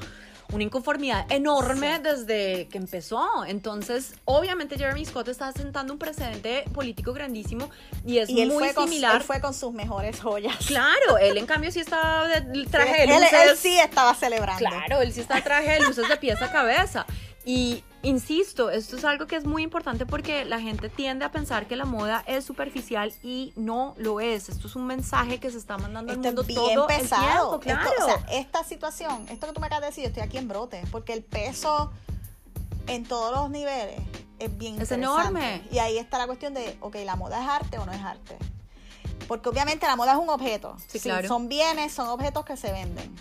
una 0.52 0.62
inconformidad 0.64 1.26
enorme 1.30 1.67
Desde 1.76 2.68
que 2.68 2.78
empezó. 2.78 3.44
Entonces, 3.46 4.14
obviamente 4.24 4.76
Jeremy 4.78 5.04
Scott 5.04 5.28
está 5.28 5.52
sentando 5.52 5.92
un 5.92 5.98
precedente 5.98 6.64
político 6.72 7.12
grandísimo 7.12 7.70
y 8.06 8.18
es 8.18 8.28
Y 8.30 8.40
él 8.40 8.48
muy 8.48 8.58
fue, 8.64 8.74
con, 8.74 8.88
similar. 8.88 9.16
él 9.16 9.22
fue 9.22 9.40
con 9.40 9.54
sus 9.54 9.72
mejores 9.72 10.20
joyas. 10.20 10.56
Claro, 10.66 11.18
él 11.20 11.36
en 11.36 11.46
cambio 11.46 11.70
sí 11.72 11.80
está 11.80 12.26
de 12.28 12.64
traje 12.66 13.06
de 13.06 13.14
él, 13.14 13.20
luces. 13.22 13.32
él 13.44 13.56
sí 13.56 13.78
estaba 13.78 14.14
celebrando. 14.14 14.58
Claro, 14.64 15.00
él 15.02 15.12
sí 15.12 15.20
está 15.20 15.42
traje 15.42 15.72
de 15.72 15.80
luces 15.80 16.08
de 16.08 16.16
pies 16.16 16.40
a 16.42 16.50
cabeza. 16.52 17.06
Y 17.44 17.82
insisto, 18.02 18.70
esto 18.70 18.96
es 18.96 19.04
algo 19.04 19.26
que 19.26 19.36
es 19.36 19.44
muy 19.44 19.62
importante 19.62 20.06
porque 20.06 20.44
la 20.44 20.60
gente 20.60 20.88
tiende 20.88 21.24
a 21.24 21.32
pensar 21.32 21.66
que 21.66 21.76
la 21.76 21.84
moda 21.84 22.22
es 22.26 22.44
superficial 22.44 23.12
y 23.22 23.52
no 23.56 23.94
lo 23.98 24.20
es. 24.20 24.48
Esto 24.48 24.66
es 24.68 24.76
un 24.76 24.86
mensaje 24.86 25.38
que 25.40 25.50
se 25.50 25.58
está 25.58 25.78
mandando 25.78 26.12
al 26.12 26.18
Esto 26.18 26.28
mundo 26.28 26.42
es 26.42 26.46
bien 26.48 26.74
todo 26.74 26.86
pesado. 26.86 27.54
el 27.56 27.60
tiempo, 27.60 27.82
Esto- 27.84 27.94
claro. 28.04 28.18
o 28.20 28.26
sea, 28.28 28.38
esta 28.38 28.64
situación, 28.64 29.26
esto 29.28 29.46
que 29.48 29.52
tú 29.52 29.60
me 29.60 29.66
acabas 29.66 29.82
de 29.82 29.86
decir, 29.88 30.04
yo 30.04 30.08
estoy 30.08 30.22
aquí 30.22 30.38
en 30.38 30.48
brote, 30.48 30.82
porque 30.90 31.12
el 31.12 31.22
peso 31.24 31.90
en 32.86 33.04
todos 33.04 33.34
los 33.36 33.50
niveles 33.50 34.00
es 34.38 34.56
bien 34.56 34.80
Es 34.80 34.92
enorme. 34.92 35.62
Y 35.72 35.78
ahí 35.78 35.98
está 35.98 36.18
la 36.18 36.26
cuestión 36.26 36.54
de, 36.54 36.76
ok, 36.80 36.96
¿la 37.04 37.16
moda 37.16 37.42
es 37.42 37.48
arte 37.48 37.78
o 37.78 37.84
no 37.84 37.92
es 37.92 38.00
arte? 38.02 38.36
Porque 39.26 39.48
obviamente 39.48 39.86
la 39.86 39.96
moda 39.96 40.12
es 40.12 40.18
un 40.18 40.30
objeto. 40.30 40.76
Sí, 40.86 41.00
claro. 41.00 41.26
Son 41.28 41.48
bienes, 41.48 41.92
son 41.92 42.08
objetos 42.08 42.44
que 42.46 42.56
se 42.56 42.72
venden. 42.72 43.14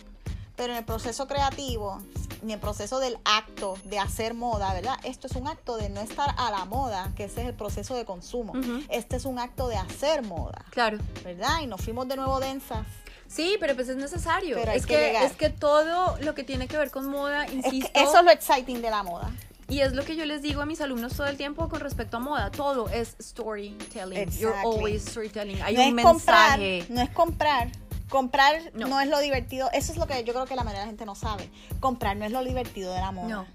Pero 0.57 0.73
en 0.73 0.79
el 0.79 0.83
proceso 0.85 1.27
creativo, 1.27 2.01
ni 2.41 2.51
el 2.53 2.59
proceso 2.59 2.99
del 2.99 3.17
acto 3.23 3.77
de 3.85 3.99
hacer 3.99 4.33
moda, 4.33 4.73
¿verdad? 4.73 4.97
Esto 5.03 5.27
es 5.27 5.33
un 5.37 5.47
acto 5.47 5.77
de 5.77 5.87
no 5.89 6.01
estar 6.01 6.33
a 6.37 6.51
la 6.51 6.65
moda, 6.65 7.11
que 7.15 7.23
ese 7.25 7.41
es 7.43 7.47
el 7.47 7.53
proceso 7.53 7.95
de 7.95 8.03
consumo. 8.05 8.51
Ujú. 8.53 8.81
Este 8.89 9.15
es 9.15 9.25
un 9.25 9.37
acto 9.39 9.67
de 9.69 9.77
hacer 9.77 10.23
moda, 10.23 10.65
Claro. 10.71 10.97
¿verdad? 11.23 11.61
Y 11.61 11.67
nos 11.67 11.79
fuimos 11.81 12.07
de 12.09 12.15
nuevo 12.17 12.39
densas. 12.41 12.85
Sí, 13.27 13.57
pero 13.59 13.75
pues 13.75 13.87
es 13.89 13.97
necesario. 13.97 14.55
Pero 14.55 14.71
es 14.71 14.85
que 14.85 14.95
que, 14.95 15.25
es 15.25 15.33
que 15.33 15.49
todo 15.49 16.17
lo 16.21 16.33
que 16.33 16.43
tiene 16.43 16.67
que 16.67 16.77
ver 16.77 16.89
con 16.91 17.07
moda, 17.07 17.45
Es 17.45 17.51
que 17.51 17.55
insisto, 17.57 17.91
eso 17.93 18.17
es 18.19 18.23
lo 18.25 18.31
exciting 18.31 18.81
de 18.81 18.89
la 18.89 19.03
moda. 19.03 19.29
y 19.69 19.81
es 19.81 19.93
lo 19.93 20.03
que 20.05 20.15
yo 20.15 20.25
les 20.25 20.41
digo 20.41 20.61
a 20.61 20.65
mis 20.65 20.79
alumnos 20.81 21.13
todo 21.15 21.27
el 21.27 21.35
tiempo 21.37 21.67
con 21.69 21.81
respecto 21.81 22.17
a 22.17 22.19
moda, 22.21 22.49
todo 22.51 22.87
es 22.89 23.15
storytelling. 23.21 24.29
You're 24.31 24.53
Exactly. 24.55 24.61
always 24.63 25.03
storytelling. 25.05 25.61
Hay 25.61 25.75
no 25.75 25.87
un 25.89 25.99
es 25.99 26.05
comprar, 26.05 26.59
mensaje. 26.59 26.85
no 26.93 27.01
es 27.01 27.09
comprar. 27.11 27.67
Comprar 28.09 28.71
No. 28.73 28.87
no. 28.87 29.01
es 29.01 29.07
lo 29.09 29.19
divertido. 29.19 29.69
Eso 29.73 29.91
es 29.91 29.97
lo 29.97 30.07
que 30.07 30.23
yo 30.23 30.33
creo 30.33 30.45
que 30.45 30.55
la 30.55 30.63
mayoría 30.63 30.81
de 30.81 30.85
la 30.85 30.89
gente 30.91 31.05
no 31.05 31.15
sabe. 31.15 31.49
Comprar 31.79 32.15
no 32.17 32.25
es 32.25 32.31
lo 32.31 32.43
divertido 32.43 32.93
de 32.93 32.99
la 33.01 33.11
moda. 33.11 33.27
No. 33.27 33.45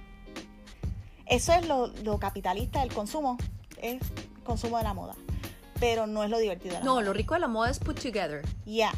Eso 1.27 1.53
es 1.55 1.67
lo, 1.67 1.87
lo 1.89 2.19
capitalista 2.19 2.81
del 2.81 2.93
consumo. 2.93 3.39
Es 3.81 4.01
consumo 4.45 4.79
de 4.79 4.85
la 4.85 4.95
moda. 4.95 5.15
Pero 5.81 6.07
no 6.07 6.23
es 6.25 6.31
lo 6.31 6.39
divertido 6.39 6.75
de 6.75 6.79
la 6.81 6.85
No, 6.85 6.93
moda. 6.95 7.05
lo 7.05 7.13
rico 7.13 7.35
de 7.35 7.41
la 7.41 7.49
moda 7.49 7.71
es 7.71 7.79
put 7.79 7.97
together. 8.01 8.43
Ya. 8.67 8.93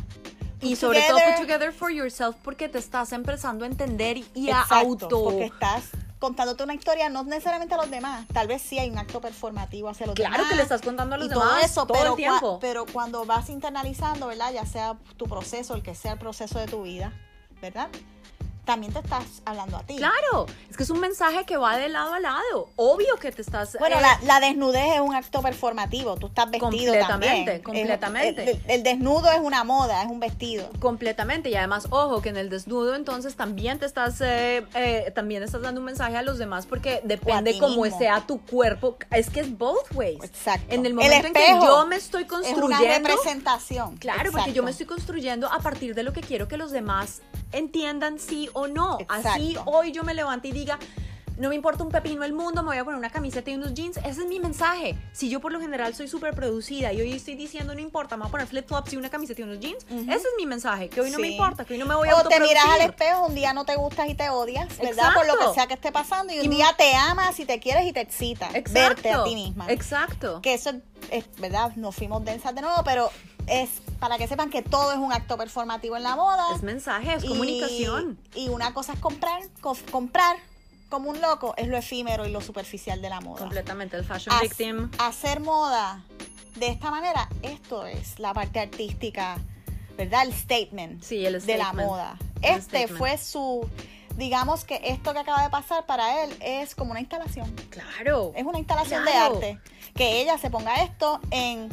Y 0.60 0.76
sobre 0.76 1.02
todo 1.08 1.18
put 1.18 1.46
together 1.46 1.72
for 1.72 1.90
yourself 1.90 2.36
porque 2.42 2.68
te 2.68 2.78
estás 2.78 3.12
empezando 3.12 3.64
a 3.64 3.68
entender 3.68 4.18
y 4.34 4.50
a 4.50 4.62
auto. 4.62 5.08
Porque 5.08 5.44
estás 5.44 5.90
contándote 6.24 6.62
una 6.64 6.72
historia, 6.74 7.08
no 7.10 7.22
necesariamente 7.24 7.74
a 7.74 7.76
los 7.76 7.90
demás. 7.90 8.26
Tal 8.32 8.46
vez 8.46 8.62
sí 8.62 8.78
hay 8.78 8.88
un 8.90 8.96
acto 8.98 9.20
performativo 9.20 9.88
hacia 9.90 10.06
los 10.06 10.14
Claro 10.14 10.32
demás. 10.32 10.48
que 10.50 10.56
le 10.56 10.62
estás 10.62 10.80
contando 10.80 11.14
a 11.14 11.18
los 11.18 11.26
y 11.26 11.30
demás 11.30 11.48
todo 11.48 11.58
eso, 11.58 11.86
todo 11.86 11.98
pero, 11.98 12.10
el 12.12 12.16
tiempo. 12.16 12.56
cua- 12.56 12.60
pero 12.60 12.86
cuando 12.86 13.24
vas 13.26 13.50
internalizando, 13.50 14.26
¿verdad? 14.28 14.52
Ya 14.52 14.64
sea 14.64 14.96
tu 15.18 15.26
proceso, 15.26 15.74
el 15.74 15.82
que 15.82 15.94
sea 15.94 16.12
el 16.12 16.18
proceso 16.18 16.58
de 16.58 16.66
tu 16.66 16.82
vida, 16.82 17.12
¿verdad? 17.60 17.88
También 18.64 18.92
te 18.92 19.00
estás 19.00 19.24
hablando 19.44 19.76
a 19.76 19.82
ti. 19.82 19.96
Claro, 19.96 20.46
es 20.70 20.76
que 20.76 20.82
es 20.84 20.90
un 20.90 21.00
mensaje 21.00 21.44
que 21.44 21.56
va 21.56 21.76
de 21.76 21.88
lado 21.88 22.14
a 22.14 22.20
lado. 22.20 22.68
Obvio 22.76 23.16
que 23.16 23.30
te 23.30 23.42
estás. 23.42 23.76
Bueno, 23.78 23.98
eh, 23.98 24.02
la, 24.02 24.18
la 24.22 24.40
desnudez 24.40 24.94
es 24.94 25.00
un 25.00 25.14
acto 25.14 25.42
performativo. 25.42 26.16
Tú 26.16 26.28
estás 26.28 26.46
vestido 26.50 26.64
Completamente, 26.70 27.58
también. 27.60 27.62
completamente. 27.62 28.50
El, 28.50 28.62
el 28.68 28.82
desnudo 28.82 29.30
es 29.30 29.40
una 29.40 29.64
moda, 29.64 30.02
es 30.02 30.10
un 30.10 30.20
vestido. 30.20 30.70
Completamente, 30.80 31.50
y 31.50 31.54
además, 31.56 31.86
ojo, 31.90 32.22
que 32.22 32.30
en 32.30 32.36
el 32.36 32.48
desnudo 32.50 32.94
entonces 32.94 33.36
también 33.36 33.78
te 33.78 33.86
estás, 33.86 34.20
eh, 34.20 34.64
eh, 34.74 35.12
también 35.14 35.42
estás 35.42 35.62
dando 35.62 35.80
un 35.80 35.86
mensaje 35.86 36.16
a 36.16 36.22
los 36.22 36.38
demás 36.38 36.66
porque 36.66 37.00
depende 37.04 37.58
cómo 37.58 37.84
sea 37.98 38.26
tu 38.26 38.40
cuerpo, 38.40 38.96
es 39.10 39.28
que 39.30 39.40
es 39.40 39.58
both 39.58 39.92
ways. 39.94 40.22
Exacto. 40.24 40.66
En 40.72 40.80
el 40.80 40.86
El 40.86 40.94
momento 40.94 41.26
en 41.26 41.32
que 41.34 41.46
yo 41.62 41.86
me 41.86 41.96
estoy 41.96 42.22
Es 42.22 42.30
una 42.32 42.42
construyendo, 42.54 43.08
representación. 43.08 43.96
Claro, 43.98 44.32
porque 44.32 44.52
yo 44.52 44.62
me 44.62 44.70
estoy 44.70 44.86
construyendo 44.86 45.52
a 45.52 45.58
partir 45.58 45.94
de 45.94 46.02
lo 46.02 46.12
que 46.12 46.20
quiero 46.22 46.48
que 46.48 46.56
los 46.56 46.70
demás 46.70 47.20
entiendan 47.58 48.18
sí 48.18 48.48
o 48.52 48.66
no. 48.66 48.98
Así 49.08 49.56
hoy 49.64 49.92
yo 49.92 50.02
me 50.04 50.14
levante 50.14 50.48
y 50.48 50.52
diga, 50.52 50.78
no 51.36 51.48
me 51.48 51.54
importa 51.56 51.82
un 51.82 51.90
pepino 51.90 52.22
el 52.24 52.32
mundo, 52.32 52.62
me 52.62 52.68
voy 52.68 52.76
a 52.78 52.84
poner 52.84 52.98
una 52.98 53.10
camiseta 53.10 53.50
y 53.50 53.54
unos 53.54 53.74
jeans. 53.74 53.96
Ese 53.98 54.22
es 54.22 54.26
mi 54.26 54.38
mensaje. 54.40 54.96
Si 55.12 55.28
yo 55.28 55.40
por 55.40 55.52
lo 55.52 55.60
general 55.60 55.94
soy 55.94 56.06
súper 56.08 56.34
producida 56.34 56.92
y 56.92 57.00
hoy 57.00 57.12
estoy 57.12 57.34
diciendo, 57.34 57.74
no 57.74 57.80
importa, 57.80 58.16
me 58.16 58.22
voy 58.22 58.28
a 58.28 58.30
poner 58.30 58.46
flip-flops 58.46 58.92
y 58.92 58.96
una 58.96 59.10
camiseta 59.10 59.40
y 59.40 59.44
unos 59.44 59.58
jeans, 59.60 59.84
Ujú. 59.90 60.00
ese 60.02 60.14
es 60.14 60.24
mi 60.38 60.46
mensaje, 60.46 60.88
que 60.88 61.00
hoy 61.00 61.10
no 61.10 61.18
me 61.18 61.28
importa, 61.28 61.64
que 61.64 61.74
hoy 61.74 61.78
no 61.78 61.86
me 61.86 61.94
voy 61.94 62.08
a 62.08 62.16
O 62.16 62.28
te 62.28 62.38
miras 62.40 62.64
al 62.64 62.82
espejo, 62.82 63.26
un 63.26 63.34
día 63.34 63.52
no 63.52 63.64
te 63.64 63.76
gustas 63.76 64.08
y 64.08 64.14
te 64.14 64.28
odias, 64.30 64.68
¿verdad? 64.78 65.12
Por 65.14 65.26
lo 65.26 65.32
Exacto. 65.34 65.48
que 65.50 65.54
sea 65.54 65.66
que 65.66 65.74
esté 65.74 65.92
pasando. 65.92 66.32
Y 66.32 66.38
un 66.40 66.46
Y- 66.52 66.56
día 66.56 66.74
te 66.76 66.94
amas 66.94 67.38
y 67.40 67.44
te 67.44 67.58
quieres 67.60 67.86
y 67.86 67.92
te 67.92 68.00
excita 68.00 68.46
Exacto. 68.54 68.72
verte 68.72 69.10
a 69.12 69.24
ti 69.24 69.34
misma. 69.34 69.66
Exacto. 69.70 70.40
Que 70.42 70.54
eso 70.54 70.70
es, 70.70 70.76
es, 71.10 71.24
¿verdad? 71.40 71.72
Nos 71.76 71.94
fuimos 71.96 72.24
densas 72.24 72.54
de 72.54 72.60
nuevo, 72.62 72.82
pero 72.84 73.10
es 73.46 73.68
para 73.98 74.16
que 74.18 74.26
sepan 74.28 74.50
que 74.50 74.62
todo 74.62 74.92
es 74.92 74.98
un 74.98 75.12
acto 75.12 75.36
performativo 75.36 75.96
en 75.96 76.02
la 76.02 76.16
moda. 76.16 76.54
Es 76.54 76.62
mensaje, 76.62 77.14
es 77.14 77.24
Y- 77.24 77.28
comunicación. 77.28 78.18
Y 78.34 78.48
una 78.48 78.72
cosa 78.72 78.92
es 78.94 79.00
comprar, 79.00 79.42
co- 79.60 79.76
comprar 79.90 80.36
como 80.88 81.10
un 81.10 81.20
loco 81.20 81.54
es 81.56 81.66
lo 81.68 81.76
efímero 81.76 82.26
y 82.26 82.30
lo 82.30 82.40
superficial 82.40 83.00
de 83.02 83.08
la 83.10 83.20
moda. 83.20 83.40
Completamente, 83.40 83.96
el 83.96 84.04
fashion 84.04 84.34
victim. 84.40 84.90
Hacer 84.98 85.40
moda 85.40 86.02
de 86.56 86.68
esta 86.68 86.90
manera, 86.90 87.28
esto 87.42 87.86
es 87.86 88.18
la 88.18 88.32
parte 88.32 88.60
artística, 88.60 89.38
¿verdad? 89.96 90.22
El 90.26 90.32
statement 90.34 91.02
Sí, 91.02 91.24
el 91.26 91.44
de 91.44 91.56
la 91.58 91.72
moda. 91.72 92.16
El 92.42 92.56
Este 92.58 92.62
statement. 92.78 92.98
fue 92.98 93.18
su, 93.18 93.68
digamos 94.16 94.64
que 94.64 94.80
esto 94.84 95.12
que 95.12 95.18
acaba 95.18 95.42
de 95.42 95.50
pasar 95.50 95.84
para 95.86 96.22
él 96.24 96.36
es 96.40 96.74
como 96.76 96.92
una 96.92 97.00
instalación. 97.00 97.50
Claro. 97.70 98.32
Es 98.36 98.44
una 98.44 98.58
instalación 98.58 99.02
Claro. 99.02 99.38
de 99.40 99.50
arte. 99.50 99.60
Que 99.96 100.20
ella 100.20 100.38
se 100.38 100.50
ponga 100.50 100.82
esto 100.82 101.20
en 101.30 101.68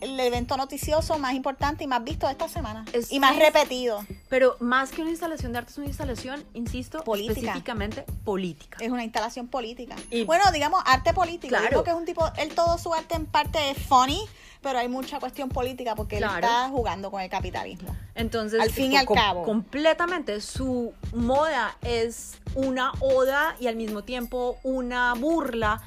el 0.00 0.18
evento 0.20 0.56
noticioso 0.56 1.18
más 1.18 1.34
importante 1.34 1.84
y 1.84 1.86
más 1.86 2.02
visto 2.04 2.26
de 2.26 2.32
esta 2.32 2.48
semana. 2.48 2.84
Es- 2.92 3.10
y 3.12 3.20
más 3.20 3.32
es- 3.36 3.38
repetido. 3.40 4.04
Pero 4.28 4.56
más 4.60 4.90
que 4.90 5.02
una 5.02 5.10
instalación 5.10 5.52
de 5.52 5.58
arte, 5.58 5.70
es 5.72 5.78
una 5.78 5.86
instalación, 5.86 6.44
insisto, 6.54 7.02
Política. 7.04 7.40
específicamente 7.40 8.04
política. 8.24 8.78
Es 8.80 8.90
una 8.90 9.04
instalación 9.04 9.48
política. 9.48 9.96
Y- 10.10 10.24
bueno, 10.24 10.44
digamos 10.52 10.80
arte 10.84 11.12
político. 11.14 11.48
Claro. 11.48 11.64
Yo 11.64 11.70
creo 11.70 11.84
que 11.84 11.90
es 11.90 11.96
un 11.96 12.04
tipo, 12.04 12.24
él 12.38 12.54
todo 12.54 12.78
su 12.78 12.92
arte 12.94 13.14
en 13.16 13.26
parte 13.26 13.70
es 13.70 13.78
funny, 13.78 14.20
pero 14.62 14.78
hay 14.78 14.88
mucha 14.88 15.20
cuestión 15.20 15.48
política 15.48 15.94
porque 15.94 16.16
Claro. 16.18 16.38
él 16.38 16.44
está 16.44 16.68
jugando 16.70 17.10
con 17.10 17.20
el 17.20 17.30
capitalismo. 17.30 17.94
Entonces, 18.14 18.60
Al 18.60 18.70
fin 18.70 18.92
y 18.92 18.96
al 18.96 19.06
cabo. 19.06 19.44
completamente 19.44 20.40
su 20.40 20.92
moda 21.14 21.76
es 21.82 22.34
una 22.54 22.92
oda 23.00 23.54
y 23.60 23.66
al 23.68 23.76
mismo 23.76 24.02
tiempo 24.02 24.58
una 24.64 25.14
burla 25.14 25.82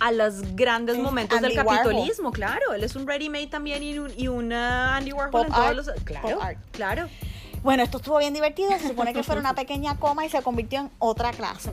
a 0.00 0.12
los 0.12 0.56
grandes 0.56 0.96
Es 0.96 1.02
momentos 1.02 1.40
del 1.40 1.56
Warhol. 1.56 1.76
capitalismo, 1.76 2.32
claro. 2.32 2.72
Él 2.74 2.82
es 2.84 2.96
un 2.96 3.06
ready-made 3.06 3.46
también 3.48 3.82
y, 3.82 3.98
un, 3.98 4.12
y 4.16 4.28
una 4.28 4.96
Andy 4.96 5.12
Warhol 5.12 5.30
Pop 5.30 5.46
en 5.46 5.52
todos 5.52 5.66
art, 5.66 5.76
los... 5.76 5.90
Claro, 6.04 6.28
pop 6.28 6.38
art. 6.42 6.58
claro. 6.72 7.08
Bueno, 7.62 7.82
esto 7.82 7.98
estuvo 7.98 8.16
bien 8.18 8.32
divertido. 8.32 8.70
Se 8.78 8.88
supone 8.88 9.12
que 9.12 9.22
fuera 9.22 9.40
una 9.40 9.54
pequeña 9.62 9.96
coma 9.98 10.24
y 10.24 10.30
se 10.30 10.40
convirtió 10.42 10.80
en 10.80 10.90
otra 10.98 11.30
clase. 11.32 11.72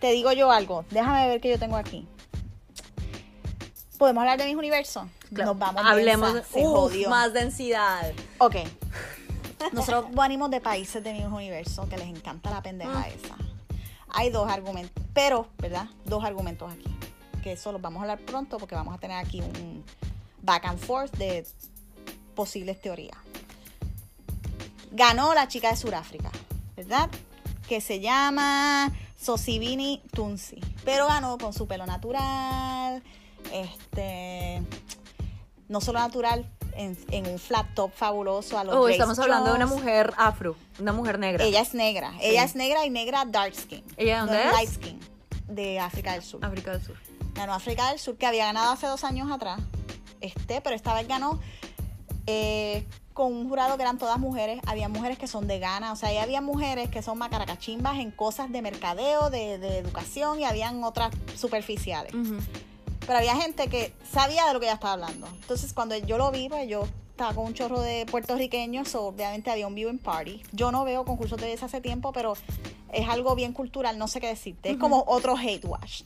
Te 0.00 0.10
digo 0.12 0.32
yo 0.32 0.50
algo. 0.50 0.84
Déjame 0.90 1.28
ver 1.28 1.40
qué 1.40 1.50
yo 1.50 1.58
tengo 1.58 1.76
aquí. 1.76 2.06
¿Podemos 3.98 4.22
hablar 4.22 4.38
de 4.38 4.46
mis 4.46 4.56
universos? 4.56 5.04
claro. 5.32 5.52
Nos 5.52 5.58
vamos 5.60 5.82
Hablemos 5.84 6.34
de 6.34 6.42
se 6.42 6.58
uf, 6.60 6.64
jodió. 6.74 7.08
más 7.10 7.32
densidad. 7.32 8.12
Ok. 8.38 8.56
Nosotros 9.72 10.06
venimos 10.12 10.50
de 10.50 10.60
países 10.60 11.02
de 11.02 11.12
mi 11.12 11.24
universo 11.24 11.88
que 11.88 11.96
les 11.96 12.08
encanta 12.08 12.50
la 12.50 12.60
pendeja 12.62 12.90
Mm. 12.90 13.04
esa. 13.24 13.36
Hay 14.14 14.30
dos 14.30 14.50
argumentos, 14.50 15.02
pero, 15.12 15.48
¿verdad? 15.58 15.88
Dos 16.04 16.24
argumentos 16.24 16.72
aquí. 16.72 16.84
Que 17.42 17.52
eso 17.52 17.72
los 17.72 17.82
vamos 17.82 17.98
a 18.00 18.02
hablar 18.02 18.20
pronto 18.20 18.58
porque 18.58 18.74
vamos 18.74 18.94
a 18.94 18.98
tener 18.98 19.16
aquí 19.16 19.40
un 19.40 19.84
back 20.42 20.64
and 20.66 20.78
forth 20.78 21.16
de 21.16 21.46
posibles 22.34 22.80
teorías. 22.80 23.18
Ganó 24.92 25.34
la 25.34 25.48
chica 25.48 25.70
de 25.70 25.76
Sudáfrica, 25.76 26.30
¿verdad? 26.76 27.10
Que 27.68 27.80
se 27.80 28.00
llama 28.00 28.92
Sosibini 29.20 30.00
Tunsi. 30.12 30.60
Pero 30.84 31.08
ganó 31.08 31.36
con 31.38 31.52
su 31.52 31.66
pelo 31.66 31.84
natural, 31.84 33.02
este 33.52 34.62
no 35.68 35.80
solo 35.80 35.98
natural, 35.98 36.48
en, 36.76 36.96
en 37.10 37.26
un 37.26 37.38
flat 37.38 37.66
top 37.74 37.92
fabuloso 37.94 38.58
a 38.58 38.64
los 38.64 38.74
Oh, 38.74 38.88
estamos 38.88 39.18
hablando 39.18 39.50
de 39.50 39.56
una 39.56 39.66
mujer 39.66 40.12
afro, 40.16 40.56
una 40.78 40.92
mujer 40.92 41.18
negra. 41.18 41.44
Ella 41.44 41.60
es 41.60 41.74
negra. 41.74 42.12
Ella 42.20 42.44
es 42.44 42.54
negra 42.54 42.84
y 42.84 42.90
negra 42.90 43.24
dark 43.26 43.54
skin. 43.54 43.84
¿Ella 43.96 44.20
de 44.20 44.26
no 44.26 44.32
dónde 44.32 44.46
es? 44.48 44.52
light 44.52 44.70
skin. 44.70 45.00
De 45.48 45.78
África 45.78 46.12
del 46.12 46.22
Sur. 46.22 46.44
África 46.44 46.72
del 46.72 46.82
Sur. 46.82 46.96
Ganó 47.34 47.52
África 47.54 47.90
del 47.90 47.98
Sur, 47.98 48.16
que 48.16 48.26
había 48.26 48.46
ganado 48.46 48.72
hace 48.72 48.86
dos 48.86 49.04
años 49.04 49.30
atrás. 49.30 49.60
Este, 50.20 50.60
pero 50.60 50.74
esta 50.74 50.94
vez 50.94 51.06
ganó 51.06 51.38
eh, 52.26 52.84
con 53.12 53.32
un 53.32 53.48
jurado 53.48 53.76
que 53.76 53.82
eran 53.82 53.98
todas 53.98 54.18
mujeres. 54.18 54.60
Había 54.66 54.88
mujeres 54.88 55.18
que 55.18 55.26
son 55.26 55.46
de 55.46 55.58
Ghana. 55.58 55.92
O 55.92 55.96
sea, 55.96 56.08
ahí 56.08 56.18
había 56.18 56.40
mujeres 56.40 56.88
que 56.88 57.02
son 57.02 57.18
macaracachimbas 57.18 57.98
en 57.98 58.10
cosas 58.10 58.50
de 58.50 58.62
mercadeo, 58.62 59.30
de, 59.30 59.58
de 59.58 59.78
educación, 59.78 60.40
y 60.40 60.44
habían 60.44 60.82
otras 60.82 61.12
superficiales. 61.36 62.14
Ujú. 62.14 62.38
Pero 63.06 63.18
había 63.18 63.36
gente 63.36 63.68
que 63.68 63.92
sabía 64.10 64.46
de 64.46 64.54
lo 64.54 64.60
que 64.60 64.66
ella 64.66 64.74
estaba 64.74 64.94
hablando. 64.94 65.26
Entonces, 65.40 65.72
cuando 65.72 65.96
yo 65.96 66.18
lo 66.18 66.30
vi, 66.30 66.48
pues 66.48 66.68
yo 66.68 66.88
estaba 67.10 67.34
con 67.34 67.46
un 67.46 67.54
chorro 67.54 67.80
de 67.80 68.06
puertorriqueños, 68.06 68.88
so, 68.88 69.06
obviamente 69.06 69.50
había 69.50 69.66
un 69.66 69.74
viewing 69.74 69.98
party. 69.98 70.42
Yo 70.52 70.72
no 70.72 70.84
veo 70.84 71.04
concursos 71.04 71.38
de 71.38 71.46
belleza 71.46 71.66
hace 71.66 71.80
tiempo, 71.80 72.12
pero 72.12 72.34
es 72.92 73.08
algo 73.08 73.34
bien 73.34 73.52
cultural, 73.52 73.98
no 73.98 74.08
sé 74.08 74.20
qué 74.20 74.28
decirte. 74.28 74.70
Es 74.70 74.78
como 74.78 75.04
otro 75.06 75.36
hate 75.36 75.64
watch. 75.64 76.02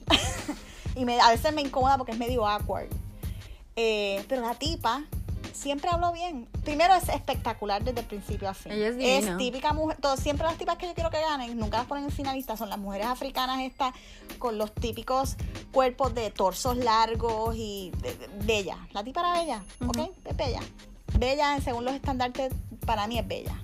y 0.96 1.04
me, 1.04 1.20
a 1.20 1.30
veces 1.30 1.54
me 1.54 1.62
incomoda 1.62 1.96
porque 1.96 2.12
es 2.12 2.18
medio 2.18 2.46
awkward. 2.46 2.88
Eh, 3.76 4.24
pero 4.28 4.42
la 4.42 4.54
tipa 4.54 5.04
siempre 5.52 5.90
habló 5.90 6.12
bien. 6.12 6.46
Primero 6.64 6.94
es 6.94 7.08
espectacular 7.08 7.82
desde 7.84 8.00
el 8.00 8.06
principio 8.06 8.48
a 8.48 8.54
fin. 8.54 8.72
Ella 8.72 8.88
es 8.88 8.96
divina. 8.98 9.36
típica 9.36 9.72
mujer. 9.72 9.96
todo- 10.00 10.16
siempre 10.16 10.46
las 10.46 10.56
tipas 10.56 10.76
que 10.78 10.86
yo 10.86 10.94
quiero 10.94 11.10
que 11.10 11.20
ganen, 11.20 11.58
nunca 11.58 11.78
las 11.78 11.86
ponen 11.86 12.04
en 12.04 12.10
finalistas, 12.10 12.58
son 12.58 12.68
las 12.68 12.78
mujeres 12.78 13.06
africanas 13.06 13.60
estas 13.60 13.92
con 14.38 14.58
los 14.58 14.72
típicos 14.74 15.36
cuerpos 15.72 16.14
de 16.14 16.30
torsos 16.30 16.76
largos 16.76 17.54
y 17.56 17.90
de- 18.02 18.14
de- 18.14 18.28
bella. 18.44 18.78
La 18.92 19.02
tipa 19.04 19.20
era 19.20 19.40
bella, 19.40 19.64
¿ok? 19.86 20.10
Es 20.24 20.36
bella. 20.36 20.60
Bella, 21.18 21.58
según 21.62 21.84
los 21.84 21.94
estandartes, 21.94 22.52
para 22.86 23.06
mí 23.06 23.18
es 23.18 23.26
bella. 23.26 23.60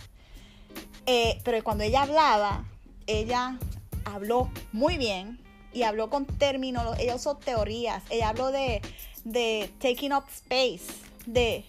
Eh, 1.07 1.41
pero 1.45 1.63
cuando 1.63 1.85
ella 1.85 2.03
hablaba, 2.03 2.65
ella 3.07 3.59
habló 4.05 4.51
muy 4.73 4.97
bien 4.97 5.39
y 5.73 5.83
habló 5.83 6.09
con 6.09 6.25
términos, 6.27 6.99
ella 6.99 7.15
usó 7.17 7.37
teorías, 7.37 8.03
ella 8.11 8.31
habló 8.31 8.51
de, 8.51 8.81
de 9.25 9.71
taking 9.81 10.13
up 10.13 10.25
space, 10.33 10.85
de 11.27 11.65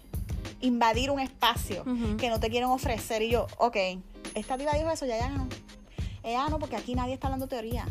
invadir 0.61 1.11
un 1.11 1.19
espacio 1.19 1.84
que 2.18 2.30
no 2.30 2.40
te 2.40 2.49
quieren 2.49 2.69
ofrecer. 2.69 3.22
Y 3.22 3.30
yo, 3.30 3.48
ok, 3.57 3.77
esta 4.34 4.57
tipa 4.57 4.73
dijo 4.73 4.90
eso, 4.90 5.06
ya 5.06 5.18
ya 5.18 5.30
ganó. 5.30 5.48
Ella 6.23 6.44
ganó 6.44 6.60
porque 6.60 6.76
aquí 6.76 6.95
nadie 6.95 7.14
está 7.14 7.27
hablando 7.27 7.48
teoría. 7.48 7.86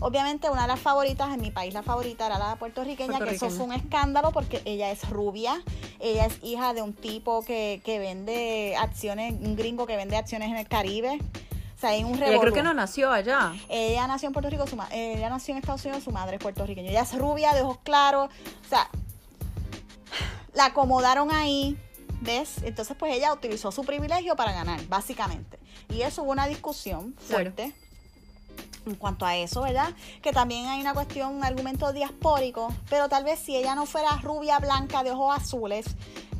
Obviamente 0.00 0.50
una 0.50 0.62
de 0.62 0.68
las 0.68 0.80
favoritas, 0.80 1.32
en 1.32 1.40
mi 1.40 1.52
país 1.52 1.72
la 1.74 1.82
favorita 1.84 2.26
era 2.26 2.36
la 2.38 2.56
puertorriqueña, 2.56 3.20
que 3.20 3.30
eso 3.34 3.50
fue 3.50 3.66
un 3.66 3.72
escándalo 3.72 4.32
porque 4.32 4.60
ella 4.64 4.90
es 4.90 5.08
rubia, 5.08 5.62
ella 6.00 6.26
es 6.26 6.38
hija 6.42 6.74
de 6.74 6.82
un 6.82 6.92
tipo 6.92 7.44
que, 7.44 7.80
que 7.84 8.00
vende 8.00 8.74
acciones, 8.76 9.32
un 9.32 9.54
gringo 9.54 9.86
que 9.86 9.96
vende 9.96 10.16
acciones 10.16 10.50
en 10.50 10.56
el 10.56 10.66
Caribe. 10.66 11.18
O 11.76 11.80
sea, 11.82 11.90
hay 11.90 12.02
un 12.04 12.14
Ella 12.14 12.26
revolú. 12.26 12.40
creo 12.40 12.52
que 12.54 12.62
no 12.62 12.74
nació 12.74 13.12
allá. 13.12 13.54
Ella 13.68 14.06
nació 14.08 14.26
en 14.28 14.32
Puerto 14.32 14.50
Rico, 14.50 14.66
su 14.66 14.76
eh, 14.90 15.14
ella 15.16 15.30
nació 15.30 15.52
en 15.52 15.58
Estados 15.58 15.84
Unidos, 15.84 16.02
su 16.04 16.10
madre 16.10 16.36
es 16.36 16.42
puertorriqueña. 16.42 16.90
Ella 16.90 17.02
es 17.02 17.16
rubia, 17.16 17.54
de 17.54 17.62
ojos 17.62 17.78
claros. 17.84 18.28
O 18.64 18.68
sea, 18.68 18.88
la 20.54 20.66
acomodaron 20.66 21.30
ahí, 21.32 21.76
¿ves? 22.22 22.62
Entonces, 22.62 22.96
pues 22.98 23.14
ella 23.14 23.32
utilizó 23.32 23.72
su 23.72 23.84
privilegio 23.84 24.36
para 24.36 24.52
ganar, 24.52 24.80
básicamente. 24.88 25.58
Y 25.90 26.02
eso 26.02 26.22
hubo 26.22 26.30
una 26.32 26.46
discusión 26.46 27.14
fuerte 27.18 27.72
en 28.86 28.94
cuanto 28.96 29.24
a 29.24 29.36
eso, 29.36 29.62
¿verdad? 29.62 29.94
Que 30.22 30.32
también 30.32 30.66
hay 30.66 30.80
una 30.80 30.92
cuestión, 30.94 31.34
un 31.34 31.44
argumento 31.44 31.92
diaspórico, 31.92 32.72
pero 32.90 33.08
tal 33.08 33.24
vez 33.24 33.38
si 33.38 33.56
ella 33.56 33.74
no 33.74 33.86
fuera 33.86 34.16
rubia, 34.22 34.58
blanca, 34.58 35.02
de 35.04 35.12
ojos 35.12 35.36
azules, 35.36 35.86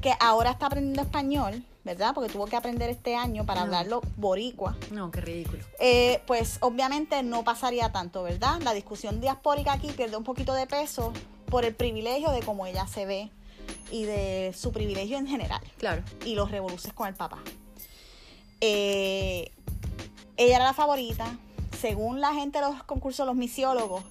que 0.00 0.12
ahora 0.18 0.50
está 0.50 0.66
aprendiendo 0.66 1.02
español, 1.02 1.64
¿verdad? 1.84 2.12
Porque 2.14 2.32
tuvo 2.32 2.46
que 2.46 2.56
aprender 2.56 2.90
este 2.90 3.14
año 3.14 3.46
para 3.46 3.60
No. 3.60 3.66
hablarlo 3.66 4.00
boricua. 4.16 4.76
No, 4.90 5.10
qué 5.12 5.20
ridículo. 5.20 5.64
Eh, 5.78 6.20
pues 6.26 6.59
obviamente 6.60 7.22
no 7.22 7.44
pasaría 7.44 7.92
tanto, 7.92 8.24
¿verdad? 8.24 8.60
La 8.62 8.72
discusión 8.72 9.20
diaspórica 9.20 9.72
aquí 9.72 9.88
pierde 9.92 10.16
un 10.16 10.24
poquito 10.24 10.54
de 10.54 10.66
peso 10.66 11.12
por 11.46 11.64
el 11.64 11.74
privilegio 11.74 12.30
de 12.30 12.40
cómo 12.40 12.66
ella 12.66 12.86
se 12.88 13.06
ve 13.06 13.30
y 13.90 14.05
de 14.05 14.55
su 14.56 14.72
privilegio 14.72 15.18
en 15.18 15.26
general 15.26 15.60
Claro. 15.78 16.02
y 16.24 16.34
los 16.34 16.51
revoluces 16.51 16.93
con 16.93 17.09
el 17.09 17.14
papá. 17.14 17.39
Eh, 18.60 19.51
ella 20.36 20.56
era 20.56 20.64
la 20.64 20.72
favorita. 20.74 21.36
Según 21.80 22.20
la 22.20 22.32
gente 22.32 22.60
de 22.60 22.66
los 22.66 22.82
concursos, 22.84 23.26
los 23.26 23.34
misiólogos, 23.34 24.05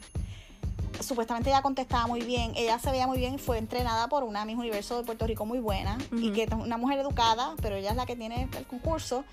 supuestamente 0.99 1.49
ella 1.49 1.61
contestaba 1.61 2.05
muy 2.07 2.21
bien. 2.21 2.51
Ella 2.55 2.77
se 2.79 2.91
veía 2.91 3.07
muy 3.07 3.17
bien 3.17 3.35
y 3.35 3.37
fue 3.37 3.57
entrenada 3.57 4.07
por 4.09 4.23
una 4.23 4.43
Miss 4.45 4.57
Universo 4.57 4.97
de 4.97 5.03
Puerto 5.05 5.25
Rico 5.25 5.45
muy 5.45 5.59
buena 5.59 5.97
y 6.11 6.31
que 6.31 6.43
es 6.43 6.51
una 6.51 6.77
mujer 6.77 6.99
educada, 6.99 7.55
pero 7.61 7.75
ella 7.75 7.91
es 7.91 7.95
la 7.95 8.05
que 8.05 8.15
tiene 8.15 8.49
el 8.57 8.67
concurso. 8.67 9.23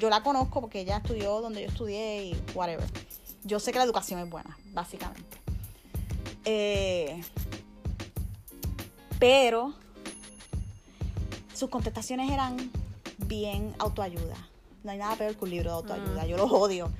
Yo 0.00 0.10
la 0.10 0.22
conozco 0.22 0.60
porque 0.60 0.80
ella 0.80 0.96
estudió 0.98 1.40
donde 1.40 1.62
yo 1.62 1.68
estudié 1.68 2.24
y 2.26 2.36
whatever. 2.54 2.84
Yo 3.44 3.60
sé 3.60 3.70
que 3.70 3.78
la 3.78 3.84
educación 3.84 4.18
es 4.20 4.28
buena, 4.28 4.58
básicamente. 4.72 5.38
Eh, 6.44 7.22
pero 9.18 9.74
sus 11.54 11.70
contestaciones 11.70 12.30
eran 12.30 12.70
bien 13.18 13.74
autoayuda. 13.78 14.36
No 14.84 14.90
hay 14.92 14.98
nada 14.98 15.16
peor 15.16 15.34
que 15.36 15.44
un 15.44 15.50
libro 15.50 15.70
de 15.70 15.76
autoayuda. 15.76 16.24
Mm. 16.24 16.26
Yo 16.28 16.36
los 16.36 16.52
odio. 16.52 16.90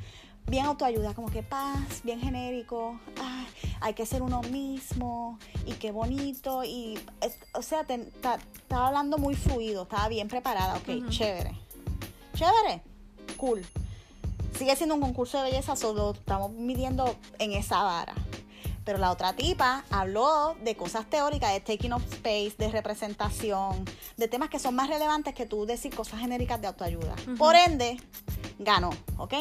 Bien 0.48 0.64
autoayuda, 0.66 1.12
como 1.14 1.28
que 1.28 1.43
paz, 1.43 2.02
bien 2.05 2.20
genérico. 2.20 2.98
Ay, 3.20 3.47
hay 3.80 3.94
que 3.94 4.06
ser 4.06 4.22
uno 4.22 4.43
mismo 4.43 5.38
y 5.66 5.72
qué 5.72 5.90
bonito. 5.90 6.62
Y, 6.64 6.98
es- 7.20 7.38
o 7.52 7.62
sea, 7.62 7.80
estaba 7.82 8.86
hablando 8.86 9.18
muy 9.18 9.34
fluido, 9.34 9.82
estaba 9.82 10.09
bien 10.09 10.28
preparada. 10.28 10.76
Ok, 10.76 11.09
chévere. 11.10 11.52
Chévere, 12.34 12.82
cool. 13.36 13.64
Sigue 14.56 14.74
siendo 14.76 14.94
un 14.94 15.01
concurso 15.01 15.38
de 15.38 15.51
belleza, 15.51 15.74
solo 15.76 16.12
estamos 16.12 16.52
midiendo 16.52 17.16
en 17.38 17.52
esa 17.52 17.82
vara. 17.82 18.14
Pero 18.86 18.96
la 18.98 19.10
otra 19.10 19.34
tipa 19.34 19.84
habló 19.90 20.54
de 20.62 20.74
cosas 20.76 21.04
teóricas, 21.10 21.52
de 21.52 21.60
taking 21.60 21.92
up 21.92 22.02
space, 22.10 22.54
de 22.56 22.70
representación, 22.70 23.84
de 24.16 24.28
temas 24.28 24.48
que 24.48 24.58
son 24.60 24.74
más 24.76 24.88
relevantes 24.88 25.34
que 25.34 25.44
tú 25.44 25.66
decir 25.66 25.94
cosas 25.94 26.20
genéricas 26.20 26.60
de 26.60 26.68
autoayuda. 26.68 27.14
Por 27.36 27.54
ende, 27.56 28.00
ganó, 28.60 28.90
¿ok? 29.18 29.34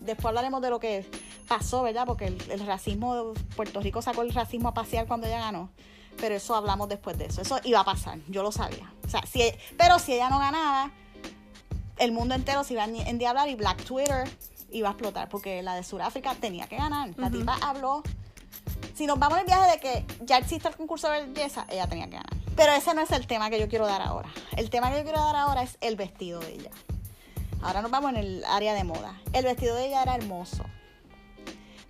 Después 0.00 0.26
hablaremos 0.26 0.62
de 0.62 0.70
lo 0.70 0.78
que 0.78 1.04
pasó, 1.48 1.82
¿verdad? 1.82 2.06
Porque 2.06 2.26
el, 2.28 2.40
el 2.50 2.64
racismo, 2.66 3.32
Puerto 3.56 3.80
Rico 3.80 4.00
sacó 4.02 4.22
el 4.22 4.32
racismo 4.32 4.68
a 4.68 4.74
pasear 4.74 5.06
cuando 5.08 5.26
ella 5.26 5.40
ganó. 5.40 5.68
Pero 6.20 6.36
eso 6.36 6.54
hablamos 6.54 6.88
después 6.88 7.18
de 7.18 7.24
eso. 7.26 7.42
Eso 7.42 7.58
iba 7.64 7.80
a 7.80 7.84
pasar, 7.84 8.18
yo 8.28 8.42
lo 8.44 8.52
sabía. 8.52 8.92
O 9.04 9.08
sea, 9.08 9.22
si, 9.26 9.42
pero 9.76 9.98
si 9.98 10.12
ella 10.14 10.30
no 10.30 10.38
ganaba, 10.38 10.92
el 11.98 12.12
mundo 12.12 12.34
entero 12.36 12.62
se 12.64 12.74
iba 12.74 12.82
a 12.84 12.86
en- 12.86 12.96
endiablar 13.06 13.48
y 13.48 13.54
Black 13.56 13.82
Twitter 13.84 14.28
iba 14.70 14.88
a 14.88 14.92
explotar 14.92 15.28
porque 15.28 15.60
la 15.62 15.74
de 15.74 15.82
Sudáfrica 15.82 16.34
tenía 16.36 16.66
que 16.68 16.76
ganar. 16.76 17.10
La 17.16 17.30
tipa 17.30 17.58
habló. 17.62 18.02
Si 18.94 19.06
nos 19.06 19.18
vamos 19.18 19.38
en 19.38 19.46
viaje 19.46 19.70
de 19.72 19.80
que 19.80 20.06
ya 20.24 20.38
existe 20.38 20.68
el 20.68 20.76
concurso 20.76 21.08
de 21.10 21.26
belleza, 21.26 21.66
ella 21.68 21.86
tenía 21.86 22.06
que 22.06 22.16
ganar. 22.16 22.36
Pero 22.56 22.72
ese 22.72 22.94
no 22.94 23.00
es 23.00 23.10
el 23.10 23.26
tema 23.26 23.50
que 23.50 23.58
yo 23.58 23.68
quiero 23.68 23.86
dar 23.86 24.02
ahora. 24.02 24.28
El 24.56 24.70
tema 24.70 24.90
que 24.90 24.98
yo 24.98 25.02
quiero 25.04 25.20
dar 25.20 25.36
ahora 25.36 25.62
es 25.62 25.78
el 25.80 25.96
vestido 25.96 26.40
de 26.40 26.52
ella. 26.52 26.70
Ahora 27.62 27.80
nos 27.80 27.90
vamos 27.90 28.10
en 28.10 28.16
el 28.16 28.44
área 28.44 28.74
de 28.74 28.84
moda. 28.84 29.20
El 29.32 29.44
vestido 29.44 29.74
de 29.76 29.86
ella 29.86 30.02
era 30.02 30.14
hermoso. 30.14 30.64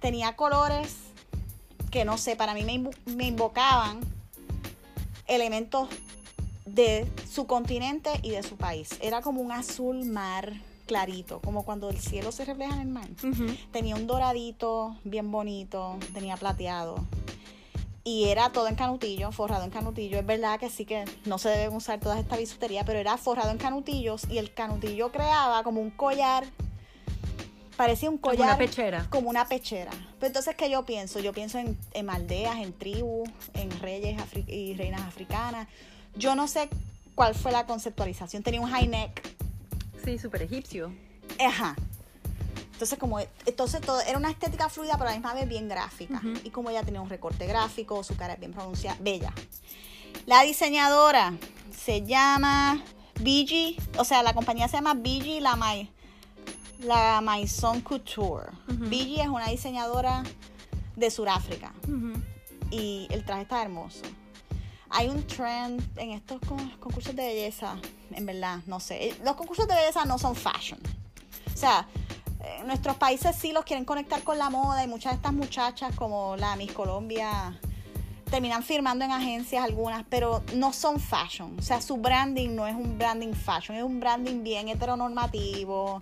Tenía 0.00 0.36
colores 0.36 0.96
que 1.90 2.04
no 2.04 2.16
sé, 2.18 2.36
para 2.36 2.54
mí 2.54 2.64
me 3.06 3.24
invocaban 3.24 4.00
elementos 5.26 5.88
de 6.64 7.10
su 7.30 7.46
continente 7.46 8.10
y 8.22 8.30
de 8.30 8.42
su 8.42 8.56
país. 8.56 8.90
Era 9.00 9.20
como 9.20 9.40
un 9.40 9.52
azul 9.52 10.04
mar 10.04 10.52
clarito, 10.86 11.40
como 11.40 11.64
cuando 11.64 11.90
el 11.90 11.98
cielo 11.98 12.32
se 12.32 12.44
refleja 12.44 12.74
en 12.74 12.80
el 12.80 12.88
mar. 12.88 13.08
Tenía 13.72 13.94
un 13.96 14.06
doradito 14.06 14.96
bien 15.04 15.30
bonito, 15.30 15.98
tenía 16.14 16.36
plateado. 16.36 16.96
Y 18.04 18.24
era 18.24 18.50
todo 18.50 18.66
en 18.66 18.74
canutillo, 18.74 19.30
forrado 19.30 19.62
en 19.64 19.70
canutillo. 19.70 20.18
Es 20.18 20.26
verdad 20.26 20.58
que 20.58 20.68
sí 20.70 20.84
que 20.84 21.04
no 21.24 21.38
se 21.38 21.48
deben 21.50 21.74
usar 21.76 22.00
toda 22.00 22.18
esta 22.18 22.36
bisutería, 22.36 22.84
pero 22.84 22.98
era 22.98 23.16
forrado 23.16 23.50
en 23.50 23.58
canutillos 23.58 24.22
y 24.28 24.38
el 24.38 24.52
canutillo 24.52 25.12
creaba 25.12 25.62
como 25.62 25.80
un 25.80 25.90
collar. 25.90 26.44
Parecía 27.76 28.10
un 28.10 28.18
Como 28.18 28.32
collar. 28.36 28.48
una 28.50 28.58
pechera. 28.58 29.06
Como 29.08 29.30
una 29.30 29.46
pechera. 29.46 29.90
Pero 30.18 30.26
entonces, 30.26 30.54
¿qué 30.56 30.68
yo 30.68 30.84
pienso? 30.84 31.20
Yo 31.20 31.32
pienso 31.32 31.58
en, 31.58 31.78
en 31.94 32.10
aldeas, 32.10 32.56
en 32.58 32.72
tribus, 32.72 33.28
en 33.54 33.70
reyes 33.80 34.20
y 34.48 34.74
reinas 34.74 35.00
africanas. 35.02 35.68
Yo 36.14 36.34
no 36.34 36.48
sé 36.48 36.68
cuál 37.14 37.34
fue 37.34 37.50
la 37.52 37.66
conceptualización. 37.66 38.42
Tenía 38.42 38.60
un 38.60 38.68
high 38.68 38.88
neck. 38.88 39.22
Sí, 40.04 40.18
súper 40.18 40.42
egipcio. 40.42 40.92
Ajá. 41.44 41.76
Entonces, 42.72 42.98
como 42.98 43.20
entonces 43.20 43.80
todo 43.80 44.00
era 44.00 44.18
una 44.18 44.30
estética 44.30 44.68
fluida, 44.68 44.94
pero 44.94 45.04
a 45.04 45.12
la 45.12 45.18
misma 45.18 45.34
vez 45.34 45.48
bien 45.48 45.68
gráfica. 45.68 46.20
Y 46.42 46.50
como 46.50 46.70
ella 46.70 46.82
tenía 46.82 47.00
un 47.00 47.08
recorte 47.08 47.46
gráfico, 47.46 48.02
su 48.02 48.16
cara 48.16 48.34
es 48.34 48.40
bien 48.40 48.52
pronunciada, 48.52 48.98
bella. 49.00 49.32
La 50.26 50.42
diseñadora 50.42 51.34
se 51.70 52.02
llama 52.02 52.82
BG, 53.20 53.76
o 53.98 54.04
sea, 54.04 54.22
la 54.22 54.34
compañía 54.34 54.66
se 54.66 54.76
llama 54.76 54.94
BG 54.94 55.40
La 55.40 55.54
Mai, 55.54 55.90
La 56.80 57.20
Maison 57.20 57.80
Couture. 57.82 58.50
BG 58.66 59.20
es 59.20 59.28
una 59.28 59.46
diseñadora 59.46 60.24
de 60.96 61.10
Sudáfrica 61.10 61.72
y 62.70 63.06
el 63.10 63.24
traje 63.24 63.42
está 63.42 63.62
hermoso. 63.62 64.02
Hay 64.94 65.08
un 65.08 65.26
trend 65.26 65.82
en 65.98 66.10
estos 66.12 66.40
con- 66.40 66.68
concursos 66.78 67.16
de 67.16 67.22
belleza, 67.26 67.76
en 68.12 68.26
verdad, 68.26 68.58
no 68.66 68.78
sé. 68.78 69.08
Eh, 69.08 69.16
Los 69.24 69.36
concursos 69.36 69.66
de 69.66 69.74
belleza 69.74 70.04
no 70.04 70.18
son 70.18 70.34
fashion. 70.36 70.78
O 71.52 71.56
sea, 71.56 71.86
eh, 72.44 72.62
nuestros 72.66 72.96
países 72.96 73.34
sí 73.36 73.52
los 73.52 73.64
quieren 73.64 73.84
conectar 73.84 74.22
con 74.22 74.36
la 74.38 74.50
moda 74.50 74.84
y 74.84 74.86
muchas 74.88 75.12
de 75.12 75.16
estas 75.16 75.32
muchachas 75.32 75.94
como 75.96 76.36
la 76.36 76.56
Miss 76.56 76.72
Colombia 76.72 77.58
terminan 78.30 78.62
firmando 78.62 79.04
en 79.04 79.12
agencias 79.12 79.62
algunas, 79.62 80.04
pero 80.08 80.42
no 80.54 80.72
son 80.72 80.98
fashion. 81.00 81.56
O 81.58 81.62
sea, 81.62 81.80
su 81.82 81.96
branding 81.98 82.54
no 82.54 82.66
es 82.66 82.74
un 82.74 82.96
branding 82.98 83.32
fashion, 83.34 83.76
es 83.76 83.82
un 83.84 84.00
branding 84.00 84.42
bien 84.42 84.68
heteronormativo, 84.68 86.00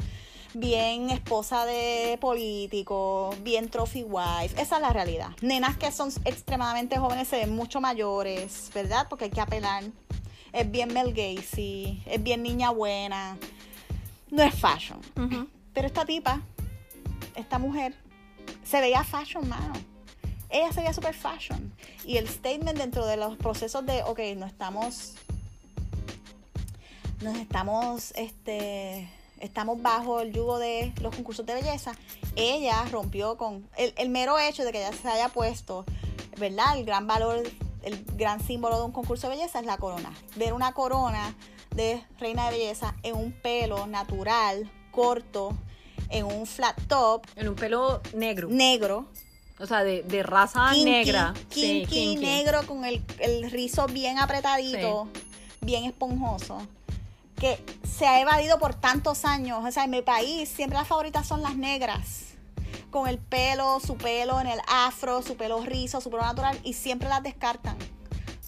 bien 0.55 1.11
esposa 1.11 1.65
de 1.65 2.19
político, 2.21 3.35
bien 3.43 3.69
trophy 3.69 4.03
wife. 4.03 4.61
Esa 4.61 4.77
es 4.77 4.83
la 4.83 4.93
realidad. 4.93 5.31
Nenas 5.41 5.77
que 5.77 5.93
son 5.93 6.11
extremadamente 6.25 6.99
jóvenes 6.99 7.29
se 7.29 7.37
ven 7.37 7.55
mucho 7.55 7.81
mayores, 7.81 8.71
¿verdad? 8.75 9.07
Porque 9.09 9.27
hay 9.27 9.31
que 9.31 9.41
apelar. 9.41 9.85
Es 10.53 10.71
bien 10.71 10.93
Mel 10.93 11.13
Gacy, 11.13 12.03
es 12.07 12.23
bien 12.23 12.43
niña 12.43 12.71
buena. 12.71 13.37
No 14.31 14.43
es 14.43 14.55
fashion. 14.55 15.01
Pero 15.73 15.87
esta 15.87 16.05
tipa, 16.05 16.41
esta 17.37 17.59
mujer, 17.59 17.95
se 18.65 18.81
veía 18.81 19.05
fashion, 19.05 19.49
mano. 19.49 19.73
Ella 20.49 20.73
se 20.73 20.81
veía 20.81 20.93
super 20.93 21.15
fashion. 21.15 21.73
Y 22.05 22.17
el 22.17 22.29
statement 22.29 22.77
dentro 22.77 23.07
de 23.07 23.17
los 23.17 23.37
procesos 23.37 23.87
de, 23.87 24.03
ok, 24.03 24.19
no 24.37 24.47
estamos. 24.47 25.15
Nos 27.23 27.37
estamos, 27.37 28.13
este. 28.17 29.09
Estamos 29.41 29.81
bajo 29.83 30.21
el 30.21 30.33
yugo 30.33 30.59
de 30.59 30.93
los 31.01 31.15
concursos 31.15 31.45
de 31.47 31.55
belleza. 31.55 31.93
Ella 32.37 32.85
rompió 32.91 33.37
con 33.37 33.69
el, 33.77 33.93
el 33.97 34.09
mero 34.11 34.39
hecho 34.39 34.65
de 34.65 34.73
que 34.73 34.79
ella 34.87 34.93
se 34.97 35.09
haya 35.09 35.29
puesto, 35.31 35.85
¿verdad? 36.39 36.77
El 36.79 36.85
gran 36.85 37.07
valor, 37.07 37.43
el 37.83 38.05
gran 38.17 38.41
símbolo 38.47 38.79
de 38.79 38.85
un 38.85 38.93
concurso 38.93 39.29
de 39.29 39.37
belleza 39.37 39.61
es 39.61 39.67
la 39.67 39.79
corona. 39.79 40.13
Ver 40.37 40.53
una 40.53 40.73
corona 40.73 41.35
de 41.75 42.05
reina 42.19 42.47
de 42.51 42.59
belleza 42.59 42.95
en 43.03 43.17
un 43.17 43.33
pelo 43.33 43.87
natural, 43.87 44.71
corto, 44.91 45.57
en 46.11 46.27
un 46.27 46.47
flat 46.47 46.77
top, 46.89 47.25
En 47.37 47.49
un 47.49 47.55
pelo 47.55 48.01
negro. 48.13 48.49
negro, 48.51 49.07
O 49.59 49.67
sea, 49.67 49.85
de, 49.85 50.03
de 50.03 50.23
raza 50.23 50.71
kinky, 50.73 50.85
negra. 50.91 51.35
kinky, 51.49 51.85
sí, 51.85 51.87
kinky. 51.89 52.25
negro 52.27 52.67
con 52.67 52.85
el, 52.85 53.03
el 53.21 53.51
rizo 53.51 53.87
bien 53.87 54.19
apretadito, 54.19 55.09
bien 55.61 55.85
esponjoso, 55.85 56.67
que 57.41 57.65
se 57.83 58.07
ha 58.07 58.21
evadido 58.21 58.59
por 58.61 58.75
tantos 58.75 59.25
años. 59.25 59.65
O 59.65 59.73
sea, 59.73 59.85
en 59.85 59.91
mi 59.91 60.03
país 60.03 60.49
siempre 60.49 60.79
las 60.79 60.87
favoritas 60.87 61.27
son 61.27 61.43
las 61.43 61.57
negras. 61.57 62.27
Con 62.91 63.09
el 63.09 63.19
pelo, 63.19 63.81
su 63.81 63.97
pelo 63.97 64.41
en 64.41 64.47
el 64.47 64.61
afro, 64.69 65.23
su 65.23 65.37
pelo 65.37 65.65
rizo, 65.65 66.01
su 66.01 66.11
pelo 66.11 66.23
natural, 66.23 66.59
y 66.63 66.75
siempre 66.75 67.09
las 67.09 67.23
descartan. 67.23 67.77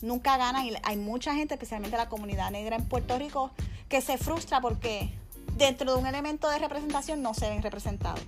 Nunca 0.02 0.36
ganan. 0.36 0.66
Y 0.66 0.74
hay 0.82 0.96
mucha 0.96 1.34
gente, 1.34 1.54
especialmente 1.54 1.96
la 1.96 2.08
comunidad 2.08 2.50
negra 2.50 2.76
en 2.76 2.86
Puerto 2.86 3.18
Rico, 3.18 3.50
que 3.88 4.00
se 4.00 4.18
frustra 4.18 4.60
porque 4.60 5.12
dentro 5.56 5.92
de 5.92 5.98
un 5.98 6.06
elemento 6.06 6.48
de 6.48 6.58
representación 6.58 7.22
no 7.22 7.34
se 7.34 7.48
ven 7.48 7.62
representados 7.62 8.20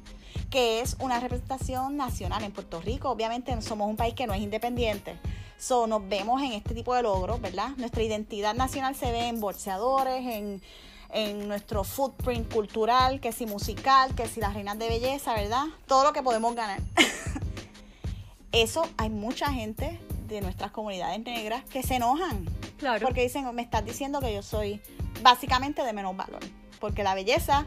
que 0.51 0.81
es 0.81 0.97
una 1.01 1.19
representación 1.19 1.97
nacional 1.97 2.45
en 2.45 2.53
Puerto 2.53 2.81
Rico. 2.81 3.11
Obviamente 3.11 3.61
somos 3.61 3.89
un 3.89 3.97
país 3.97 4.15
que 4.15 4.27
no 4.29 4.35
es 4.35 4.41
independiente. 4.41 5.17
So, 5.65 5.87
nos 5.87 6.07
vemos 6.07 6.43
en 6.43 6.53
este 6.53 6.75
tipo 6.75 6.95
de 6.95 7.01
logros, 7.01 7.41
¿verdad? 7.41 7.71
Nuestra 7.79 8.03
identidad 8.03 8.53
nacional 8.53 8.95
se 8.95 9.11
ve 9.11 9.29
en 9.29 9.41
bolseadores, 9.41 10.23
en, 10.27 10.61
en 11.09 11.49
nuestro 11.49 11.85
footprint 11.85 12.53
cultural, 12.53 13.19
que 13.19 13.33
si 13.33 13.47
musical, 13.47 14.15
que 14.15 14.29
si 14.29 14.41
las 14.41 14.53
reinas 14.53 14.79
de 14.79 14.91
belleza, 14.91 15.33
¿verdad? 15.33 15.65
Todo 15.87 16.05
lo 16.05 16.13
que 16.13 16.23
podemos 16.23 16.55
ganar. 16.55 16.83
Eso 18.53 18.87
hay 18.99 19.09
mucha 19.09 19.51
gente 19.53 19.99
de 20.29 20.43
nuestras 20.43 20.71
comunidades 20.71 21.21
negras 21.21 21.65
que 21.65 21.83
se 21.83 21.95
enojan. 21.95 22.45
Claro. 22.77 23.01
Porque 23.07 23.23
dicen, 23.23 23.51
me 23.55 23.63
estás 23.63 23.87
diciendo 23.87 24.21
que 24.21 24.35
yo 24.35 24.43
soy 24.43 24.83
básicamente 25.23 25.83
de 25.83 25.95
menos 25.95 26.15
valor. 26.15 26.41
Porque 26.79 27.03
la 27.03 27.15
belleza 27.15 27.65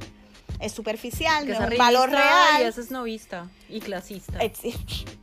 es 0.60 0.72
superficial, 0.72 1.48
que 1.48 1.54
no 1.54 1.66
es 1.66 1.72
un 1.72 1.78
valor 1.80 2.12
real. 2.12 2.62
Y 2.62 2.66
es 2.66 2.78
esnovista 2.78 3.50
y 3.70 3.80
clasista. 3.80 4.38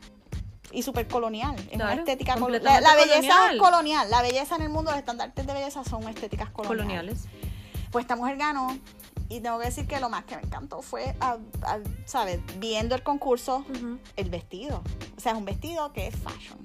Y 0.75 0.83
súper 0.83 1.07
colonial. 1.09 1.55
Es 1.71 1.77
una 1.77 1.95
estética 1.95 2.35
la, 2.37 2.47
belleza 2.47 2.85
colonial. 2.89 3.55
es 3.55 3.61
colonial. 3.63 4.11
La 4.11 4.23
belleza 4.23 4.57
en 4.57 4.63
el 4.63 4.69
mundo, 4.69 4.91
los 4.91 4.99
estandartes 4.99 5.47
de 5.47 5.53
belleza 5.55 5.85
son 5.85 6.09
estéticas 6.09 6.51
coloniales. 6.51 7.21
coloniales. 7.21 7.91
Pues 7.93 8.03
esta 8.05 8.17
mujer 8.17 8.37
ganó. 8.37 8.77
Y 9.29 9.41
tengo 9.41 9.59
que 9.59 9.67
decir 9.67 9.87
que 9.87 10.01
lo 10.01 10.11
más 10.11 10.25
que 10.25 10.37
me 10.37 10.43
encantó 10.43 10.83
fue, 10.83 11.15
a- 11.21 11.39
a- 11.63 11.79
¿sabes? 12.05 12.41
Viendo 12.59 12.95
el 12.95 13.03
concurso, 13.03 13.65
el 14.17 14.31
vestido. 14.31 14.83
O 15.17 15.21
sea, 15.21 15.33
es 15.33 15.39
un 15.39 15.45
vestido 15.45 15.93
que 15.93 16.09
es 16.09 16.17
fashion. 16.17 16.59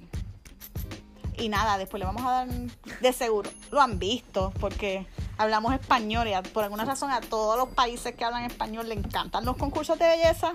Y 1.38 1.48
nada, 1.48 1.78
después 1.78 1.98
le 2.00 2.04
vamos 2.04 2.22
a 2.26 2.30
dar 2.30 2.48
de 2.48 3.12
seguro. 3.14 3.48
Lo 3.70 3.80
han 3.80 3.98
visto 3.98 4.52
porque 4.60 5.06
hablamos 5.38 5.72
español 5.72 6.28
y 6.28 6.48
por 6.50 6.64
alguna 6.64 6.84
razón 6.84 7.10
a 7.12 7.20
todos 7.22 7.56
los 7.56 7.68
países 7.70 8.14
que 8.14 8.24
hablan 8.24 8.44
español 8.44 8.88
le 8.88 8.94
encantan 8.94 9.44
los 9.46 9.56
concursos 9.56 9.98
de 9.98 10.06
belleza. 10.06 10.52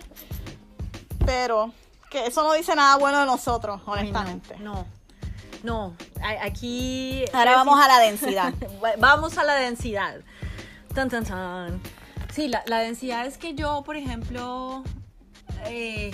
Pero 1.26 1.72
que 2.16 2.28
eso 2.28 2.44
no 2.44 2.54
dice 2.54 2.76
nada 2.76 2.96
bueno 2.98 3.20
de 3.20 3.26
nosotros, 3.26 3.82
Ay, 3.82 3.86
no, 3.86 3.92
honestamente. 3.94 4.56
No. 4.60 4.86
No, 5.64 5.96
A- 6.22 6.46
aquí. 6.46 7.26
Ahora 7.34 7.56
vamos 7.56 7.80
a 7.84 7.88
la 7.88 8.00
densidad. 8.00 8.54
Vamos 9.00 9.38
a 9.38 9.44
la 9.44 9.56
densidad. 9.56 10.22
Tan, 10.94 11.10
tan, 11.10 11.26
tan. 11.26 11.82
Sí, 12.34 12.48
la, 12.48 12.64
la 12.68 12.80
densidad 12.80 13.26
es 13.26 13.38
que 13.40 13.56
yo, 13.56 13.82
por 13.84 13.98
ejemplo, 13.98 14.84
eh, 15.66 16.14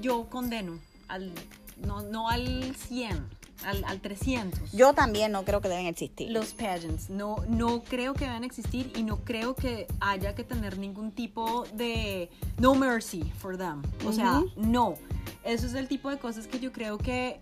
yo 0.00 0.28
condeno 0.28 0.78
al, 1.08 1.32
no, 1.78 2.02
no 2.02 2.28
al 2.28 2.76
100, 2.76 3.33
al, 3.64 3.84
al 3.84 4.00
300. 4.00 4.72
Yo 4.72 4.92
también 4.92 5.32
no 5.32 5.44
creo 5.44 5.60
que 5.60 5.68
deben 5.68 5.86
existir. 5.86 6.30
Los 6.30 6.52
pageants, 6.52 7.10
no, 7.10 7.36
no 7.48 7.82
creo 7.82 8.14
que 8.14 8.26
deben 8.26 8.44
existir 8.44 8.92
y 8.96 9.02
no 9.02 9.18
creo 9.24 9.54
que 9.54 9.86
haya 10.00 10.34
que 10.34 10.44
tener 10.44 10.78
ningún 10.78 11.12
tipo 11.12 11.64
de 11.74 12.30
no 12.58 12.74
mercy 12.74 13.24
for 13.38 13.56
them. 13.56 13.82
O 14.06 14.12
sea, 14.12 14.42
no. 14.56 14.94
Eso 15.44 15.66
es 15.66 15.74
el 15.74 15.88
tipo 15.88 16.10
de 16.10 16.18
cosas 16.18 16.46
que 16.46 16.58
yo 16.58 16.72
creo 16.72 16.98
que 16.98 17.40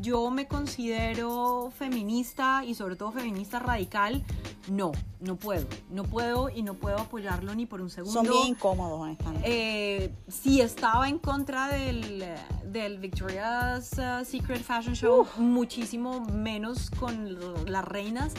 yo 0.00 0.30
me 0.30 0.46
considero 0.46 1.72
feminista 1.76 2.64
y 2.64 2.74
sobre 2.74 2.96
todo 2.96 3.12
feminista 3.12 3.58
radical. 3.58 4.24
No, 4.68 4.92
no 5.20 5.36
puedo. 5.36 5.66
No 5.90 6.04
puedo 6.04 6.48
y 6.48 6.62
no 6.62 6.74
puedo 6.74 6.98
apoyarlo 6.98 7.54
ni 7.54 7.66
por 7.66 7.80
un 7.80 7.90
segundo. 7.90 8.22
Son 8.22 8.30
bien 8.30 8.48
incómodos, 8.48 9.00
honestamente. 9.00 9.48
Eh, 9.50 10.14
sí 10.28 10.60
estaba 10.60 11.08
en 11.08 11.18
contra 11.18 11.68
del, 11.68 12.24
del 12.64 12.98
Victoria's 12.98 13.92
uh, 13.98 14.24
Secret 14.24 14.62
Fashion 14.62 14.94
Show, 14.94 15.26
muchísimo 15.36 16.20
menos 16.20 16.90
con 16.90 17.38
las 17.66 17.84
reinas. 17.84 18.32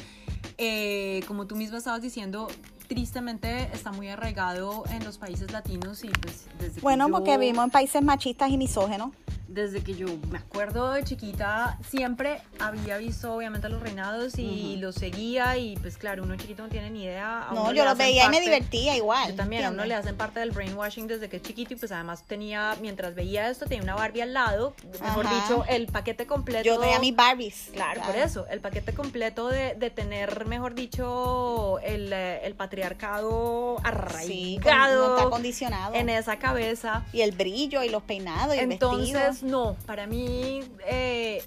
Eh, 0.57 1.21
como 1.27 1.47
tú 1.47 1.55
misma 1.55 1.77
estabas 1.77 2.01
diciendo, 2.01 2.47
tristemente 2.87 3.69
está 3.73 3.91
muy 3.91 4.07
arraigado 4.09 4.83
en 4.89 5.03
los 5.03 5.17
países 5.17 5.51
latinos 5.51 6.03
y 6.03 6.09
pues 6.09 6.45
desde 6.59 6.75
que 6.75 6.81
bueno, 6.81 7.07
yo- 7.07 7.11
porque 7.13 7.37
vivimos 7.37 7.65
en 7.65 7.71
países 7.71 8.01
machistas 8.01 8.49
y 8.49 8.57
misógenos. 8.57 9.11
desde 9.47 9.81
que 9.81 9.93
yo 9.95 10.07
me 10.31 10.39
acuerdo 10.39 10.91
de 10.91 11.03
chiquita, 11.05 11.77
siempre 11.87 12.41
había 12.59 12.97
visto 12.97 13.33
obviamente 13.33 13.69
los 13.69 13.81
reinados 13.81 14.37
y 14.37 14.75
los 14.77 14.95
seguía 14.95 15.55
y 15.55 15.77
pues 15.77 15.97
claro, 15.97 16.23
uno 16.23 16.35
chiquito 16.35 16.63
no 16.63 16.67
tiene 16.69 16.89
ni 16.89 17.03
idea. 17.03 17.47
a 17.49 17.53
No, 17.53 17.71
yo 17.71 17.85
los 17.85 17.97
veía 17.97 18.25
y 18.25 18.27
me 18.27 18.33
parte- 18.33 18.41
divertía 18.49 18.97
igual. 18.97 19.29
Yo 19.29 19.35
también, 19.35 19.63
a 19.63 19.69
uno 19.69 19.83
¿entiendes? 19.83 19.87
le 19.87 19.95
hacen 20.09 20.17
parte 20.17 20.41
del 20.41 20.51
brainwashing 20.51 21.07
desde 21.07 21.29
que 21.29 21.37
es 21.37 21.41
chiquito 21.43 21.73
y 21.73 21.77
pues 21.77 21.89
además 21.93 22.23
tenía, 22.27 22.75
mientras 22.81 23.15
veía 23.15 23.49
esto, 23.49 23.65
tenía 23.65 23.83
una 23.83 23.95
Barbie 23.95 24.23
al 24.23 24.33
lado, 24.33 24.75
mejor 25.01 25.25
Ajá. 25.25 25.35
dicho, 25.47 25.63
el 25.69 25.87
paquete 25.87 26.27
completo. 26.27 26.65
Yo 26.65 26.77
tenía 26.79 26.99
mis 26.99 27.15
Barbies. 27.15 27.69
Claro, 27.71 28.01
por 28.01 28.17
eso, 28.17 28.45
el 28.47 28.59
paquete 28.59 28.93
completo 28.93 29.47
de, 29.47 29.75
de 29.75 29.89
tener, 29.89 30.47
mejor 30.47 30.75
dicho, 30.75 31.79
el, 31.79 32.11
eh, 32.11 32.45
el 32.45 32.55
patriarcado 32.75 33.77
Sí, 33.77 34.59
con- 34.61 34.71
no 34.71 34.77
arraigado 34.83 35.15
está 35.15 35.27
acondicionado. 35.27 35.93
en 35.95 36.09
esa 36.09 36.37
cabeza. 36.37 37.03
Y 37.13 37.21
el 37.21 37.31
brillo 37.31 37.83
y 37.83 37.89
los 37.89 38.03
peinados 38.03 38.55
y 38.55 38.59
el 38.59 38.71
Entonces, 38.71 39.13
vestido. 39.13 39.49
no, 39.51 39.75
para 39.85 40.07
mí 40.07 40.61
eh, 40.87 41.43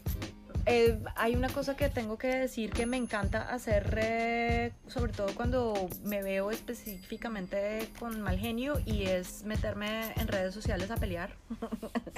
eh, 0.68 0.98
hay 1.16 1.34
una 1.34 1.48
cosa 1.48 1.76
que 1.76 1.88
tengo 1.88 2.18
que 2.18 2.28
decir 2.28 2.70
que 2.70 2.86
me 2.86 2.96
encanta 2.96 3.50
hacer, 3.52 3.98
eh, 4.00 4.72
sobre 4.86 5.12
todo 5.12 5.34
cuando 5.34 5.88
me 6.04 6.22
veo 6.22 6.50
específicamente 6.50 7.88
con 7.98 8.20
mal 8.20 8.38
genio, 8.38 8.80
y 8.84 9.04
es 9.04 9.44
meterme 9.44 10.12
en 10.16 10.28
redes 10.28 10.54
sociales 10.54 10.90
a 10.90 10.96
pelear. 10.96 11.30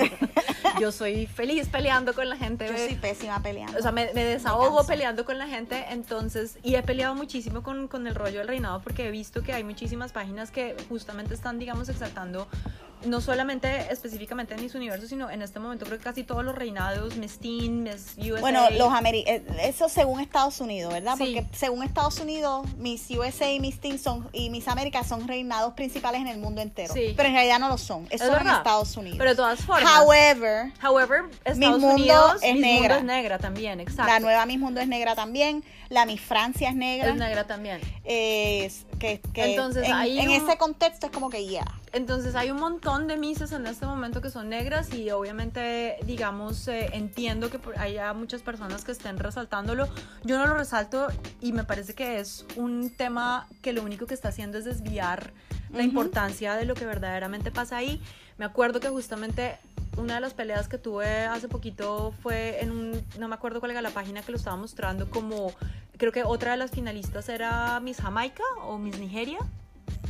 Yo 0.80 0.92
soy 0.92 1.26
feliz 1.26 1.68
peleando 1.68 2.14
con 2.14 2.28
la 2.28 2.36
gente. 2.36 2.66
Yo 2.66 2.76
soy 2.76 2.94
pésima 2.96 3.42
peleando. 3.42 3.78
O 3.78 3.82
sea, 3.82 3.92
me, 3.92 4.12
me 4.14 4.24
desahogo 4.24 4.84
peleando 4.86 5.24
con 5.24 5.38
la 5.38 5.46
gente, 5.46 5.86
entonces, 5.90 6.58
y 6.62 6.74
he 6.74 6.82
peleado 6.82 7.14
muchísimo 7.14 7.62
con, 7.62 7.88
con 7.88 8.06
el 8.06 8.14
rollo 8.14 8.38
del 8.38 8.48
reinado 8.48 8.80
porque 8.82 9.08
he 9.08 9.10
visto 9.10 9.42
que 9.42 9.52
hay 9.52 9.64
muchísimas 9.64 10.12
páginas 10.12 10.50
que 10.50 10.76
justamente 10.88 11.34
están, 11.34 11.58
digamos, 11.58 11.88
exaltando, 11.88 12.48
no 13.04 13.20
solamente 13.20 13.86
específicamente 13.90 14.54
en 14.54 14.62
mis 14.62 14.74
universos, 14.74 15.08
sino 15.08 15.30
en 15.30 15.42
este 15.42 15.58
momento 15.58 15.86
creo 15.86 15.98
que 15.98 16.04
casi 16.04 16.24
todos 16.24 16.44
los 16.44 16.54
reinados, 16.54 17.16
Miss 17.16 17.38
Teen, 17.38 17.82
Miss 17.82 18.14
USA. 18.18 18.40
Bueno, 18.40 18.70
los 18.70 18.92
ameri 18.92 19.24
eh, 19.26 19.42
eso 19.62 19.88
según 19.88 20.20
Estados 20.20 20.60
Unidos, 20.60 20.92
¿verdad? 20.92 21.14
Sí. 21.16 21.24
Porque 21.24 21.56
según 21.56 21.82
Estados 21.82 22.18
Unidos, 22.20 22.66
Miss 22.76 23.08
USA 23.10 23.50
y 23.50 23.60
Miss 23.60 23.80
Teen 23.80 23.98
son, 23.98 24.28
y 24.32 24.50
Miss 24.50 24.68
América 24.68 25.04
son 25.04 25.26
reinados 25.26 25.74
principales 25.74 26.20
en 26.20 26.28
el 26.28 26.38
mundo 26.38 26.60
entero. 26.60 26.92
Sí. 26.92 27.14
Pero 27.16 27.28
en 27.28 27.34
realidad 27.34 27.58
no 27.58 27.68
lo 27.68 27.78
son. 27.78 28.06
Es 28.10 28.20
Es 28.20 28.28
en. 28.28 28.58
Estados 28.58 28.96
Unidos. 28.96 29.18
Pero 29.18 29.30
de 29.30 29.36
todas 29.36 29.60
formas. 29.60 29.90
However, 29.98 30.72
However, 30.82 31.24
Estados 31.44 31.80
Mundo 31.80 31.94
Unidos 31.94 32.34
es 32.42 32.54
Miss 32.54 32.62
negra. 32.62 32.96
Mundo 32.96 33.12
es 33.12 33.16
negra 33.16 33.38
también, 33.38 33.80
exacto. 33.80 34.12
la 34.12 34.20
nueva 34.20 34.46
Miss 34.46 34.58
Mundo 34.58 34.80
es 34.80 34.88
negra 34.88 35.14
también. 35.14 35.64
La 35.90 36.06
Miss 36.06 36.20
Francia 36.20 36.70
es 36.70 36.76
negra. 36.76 37.10
es 37.10 37.16
negra 37.16 37.46
también. 37.46 37.80
Es 38.04 38.86
que, 38.98 39.20
que 39.34 39.50
Entonces, 39.50 39.84
en, 39.88 39.92
ahí 39.92 40.18
en 40.20 40.28
un- 40.28 40.34
ese 40.36 40.56
contexto 40.56 41.06
es 41.06 41.12
como 41.12 41.28
que 41.30 41.46
ya. 41.46 41.64
Entonces 41.92 42.36
hay 42.36 42.50
un 42.52 42.58
montón 42.60 43.08
de 43.08 43.16
misas 43.16 43.50
en 43.52 43.66
este 43.66 43.84
momento 43.86 44.20
que 44.20 44.30
son 44.30 44.48
negras 44.48 44.94
y 44.94 45.10
obviamente, 45.10 45.96
digamos, 46.06 46.68
eh, 46.68 46.90
entiendo 46.92 47.50
que 47.50 47.58
haya 47.76 48.12
muchas 48.14 48.42
personas 48.42 48.84
que 48.84 48.92
estén 48.92 49.18
resaltándolo. 49.18 49.88
Yo 50.22 50.38
no 50.38 50.46
lo 50.46 50.54
resalto 50.54 51.08
y 51.40 51.52
me 51.52 51.64
parece 51.64 51.94
que 51.94 52.20
es 52.20 52.46
un 52.56 52.90
tema 52.90 53.48
que 53.60 53.72
lo 53.72 53.82
único 53.82 54.06
que 54.06 54.14
está 54.14 54.28
haciendo 54.28 54.58
es 54.58 54.64
desviar 54.64 55.32
la 55.72 55.82
importancia 55.82 56.54
de 56.54 56.64
lo 56.64 56.74
que 56.74 56.86
verdaderamente 56.86 57.50
pasa 57.50 57.76
ahí. 57.76 58.00
Me 58.38 58.44
acuerdo 58.44 58.80
que 58.80 58.88
justamente 58.88 59.58
una 59.96 60.14
de 60.14 60.20
las 60.20 60.34
peleas 60.34 60.68
que 60.68 60.78
tuve 60.78 61.24
hace 61.24 61.48
poquito 61.48 62.12
fue 62.22 62.62
en 62.62 62.70
un, 62.70 63.04
no 63.18 63.28
me 63.28 63.34
acuerdo 63.34 63.60
cuál 63.60 63.72
era 63.72 63.82
la 63.82 63.90
página 63.90 64.22
que 64.22 64.32
lo 64.32 64.38
estaba 64.38 64.56
mostrando 64.56 65.10
como, 65.10 65.52
creo 65.96 66.12
que 66.12 66.24
otra 66.24 66.52
de 66.52 66.56
las 66.56 66.70
finalistas 66.70 67.28
era 67.28 67.78
Miss 67.80 67.98
Jamaica 67.98 68.44
o 68.62 68.78
Miss 68.78 68.98
Nigeria. 68.98 69.38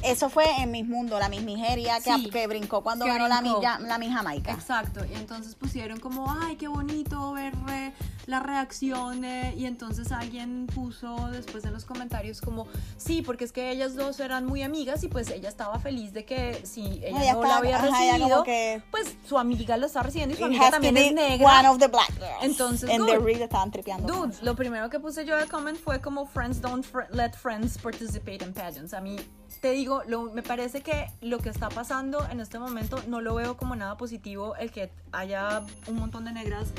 Eso 0.03 0.31
fue 0.31 0.45
en 0.59 0.71
Miss 0.71 0.87
Mundo, 0.87 1.19
la 1.19 1.29
Miss 1.29 1.43
Nigeria 1.43 2.01
que, 2.01 2.15
Sí. 2.15 2.31
que 2.31 2.47
brincó 2.47 2.83
cuando 2.83 3.05
Que 3.05 3.11
ganó 3.13 3.29
la 3.29 3.43
Miss, 3.43 3.53
la 3.81 3.99
Miss 3.99 4.11
Jamaica. 4.15 4.53
Exacto, 4.53 5.05
y 5.05 5.15
entonces 5.15 5.55
pusieron 5.55 6.01
como, 6.01 6.31
ay, 6.41 6.57
qué 6.57 6.69
bonito 6.69 7.33
ver 7.33 7.53
eh, 7.71 7.93
la 8.27 8.41
reacción, 8.41 9.25
eh, 9.27 9.55
y 9.59 9.67
entonces 9.67 10.11
alguien 10.11 10.67
puso 10.75 11.29
después 11.31 11.65
en 11.65 11.75
los 11.75 11.85
comentarios 11.85 12.41
como, 12.41 12.67
sí, 12.97 13.21
porque 13.21 13.45
es 13.45 13.53
que 13.53 13.71
ellas 13.71 13.95
dos 13.95 14.21
eran 14.21 14.47
muy 14.47 14.63
amigas 14.63 15.03
y 15.05 15.09
pues 15.09 15.29
ella 15.31 15.51
estaba 15.51 15.79
feliz 15.79 16.15
de 16.15 16.25
que 16.25 16.63
si 16.65 16.83
ella 17.05 17.23
Ella 17.23 17.33
no 17.35 17.43
la 17.43 17.49
estaba- 17.49 17.57
había 17.59 17.77
ajá, 17.77 17.87
ella 18.03 18.13
recibido, 18.15 18.43
que- 18.45 18.83
pues 18.91 19.17
su 19.29 19.39
amiga 19.39 19.77
la 19.77 19.85
está 19.87 20.03
recibiendo 20.03 20.35
y 20.35 20.39
su 20.39 20.45
amiga 20.47 20.71
también 20.71 20.97
es 20.97 21.13
negra. 21.13 21.59
One 21.61 21.69
of 21.69 21.79
the 21.79 21.89
black 21.89 22.11
girls. 22.15 22.31
Entonces, 22.43 22.89
en 22.89 23.05
The 23.05 23.19
Read 23.19 23.43
estaban 23.43 23.71
tripeando. 23.71 24.11
Dude, 24.13 24.35
lo 24.43 24.57
primero 24.57 24.89
que 24.89 24.99
puse 24.99 25.27
yo 25.27 25.37
de 25.37 25.47
comment 25.47 25.79
fue 25.79 26.01
como 26.01 26.25
friends 26.27 26.63
don't 26.63 26.87
fr- 26.87 27.09
let 27.11 27.33
friends 27.33 27.77
participate 27.77 28.43
in 28.45 28.55
pageants. 28.55 28.95
A 28.95 29.01
mí 29.03 29.17
te 29.61 29.71
digo, 29.73 30.03
lo- 30.07 30.31
me 30.33 30.43
parece 30.43 30.81
que 30.83 31.07
lo 31.21 31.39
que 31.39 31.51
está 31.51 31.69
pasando 31.69 32.27
en 32.31 32.41
este 32.41 32.59
momento 32.59 33.03
no 33.09 33.21
lo 33.21 33.35
veo 33.35 33.57
como 33.57 33.77
nada 33.77 33.97
positivo 33.97 34.57
el 34.57 34.71
que 34.71 34.91
haya 35.13 35.63
un 35.87 35.97
montón 35.97 36.25
de 36.25 36.33
negras 36.33 36.73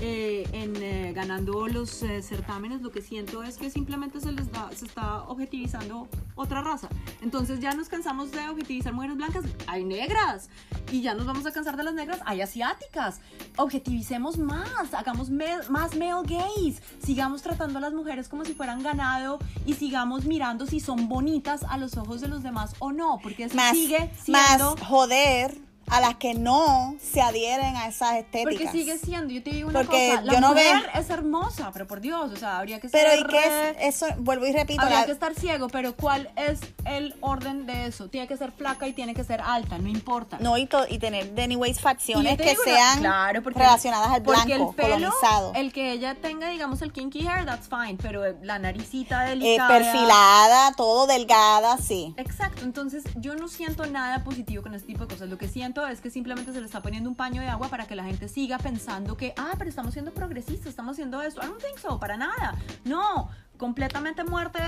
eh, 0.00 0.48
en, 0.52 0.76
eh, 0.82 1.12
ganando 1.14 1.66
los 1.68 2.02
eh, 2.02 2.22
certámenes. 2.22 2.82
Lo 2.82 2.90
que 2.90 3.02
siento 3.02 3.42
es 3.42 3.56
que 3.58 3.70
simplemente 3.70 4.20
se 4.20 4.32
les 4.32 4.50
da, 4.50 4.70
se 4.74 4.86
está 4.86 5.22
objetivizando 5.24 6.08
otra 6.34 6.62
raza. 6.62 6.88
Entonces 7.20 7.60
ya 7.60 7.74
nos 7.74 7.88
cansamos 7.88 8.30
de 8.32 8.48
objetivizar 8.48 8.92
mujeres 8.92 9.16
blancas, 9.16 9.44
hay 9.66 9.84
negras. 9.84 10.48
Y 10.90 11.02
ya 11.02 11.14
nos 11.14 11.26
vamos 11.26 11.46
a 11.46 11.52
cansar 11.52 11.76
de 11.76 11.82
las 11.84 11.94
negras, 11.94 12.20
hay 12.26 12.40
asiáticas. 12.40 13.20
Objetivicemos 13.56 14.38
más, 14.38 14.94
hagamos 14.94 15.30
me- 15.30 15.62
más 15.68 15.96
male 15.96 16.22
gays. 16.26 16.82
Sigamos 17.04 17.42
tratando 17.42 17.78
a 17.78 17.80
las 17.82 17.92
mujeres 17.92 18.28
como 18.28 18.44
si 18.44 18.54
fueran 18.54 18.82
ganado 18.82 19.38
y 19.66 19.74
sigamos 19.74 20.24
mirando 20.24 20.66
si 20.66 20.80
son 20.80 21.08
bonitas 21.08 21.62
a 21.64 21.76
los 21.78 21.96
ojos 21.96 22.20
de 22.20 22.28
los 22.28 22.42
demás 22.42 22.74
o 22.78 22.92
no, 22.92 23.18
porque 23.22 23.48
más, 23.54 23.72
sigue 23.72 24.10
más 24.28 24.46
siendo... 24.48 24.76
joder 24.84 25.71
a 25.88 26.00
las 26.00 26.16
que 26.16 26.34
no 26.34 26.94
se 27.02 27.20
adhieren 27.20 27.76
a 27.76 27.88
esas 27.88 28.14
estéticas. 28.16 28.54
Porque 28.54 28.68
sigue 28.70 28.98
siendo, 28.98 29.32
yo 29.32 29.42
te 29.42 29.50
digo 29.50 29.68
una 29.68 29.80
Porque 29.80 30.08
cosa, 30.10 30.22
la 30.22 30.32
yo 30.32 30.40
no 30.40 30.48
mujer 30.50 30.90
es 30.94 31.10
hermosa, 31.10 31.70
pero 31.72 31.86
por 31.86 32.00
Dios, 32.00 32.30
o 32.32 32.36
sea, 32.36 32.58
habría 32.58 32.80
que 32.80 32.88
Pero. 32.88 33.14
¿y 33.14 33.24
qué 33.26 33.38
eh, 33.44 33.76
es 33.80 33.96
eso? 34.02 34.06
Vuelvo 34.18 34.46
y 34.46 34.52
repito. 34.52 34.80
Habría 34.82 35.00
la- 35.00 35.06
que 35.06 35.12
estar 35.12 35.34
ciego, 35.34 35.68
pero 35.68 35.94
¿cuál 35.96 36.30
es 36.36 36.60
el 36.86 37.14
orden 37.20 37.66
de 37.66 37.86
eso? 37.86 38.08
Tiene 38.08 38.26
que 38.26 38.36
ser 38.36 38.52
flaca 38.52 38.86
y 38.88 38.92
tiene 38.92 39.14
que 39.14 39.24
ser 39.24 39.40
alta, 39.40 39.78
no 39.78 39.88
importa. 39.88 40.38
no, 40.40 40.56
y, 40.58 40.66
to- 40.66 40.86
y 40.88 40.98
tener, 40.98 41.32
de 41.32 41.42
anyways, 41.42 41.80
facciones 41.80 42.36
que 42.38 42.52
una- 42.54 42.64
sean 42.64 42.98
claro, 43.00 43.42
porque- 43.42 43.58
relacionadas 43.58 44.10
al 44.12 44.22
porque 44.22 44.44
blanco, 44.46 44.70
el 44.70 44.76
pelo, 44.76 44.94
colonizado. 44.94 45.52
El 45.54 45.72
que 45.72 45.92
ella 45.92 46.14
tenga, 46.14 46.48
digamos, 46.48 46.80
el 46.82 46.92
kinky 46.92 47.26
hair, 47.26 47.44
that's 47.44 47.68
fine, 47.68 47.98
pero 48.00 48.22
la 48.42 48.58
naricita 48.58 49.26
Eh, 49.26 49.30
delicada. 49.30 49.68
perfilada, 49.78 50.72
todo 50.76 51.06
delgada, 51.06 51.76
sí. 51.78 52.14
Exacto, 52.16 52.62
entonces 52.64 53.04
yo 53.16 53.34
no 53.34 53.48
siento 53.48 53.86
nada 53.86 54.24
positivo 54.24 54.62
con 54.62 54.74
este 54.74 54.86
tipo 54.88 55.06
de 55.06 55.14
cosas. 55.14 55.28
Lo 55.28 55.38
que 55.38 55.48
siento 55.48 55.71
es 55.88 56.00
que 56.00 56.10
simplemente 56.10 56.52
se 56.52 56.60
le 56.60 56.66
está 56.66 56.80
poniendo 56.82 57.08
un 57.08 57.16
paño 57.16 57.40
de 57.40 57.48
agua 57.48 57.68
para 57.68 57.86
que 57.86 57.94
la 57.96 58.04
gente 58.04 58.28
siga 58.28 58.58
pensando 58.58 59.16
que, 59.16 59.32
ah, 59.36 59.52
pero 59.58 59.70
estamos 59.70 59.92
siendo 59.92 60.12
progresistas, 60.12 60.66
estamos 60.68 60.92
haciendo 60.92 61.22
esto. 61.22 61.40
I 61.42 61.46
don't 61.46 61.62
think 61.62 61.78
so, 61.78 61.98
para 61.98 62.16
nada. 62.16 62.54
No, 62.84 63.28
completamente 63.56 64.24
muerte, 64.24 64.58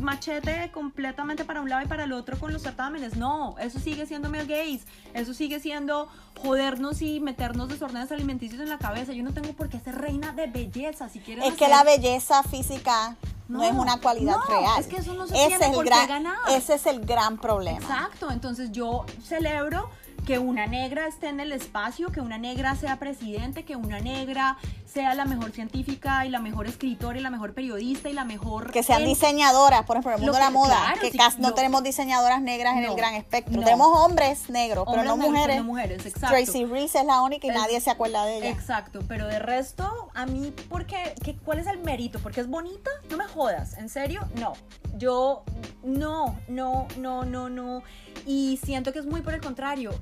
machete, 0.00 0.70
completamente 0.72 1.44
para 1.44 1.60
un 1.60 1.68
lado 1.68 1.82
y 1.82 1.86
para 1.88 2.04
el 2.04 2.12
otro 2.12 2.38
con 2.38 2.52
los 2.52 2.62
certámenes. 2.62 3.16
No, 3.16 3.56
eso 3.58 3.78
sigue 3.78 4.06
siendo 4.06 4.28
male 4.28 4.46
gays. 4.46 4.82
Eso 5.14 5.34
sigue 5.34 5.58
siendo 5.60 6.08
jodernos 6.42 7.02
y 7.02 7.20
meternos 7.20 7.68
desórdenes 7.68 8.12
alimenticios 8.12 8.60
en 8.60 8.68
la 8.68 8.78
cabeza. 8.78 9.12
Yo 9.12 9.22
no 9.22 9.32
tengo 9.32 9.52
por 9.54 9.68
qué 9.68 9.78
ser 9.80 9.96
reina 9.96 10.32
de 10.32 10.46
belleza. 10.46 11.08
Si 11.08 11.18
quieres 11.20 11.44
Es 11.46 11.54
que 11.54 11.64
hacer- 11.66 11.76
la 11.76 11.84
belleza 11.84 12.42
física 12.42 13.16
no, 13.48 13.58
No, 13.58 13.64
es 13.64 13.72
una 13.74 13.98
cualidad 14.00 14.36
no, 14.36 14.44
real. 14.60 14.80
es 14.80 14.86
que 14.86 14.96
eso 14.96 15.12
no 15.14 15.26
se 15.26 15.34
ese 15.34 15.48
tiene 15.48 15.64
es 15.64 15.70
el 15.70 15.74
por 15.74 15.84
qué 15.84 15.90
gran, 15.90 16.08
ganar. 16.08 16.36
Ese 16.50 16.74
es 16.74 16.86
el 16.86 17.00
gran 17.04 17.38
problema. 17.38 17.78
Exacto, 17.78 18.30
entonces 18.30 18.72
yo 18.72 19.04
celebro 19.22 19.90
que 20.26 20.38
una 20.38 20.66
negra 20.66 21.06
esté 21.08 21.28
en 21.28 21.40
el 21.40 21.50
espacio, 21.52 22.12
que 22.12 22.20
una 22.20 22.38
negra 22.38 22.76
sea 22.76 22.98
presidente, 22.98 23.64
que 23.64 23.74
una 23.76 23.98
negra 24.00 24.56
sea 24.86 25.14
la 25.14 25.24
mejor 25.24 25.52
científica 25.52 26.24
y 26.26 26.28
la 26.28 26.38
mejor 26.38 26.66
escritora 26.66 27.18
y 27.18 27.22
la 27.22 27.30
mejor 27.30 27.54
periodista 27.54 28.08
y 28.10 28.12
la 28.12 28.24
mejor... 28.24 28.70
Que 28.72 28.82
sean 28.82 29.00
en- 29.02 29.08
diseñadoras, 29.08 29.84
por 29.84 29.96
ejemplo, 29.96 30.12
en 30.12 30.18
el 30.18 30.20
mundo 30.20 30.32
de 30.34 30.44
la 30.44 30.50
moda, 30.50 30.76
claro, 30.84 31.00
que 31.00 31.10
sí, 31.10 31.16
casi 31.18 31.40
no 31.40 31.54
tenemos 31.54 31.82
diseñadoras 31.82 32.42
negras 32.42 32.76
en 32.76 32.84
el 32.84 32.94
gran 32.94 33.14
espectro. 33.14 33.54
no. 33.56 33.62
Tenemos 33.64 33.88
hombres 33.98 34.50
negros, 34.50 34.84
pero 34.88 35.02
no 35.02 35.16
mujeres. 35.16 35.46
pero 35.46 35.58
no 35.60 35.64
mujeres, 35.64 36.06
exacto. 36.06 36.28
Tracy 36.28 36.66
Reese 36.66 37.00
es 37.00 37.06
la 37.06 37.22
única 37.22 37.46
y 37.46 37.50
Es- 37.50 37.56
nadie 37.56 37.80
se 37.80 37.90
acuerda 37.90 38.24
de 38.26 38.36
ella. 38.36 38.48
Exacto, 38.50 39.00
pero 39.08 39.26
de 39.26 39.38
resto, 39.38 40.10
a 40.14 40.26
mí, 40.26 40.52
¿por 40.68 40.84
qué? 40.86 41.14
¿Qué- 41.24 41.36
¿Cuál 41.36 41.58
es 41.58 41.66
el 41.66 41.78
mérito? 41.80 42.18
¿Porque 42.20 42.40
es 42.42 42.46
bonita? 42.48 42.90
No 43.10 43.16
me 43.16 43.24
jodas, 43.24 43.78
¿en 43.78 43.88
serio? 43.88 44.28
No. 44.36 44.52
Yo, 44.98 45.42
no, 45.82 46.38
no, 46.48 46.86
no, 46.98 47.24
no, 47.24 47.48
no. 47.48 47.82
Y 48.26 48.60
siento 48.62 48.92
que 48.92 48.98
es 48.98 49.06
muy 49.06 49.22
por 49.22 49.32
el 49.34 49.40
contrario. 49.40 49.92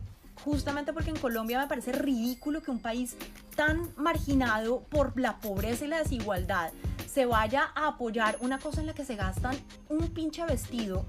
Justamente 0.44 0.92
porque 0.92 1.10
en 1.10 1.18
Colombia 1.18 1.58
me 1.58 1.66
parece 1.66 1.92
ridículo 1.92 2.62
que 2.62 2.70
un 2.70 2.80
país 2.80 3.16
tan 3.56 3.90
marginado 3.96 4.80
por 4.88 5.18
la 5.20 5.38
pobreza 5.38 5.84
y 5.84 5.88
la 5.88 5.98
desigualdad 5.98 6.72
se 7.06 7.26
vaya 7.26 7.70
a 7.74 7.88
apoyar 7.88 8.38
una 8.40 8.58
cosa 8.58 8.80
en 8.80 8.86
la 8.86 8.94
que 8.94 9.04
se 9.04 9.16
gastan 9.16 9.56
un 9.88 10.08
pinche 10.08 10.44
vestido 10.44 11.04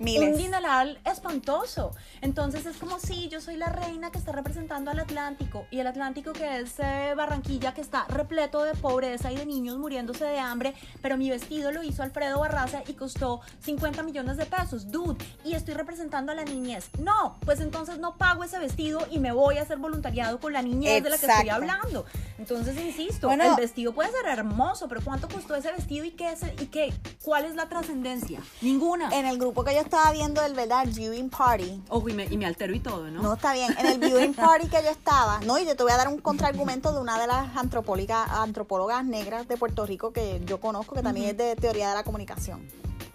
Miles. 0.00 0.30
un 0.30 0.36
dineral 0.36 0.98
espantoso. 1.04 1.92
Entonces 2.20 2.66
es 2.66 2.76
como 2.76 2.98
si 2.98 3.28
yo 3.28 3.40
soy 3.40 3.56
la 3.56 3.68
reina 3.68 4.10
que 4.10 4.18
está 4.18 4.32
representando 4.32 4.90
al 4.90 4.98
Atlántico 4.98 5.66
y 5.70 5.80
el 5.80 5.86
Atlántico 5.86 6.32
que 6.32 6.60
es 6.60 6.74
eh, 6.78 7.14
Barranquilla 7.16 7.74
que 7.74 7.80
está 7.80 8.04
repleto 8.08 8.62
de 8.64 8.74
pobreza 8.74 9.30
y 9.32 9.36
de 9.36 9.46
niños 9.46 9.78
muriéndose 9.78 10.24
de 10.24 10.38
hambre, 10.38 10.74
pero 11.02 11.16
mi 11.16 11.30
vestido 11.30 11.72
lo 11.72 11.82
hizo 11.82 12.02
Alfredo 12.02 12.40
Barraza 12.40 12.82
y 12.86 12.94
costó 12.94 13.40
50 13.60 14.02
millones 14.02 14.36
de 14.36 14.46
pesos, 14.46 14.90
dude, 14.90 15.16
y 15.44 15.54
estoy 15.54 15.74
representando 15.74 16.32
a 16.32 16.34
la 16.34 16.44
niñez. 16.44 16.90
No, 16.98 17.36
pues 17.44 17.60
entonces 17.60 17.98
no 17.98 18.16
pago 18.16 18.44
ese 18.44 18.58
vestido 18.58 19.06
y 19.10 19.18
me 19.18 19.32
voy 19.32 19.58
a 19.58 19.62
hacer 19.62 19.78
voluntariado 19.78 20.38
con 20.40 20.52
la 20.52 20.62
niñez 20.62 21.02
de 21.02 21.10
la 21.10 21.18
que 21.18 21.26
estoy 21.26 21.48
hablando. 21.48 22.04
Entonces 22.38 22.78
insisto, 22.78 23.28
Bueno. 23.28 23.44
el 23.44 23.56
vestido 23.56 23.92
puede 23.92 24.10
ser 24.12 24.26
hermoso, 24.26 24.88
pero 24.88 25.00
¿cuánto 25.02 25.28
costó 25.28 25.54
ese 25.54 25.72
vestido 25.72 26.04
y 26.04 26.12
qué 26.12 26.32
es 26.32 26.42
y 26.60 26.66
qué 26.66 26.92
cuál 27.22 27.44
es 27.44 27.54
la 27.54 27.68
trascendencia? 27.68 28.40
Ninguna. 28.60 29.10
En 29.12 29.26
el 29.26 29.38
grupo 29.38 29.64
que 29.64 29.74
yo 29.74 29.80
estaba 29.88 30.12
viendo, 30.12 30.42
el 30.42 30.54
verdad, 30.54 30.86
viewing 30.86 31.30
party. 31.30 31.82
Ojo, 31.88 32.08
y 32.08 32.12
me, 32.12 32.26
y 32.26 32.36
me 32.36 32.46
altero 32.46 32.74
y 32.74 32.80
todo, 32.80 33.10
¿no? 33.10 33.22
No, 33.22 33.34
está 33.34 33.54
bien. 33.54 33.74
En 33.78 33.86
el 33.86 33.98
viewing 33.98 34.34
party 34.34 34.68
que 34.68 34.82
yo 34.82 34.90
estaba, 34.90 35.40
no, 35.40 35.58
y 35.58 35.66
yo 35.66 35.74
te 35.74 35.82
voy 35.82 35.92
a 35.92 35.96
dar 35.96 36.08
un 36.08 36.18
contraargumento 36.18 36.92
de 36.92 37.00
una 37.00 37.18
de 37.18 37.26
las 37.26 37.56
antropólogas, 37.56 39.04
negras 39.04 39.48
de 39.48 39.56
Puerto 39.56 39.86
Rico 39.86 40.12
que 40.12 40.40
yo 40.44 40.60
conozco, 40.60 40.94
que 40.94 41.02
también 41.02 41.30
es 41.30 41.36
de 41.36 41.56
teoría 41.56 41.88
de 41.88 41.94
la 41.94 42.04
comunicación. 42.04 42.68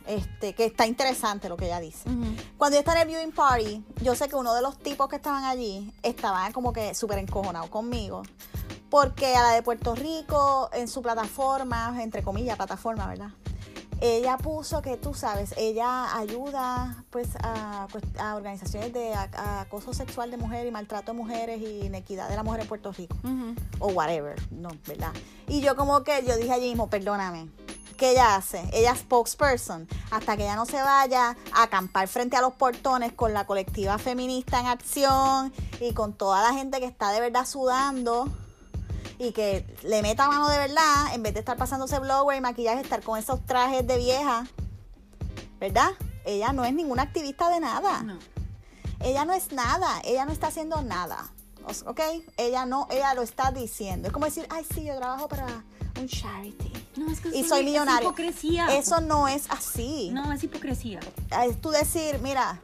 Este, 0.06 0.54
que 0.54 0.66
está 0.66 0.86
interesante 0.86 1.48
lo 1.48 1.56
que 1.56 1.66
ella 1.66 1.80
dice. 1.80 2.10
Ujú. 2.10 2.36
Cuando 2.58 2.76
yo 2.76 2.80
estaba 2.80 3.02
en 3.02 3.08
el 3.08 3.16
viewing 3.16 3.32
party, 3.32 3.84
yo 4.02 4.16
sé 4.16 4.28
que 4.28 4.36
uno 4.36 4.54
de 4.54 4.62
los 4.62 4.78
tipos 4.78 5.08
que 5.08 5.16
estaban 5.16 5.46
allí 5.46 5.94
estaban 6.04 6.52
como 6.52 6.74
que 6.74 6.94
súper 6.94 7.20
encojonados 7.20 7.70
conmigo. 7.70 8.24
Porque 8.90 9.36
a 9.36 9.42
la 9.42 9.52
de 9.52 9.64
Puerto 9.64 9.96
Rico, 9.96 10.70
en 10.74 10.88
su 10.90 11.02
plataforma, 11.02 12.04
entre 12.04 12.22
comillas, 12.22 12.58
plataforma, 12.58 13.08
¿verdad? 13.08 13.30
Ella 14.06 14.38
puso 14.38 14.82
que 14.82 14.98
tú 14.98 15.14
sabes, 15.14 15.54
ella 15.56 16.14
ayuda 16.18 17.06
pues 17.10 17.30
a, 17.42 17.88
pues, 17.90 18.04
a 18.20 18.36
organizaciones 18.36 18.92
de 18.92 19.14
a- 19.14 19.30
a 19.34 19.62
acoso 19.62 19.94
sexual 19.94 20.30
de 20.30 20.36
mujeres 20.36 20.68
y 20.68 20.72
maltrato 20.72 21.14
de 21.14 21.18
mujeres 21.18 21.62
y 21.62 21.86
inequidad 21.86 22.28
de 22.28 22.36
la 22.36 22.44
mujer 22.44 22.60
en 22.60 22.68
Puerto 22.68 22.92
Rico 22.92 23.16
o 23.80 23.88
whatever, 23.88 24.36
no, 24.52 24.68
¿verdad? 24.86 25.14
Y 25.48 25.62
yo 25.62 25.78
como 25.78 26.04
que, 26.04 26.22
yo 26.28 26.36
dije 26.36 26.52
allí 26.52 26.68
mismo, 26.68 26.90
perdóname, 26.90 27.48
¿qué 27.98 28.12
ella 28.12 28.36
hace? 28.36 28.68
Ella 28.74 28.92
es 28.92 29.00
spokesperson, 29.00 29.88
hasta 30.12 30.36
que 30.36 30.44
ella 30.44 30.58
no 30.58 30.66
se 30.66 30.82
vaya 30.82 31.38
a 31.54 31.64
acampar 31.64 32.10
frente 32.10 32.36
a 32.36 32.42
los 32.42 32.56
portones 32.56 33.14
con 33.14 33.34
la 33.34 33.46
colectiva 33.46 33.98
feminista 34.00 34.60
en 34.60 34.68
acción 34.68 35.54
y 35.80 35.94
con 35.94 36.12
toda 36.12 36.42
la 36.42 36.54
gente 36.54 36.82
que 36.82 36.88
está 36.88 37.12
de 37.14 37.22
verdad 37.22 37.46
sudando 37.46 38.28
y 39.20 39.32
que 39.32 39.66
le 39.84 40.02
meta 40.02 40.28
mano 40.28 40.50
de 40.50 40.58
verdad, 40.58 41.14
en 41.14 41.24
vez 41.24 41.34
de 41.34 41.40
estar 41.40 41.58
pasándose 41.58 42.00
blower 42.00 42.38
y 42.38 42.42
maquillaje, 42.42 42.82
estar 42.82 43.02
con 43.04 43.18
esos 43.20 43.46
trajes 43.46 43.86
de 43.86 43.98
vieja, 43.98 44.46
¿verdad? 45.60 45.92
Ella 46.26 46.54
no 46.54 46.64
es 46.66 46.74
ninguna 46.74 47.04
activista 47.04 47.50
de 47.50 47.60
nada. 47.60 48.02
No. 48.04 48.18
Ella 49.02 49.26
no 49.26 49.34
es 49.34 49.52
nada, 49.52 50.02
ella 50.06 50.26
no 50.26 50.32
está 50.32 50.48
haciendo 50.48 50.82
nada. 50.82 51.32
¿Ok? 51.86 52.00
Ella 52.38 52.66
no, 52.66 52.88
ella 52.92 53.14
lo 53.14 53.22
está 53.22 53.52
diciendo. 53.52 54.08
Es 54.08 54.14
como 54.14 54.26
decir, 54.26 54.46
ay, 54.50 54.66
sí, 54.74 54.84
yo 54.86 54.98
trabajo 54.98 55.28
para 55.30 55.46
un 56.00 56.08
charity. 56.08 56.72
No, 56.98 57.10
es 57.12 57.20
que 57.22 57.30
Y 57.30 57.44
soy 57.46 57.60
es 57.60 57.66
millonaria. 57.66 58.02
hipocresía. 58.08 58.76
Eso 58.76 59.00
no 59.02 59.28
es 59.28 59.50
así. 59.50 60.10
No, 60.14 60.32
es 60.34 60.44
hipocresía. 60.44 61.00
Es 61.46 61.60
tú 61.62 61.70
decir, 61.72 62.20
mira, 62.22 62.62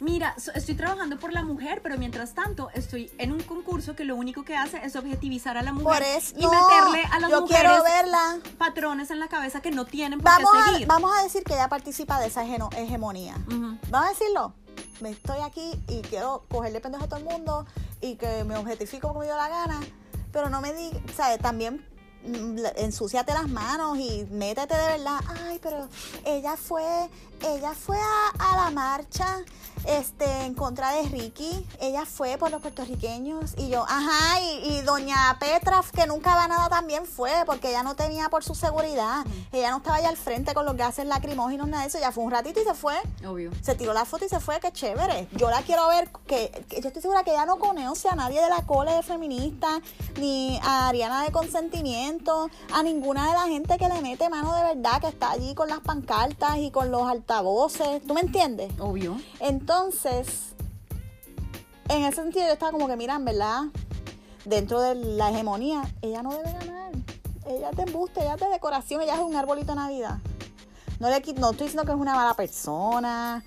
Mira, 0.00 0.34
estoy 0.54 0.74
trabajando 0.74 1.18
por 1.18 1.32
la 1.32 1.42
mujer, 1.42 1.80
pero 1.82 1.96
mientras 1.96 2.34
tanto 2.34 2.68
estoy 2.74 3.10
en 3.18 3.32
un 3.32 3.40
concurso 3.42 3.96
que 3.96 4.04
lo 4.04 4.14
único 4.16 4.44
que 4.44 4.54
hace 4.56 4.78
es 4.84 4.94
objetivizar 4.94 5.56
a 5.56 5.62
la 5.62 5.72
mujer 5.72 6.02
eso. 6.02 6.34
y 6.36 6.46
meterle 6.46 7.04
a 7.10 7.18
las 7.20 7.30
yo 7.30 7.40
mujeres 7.40 7.62
quiero 7.70 7.82
verla. 7.82 8.38
patrones 8.58 9.10
en 9.10 9.20
la 9.20 9.28
cabeza 9.28 9.60
que 9.62 9.70
no 9.70 9.86
tienen 9.86 10.20
por 10.20 10.30
Vamos 10.30 10.50
qué 10.52 10.58
a, 10.58 10.72
seguir. 10.72 10.86
vamos 10.86 11.10
a 11.18 11.22
decir 11.22 11.42
que 11.44 11.54
ella 11.54 11.68
participa 11.68 12.20
de 12.20 12.26
esa 12.26 12.44
hegemonía. 12.44 13.36
Vamos 13.48 13.80
a 14.06 14.10
decirlo. 14.10 14.52
Me 15.00 15.10
estoy 15.10 15.38
aquí 15.40 15.72
y 15.88 16.02
quiero 16.02 16.44
cogerle 16.50 16.80
pendejo 16.80 17.04
a 17.04 17.08
todo 17.08 17.18
el 17.18 17.24
mundo 17.24 17.66
y 18.02 18.16
que 18.16 18.44
me 18.44 18.56
objetifico 18.56 19.08
como 19.08 19.24
yo 19.24 19.34
la 19.36 19.48
gana. 19.48 19.80
Pero 20.32 20.50
no 20.50 20.60
me 20.60 20.74
digas, 20.74 21.00
¿sabes? 21.16 21.38
También 21.38 21.86
mm, 22.26 22.58
ensúciate 22.76 23.32
las 23.32 23.48
manos 23.48 23.96
y 23.98 24.26
métete 24.30 24.74
de 24.76 24.86
verdad. 24.98 25.20
Ay, 25.46 25.58
pero 25.62 25.88
ella 26.26 26.56
fue, 26.58 27.08
ella 27.42 27.74
fue 27.74 27.98
a, 27.98 28.30
a 28.38 28.64
la 28.64 28.70
marcha 28.70 29.38
este, 29.86 30.44
en 30.44 30.54
contra 30.54 30.92
de 30.92 31.02
Ricky. 31.02 31.66
Ella 31.80 32.04
fue 32.06 32.36
por 32.38 32.50
los 32.50 32.60
puertorriqueños. 32.60 33.54
Y 33.56 33.68
yo, 33.68 33.84
ajá, 33.84 34.40
y, 34.40 34.78
y 34.78 34.82
doña 34.82 35.36
Petra, 35.38 35.80
que 35.94 36.06
nunca 36.06 36.34
va 36.34 36.48
nada, 36.48 36.68
también 36.68 37.06
fue, 37.06 37.30
porque 37.46 37.68
ella 37.68 37.82
no 37.82 37.94
tenía 37.94 38.28
por 38.28 38.42
su 38.42 38.54
seguridad. 38.54 39.24
Ella 39.52 39.70
no 39.70 39.78
estaba 39.78 39.96
allá 39.96 40.08
al 40.08 40.16
frente 40.16 40.54
con 40.54 40.64
los 40.64 40.76
gases 40.76 41.06
lacrimógenos, 41.06 41.68
nada 41.68 41.82
de 41.82 41.88
eso. 41.88 41.98
Ella 41.98 42.12
fue 42.12 42.24
un 42.24 42.30
ratito 42.30 42.60
y 42.60 42.64
se 42.64 42.74
fue. 42.74 42.94
Obvio. 43.26 43.50
Se 43.62 43.74
tiró 43.74 43.92
la 43.92 44.04
foto 44.04 44.24
y 44.24 44.28
se 44.28 44.40
fue, 44.40 44.58
qué 44.60 44.72
chévere. 44.72 45.28
Yo 45.32 45.50
la 45.50 45.62
quiero 45.62 45.88
ver, 45.88 46.10
que, 46.26 46.66
que 46.68 46.80
yo 46.80 46.88
estoy 46.88 47.02
segura 47.02 47.22
que 47.22 47.30
ella 47.30 47.46
no 47.46 47.58
conoce 47.58 48.08
a 48.08 48.14
nadie 48.14 48.40
de 48.40 48.50
la 48.50 48.62
cole 48.66 48.92
de 48.92 49.02
feminista, 49.02 49.80
ni 50.18 50.58
a 50.62 50.88
Ariana 50.88 51.22
de 51.22 51.32
consentimiento, 51.32 52.50
a 52.72 52.82
ninguna 52.82 53.28
de 53.28 53.32
la 53.34 53.46
gente 53.46 53.78
que 53.78 53.88
le 53.88 54.00
mete 54.00 54.28
mano 54.28 54.54
de 54.54 54.62
verdad, 54.74 55.00
que 55.00 55.08
está 55.08 55.30
allí 55.30 55.54
con 55.54 55.68
las 55.68 55.80
pancartas 55.80 56.56
y 56.58 56.70
con 56.70 56.90
los 56.90 57.08
altavoces. 57.30 58.02
¿Tú 58.06 58.14
me 58.14 58.20
entiendes? 58.20 58.72
Obvio. 58.78 59.20
Entonces, 59.40 60.54
en 61.88 62.04
ese 62.04 62.16
sentido 62.22 62.46
yo 62.46 62.52
estaba 62.52 62.70
como 62.72 62.86
que, 62.86 62.96
miran, 62.96 63.24
¿verdad? 63.24 63.62
Dentro 64.44 64.80
de 64.80 64.94
la 64.94 65.30
hegemonía, 65.30 65.82
ella 66.02 66.22
no 66.22 66.30
debe 66.30 66.52
ganar. 66.52 66.92
Ella 67.48 67.70
de 67.72 67.82
embuste, 67.82 68.20
ella 68.20 68.34
es 68.34 68.40
de 68.40 68.48
decoración, 68.48 69.02
ella 69.02 69.14
es 69.14 69.20
un 69.20 69.34
arbolito 69.34 69.72
de 69.72 69.76
Navidad. 69.76 70.18
No, 71.00 71.08
le, 71.10 71.20
no 71.34 71.50
estoy 71.50 71.66
diciendo 71.66 71.84
que 71.84 71.90
es 71.92 71.98
una 71.98 72.14
mala 72.14 72.34
persona, 72.34 73.44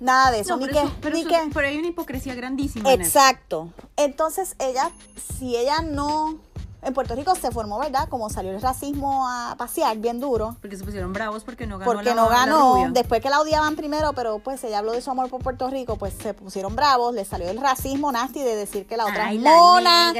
nada 0.00 0.30
de 0.30 0.40
eso, 0.40 0.56
No, 0.56 0.58
ni 0.58 0.66
pero, 0.66 0.80
que... 0.80 0.86
eso- 0.86 0.96
pero 1.00 1.14
ni 1.14 1.20
eso- 1.22 1.28
que 1.30 1.36
pero 1.52 1.68
hay 1.68 1.78
una 1.78 1.88
hipocresía 1.88 2.34
grandísima. 2.34 2.92
en 2.92 3.00
exacto. 3.00 3.72
Entonces, 3.96 4.56
ella, 4.58 4.90
si 5.38 5.56
ella 5.56 5.80
no... 5.82 6.38
En 6.84 6.94
Puerto 6.94 7.14
Rico 7.14 7.34
se 7.34 7.50
formó, 7.50 7.78
¿verdad? 7.78 8.08
Como 8.08 8.28
salió 8.30 8.50
el 8.52 8.60
racismo 8.60 9.26
a 9.28 9.54
pasear 9.56 9.96
bien 9.98 10.20
duro. 10.20 10.56
Porque 10.60 10.76
se 10.76 10.84
pusieron 10.84 11.12
bravos 11.12 11.42
porque 11.44 11.66
no 11.66 11.78
ganó 11.78 11.90
Porque 11.90 12.10
la- 12.10 12.14
no 12.14 12.28
la 12.30 12.36
ganó, 12.36 12.74
rubia. 12.74 12.90
después 12.92 13.20
que 13.22 13.30
la 13.30 13.40
odiaban 13.40 13.76
primero, 13.76 14.12
pero 14.12 14.38
pues 14.38 14.62
ella 14.64 14.78
habló 14.78 14.92
de 14.92 15.00
su 15.00 15.10
amor 15.10 15.28
por 15.30 15.42
Puerto 15.42 15.68
Rico, 15.70 15.96
pues 15.96 16.14
se 16.14 16.34
pusieron 16.34 16.76
bravos, 16.76 17.14
le 17.14 17.24
salió 17.24 17.48
el 17.48 17.58
racismo 17.60 18.12
nasty 18.12 18.40
de 18.42 18.54
decir 18.56 18.86
que 18.86 18.96
la 18.96 19.04
otra 19.06 19.26
Ay, 19.26 19.36
es 19.38 19.42
mona. 19.42 20.12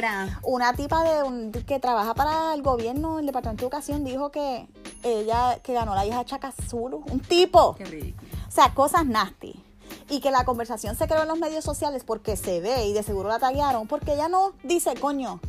Una 0.42 0.72
tipa 0.72 1.02
de 1.04 1.22
un- 1.22 1.52
que 1.52 1.78
trabaja 1.80 2.14
para 2.14 2.54
el 2.54 2.62
gobierno, 2.62 3.18
el 3.18 3.26
Departamento 3.26 3.60
de 3.62 3.66
Educación, 3.66 4.04
dijo 4.04 4.30
que 4.30 4.68
ella, 5.02 5.58
que 5.62 5.72
ganó 5.74 5.94
la 5.94 6.06
hija 6.06 6.18
de 6.18 6.24
Chaka 6.24 6.52
Zulu, 6.68 7.04
un 7.10 7.20
tipo. 7.20 7.74
Qué 7.74 7.84
ridículo. 7.84 8.28
O 8.48 8.50
sea, 8.50 8.72
cosas 8.74 9.04
nasty. 9.06 9.60
Y 10.08 10.20
que 10.20 10.30
la 10.30 10.44
conversación 10.44 10.96
se 10.96 11.06
creó 11.06 11.22
en 11.22 11.28
los 11.28 11.38
medios 11.38 11.64
sociales 11.64 12.04
porque 12.04 12.36
se 12.36 12.60
ve 12.60 12.86
y 12.86 12.92
de 12.92 13.02
seguro 13.02 13.28
la 13.28 13.38
taguearon, 13.38 13.86
porque 13.86 14.14
ella 14.14 14.28
no 14.28 14.52
dice, 14.62 14.94
coño, 14.94 15.40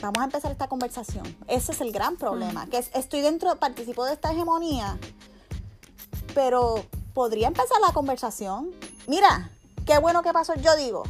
vamos 0.00 0.18
a 0.20 0.24
empezar 0.24 0.50
esta 0.52 0.68
conversación. 0.68 1.24
Ese 1.46 1.72
es 1.72 1.80
el 1.80 1.92
gran 1.92 2.16
problema, 2.16 2.66
que 2.66 2.78
es- 2.78 2.90
estoy 2.94 3.20
dentro, 3.20 3.54
participo 3.56 4.04
de 4.04 4.12
esta 4.14 4.32
hegemonía, 4.32 4.98
pero 6.34 6.84
podría 7.14 7.48
empezar 7.48 7.80
la 7.86 7.92
conversación. 7.92 8.70
Mira, 9.06 9.50
qué 9.86 9.98
bueno 9.98 10.22
que 10.22 10.32
pasó, 10.32 10.54
yo 10.54 10.76
digo, 10.76 11.02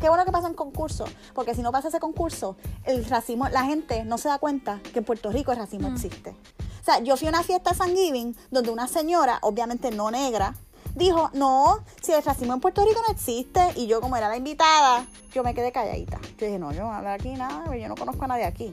qué 0.00 0.08
bueno 0.08 0.24
que 0.24 0.32
pasó 0.32 0.46
en 0.48 0.54
concurso, 0.54 1.04
porque 1.34 1.54
si 1.54 1.62
no 1.62 1.72
pasa 1.72 1.88
ese 1.88 2.00
concurso, 2.00 2.56
el 2.84 3.04
racismo, 3.06 3.48
la 3.48 3.64
gente 3.64 4.04
no 4.04 4.18
se 4.18 4.28
da 4.28 4.38
cuenta 4.38 4.80
que 4.92 4.98
en 4.98 5.04
Puerto 5.04 5.30
Rico 5.30 5.52
el 5.52 5.58
racismo 5.58 5.88
existe. 5.88 6.30
O 6.30 6.84
sea, 6.84 6.98
yo 7.00 7.16
fui 7.16 7.28
a 7.28 7.30
una 7.30 7.42
fiesta 7.42 7.70
de 7.70 7.76
San 7.76 7.96
Giving 7.96 8.36
donde 8.50 8.70
una 8.70 8.86
señora, 8.88 9.38
obviamente 9.40 9.90
no 9.90 10.10
negra, 10.10 10.54
dijo, 10.94 11.30
no, 11.34 11.78
si 12.02 12.12
el 12.12 12.22
racismo 12.22 12.54
en 12.54 12.60
Puerto 12.60 12.84
Rico 12.84 13.00
no 13.06 13.12
existe, 13.12 13.60
y 13.76 13.86
yo 13.86 14.00
como 14.00 14.16
era 14.16 14.28
la 14.28 14.36
invitada, 14.36 15.06
yo 15.32 15.42
me 15.42 15.54
quedé 15.54 15.72
calladita. 15.72 16.18
Yo 16.38 16.46
dije, 16.46 16.58
no, 16.58 16.72
yo 16.72 16.80
no 16.80 16.86
voy 16.86 16.94
a 16.94 16.98
hablar 16.98 17.20
aquí 17.20 17.30
nada, 17.30 17.76
yo 17.76 17.88
no 17.88 17.94
conozco 17.94 18.24
a 18.24 18.28
nadie 18.28 18.44
aquí. 18.44 18.72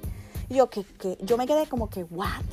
Y 0.49 0.55
yo, 0.55 0.69
que, 0.69 0.83
que, 0.83 1.17
yo 1.21 1.37
me 1.37 1.47
quedé 1.47 1.67
como 1.67 1.89
que, 1.89 2.03
what? 2.03 2.43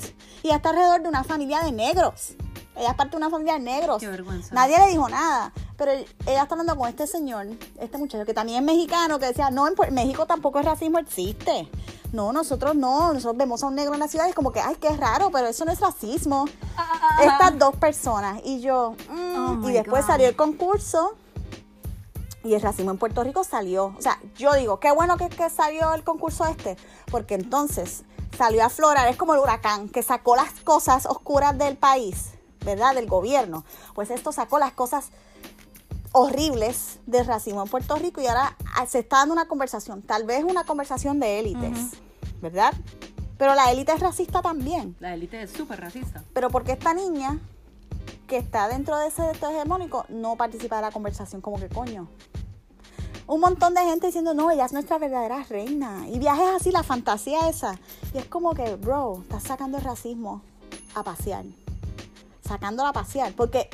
Y 0.42 0.50
está 0.50 0.70
alrededor 0.70 1.02
de 1.02 1.08
una 1.08 1.24
familia 1.24 1.60
de 1.60 1.72
negros. 1.72 2.34
Ella 2.76 2.90
es 2.90 2.94
parte 2.94 3.12
de 3.12 3.16
una 3.16 3.28
familia 3.28 3.54
de 3.54 3.60
negros. 3.60 4.00
Qué 4.00 4.08
vergüenza. 4.08 4.54
Nadie 4.54 4.78
le 4.78 4.86
dijo 4.86 5.08
nada. 5.08 5.52
Pero 5.76 5.92
ella 5.92 6.42
está 6.42 6.54
hablando 6.54 6.76
con 6.76 6.88
este 6.88 7.08
señor, 7.08 7.46
este 7.80 7.98
muchacho, 7.98 8.24
que 8.24 8.34
también 8.34 8.60
es 8.60 8.64
mexicano, 8.64 9.18
que 9.18 9.26
decía, 9.26 9.50
no, 9.50 9.66
en 9.66 9.94
México 9.94 10.26
tampoco 10.26 10.60
el 10.60 10.64
racismo 10.64 10.98
existe. 11.00 11.68
No, 12.12 12.32
nosotros 12.32 12.74
no, 12.74 13.12
nosotros 13.12 13.36
vemos 13.36 13.62
a 13.62 13.66
un 13.66 13.74
negro 13.74 13.92
en 13.94 14.00
la 14.00 14.08
ciudad 14.08 14.26
y 14.26 14.30
es 14.30 14.34
como 14.34 14.50
que, 14.50 14.60
ay, 14.60 14.76
qué 14.76 14.88
raro, 14.96 15.30
pero 15.30 15.46
eso 15.46 15.64
no 15.64 15.72
es 15.72 15.80
racismo. 15.80 16.46
Estas 17.20 17.58
dos 17.58 17.76
personas. 17.76 18.40
Y 18.44 18.60
yo, 18.60 18.94
mm, 19.10 19.64
Oh, 19.64 19.68
y 19.68 19.72
después 19.72 20.02
God. 20.02 20.12
salió 20.12 20.28
el 20.28 20.36
concurso 20.36 21.14
y 22.44 22.54
el 22.54 22.62
racismo 22.62 22.90
en 22.92 22.98
Puerto 22.98 23.22
Rico 23.24 23.44
salió. 23.44 23.94
O 23.98 24.00
sea, 24.02 24.18
yo 24.36 24.54
digo, 24.54 24.80
qué 24.80 24.90
bueno 24.90 25.16
que, 25.16 25.28
que 25.28 25.50
salió 25.50 25.92
el 25.94 26.02
concurso 26.04 26.46
este, 26.46 26.76
porque 27.10 27.34
entonces 27.34 28.04
salió 28.36 28.62
a 28.62 28.66
aflorar, 28.66 29.08
es 29.08 29.16
como 29.16 29.34
el 29.34 29.40
huracán, 29.40 29.88
que 29.88 30.02
sacó 30.02 30.36
las 30.36 30.52
cosas 30.64 31.04
oscuras 31.06 31.58
del 31.58 31.76
país, 31.76 32.30
¿verdad? 32.64 32.94
Del 32.94 33.06
gobierno. 33.08 33.64
Pues 33.94 34.10
esto 34.10 34.32
sacó 34.32 34.58
las 34.58 34.72
cosas 34.72 35.10
horribles 36.12 37.00
del 37.06 37.26
racismo 37.26 37.62
en 37.62 37.68
Puerto 37.68 37.96
Rico 37.96 38.20
y 38.20 38.26
ahora 38.26 38.56
ah, 38.76 38.86
se 38.86 39.00
está 39.00 39.18
dando 39.18 39.34
una 39.34 39.46
conversación, 39.46 40.02
tal 40.02 40.24
vez 40.24 40.44
una 40.44 40.64
conversación 40.64 41.20
de 41.20 41.40
élites, 41.40 41.90
¿verdad? 42.40 42.72
Pero 43.38 43.54
la 43.54 43.70
élite 43.70 43.92
es 43.92 44.00
racista 44.00 44.42
también. 44.42 44.96
La 44.98 45.14
élite 45.14 45.42
es 45.42 45.52
súper 45.52 45.80
racista. 45.80 46.24
Pero 46.32 46.50
porque 46.50 46.72
esta 46.72 46.92
niña 46.92 47.38
que 48.26 48.36
está 48.36 48.68
dentro 48.68 48.96
de 48.96 49.08
ese 49.08 49.22
texto 49.22 49.48
hegemónico 49.48 50.04
no 50.08 50.36
participa 50.36 50.76
de 50.76 50.82
la 50.82 50.90
conversación, 50.90 51.40
como 51.40 51.58
que 51.58 51.68
coño. 51.68 52.08
Un 53.26 53.40
montón 53.40 53.74
de 53.74 53.82
gente 53.82 54.06
diciendo, 54.06 54.34
no, 54.34 54.50
ella 54.50 54.64
es 54.64 54.72
nuestra 54.72 54.98
verdadera 54.98 55.44
reina. 55.44 56.08
Y 56.08 56.18
viajes 56.18 56.46
así, 56.48 56.70
la 56.72 56.82
fantasía 56.82 57.48
esa. 57.48 57.78
Y 58.14 58.18
es 58.18 58.24
como 58.24 58.54
que, 58.54 58.76
bro, 58.76 59.20
estás 59.22 59.42
sacando 59.42 59.78
el 59.78 59.84
racismo 59.84 60.42
a 60.94 61.02
pasear. 61.02 61.44
Sacándola 62.42 62.88
a 62.90 62.92
pasear. 62.92 63.32
Porque 63.34 63.68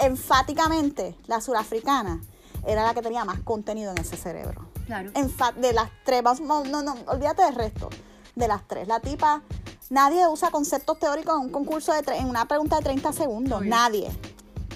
enfáticamente 0.00 1.16
la 1.26 1.40
surafricana 1.40 2.20
era 2.66 2.84
la 2.84 2.94
que 2.94 3.02
tenía 3.02 3.24
más 3.24 3.40
contenido 3.40 3.90
en 3.92 3.98
ese 3.98 4.16
cerebro. 4.16 4.68
Claro. 4.86 5.10
Enfa- 5.14 5.54
de 5.54 5.72
las 5.72 5.90
tres, 6.04 6.22
no, 6.40 6.64
no, 6.64 6.82
no, 6.82 6.94
olvídate 7.06 7.42
del 7.42 7.54
resto. 7.54 7.88
De 8.34 8.48
las 8.48 8.66
tres. 8.66 8.86
La 8.88 9.00
tipa, 9.00 9.42
nadie 9.88 10.26
usa 10.28 10.50
conceptos 10.50 10.98
teóricos 10.98 11.34
en 11.34 11.40
un 11.46 11.50
concurso 11.50 11.92
de 11.92 12.00
en 12.16 12.26
una 12.26 12.46
pregunta 12.46 12.76
de 12.76 12.82
30 12.82 13.12
segundos. 13.12 13.60
Obvio. 13.60 13.70
Nadie. 13.70 14.10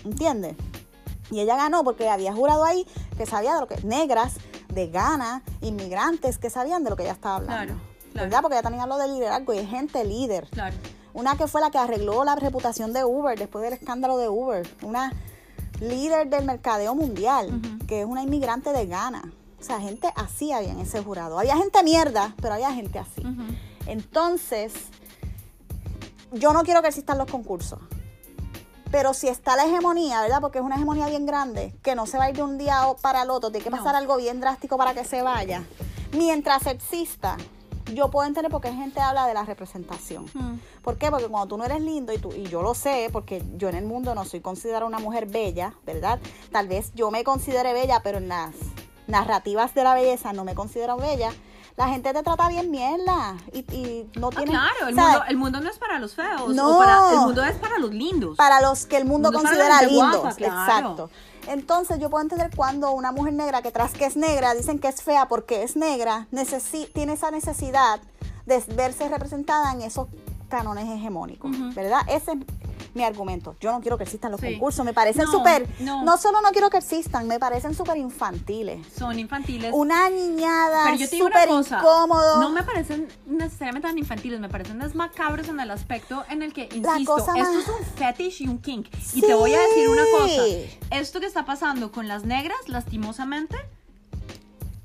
¿Entiendes? 0.05 0.57
Y 1.31 1.41
ella 1.41 1.57
ganó 1.57 1.83
porque 1.85 2.09
había 2.09 2.33
jurado 2.35 2.65
ahí 2.65 2.87
que 3.17 3.27
sabía 3.27 3.55
de 3.55 3.61
lo 3.61 3.67
que 3.67 3.77
negras, 3.83 4.35
de 4.69 4.89
Ghana, 4.89 5.43
inmigrantes 5.61 6.39
que 6.39 6.51
sabían 6.51 6.85
de 6.85 6.91
lo 6.91 6.97
que 6.97 7.05
ella 7.05 7.13
estaba 7.13 7.37
hablando. 7.37 7.75
Claro, 7.75 7.81
claro. 8.13 8.27
¿Verdad? 8.27 8.41
Porque 8.43 8.55
ella 8.57 8.63
también 8.63 8.83
habló 8.83 8.99
de 8.99 9.09
liderazgo 9.09 9.55
y 9.55 9.59
es 9.59 9.69
gente 9.69 10.05
líder. 10.05 10.49
Claro. 10.51 10.77
Una 11.15 11.37
que 11.37 11.47
fue 11.47 11.61
la 11.61 11.71
que 11.71 11.79
arregló 11.79 12.25
la 12.25 12.35
reputación 12.37 12.93
de 12.93 13.05
Uber 13.05 13.39
después 13.39 13.63
del 13.65 13.73
escándalo 13.73 14.19
de 14.19 14.29
Uber. 14.29 14.69
Una 14.83 15.13
líder 15.81 16.29
del 16.29 16.45
mercadeo 16.45 16.95
mundial, 16.95 17.61
que 17.87 18.01
es 18.01 18.07
una 18.07 18.23
inmigrante 18.23 18.73
de 18.73 18.87
Ghana. 18.87 19.33
O 19.61 19.63
sea, 19.63 19.81
gente 19.81 20.13
así 20.17 20.53
había 20.53 20.73
en 20.73 20.81
ese 20.81 21.03
jurado. 21.03 21.39
Había 21.39 21.57
gente 21.57 21.83
mierda, 21.83 22.35
pero 22.43 22.55
había 22.55 22.73
gente 22.73 22.99
así. 22.99 23.23
Entonces, 23.87 24.73
yo 26.33 26.53
no 26.53 26.63
quiero 26.65 26.83
que 26.83 26.89
existan 26.89 27.17
los 27.19 27.31
concursos. 27.31 27.79
Pero 28.91 29.15
si 29.15 29.29
está 29.29 29.57
la 29.57 29.65
hegemonía, 29.67 30.21
¿verdad? 30.21 30.41
Porque 30.41 30.59
es 30.59 30.65
una 30.65 30.77
hegemonía 30.77 31.07
bien 31.07 31.27
grande, 31.27 31.75
que 31.83 31.95
no 31.95 32.07
se 32.07 32.19
va 32.19 32.25
a 32.25 32.31
ir 32.31 32.37
de 32.37 32.43
un 32.43 32.59
día 32.59 32.77
para 33.01 33.23
el 33.23 33.31
otro, 33.31 33.51
tiene 33.51 33.65
que 33.65 33.71
No. 33.71 33.77
pasar 33.79 33.97
algo 33.97 34.17
bien 34.17 34.41
drástico 34.41 34.77
para 34.77 34.95
que 34.95 35.05
se 35.05 35.23
vaya. 35.23 35.65
Mientras 36.13 36.67
exista, 36.67 37.37
yo 37.93 38.11
puedo 38.11 38.27
entender 38.27 38.51
por 38.51 38.61
qué 38.61 38.73
gente 38.73 39.01
habla 39.01 39.27
de 39.27 39.35
la 39.35 39.45
representación. 39.45 40.25
Mm. 40.35 40.55
¿Por 40.83 40.97
qué? 40.97 41.11
Porque 41.11 41.27
cuando 41.29 41.49
tú 41.49 41.59
no 41.59 41.65
eres 41.65 41.81
lindo 41.83 42.13
y 42.13 42.19
tú 42.19 42.33
y 42.33 42.45
yo 42.45 42.63
lo 42.63 42.75
sé, 42.75 43.09
porque 43.13 43.43
yo 43.57 43.69
en 43.69 43.75
el 43.77 43.85
mundo 43.85 44.15
no 44.15 44.25
soy 44.25 44.41
considerada 44.41 44.87
una 44.87 44.99
mujer 44.99 45.27
bella, 45.27 45.75
¿verdad? 45.85 46.19
Tal 46.51 46.69
vez 46.69 46.93
yo 46.95 47.11
me 47.11 47.25
considere 47.25 47.73
bella, 47.73 48.01
pero 48.03 48.19
en 48.19 48.29
las 48.29 48.55
narrativas 49.07 49.75
de 49.75 49.85
la 49.85 49.95
belleza 49.95 50.33
no 50.33 50.45
me 50.45 50.55
considero 50.55 50.97
bella. 50.97 51.31
La 51.77 51.89
gente 51.89 52.13
te 52.13 52.23
trata 52.23 52.49
bien 52.49 52.71
mierda 52.71 53.37
y, 53.53 53.59
y 53.75 54.09
no 54.17 54.29
Ah, 54.29 54.37
tiene 54.37 54.53
claro, 54.53 54.89
el 54.89 54.95
mundo, 54.95 55.23
el 55.29 55.37
mundo 55.37 55.61
no 55.61 55.69
es 55.71 55.77
para 55.79 55.99
los 55.99 56.15
feos. 56.15 56.55
No. 56.55 56.77
o 56.77 56.79
para- 56.79 57.11
el 57.13 57.19
mundo 57.19 57.43
es 57.45 57.57
para 57.57 57.79
los 57.79 57.91
lindos. 57.93 58.37
para 58.37 58.61
los 58.61 58.87
que 58.87 58.97
el 58.97 59.05
mundo 59.05 59.33
considera 59.33 59.83
lindos. 59.83 60.17
guapa, 60.21 60.35
claro. 60.37 60.63
Exacto. 60.63 61.11
Entonces 61.49 61.99
yo 61.99 62.11
puedo 62.11 62.23
entender 62.23 62.51
cuando 62.55 62.93
una 62.93 63.13
mujer 63.13 63.35
negra 63.35 63.63
que 63.63 63.71
tras 63.71 63.93
que 63.93 64.07
es 64.07 64.17
negra 64.17 64.55
dicen 64.55 64.79
que 64.79 64.89
es 64.89 65.03
fea 65.03 65.29
porque 65.29 65.63
es 65.63 65.77
negra, 65.77 66.27
tiene 66.93 67.15
esa 67.15 67.31
necesidad 67.31 68.01
de 68.47 68.63
verse 68.75 69.09
representada 69.09 69.73
en 69.73 69.83
esos 69.83 70.09
cánones 70.49 70.89
hegemónicos. 70.89 71.51
¿verdad? 71.75 72.01
Ese 72.09 72.33
es 72.33 72.39
mi 72.95 73.05
argumento. 73.05 73.57
Yo 73.61 73.73
no 73.73 73.81
quiero 73.81 73.99
que 73.99 74.05
existan 74.05 74.31
los 74.33 74.41
Sí. 74.41 74.53
concursos, 74.53 74.85
me 74.85 74.93
parecen 74.95 75.25
No, 75.25 75.33
súper, 75.33 75.69
no. 75.81 76.05
no. 76.05 76.17
solo 76.17 76.41
no 76.41 76.51
quiero 76.51 76.71
que 76.71 76.79
existan, 76.79 77.27
me 77.27 77.39
parecen 77.39 77.75
súper 77.75 77.97
infantiles. 77.97 78.87
Son 78.97 79.19
infantiles. 79.19 79.73
Una 79.75 80.09
niñada 80.11 80.97
súper 80.97 81.49
incómodo. 81.51 82.41
no 82.41 82.51
me 82.51 82.63
parecen 82.63 83.09
necesariamente 83.27 83.89
tan 83.89 83.99
infantiles, 83.99 84.41
me 84.41 84.49
parecen 84.49 84.79
más 84.79 84.95
macabros 84.95 85.49
en 85.49 85.59
el 85.61 85.71
aspecto 85.71 86.25
en 86.31 86.43
el 86.43 86.53
que, 86.53 86.69
insisto, 86.73 87.19
esto 87.19 87.33
más- 87.33 87.49
es 87.49 87.69
un 87.69 87.85
fetish 87.97 88.43
y 88.43 88.49
un 88.49 88.59
kink. 88.59 88.89
Y 89.13 89.21
te 89.21 89.35
voy 89.35 89.55
a 89.55 89.61
decir 89.61 89.89
una 89.89 90.03
cosa, 90.19 90.43
esto 90.91 91.21
que 91.21 91.27
está 91.27 91.45
pasando 91.45 91.91
con 91.93 92.09
las 92.09 92.25
negras, 92.25 92.59
lastimosamente, 92.69 93.57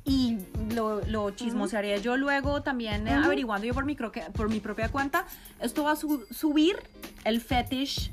y 0.09 0.39
lo, 0.73 1.01
lo 1.05 1.29
chismosearé 1.31 2.01
yo 2.01 2.17
luego 2.17 2.61
también 2.63 3.07
eh, 3.07 3.11
averiguando 3.13 3.67
yo 3.67 3.73
por 3.75 3.85
mi, 3.85 3.95
por 3.95 4.49
mi 4.49 4.59
propia 4.59 4.89
cuenta, 4.89 5.25
esto 5.61 5.83
va 5.83 5.91
a 5.91 5.95
su- 5.95 6.25
subir 6.31 6.77
el 7.25 7.39
fetish 7.41 8.09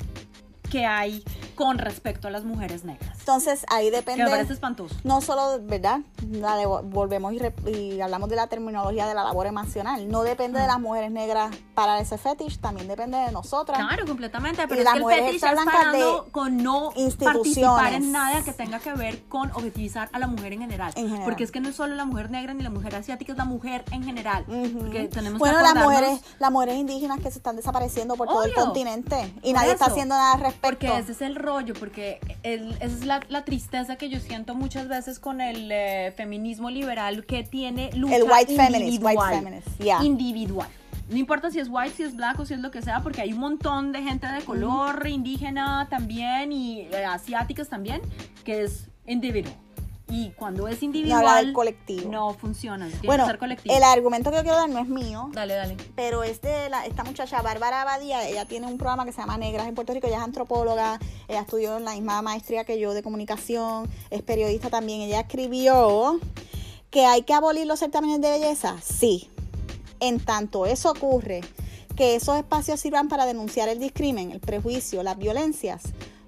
que 0.70 0.84
hay 0.84 1.22
con 1.54 1.78
respecto 1.78 2.28
a 2.28 2.30
las 2.30 2.44
mujeres 2.44 2.84
negras. 2.84 3.15
Entonces 3.26 3.66
ahí 3.70 3.90
Que 3.90 3.96
depende. 3.96 4.22
me 4.22 4.30
parece 4.30 4.52
espantoso. 4.52 4.94
no 5.02 5.20
solo, 5.20 5.58
¿verdad? 5.62 5.98
La 6.30 6.54
de- 6.54 6.66
volvemos 6.66 7.32
y, 7.32 7.40
re- 7.40 7.52
y 7.66 8.00
hablamos 8.00 8.28
de 8.30 8.36
la 8.36 8.46
terminología 8.46 9.04
de 9.08 9.14
la 9.14 9.24
labor 9.24 9.48
emocional. 9.48 10.08
No 10.08 10.22
depende 10.22 10.60
de 10.60 10.68
las 10.68 10.78
mujeres 10.78 11.10
negras 11.10 11.50
para 11.74 11.98
ese 11.98 12.18
fetish, 12.18 12.58
también 12.60 12.86
depende 12.86 13.18
de 13.18 13.32
nosotras. 13.32 13.78
Claro, 13.84 14.06
completamente. 14.06 14.62
Pero 14.68 14.76
Y 14.76 14.78
es 14.78 14.84
las 14.84 14.92
que 14.92 14.98
el 14.98 15.02
mujeres 15.02 15.24
fetish 15.24 15.42
está 15.42 16.24
con 16.30 16.56
no 16.58 16.92
instituciones. 16.94 17.34
participar 17.34 17.92
en 17.94 18.12
nada 18.12 18.44
que 18.44 18.52
tenga 18.52 18.78
que 18.78 18.92
ver 18.92 19.24
con 19.24 19.50
objetivizar 19.50 20.08
a 20.12 20.20
la 20.20 20.28
mujer 20.28 20.52
en 20.52 20.60
general. 20.60 20.92
En 20.94 21.06
general. 21.06 21.24
Porque 21.24 21.42
es 21.42 21.50
que 21.50 21.58
no 21.58 21.68
es 21.70 21.74
solo 21.74 21.96
la 21.96 22.04
mujer 22.04 22.30
negra 22.30 22.54
ni 22.54 22.62
la 22.62 22.70
mujer 22.70 22.94
asiática, 22.94 23.32
es 23.32 23.38
la 23.38 23.44
mujer 23.44 23.84
en 23.90 24.04
general. 24.04 24.44
Porque 24.46 25.08
tenemos 25.08 25.40
bueno, 25.40 25.56
que 25.58 25.62
las 25.64 25.74
mujeres, 25.74 26.20
las 26.38 26.52
mujeres 26.52 26.76
indígenas 26.76 27.18
que 27.18 27.32
se 27.32 27.38
están 27.38 27.56
desapareciendo 27.56 28.14
por 28.14 28.28
todo 28.28 28.44
el 28.44 28.54
continente 28.54 29.34
y 29.42 29.50
Por 29.52 29.60
nadie 29.60 29.72
está 29.72 29.86
haciendo 29.86 30.14
nada 30.14 30.34
al 30.34 30.40
respecto. 30.42 30.68
Porque 30.86 30.96
ese 30.96 31.10
es 31.10 31.22
el 31.22 31.34
rollo, 31.34 31.74
porque 31.74 32.20
el- 32.44 32.70
esa 32.76 32.84
es 32.86 33.04
la, 33.04 33.15
la 33.28 33.44
tristeza 33.44 33.96
que 33.96 34.08
yo 34.08 34.20
siento 34.20 34.54
muchas 34.54 34.88
veces 34.88 35.18
con 35.18 35.40
el 35.40 35.70
eh, 35.70 36.12
feminismo 36.16 36.70
liberal 36.70 37.24
que 37.26 37.44
tiene 37.44 37.90
lucha 37.92 38.16
El 38.16 38.22
white 38.24 38.56
feminist, 38.56 38.80
individual. 38.80 39.16
white 39.16 39.36
feminist, 39.38 39.78
yeah. 39.78 40.04
Individual. 40.04 40.68
No 41.08 41.16
importa 41.16 41.50
si 41.50 41.60
es 41.60 41.68
white, 41.70 41.94
si 41.96 42.02
es 42.02 42.16
black 42.16 42.40
o 42.40 42.44
si 42.46 42.54
es 42.54 42.60
lo 42.60 42.70
que 42.70 42.82
sea, 42.82 43.00
porque 43.02 43.20
hay 43.20 43.32
un 43.32 43.38
montón 43.38 43.92
de 43.92 44.02
gente 44.02 44.26
de 44.26 44.42
color, 44.42 45.06
indígena 45.06 45.86
también 45.88 46.50
y 46.50 46.80
eh, 46.80 47.04
asiáticas 47.04 47.68
también, 47.68 48.00
que 48.44 48.64
es 48.64 48.88
individual. 49.06 49.54
Y 50.08 50.30
cuando 50.30 50.68
es 50.68 50.80
No 50.80 50.86
individual, 50.86 51.46
del 51.46 51.52
colectivo. 51.52 52.10
no 52.12 52.32
funciona. 52.34 52.86
Tiene 52.86 53.06
bueno, 53.06 53.24
que 53.24 53.30
ser 53.30 53.38
colectivo. 53.38 53.74
el 53.74 53.82
argumento 53.82 54.30
que 54.30 54.36
yo 54.36 54.42
quiero 54.42 54.56
dar 54.56 54.68
no 54.68 54.78
es 54.78 54.86
mío, 54.86 55.30
Dale, 55.32 55.54
dale. 55.54 55.76
pero 55.96 56.22
es 56.22 56.40
de 56.42 56.68
la, 56.70 56.86
esta 56.86 57.02
muchacha 57.02 57.42
Bárbara 57.42 57.82
Abadía. 57.82 58.26
Ella 58.28 58.44
tiene 58.44 58.66
un 58.68 58.78
programa 58.78 59.04
que 59.04 59.10
se 59.12 59.18
llama 59.20 59.36
Negras 59.36 59.66
en 59.66 59.74
Puerto 59.74 59.92
Rico. 59.92 60.06
Ella 60.06 60.18
es 60.18 60.22
antropóloga, 60.22 61.00
ella 61.26 61.40
estudió 61.40 61.76
en 61.76 61.84
la 61.84 61.92
misma 61.94 62.22
maestría 62.22 62.64
que 62.64 62.78
yo 62.78 62.94
de 62.94 63.02
comunicación, 63.02 63.90
es 64.10 64.22
periodista 64.22 64.70
también. 64.70 65.00
Ella 65.00 65.20
escribió 65.20 66.20
que 66.90 67.04
hay 67.04 67.22
que 67.22 67.34
abolir 67.34 67.66
los 67.66 67.80
certámenes 67.80 68.20
de 68.20 68.30
belleza. 68.30 68.76
Sí. 68.82 69.28
En 69.98 70.20
tanto 70.20 70.66
eso 70.66 70.90
ocurre, 70.92 71.40
que 71.96 72.14
esos 72.14 72.36
espacios 72.36 72.78
sirvan 72.78 73.08
para 73.08 73.26
denunciar 73.26 73.68
el 73.68 73.80
discrimen, 73.80 74.30
el 74.30 74.40
prejuicio, 74.40 75.02
las 75.02 75.16
violencias, 75.18 75.82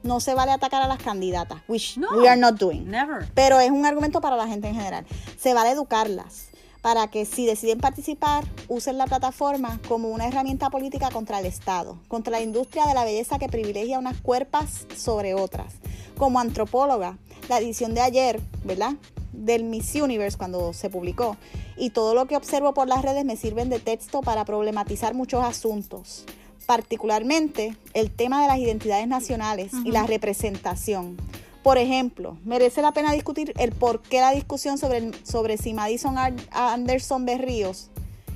no 0.08 0.18
se 0.20 0.34
vale 0.34 0.50
atacar 0.50 0.82
a 0.82 0.88
las 0.88 0.98
candidatas, 0.98 1.60
which 1.68 1.96
No. 1.98 2.08
we 2.16 2.26
are 2.28 2.40
not 2.40 2.56
doing. 2.58 2.90
Never. 2.90 3.28
Pero 3.34 3.60
es 3.60 3.70
un 3.70 3.86
argumento 3.86 4.20
para 4.20 4.36
la 4.36 4.48
gente 4.48 4.66
en 4.66 4.74
general. 4.74 5.06
Se 5.38 5.54
vale 5.54 5.70
educarlas 5.70 6.48
para 6.82 7.08
que 7.08 7.24
si 7.26 7.44
deciden 7.44 7.78
participar, 7.78 8.44
usen 8.68 8.98
la 8.98 9.06
plataforma 9.06 9.80
como 9.88 10.08
una 10.08 10.26
herramienta 10.26 10.70
política 10.70 11.10
contra 11.10 11.38
el 11.40 11.46
Estado, 11.46 11.98
contra 12.08 12.30
la 12.32 12.40
industria 12.40 12.86
de 12.86 12.94
la 12.94 13.04
belleza 13.04 13.38
que 13.38 13.48
privilegia 13.48 13.98
unas 13.98 14.20
cuerpas 14.20 14.86
sobre 14.96 15.34
otras. 15.34 15.74
Como 16.16 16.40
antropóloga, 16.40 17.18
la 17.48 17.58
edición 17.58 17.94
de 17.94 18.00
ayer, 18.00 18.40
¿verdad? 18.64 18.94
Del 19.32 19.64
Miss 19.64 19.94
Universe 19.94 20.38
cuando 20.38 20.72
se 20.72 20.88
publicó 20.88 21.36
y 21.76 21.90
todo 21.90 22.14
lo 22.14 22.26
que 22.26 22.36
observo 22.36 22.72
por 22.74 22.88
las 22.88 23.02
redes 23.02 23.24
me 23.24 23.36
sirven 23.36 23.68
de 23.68 23.78
texto 23.78 24.20
para 24.22 24.44
problematizar 24.44 25.14
muchos 25.14 25.44
asuntos, 25.44 26.24
particularmente 26.66 27.76
el 27.94 28.10
tema 28.10 28.42
de 28.42 28.48
las 28.48 28.58
identidades 28.58 29.08
nacionales 29.08 29.72
y 29.84 29.90
la 29.90 30.06
representación. 30.06 31.16
Por 31.62 31.78
ejemplo, 31.78 32.38
merece 32.44 32.82
la 32.82 32.92
pena 32.92 33.12
discutir 33.12 33.52
el 33.58 33.72
por 33.72 34.00
qué 34.02 34.20
la 34.20 34.30
discusión 34.30 34.78
sobre, 34.78 35.10
sobre 35.24 35.58
si 35.58 35.74
Madison 35.74 36.16
Anderson 36.50 37.26
Berríos, 37.26 37.90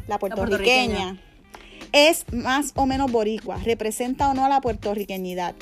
la 0.07 0.19
puertorriqueña, 0.19 1.21
es 1.93 2.25
más 2.33 2.73
o 2.75 2.87
menos 2.87 3.13
boricua, 3.13 3.59
representa 3.59 4.31
o 4.31 4.35
no 4.35 4.45
a 4.45 4.49
la 4.49 4.61
puertorriqueñidad. 4.61 5.55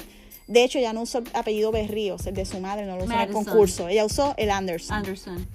De 0.47 0.65
hecho, 0.65 0.79
ella 0.79 0.93
no 0.93 1.03
usó 1.03 1.19
el 1.19 1.29
apellido 1.35 1.71
Berríos, 1.71 2.27
el 2.27 2.35
de 2.35 2.45
su 2.45 2.59
madre, 2.59 2.87
no 2.87 2.97
lo 2.97 3.05
usó 3.05 3.13
en 3.13 3.21
el 3.21 3.31
concurso. 3.31 3.89
Ella 3.89 4.05
usó 4.05 4.35
el 4.37 4.51
Anderson 4.51 4.97
Anderson. 4.97 5.47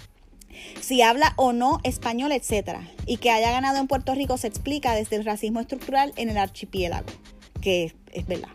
Si 0.82 1.02
habla 1.02 1.34
o 1.36 1.54
no 1.54 1.80
español, 1.84 2.32
etcétera, 2.32 2.88
y 3.06 3.18
que 3.18 3.32
haya 3.32 3.52
ganado 3.52 3.80
en 3.80 3.88
Puerto 3.88 4.14
Rico 4.16 4.38
se 4.38 4.48
explica 4.48 4.94
desde 4.94 5.16
el 5.16 5.26
racismo 5.26 5.60
estructural 5.60 6.14
en 6.16 6.30
el 6.30 6.38
archipiélago, 6.38 7.08
que 7.62 7.94
es, 8.12 8.26
verdad. 8.28 8.50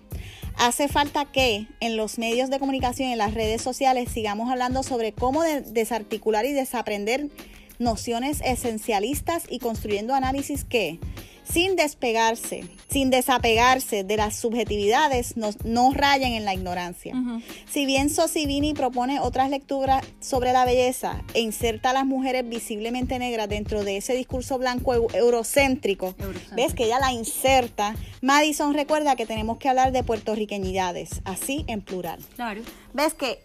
Hace 0.56 0.88
falta 0.88 1.24
que 1.24 1.66
en 1.80 1.96
los 1.96 2.18
medios 2.18 2.50
de 2.50 2.58
comunicación 2.58 3.08
y 3.08 3.12
en 3.12 3.18
las 3.18 3.34
redes 3.34 3.62
sociales 3.62 4.10
sigamos 4.12 4.50
hablando 4.50 4.82
sobre 4.82 5.12
cómo 5.12 5.42
de- 5.42 5.62
desarticular 5.62 6.44
y 6.44 6.52
desaprender 6.52 7.28
nociones 7.78 8.42
esencialistas 8.44 9.44
y 9.48 9.58
construyendo 9.58 10.14
análisis 10.14 10.64
que, 10.64 10.98
sin 11.52 11.76
despegarse, 11.76 12.64
sin 12.88 13.10
desapegarse 13.10 14.04
de 14.04 14.16
las 14.16 14.36
subjetividades, 14.36 15.36
nos, 15.36 15.64
no 15.64 15.92
rayan 15.92 16.32
en 16.32 16.44
la 16.44 16.54
ignorancia. 16.54 17.14
Si 17.70 17.86
bien 17.86 18.08
Sosibini 18.10 18.72
propone 18.74 19.20
otras 19.20 19.50
lecturas 19.50 20.04
sobre 20.20 20.52
la 20.52 20.64
belleza 20.64 21.22
e 21.34 21.40
inserta 21.40 21.90
a 21.90 21.92
las 21.92 22.06
mujeres 22.06 22.48
visiblemente 22.48 23.18
negras 23.18 23.48
dentro 23.48 23.84
de 23.84 23.96
ese 23.96 24.14
discurso 24.14 24.58
blanco 24.58 24.94
eu- 24.94 25.14
eurocéntrico, 25.14 26.14
Eurocéntrico. 26.18 26.56
ves 26.56 26.74
que 26.74 26.84
ella 26.84 26.98
la 27.00 27.12
inserta, 27.12 27.94
Madison 28.22 28.74
recuerda 28.74 29.16
que 29.16 29.26
tenemos 29.26 29.58
que 29.58 29.68
hablar 29.68 29.92
de 29.92 30.02
puertorriqueñidades, 30.04 31.20
así 31.24 31.64
en 31.68 31.80
plural. 31.82 32.20
Claro. 32.36 32.62
ves 32.92 33.14
que 33.14 33.40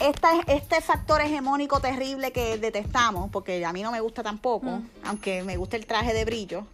esta, 0.00 0.28
este 0.48 0.80
factor 0.82 1.20
hegemónico 1.22 1.80
terrible 1.80 2.30
que 2.30 2.58
detestamos, 2.58 3.30
porque 3.30 3.64
a 3.64 3.72
mí 3.72 3.82
no 3.82 3.90
me 3.92 4.00
gusta 4.00 4.22
tampoco, 4.22 4.66
Mm. 4.66 4.88
aunque 5.04 5.42
me 5.42 5.56
gusta 5.56 5.76
el 5.76 5.86
traje 5.86 6.12
de 6.12 6.24
brillo, 6.26 6.66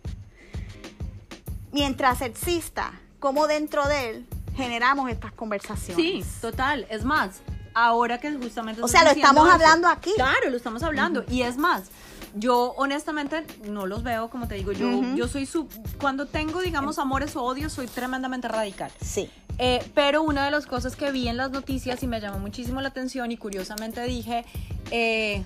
mientras 1.72 2.20
exista, 2.20 2.92
como 3.18 3.46
dentro 3.46 3.86
de 3.88 4.10
él 4.10 4.26
generamos 4.56 5.10
estas 5.10 5.32
conversaciones. 5.32 5.96
Sí, 5.96 6.24
total. 6.40 6.86
Es 6.90 7.04
más, 7.04 7.40
ahora 7.74 8.18
que 8.20 8.32
justamente... 8.32 8.82
O 8.82 8.88
sea, 8.88 9.04
lo 9.04 9.10
estamos 9.10 9.44
eso- 9.46 9.54
hablando 9.54 9.88
aquí. 9.88 10.12
Claro, 10.14 10.50
lo 10.50 10.56
estamos 10.56 10.82
hablando. 10.82 11.24
Y 11.28 11.42
es 11.42 11.56
más, 11.56 11.84
yo 12.34 12.72
honestamente 12.76 13.46
no 13.64 13.86
los 13.86 14.02
veo, 14.02 14.28
como 14.28 14.48
te 14.48 14.54
digo, 14.56 14.72
yo, 14.72 15.02
yo 15.14 15.28
soy 15.28 15.46
su... 15.46 15.68
Cuando 16.00 16.26
tengo, 16.26 16.60
digamos, 16.60 16.98
amores 16.98 17.34
o 17.36 17.42
odios, 17.42 17.72
soy 17.72 17.86
tremendamente 17.86 18.48
radical. 18.48 18.90
Sí. 19.00 19.30
Eh, 19.58 19.82
pero 19.94 20.22
una 20.22 20.44
de 20.44 20.50
las 20.50 20.66
cosas 20.66 20.96
que 20.96 21.10
vi 21.12 21.28
en 21.28 21.36
las 21.36 21.50
noticias 21.50 22.02
y 22.02 22.06
me 22.06 22.20
llamó 22.20 22.38
muchísimo 22.38 22.80
la 22.80 22.88
atención 22.88 23.30
y 23.32 23.36
curiosamente 23.36 24.02
dije, 24.04 24.44
eh, 24.90 25.44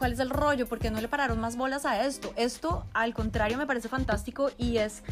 ¿cuál 0.00 0.14
es 0.14 0.18
el 0.18 0.30
rollo? 0.30 0.66
¿Por 0.66 0.78
qué 0.78 0.90
no 0.90 0.98
le 0.98 1.08
pararon 1.08 1.38
más 1.38 1.56
bolas 1.56 1.84
a 1.84 2.06
esto? 2.06 2.32
Esto, 2.34 2.86
al 2.94 3.12
contrario, 3.12 3.58
me 3.58 3.66
parece 3.66 3.90
fantástico 3.90 4.50
y 4.56 4.78
es, 4.78 5.02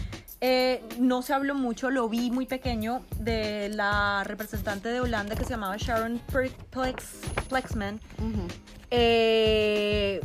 eh, 0.40 0.82
no 0.98 1.20
se 1.20 1.34
habló 1.34 1.54
mucho, 1.54 1.90
lo 1.90 2.08
vi 2.08 2.30
muy 2.30 2.46
pequeño, 2.46 3.02
de 3.18 3.68
la 3.68 4.24
representante 4.24 4.88
de 4.88 5.02
Holanda 5.02 5.36
que 5.36 5.44
se 5.44 5.50
llamaba 5.50 5.76
Sharon 5.76 6.22
Plex, 6.30 7.20
Plexman. 7.50 8.00
Eh, 8.90 10.22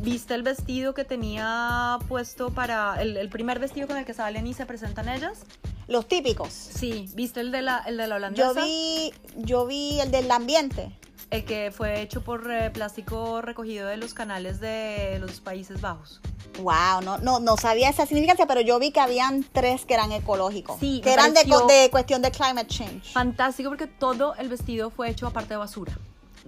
¿Viste 0.00 0.34
el 0.34 0.44
vestido 0.44 0.94
que 0.94 1.02
tenía 1.02 1.98
puesto 2.06 2.50
para 2.50 3.02
el, 3.02 3.16
el 3.16 3.28
primer 3.28 3.58
vestido 3.58 3.88
con 3.88 3.96
el 3.96 4.04
que 4.04 4.14
salen 4.14 4.46
y 4.46 4.54
se 4.54 4.64
presentan 4.64 5.08
ellas? 5.08 5.40
Los 5.88 6.06
típicos. 6.06 6.52
Sí, 6.52 7.10
¿viste 7.14 7.40
el 7.40 7.50
de 7.50 7.62
la, 7.62 7.78
el 7.78 7.96
de 7.96 8.06
la 8.06 8.14
holandesa? 8.14 8.52
Yo 8.54 8.62
vi, 8.62 9.12
yo 9.34 9.66
vi 9.66 9.98
el 9.98 10.12
del 10.12 10.30
ambiente. 10.30 10.96
El 11.30 11.44
que 11.44 11.70
fue 11.70 12.00
hecho 12.00 12.22
por 12.22 12.50
eh, 12.50 12.70
plástico 12.70 13.42
recogido 13.42 13.86
de 13.86 13.98
los 13.98 14.14
canales 14.14 14.60
de 14.60 15.18
los 15.20 15.40
Países 15.40 15.80
Bajos. 15.80 16.20
Wow, 16.62 17.02
no, 17.02 17.18
no, 17.18 17.38
no 17.38 17.56
sabía 17.56 17.90
esa 17.90 18.06
significancia, 18.06 18.46
pero 18.46 18.62
yo 18.62 18.78
vi 18.78 18.92
que 18.92 19.00
habían 19.00 19.44
tres 19.44 19.84
que 19.84 19.94
eran 19.94 20.10
ecológicos. 20.12 20.78
Sí, 20.80 21.00
que 21.02 21.12
eran 21.12 21.34
de, 21.34 21.44
de 21.44 21.90
cuestión 21.90 22.22
de 22.22 22.30
climate 22.30 22.66
change. 22.66 23.12
Fantástico 23.12 23.68
porque 23.68 23.86
todo 23.86 24.34
el 24.36 24.48
vestido 24.48 24.90
fue 24.90 25.10
hecho 25.10 25.26
aparte 25.26 25.50
de 25.50 25.56
basura, 25.58 25.98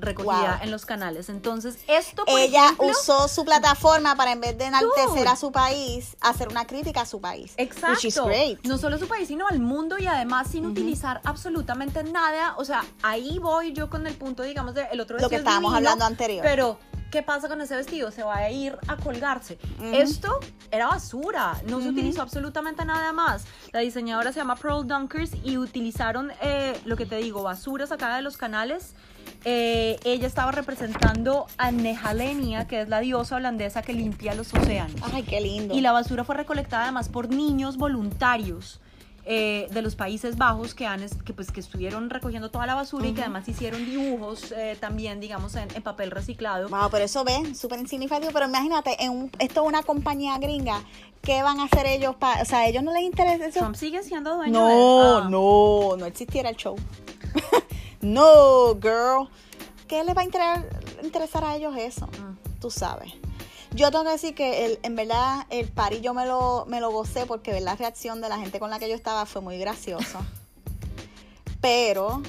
recogida 0.01 0.57
Wow. 0.57 0.63
en 0.65 0.71
los 0.71 0.87
canales. 0.87 1.29
Entonces, 1.29 1.79
esto, 1.87 2.25
por 2.25 2.39
Ella 2.39 2.65
ejemplo, 2.67 2.87
usó 2.89 3.29
su 3.29 3.45
plataforma 3.45 4.17
para 4.17 4.33
en 4.33 4.41
vez 4.41 4.57
de 4.59 4.65
enaltecer 4.67 5.29
a 5.29 5.37
su 5.37 5.53
país, 5.53 6.17
hacer 6.21 6.49
una 6.49 6.67
crítica 6.67 7.03
a 7.03 7.07
su 7.07 7.21
país. 7.21 7.55
Exacto. 7.57 7.93
Which 7.93 8.05
is 8.05 8.21
great. 8.23 8.65
No 8.65 8.79
solo 8.79 8.97
a 8.97 8.99
su 8.99 9.09
país, 9.09 9.29
sino 9.29 9.47
al 9.49 9.61
mundo 9.61 9.99
y 9.99 10.07
además 10.07 10.49
sin 10.51 10.67
utilizar 10.67 11.21
absolutamente 11.25 12.03
nada. 12.05 12.55
O 12.57 12.65
sea, 12.65 12.85
ahí 13.03 13.39
voy 13.39 13.73
yo 13.73 13.89
con 13.91 14.07
el 14.07 14.15
punto, 14.15 14.43
digamos, 14.43 14.75
del 14.75 15.01
otro 15.01 15.19
Lo 15.19 15.29
que 15.29 15.37
es 15.37 15.41
estábamos 15.41 15.73
divino, 15.73 15.77
hablando 15.91 16.05
anterior. 16.05 16.43
Pero, 16.43 16.79
¿qué 17.11 17.23
pasa 17.23 17.49
con 17.49 17.61
ese 17.61 17.75
vestido? 17.77 18.11
Se 18.11 18.23
va 18.23 18.37
a 18.37 18.51
ir 18.51 18.79
a 18.87 18.97
colgarse. 18.97 19.59
Esto 19.93 20.39
era 20.71 20.87
basura, 20.87 21.61
no 21.67 21.81
se 21.81 21.89
utilizó 21.89 22.23
absolutamente 22.23 22.85
nada 22.85 23.13
más. 23.13 23.45
La 23.73 23.81
diseñadora 23.81 24.33
se 24.33 24.39
llama 24.39 24.57
Pearl 24.57 24.87
Dunkers 24.87 25.33
y 25.43 25.57
utilizaron 25.59 26.31
eh, 26.41 26.81
lo 26.85 26.97
que 26.97 27.07
te 27.07 27.17
digo, 27.17 27.43
basura 27.43 27.87
sacada 27.87 28.17
de 28.17 28.23
los 28.23 28.37
canales. 28.37 28.95
Eh, 29.45 29.99
ella 30.05 30.27
estaba 30.27 30.53
representando 30.53 31.47
a 31.57 31.71
Nehalenia, 31.71 32.67
que 32.67 32.83
es 32.83 32.89
la 32.89 33.01
diosa 33.01 33.37
holandesa 33.37 33.81
que 33.83 33.93
limpia 33.95 34.35
los 34.35 34.53
océanos. 34.53 35.01
Ay, 35.15 35.23
qué 35.23 35.41
lindo. 35.41 35.75
Y 35.75 35.81
la 35.81 35.93
basura 35.93 36.25
fue 36.25 36.35
recolectada 36.35 36.83
además 36.85 37.09
por 37.09 37.31
niños 37.31 37.79
voluntarios 37.79 38.81
eh, 39.25 39.69
de 39.71 39.81
los 39.83 39.97
Países 39.97 40.37
Bajos 40.37 40.75
que, 40.75 40.87
han, 40.87 41.01
que, 41.25 41.33
pues, 41.33 41.51
que 41.53 41.61
estuvieron 41.61 42.11
recogiendo 42.11 42.51
toda 42.51 42.67
la 42.67 42.75
basura 42.75 43.07
y 43.07 43.13
que 43.13 43.21
además 43.23 43.49
hicieron 43.49 43.85
dibujos 43.85 44.53
eh, 44.53 44.77
también, 44.81 45.21
digamos, 45.21 45.55
en, 45.57 45.69
en 45.75 45.83
papel 45.83 46.11
reciclado. 46.11 46.69
Wow, 46.69 46.89
pero 46.91 47.05
eso 47.05 47.25
ves, 47.25 47.59
súper 47.59 47.79
insignificativo. 47.79 48.33
Pero 48.33 48.47
imagínate, 48.47 49.03
en 49.03 49.11
un- 49.13 49.31
esto 49.39 49.63
es 49.63 49.69
una 49.69 49.83
compañía 49.83 50.37
gringa. 50.39 50.83
¿Qué 51.23 51.43
van 51.43 51.61
a 51.61 51.65
hacer 51.65 51.87
ellos? 51.87 52.15
para 52.17 52.43
O 52.43 52.45
sea, 52.45 52.61
a 52.61 52.67
ellos 52.67 52.83
no 52.83 52.93
les 52.93 53.03
interesa 53.03 53.47
eso. 53.47 53.61
Trump 53.61 53.77
sigue 53.77 54.03
siendo 54.03 54.37
dueño 54.37 54.53
No, 54.53 54.67
de... 54.67 54.75
ah, 54.75 55.29
no, 55.31 55.97
no 55.97 56.07
existiera 56.07 56.49
el 56.51 56.57
show. 56.57 56.77
no, 58.01 58.75
girl. 58.81 59.29
¿Qué 59.89 60.03
les 60.05 60.17
va 60.17 60.21
a 60.23 60.25
inter- 60.25 60.81
interesar 61.03 61.45
a 61.45 61.57
ellos 61.57 61.75
eso? 61.77 62.07
Mm. 62.07 62.59
Tú 62.61 62.71
sabes. 62.71 63.13
Yo 63.73 63.91
tengo 63.91 64.05
que 64.05 64.11
decir 64.11 64.35
que 64.35 64.67
el- 64.67 64.79
en 64.83 64.97
verdad 64.97 65.47
el 65.51 65.69
party 65.69 66.01
yo 66.01 66.13
me 66.15 66.27
lo, 66.27 66.65
me 66.67 66.81
lo 66.81 66.91
gocé 66.91 67.27
porque 67.27 67.53
ver 67.53 67.63
la 67.63 67.77
reacción 67.77 68.21
de 68.21 68.29
la 68.29 68.39
gente 68.39 68.59
con 68.59 68.71
la 68.71 68.79
que 68.79 68.89
yo 68.89 68.95
estaba 68.95 69.27
fue 69.27 69.41
muy 69.41 69.59
gracioso. 69.59 70.19
Pero 71.61 72.23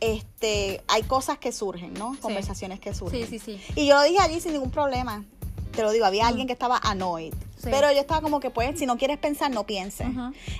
este 0.00 0.82
hay 0.88 1.02
cosas 1.02 1.38
que 1.38 1.50
surgen, 1.52 1.94
¿no? 1.94 2.16
Conversaciones 2.20 2.78
que 2.80 2.94
surgen. 2.94 3.26
Sí, 3.26 3.38
sí, 3.38 3.58
sí. 3.58 3.60
Y 3.74 3.86
yo 3.86 3.96
lo 3.96 4.02
dije 4.02 4.18
allí 4.20 4.40
sin 4.40 4.52
ningún 4.52 4.70
problema. 4.70 5.24
Te 5.78 5.84
lo 5.84 5.92
digo, 5.92 6.06
había 6.06 6.26
alguien 6.26 6.48
que 6.48 6.52
estaba 6.54 6.76
annoyed. 6.82 7.32
Sí. 7.56 7.68
Pero 7.70 7.92
yo 7.92 8.00
estaba 8.00 8.20
como 8.20 8.40
que, 8.40 8.50
pues, 8.50 8.76
si 8.80 8.84
no 8.84 8.96
quieres 8.98 9.16
pensar, 9.16 9.48
no 9.52 9.62
pienses. 9.64 10.08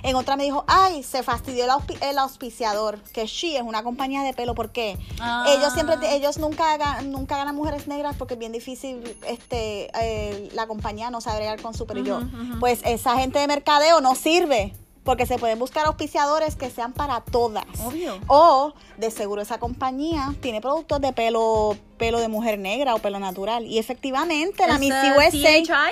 En 0.01 0.15
otra 0.15 0.37
me 0.37 0.45
dijo, 0.45 0.63
ay, 0.65 1.03
se 1.03 1.23
fastidió 1.23 1.65
el, 1.65 1.71
el 2.01 2.17
auspiciador, 2.17 2.99
que 3.11 3.25
She 3.25 3.57
es 3.57 3.61
una 3.63 3.83
compañía 3.83 4.23
de 4.23 4.31
pelo. 4.33 4.55
¿Por 4.55 4.71
qué? 4.71 4.97
Ah. 5.19 5.43
Ellos 5.49 5.73
siempre, 5.73 5.97
ellos 6.15 6.37
nunca, 6.37 6.77
ga- 6.77 7.01
nunca 7.03 7.35
ganan 7.35 7.53
mujeres 7.53 7.85
negras 7.87 8.15
porque 8.17 8.35
es 8.35 8.39
bien 8.39 8.53
difícil, 8.53 9.03
este, 9.27 9.91
eh, 10.01 10.47
la 10.53 10.67
compañía 10.67 11.09
no 11.09 11.19
sabe 11.19 11.39
bregar 11.39 11.61
con 11.61 11.73
su 11.73 11.85
pero 11.85 11.99
y 11.99 12.03
yo, 12.05 12.17
Ujú, 12.19 12.25
ujú. 12.51 12.59
Pues 12.61 12.79
esa 12.85 13.17
gente 13.17 13.39
de 13.39 13.47
mercadeo 13.47 13.99
no 13.99 14.15
sirve. 14.15 14.73
Porque 15.09 15.25
se 15.25 15.39
pueden 15.39 15.57
buscar 15.57 15.87
auspiciadores 15.87 16.55
que 16.55 16.69
sean 16.69 16.93
para 16.93 17.21
todas. 17.21 17.65
Obvio. 17.83 18.19
O 18.27 18.75
de 18.99 19.09
seguro 19.09 19.41
esa 19.41 19.57
compañía 19.57 20.35
tiene 20.39 20.61
productos 20.61 21.01
de 21.01 21.13
pelo, 21.13 21.75
pelo 21.97 22.19
de 22.19 22.27
mujer 22.27 22.59
negra 22.59 22.93
o 22.93 22.99
pelo 22.99 23.17
natural. 23.17 23.65
Y 23.65 23.79
efectivamente 23.79 24.67
la 24.67 24.77
Miss 24.77 24.93
USA, 24.93 25.31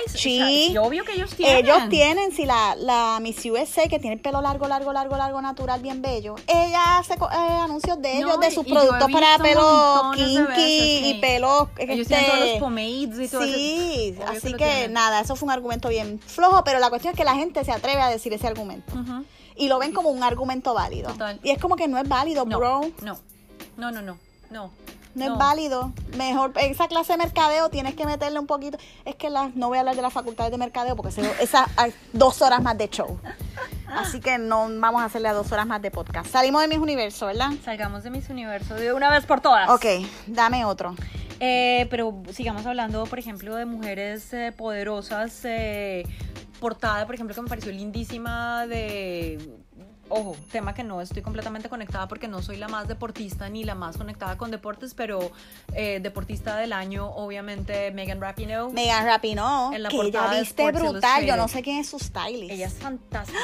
sí, 0.06 0.40
sí, 0.68 0.76
obvio 0.78 1.04
que 1.04 1.14
ellos 1.14 1.34
tienen. 1.34 1.64
ellos 1.64 1.88
tienen, 1.88 2.32
si 2.32 2.44
la, 2.44 2.76
la 2.76 3.18
Miss 3.20 3.44
USA 3.46 3.88
que 3.88 3.98
tiene 3.98 4.14
el 4.14 4.20
pelo 4.20 4.40
largo, 4.40 4.68
largo, 4.68 4.92
largo, 4.92 5.16
largo, 5.16 5.42
natural, 5.42 5.80
bien 5.80 6.00
bello, 6.00 6.36
ella 6.46 6.98
hace 6.98 7.14
eh, 7.14 7.18
anuncios 7.60 8.00
de 8.00 8.18
ellos, 8.18 8.38
de 8.38 8.50
sus 8.50 8.66
productos 8.66 9.10
para 9.10 9.38
pelo 9.38 10.12
kinky 10.14 11.10
y 11.10 11.18
pelo 11.20 11.70
Ellos 11.78 12.00
este, 12.00 12.14
tienen 12.14 12.30
todos 12.30 12.50
los 12.50 12.58
pomades 12.60 13.18
y 13.20 13.28
todo. 13.28 13.42
Sí, 13.42 14.14
así 14.26 14.54
que 14.54 14.88
nada, 14.88 15.20
eso 15.22 15.34
fue 15.34 15.46
un 15.46 15.52
argumento 15.52 15.88
bien 15.88 16.20
flojo, 16.20 16.62
pero 16.62 16.78
la 16.78 16.90
cuestión 16.90 17.14
es 17.14 17.18
que 17.18 17.24
la 17.24 17.34
gente 17.34 17.64
se 17.64 17.72
atreve 17.72 18.00
a 18.00 18.08
decir 18.10 18.32
ese 18.32 18.46
argumento. 18.46 18.92
Y 19.56 19.68
lo 19.68 19.78
ven 19.78 19.92
como 19.92 20.10
un 20.10 20.22
argumento 20.22 20.72
válido. 20.74 21.10
Total. 21.10 21.40
Y 21.42 21.50
es 21.50 21.58
como 21.58 21.76
que 21.76 21.88
no 21.88 21.98
es 21.98 22.08
válido, 22.08 22.44
No, 22.46 22.58
bro. 22.58 22.80
no, 23.02 23.18
no, 23.76 23.90
no, 23.90 24.02
no, 24.02 24.18
no. 24.50 24.70
No, 25.14 25.24
es 25.24 25.36
válido. 25.36 25.92
Mejor, 26.16 26.52
esa 26.60 26.86
clase 26.86 27.12
de 27.14 27.18
mercadeo 27.18 27.70
tienes 27.70 27.94
que 27.96 28.06
meterle 28.06 28.38
un 28.38 28.46
poquito. 28.46 28.78
Es 29.04 29.16
que 29.16 29.30
las, 29.30 29.56
no 29.56 29.66
voy 29.66 29.78
a 29.78 29.80
hablar 29.80 29.96
de 29.96 30.02
las 30.02 30.12
facultades 30.12 30.52
de 30.52 30.58
mercadeo 30.58 30.94
porque 30.94 31.08
ese- 31.10 31.32
esa 31.42 31.66
hay 31.76 31.92
dos 32.12 32.40
horas 32.40 32.62
más 32.62 32.78
de 32.78 32.88
show. 32.88 33.18
Así 33.88 34.20
que 34.20 34.38
no 34.38 34.68
vamos 34.78 35.00
a 35.02 35.06
hacerle 35.06 35.28
a 35.28 35.32
dos 35.32 35.50
horas 35.50 35.66
más 35.66 35.82
de 35.82 35.90
podcast. 35.90 36.30
Salimos 36.30 36.60
de 36.62 36.68
mis 36.68 36.78
universos, 36.78 37.26
¿verdad? 37.26 37.50
Salgamos 37.64 38.04
de 38.04 38.10
mis 38.10 38.28
universos 38.28 38.78
de 38.78 38.92
una 38.92 39.10
vez 39.10 39.26
por 39.26 39.40
todas. 39.40 39.68
Ok, 39.70 39.86
dame 40.28 40.64
otro. 40.64 40.94
Eh, 41.40 41.86
pero 41.90 42.22
sigamos 42.32 42.64
hablando, 42.66 43.04
por 43.06 43.18
ejemplo, 43.18 43.56
de 43.56 43.64
mujeres 43.64 44.32
eh, 44.32 44.52
poderosas. 44.56 45.40
eh, 45.44 46.04
portada, 46.58 47.06
por 47.06 47.14
ejemplo, 47.14 47.34
que 47.34 47.42
me 47.42 47.48
pareció 47.48 47.72
lindísima 47.72 48.66
de... 48.66 49.38
Ojo, 50.10 50.34
tema 50.50 50.72
que 50.72 50.84
no 50.84 51.02
estoy 51.02 51.20
completamente 51.20 51.68
conectada 51.68 52.08
porque 52.08 52.28
no 52.28 52.40
soy 52.40 52.56
la 52.56 52.66
más 52.66 52.88
deportista 52.88 53.50
ni 53.50 53.64
la 53.64 53.74
más 53.74 53.98
conectada 53.98 54.38
con 54.38 54.50
deportes, 54.50 54.94
pero 54.94 55.30
eh, 55.74 56.00
deportista 56.02 56.56
del 56.56 56.72
año, 56.72 57.10
obviamente, 57.10 57.90
Megan 57.90 58.18
Rapinoe. 58.18 58.72
Megan 58.72 59.04
Rapinoe, 59.04 59.76
En 59.76 59.82
la 59.82 59.90
que 59.90 59.96
ella 60.00 60.30
de 60.30 60.40
viste 60.40 60.72
brutal. 60.72 61.26
Yo 61.26 61.36
no 61.36 61.46
sé 61.46 61.60
quién 61.60 61.76
es 61.76 61.90
su 61.90 61.98
stylist. 61.98 62.50
Ella 62.50 62.68
es 62.68 62.74
fantástica, 62.74 63.38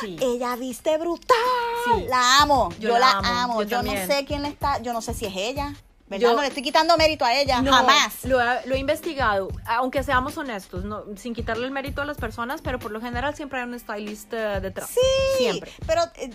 sí. 0.00 0.18
Ella 0.20 0.56
viste 0.56 0.98
brutal. 0.98 1.38
Sí. 1.86 2.04
La 2.10 2.42
amo. 2.42 2.68
Yo, 2.78 2.90
Yo 2.90 2.98
la, 2.98 3.12
amo. 3.12 3.28
amo, 3.28 3.62
Yo, 3.62 3.68
yo 3.70 3.82
no 3.82 3.92
sé 3.92 4.26
quién 4.26 4.44
está. 4.44 4.82
Yo 4.82 4.92
no 4.92 5.00
sé 5.00 5.14
si 5.14 5.24
es 5.24 5.32
ella. 5.34 5.74
¿Verdad? 6.10 6.28
Yo- 6.30 6.34
no 6.36 6.42
le 6.42 6.48
estoy 6.48 6.62
quitando 6.62 6.96
mérito 6.98 7.24
a 7.24 7.32
ella. 7.34 7.62
No, 7.62 7.72
jamás. 7.72 8.24
Lo 8.24 8.40
he, 8.42 8.66
lo 8.66 8.74
he 8.74 8.78
investigado, 8.78 9.48
aunque 9.64 10.02
seamos 10.02 10.36
honestos, 10.36 10.84
no, 10.84 11.04
sin 11.16 11.34
quitarle 11.34 11.64
el 11.64 11.70
mérito 11.70 12.02
a 12.02 12.04
las 12.04 12.18
personas, 12.18 12.60
pero 12.62 12.78
por 12.78 12.90
lo 12.90 13.00
general 13.00 13.34
siempre 13.34 13.60
hay 13.60 13.66
un 13.68 13.78
stylist 13.78 14.32
eh, 14.34 14.60
detrás. 14.60 14.90
Sí, 14.90 15.00
Siempre. 15.38 15.72
pero 15.86 16.02
eh, 16.16 16.30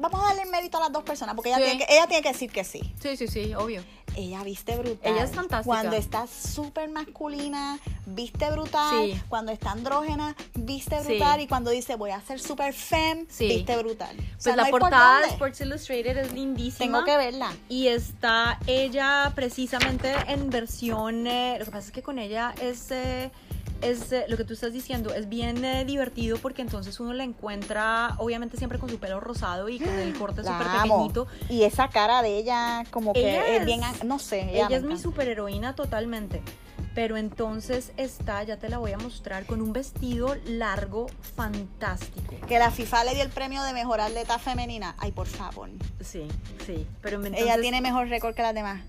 vamos 0.00 0.20
a 0.22 0.34
darle 0.34 0.44
mérito 0.50 0.76
a 0.78 0.80
las 0.80 0.92
dos 0.92 1.04
personas 1.04 1.34
porque 1.36 1.50
ella, 1.50 1.58
tiene 1.58 1.78
que, 1.78 1.94
ella 1.94 2.06
tiene 2.08 2.22
que 2.22 2.32
decir 2.32 2.50
que 2.50 2.64
sí. 2.64 2.92
Sí, 3.00 3.16
sí, 3.16 3.28
sí, 3.28 3.54
obvio. 3.54 3.82
ella 4.16 4.42
viste 4.42 4.76
brutal. 4.76 5.12
Ella 5.12 5.22
es 5.22 5.30
fantástica. 5.30 5.62
Cuando 5.64 5.96
está 5.96 6.26
súper 6.26 6.90
masculina, 6.90 7.78
viste 8.06 8.50
brutal. 8.50 9.12
Sí. 9.12 9.22
Cuando 9.28 9.52
está 9.52 9.70
andrógena, 9.70 10.34
viste 10.54 10.98
Sí. 11.02 11.06
brutal. 11.06 11.40
Y 11.40 11.46
cuando 11.46 11.70
dice 11.70 11.94
voy 11.94 12.10
a 12.10 12.20
ser 12.20 12.40
súper 12.40 12.74
femme, 12.74 13.26
viste 13.38 13.76
brutal. 13.76 14.16
O 14.18 14.22
Pues 14.32 14.42
sea, 14.42 14.56
la 14.56 14.66
portada 14.66 15.20
de. 15.20 15.28
Sports 15.28 15.60
Illustrated 15.60 16.16
es 16.16 16.32
lindísima. 16.32 16.78
Tengo 16.78 17.04
que 17.04 17.16
verla. 17.16 17.52
Y 17.68 17.86
está 17.86 18.58
ella 18.66 19.19
precisamente 19.34 20.12
en 20.28 20.50
versión. 20.50 21.26
eh, 21.26 21.56
lo 21.58 21.64
que 21.64 21.70
pasa 21.70 21.86
es 21.86 21.92
que 21.92 22.02
con 22.02 22.18
ella 22.18 22.54
es. 22.60 22.90
eh, 22.90 23.30
es 23.82 24.12
eh, 24.12 24.26
lo 24.28 24.36
que 24.36 24.44
tú 24.44 24.52
estás 24.52 24.74
diciendo, 24.74 25.14
es 25.14 25.26
bien 25.30 25.64
eh, 25.64 25.86
divertido 25.86 26.36
porque 26.36 26.60
entonces 26.60 27.00
uno 27.00 27.14
la 27.14 27.24
encuentra, 27.24 28.14
obviamente 28.18 28.58
siempre 28.58 28.78
con 28.78 28.90
su 28.90 28.98
pelo 28.98 29.20
rosado 29.20 29.70
y 29.70 29.78
con 29.80 29.88
el 29.98 30.12
corte 30.18 30.42
súper 30.44 30.66
pequeñito. 30.82 31.26
Y 31.48 31.62
esa 31.62 31.88
cara 31.88 32.20
de 32.20 32.36
ella, 32.36 32.84
como 32.90 33.14
que 33.14 33.20
Ella 33.20 33.46
es 33.46 33.60
es- 33.60 33.64
bien, 33.66 33.80
no 34.04 34.18
sé. 34.18 34.50
Ella 34.52 34.76
es 34.76 34.82
mi 34.82 34.98
superheroína 34.98 35.74
totalmente. 35.74 36.42
Pero 36.94 37.16
entonces 37.16 37.92
está, 37.96 38.42
ya 38.42 38.58
te 38.58 38.68
la 38.68 38.76
voy 38.78 38.92
a 38.92 38.98
mostrar, 38.98 39.46
con 39.46 39.62
un 39.62 39.72
vestido 39.72 40.36
largo 40.44 41.06
fantástico. 41.36 42.34
Que 42.48 42.58
la 42.58 42.70
FIFA 42.70 43.04
le 43.04 43.14
dio 43.14 43.22
el 43.22 43.30
premio 43.30 43.62
de 43.62 43.72
mejor 43.72 44.00
atleta 44.00 44.38
femenina. 44.38 44.94
Ay, 44.98 45.12
por 45.12 45.26
favor. 45.26 45.70
Sí, 46.00 46.26
sí. 46.66 46.86
Pero 47.00 47.18
Ella 47.20 47.28
entonces, 47.28 47.60
tiene 47.62 47.80
mejor 47.80 48.08
récord 48.08 48.34
que 48.34 48.42
las 48.42 48.54
demás. 48.54 48.82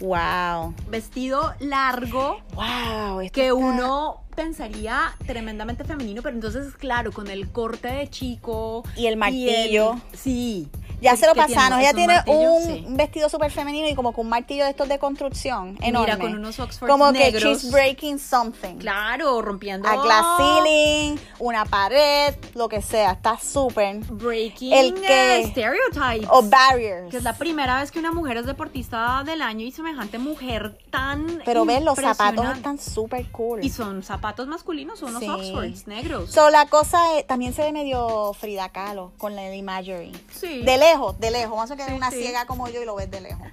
Wow. 0.00 0.74
vestido 0.88 1.54
largo 1.60 2.40
Wow. 2.54 3.20
que 3.32 3.42
está- 3.48 3.54
uno 3.54 4.22
pensaría 4.36 5.14
tremendamente 5.26 5.82
femenino, 5.84 6.22
pero 6.22 6.34
entonces, 6.36 6.74
claro, 6.76 7.10
con 7.12 7.28
el 7.28 7.48
corte 7.50 7.88
de 7.88 8.08
chico. 8.08 8.84
Y 8.96 9.06
el 9.06 9.16
martillo. 9.16 9.96
sí. 10.12 10.68
Ya 10.98 11.10
que- 11.10 11.16
se 11.18 11.26
lo 11.26 11.34
que 11.34 11.40
es 11.40 11.50
Ella 11.50 11.92
tiene 11.92 12.22
un 12.26 12.62
sí. 12.64 12.86
vestido 12.88 13.28
súper 13.28 13.50
femenino 13.50 13.86
y 13.86 13.94
como 13.94 14.12
con 14.14 14.24
un 14.24 14.30
martillo 14.30 14.64
de 14.64 14.70
estos 14.70 14.88
de 14.88 14.98
construcción 14.98 15.76
Y 15.82 15.88
enorme. 15.88 16.14
Mira, 16.14 16.18
con 16.24 16.34
unos 16.34 16.58
Oxford 16.58 16.88
como 16.88 17.12
negros. 17.12 17.42
que 17.42 17.48
she's 17.50 17.70
breaking 17.70 18.18
something. 18.18 18.76
Claro, 18.78 19.42
rompiendo. 19.42 19.86
A 19.86 19.96
glass 20.02 20.24
ceiling, 20.38 21.18
una 21.38 21.66
pared, 21.66 22.34
lo 22.54 22.70
que 22.70 22.80
sea. 22.80 23.12
Está 23.12 23.38
súper. 23.38 23.98
Breaking 24.08 24.72
El 24.72 24.94
que- 24.94 25.40
eh, 25.42 25.46
stereotypes. 25.48 26.28
O 26.30 26.42
barriers. 26.42 27.10
Que 27.10 27.18
es 27.18 27.24
la 27.24 27.34
primera 27.36 27.78
vez 27.80 27.90
que 27.92 27.98
una 27.98 28.12
mujer 28.12 28.38
es 28.38 28.46
deportista 28.46 29.22
del 29.26 29.42
año 29.42 29.66
y 29.66 29.72
semejante 29.72 30.16
mujer 30.18 30.78
tan. 30.90 31.42
Pero 31.44 31.66
ves, 31.66 31.82
los 31.84 31.98
zapatos 31.98 32.56
están 32.56 32.78
súper 32.78 33.26
cool. 33.32 33.62
Y 33.62 33.68
son 33.68 34.02
zapatos 34.02 34.25
masculinos, 34.46 34.98
son 34.98 35.10
unos 35.10 35.22
Sí. 35.22 35.28
Oxfords 35.28 35.86
negros. 35.86 36.30
So, 36.30 36.50
la 36.50 36.66
cosa 36.66 37.18
es, 37.18 37.26
también 37.26 37.52
se 37.52 37.62
ve 37.62 37.72
medio 37.72 38.32
Frida 38.34 38.68
Kahlo 38.70 39.12
con 39.18 39.38
el 39.38 39.54
imagery. 39.54 40.12
sí. 40.32 40.62
De 40.62 40.76
lejos, 40.78 41.18
de 41.20 41.30
lejos. 41.30 41.50
Vamos 41.50 41.70
a 41.70 41.76
quedar 41.76 41.90
Sí, 41.90 41.96
una 41.96 42.10
sí. 42.10 42.18
ciega 42.20 42.46
como 42.46 42.68
yo 42.68 42.82
y 42.82 42.84
lo 42.84 42.94
ves 42.96 43.10
de 43.10 43.20
lejos. 43.20 43.46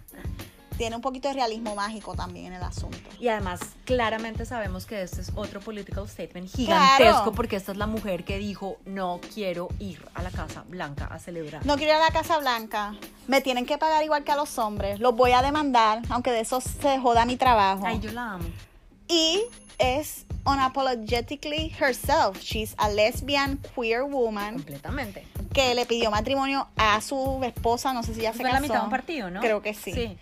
Tiene 0.77 0.95
un 0.95 1.03
poquito 1.03 1.27
de 1.27 1.35
realismo 1.35 1.75
mágico 1.75 2.15
también 2.15 2.47
en 2.47 2.53
el 2.53 2.63
asunto. 2.63 2.97
Y 3.19 3.27
además, 3.27 3.59
claramente 3.85 4.43
sabemos 4.43 4.87
que 4.87 5.03
este 5.03 5.21
es 5.21 5.31
otro 5.35 5.59
political 5.59 6.09
statement 6.09 6.49
gigantesco 6.49 6.97
Claro. 6.97 7.31
porque 7.33 7.57
esta 7.57 7.73
es 7.73 7.77
la 7.77 7.85
mujer 7.85 8.25
que 8.25 8.39
dijo, 8.39 8.77
no 8.85 9.21
quiero 9.35 9.67
ir 9.77 10.03
a 10.15 10.23
la 10.23 10.31
Casa 10.31 10.63
Blanca 10.67 11.05
a 11.05 11.19
celebrar. 11.19 11.63
No 11.63 11.75
quiero 11.77 11.93
ir 11.93 11.97
a 12.01 12.05
la 12.05 12.11
Casa 12.11 12.39
Blanca. 12.39 12.95
Me 13.27 13.39
tienen 13.41 13.67
que 13.67 13.77
pagar 13.77 14.03
igual 14.03 14.23
que 14.23 14.31
a 14.31 14.35
los 14.35 14.57
hombres. 14.57 14.99
Los 14.99 15.15
voy 15.15 15.31
a 15.33 15.43
demandar, 15.43 16.01
aunque 16.09 16.31
de 16.31 16.39
eso 16.39 16.59
se 16.59 16.97
joda 16.99 17.25
mi 17.25 17.37
trabajo. 17.37 17.83
Ay, 17.85 17.99
yo 17.99 18.11
la 18.11 18.31
amo. 18.33 18.45
Y 19.07 19.43
es 19.77 20.25
unapologetically 20.45 21.72
herself. 21.80 22.39
She's 22.41 22.75
a 22.77 22.89
lesbian 22.89 23.59
queer 23.75 24.03
woman 24.03 24.55
Completamente. 24.55 25.25
que 25.53 25.73
le 25.75 25.85
pidió 25.85 26.11
matrimonio 26.11 26.67
a 26.77 26.99
su 27.01 27.39
esposa, 27.43 27.93
no 27.93 28.03
sé 28.03 28.13
si 28.13 28.22
ya 28.22 28.31
se 28.31 28.38
Fue 28.39 28.45
la 28.45 28.51
casó. 28.51 28.61
mitad 28.63 28.80
de 28.80 28.83
un 28.85 28.89
partido, 28.89 29.30
¿no? 29.31 29.39
Creo 29.41 29.61
que 29.61 29.73
sí. 29.73 29.91
Sí. 29.93 30.17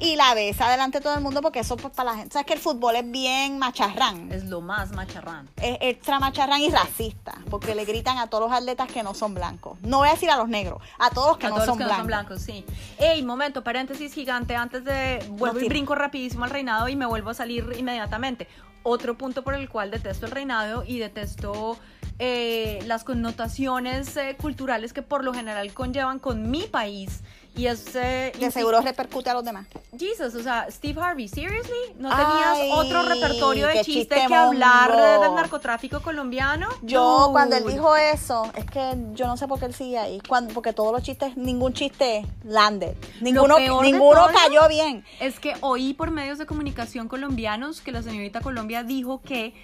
Y 0.00 0.16
la 0.16 0.34
besa 0.34 0.68
delante 0.70 0.98
de 0.98 1.04
todo 1.04 1.14
el 1.14 1.20
mundo 1.20 1.40
porque 1.40 1.60
eso 1.60 1.76
pues 1.76 1.94
para 1.94 2.10
la 2.10 2.16
gente. 2.18 2.32
Sabes 2.32 2.46
que 2.46 2.54
el 2.54 2.58
fútbol 2.58 2.96
es 2.96 3.08
bien 3.08 3.58
macharrán. 3.58 4.30
Es 4.32 4.44
lo 4.44 4.60
más 4.60 4.90
macharrán. 4.90 5.48
es 5.56 5.78
extra 5.80 6.18
macharrán 6.18 6.60
y 6.60 6.68
racista, 6.68 7.36
porque 7.48 7.76
le 7.76 7.84
gritan 7.84 8.18
a 8.18 8.26
todos 8.26 8.50
los 8.50 8.52
atletas 8.52 8.88
que 8.90 9.04
no 9.04 9.14
son 9.14 9.34
blancos. 9.34 9.78
No 9.82 9.98
voy 9.98 10.08
a 10.08 10.12
decir 10.12 10.30
a 10.30 10.36
los 10.36 10.48
negros, 10.48 10.82
a 10.98 11.10
todos 11.10 11.28
los 11.28 11.38
que, 11.38 11.46
a 11.46 11.50
no, 11.50 11.54
todos 11.54 11.66
son 11.68 11.78
los 11.78 11.86
que 11.86 11.92
no 11.92 11.98
son 11.98 12.06
blancos. 12.08 12.42
sí. 12.42 12.64
Ey, 12.98 13.22
momento, 13.22 13.62
paréntesis 13.62 14.12
gigante 14.12 14.56
antes 14.56 14.84
de 14.84 15.24
vuelvo 15.30 15.60
y 15.60 15.68
brinco 15.68 15.94
rapidísimo 15.94 16.44
al 16.44 16.50
reinado 16.50 16.88
y 16.88 16.96
me 16.96 17.06
vuelvo 17.06 17.30
a 17.30 17.34
salir 17.34 17.64
inmediatamente. 17.78 18.48
Otro 18.84 19.16
punto 19.16 19.42
por 19.42 19.54
el 19.54 19.70
cual 19.70 19.90
detesto 19.90 20.26
el 20.26 20.32
reinado 20.32 20.84
y 20.86 20.98
detesto 20.98 21.78
eh, 22.18 22.80
las 22.86 23.02
connotaciones 23.02 24.14
eh, 24.18 24.36
culturales 24.38 24.92
que 24.92 25.00
por 25.00 25.24
lo 25.24 25.32
general 25.32 25.72
conllevan 25.72 26.18
con 26.18 26.50
mi 26.50 26.64
país 26.64 27.22
y 27.56 27.66
es 27.66 27.94
eh, 27.94 28.32
De 28.38 28.50
seguro 28.50 28.80
repercute 28.80 29.30
a 29.30 29.34
los 29.34 29.44
demás. 29.44 29.66
Jesus, 29.96 30.34
o 30.34 30.42
sea, 30.42 30.66
Steve 30.70 31.00
Harvey, 31.00 31.28
seriously, 31.28 31.94
¿no 31.98 32.10
Ay, 32.10 32.24
tenías 32.24 32.78
otro 32.78 33.02
repertorio 33.02 33.66
de 33.68 33.74
chiste 33.74 33.92
chiste 33.92 34.24
que 34.26 34.34
hablar 34.34 35.20
del 35.20 35.34
narcotráfico 35.34 36.00
colombiano? 36.00 36.68
Yo, 36.82 37.20
Dude. 37.20 37.32
cuando 37.32 37.56
él 37.56 37.64
dijo 37.66 37.94
eso, 37.96 38.50
es 38.56 38.64
que 38.64 38.96
yo 39.12 39.26
no 39.26 39.36
sé 39.36 39.46
por 39.46 39.60
qué 39.60 39.66
él 39.66 39.74
sigue 39.74 39.98
ahí. 39.98 40.20
Cuando, 40.26 40.52
porque 40.52 40.72
todos 40.72 40.92
los 40.92 41.02
chistes, 41.02 41.36
ningún 41.36 41.72
chiste 41.72 42.26
landed. 42.44 42.96
Ninguno, 43.20 43.56
ninguno 43.82 44.26
cayó 44.32 44.68
bien. 44.68 45.04
Es 45.20 45.38
que 45.38 45.54
oí 45.60 45.94
por 45.94 46.10
medios 46.10 46.38
de 46.38 46.46
comunicación 46.46 47.08
colombinos 47.08 47.80
que 47.80 47.92
la 47.92 48.02
señorita 48.02 48.40
Colombia 48.40 48.82
dijo 48.82 49.20
que 49.22 49.54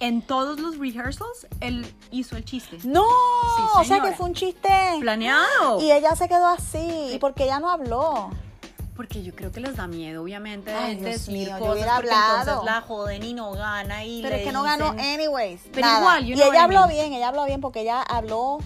en 0.00 0.22
todos 0.22 0.58
los 0.58 0.78
rehearsals 0.78 1.46
él 1.60 1.86
hizo 2.10 2.36
el 2.36 2.44
chiste. 2.44 2.78
No, 2.84 3.04
o 3.76 3.84
sea 3.84 4.00
que 4.02 4.12
fue 4.12 4.26
un 4.26 4.34
chiste. 4.34 4.68
Planeado. 5.00 5.80
Y 5.80 5.92
ella 5.92 6.16
se 6.16 6.28
quedó 6.28 6.46
así. 6.46 7.12
¿Y 7.14 7.18
porque 7.18 7.44
ella 7.44 7.60
no 7.60 7.70
habló? 7.70 8.30
Porque 8.96 9.22
yo 9.22 9.34
creo 9.34 9.50
que 9.50 9.60
les 9.60 9.76
da 9.76 9.86
miedo, 9.86 10.22
obviamente, 10.22 10.74
Ay, 10.74 10.96
de 10.96 11.10
decir 11.12 11.32
mío, 11.32 11.48
yo 11.50 11.58
cosas 11.58 11.72
hubiera 11.74 11.94
porque 11.96 12.10
hablado. 12.10 12.38
entonces 12.40 12.64
la 12.66 12.80
joden 12.82 13.22
y 13.22 13.32
no 13.32 13.52
gana 13.52 14.04
y 14.04 14.20
Pero 14.20 14.34
le 14.34 14.40
es 14.42 14.46
que 14.46 14.52
no 14.52 14.62
ganó 14.62 14.88
anyways. 14.90 15.60
Pero 15.72 15.86
nada. 15.86 16.00
igual, 16.00 16.24
you 16.26 16.34
y 16.34 16.36
know 16.36 16.46
what 16.48 16.54
ella 16.54 16.64
habló 16.64 16.80
mean. 16.80 16.90
bien, 16.90 17.12
ella 17.14 17.28
habló 17.28 17.44
bien 17.46 17.60
porque 17.62 17.80
ella 17.80 18.02
habló 18.02 18.58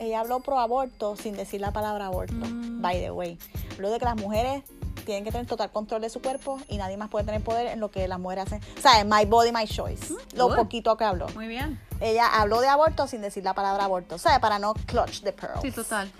ella 0.00 0.20
habló 0.20 0.40
pro 0.40 0.58
aborto 0.60 1.16
sin 1.16 1.36
decir 1.36 1.60
la 1.60 1.72
palabra 1.72 2.06
aborto. 2.06 2.34
Mm. 2.34 2.80
By 2.82 3.00
the 3.00 3.10
way, 3.10 3.38
habló 3.74 3.90
de 3.90 3.98
que 3.98 4.04
las 4.04 4.16
mujeres 4.16 4.62
tienen 5.08 5.24
que 5.24 5.32
tener 5.32 5.46
total 5.46 5.70
control 5.72 6.02
de 6.02 6.10
su 6.10 6.20
cuerpo 6.20 6.60
y 6.68 6.76
nadie 6.76 6.98
más 6.98 7.08
puede 7.08 7.24
tener 7.24 7.42
poder 7.42 7.68
en 7.68 7.80
lo 7.80 7.90
que 7.90 8.06
las 8.06 8.18
mujeres 8.18 8.44
hacen. 8.44 8.60
¿Sabes? 8.78 9.06
My 9.06 9.24
body, 9.24 9.52
my 9.52 9.66
choice. 9.66 10.12
Lo 10.34 10.48
good. 10.48 10.56
poquito 10.56 10.98
que 10.98 11.04
habló. 11.04 11.28
Muy 11.30 11.48
bien. 11.48 11.80
Ella 11.98 12.26
habló 12.26 12.60
de 12.60 12.68
aborto 12.68 13.06
sin 13.06 13.22
decir 13.22 13.42
la 13.42 13.54
palabra 13.54 13.84
aborto. 13.84 14.18
¿Sabes? 14.18 14.38
Para 14.38 14.58
no 14.58 14.74
clutch 14.74 15.22
the 15.22 15.32
pearls. 15.32 15.62
Sí, 15.62 15.72
total. 15.72 16.12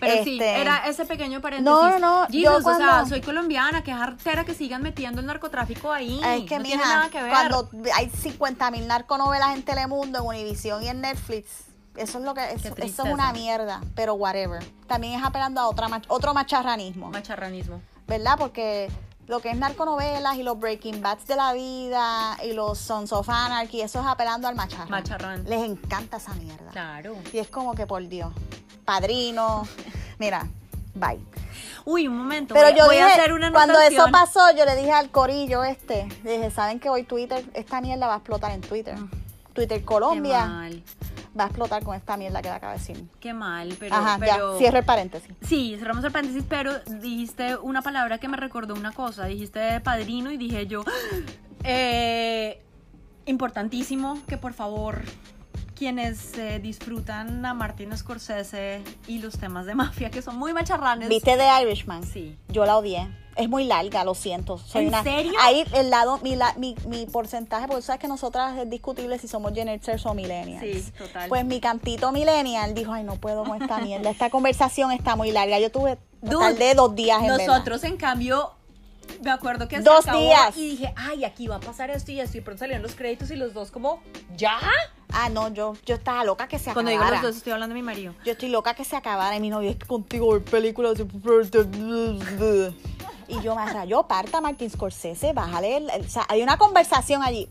Pero 0.00 0.24
sí, 0.24 0.32
Este- 0.32 0.60
era 0.60 0.88
ese 0.88 1.04
pequeño 1.04 1.40
paréntesis. 1.40 1.64
No, 1.80 1.90
no, 1.90 1.98
no, 2.00 2.28
yo 2.28 2.50
Jesus, 2.56 2.66
o 2.66 2.76
sea, 2.76 2.86
cuando- 2.86 3.08
soy 3.08 3.20
colombiana, 3.20 3.84
que 3.84 3.92
artera 3.92 4.44
que 4.44 4.54
sigan 4.54 4.82
metiendo 4.82 5.20
el 5.20 5.26
narcotráfico 5.26 5.92
ahí. 5.92 6.20
Es 6.24 6.44
que, 6.48 6.56
no 6.56 6.62
mija, 6.64 6.76
tiene 6.76 6.76
nada 6.84 7.08
que 7.10 7.22
ver. 7.22 7.30
cuando 7.30 7.70
hay 7.94 8.10
50 8.10 8.70
mil 8.72 8.86
narconovelas 8.88 9.54
en 9.54 9.62
Telemundo, 9.64 10.18
en 10.18 10.26
Univision 10.26 10.82
y 10.82 10.88
en 10.88 11.00
Netflix, 11.02 11.66
eso 11.96 12.18
es 12.18 12.24
lo 12.24 12.34
que 12.34 12.52
eso, 12.52 12.74
eso 12.76 13.02
es 13.06 13.12
una 13.12 13.32
mierda, 13.32 13.80
pero 13.94 14.14
whatever. 14.14 14.64
También 14.88 15.14
es 15.14 15.24
apelando 15.24 15.60
a 15.60 15.68
otra 15.68 15.88
otro 16.08 16.34
macharranismo, 16.34 17.10
Macharranismo. 17.10 17.80
¿Verdad? 18.08 18.36
Porque 18.38 18.90
lo 19.28 19.40
que 19.40 19.50
es 19.50 19.58
narconovelas 19.58 20.36
y 20.36 20.42
los 20.42 20.58
Breaking 20.58 21.02
Bads 21.02 21.26
de 21.26 21.36
la 21.36 21.52
vida 21.52 22.36
y 22.42 22.54
los 22.54 22.78
Sons 22.78 23.12
of 23.12 23.28
Anarchy, 23.28 23.82
eso 23.82 24.00
es 24.00 24.06
apelando 24.06 24.48
al 24.48 24.56
macharrán. 24.56 24.90
Macharrán. 24.90 25.44
Les 25.44 25.62
encanta 25.62 26.16
esa 26.16 26.34
mierda. 26.34 26.70
Claro. 26.72 27.16
Y 27.32 27.38
es 27.38 27.48
como 27.48 27.74
que 27.74 27.86
por 27.86 28.06
Dios, 28.08 28.32
padrino. 28.84 29.68
Mira, 30.18 30.48
bye. 30.94 31.20
Uy, 31.84 32.08
un 32.08 32.16
momento. 32.16 32.54
Pero 32.54 32.68
voy, 32.68 32.78
yo 32.78 32.86
voy 32.86 32.96
dije, 32.96 33.08
a 33.08 33.12
hacer 33.12 33.32
una 33.32 33.52
cuando 33.52 33.78
eso 33.80 34.06
pasó, 34.10 34.50
yo 34.56 34.64
le 34.64 34.74
dije 34.76 34.92
al 34.92 35.10
corillo 35.10 35.62
este, 35.62 36.08
le 36.24 36.38
dije, 36.38 36.50
¿saben 36.50 36.80
que 36.80 36.88
hoy 36.88 37.04
Twitter, 37.04 37.44
esta 37.54 37.80
mierda 37.80 38.06
va 38.06 38.14
a 38.14 38.16
explotar 38.18 38.52
en 38.52 38.62
Twitter? 38.62 38.96
Twitter 39.52 39.78
Qué 39.78 39.84
Colombia 39.84 40.46
mal. 40.46 40.82
Va 41.38 41.44
a 41.44 41.46
explotar 41.46 41.82
con 41.84 41.94
esta 41.94 42.16
mierda 42.16 42.42
que 42.42 42.48
acaba 42.48 42.72
de 42.72 42.78
decir. 42.78 43.04
Qué 43.20 43.32
mal, 43.32 43.76
pero. 43.78 43.94
Ajá, 43.94 44.16
pero... 44.18 44.52
ya, 44.52 44.58
cierro 44.58 44.78
el 44.78 44.84
paréntesis. 44.84 45.30
Sí, 45.42 45.76
cerramos 45.78 46.04
el 46.04 46.12
paréntesis, 46.12 46.44
pero 46.48 46.78
dijiste 46.80 47.56
una 47.56 47.82
palabra 47.82 48.18
que 48.18 48.28
me 48.28 48.36
recordó 48.36 48.74
una 48.74 48.92
cosa. 48.92 49.26
Dijiste 49.26 49.80
padrino 49.80 50.30
y 50.30 50.36
dije 50.36 50.66
yo. 50.66 50.82
eh, 51.64 52.62
importantísimo 53.26 54.18
que 54.26 54.38
por 54.38 54.54
favor 54.54 55.02
quienes 55.78 56.36
eh, 56.36 56.58
disfrutan 56.60 57.44
a 57.46 57.54
Martin 57.54 57.96
Scorsese 57.96 58.82
y 59.06 59.20
los 59.20 59.38
temas 59.38 59.64
de 59.66 59.74
mafia 59.76 60.10
que 60.10 60.22
son 60.22 60.36
muy 60.36 60.52
macharranes. 60.52 61.08
¿Viste 61.08 61.36
The 61.36 61.62
Irishman? 61.62 62.04
Sí. 62.04 62.36
Yo 62.48 62.64
la 62.66 62.76
odié. 62.76 63.08
Es 63.36 63.48
muy 63.48 63.62
larga, 63.62 64.02
lo 64.02 64.16
siento. 64.16 64.58
Soy 64.58 64.82
¿En 64.82 64.88
una, 64.88 65.04
serio? 65.04 65.32
Ahí 65.40 65.64
el 65.74 65.90
lado, 65.90 66.18
mi, 66.24 66.34
la- 66.34 66.54
mi, 66.54 66.74
mi 66.88 67.06
porcentaje, 67.06 67.68
porque 67.68 67.82
sabes 67.82 68.00
que 68.00 68.08
nosotras 68.08 68.58
es 68.58 68.68
discutible 68.68 69.16
si 69.20 69.28
somos 69.28 69.52
Gen 69.54 69.68
Xers 69.80 70.04
o 70.06 70.14
Millennials. 70.14 70.60
Sí, 70.86 70.92
total. 70.98 71.28
Pues 71.28 71.44
mi 71.44 71.60
cantito 71.60 72.10
Millennial 72.10 72.74
dijo, 72.74 72.92
ay, 72.92 73.04
no 73.04 73.14
puedo 73.14 73.44
con 73.44 73.62
esta 73.62 73.78
mierda. 73.78 74.10
Esta 74.10 74.28
conversación 74.28 74.90
está 74.90 75.14
muy 75.14 75.30
larga. 75.30 75.60
Yo 75.60 75.70
tuve, 75.70 75.98
Dude, 76.20 76.36
tardé 76.40 76.74
dos 76.74 76.96
días 76.96 77.20
en 77.22 77.28
verla. 77.28 77.46
Nosotros, 77.46 77.84
en 77.84 77.96
cambio, 77.96 78.50
me 79.22 79.30
acuerdo 79.30 79.68
que 79.68 79.76
se 79.76 79.82
Dos 79.82 80.06
acabó 80.06 80.20
días. 80.20 80.56
y 80.56 80.70
dije, 80.70 80.92
ay, 80.96 81.24
aquí 81.24 81.46
va 81.48 81.56
a 81.56 81.60
pasar 81.60 81.90
esto 81.90 82.12
y 82.12 82.20
esto. 82.20 82.38
Y 82.38 82.40
pronto 82.40 82.60
salieron 82.60 82.82
los 82.82 82.94
créditos 82.94 83.30
y 83.30 83.36
los 83.36 83.52
dos 83.54 83.70
como, 83.70 84.00
¿ya? 84.36 84.58
Ah, 85.12 85.28
no, 85.28 85.48
yo, 85.52 85.74
yo 85.86 85.94
estaba 85.96 86.24
loca 86.24 86.48
que 86.48 86.58
se 86.58 86.72
Cuando 86.72 86.90
digo 86.90 87.02
acabara. 87.02 87.22
los 87.22 87.30
dos, 87.32 87.36
estoy 87.38 87.52
hablando 87.52 87.74
de 87.74 87.80
mi 87.80 87.84
marido. 87.86 88.14
Yo 88.24 88.32
estoy 88.32 88.48
loca 88.50 88.74
que 88.74 88.84
se 88.84 88.94
acabara 88.96 89.34
y 89.36 89.40
mi 89.40 89.50
novio 89.50 89.70
es 89.70 89.76
que 89.76 89.86
contigo 89.86 90.32
ver 90.32 90.42
películas. 90.44 90.96
de- 90.98 92.72
Y 93.28 93.40
yo 93.42 93.54
me 93.54 93.66
rayó, 93.72 94.04
parta 94.04 94.40
Martin 94.40 94.70
Scorsese, 94.70 95.32
bájale. 95.32 95.76
el- 95.76 95.90
el- 95.90 96.06
o 96.06 96.08
sea, 96.08 96.24
hay 96.28 96.42
una 96.42 96.56
conversación 96.56 97.22
allí 97.22 97.48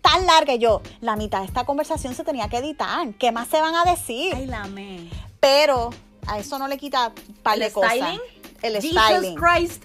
tan 0.00 0.26
larga 0.26 0.54
y 0.54 0.58
yo, 0.58 0.82
la 1.00 1.14
mitad 1.16 1.40
de 1.40 1.46
esta 1.46 1.64
conversación 1.64 2.14
se 2.14 2.24
tenía 2.24 2.48
que 2.48 2.56
editar. 2.58 3.08
¿Qué 3.14 3.30
más 3.30 3.46
se 3.48 3.60
van 3.60 3.74
a 3.76 3.84
decir? 3.84 4.34
Ay, 4.34 4.46
la 4.46 4.62
amé. 4.64 5.08
Pero 5.38 5.90
a 6.26 6.38
eso 6.38 6.58
no 6.58 6.66
le 6.68 6.78
quita 6.78 7.12
un 7.28 7.34
par 7.36 7.58
de 7.58 7.66
¿El 7.66 7.72
cosas. 7.72 7.92
styling? 7.92 8.20
El 8.62 8.74
Jesus 8.80 8.90
styling. 9.00 9.34
Christ. 9.36 9.82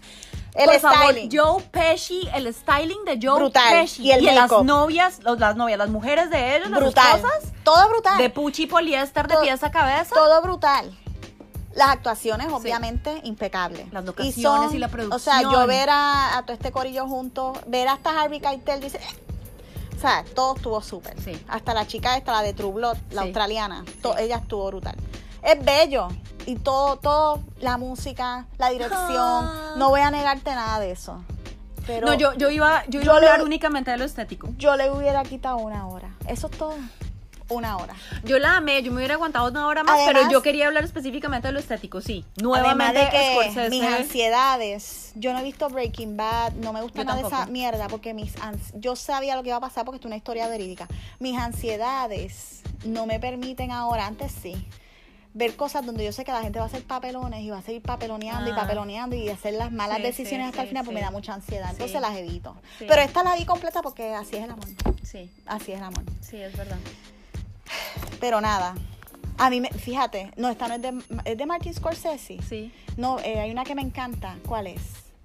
El 0.57 0.65
Por 0.65 0.79
favor, 0.79 1.11
styling. 1.11 1.29
Joe 1.31 1.63
Pesci, 1.71 2.27
el 2.33 2.53
styling 2.53 3.05
de 3.05 3.19
Joe 3.21 3.37
Brutal. 3.39 3.71
Pesci. 3.73 4.01
Y 4.03 4.11
el 4.11 4.25
las 4.25 4.49
make-up. 4.49 4.65
novias, 4.65 5.19
los- 5.23 5.39
las 5.39 5.55
novias, 5.55 5.77
las 5.77 5.89
mujeres 5.89 6.29
de 6.31 6.55
ellos, 6.57 6.69
brutal. 6.71 7.05
las 7.05 7.15
esposas, 7.17 7.53
Todo 7.63 7.89
brutal. 7.89 8.17
de 8.17 8.29
puchi 8.31 8.65
poliéster 8.65 9.27
de 9.27 9.37
pies 9.37 9.63
a 9.63 9.69
cabeza. 9.71 10.15
Todo 10.15 10.41
brutal. 10.41 10.91
Las 11.75 11.89
actuaciones, 11.89 12.47
obviamente, 12.51 13.21
impecables. 13.23 13.93
Las 13.93 14.03
locaciones 14.03 14.73
y 14.73 14.79
la 14.79 14.87
O 15.11 15.19
sea, 15.19 15.41
yo 15.43 15.49
producción. 15.51 15.67
ver 15.67 15.89
a, 15.91 16.37
a 16.39 16.41
todo 16.41 16.53
este 16.53 16.71
corillo 16.71 17.05
juntos, 17.07 17.55
ver 17.67 17.87
hasta 17.87 18.19
Harvey 18.19 18.39
Keitel, 18.39 18.79
dice... 18.81 18.97
"Eh". 18.97 19.23
O 19.95 19.99
sea, 19.99 20.23
todo 20.35 20.55
estuvo 20.55 20.81
súper. 20.81 21.19
Sí. 21.21 21.39
Hasta 21.47 21.73
la 21.75 21.85
chica 21.85 22.17
esta, 22.17 22.31
la 22.31 22.41
de 22.41 22.53
True 22.53 22.71
Blood, 22.71 22.97
la 23.11 23.21
Sí. 23.21 23.27
australiana, 23.27 23.83
ella 24.19 24.37
estuvo 24.37 24.65
brutal. 24.67 24.95
Es 25.47 25.63
bello. 25.63 26.09
Y 26.45 26.55
todo, 26.55 26.97
todo, 26.97 27.41
la 27.59 27.77
música, 27.77 28.45
la 28.57 28.69
dirección. 28.69 29.01
Ah. 29.17 29.73
No 29.77 29.89
voy 29.89 30.01
a 30.01 30.11
negarte 30.11 30.53
nada 30.53 30.79
de 30.79 30.91
eso. 30.91 31.23
Pero 31.85 32.07
no, 32.07 32.13
yo, 32.15 32.33
yo 32.35 32.49
iba, 32.49 32.83
yo 32.87 32.99
iba 32.99 33.05
yo 33.05 33.13
a 33.13 33.15
hablar 33.17 33.37
le- 33.39 33.45
únicamente 33.45 33.91
de 33.91 33.97
lo 33.97 34.03
estético. 34.05 34.49
yo 34.57 34.75
le 34.75 34.91
hubiera 34.91 35.23
quitado 35.23 35.57
una 35.57 35.87
hora. 35.87 36.09
Eso 36.27 36.47
es 36.47 36.57
todo. 36.57 36.75
Una 37.49 37.77
hora. 37.77 37.93
Yo 38.25 38.39
la 38.39 38.57
amé, 38.57 38.83
yo 38.83 38.91
me 38.91 38.97
hubiera 38.97 39.13
aguantado 39.13 39.49
una 39.49 39.67
hora 39.67 39.81
más, 39.85 39.95
Además- 39.95 40.13
pero 40.15 40.29
yo 40.31 40.41
quería 40.41 40.67
hablar 40.67 40.83
específicamente 40.83 41.47
de 41.47 41.53
lo 41.53 41.59
estético, 41.61 42.01
sí. 42.01 42.25
Además 42.37 42.43
Nuevamente, 42.43 42.99
de 42.99 43.09
que 43.09 43.31
Scorsese. 43.31 43.69
mis 43.69 43.83
ansiedades, 43.83 45.11
yo 45.15 45.31
no 45.31 45.39
he 45.39 45.43
visto 45.43 45.69
Breaking 45.69 46.17
Bad, 46.17 46.53
no 46.55 46.73
me 46.73 46.81
gusta 46.81 46.99
Yo 46.99 47.05
nada 47.05 47.21
de 47.21 47.27
esa 47.27 47.45
mierda 47.45 47.87
porque 47.87 48.13
mis 48.13 48.33
yo 48.75 48.97
sabía 48.97 49.37
lo 49.37 49.43
que 49.43 49.49
iba 49.49 49.57
a 49.57 49.61
pasar 49.61 49.85
porque 49.85 49.99
es 49.99 50.05
una 50.05 50.17
historia 50.17 50.49
verídica. 50.49 50.87
Mis 51.19 51.37
ansiedades 51.39 52.63
no 52.85 53.05
me 53.05 53.17
permiten 53.19 53.71
ahora, 53.71 54.07
antes 54.07 54.33
sí, 54.41 54.67
ver 55.37 55.55
cosas 55.55 55.85
donde 55.85 56.03
yo 56.03 56.11
sé 56.11 56.25
que 56.25 56.31
la 56.31 56.41
gente 56.41 56.57
va 56.59 56.65
a 56.65 56.67
hacer 56.67 56.83
papelones 56.83 57.41
y 57.41 57.49
va 57.51 57.59
a 57.59 57.61
seguir 57.61 57.81
papeloneando 57.83 58.49
y 58.49 58.53
Ah. 58.53 58.55
papeloneando 58.55 59.15
y 59.15 59.29
hacer 59.29 59.53
las 59.53 59.71
malas 59.71 59.97
Sí, 59.97 60.03
decisiones 60.03 60.45
sí, 60.47 60.49
hasta 60.49 60.61
el 60.63 60.67
final, 60.69 60.83
pues 60.83 60.95
me 60.95 61.01
da 61.01 61.11
mucha 61.11 61.33
ansiedad. 61.33 61.69
Entonces 61.71 62.01
las 62.01 62.15
evito. 62.17 62.55
Pero 62.79 63.01
esta 63.01 63.23
la 63.23 63.35
vi 63.35 63.45
completa 63.45 63.81
porque 63.81 64.13
así 64.15 64.35
es 64.35 64.43
el 64.43 64.51
amor. 64.51 64.65
Sí, 65.03 65.29
Así 65.45 65.71
es 65.73 65.77
el 65.77 65.83
amor. 65.83 66.03
sí, 66.21 66.37
es 66.37 66.55
verdad. 66.57 66.77
Pero 68.19 68.41
nada. 68.41 68.75
A 69.37 69.49
mí, 69.51 69.61
me, 69.61 69.69
fíjate, 69.69 70.31
no, 70.37 70.49
esta 70.49 70.67
no 70.67 70.73
es 70.75 70.81
de, 70.81 70.93
es 71.25 71.37
de 71.37 71.45
Martin 71.45 71.73
Scorsese. 71.73 72.39
Sí. 72.41 72.73
No, 72.97 73.19
eh, 73.19 73.39
hay 73.39 73.51
una 73.51 73.63
que 73.63 73.75
me 73.75 73.83
encanta. 73.83 74.35
¿Cuál 74.47 74.65
es? 74.67 74.81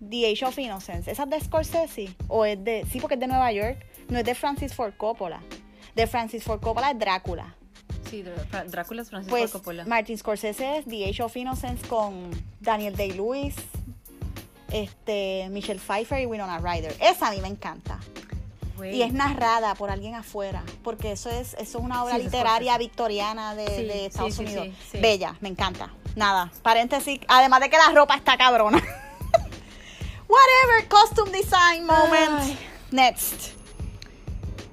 The 0.06 0.30
Age 0.30 0.44
of 0.44 0.58
Innocence. 0.58 1.10
¿Esa 1.10 1.22
es 1.22 1.30
de 1.30 1.40
Scorsese? 1.40 2.14
¿O 2.28 2.44
es 2.44 2.62
de.? 2.62 2.84
Sí, 2.92 3.00
porque 3.00 3.14
es 3.14 3.20
de 3.20 3.26
Nueva 3.28 3.50
York. 3.52 3.78
No 4.10 4.18
es 4.18 4.24
de 4.24 4.34
Francis 4.34 4.74
Ford 4.74 4.92
Coppola. 4.98 5.40
De 5.94 6.06
Francis 6.06 6.44
Ford 6.44 6.60
Coppola 6.60 6.90
es 6.90 6.98
Drácula. 6.98 7.54
Sí, 8.10 8.22
Dr- 8.22 8.66
Drácula 8.70 9.02
es 9.02 9.08
Francisco 9.10 9.36
Pues 9.36 9.50
Coppola. 9.50 9.84
Martin 9.86 10.18
Scorsese 10.18 10.78
es 10.78 10.84
The 10.84 11.08
Age 11.08 11.22
of 11.22 11.36
Innocence 11.36 11.86
con 11.88 12.30
Daniel 12.60 12.94
Day-Lewis, 12.96 13.54
este, 14.70 15.48
Michelle 15.50 15.80
Pfeiffer 15.80 16.20
y 16.20 16.26
Winona 16.26 16.58
Ryder. 16.58 16.94
Esa 17.00 17.28
a 17.28 17.30
mí 17.32 17.40
me 17.40 17.48
encanta. 17.48 17.98
Y 18.82 19.02
es 19.02 19.12
narrada 19.12 19.74
por 19.76 19.90
alguien 19.90 20.16
afuera, 20.16 20.64
porque 20.82 21.12
eso 21.12 21.30
es, 21.30 21.54
eso 21.54 21.78
es 21.78 21.84
una 21.84 22.02
obra 22.02 22.16
Sí, 22.16 22.24
literaria 22.24 22.76
victoriana 22.78 23.54
de, 23.54 23.66
Sí, 23.68 23.82
de 23.84 23.92
sí, 23.92 23.98
Estados 24.06 24.34
sí, 24.34 24.42
Unidos. 24.42 24.68
Bella, 24.94 25.36
me 25.40 25.48
encanta. 25.50 25.90
Nada, 26.16 26.50
paréntesis, 26.62 27.20
además 27.28 27.60
de 27.60 27.70
que 27.70 27.76
la 27.76 27.90
ropa 27.94 28.16
está 28.16 28.36
cabrona. 28.36 28.78
Whatever, 30.28 30.88
costume 30.88 31.30
design 31.30 31.86
moment. 31.86 32.40
Ay. 32.40 32.58
Next. 32.90 33.52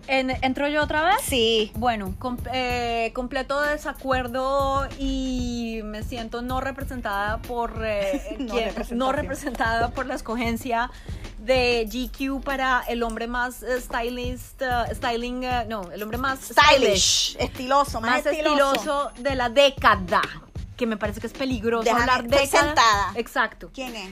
En- 0.10 0.32
¿Entro 0.44 0.68
yo 0.68 0.82
otra 0.84 1.04
vez? 1.04 1.22
Sí. 1.22 1.72
Bueno, 1.76 2.16
com- 2.18 2.38
eh, 2.52 3.12
completo 3.14 3.62
desacuerdo 3.62 4.88
y 4.98 5.82
me 5.84 6.02
siento 6.04 6.42
no 6.42 6.62
representada 6.62 7.38
por 7.44 7.82
eh, 7.86 8.20
No 8.40 8.54
quien- 8.54 8.66
representación. 8.70 8.98
no 9.00 9.12
representada 9.12 9.90
por 9.92 10.06
la 10.08 10.16
escogencia 10.16 10.90
de 11.38 11.88
GQ 11.92 12.42
para 12.44 12.84
el 12.88 13.04
hombre 13.04 13.28
más 13.28 13.62
eh, 13.64 13.80
stylist, 13.80 14.62
eh, 14.62 14.68
styling, 14.96 15.44
eh, 15.44 15.66
no, 15.70 15.92
el 15.92 16.02
hombre 16.04 16.18
más 16.18 16.40
Stylish, 16.40 17.38
estiloso, 17.40 18.02
más, 18.02 18.12
más 18.12 18.26
estiloso 18.26 19.12
de 19.20 19.36
la 19.36 19.50
década, 19.50 20.22
que 20.76 20.86
me 20.86 20.98
parece 20.98 21.22
que 21.22 21.28
es 21.28 21.34
peligroso 21.34 21.84
Déjame- 21.84 22.02
hablar 22.02 22.24
década. 22.24 22.46
sentada. 22.48 23.12
Exacto. 23.16 23.70
¿Quién 23.74 23.96
es? 23.96 24.10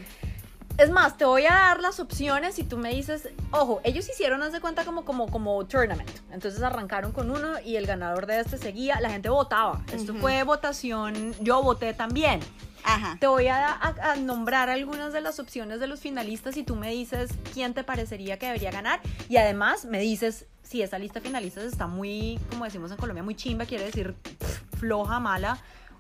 Es 0.77 0.91
más, 0.91 1.17
te 1.17 1.25
voy 1.25 1.45
a 1.45 1.53
dar 1.53 1.80
las 1.81 1.99
opciones 1.99 2.59
y 2.59 2.64
tú 2.64 2.77
me 2.77 2.89
dices, 2.93 3.30
ojo, 3.51 3.81
ellos 3.83 4.07
hicieron, 4.07 4.43
haz 4.43 4.51
de 4.51 4.61
cuenta, 4.61 4.85
como, 4.85 5.06
como, 5.06 5.25
como 5.27 5.65
tournament. 5.65 6.09
Entonces 6.31 6.61
arrancaron 6.61 7.11
con 7.11 7.31
uno 7.31 7.59
y 7.65 7.77
el 7.77 7.88
ganador 7.88 8.27
de 8.27 8.39
este 8.41 8.59
seguía, 8.59 8.99
la 9.01 9.09
gente 9.09 9.30
votaba. 9.30 9.81
Esto 9.91 10.11
Ujú. 10.11 10.22
fue 10.22 10.43
votación, 10.43 11.33
yo 11.41 11.64
voté 11.64 11.95
también. 11.95 12.41
Ajá. 12.83 13.17
Te 13.19 13.25
voy 13.25 13.47
a, 13.47 13.72
a- 13.72 14.11
a 14.11 14.15
nombrar 14.17 14.69
algunas 14.69 15.14
de 15.14 15.22
las 15.22 15.39
opciones 15.39 15.80
de 15.80 15.88
los 15.88 15.99
finalistas 15.99 16.56
y 16.57 16.64
tú 16.64 16.75
me 16.75 16.91
dices 16.91 17.31
quién 17.56 17.73
te 17.73 17.83
parecería 17.83 18.38
que 18.38 18.45
debería 18.45 18.69
ganar. 18.69 18.99
Y 19.30 19.38
además 19.38 19.83
me 19.85 19.99
dices 19.99 20.45
si 20.61 20.83
esa 20.83 20.99
lista 20.99 21.19
de 21.22 21.25
finalistas 21.25 21.64
está 21.64 21.88
muy, 21.88 22.39
como 22.51 22.65
decimos 22.65 22.91
en 22.91 22.97
Colombia, 22.97 23.23
muy 23.23 23.33
chimba, 23.35 23.65
quiere 23.65 23.85
decir 23.85 24.14
pff, 24.14 24.77
floja, 24.80 25.19
mala, 25.19 25.57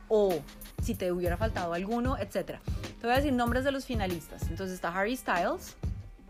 o 0.07 0.39
si 0.81 0.95
te 0.95 1.11
hubiera 1.11 1.37
faltado 1.37 1.73
alguno, 1.73 2.17
etcétera. 2.17 2.61
Te 2.99 3.07
voy 3.07 3.11
a 3.13 3.17
decir 3.17 3.33
nombres 3.33 3.63
de 3.63 3.71
los 3.71 3.85
finalistas. 3.85 4.43
Entonces 4.43 4.75
está 4.75 4.89
Harry 4.97 5.15
Styles, 5.17 5.75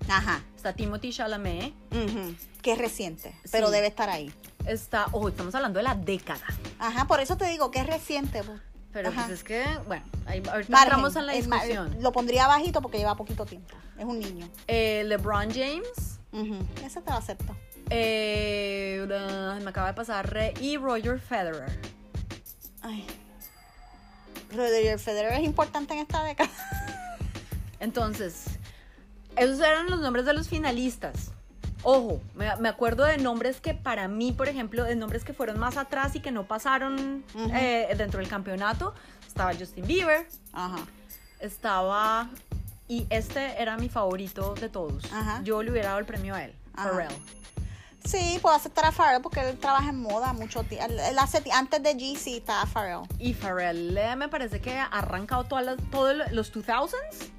Ajá. 0.09 0.41
está 0.55 0.73
Timothy 0.73 1.11
Chalamet, 1.11 1.73
Ujú. 1.91 2.35
Que 2.61 2.73
es 2.73 2.77
reciente, 2.77 3.33
pero 3.51 3.67
Sí. 3.67 3.73
debe 3.73 3.87
estar 3.87 4.09
ahí. 4.09 4.31
está, 4.65 5.05
ojo, 5.13 5.29
estamos 5.29 5.55
hablando 5.55 5.77
de 5.79 5.83
la 5.83 5.95
década. 5.95 6.45
Ajá, 6.79 7.05
por 7.05 7.21
eso 7.21 7.37
te 7.37 7.45
digo 7.45 7.71
que 7.71 7.79
es 7.79 7.87
reciente. 7.87 8.43
pues. 8.43 8.59
Pero 8.91 9.11
pues 9.11 9.29
es 9.29 9.43
que, 9.43 9.63
bueno, 9.87 10.03
ahí, 10.25 10.39
ahorita 10.39 10.71
Margen, 10.71 10.81
entramos 10.93 11.15
en 11.15 11.25
la 11.27 11.33
el 11.35 11.45
discusión. 11.45 11.97
Lo 12.01 12.11
pondría 12.11 12.47
bajito 12.47 12.81
porque 12.81 12.97
lleva 12.97 13.15
poquito 13.15 13.45
tiempo. 13.45 13.75
Es 13.97 14.03
un 14.05 14.19
niño. 14.19 14.49
Eh, 14.67 15.03
LeBron 15.05 15.49
James, 15.53 16.19
Ujú. 16.33 16.57
Ese 16.83 17.01
te 17.01 17.09
lo 17.11 17.17
acepto. 17.17 17.55
Eh, 17.89 18.99
uh, 19.05 19.63
me 19.63 19.69
acaba 19.69 19.87
de 19.87 19.93
pasar. 19.93 20.35
eh, 20.35 20.53
y 20.59 20.77
Roger 20.77 21.19
Federer. 21.19 21.79
Ay. 22.81 23.05
Roger 24.51 24.99
Federer 24.99 25.33
es 25.33 25.43
importante 25.43 25.93
en 25.93 25.99
esta 25.99 26.23
década. 26.23 26.49
Entonces, 27.79 28.45
esos 29.35 29.59
eran 29.59 29.89
los 29.89 29.99
nombres 29.99 30.25
de 30.25 30.33
los 30.33 30.47
finalistas. 30.47 31.31
Ojo, 31.83 32.19
me, 32.35 32.53
me 32.57 32.69
acuerdo 32.69 33.05
de 33.05 33.17
nombres 33.17 33.61
que 33.61 33.73
para 33.73 34.07
mí, 34.07 34.31
por 34.31 34.49
ejemplo, 34.49 34.83
de 34.83 34.95
nombres 34.95 35.23
que 35.23 35.33
fueron 35.33 35.59
más 35.59 35.77
atrás 35.77 36.15
y 36.15 36.19
que 36.19 36.31
no 36.31 36.47
pasaron 36.47 37.23
Ujú. 37.35 37.49
eh, 37.55 37.87
dentro 37.97 38.19
del 38.19 38.27
campeonato. 38.27 38.93
Estaba 39.27 39.53
Justin 39.53 39.85
Bieber, 39.85 40.27
Ajá. 40.53 40.77
estaba... 41.39 42.29
Y 42.89 43.05
este 43.09 43.61
era 43.61 43.75
mi 43.75 43.89
favorito 43.89 44.53
de 44.55 44.69
todos. 44.69 45.03
Ajá. 45.11 45.41
Yo 45.43 45.61
le 45.61 45.71
hubiera 45.71 45.89
dado 45.89 45.99
el 45.99 46.05
premio 46.05 46.33
a 46.33 46.45
él, 46.45 46.53
Ajá. 46.73 46.89
Pharrell. 46.89 47.11
Sí, 48.05 48.39
puedo 48.41 48.55
aceptar 48.55 48.85
a 48.85 48.91
Pharrell 48.91 49.21
porque 49.21 49.41
él 49.41 49.57
trabaja 49.57 49.89
en 49.89 49.99
moda 49.99 50.31
mucho 50.31 50.63
tiempo. 50.63 50.85
Él 50.93 51.19
hace 51.19 51.43
antes 51.51 51.83
de 51.83 51.93
GC 51.95 52.37
está 52.37 52.65
Pharrell. 52.65 53.01
Y 53.19 53.33
Pharrell 53.33 53.97
eh, 53.97 54.15
me 54.15 54.29
parece 54.29 54.61
que 54.61 54.77
ha 54.77 54.85
arrancado 54.85 55.43
todos 55.43 55.63
los 56.31 56.53
2000s. 56.53 56.91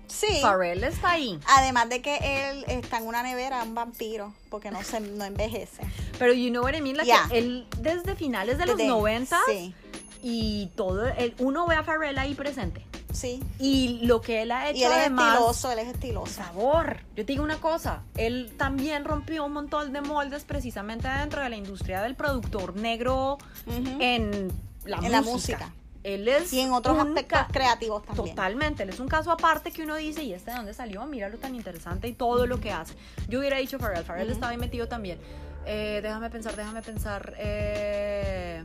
Sí. 0.08 0.40
Pharrell 0.42 0.84
está 0.84 1.12
ahí. 1.12 1.38
Además 1.56 1.88
de 1.88 2.02
que 2.02 2.18
él 2.50 2.64
está 2.68 2.98
en 2.98 3.06
una 3.06 3.22
nevera, 3.22 3.62
un 3.62 3.74
vampiro, 3.74 4.34
porque 4.50 4.70
no 4.70 4.82
se 4.82 5.00
no 5.00 5.24
envejece. 5.24 5.82
Pero 6.18 6.32
you 6.34 6.50
know 6.50 6.62
what 6.62 6.74
I 6.74 6.80
mean, 6.82 6.96
like, 6.96 7.08
Ya. 7.08 7.26
él 7.30 7.66
desde 7.78 8.14
finales 8.14 8.58
de 8.58 8.66
los 8.66 8.76
Desde- 8.76 8.90
90 8.90 9.38
Sí, 9.46 9.74
y 10.22 10.70
todo, 10.76 11.06
el, 11.06 11.34
uno 11.38 11.66
ve 11.66 11.76
a 11.76 11.82
Pharrell 11.82 12.18
ahí 12.18 12.34
presente. 12.34 12.84
Sí. 13.12 13.42
Y 13.58 14.00
lo 14.06 14.20
que 14.20 14.42
él 14.42 14.52
ha 14.52 14.68
hecho 14.70 14.78
Y 14.78 14.82
él 14.84 14.92
es 14.92 14.98
además... 14.98 15.28
estiloso, 15.34 15.70
él 15.72 15.78
es 15.80 15.84
Por 15.86 15.94
estiloso. 15.94 16.32
favor, 16.42 16.96
yo 17.16 17.24
te 17.24 17.32
digo 17.32 17.42
una 17.44 17.58
cosa, 17.58 18.02
él 18.16 18.52
también 18.56 19.04
rompió 19.04 19.44
un 19.44 19.52
montón 19.52 19.92
de 19.92 20.00
moldes 20.00 20.44
precisamente 20.44 21.08
dentro 21.08 21.42
de 21.42 21.48
la 21.48 21.56
industria 21.56 22.02
del 22.02 22.14
productor 22.14 22.76
negro 22.76 23.38
en 23.66 24.52
la 24.84 24.96
En 24.98 25.02
música. 25.02 25.10
la 25.10 25.22
música. 25.22 25.72
Él 26.04 26.28
es 26.28 26.52
Y 26.52 26.60
en 26.60 26.72
otros 26.72 26.96
aspectos 26.98 27.40
creativos 27.52 28.04
también. 28.04 28.28
Totalmente, 28.36 28.84
él 28.84 28.88
es 28.90 29.00
un 29.00 29.08
caso 29.08 29.30
aparte 29.32 29.72
que 29.72 29.82
uno 29.82 29.96
dice, 29.96 30.22
¿y 30.22 30.32
este 30.32 30.52
de 30.52 30.56
dónde 30.56 30.72
salió? 30.72 31.04
Míralo 31.06 31.36
tan 31.38 31.54
interesante 31.54 32.06
y 32.08 32.12
todo 32.14 32.46
lo 32.46 32.60
que 32.60 32.70
hace. 32.72 32.94
Yo 33.28 33.40
hubiera 33.40 33.58
dicho 33.58 33.78
Pharrell, 33.78 34.04
Pharrell 34.04 34.26
Ujú. 34.28 34.34
estaba 34.34 34.52
ahí 34.52 34.58
metido 34.58 34.86
también. 34.88 35.18
Eh, 35.66 35.98
déjame 36.02 36.30
pensar, 36.30 36.56
déjame 36.56 36.80
pensar. 36.82 37.34
eh, 37.36 38.62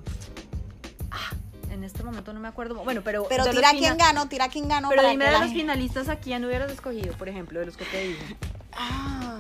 en 1.74 1.84
este 1.84 2.04
momento 2.04 2.32
no 2.34 2.40
me 2.40 2.48
acuerdo. 2.48 2.76
Bueno, 2.84 3.02
pero. 3.04 3.26
Pero 3.28 3.46
tira 3.46 3.72
quién 3.72 3.98
ganó, 3.98 4.28
tira 4.28 4.48
quién 4.50 4.68
ganó. 4.68 4.90
Pero 4.90 5.08
dime 5.10 5.26
de 5.26 5.32
los 5.32 5.40
gente- 5.42 5.56
finalistas 5.56 6.10
a 6.10 6.16
quién 6.18 6.46
hubieras 6.46 6.72
escogido, 6.72 7.14
por 7.18 7.28
ejemplo, 7.30 7.60
de 7.60 7.66
los 7.66 7.76
que 7.78 7.86
te 7.86 8.08
dije. 8.08 8.38
Ah, 8.74 9.38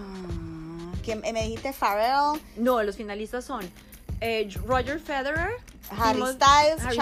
¿quién- 1.03 1.21
me 1.21 1.43
dijiste 1.43 1.73
Pharrell, 1.73 2.41
No, 2.57 2.81
los 2.83 2.95
finalistas 2.95 3.45
son 3.45 3.69
eh, 4.21 4.49
Roger 4.65 4.99
Federer, 4.99 5.49
Harry 5.89 6.19
Timo- 6.21 6.31
Styles, 6.33 6.81
Harry 6.85 6.97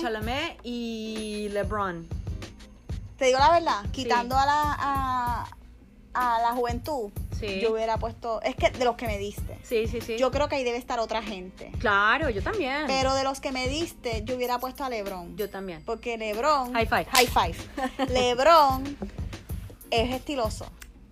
Chalamet. 0.00 0.58
Y 0.62 1.48
LeBron. 1.50 2.06
Te 3.18 3.26
digo 3.26 3.38
la 3.38 3.52
verdad, 3.52 3.84
quitando 3.92 4.36
a 4.36 4.46
la 4.46 4.76
a, 4.78 5.46
a 6.14 6.40
la 6.42 6.52
juventud, 6.52 7.10
Sí. 7.48 7.60
yo 7.60 7.72
hubiera 7.72 7.98
puesto, 7.98 8.40
es 8.42 8.54
que 8.56 8.70
de 8.70 8.84
los 8.84 8.96
que 8.96 9.06
me 9.06 9.18
diste. 9.18 9.58
Sí, 9.62 9.86
sí, 9.86 10.00
sí. 10.00 10.16
Yo 10.18 10.30
creo 10.30 10.48
que 10.48 10.56
ahí 10.56 10.64
debe 10.64 10.78
estar 10.78 11.00
otra 11.00 11.22
gente. 11.22 11.72
Claro, 11.78 12.30
yo 12.30 12.42
también. 12.42 12.86
Pero 12.86 13.14
de 13.14 13.24
los 13.24 13.40
que 13.40 13.52
me 13.52 13.68
diste, 13.68 14.22
yo 14.24 14.36
hubiera 14.36 14.58
puesto 14.58 14.84
a 14.84 14.88
LeBron. 14.88 15.36
yo 15.36 15.50
también. 15.50 15.82
Porque 15.84 16.16
LeBron. 16.16 16.72
High 16.72 16.86
five. 16.86 17.06
High 17.06 17.26
five. 17.26 18.08
LeBron 18.08 18.96
es 19.90 20.14
estiloso. 20.14 20.66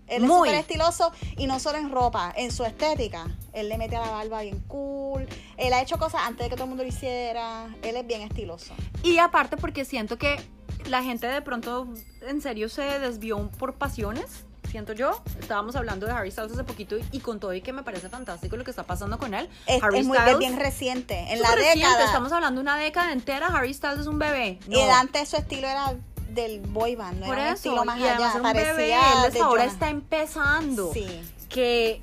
Él 0.07 0.23
Muy. 0.23 0.49
es 0.49 0.55
súper 0.55 0.55
estiloso 0.55 1.12
y 1.36 1.47
no 1.47 1.60
solo 1.60 1.78
en 1.78 1.91
ropa, 1.91 2.33
en 2.36 2.50
su 2.50 2.65
estética. 2.65 3.26
Él 3.52 3.68
le 3.68 3.78
mete 3.78 3.97
a 3.97 4.00
la 4.00 4.10
barba 4.10 4.42
bien 4.42 4.59
cool. 4.67 5.26
Él 5.57 5.73
ha 5.73 5.81
hecho 5.81 5.99
cosas 5.99 6.23
antes 6.25 6.47
de 6.47 6.50
que 6.50 6.57
todo 6.57 6.65
el 6.65 6.70
mundo 6.70 6.83
lo 6.83 6.89
hiciera. 6.89 7.73
Él 7.83 7.97
es 7.97 8.07
bien 8.07 8.23
estiloso. 8.23 8.75
Y 9.05 9.18
aparte 9.18 9.57
porque 9.57 9.84
siento 9.84 10.18
que 10.18 10.41
la 10.89 11.02
gente 11.02 11.28
de 11.28 11.42
pronto 11.42 11.86
en 12.23 12.41
serio 12.41 12.68
se 12.68 12.83
desvió 12.99 13.49
por 13.59 13.75
pasiones. 13.75 14.44
Siento 14.70 14.92
yo, 14.92 15.20
estábamos 15.40 15.74
hablando 15.74 16.07
de 16.07 16.12
Harry 16.12 16.31
Styles 16.31 16.52
hace 16.52 16.62
poquito 16.65 16.97
y, 16.97 17.05
y 17.10 17.20
con 17.20 17.40
todo 17.40 17.52
y 17.52 17.60
que 17.60 17.73
me 17.73 17.82
parece 17.82 18.08
fantástico 18.08 18.57
lo 18.57 18.62
que 18.65 18.70
está 18.70 18.84
pasando 18.84 19.18
con 19.18 19.34
él. 19.34 19.49
Es, 19.66 19.82
Harry 19.82 19.99
es 19.99 20.07
muy 20.07 20.16
Styles, 20.16 20.39
bien 20.39 20.57
reciente. 20.58 21.18
En 21.32 21.42
la 21.42 21.55
reciente, 21.55 21.78
década. 21.78 22.05
estamos 22.05 22.32
hablando 22.32 22.60
de 22.60 22.62
una 22.62 22.76
década 22.78 23.12
entera, 23.12 23.49
Harry 23.49 23.74
Styles 23.74 24.00
es 24.00 24.07
un 24.07 24.18
bebé. 24.18 24.58
Y 24.68 24.78
él 24.78 24.90
antes 24.90 25.28
su 25.28 25.36
estilo 25.36 25.66
era 25.66 25.94
del 26.31 26.60
boy 26.60 26.94
band, 26.94 27.18
no 27.20 27.26
por 27.26 27.34
era 27.34 27.49
un 27.49 27.55
eso, 27.55 27.57
estilo 27.57 27.84
más 27.84 27.99
y 27.99 28.05
allá. 28.05 28.32
un 28.36 28.42
Parecía 28.42 28.73
bebé, 28.73 28.94
él 29.34 29.42
ahora 29.42 29.65
está 29.65 29.89
empezando. 29.90 30.92
Sí. 30.92 31.20
que 31.49 32.00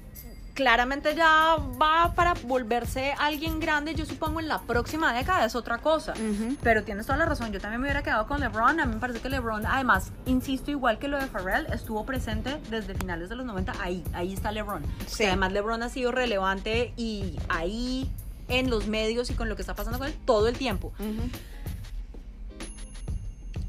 claramente 0.57 1.13
ya 1.13 1.55
va 1.79 2.13
para 2.15 2.33
volverse 2.33 3.13
alguien 3.19 3.59
grande, 3.59 3.93
yo 3.93 4.07
supongo 4.07 4.39
en 4.39 4.47
la 4.47 4.59
próxima 4.59 5.13
década 5.13 5.45
es 5.45 5.53
otra 5.53 5.77
cosa. 5.77 6.15
Pero 6.63 6.83
tienes 6.83 7.05
toda 7.05 7.19
la 7.19 7.25
razón, 7.25 7.51
yo 7.51 7.61
también 7.61 7.79
me 7.79 7.85
hubiera 7.85 8.01
quedado 8.01 8.25
con 8.25 8.39
LeBron, 8.39 8.79
a 8.79 8.85
mí 8.87 8.95
me 8.95 8.99
parece 8.99 9.19
que 9.19 9.29
LeBron, 9.29 9.67
además, 9.67 10.11
insisto, 10.25 10.71
igual 10.71 10.97
que 10.97 11.09
lo 11.09 11.19
de 11.19 11.27
Pharrell, 11.27 11.67
estuvo 11.71 12.03
presente 12.07 12.59
desde 12.71 12.95
finales 12.95 13.29
de 13.29 13.35
los 13.35 13.45
90, 13.45 13.71
ahí, 13.79 14.03
ahí 14.13 14.33
está 14.33 14.51
LeBron. 14.51 14.83
Sí. 15.05 15.17
Que 15.19 15.27
además 15.27 15.53
LeBron 15.53 15.83
ha 15.83 15.89
sido 15.89 16.11
relevante 16.11 16.91
y 16.97 17.37
ahí 17.49 18.09
en 18.47 18.71
los 18.71 18.87
medios 18.87 19.29
y 19.29 19.35
con 19.35 19.49
lo 19.49 19.55
que 19.55 19.61
está 19.61 19.75
pasando 19.75 19.99
con 19.99 20.07
él 20.07 20.15
todo 20.25 20.47
el 20.47 20.57
tiempo. 20.57 20.91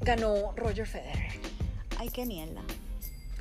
Ganó 0.01 0.53
Roger 0.57 0.87
Federer. 0.87 1.33
Ay, 1.99 2.09
qué 2.09 2.25
mierda. 2.25 2.63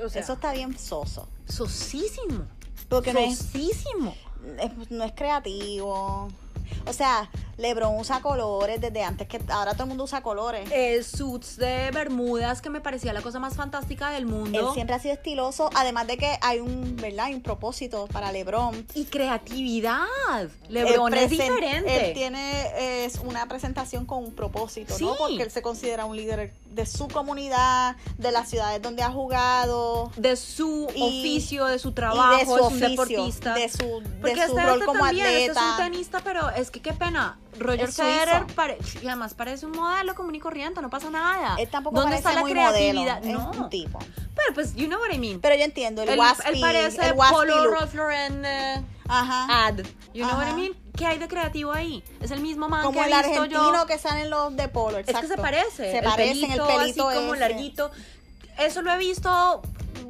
O 0.04 0.10
sea, 0.10 0.22
Eso 0.22 0.34
está 0.34 0.52
bien 0.52 0.78
soso. 0.78 1.30
sosísimo. 1.48 2.46
Porque 2.90 3.14
no 3.14 3.20
es, 3.20 3.38
Sosísimo. 3.38 4.14
es- 4.60 4.92
no 4.92 5.04
es 5.04 5.12
creativo. 5.14 6.30
O 6.88 6.94
sea, 6.94 7.30
LeBron 7.58 7.98
usa 7.98 8.22
colores 8.22 8.80
desde 8.80 9.04
antes 9.04 9.28
que 9.28 9.40
ahora 9.50 9.74
todo 9.74 9.84
el 9.84 9.90
mundo 9.90 10.04
usa 10.04 10.22
colores. 10.22 10.70
eh, 10.72 11.02
suits 11.04 11.58
de 11.58 11.90
bermudas 11.92 12.62
que 12.62 12.70
me 12.70 12.82
parecía 12.82 13.14
la 13.14 13.22
cosa 13.22 13.40
más 13.40 13.56
fantástica 13.56 14.12
del 14.12 14.26
mundo. 14.26 14.60
Él 14.60 14.66
siempre 14.74 14.96
ha 14.96 15.00
sido 15.00 15.14
estiloso, 15.16 15.70
además 15.76 16.06
de 16.08 16.18
que 16.18 16.38
hay 16.42 16.60
un, 16.60 16.96
¿verdad? 16.98 17.26
Hay 17.28 17.34
un 17.34 17.42
propósito 17.42 18.08
para 18.12 18.32
LeBron. 18.32 18.86
Y 18.94 19.06
creatividad. 19.06 20.06
LeBron 20.70 21.14
es 21.14 21.30
diferente. 21.30 22.08
Él 22.10 22.14
tiene 22.14 23.06
es 23.06 23.16
una 23.18 23.48
presentación 23.48 24.06
con 24.06 24.24
un 24.24 24.34
propósito, 24.36 24.94
¿no? 24.94 24.98
Sí. 24.98 25.10
Porque 25.18 25.44
él 25.44 25.52
se 25.52 25.62
considera 25.62 26.06
un 26.06 26.16
líder 26.16 26.54
de 26.72 26.86
su 26.86 27.08
comunidad, 27.08 27.96
de 28.18 28.32
las 28.32 28.50
ciudades 28.50 28.82
donde 28.82 29.02
ha 29.04 29.10
jugado. 29.12 30.12
de 30.16 30.36
su 30.36 30.88
Y- 30.96 31.02
oficio, 31.02 31.66
de 31.66 31.80
su 31.80 31.92
trabajo, 31.92 32.36
y 32.36 32.40
de 32.40 32.46
su 32.46 32.56
es 32.56 32.62
un 32.62 32.68
oficio, 32.68 32.90
deportista. 32.90 33.54
de 33.56 33.70
su, 33.70 33.78
de 34.22 34.32
su 34.36 34.42
este, 34.42 34.62
rol 34.64 34.74
este 34.74 34.86
como 34.86 35.00
también, 35.00 35.26
este 35.26 35.44
es 35.46 35.50
atleta. 35.58 35.72
un 35.72 35.78
tenista, 35.92 36.22
pero 36.24 36.50
es 36.58 36.72
que 36.72 36.82
qué 36.82 36.94
pena. 36.94 37.38
Roger. 37.60 37.92
Federer 37.92 38.46
pare- 38.56 38.78
y 39.02 39.08
además 39.08 39.34
parece 39.34 39.66
un 39.66 39.72
modelo 39.72 40.14
común 40.16 40.36
y 40.36 40.40
corriente, 40.40 40.82
no 40.82 40.90
pasa 40.90 41.10
nada. 41.10 41.56
Él 41.58 41.68
tampoco 41.70 41.96
¿Dónde 41.98 42.18
parece 42.22 42.30
está 42.30 42.42
la 42.42 42.48
creatividad? 42.50 43.20
modelo, 43.22 43.40
No. 43.44 43.52
es 43.52 43.58
un 43.58 43.70
tipo. 43.70 44.00
Pero 44.36 44.54
pues, 44.54 44.76
you 44.76 44.88
know 44.88 45.00
what 45.00 45.12
I 45.12 45.18
mean. 45.18 45.40
Pero 45.40 45.56
yo 45.56 45.64
entiendo, 45.64 46.04
el 46.04 46.18
waspy, 46.20 46.50
él 46.54 46.60
parece 46.62 47.06
el 47.08 47.16
Polo. 47.16 47.72
Ralph 47.72 47.94
Lauren 47.96 48.46
eh, 48.46 48.84
Ajá. 49.08 49.68
ad. 49.68 49.80
You 50.14 50.26
know 50.26 50.38
what 50.38 50.50
I 50.50 50.54
mean? 50.54 50.74
¿Qué 50.96 51.06
hay 51.06 51.18
de 51.20 51.28
creativo 51.28 51.72
ahí? 51.72 52.04
Es 52.22 52.32
el 52.32 52.42
mismo 52.42 52.68
man 52.70 52.84
como 52.84 53.00
que 53.00 53.06
el 53.08 53.14
he 53.14 53.18
visto 53.18 53.30
argentino 53.42 53.74
yo. 53.82 53.86
que 53.86 53.98
salen 54.00 54.30
los 54.30 54.56
de 54.56 54.68
polo, 54.68 54.98
Es 54.98 55.06
que 55.06 55.14
se 55.14 55.20
exacto. 55.20 55.42
parece. 55.42 55.92
Se 55.92 55.98
el 56.00 56.04
parecen, 56.04 56.52
el 56.52 56.62
pelito 56.62 57.08
así 57.10 57.18
como 57.20 57.36
larguito. 57.36 57.92
Eso 58.58 58.82
lo 58.82 58.92
he 58.92 58.98
visto 58.98 59.62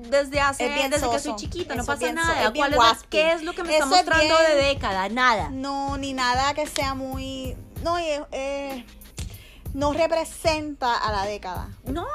desde 0.10 0.40
hace, 0.40 0.70
desde 0.70 1.10
que 1.10 1.20
soy 1.20 1.36
chiquita, 1.36 1.76
no 1.76 1.82
Eso 1.84 1.92
pasa 1.94 2.12
nada. 2.12 2.54
¿Cuál 2.54 2.74
es 2.74 2.80
la-. 2.80 2.98
¿Qué 3.10 3.32
es 3.34 3.44
lo 3.44 3.54
que 3.54 3.64
me 3.64 3.74
está 3.74 3.86
es 3.86 3.90
mostrando 3.90 4.26
bien- 4.26 4.58
de 4.58 4.64
década? 4.68 5.10
Nada. 5.10 5.50
No, 5.50 5.98
ni 5.98 6.14
nada 6.14 6.54
que 6.54 6.66
sea 6.68 6.94
muy... 6.94 7.56
No, 7.84 7.98
eh, 8.00 8.24
eh, 8.32 8.86
no 9.78 9.94
representa 9.94 10.96
a 10.98 11.12
la 11.12 11.26
década. 11.26 11.70
No, 11.86 12.06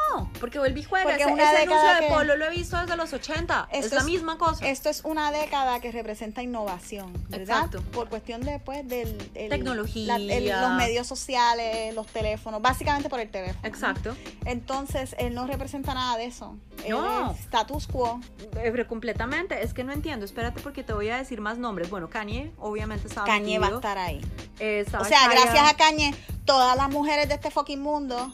porque 0.41 0.59
vuelve 0.59 0.83
juega. 0.83 1.05
Porque 1.05 1.23
Ese, 1.23 1.29
es 1.31 1.33
una 1.33 1.45
ese 1.53 1.63
anuncio 1.63 1.77
década 1.77 2.01
de 2.01 2.07
que- 2.09 2.13
polo 2.13 2.37
lo 2.37 2.45
he 2.47 2.51
visto 2.51 2.77
desde 2.77 2.97
los 2.97 3.13
80. 3.13 3.69
es 3.71 3.93
la 3.93 4.03
misma 4.03 4.37
cosa. 4.37 4.67
Esto 4.69 4.89
es 4.89 5.03
una 5.05 5.31
década 5.31 5.79
que 5.81 5.93
representa 5.93 6.43
innovación, 6.43 7.13
¿verdad? 7.29 7.67
Exacto. 7.67 7.83
Por 7.93 8.09
cuestión 8.09 8.41
de, 8.43 8.59
pues, 8.59 8.87
del... 8.89 9.17
el- 9.35 9.49
Tecnología. 9.51 10.17
el- 10.17 10.49
los 10.49 10.71
medios 10.73 11.07
sociales, 11.07 11.95
los 11.95 12.09
teléfonos, 12.09 12.61
básicamente 12.61 13.09
por 13.09 13.21
el 13.21 13.31
teléfono. 13.31 13.61
Exacto. 13.67 14.17
Entonces, 14.45 15.15
él 15.19 15.33
no 15.35 15.47
representa 15.47 15.95
nada 15.95 16.17
de 16.17 16.25
eso. 16.27 16.57
No. 16.89 17.31
es 17.31 17.39
status 17.41 17.87
quo. 17.87 18.21
Eh, 18.57 18.71
Pero 18.73 18.89
completamente. 18.89 19.63
Es 19.63 19.73
que 19.73 19.85
no 19.85 19.93
entiendo. 19.93 20.25
Espérate 20.27 20.61
porque 20.61 20.83
te 20.83 20.93
voy 20.93 21.11
a 21.11 21.17
decir 21.19 21.41
más 21.41 21.59
nombres. 21.59 21.89
Bueno, 21.91 22.11
Kanye, 22.11 22.51
obviamente 22.59 23.07
estaba 23.07 23.25
Kanye 23.27 23.61
va 23.61 23.67
a 23.67 23.71
metido. 23.71 23.79
estar 23.79 23.99
ahí. 23.99 24.21
Eh, 24.59 24.85
O 24.99 25.05
sea, 25.05 25.29
gracias 25.29 25.71
a 25.71 25.77
Kanye, 25.77 26.13
todas 26.45 26.77
las 26.77 26.91
mujeres 26.91 27.29
de 27.29 27.35
este 27.35 27.52
fucking 27.53 27.81
mundo, 27.81 28.33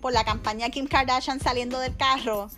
por 0.00 0.12
la 0.12 0.24
campaña 0.24 0.68
Kim 0.70 0.86
Kardashian 0.86 1.40
saliendo 1.40 1.78
del 1.78 1.96
carro, 1.96 2.50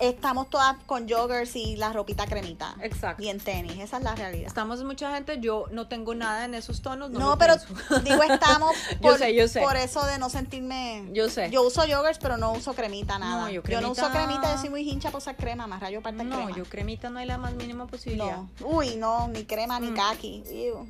estamos 0.00 0.50
todas 0.50 0.76
con 0.86 1.08
joggers 1.08 1.54
y 1.56 1.76
la 1.76 1.92
ropita 1.92 2.26
cremita. 2.26 2.74
Exacto. 2.82 3.22
Y 3.22 3.28
en 3.28 3.38
tenis, 3.38 3.78
esa 3.78 3.98
es 3.98 4.02
la 4.02 4.14
realidad. 4.14 4.46
Estamos 4.46 4.82
mucha 4.84 5.14
gente. 5.14 5.38
Yo 5.40 5.66
no 5.70 5.88
tengo 5.88 6.14
nada 6.14 6.44
en 6.44 6.54
esos 6.54 6.82
tonos. 6.82 7.10
No, 7.10 7.18
No, 7.18 7.38
pero 7.38 7.54
pienso. 7.56 8.00
digo 8.04 8.22
estamos 8.22 8.74
Yo 8.92 8.98
por, 9.00 9.18
sé, 9.18 9.34
yo 9.34 9.48
sé. 9.48 9.60
por 9.62 9.76
eso 9.76 10.04
de 10.04 10.18
no 10.18 10.28
sentirme... 10.28 11.08
Yo 11.12 11.28
sé. 11.30 11.50
Yo 11.50 11.62
uso 11.62 11.82
joggers, 11.82 12.18
pero 12.18 12.36
no 12.36 12.52
uso 12.52 12.74
cremita, 12.74 13.18
nada. 13.18 13.42
No, 13.42 13.50
yo 13.50 13.62
no 13.80 13.90
uso 13.92 14.02
cremita- 14.08 14.12
cremita, 14.26 14.54
yo 14.54 14.60
soy 14.60 14.70
muy 14.70 14.88
hincha 14.90 15.10
por 15.10 15.18
usar 15.18 15.36
crema, 15.36 15.66
más 15.66 15.80
rayo 15.80 16.02
parte 16.02 16.24
No, 16.24 16.36
crema. 16.36 16.56
yo 16.56 16.64
cremita 16.64 17.08
no 17.08 17.18
hay 17.18 17.26
la 17.26 17.38
más 17.38 17.54
mínima 17.54 17.86
posibilidad. 17.86 18.38
No. 18.38 18.48
Uy, 18.66 18.96
no, 18.96 19.28
ni 19.28 19.44
crema, 19.44 19.78
ni 19.80 19.90
Mm. 19.92 19.94
kaki. 19.96 20.42
Ew. 20.50 20.86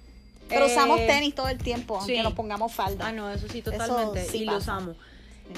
Pero 0.48 0.66
Eh, 0.66 0.70
usamos 0.72 0.98
tenis 1.06 1.34
todo 1.34 1.48
el 1.48 1.58
tiempo, 1.58 1.96
aunque 1.98 2.16
sí. 2.16 2.22
nos 2.22 2.32
pongamos 2.34 2.72
falda. 2.72 3.08
Ah, 3.08 3.12
no, 3.12 3.30
eso 3.30 3.46
sí, 3.48 3.62
totalmente. 3.62 4.24
sí 4.26 4.38
y 4.38 4.44
los 4.44 4.60
pasa. 4.64 4.76
amo. 4.76 4.94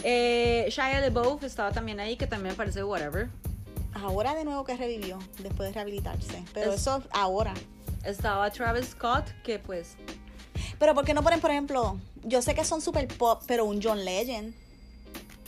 Eh, 0.02 0.67
Shia 0.70 1.00
LaBeouf 1.00 1.42
estaba 1.44 1.73
también 1.73 2.00
ahí, 2.00 2.17
que 2.17 2.26
también 2.26 2.52
me 2.52 2.57
parece 2.57 2.83
whatever. 2.84 3.28
Ahora 3.94 4.34
de 4.34 4.44
nuevo 4.44 4.65
que 4.65 4.76
revivió, 4.76 5.18
después 5.39 5.68
de 5.68 5.73
rehabilitarse. 5.75 6.44
Pero 6.55 6.73
Es- 6.73 6.81
eso 6.83 7.02
ahora. 7.10 7.55
Estaba 8.05 8.50
Travis 8.50 8.91
Scott, 8.91 9.25
que 9.42 9.58
pues... 9.58 9.97
Pero 10.78 10.94
¿por 10.94 11.05
qué 11.05 11.15
no 11.15 11.23
ponen, 11.23 11.41
por 11.41 11.50
ejemplo, 11.50 11.99
yo 12.23 12.41
sé 12.42 12.55
que 12.55 12.65
son 12.65 12.81
super 12.81 13.08
pop, 13.08 13.42
pero 13.47 13.65
un 13.65 13.81
John 13.83 14.05
Legend? 14.05 14.55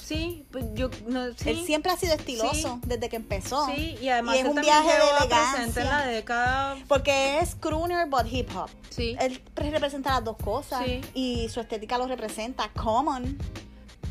Sí, 0.03 0.45
pues 0.51 0.65
yo... 0.75 0.91
No, 1.07 1.27
sí, 1.37 1.51
Él 1.51 1.65
siempre 1.65 1.93
ha 1.93 1.97
sido 1.97 2.15
estiloso 2.15 2.53
Sí. 2.83 2.87
desde 2.87 3.09
que 3.09 3.17
empezó. 3.17 3.67
Sí, 3.67 3.97
y 4.01 4.09
además 4.09 4.37
Y 4.37 4.39
es 4.39 4.45
él 4.45 4.51
un 4.51 4.61
viaje 4.61 4.89
de 4.89 5.11
elegancia. 5.25 5.83
en 5.83 5.89
la 5.89 6.07
década... 6.07 6.77
Porque 6.89 7.39
es 7.39 7.55
crooner 7.55 8.09
but 8.09 8.27
hip 8.31 8.49
hop. 8.57 8.69
Sí. 8.89 9.17
Él 9.20 9.41
pre- 9.55 9.70
representa 9.70 10.11
las 10.11 10.25
dos 10.25 10.37
cosas. 10.37 10.85
Sí. 10.85 11.01
Y 11.15 11.49
su 11.49 11.61
estética 11.61 11.97
lo 11.99 12.07
representa. 12.07 12.69
Common. 12.73 13.39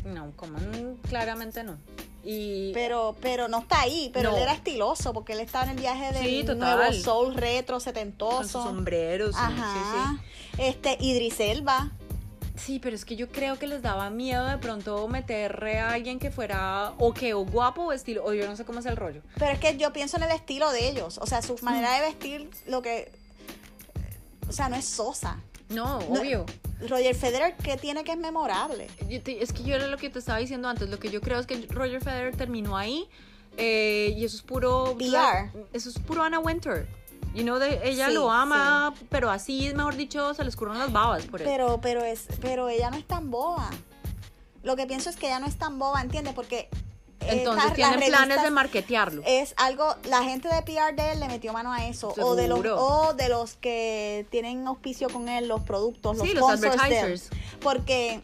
No, 0.04 0.32
como 0.36 0.56
n- 0.58 0.96
claramente 1.08 1.62
no. 1.64 1.76
Y... 2.24 2.72
Pero, 2.74 3.16
pero 3.20 3.48
no 3.48 3.58
está 3.60 3.80
ahí. 3.80 4.10
Pero 4.12 4.30
No. 4.30 4.36
él 4.36 4.42
era 4.44 4.52
estiloso 4.54 5.12
porque 5.12 5.32
él 5.34 5.40
estaba 5.40 5.64
en 5.64 5.70
el 5.70 5.76
viaje 5.78 6.12
Sí, 6.22 6.44
total. 6.44 6.58
nuevo 6.78 6.92
soul 6.94 7.34
retro 7.34 7.74
con 7.76 7.80
setentoso. 7.80 8.62
sombreros. 8.62 9.34
sí, 9.34 9.40
Ajá. 9.42 10.16
Sí, 10.18 10.62
Este, 10.62 10.96
Idris 11.00 11.40
Elba. 11.40 11.90
Sí. 12.60 12.78
Pero 12.80 12.94
es 12.96 13.04
que 13.04 13.16
yo 13.16 13.28
creo 13.28 13.58
que 13.58 13.66
les 13.66 13.82
daba 13.82 14.10
miedo 14.10 14.46
de 14.46 14.58
pronto 14.58 15.06
meter 15.08 15.64
a 15.78 15.92
alguien 15.92 16.18
que 16.18 16.30
fuera 16.30 16.92
o 16.98 17.12
que 17.14 17.34
o 17.34 17.44
guapo 17.44 17.82
o 17.82 17.92
estilo, 17.92 18.24
o 18.24 18.32
yo 18.34 18.46
no 18.46 18.56
sé 18.56 18.64
cómo 18.64 18.78
es 18.80 18.86
el 18.86 18.96
rollo. 18.96 19.22
Pero 19.38 19.52
es 19.52 19.58
que 19.58 19.76
yo 19.76 19.92
pienso 19.92 20.16
en 20.16 20.24
el 20.24 20.30
estilo 20.30 20.70
de 20.72 20.88
ellos. 20.88 21.18
O 21.18 21.26
sea, 21.26 21.42
su 21.42 21.54
Mm. 21.54 21.64
manera 21.64 21.92
de 21.94 22.00
vestir, 22.02 22.48
lo 22.66 22.82
que. 22.82 23.10
O 24.48 24.52
sea, 24.52 24.68
no 24.68 24.76
es 24.76 24.84
sosa. 24.84 25.40
No, 25.68 26.00
No- 26.00 26.20
obvio. 26.20 26.46
Roger 26.88 27.14
Federer, 27.14 27.54
¿qué 27.62 27.76
tiene 27.76 28.04
que 28.04 28.12
es 28.12 28.18
memorable? 28.18 28.88
Te- 29.22 29.42
es 29.42 29.52
que 29.52 29.62
yo 29.62 29.74
era 29.76 29.86
lo 29.86 29.98
que 29.98 30.08
te 30.10 30.18
estaba 30.18 30.38
diciendo 30.38 30.66
antes. 30.68 30.88
Lo 30.88 30.98
que 30.98 31.10
yo 31.10 31.20
creo 31.20 31.38
es 31.38 31.46
que 31.46 31.66
Roger 31.68 32.02
Federer 32.02 32.34
terminó 32.36 32.76
ahí 32.76 33.06
eh, 33.58 34.14
y 34.16 34.24
eso 34.24 34.36
es 34.36 34.42
puro. 34.42 34.96
PR. 34.98 35.50
Eso 35.72 35.90
es 35.90 35.98
puro 35.98 36.22
Anna 36.22 36.38
Winter. 36.38 36.88
You 37.34 37.42
know, 37.44 37.58
de- 37.58 37.80
ella 37.84 38.08
Sí, 38.08 38.14
lo 38.14 38.30
ama, 38.30 38.92
pero 39.08 39.30
así, 39.30 39.72
mejor 39.74 39.94
dicho, 39.96 40.34
se 40.34 40.42
le 40.42 40.50
escurren 40.50 40.78
las 40.78 40.92
babas 40.92 41.24
por 41.26 41.40
él. 41.40 41.46
Pero, 41.48 41.80
pero 41.80 42.02
es, 42.04 42.26
pero 42.40 42.68
ella 42.68 42.90
no 42.90 42.96
es 42.96 43.06
tan 43.06 43.30
boba. 43.30 43.70
Lo 44.62 44.76
que 44.76 44.86
pienso 44.86 45.10
es 45.10 45.16
que 45.16 45.26
ella 45.26 45.38
no 45.38 45.46
es 45.46 45.56
tan 45.56 45.78
boba, 45.78 46.00
¿entiendes? 46.02 46.34
Porque 46.34 46.68
eh, 47.20 47.28
Entonces 47.38 47.72
tienen 47.74 48.00
planes 48.00 48.42
de 48.42 48.50
marketearlo. 48.50 49.22
Es 49.26 49.54
algo, 49.58 49.94
la 50.04 50.22
gente 50.24 50.48
de 50.48 50.62
PR 50.62 50.94
de 50.94 51.12
él 51.12 51.20
le 51.20 51.28
metió 51.28 51.52
mano 51.52 51.72
a 51.72 51.86
eso. 51.86 52.12
O 52.20 52.34
de, 52.34 52.48
los, 52.48 52.60
o 52.66 53.14
de 53.14 53.28
los 53.28 53.54
que 53.54 54.26
tienen 54.30 54.66
auspicio 54.66 55.08
con 55.08 55.28
él, 55.28 55.46
los 55.46 55.62
productos, 55.62 56.16
los 56.16 56.26
Sí, 56.26 56.34
los 56.34 56.42
sponsors 56.44 56.60
de 56.62 56.68
él. 56.88 56.94
advertisers. 56.96 57.30
Porque 57.60 58.20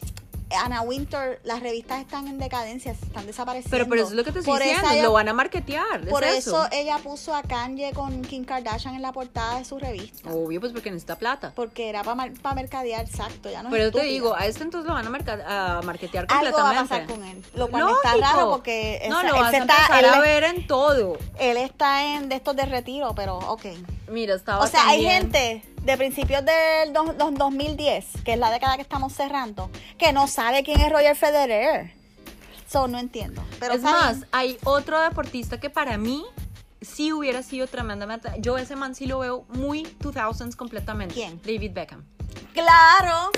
Anna 0.55 0.81
Winter, 0.81 1.39
las 1.43 1.61
revistas 1.61 1.99
están 2.01 2.27
en 2.27 2.37
decadencia, 2.37 2.91
están 2.93 3.25
desapareciendo. 3.27 3.69
Pero, 3.71 3.87
pero 3.89 4.01
eso 4.03 4.11
es 4.11 4.15
lo 4.17 4.23
que 4.23 4.31
te 4.31 4.39
estoy 4.39 4.53
Por 4.53 4.61
diciendo, 4.63 4.89
ella- 4.91 5.03
lo 5.03 5.11
van 5.13 5.27
a 5.27 5.33
marketear. 5.33 6.01
es 6.03 6.07
Por 6.09 6.23
eso. 6.23 6.63
eso 6.63 6.69
ella 6.71 6.97
puso 6.99 7.35
a 7.35 7.43
Kanye 7.43 7.91
con 7.93 8.21
Kim 8.21 8.45
Kardashian 8.45 8.95
en 8.95 9.01
la 9.01 9.11
portada 9.11 9.59
de 9.59 9.65
su 9.65 9.77
revista. 9.77 10.29
Obvio, 10.31 10.59
pues 10.59 10.71
porque 10.71 10.89
necesita 10.91 11.17
plata. 11.17 11.51
Porque 11.55 11.89
era 11.89 12.03
para 12.03 12.55
mercadear, 12.55 13.05
exacto. 13.05 13.49
Ya 13.49 13.61
no 13.63 13.69
es 13.69 13.71
Pero 13.73 13.83
te 13.85 13.97
estúpida. 13.97 14.11
digo, 14.11 14.35
a 14.35 14.45
este 14.45 14.63
entonces 14.63 14.87
lo 14.87 14.93
van 14.93 15.05
a, 15.05 15.09
marca- 15.09 15.77
a 15.77 15.81
marketear 15.81 16.25
algo 16.29 16.57
va 16.57 16.69
a 16.71 16.75
completamente. 16.75 16.89
pasar 16.89 17.05
con 17.07 17.23
él. 17.23 17.43
Lo 17.55 17.67
cual 17.69 17.89
está 18.03 18.15
raro 18.17 18.49
porque 18.51 19.05
no, 19.09 19.19
esa- 19.19 19.29
lo 19.29 19.35
él, 19.35 19.41
vas 19.41 19.53
a 19.53 19.57
está, 19.57 19.73
empezar 19.75 20.03
él, 20.03 20.09
a 20.13 20.19
ver 20.21 20.43
en 20.45 20.67
todo. 20.67 21.17
él 21.39 21.57
está 21.57 22.15
en 22.15 22.29
de 22.29 22.35
estos 22.35 22.55
de 22.55 22.65
retiro, 22.65 23.13
pero 23.15 23.37
ok. 23.37 23.65
Mira, 24.09 24.35
estaba 24.35 24.63
O 24.63 24.67
sea, 24.67 24.87
hay 24.87 25.03
gente 25.03 25.61
de 25.87 25.97
principios 25.97 26.43
del 26.43 26.91
dos- 26.91 27.17
dos- 27.17 27.33
2010, 27.33 28.05
que 28.25 28.33
es 28.33 28.39
la 28.39 28.51
década 28.51 28.75
que 28.75 28.81
estamos 28.81 29.13
cerrando, 29.13 29.71
que 29.97 30.11
no 30.11 30.27
sabe 30.27 30.61
quién 30.63 30.81
es 30.81 30.91
Roger 30.91 31.15
Federer. 31.15 31.93
So, 32.69 32.89
no 32.89 32.99
entiendo. 32.99 33.41
Pero 33.59 33.73
es 33.73 33.79
está 33.79 33.91
más, 33.91 34.17
hay 34.33 34.57
otro 34.65 34.99
deportista 34.99 35.61
que 35.61 35.69
para 35.69 35.97
mí 35.97 36.25
sí 36.81 37.13
hubiera 37.13 37.41
sido 37.41 37.67
tremendamente. 37.67 38.29
Yo 38.39 38.57
ese 38.57 38.75
man 38.75 38.95
sí 38.95 39.05
lo 39.05 39.19
veo 39.19 39.45
muy 39.47 39.83
2000s 40.01 40.57
completamente. 40.57 41.15
¿Quién? 41.15 41.39
David 41.41 41.71
Beckham. 41.73 42.03
Claro, 42.53 43.31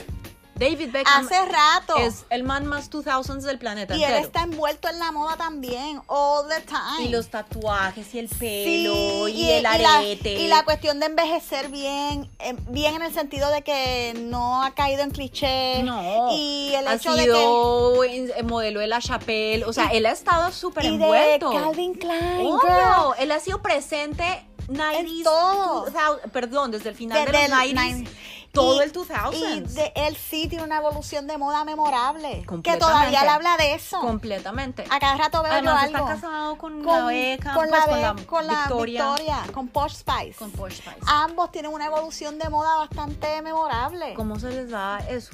David 0.59 0.91
Beckham 0.91 1.25
hace 1.25 1.45
rato. 1.45 1.95
es 1.97 2.25
el 2.29 2.43
man 2.43 2.65
más 2.65 2.89
2000s 2.91 3.41
del 3.41 3.57
planeta 3.57 3.95
y 3.95 4.03
él 4.03 4.09
entero. 4.09 4.25
está 4.25 4.43
envuelto 4.43 4.89
en 4.89 4.99
la 4.99 5.11
moda 5.11 5.38
también, 5.38 6.01
all 6.07 6.47
the 6.49 6.61
time. 6.61 7.05
Y 7.05 7.09
los 7.09 7.29
tatuajes 7.29 8.13
y 8.13 8.19
el 8.19 8.27
pelo 8.27 8.93
Sí, 9.27 9.31
y, 9.33 9.49
el 9.51 9.63
la- 9.63 9.71
arete. 9.97 10.33
y 10.33 10.47
la 10.47 10.63
cuestión 10.65 10.99
de 10.99 11.05
envejecer 11.07 11.69
bien, 11.69 12.29
eh, 12.39 12.55
bien 12.69 12.95
en 12.95 13.01
el 13.03 13.13
sentido 13.13 13.49
de 13.51 13.61
que 13.61 14.13
no 14.17 14.63
ha 14.63 14.71
caído 14.75 15.01
en 15.03 15.11
cliché. 15.11 15.81
No, 15.83 16.29
Y 16.31 16.73
el 16.75 16.88
ha 16.88 16.95
hecho 16.95 17.13
de 17.13 17.25
que. 17.25 17.31
sido 17.31 18.03
en 18.03 18.47
modelo 18.47 18.79
de 18.81 18.88
la 18.88 18.99
Chapelle, 18.99 19.63
o 19.65 19.73
sea, 19.73 19.85
él 19.88 20.05
ha 20.05 20.11
estado 20.11 20.51
súper 20.51 20.83
Y 20.85 20.89
de 20.89 20.93
envuelto. 20.95 21.51
Calvin 21.51 21.93
Klein. 21.93 22.45
Obvio, 22.47 23.15
él 23.19 23.31
ha 23.31 23.39
sido 23.39 23.61
presente 23.61 24.45
90s, 24.67 25.23
todo. 25.23 25.85
2000, 25.89 26.31
perdón, 26.31 26.71
desde 26.71 26.89
el 26.89 26.95
final 26.95 27.25
Desde 27.25 27.38
de 27.39 27.45
el 27.45 27.51
los 27.51 27.59
90s, 27.59 27.95
nine- 27.95 28.09
todo 28.52 28.82
y- 28.82 28.84
el 28.84 28.92
2000s. 28.92 29.34
Y 29.34 29.74
de 29.76 29.92
él 29.95 30.16
sí 30.18 30.48
tiene 30.48 30.64
una 30.64 30.78
evolución 30.78 31.28
de 31.28 31.38
moda 31.38 31.64
memorable. 31.66 32.45
Que 32.64 32.78
todavía 32.78 33.22
le 33.24 33.30
habla 33.30 33.58
de 33.58 33.74
eso. 33.76 34.00
completamente. 34.02 34.86
A 34.90 35.00
cada 35.00 35.16
rato 35.18 35.42
veo 35.44 35.52
Además 35.53 35.82
yo 35.82 35.86
está 35.88 35.98
algo. 36.00 36.08
casado 36.10 36.58
con, 36.58 36.84
con, 36.84 37.00
la 37.00 37.06
Beckham, 37.06 37.56
con 37.56 37.68
pues, 37.69 37.80
la, 37.80 37.86
con 37.88 38.02
la 38.02 38.14
Be- 38.14 38.26
con 38.26 38.48
la 38.48 38.53
Victoria, 38.61 39.06
Victoria, 39.10 39.44
con 39.53 39.68
Posh 39.68 39.94
Spice. 39.95 40.34
con 40.38 40.52
Posh 40.52 40.74
Spice. 40.78 40.98
Ambos 41.08 41.52
tienen 41.52 41.72
una 41.72 41.86
evolución 41.86 42.38
de 42.40 42.50
moda 42.50 42.76
bastante 42.78 43.42
memorable. 43.42 44.14
¿Cómo 44.16 44.40
se 44.40 44.50
les 44.50 44.69
da 44.69 45.00
eso? 45.10 45.32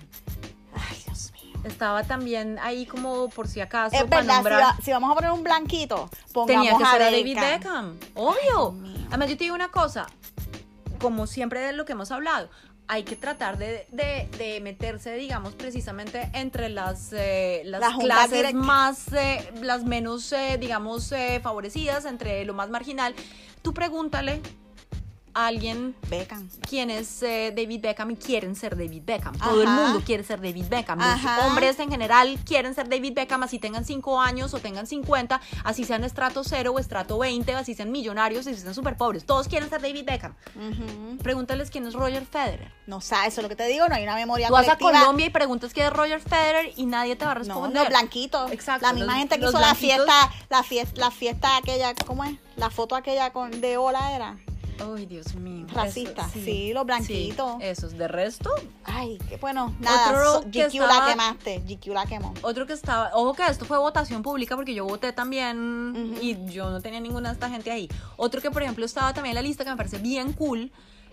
Ay, 0.75 1.01
Dios 1.05 1.31
mío. 1.33 1.53
Estaba 1.63 2.03
también 2.03 2.59
ahí 2.61 2.85
como 2.85 3.29
por 3.29 3.47
si 3.47 3.61
acaso 3.61 3.95
Es 3.95 4.03
para 4.03 4.17
verdad, 4.21 4.33
si, 4.33 4.35
nombrar. 4.43 4.61
va- 4.61 4.77
si 4.83 4.91
vamos 4.91 5.11
a 5.11 5.15
poner 5.15 5.31
un 5.31 5.43
blanquito, 5.43 6.09
pongamos 6.33 6.65
Tenía 6.65 6.77
que 6.77 6.85
ser 6.91 7.01
a 7.01 7.07
a 7.07 7.11
David 7.11 7.39
Beckham. 7.39 7.99
Obvio. 8.13 8.71
Mío. 8.73 9.05
Además, 9.07 9.29
yo 9.29 9.37
te 9.37 9.43
digo 9.45 9.55
una 9.55 9.69
cosa. 9.69 10.05
Como 10.99 11.27
siempre 11.27 11.59
de 11.59 11.73
lo 11.73 11.85
que 11.85 11.91
hemos 11.93 12.11
hablado, 12.11 12.49
hay 12.87 13.03
que 13.03 13.15
tratar 13.15 13.57
de, 13.57 13.87
de- 13.91 14.29
de 14.37 14.61
meterse, 14.61 15.13
digamos, 15.15 15.55
precisamente 15.55 16.29
entre 16.33 16.69
las, 16.69 17.11
eh, 17.13 17.63
las 17.65 17.81
La 17.81 17.97
clases 17.97 18.31
directa. 18.31 18.57
más, 18.59 19.11
eh, 19.13 19.51
las 19.61 19.83
menos, 19.83 20.31
eh, 20.33 20.57
digamos, 20.59 21.11
eh, 21.11 21.39
favorecidas, 21.41 22.05
entre 22.05 22.45
lo 22.45 22.53
más 22.53 22.69
marginal. 22.69 23.15
Tú 23.63 23.73
pregúntale 23.73 24.41
alguien 25.35 25.95
Beckham. 26.09 26.49
quién 26.67 26.89
es 26.89 27.21
eh, 27.21 27.53
David 27.55 27.81
Beckham 27.81 28.11
y 28.11 28.15
quieren 28.15 28.55
ser 28.55 28.75
David 28.75 29.03
Beckham. 29.05 29.37
Todo 29.37 29.61
el 29.61 29.67
mundo 29.67 30.01
quiere 30.05 30.23
ser 30.23 30.41
David 30.41 30.65
Beckham. 30.69 30.97
Los 30.99 31.07
Ajá. 31.07 31.45
hombres 31.45 31.77
en 31.79 31.91
general 31.91 32.39
quieren 32.45 32.73
ser 32.73 32.89
David 32.89 33.13
Beckham, 33.13 33.43
así 33.43 33.59
tengan 33.59 33.85
5 33.85 34.19
años 34.21 34.53
o 34.53 34.59
tengan 34.59 34.87
50, 34.87 35.39
así 35.63 35.83
sean 35.83 36.03
estrato 36.03 36.43
0 36.43 36.71
o 36.73 36.79
estrato 36.79 37.17
20, 37.19 37.53
así 37.53 37.75
sean 37.75 37.91
millonarios, 37.91 38.47
así 38.47 38.57
sean 38.57 38.73
súper 38.73 38.97
pobres. 38.97 39.25
Todos 39.25 39.47
quieren 39.47 39.69
ser 39.69 39.81
David 39.81 40.05
Beckham. 40.05 40.33
Pregúntales 41.21 41.69
quién 41.69 41.85
es 41.85 41.93
Roger 41.93 42.25
Federer. 42.25 42.71
No 42.87 43.01
sabes, 43.01 43.29
eso 43.33 43.41
es 43.41 43.43
lo 43.43 43.49
que 43.49 43.55
te 43.55 43.67
digo, 43.67 43.87
no 43.87 43.95
hay 43.95 44.03
una 44.03 44.15
memoria 44.15 44.47
Tú 44.47 44.53
vas 44.53 44.69
a. 44.69 44.77
Colombia 44.77 45.25
y 45.25 45.29
preguntas 45.31 45.73
quién 45.73 45.87
es 45.87 45.93
Roger 45.93 46.19
Federer 46.21 46.71
y 46.75 46.85
nadie 46.85 47.15
te 47.15 47.25
va 47.25 47.31
a 47.31 47.33
No, 47.35 47.39
responder. 47.39 47.81
los 47.81 47.89
blanquitos. 47.89 48.51
Exacto, 48.51 48.85
La 48.87 48.93
misma 48.93 49.13
los- 49.13 49.15
gente 49.19 49.39
que 49.39 49.45
hizo 49.47 49.59
la 49.59 49.73
fiesta, 49.75 50.31
la 50.49 50.63
fiesta, 50.63 50.99
la 51.01 51.11
fiesta 51.11 51.57
aquella, 51.57 51.93
¿cómo 52.05 52.23
es? 52.23 52.35
La 52.57 52.69
foto 52.69 52.95
aquella 52.95 53.31
con 53.33 53.59
de 53.61 53.77
Ola 53.77 54.13
era. 54.15 54.37
Ay, 54.79 55.05
Dios 55.05 55.35
mío. 55.35 55.65
Racista. 55.73 56.23
Eso, 56.23 56.39
Sí, 56.43 56.73
los 56.73 56.85
blanquitos. 56.85 57.53
Sí, 57.59 57.65
esos. 57.65 57.97
De 57.97 58.07
resto, 58.07 58.49
Ay, 58.83 59.17
qué 59.29 59.37
bueno. 59.37 59.73
Nada, 59.79 60.09
Otro 60.11 60.33
so- 60.33 60.41
que 60.51 60.63
GQ 60.67 60.73
estaba- 60.83 60.99
la 61.07 61.11
quemaste. 61.11 61.59
GQ 61.65 61.93
la 61.93 62.05
quemó. 62.05 62.33
Otro 62.41 62.65
que 62.67 62.73
estaba, 62.73 63.11
ojo 63.13 63.33
que 63.33 63.43
esto 63.47 63.65
fue 63.65 63.77
votación 63.77 64.21
pública 64.21 64.55
porque 64.55 64.73
yo 64.73 64.85
voté 64.85 65.13
también 65.13 66.15
y 66.21 66.45
yo 66.51 66.69
no 66.69 66.81
tenía 66.81 66.99
ninguna 66.99 67.29
de 67.29 67.33
esta 67.33 67.49
gente 67.49 67.71
ahí. 67.71 67.89
Otro 68.17 68.41
que 68.41 68.51
por 68.51 68.63
ejemplo 68.63 68.85
estaba 68.85 69.13
también 69.13 69.31
en 69.31 69.35
la 69.35 69.41
lista 69.47 69.63
que 69.63 69.69
me 69.69 69.77
parece 69.77 69.97
bien 69.97 70.33
cool. 70.33 70.71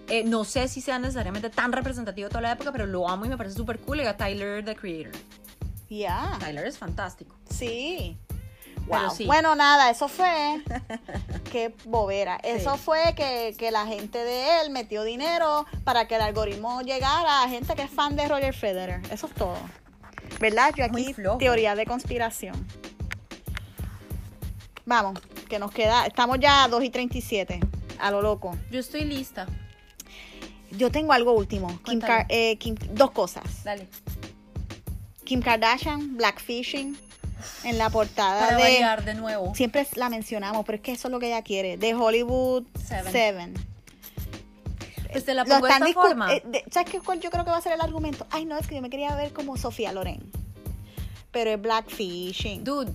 eh, 0.09 0.25
no 0.25 0.43
sé 0.43 0.67
si 0.67 0.81
sea 0.81 0.99
necesariamente 0.99 1.49
tan 1.49 1.71
representativo 1.71 2.27
de 2.27 2.31
toda 2.31 2.41
la 2.43 2.53
época, 2.53 2.73
pero 2.73 2.87
lo 2.87 3.09
amo 3.09 3.25
y 3.25 3.29
me 3.29 3.37
parece 3.37 3.55
súper 3.57 3.79
cool. 3.79 4.01
Era 4.01 4.17
Tyler, 4.17 4.65
the 4.65 4.75
Creator. 4.75 5.13
Ya. 5.89 6.37
Tyler 6.41 6.67
es 6.67 6.77
fantástico. 6.77 7.37
Sí. 7.49 8.17
Wow. 8.87 9.11
sí. 9.17 9.25
Bueno, 9.27 9.55
nada, 9.55 9.91
eso 9.91 10.09
fue. 10.09 10.63
Qué 11.53 11.75
bobera. 11.85 12.37
Eso 12.43 12.77
fue 12.77 13.15
que, 13.17 13.55
que 13.59 13.71
la 13.71 13.87
gente 13.87 14.19
de 14.19 14.61
él 14.61 14.71
metió 14.71 15.03
dinero 15.05 15.67
para 15.85 16.07
que 16.09 16.17
el 16.17 16.23
algoritmo 16.23 16.83
llegara 16.83 17.43
a 17.43 17.49
gente 17.49 17.75
que 17.75 17.83
es 17.83 17.91
fan 17.91 18.17
de 18.17 18.27
Roger 18.29 18.55
Federer. 18.55 19.01
Eso 19.11 19.27
es 19.27 19.35
todo. 19.35 19.57
¿Verdad? 20.41 20.75
Yo 20.77 20.85
aquí, 20.85 21.15
teoría 21.39 21.75
de 21.75 21.87
conspiración. 21.87 22.67
Vamos, 24.85 25.21
que 25.49 25.59
nos 25.59 25.71
queda. 25.71 26.07
Estamos 26.07 26.39
ya 26.41 26.65
a 26.65 26.69
2 26.69 26.85
y 26.85 26.91
37. 26.91 27.61
A 28.01 28.11
lo 28.11 28.21
loco. 28.21 28.57
Yo 28.71 28.81
estoy 28.81 29.05
lista. 29.05 29.47
Yo 30.73 30.91
tengo 30.91 31.13
algo 31.13 31.33
último. 31.33 31.79
Kim 31.85 32.01
eh, 32.29 32.57
Kim- 32.59 32.75
dos 32.93 33.11
cosas. 33.13 33.63
Dale. 33.63 33.87
Kim 35.25 35.41
Kardashian, 35.41 36.17
Blackfishing, 36.17 36.97
en 37.65 37.79
la 37.79 37.91
portada 37.91 38.41
Para 38.47 38.57
de. 38.57 38.63
variar 38.63 39.05
de 39.05 39.15
nuevo. 39.15 39.55
Siempre 39.55 39.87
la 39.95 40.09
mencionamos, 40.09 40.65
pero 40.65 40.77
es 40.77 40.83
que 40.83 40.93
eso 40.93 41.09
es 41.09 41.13
lo 41.13 41.19
que 41.21 41.27
ella 41.29 41.43
quiere. 41.43 41.77
De 41.77 41.95
Hollywood 41.95 42.65
Seven. 42.87 43.13
Seven. 43.13 43.55
Pues 45.11 45.25
te 45.27 45.35
la 45.35 45.45
pongo 45.45 45.67
de 45.67 45.73
esta 45.73 45.93
forma. 45.93 46.33
eh, 46.35 46.43
de- 46.47 46.65
¿Sabes 46.71 46.91
qué, 46.91 47.01
cuál 47.01 47.21
yo 47.21 47.31
creo 47.31 47.45
que 47.45 47.51
va 47.51 47.59
a 47.59 47.61
ser 47.61 47.73
el 47.73 47.81
argumento? 47.83 48.27
Ay, 48.31 48.47
no, 48.47 48.57
es 48.57 48.67
que 48.67 48.75
yo 48.77 48.81
me 48.83 48.89
quería 48.89 49.15
ver 49.15 49.33
como 49.33 49.57
Sofía 49.59 49.93
Loren. 49.93 50.23
Pero 51.31 51.51
es 51.51 51.61
Blackfishing. 51.61 52.65
Dude, 52.65 52.93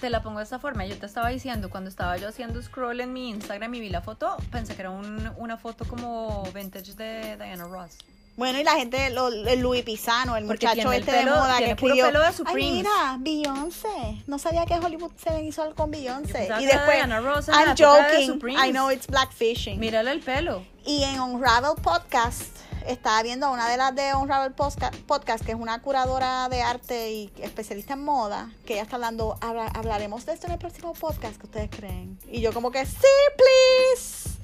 te 0.00 0.08
la 0.08 0.22
pongo 0.22 0.38
de 0.38 0.44
esta 0.44 0.60
forma. 0.60 0.86
Yo 0.86 0.96
te 0.98 1.06
estaba 1.06 1.28
diciendo, 1.30 1.68
cuando 1.68 1.90
estaba 1.90 2.16
yo 2.16 2.28
haciendo 2.28 2.62
scroll 2.62 3.00
en 3.00 3.12
mi 3.12 3.30
Instagram 3.30 3.74
y 3.74 3.80
vi 3.80 3.88
la 3.88 4.02
foto, 4.02 4.36
pensé 4.52 4.76
que 4.76 4.82
era 4.82 4.90
un- 4.90 5.32
una 5.36 5.56
foto 5.58 5.84
como 5.84 6.44
vintage 6.54 6.94
de 6.94 7.36
Diana 7.36 7.64
Ross. 7.64 7.98
Bueno, 8.38 8.58
y 8.60 8.64
la 8.64 8.76
gente, 8.76 9.10
lo, 9.10 9.28
el 9.28 9.60
Louis 9.60 9.82
Pisano, 9.82 10.36
el 10.36 10.46
Porque 10.46 10.66
muchacho 10.68 10.92
el 10.92 11.00
este 11.00 11.12
pelo- 11.12 11.34
de 11.34 11.40
moda 11.40 11.52
que 11.52 11.58
tiene 11.58 11.76
puro 11.76 11.92
escribió. 11.94 12.06
pelo 12.06 12.20
de 12.20 12.26
Ay, 12.28 12.32
Supremes". 12.34 12.72
mira, 12.72 13.16
Beyoncé. 13.18 14.22
No 14.26 14.38
sabía 14.38 14.64
que 14.64 14.74
Hollywood 14.74 15.10
Seven 15.22 15.44
hizo 15.44 15.62
algo 15.62 15.74
con 15.74 15.90
Beyoncé. 15.90 16.44
Y 16.60 16.66
que 16.66 16.66
después, 16.68 16.98
la 17.06 17.20
I'm 17.20 17.74
de 17.74 17.84
joking. 17.84 18.40
I 18.64 18.70
know 18.70 18.90
it's 18.90 19.06
Blackfishing. 19.08 19.80
Mírale 19.80 20.12
el 20.12 20.20
pelo. 20.20 20.64
Y 20.86 21.02
en 21.02 21.20
Unravel 21.20 21.82
Podcast, 21.82 22.56
estaba 22.86 23.22
viendo 23.24 23.46
a 23.46 23.50
una 23.50 23.68
de 23.68 23.76
las 23.76 23.94
de 23.94 24.14
Unravel 24.14 24.52
Podcast, 24.54 25.44
que 25.44 25.52
es 25.52 25.58
una 25.58 25.82
curadora 25.82 26.48
de 26.48 26.62
arte 26.62 27.10
y 27.10 27.32
especialista 27.42 27.94
en 27.94 28.04
moda, 28.04 28.50
que 28.64 28.74
ella 28.74 28.82
está 28.82 28.94
hablando, 28.96 29.36
habla- 29.40 29.66
hablaremos 29.74 30.24
de 30.26 30.32
esto 30.34 30.46
en 30.46 30.52
el 30.52 30.58
próximo 30.58 30.94
podcast, 30.94 31.36
que 31.38 31.46
ustedes 31.46 31.70
creen? 31.70 32.18
Y 32.30 32.40
yo 32.40 32.52
como 32.54 32.70
que, 32.70 32.86
sí, 32.86 32.94
please. 33.36 34.37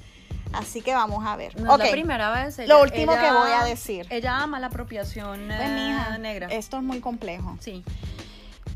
Así 0.53 0.81
que 0.81 0.93
vamos 0.93 1.25
a 1.25 1.35
ver. 1.35 1.59
No 1.59 1.73
es 1.73 1.79
la 1.79 1.91
primera 1.91 2.31
vez. 2.31 2.57
Lo 2.67 2.81
último 2.81 3.11
que 3.13 3.31
voy 3.31 3.51
a 3.51 3.63
decir. 3.65 4.07
Ella 4.09 4.37
ama 4.41 4.59
la 4.59 4.67
apropiación 4.67 5.45
Pues, 5.47 5.59
eh, 5.59 5.69
mija, 5.87 6.17
negra. 6.17 6.47
Esto 6.47 6.77
es 6.77 6.83
muy 6.83 6.99
complejo. 7.01 7.57
Sí. 7.59 7.83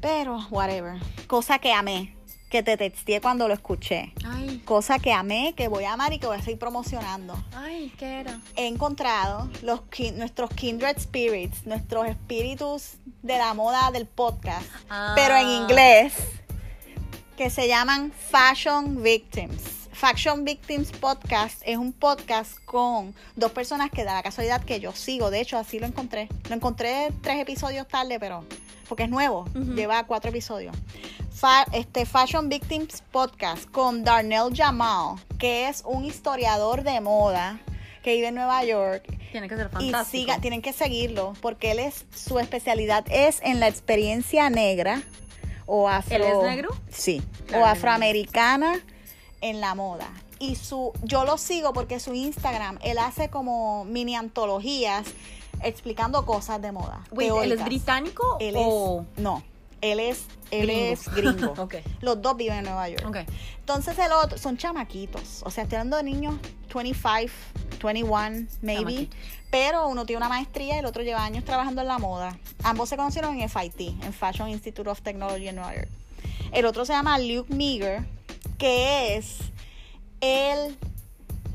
Pero, 0.01 0.39
whatever. 0.49 0.99
Cosa 1.27 1.59
que 1.59 1.73
amé, 1.73 2.15
que 2.49 2.63
te 2.63 2.77
texteé 2.77 3.19
cuando 3.21 3.47
lo 3.47 3.53
escuché. 3.53 4.13
Ay, 4.25 4.61
Cosa 4.65 4.97
que 4.99 5.11
amé, 5.13 5.53
que 5.55 5.67
voy 5.67 5.83
a 5.83 5.93
amar 5.93 6.13
y 6.13 6.19
que 6.19 6.27
voy 6.27 6.37
a 6.37 6.41
seguir 6.41 6.57
promocionando. 6.59 7.35
ay, 7.53 7.93
¿qué 7.97 8.21
era? 8.21 8.39
he 8.55 8.67
encontrado 8.67 9.49
los 9.61 9.81
ki- 9.83 10.11
nuestros 10.11 10.49
kindred 10.51 10.97
spirits, 10.99 11.65
nuestros 11.65 12.07
espíritus 12.07 12.93
de 13.23 13.37
la 13.37 13.53
moda 13.53 13.91
del 13.91 14.05
podcast, 14.05 14.65
Ah. 14.89 15.13
pero 15.15 15.35
en 15.35 15.49
inglés, 15.49 16.13
que 17.37 17.49
se 17.49 17.67
llaman 17.67 18.11
Fashion 18.11 19.01
Victims. 19.03 19.78
Fashion 19.99 20.45
Victims 20.45 20.91
Podcast 20.93 21.61
es 21.65 21.77
un 21.77 21.91
podcast 21.91 22.57
con 22.63 23.13
dos 23.35 23.51
personas 23.51 23.89
que 23.91 24.05
da 24.05 24.13
la 24.13 24.23
casualidad 24.23 24.63
que 24.63 24.79
yo 24.79 24.93
sigo. 24.93 25.29
De 25.29 25.41
hecho, 25.41 25.57
así 25.57 25.77
lo 25.77 25.85
encontré. 25.87 26.29
Lo 26.47 26.55
encontré 26.55 27.09
tres 27.21 27.37
episodios 27.41 27.85
tarde, 27.85 28.17
pero 28.17 28.45
porque 28.87 29.03
es 29.03 29.09
nuevo. 29.09 29.43
Lleva 29.75 30.05
cuatro 30.05 30.29
episodios. 30.29 30.73
Fa- 31.33 31.65
este 31.73 32.05
Fashion 32.05 32.47
Victims 32.47 33.03
Podcast 33.11 33.65
con 33.71 34.05
Darnell 34.05 34.55
Jamal, 34.55 35.17
que 35.37 35.67
es 35.67 35.83
un 35.85 36.05
historiador 36.05 36.83
de 36.83 37.01
moda, 37.01 37.59
que 38.01 38.13
vive 38.15 38.27
en 38.27 38.35
Nueva 38.35 38.63
York. 38.63 39.03
Tiene 39.33 39.49
que 39.49 39.57
ser 39.57 39.67
Y 39.67 39.69
fantástico. 39.91 40.05
siga, 40.05 40.39
tienen 40.39 40.61
que 40.61 40.71
seguirlo 40.71 41.33
porque 41.41 41.71
él 41.71 41.79
es, 41.79 42.05
su 42.15 42.39
especialidad 42.39 43.03
es 43.11 43.41
en 43.43 43.59
la 43.59 43.67
experiencia 43.67 44.49
negra 44.49 45.01
o 45.65 45.89
afro. 45.89 46.15
¿Él 46.15 46.21
es 46.23 46.41
negro? 46.43 46.69
Sí, 46.89 47.21
Claro, 47.47 47.63
o 47.63 47.67
afroamericana 47.67 48.79
en 49.41 49.61
la 49.61 49.75
moda. 49.75 50.09
Y 50.39 50.55
su, 50.55 50.93
yo 51.03 51.25
lo 51.25 51.37
sigo 51.37 51.73
porque 51.73 51.99
su 51.99 52.13
Instagram, 52.13 52.79
él 52.81 52.97
hace 52.97 53.29
como 53.29 53.85
mini 53.85 54.15
antologías 54.15 55.05
explicando 55.61 56.25
cosas 56.25 56.61
de 56.61 56.71
moda. 56.71 57.03
Wait, 57.11 57.31
¿él 57.43 57.51
es 57.51 57.65
británico 57.65 58.37
Él 58.39 58.55
o...? 58.57 59.05
es, 59.15 59.21
no, 59.21 59.43
él 59.81 59.99
es, 59.99 60.25
él 60.51 60.67
Gringo. 60.67 60.93
es 60.93 61.09
gringo. 61.13 61.69
Los 62.01 62.21
dos 62.21 62.37
viven 62.37 62.59
en 62.59 62.63
Nueva 62.65 62.87
York. 62.89 63.05
Ok. 63.07 63.17
Entonces 63.59 63.97
el 63.99 64.11
otro, 64.11 64.37
son 64.37 64.57
chamaquitos. 64.57 65.41
O 65.45 65.51
sea, 65.51 65.63
estoy 65.63 65.77
hablando 65.77 65.97
de 65.97 66.03
niños 66.03 66.35
25, 66.73 67.33
21, 67.81 68.47
maybe. 68.61 68.79
Chamaquitos. 68.79 69.19
Pero 69.51 69.87
uno 69.87 70.05
tiene 70.05 70.17
una 70.17 70.29
maestría 70.29 70.75
y 70.75 70.79
el 70.79 70.85
otro 70.85 71.01
lleva 71.01 71.23
años 71.23 71.43
trabajando 71.43 71.81
en 71.81 71.87
la 71.87 71.97
moda. 71.97 72.37
Ambos 72.63 72.89
se 72.89 72.97
conocieron 72.97 73.39
en 73.39 73.49
FIT, 73.49 74.03
en 74.03 74.13
Fashion 74.13 74.47
Institute 74.49 74.87
of 74.87 75.01
Technology 75.01 75.47
en 75.47 75.55
Nueva 75.55 75.75
York. 75.75 75.89
El 76.51 76.65
otro 76.65 76.85
se 76.85 76.93
llama 76.93 77.17
Luke 77.17 77.53
Meager, 77.53 78.05
que 78.59 79.15
es 79.15 79.37
él, 80.21 80.77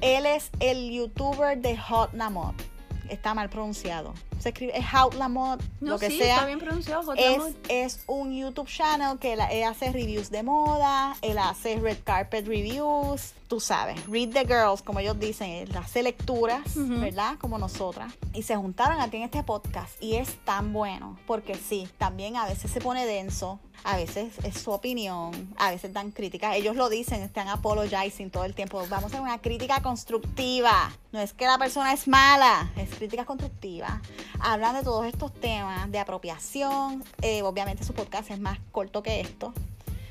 él 0.00 0.26
es 0.26 0.50
el 0.58 0.90
youtuber 0.90 1.56
de 1.58 1.76
Hot 1.76 2.12
Lamont. 2.14 2.60
Está 3.08 3.34
mal 3.34 3.50
pronunciado. 3.50 4.14
Se 4.38 4.48
escribe 4.48 4.76
es 4.76 4.84
Hot 4.90 5.14
No, 5.14 5.58
lo 5.80 5.98
que 5.98 6.10
sí, 6.10 6.18
sea 6.18 6.34
está 6.34 6.46
bien 6.46 6.58
pronunciado. 6.58 7.02
Hot 7.02 7.18
es, 7.18 7.42
es 7.68 8.04
un 8.06 8.34
YouTube 8.34 8.66
channel 8.66 9.18
que 9.18 9.34
él, 9.34 9.40
él 9.50 9.64
hace 9.64 9.92
reviews 9.92 10.30
de 10.30 10.42
moda, 10.42 11.14
él 11.20 11.36
hace 11.38 11.76
red 11.76 11.98
carpet 12.04 12.46
reviews, 12.46 13.34
tú 13.48 13.60
sabes, 13.60 14.06
read 14.06 14.30
the 14.30 14.46
girls, 14.46 14.80
como 14.82 15.00
ellos 15.00 15.18
dicen, 15.20 15.50
él 15.50 15.76
hace 15.76 16.02
lecturas. 16.02 16.62
¿verdad? 16.74 17.36
Como 17.38 17.58
nosotras. 17.58 18.12
Y 18.32 18.42
se 18.42 18.56
juntaron 18.56 19.00
aquí 19.00 19.18
en 19.18 19.24
este 19.24 19.42
podcast 19.42 20.02
y 20.02 20.16
es 20.16 20.36
tan 20.44 20.72
bueno, 20.72 21.18
porque 21.26 21.54
sí, 21.54 21.86
también 21.98 22.36
a 22.36 22.46
veces 22.46 22.70
se 22.70 22.80
pone 22.80 23.04
denso, 23.06 23.60
a 23.84 23.96
veces 23.96 24.32
es 24.42 24.58
su 24.60 24.70
opinión, 24.70 25.54
a 25.56 25.70
veces 25.70 25.92
dan 25.92 26.10
críticas, 26.10 26.56
ellos 26.56 26.74
lo 26.74 26.88
dicen, 26.88 27.22
están 27.22 27.48
apologizing 27.48 28.30
todo 28.30 28.44
el 28.44 28.54
tiempo, 28.54 28.78
vamos 28.88 29.04
a 29.04 29.06
hacer 29.08 29.20
una 29.20 29.38
crítica 29.40 29.82
constructiva, 29.82 30.90
no 31.12 31.20
es 31.20 31.34
que 31.34 31.44
la 31.44 31.58
persona 31.58 31.92
es 31.92 32.08
mala, 32.08 32.72
es 32.76 32.88
crítica 32.94 33.26
constructiva. 33.26 34.00
Hablan 34.40 34.74
de 34.76 34.82
todos 34.82 35.04
estos 35.06 35.32
temas 35.34 35.90
de 35.92 35.98
apropiación, 35.98 37.04
eh, 37.20 37.42
obviamente 37.42 37.84
su 37.84 37.92
podcast 37.92 38.30
es 38.30 38.40
más 38.40 38.58
corto 38.72 39.02
que 39.02 39.20
esto. 39.20 39.52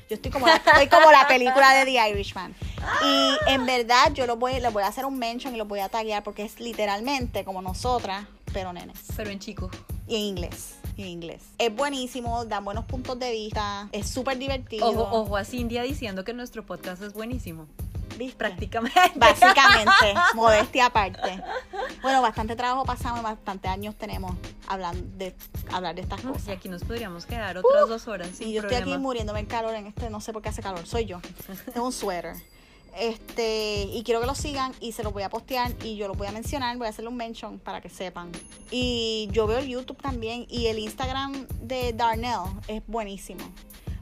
Yo 0.08 0.16
estoy 0.16 0.30
como 0.30 0.46
la, 0.46 0.56
estoy 0.56 0.86
como 0.88 1.10
la 1.10 1.26
película 1.26 1.74
de 1.74 1.84
The 1.84 2.10
Irishman. 2.10 2.54
Y 3.04 3.50
en 3.50 3.66
verdad 3.66 4.12
yo 4.12 4.26
los 4.26 4.38
voy, 4.38 4.60
les 4.60 4.72
voy 4.72 4.82
a 4.82 4.86
hacer 4.86 5.04
un 5.04 5.18
mention 5.18 5.54
y 5.54 5.58
los 5.58 5.66
voy 5.66 5.80
a 5.80 5.88
taguear 5.88 6.22
porque 6.22 6.44
es 6.44 6.60
literalmente 6.60 7.44
como 7.44 7.62
nosotras, 7.62 8.26
pero 8.52 8.72
nenes. 8.72 8.98
Pero 9.16 9.30
en 9.30 9.38
chico. 9.38 9.70
Y 10.06 10.16
en 10.16 10.22
inglés. 10.22 10.74
Y 10.96 11.02
en 11.02 11.08
inglés. 11.08 11.42
Es 11.58 11.74
buenísimo, 11.74 12.44
dan 12.44 12.64
buenos 12.64 12.84
puntos 12.84 13.18
de 13.18 13.30
vista, 13.32 13.88
es 13.92 14.08
súper 14.08 14.38
divertido. 14.38 14.86
Ojo, 14.88 15.08
ojo 15.10 15.36
a 15.36 15.44
Cintia 15.44 15.82
diciendo 15.82 16.24
que 16.24 16.32
nuestro 16.34 16.64
podcast 16.64 17.02
es 17.02 17.12
buenísimo. 17.14 17.66
¿Viste? 18.16 18.36
Prácticamente. 18.36 19.00
Básicamente, 19.16 20.14
modestia 20.36 20.86
aparte. 20.86 21.42
Bueno, 22.00 22.22
bastante 22.22 22.54
trabajo 22.54 22.84
pasamos 22.84 23.18
y 23.20 23.22
bastante 23.24 23.66
años 23.66 23.96
tenemos 23.96 24.36
hablando 24.68 25.02
de 25.16 25.34
hablar 25.72 25.96
de 25.96 26.02
estas 26.02 26.20
Y 26.22 26.26
cosas. 26.28 26.48
aquí 26.50 26.68
nos 26.68 26.84
podríamos 26.84 27.26
quedar 27.26 27.58
otras 27.58 27.88
dos 27.88 28.06
horas 28.06 28.28
sin 28.36 28.48
Y 28.48 28.52
yo 28.52 28.60
estoy 28.60 28.76
aquí 28.76 28.82
problema. 28.84 29.02
muriéndome 29.02 29.40
el 29.40 29.48
calor 29.48 29.74
en 29.74 29.86
este, 29.86 30.10
no 30.10 30.20
sé 30.20 30.32
por 30.32 30.42
qué 30.42 30.50
hace 30.50 30.62
calor, 30.62 30.86
soy 30.86 31.06
yo. 31.06 31.18
Es 31.74 31.80
un 31.80 31.90
suéter. 31.90 32.36
Este, 32.98 33.88
y 33.92 34.02
quiero 34.04 34.20
que 34.20 34.26
lo 34.26 34.34
sigan 34.34 34.72
y 34.80 34.92
se 34.92 35.02
los 35.02 35.12
voy 35.12 35.24
a 35.24 35.28
postear 35.28 35.72
y 35.82 35.96
yo 35.96 36.08
lo 36.08 36.14
voy 36.14 36.26
a 36.26 36.32
mencionar, 36.32 36.76
voy 36.76 36.86
a 36.86 36.90
hacerle 36.90 37.08
un 37.08 37.16
mention 37.16 37.58
para 37.58 37.80
que 37.80 37.88
sepan. 37.88 38.30
Y 38.70 39.28
yo 39.32 39.46
veo 39.46 39.58
el 39.58 39.68
YouTube 39.68 40.00
también 40.00 40.46
y 40.48 40.66
el 40.66 40.78
Instagram 40.78 41.46
de 41.60 41.92
Darnell 41.92 42.42
es 42.68 42.82
buenísimo. 42.86 43.42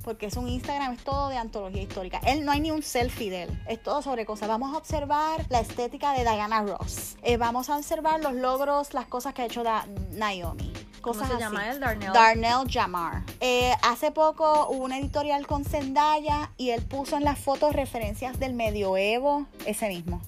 Porque 0.05 0.27
es 0.27 0.37
un 0.37 0.49
Instagram, 0.49 0.95
es 0.95 1.05
todo 1.05 1.29
de 1.29 1.37
antología 1.37 1.83
histórica. 1.83 2.21
Él 2.27 2.45
no 2.45 2.53
hay 2.53 2.61
ni 2.61 2.71
un 2.71 2.83
selfie 2.83 3.31
de 3.31 3.45
él. 3.45 3.63
Es 3.69 3.83
todo 3.83 4.03
sobre 4.03 4.27
cosas. 4.27 4.49
Vamos 4.49 4.75
a 4.75 4.79
observar 4.79 5.47
la 5.49 5.61
estética 5.61 6.13
de 6.13 6.21
Diana 6.23 6.63
Ross. 6.63 7.17
Eh, 7.23 7.37
vamos 7.37 7.71
a 7.71 7.77
observar 7.77 8.21
los 8.21 8.33
logros, 8.35 8.95
las 8.95 9.07
cosas 9.07 9.33
que 9.35 9.43
ha 9.43 9.45
hecho 9.47 9.63
Da- 9.63 9.87
Naomi. 10.11 10.73
¿Cómo 11.01 11.25
se 11.27 11.37
llama 11.37 11.69
él? 11.71 11.81
Darnell. 11.81 12.13
Darnell 12.13 12.69
Jamar. 12.71 13.23
Eh, 13.41 13.73
hace 13.83 14.13
poco 14.13 14.69
hubo 14.71 14.85
una 14.85 14.99
editorial 14.99 15.47
con 15.49 15.65
Zendaya 15.65 16.53
y 16.57 16.71
él 16.71 16.83
puso 16.83 17.17
en 17.17 17.25
las 17.25 17.39
fotos 17.41 17.73
referencias 17.73 18.39
del 18.39 18.55
medioevo, 18.55 19.47
ese 19.67 19.89
mismo, 19.89 20.21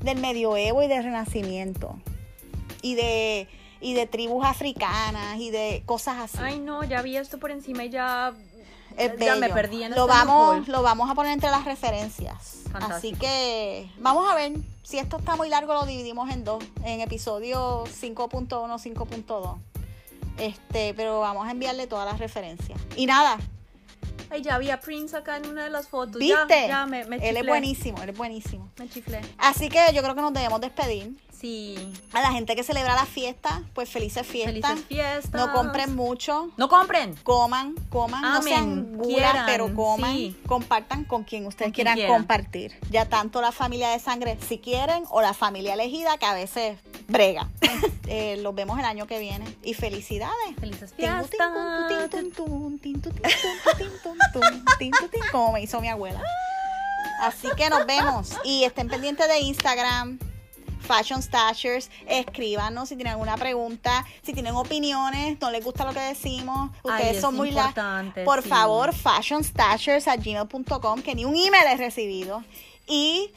del 0.00 0.18
medioevo 0.18 0.82
y 0.82 0.88
del 0.88 1.04
renacimiento. 1.04 1.98
Y 2.80 2.94
de, 2.94 3.46
y 3.80 3.92
de 3.94 4.06
tribus 4.06 4.44
africanas 4.44 5.38
y 5.38 5.50
de 5.50 5.82
cosas 5.86 6.16
así. 6.18 6.38
Ay, 6.40 6.58
no, 6.60 6.82
ya 6.82 7.02
vi 7.02 7.16
esto 7.16 7.38
por 7.38 7.50
encima 7.50 7.84
y 7.84 7.90
ya. 7.90 8.32
Es 8.96 9.18
ya 9.18 9.36
me 9.36 9.48
perdí 9.50 9.82
en 9.82 9.94
lo 9.94 10.06
vamos, 10.06 10.68
lo 10.68 10.82
vamos 10.82 11.10
a 11.10 11.14
poner 11.14 11.32
entre 11.32 11.50
las 11.50 11.64
referencias. 11.64 12.62
Fantástico. 12.70 12.94
Así 12.94 13.12
que 13.14 13.90
vamos 13.98 14.30
a 14.30 14.34
ver. 14.34 14.52
Si 14.82 14.98
esto 14.98 15.16
está 15.18 15.36
muy 15.36 15.48
largo, 15.48 15.74
lo 15.74 15.86
dividimos 15.86 16.30
en 16.30 16.44
dos. 16.44 16.62
En 16.84 17.00
episodio 17.00 17.84
5.1, 17.84 18.48
5.2. 18.48 19.58
Este, 20.38 20.94
pero 20.94 21.20
vamos 21.20 21.46
a 21.46 21.50
enviarle 21.50 21.86
todas 21.86 22.06
las 22.06 22.18
referencias. 22.18 22.78
Y 22.96 23.06
nada, 23.06 23.38
Ay, 24.32 24.40
ya 24.40 24.56
vi 24.56 24.70
a 24.70 24.80
Prince 24.80 25.14
acá 25.14 25.36
en 25.36 25.46
una 25.46 25.64
de 25.64 25.70
las 25.70 25.88
fotos. 25.88 26.18
¿viste? 26.18 26.46
Ya, 26.48 26.66
ya 26.66 26.86
me, 26.86 27.04
me 27.04 27.16
él 27.16 27.36
es 27.36 27.46
buenísimo, 27.46 28.02
él 28.02 28.08
es 28.08 28.16
buenísimo. 28.16 28.70
Me 28.78 28.88
chiflé. 28.88 29.20
Así 29.36 29.68
que 29.68 29.78
yo 29.92 30.02
creo 30.02 30.14
que 30.14 30.22
nos 30.22 30.32
debemos 30.32 30.58
despedir. 30.58 31.14
Sí. 31.42 31.76
A 32.12 32.22
la 32.22 32.30
gente 32.30 32.54
que 32.54 32.62
celebra 32.62 32.94
la 32.94 33.04
fiesta, 33.04 33.62
pues 33.74 33.88
felices 33.90 34.24
fiestas. 34.24 34.52
Felices 34.70 34.84
fiestas. 34.86 35.32
No 35.32 35.52
compren 35.52 35.96
mucho. 35.96 36.50
No 36.56 36.68
compren. 36.68 37.16
coman, 37.24 37.74
coman, 37.90 38.22
no 38.22 38.40
sean 38.42 38.96
quieran, 39.02 39.44
pero 39.44 39.74
coman, 39.74 40.14
sí. 40.14 40.40
compartan 40.46 41.02
con 41.04 41.24
quien 41.24 41.44
ustedes 41.46 41.70
Con 41.70 41.74
quieran 41.74 41.94
quieran. 41.96 42.14
compartir. 42.14 42.78
Ya 42.90 43.08
tanto 43.08 43.40
la 43.40 43.50
familia 43.50 43.88
de 43.90 43.98
sangre 43.98 44.38
si 44.48 44.58
quieren 44.58 45.02
o 45.10 45.20
la 45.20 45.34
familia 45.34 45.74
elegida 45.74 46.16
que 46.16 46.26
a 46.26 46.34
veces 46.34 46.78
brega. 47.08 47.48
Eh, 48.06 48.36
los 48.42 48.54
vemos 48.54 48.78
el 48.78 48.84
año 48.84 49.06
que 49.06 49.18
viene 49.18 49.44
y 49.62 49.74
felicidades. 49.74 50.34
Felices 50.60 50.92
fiestas. 50.94 51.26
como 55.32 55.52
me 55.52 55.62
hizo 55.62 55.80
mi 55.80 55.88
abuela. 55.88 56.22
Así 57.20 57.48
que 57.56 57.68
nos 57.70 57.86
vemos 57.86 58.30
y 58.44 58.64
estén 58.64 58.88
pendientes 58.88 59.26
de 59.28 59.38
Instagram. 59.40 60.18
Fashion 60.82 61.22
Stashers, 61.22 61.90
escríbanos 62.06 62.88
si 62.88 62.96
tienen 62.96 63.12
alguna 63.12 63.36
pregunta, 63.36 64.04
si 64.22 64.32
tienen 64.32 64.54
opiniones, 64.54 65.38
no 65.40 65.50
les 65.50 65.64
gusta 65.64 65.84
lo 65.84 65.92
que 65.92 66.00
decimos, 66.00 66.70
ustedes 66.82 67.16
Ay, 67.16 67.20
son 67.20 67.36
muy 67.36 67.50
la 67.50 67.72
Por 68.24 68.42
sí. 68.42 68.48
favor, 68.48 68.94
fashionstashers@gmail.com, 68.94 71.02
que 71.02 71.14
ni 71.14 71.24
un 71.24 71.36
email 71.36 71.64
he 71.70 71.76
recibido. 71.76 72.42
Y 72.86 73.30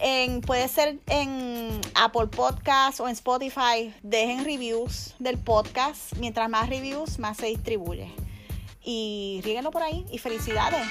en, 0.00 0.40
puede 0.40 0.68
ser 0.68 0.98
en 1.06 1.80
Apple 1.94 2.26
Podcast 2.26 3.00
o 3.00 3.08
en 3.08 3.12
Spotify, 3.12 3.94
dejen 4.02 4.44
reviews 4.44 5.14
del 5.18 5.38
podcast. 5.38 6.14
Mientras 6.18 6.48
más 6.48 6.68
reviews, 6.68 7.18
más 7.18 7.36
se 7.36 7.46
distribuye. 7.46 8.10
Y 8.82 9.40
ríguenlo 9.44 9.70
por 9.70 9.82
ahí 9.82 10.06
y 10.12 10.18
felicidades. 10.18 10.86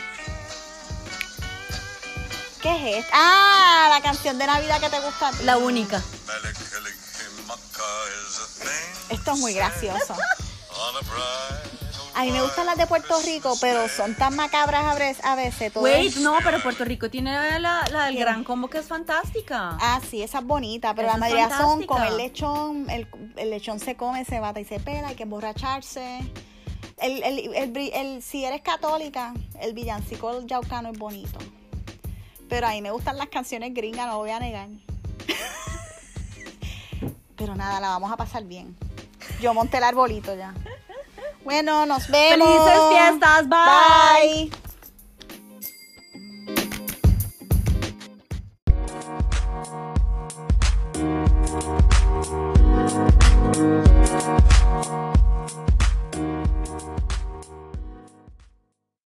¿Qué 2.66 2.72
es 2.90 2.98
esto? 3.04 3.12
Ah, 3.14 3.90
la 3.92 4.02
canción 4.02 4.40
de 4.40 4.48
Navidad 4.48 4.80
que 4.80 4.90
te 4.90 5.00
gusta. 5.00 5.28
a 5.28 5.32
ti. 5.34 5.44
La 5.44 5.58
única. 5.60 6.02
Esto 9.10 9.34
es 9.34 9.40
muy 9.40 9.54
gracioso. 9.54 10.16
A 12.16 12.24
mí 12.24 12.32
me 12.32 12.42
gustan 12.42 12.66
las 12.66 12.78
de 12.78 12.88
Puerto 12.88 13.22
Rico, 13.22 13.56
pero 13.62 13.88
son 13.90 14.16
tan 14.16 14.36
macabras 14.38 14.96
a 15.24 15.36
veces. 15.36 15.74
Todo 15.74 15.84
Wait, 15.84 16.08
es- 16.08 16.18
no, 16.18 16.38
pero 16.44 16.60
Puerto 16.64 16.86
Rico 16.86 17.10
tiene 17.10 17.60
la, 17.60 17.84
la 17.92 18.06
del 18.06 18.16
¿Qué? 18.16 18.22
gran 18.22 18.44
combo 18.46 18.70
que 18.70 18.78
es 18.80 18.88
fantástica. 18.88 19.78
Ah, 19.82 20.00
sí, 20.10 20.24
esa 20.24 20.40
es 20.40 20.46
bonita, 20.46 20.96
pero 20.96 21.10
Esa 21.10 21.18
la 21.20 21.28
es 21.28 21.34
mayoría 21.34 21.50
son 21.58 21.68
fantástica. 21.82 21.94
comer 21.94 22.14
lechón, 22.14 22.90
el, 22.90 23.08
el 23.36 23.50
lechón 23.50 23.80
se 23.82 23.96
come, 23.98 24.24
se 24.26 24.40
bata 24.40 24.60
y 24.62 24.66
se 24.66 24.80
pela, 24.80 25.10
hay 25.10 25.16
que 25.16 25.24
emborracharse. 25.24 26.20
El, 26.98 27.22
el, 27.22 27.54
el 27.54 27.74
bri- 27.74 27.92
el- 27.94 28.24
si 28.24 28.46
eres 28.46 28.62
católica, 28.62 29.34
el 29.60 29.74
villancico 29.74 30.42
yaucano 30.48 30.90
es 30.92 30.98
bonito. 30.98 31.38
Pero 32.50 32.68
a 32.68 32.72
mí 32.72 32.82
me 32.82 32.92
gustan 32.92 33.18
las 33.18 33.28
canciones 33.28 33.74
gringas, 33.74 34.08
no 34.08 34.14
lo 34.14 34.20
voy 34.20 34.32
a 34.32 34.40
negar. 34.40 34.70
Pero 37.36 37.56
nada, 37.56 37.80
la 37.80 37.90
vamos 37.90 38.12
a 38.12 38.18
pasar 38.18 38.44
bien. 38.44 38.76
Yo 39.42 39.54
monté 39.54 39.78
el 39.78 39.84
arbolito 39.84 40.36
ya. 40.36 40.54
Bueno, 41.44 41.86
nos 41.86 42.10
vemos. 42.10 42.48
Felices 42.48 42.80
fiestas. 42.90 43.48
Bye. 43.50 44.50
Bye. 44.50 44.66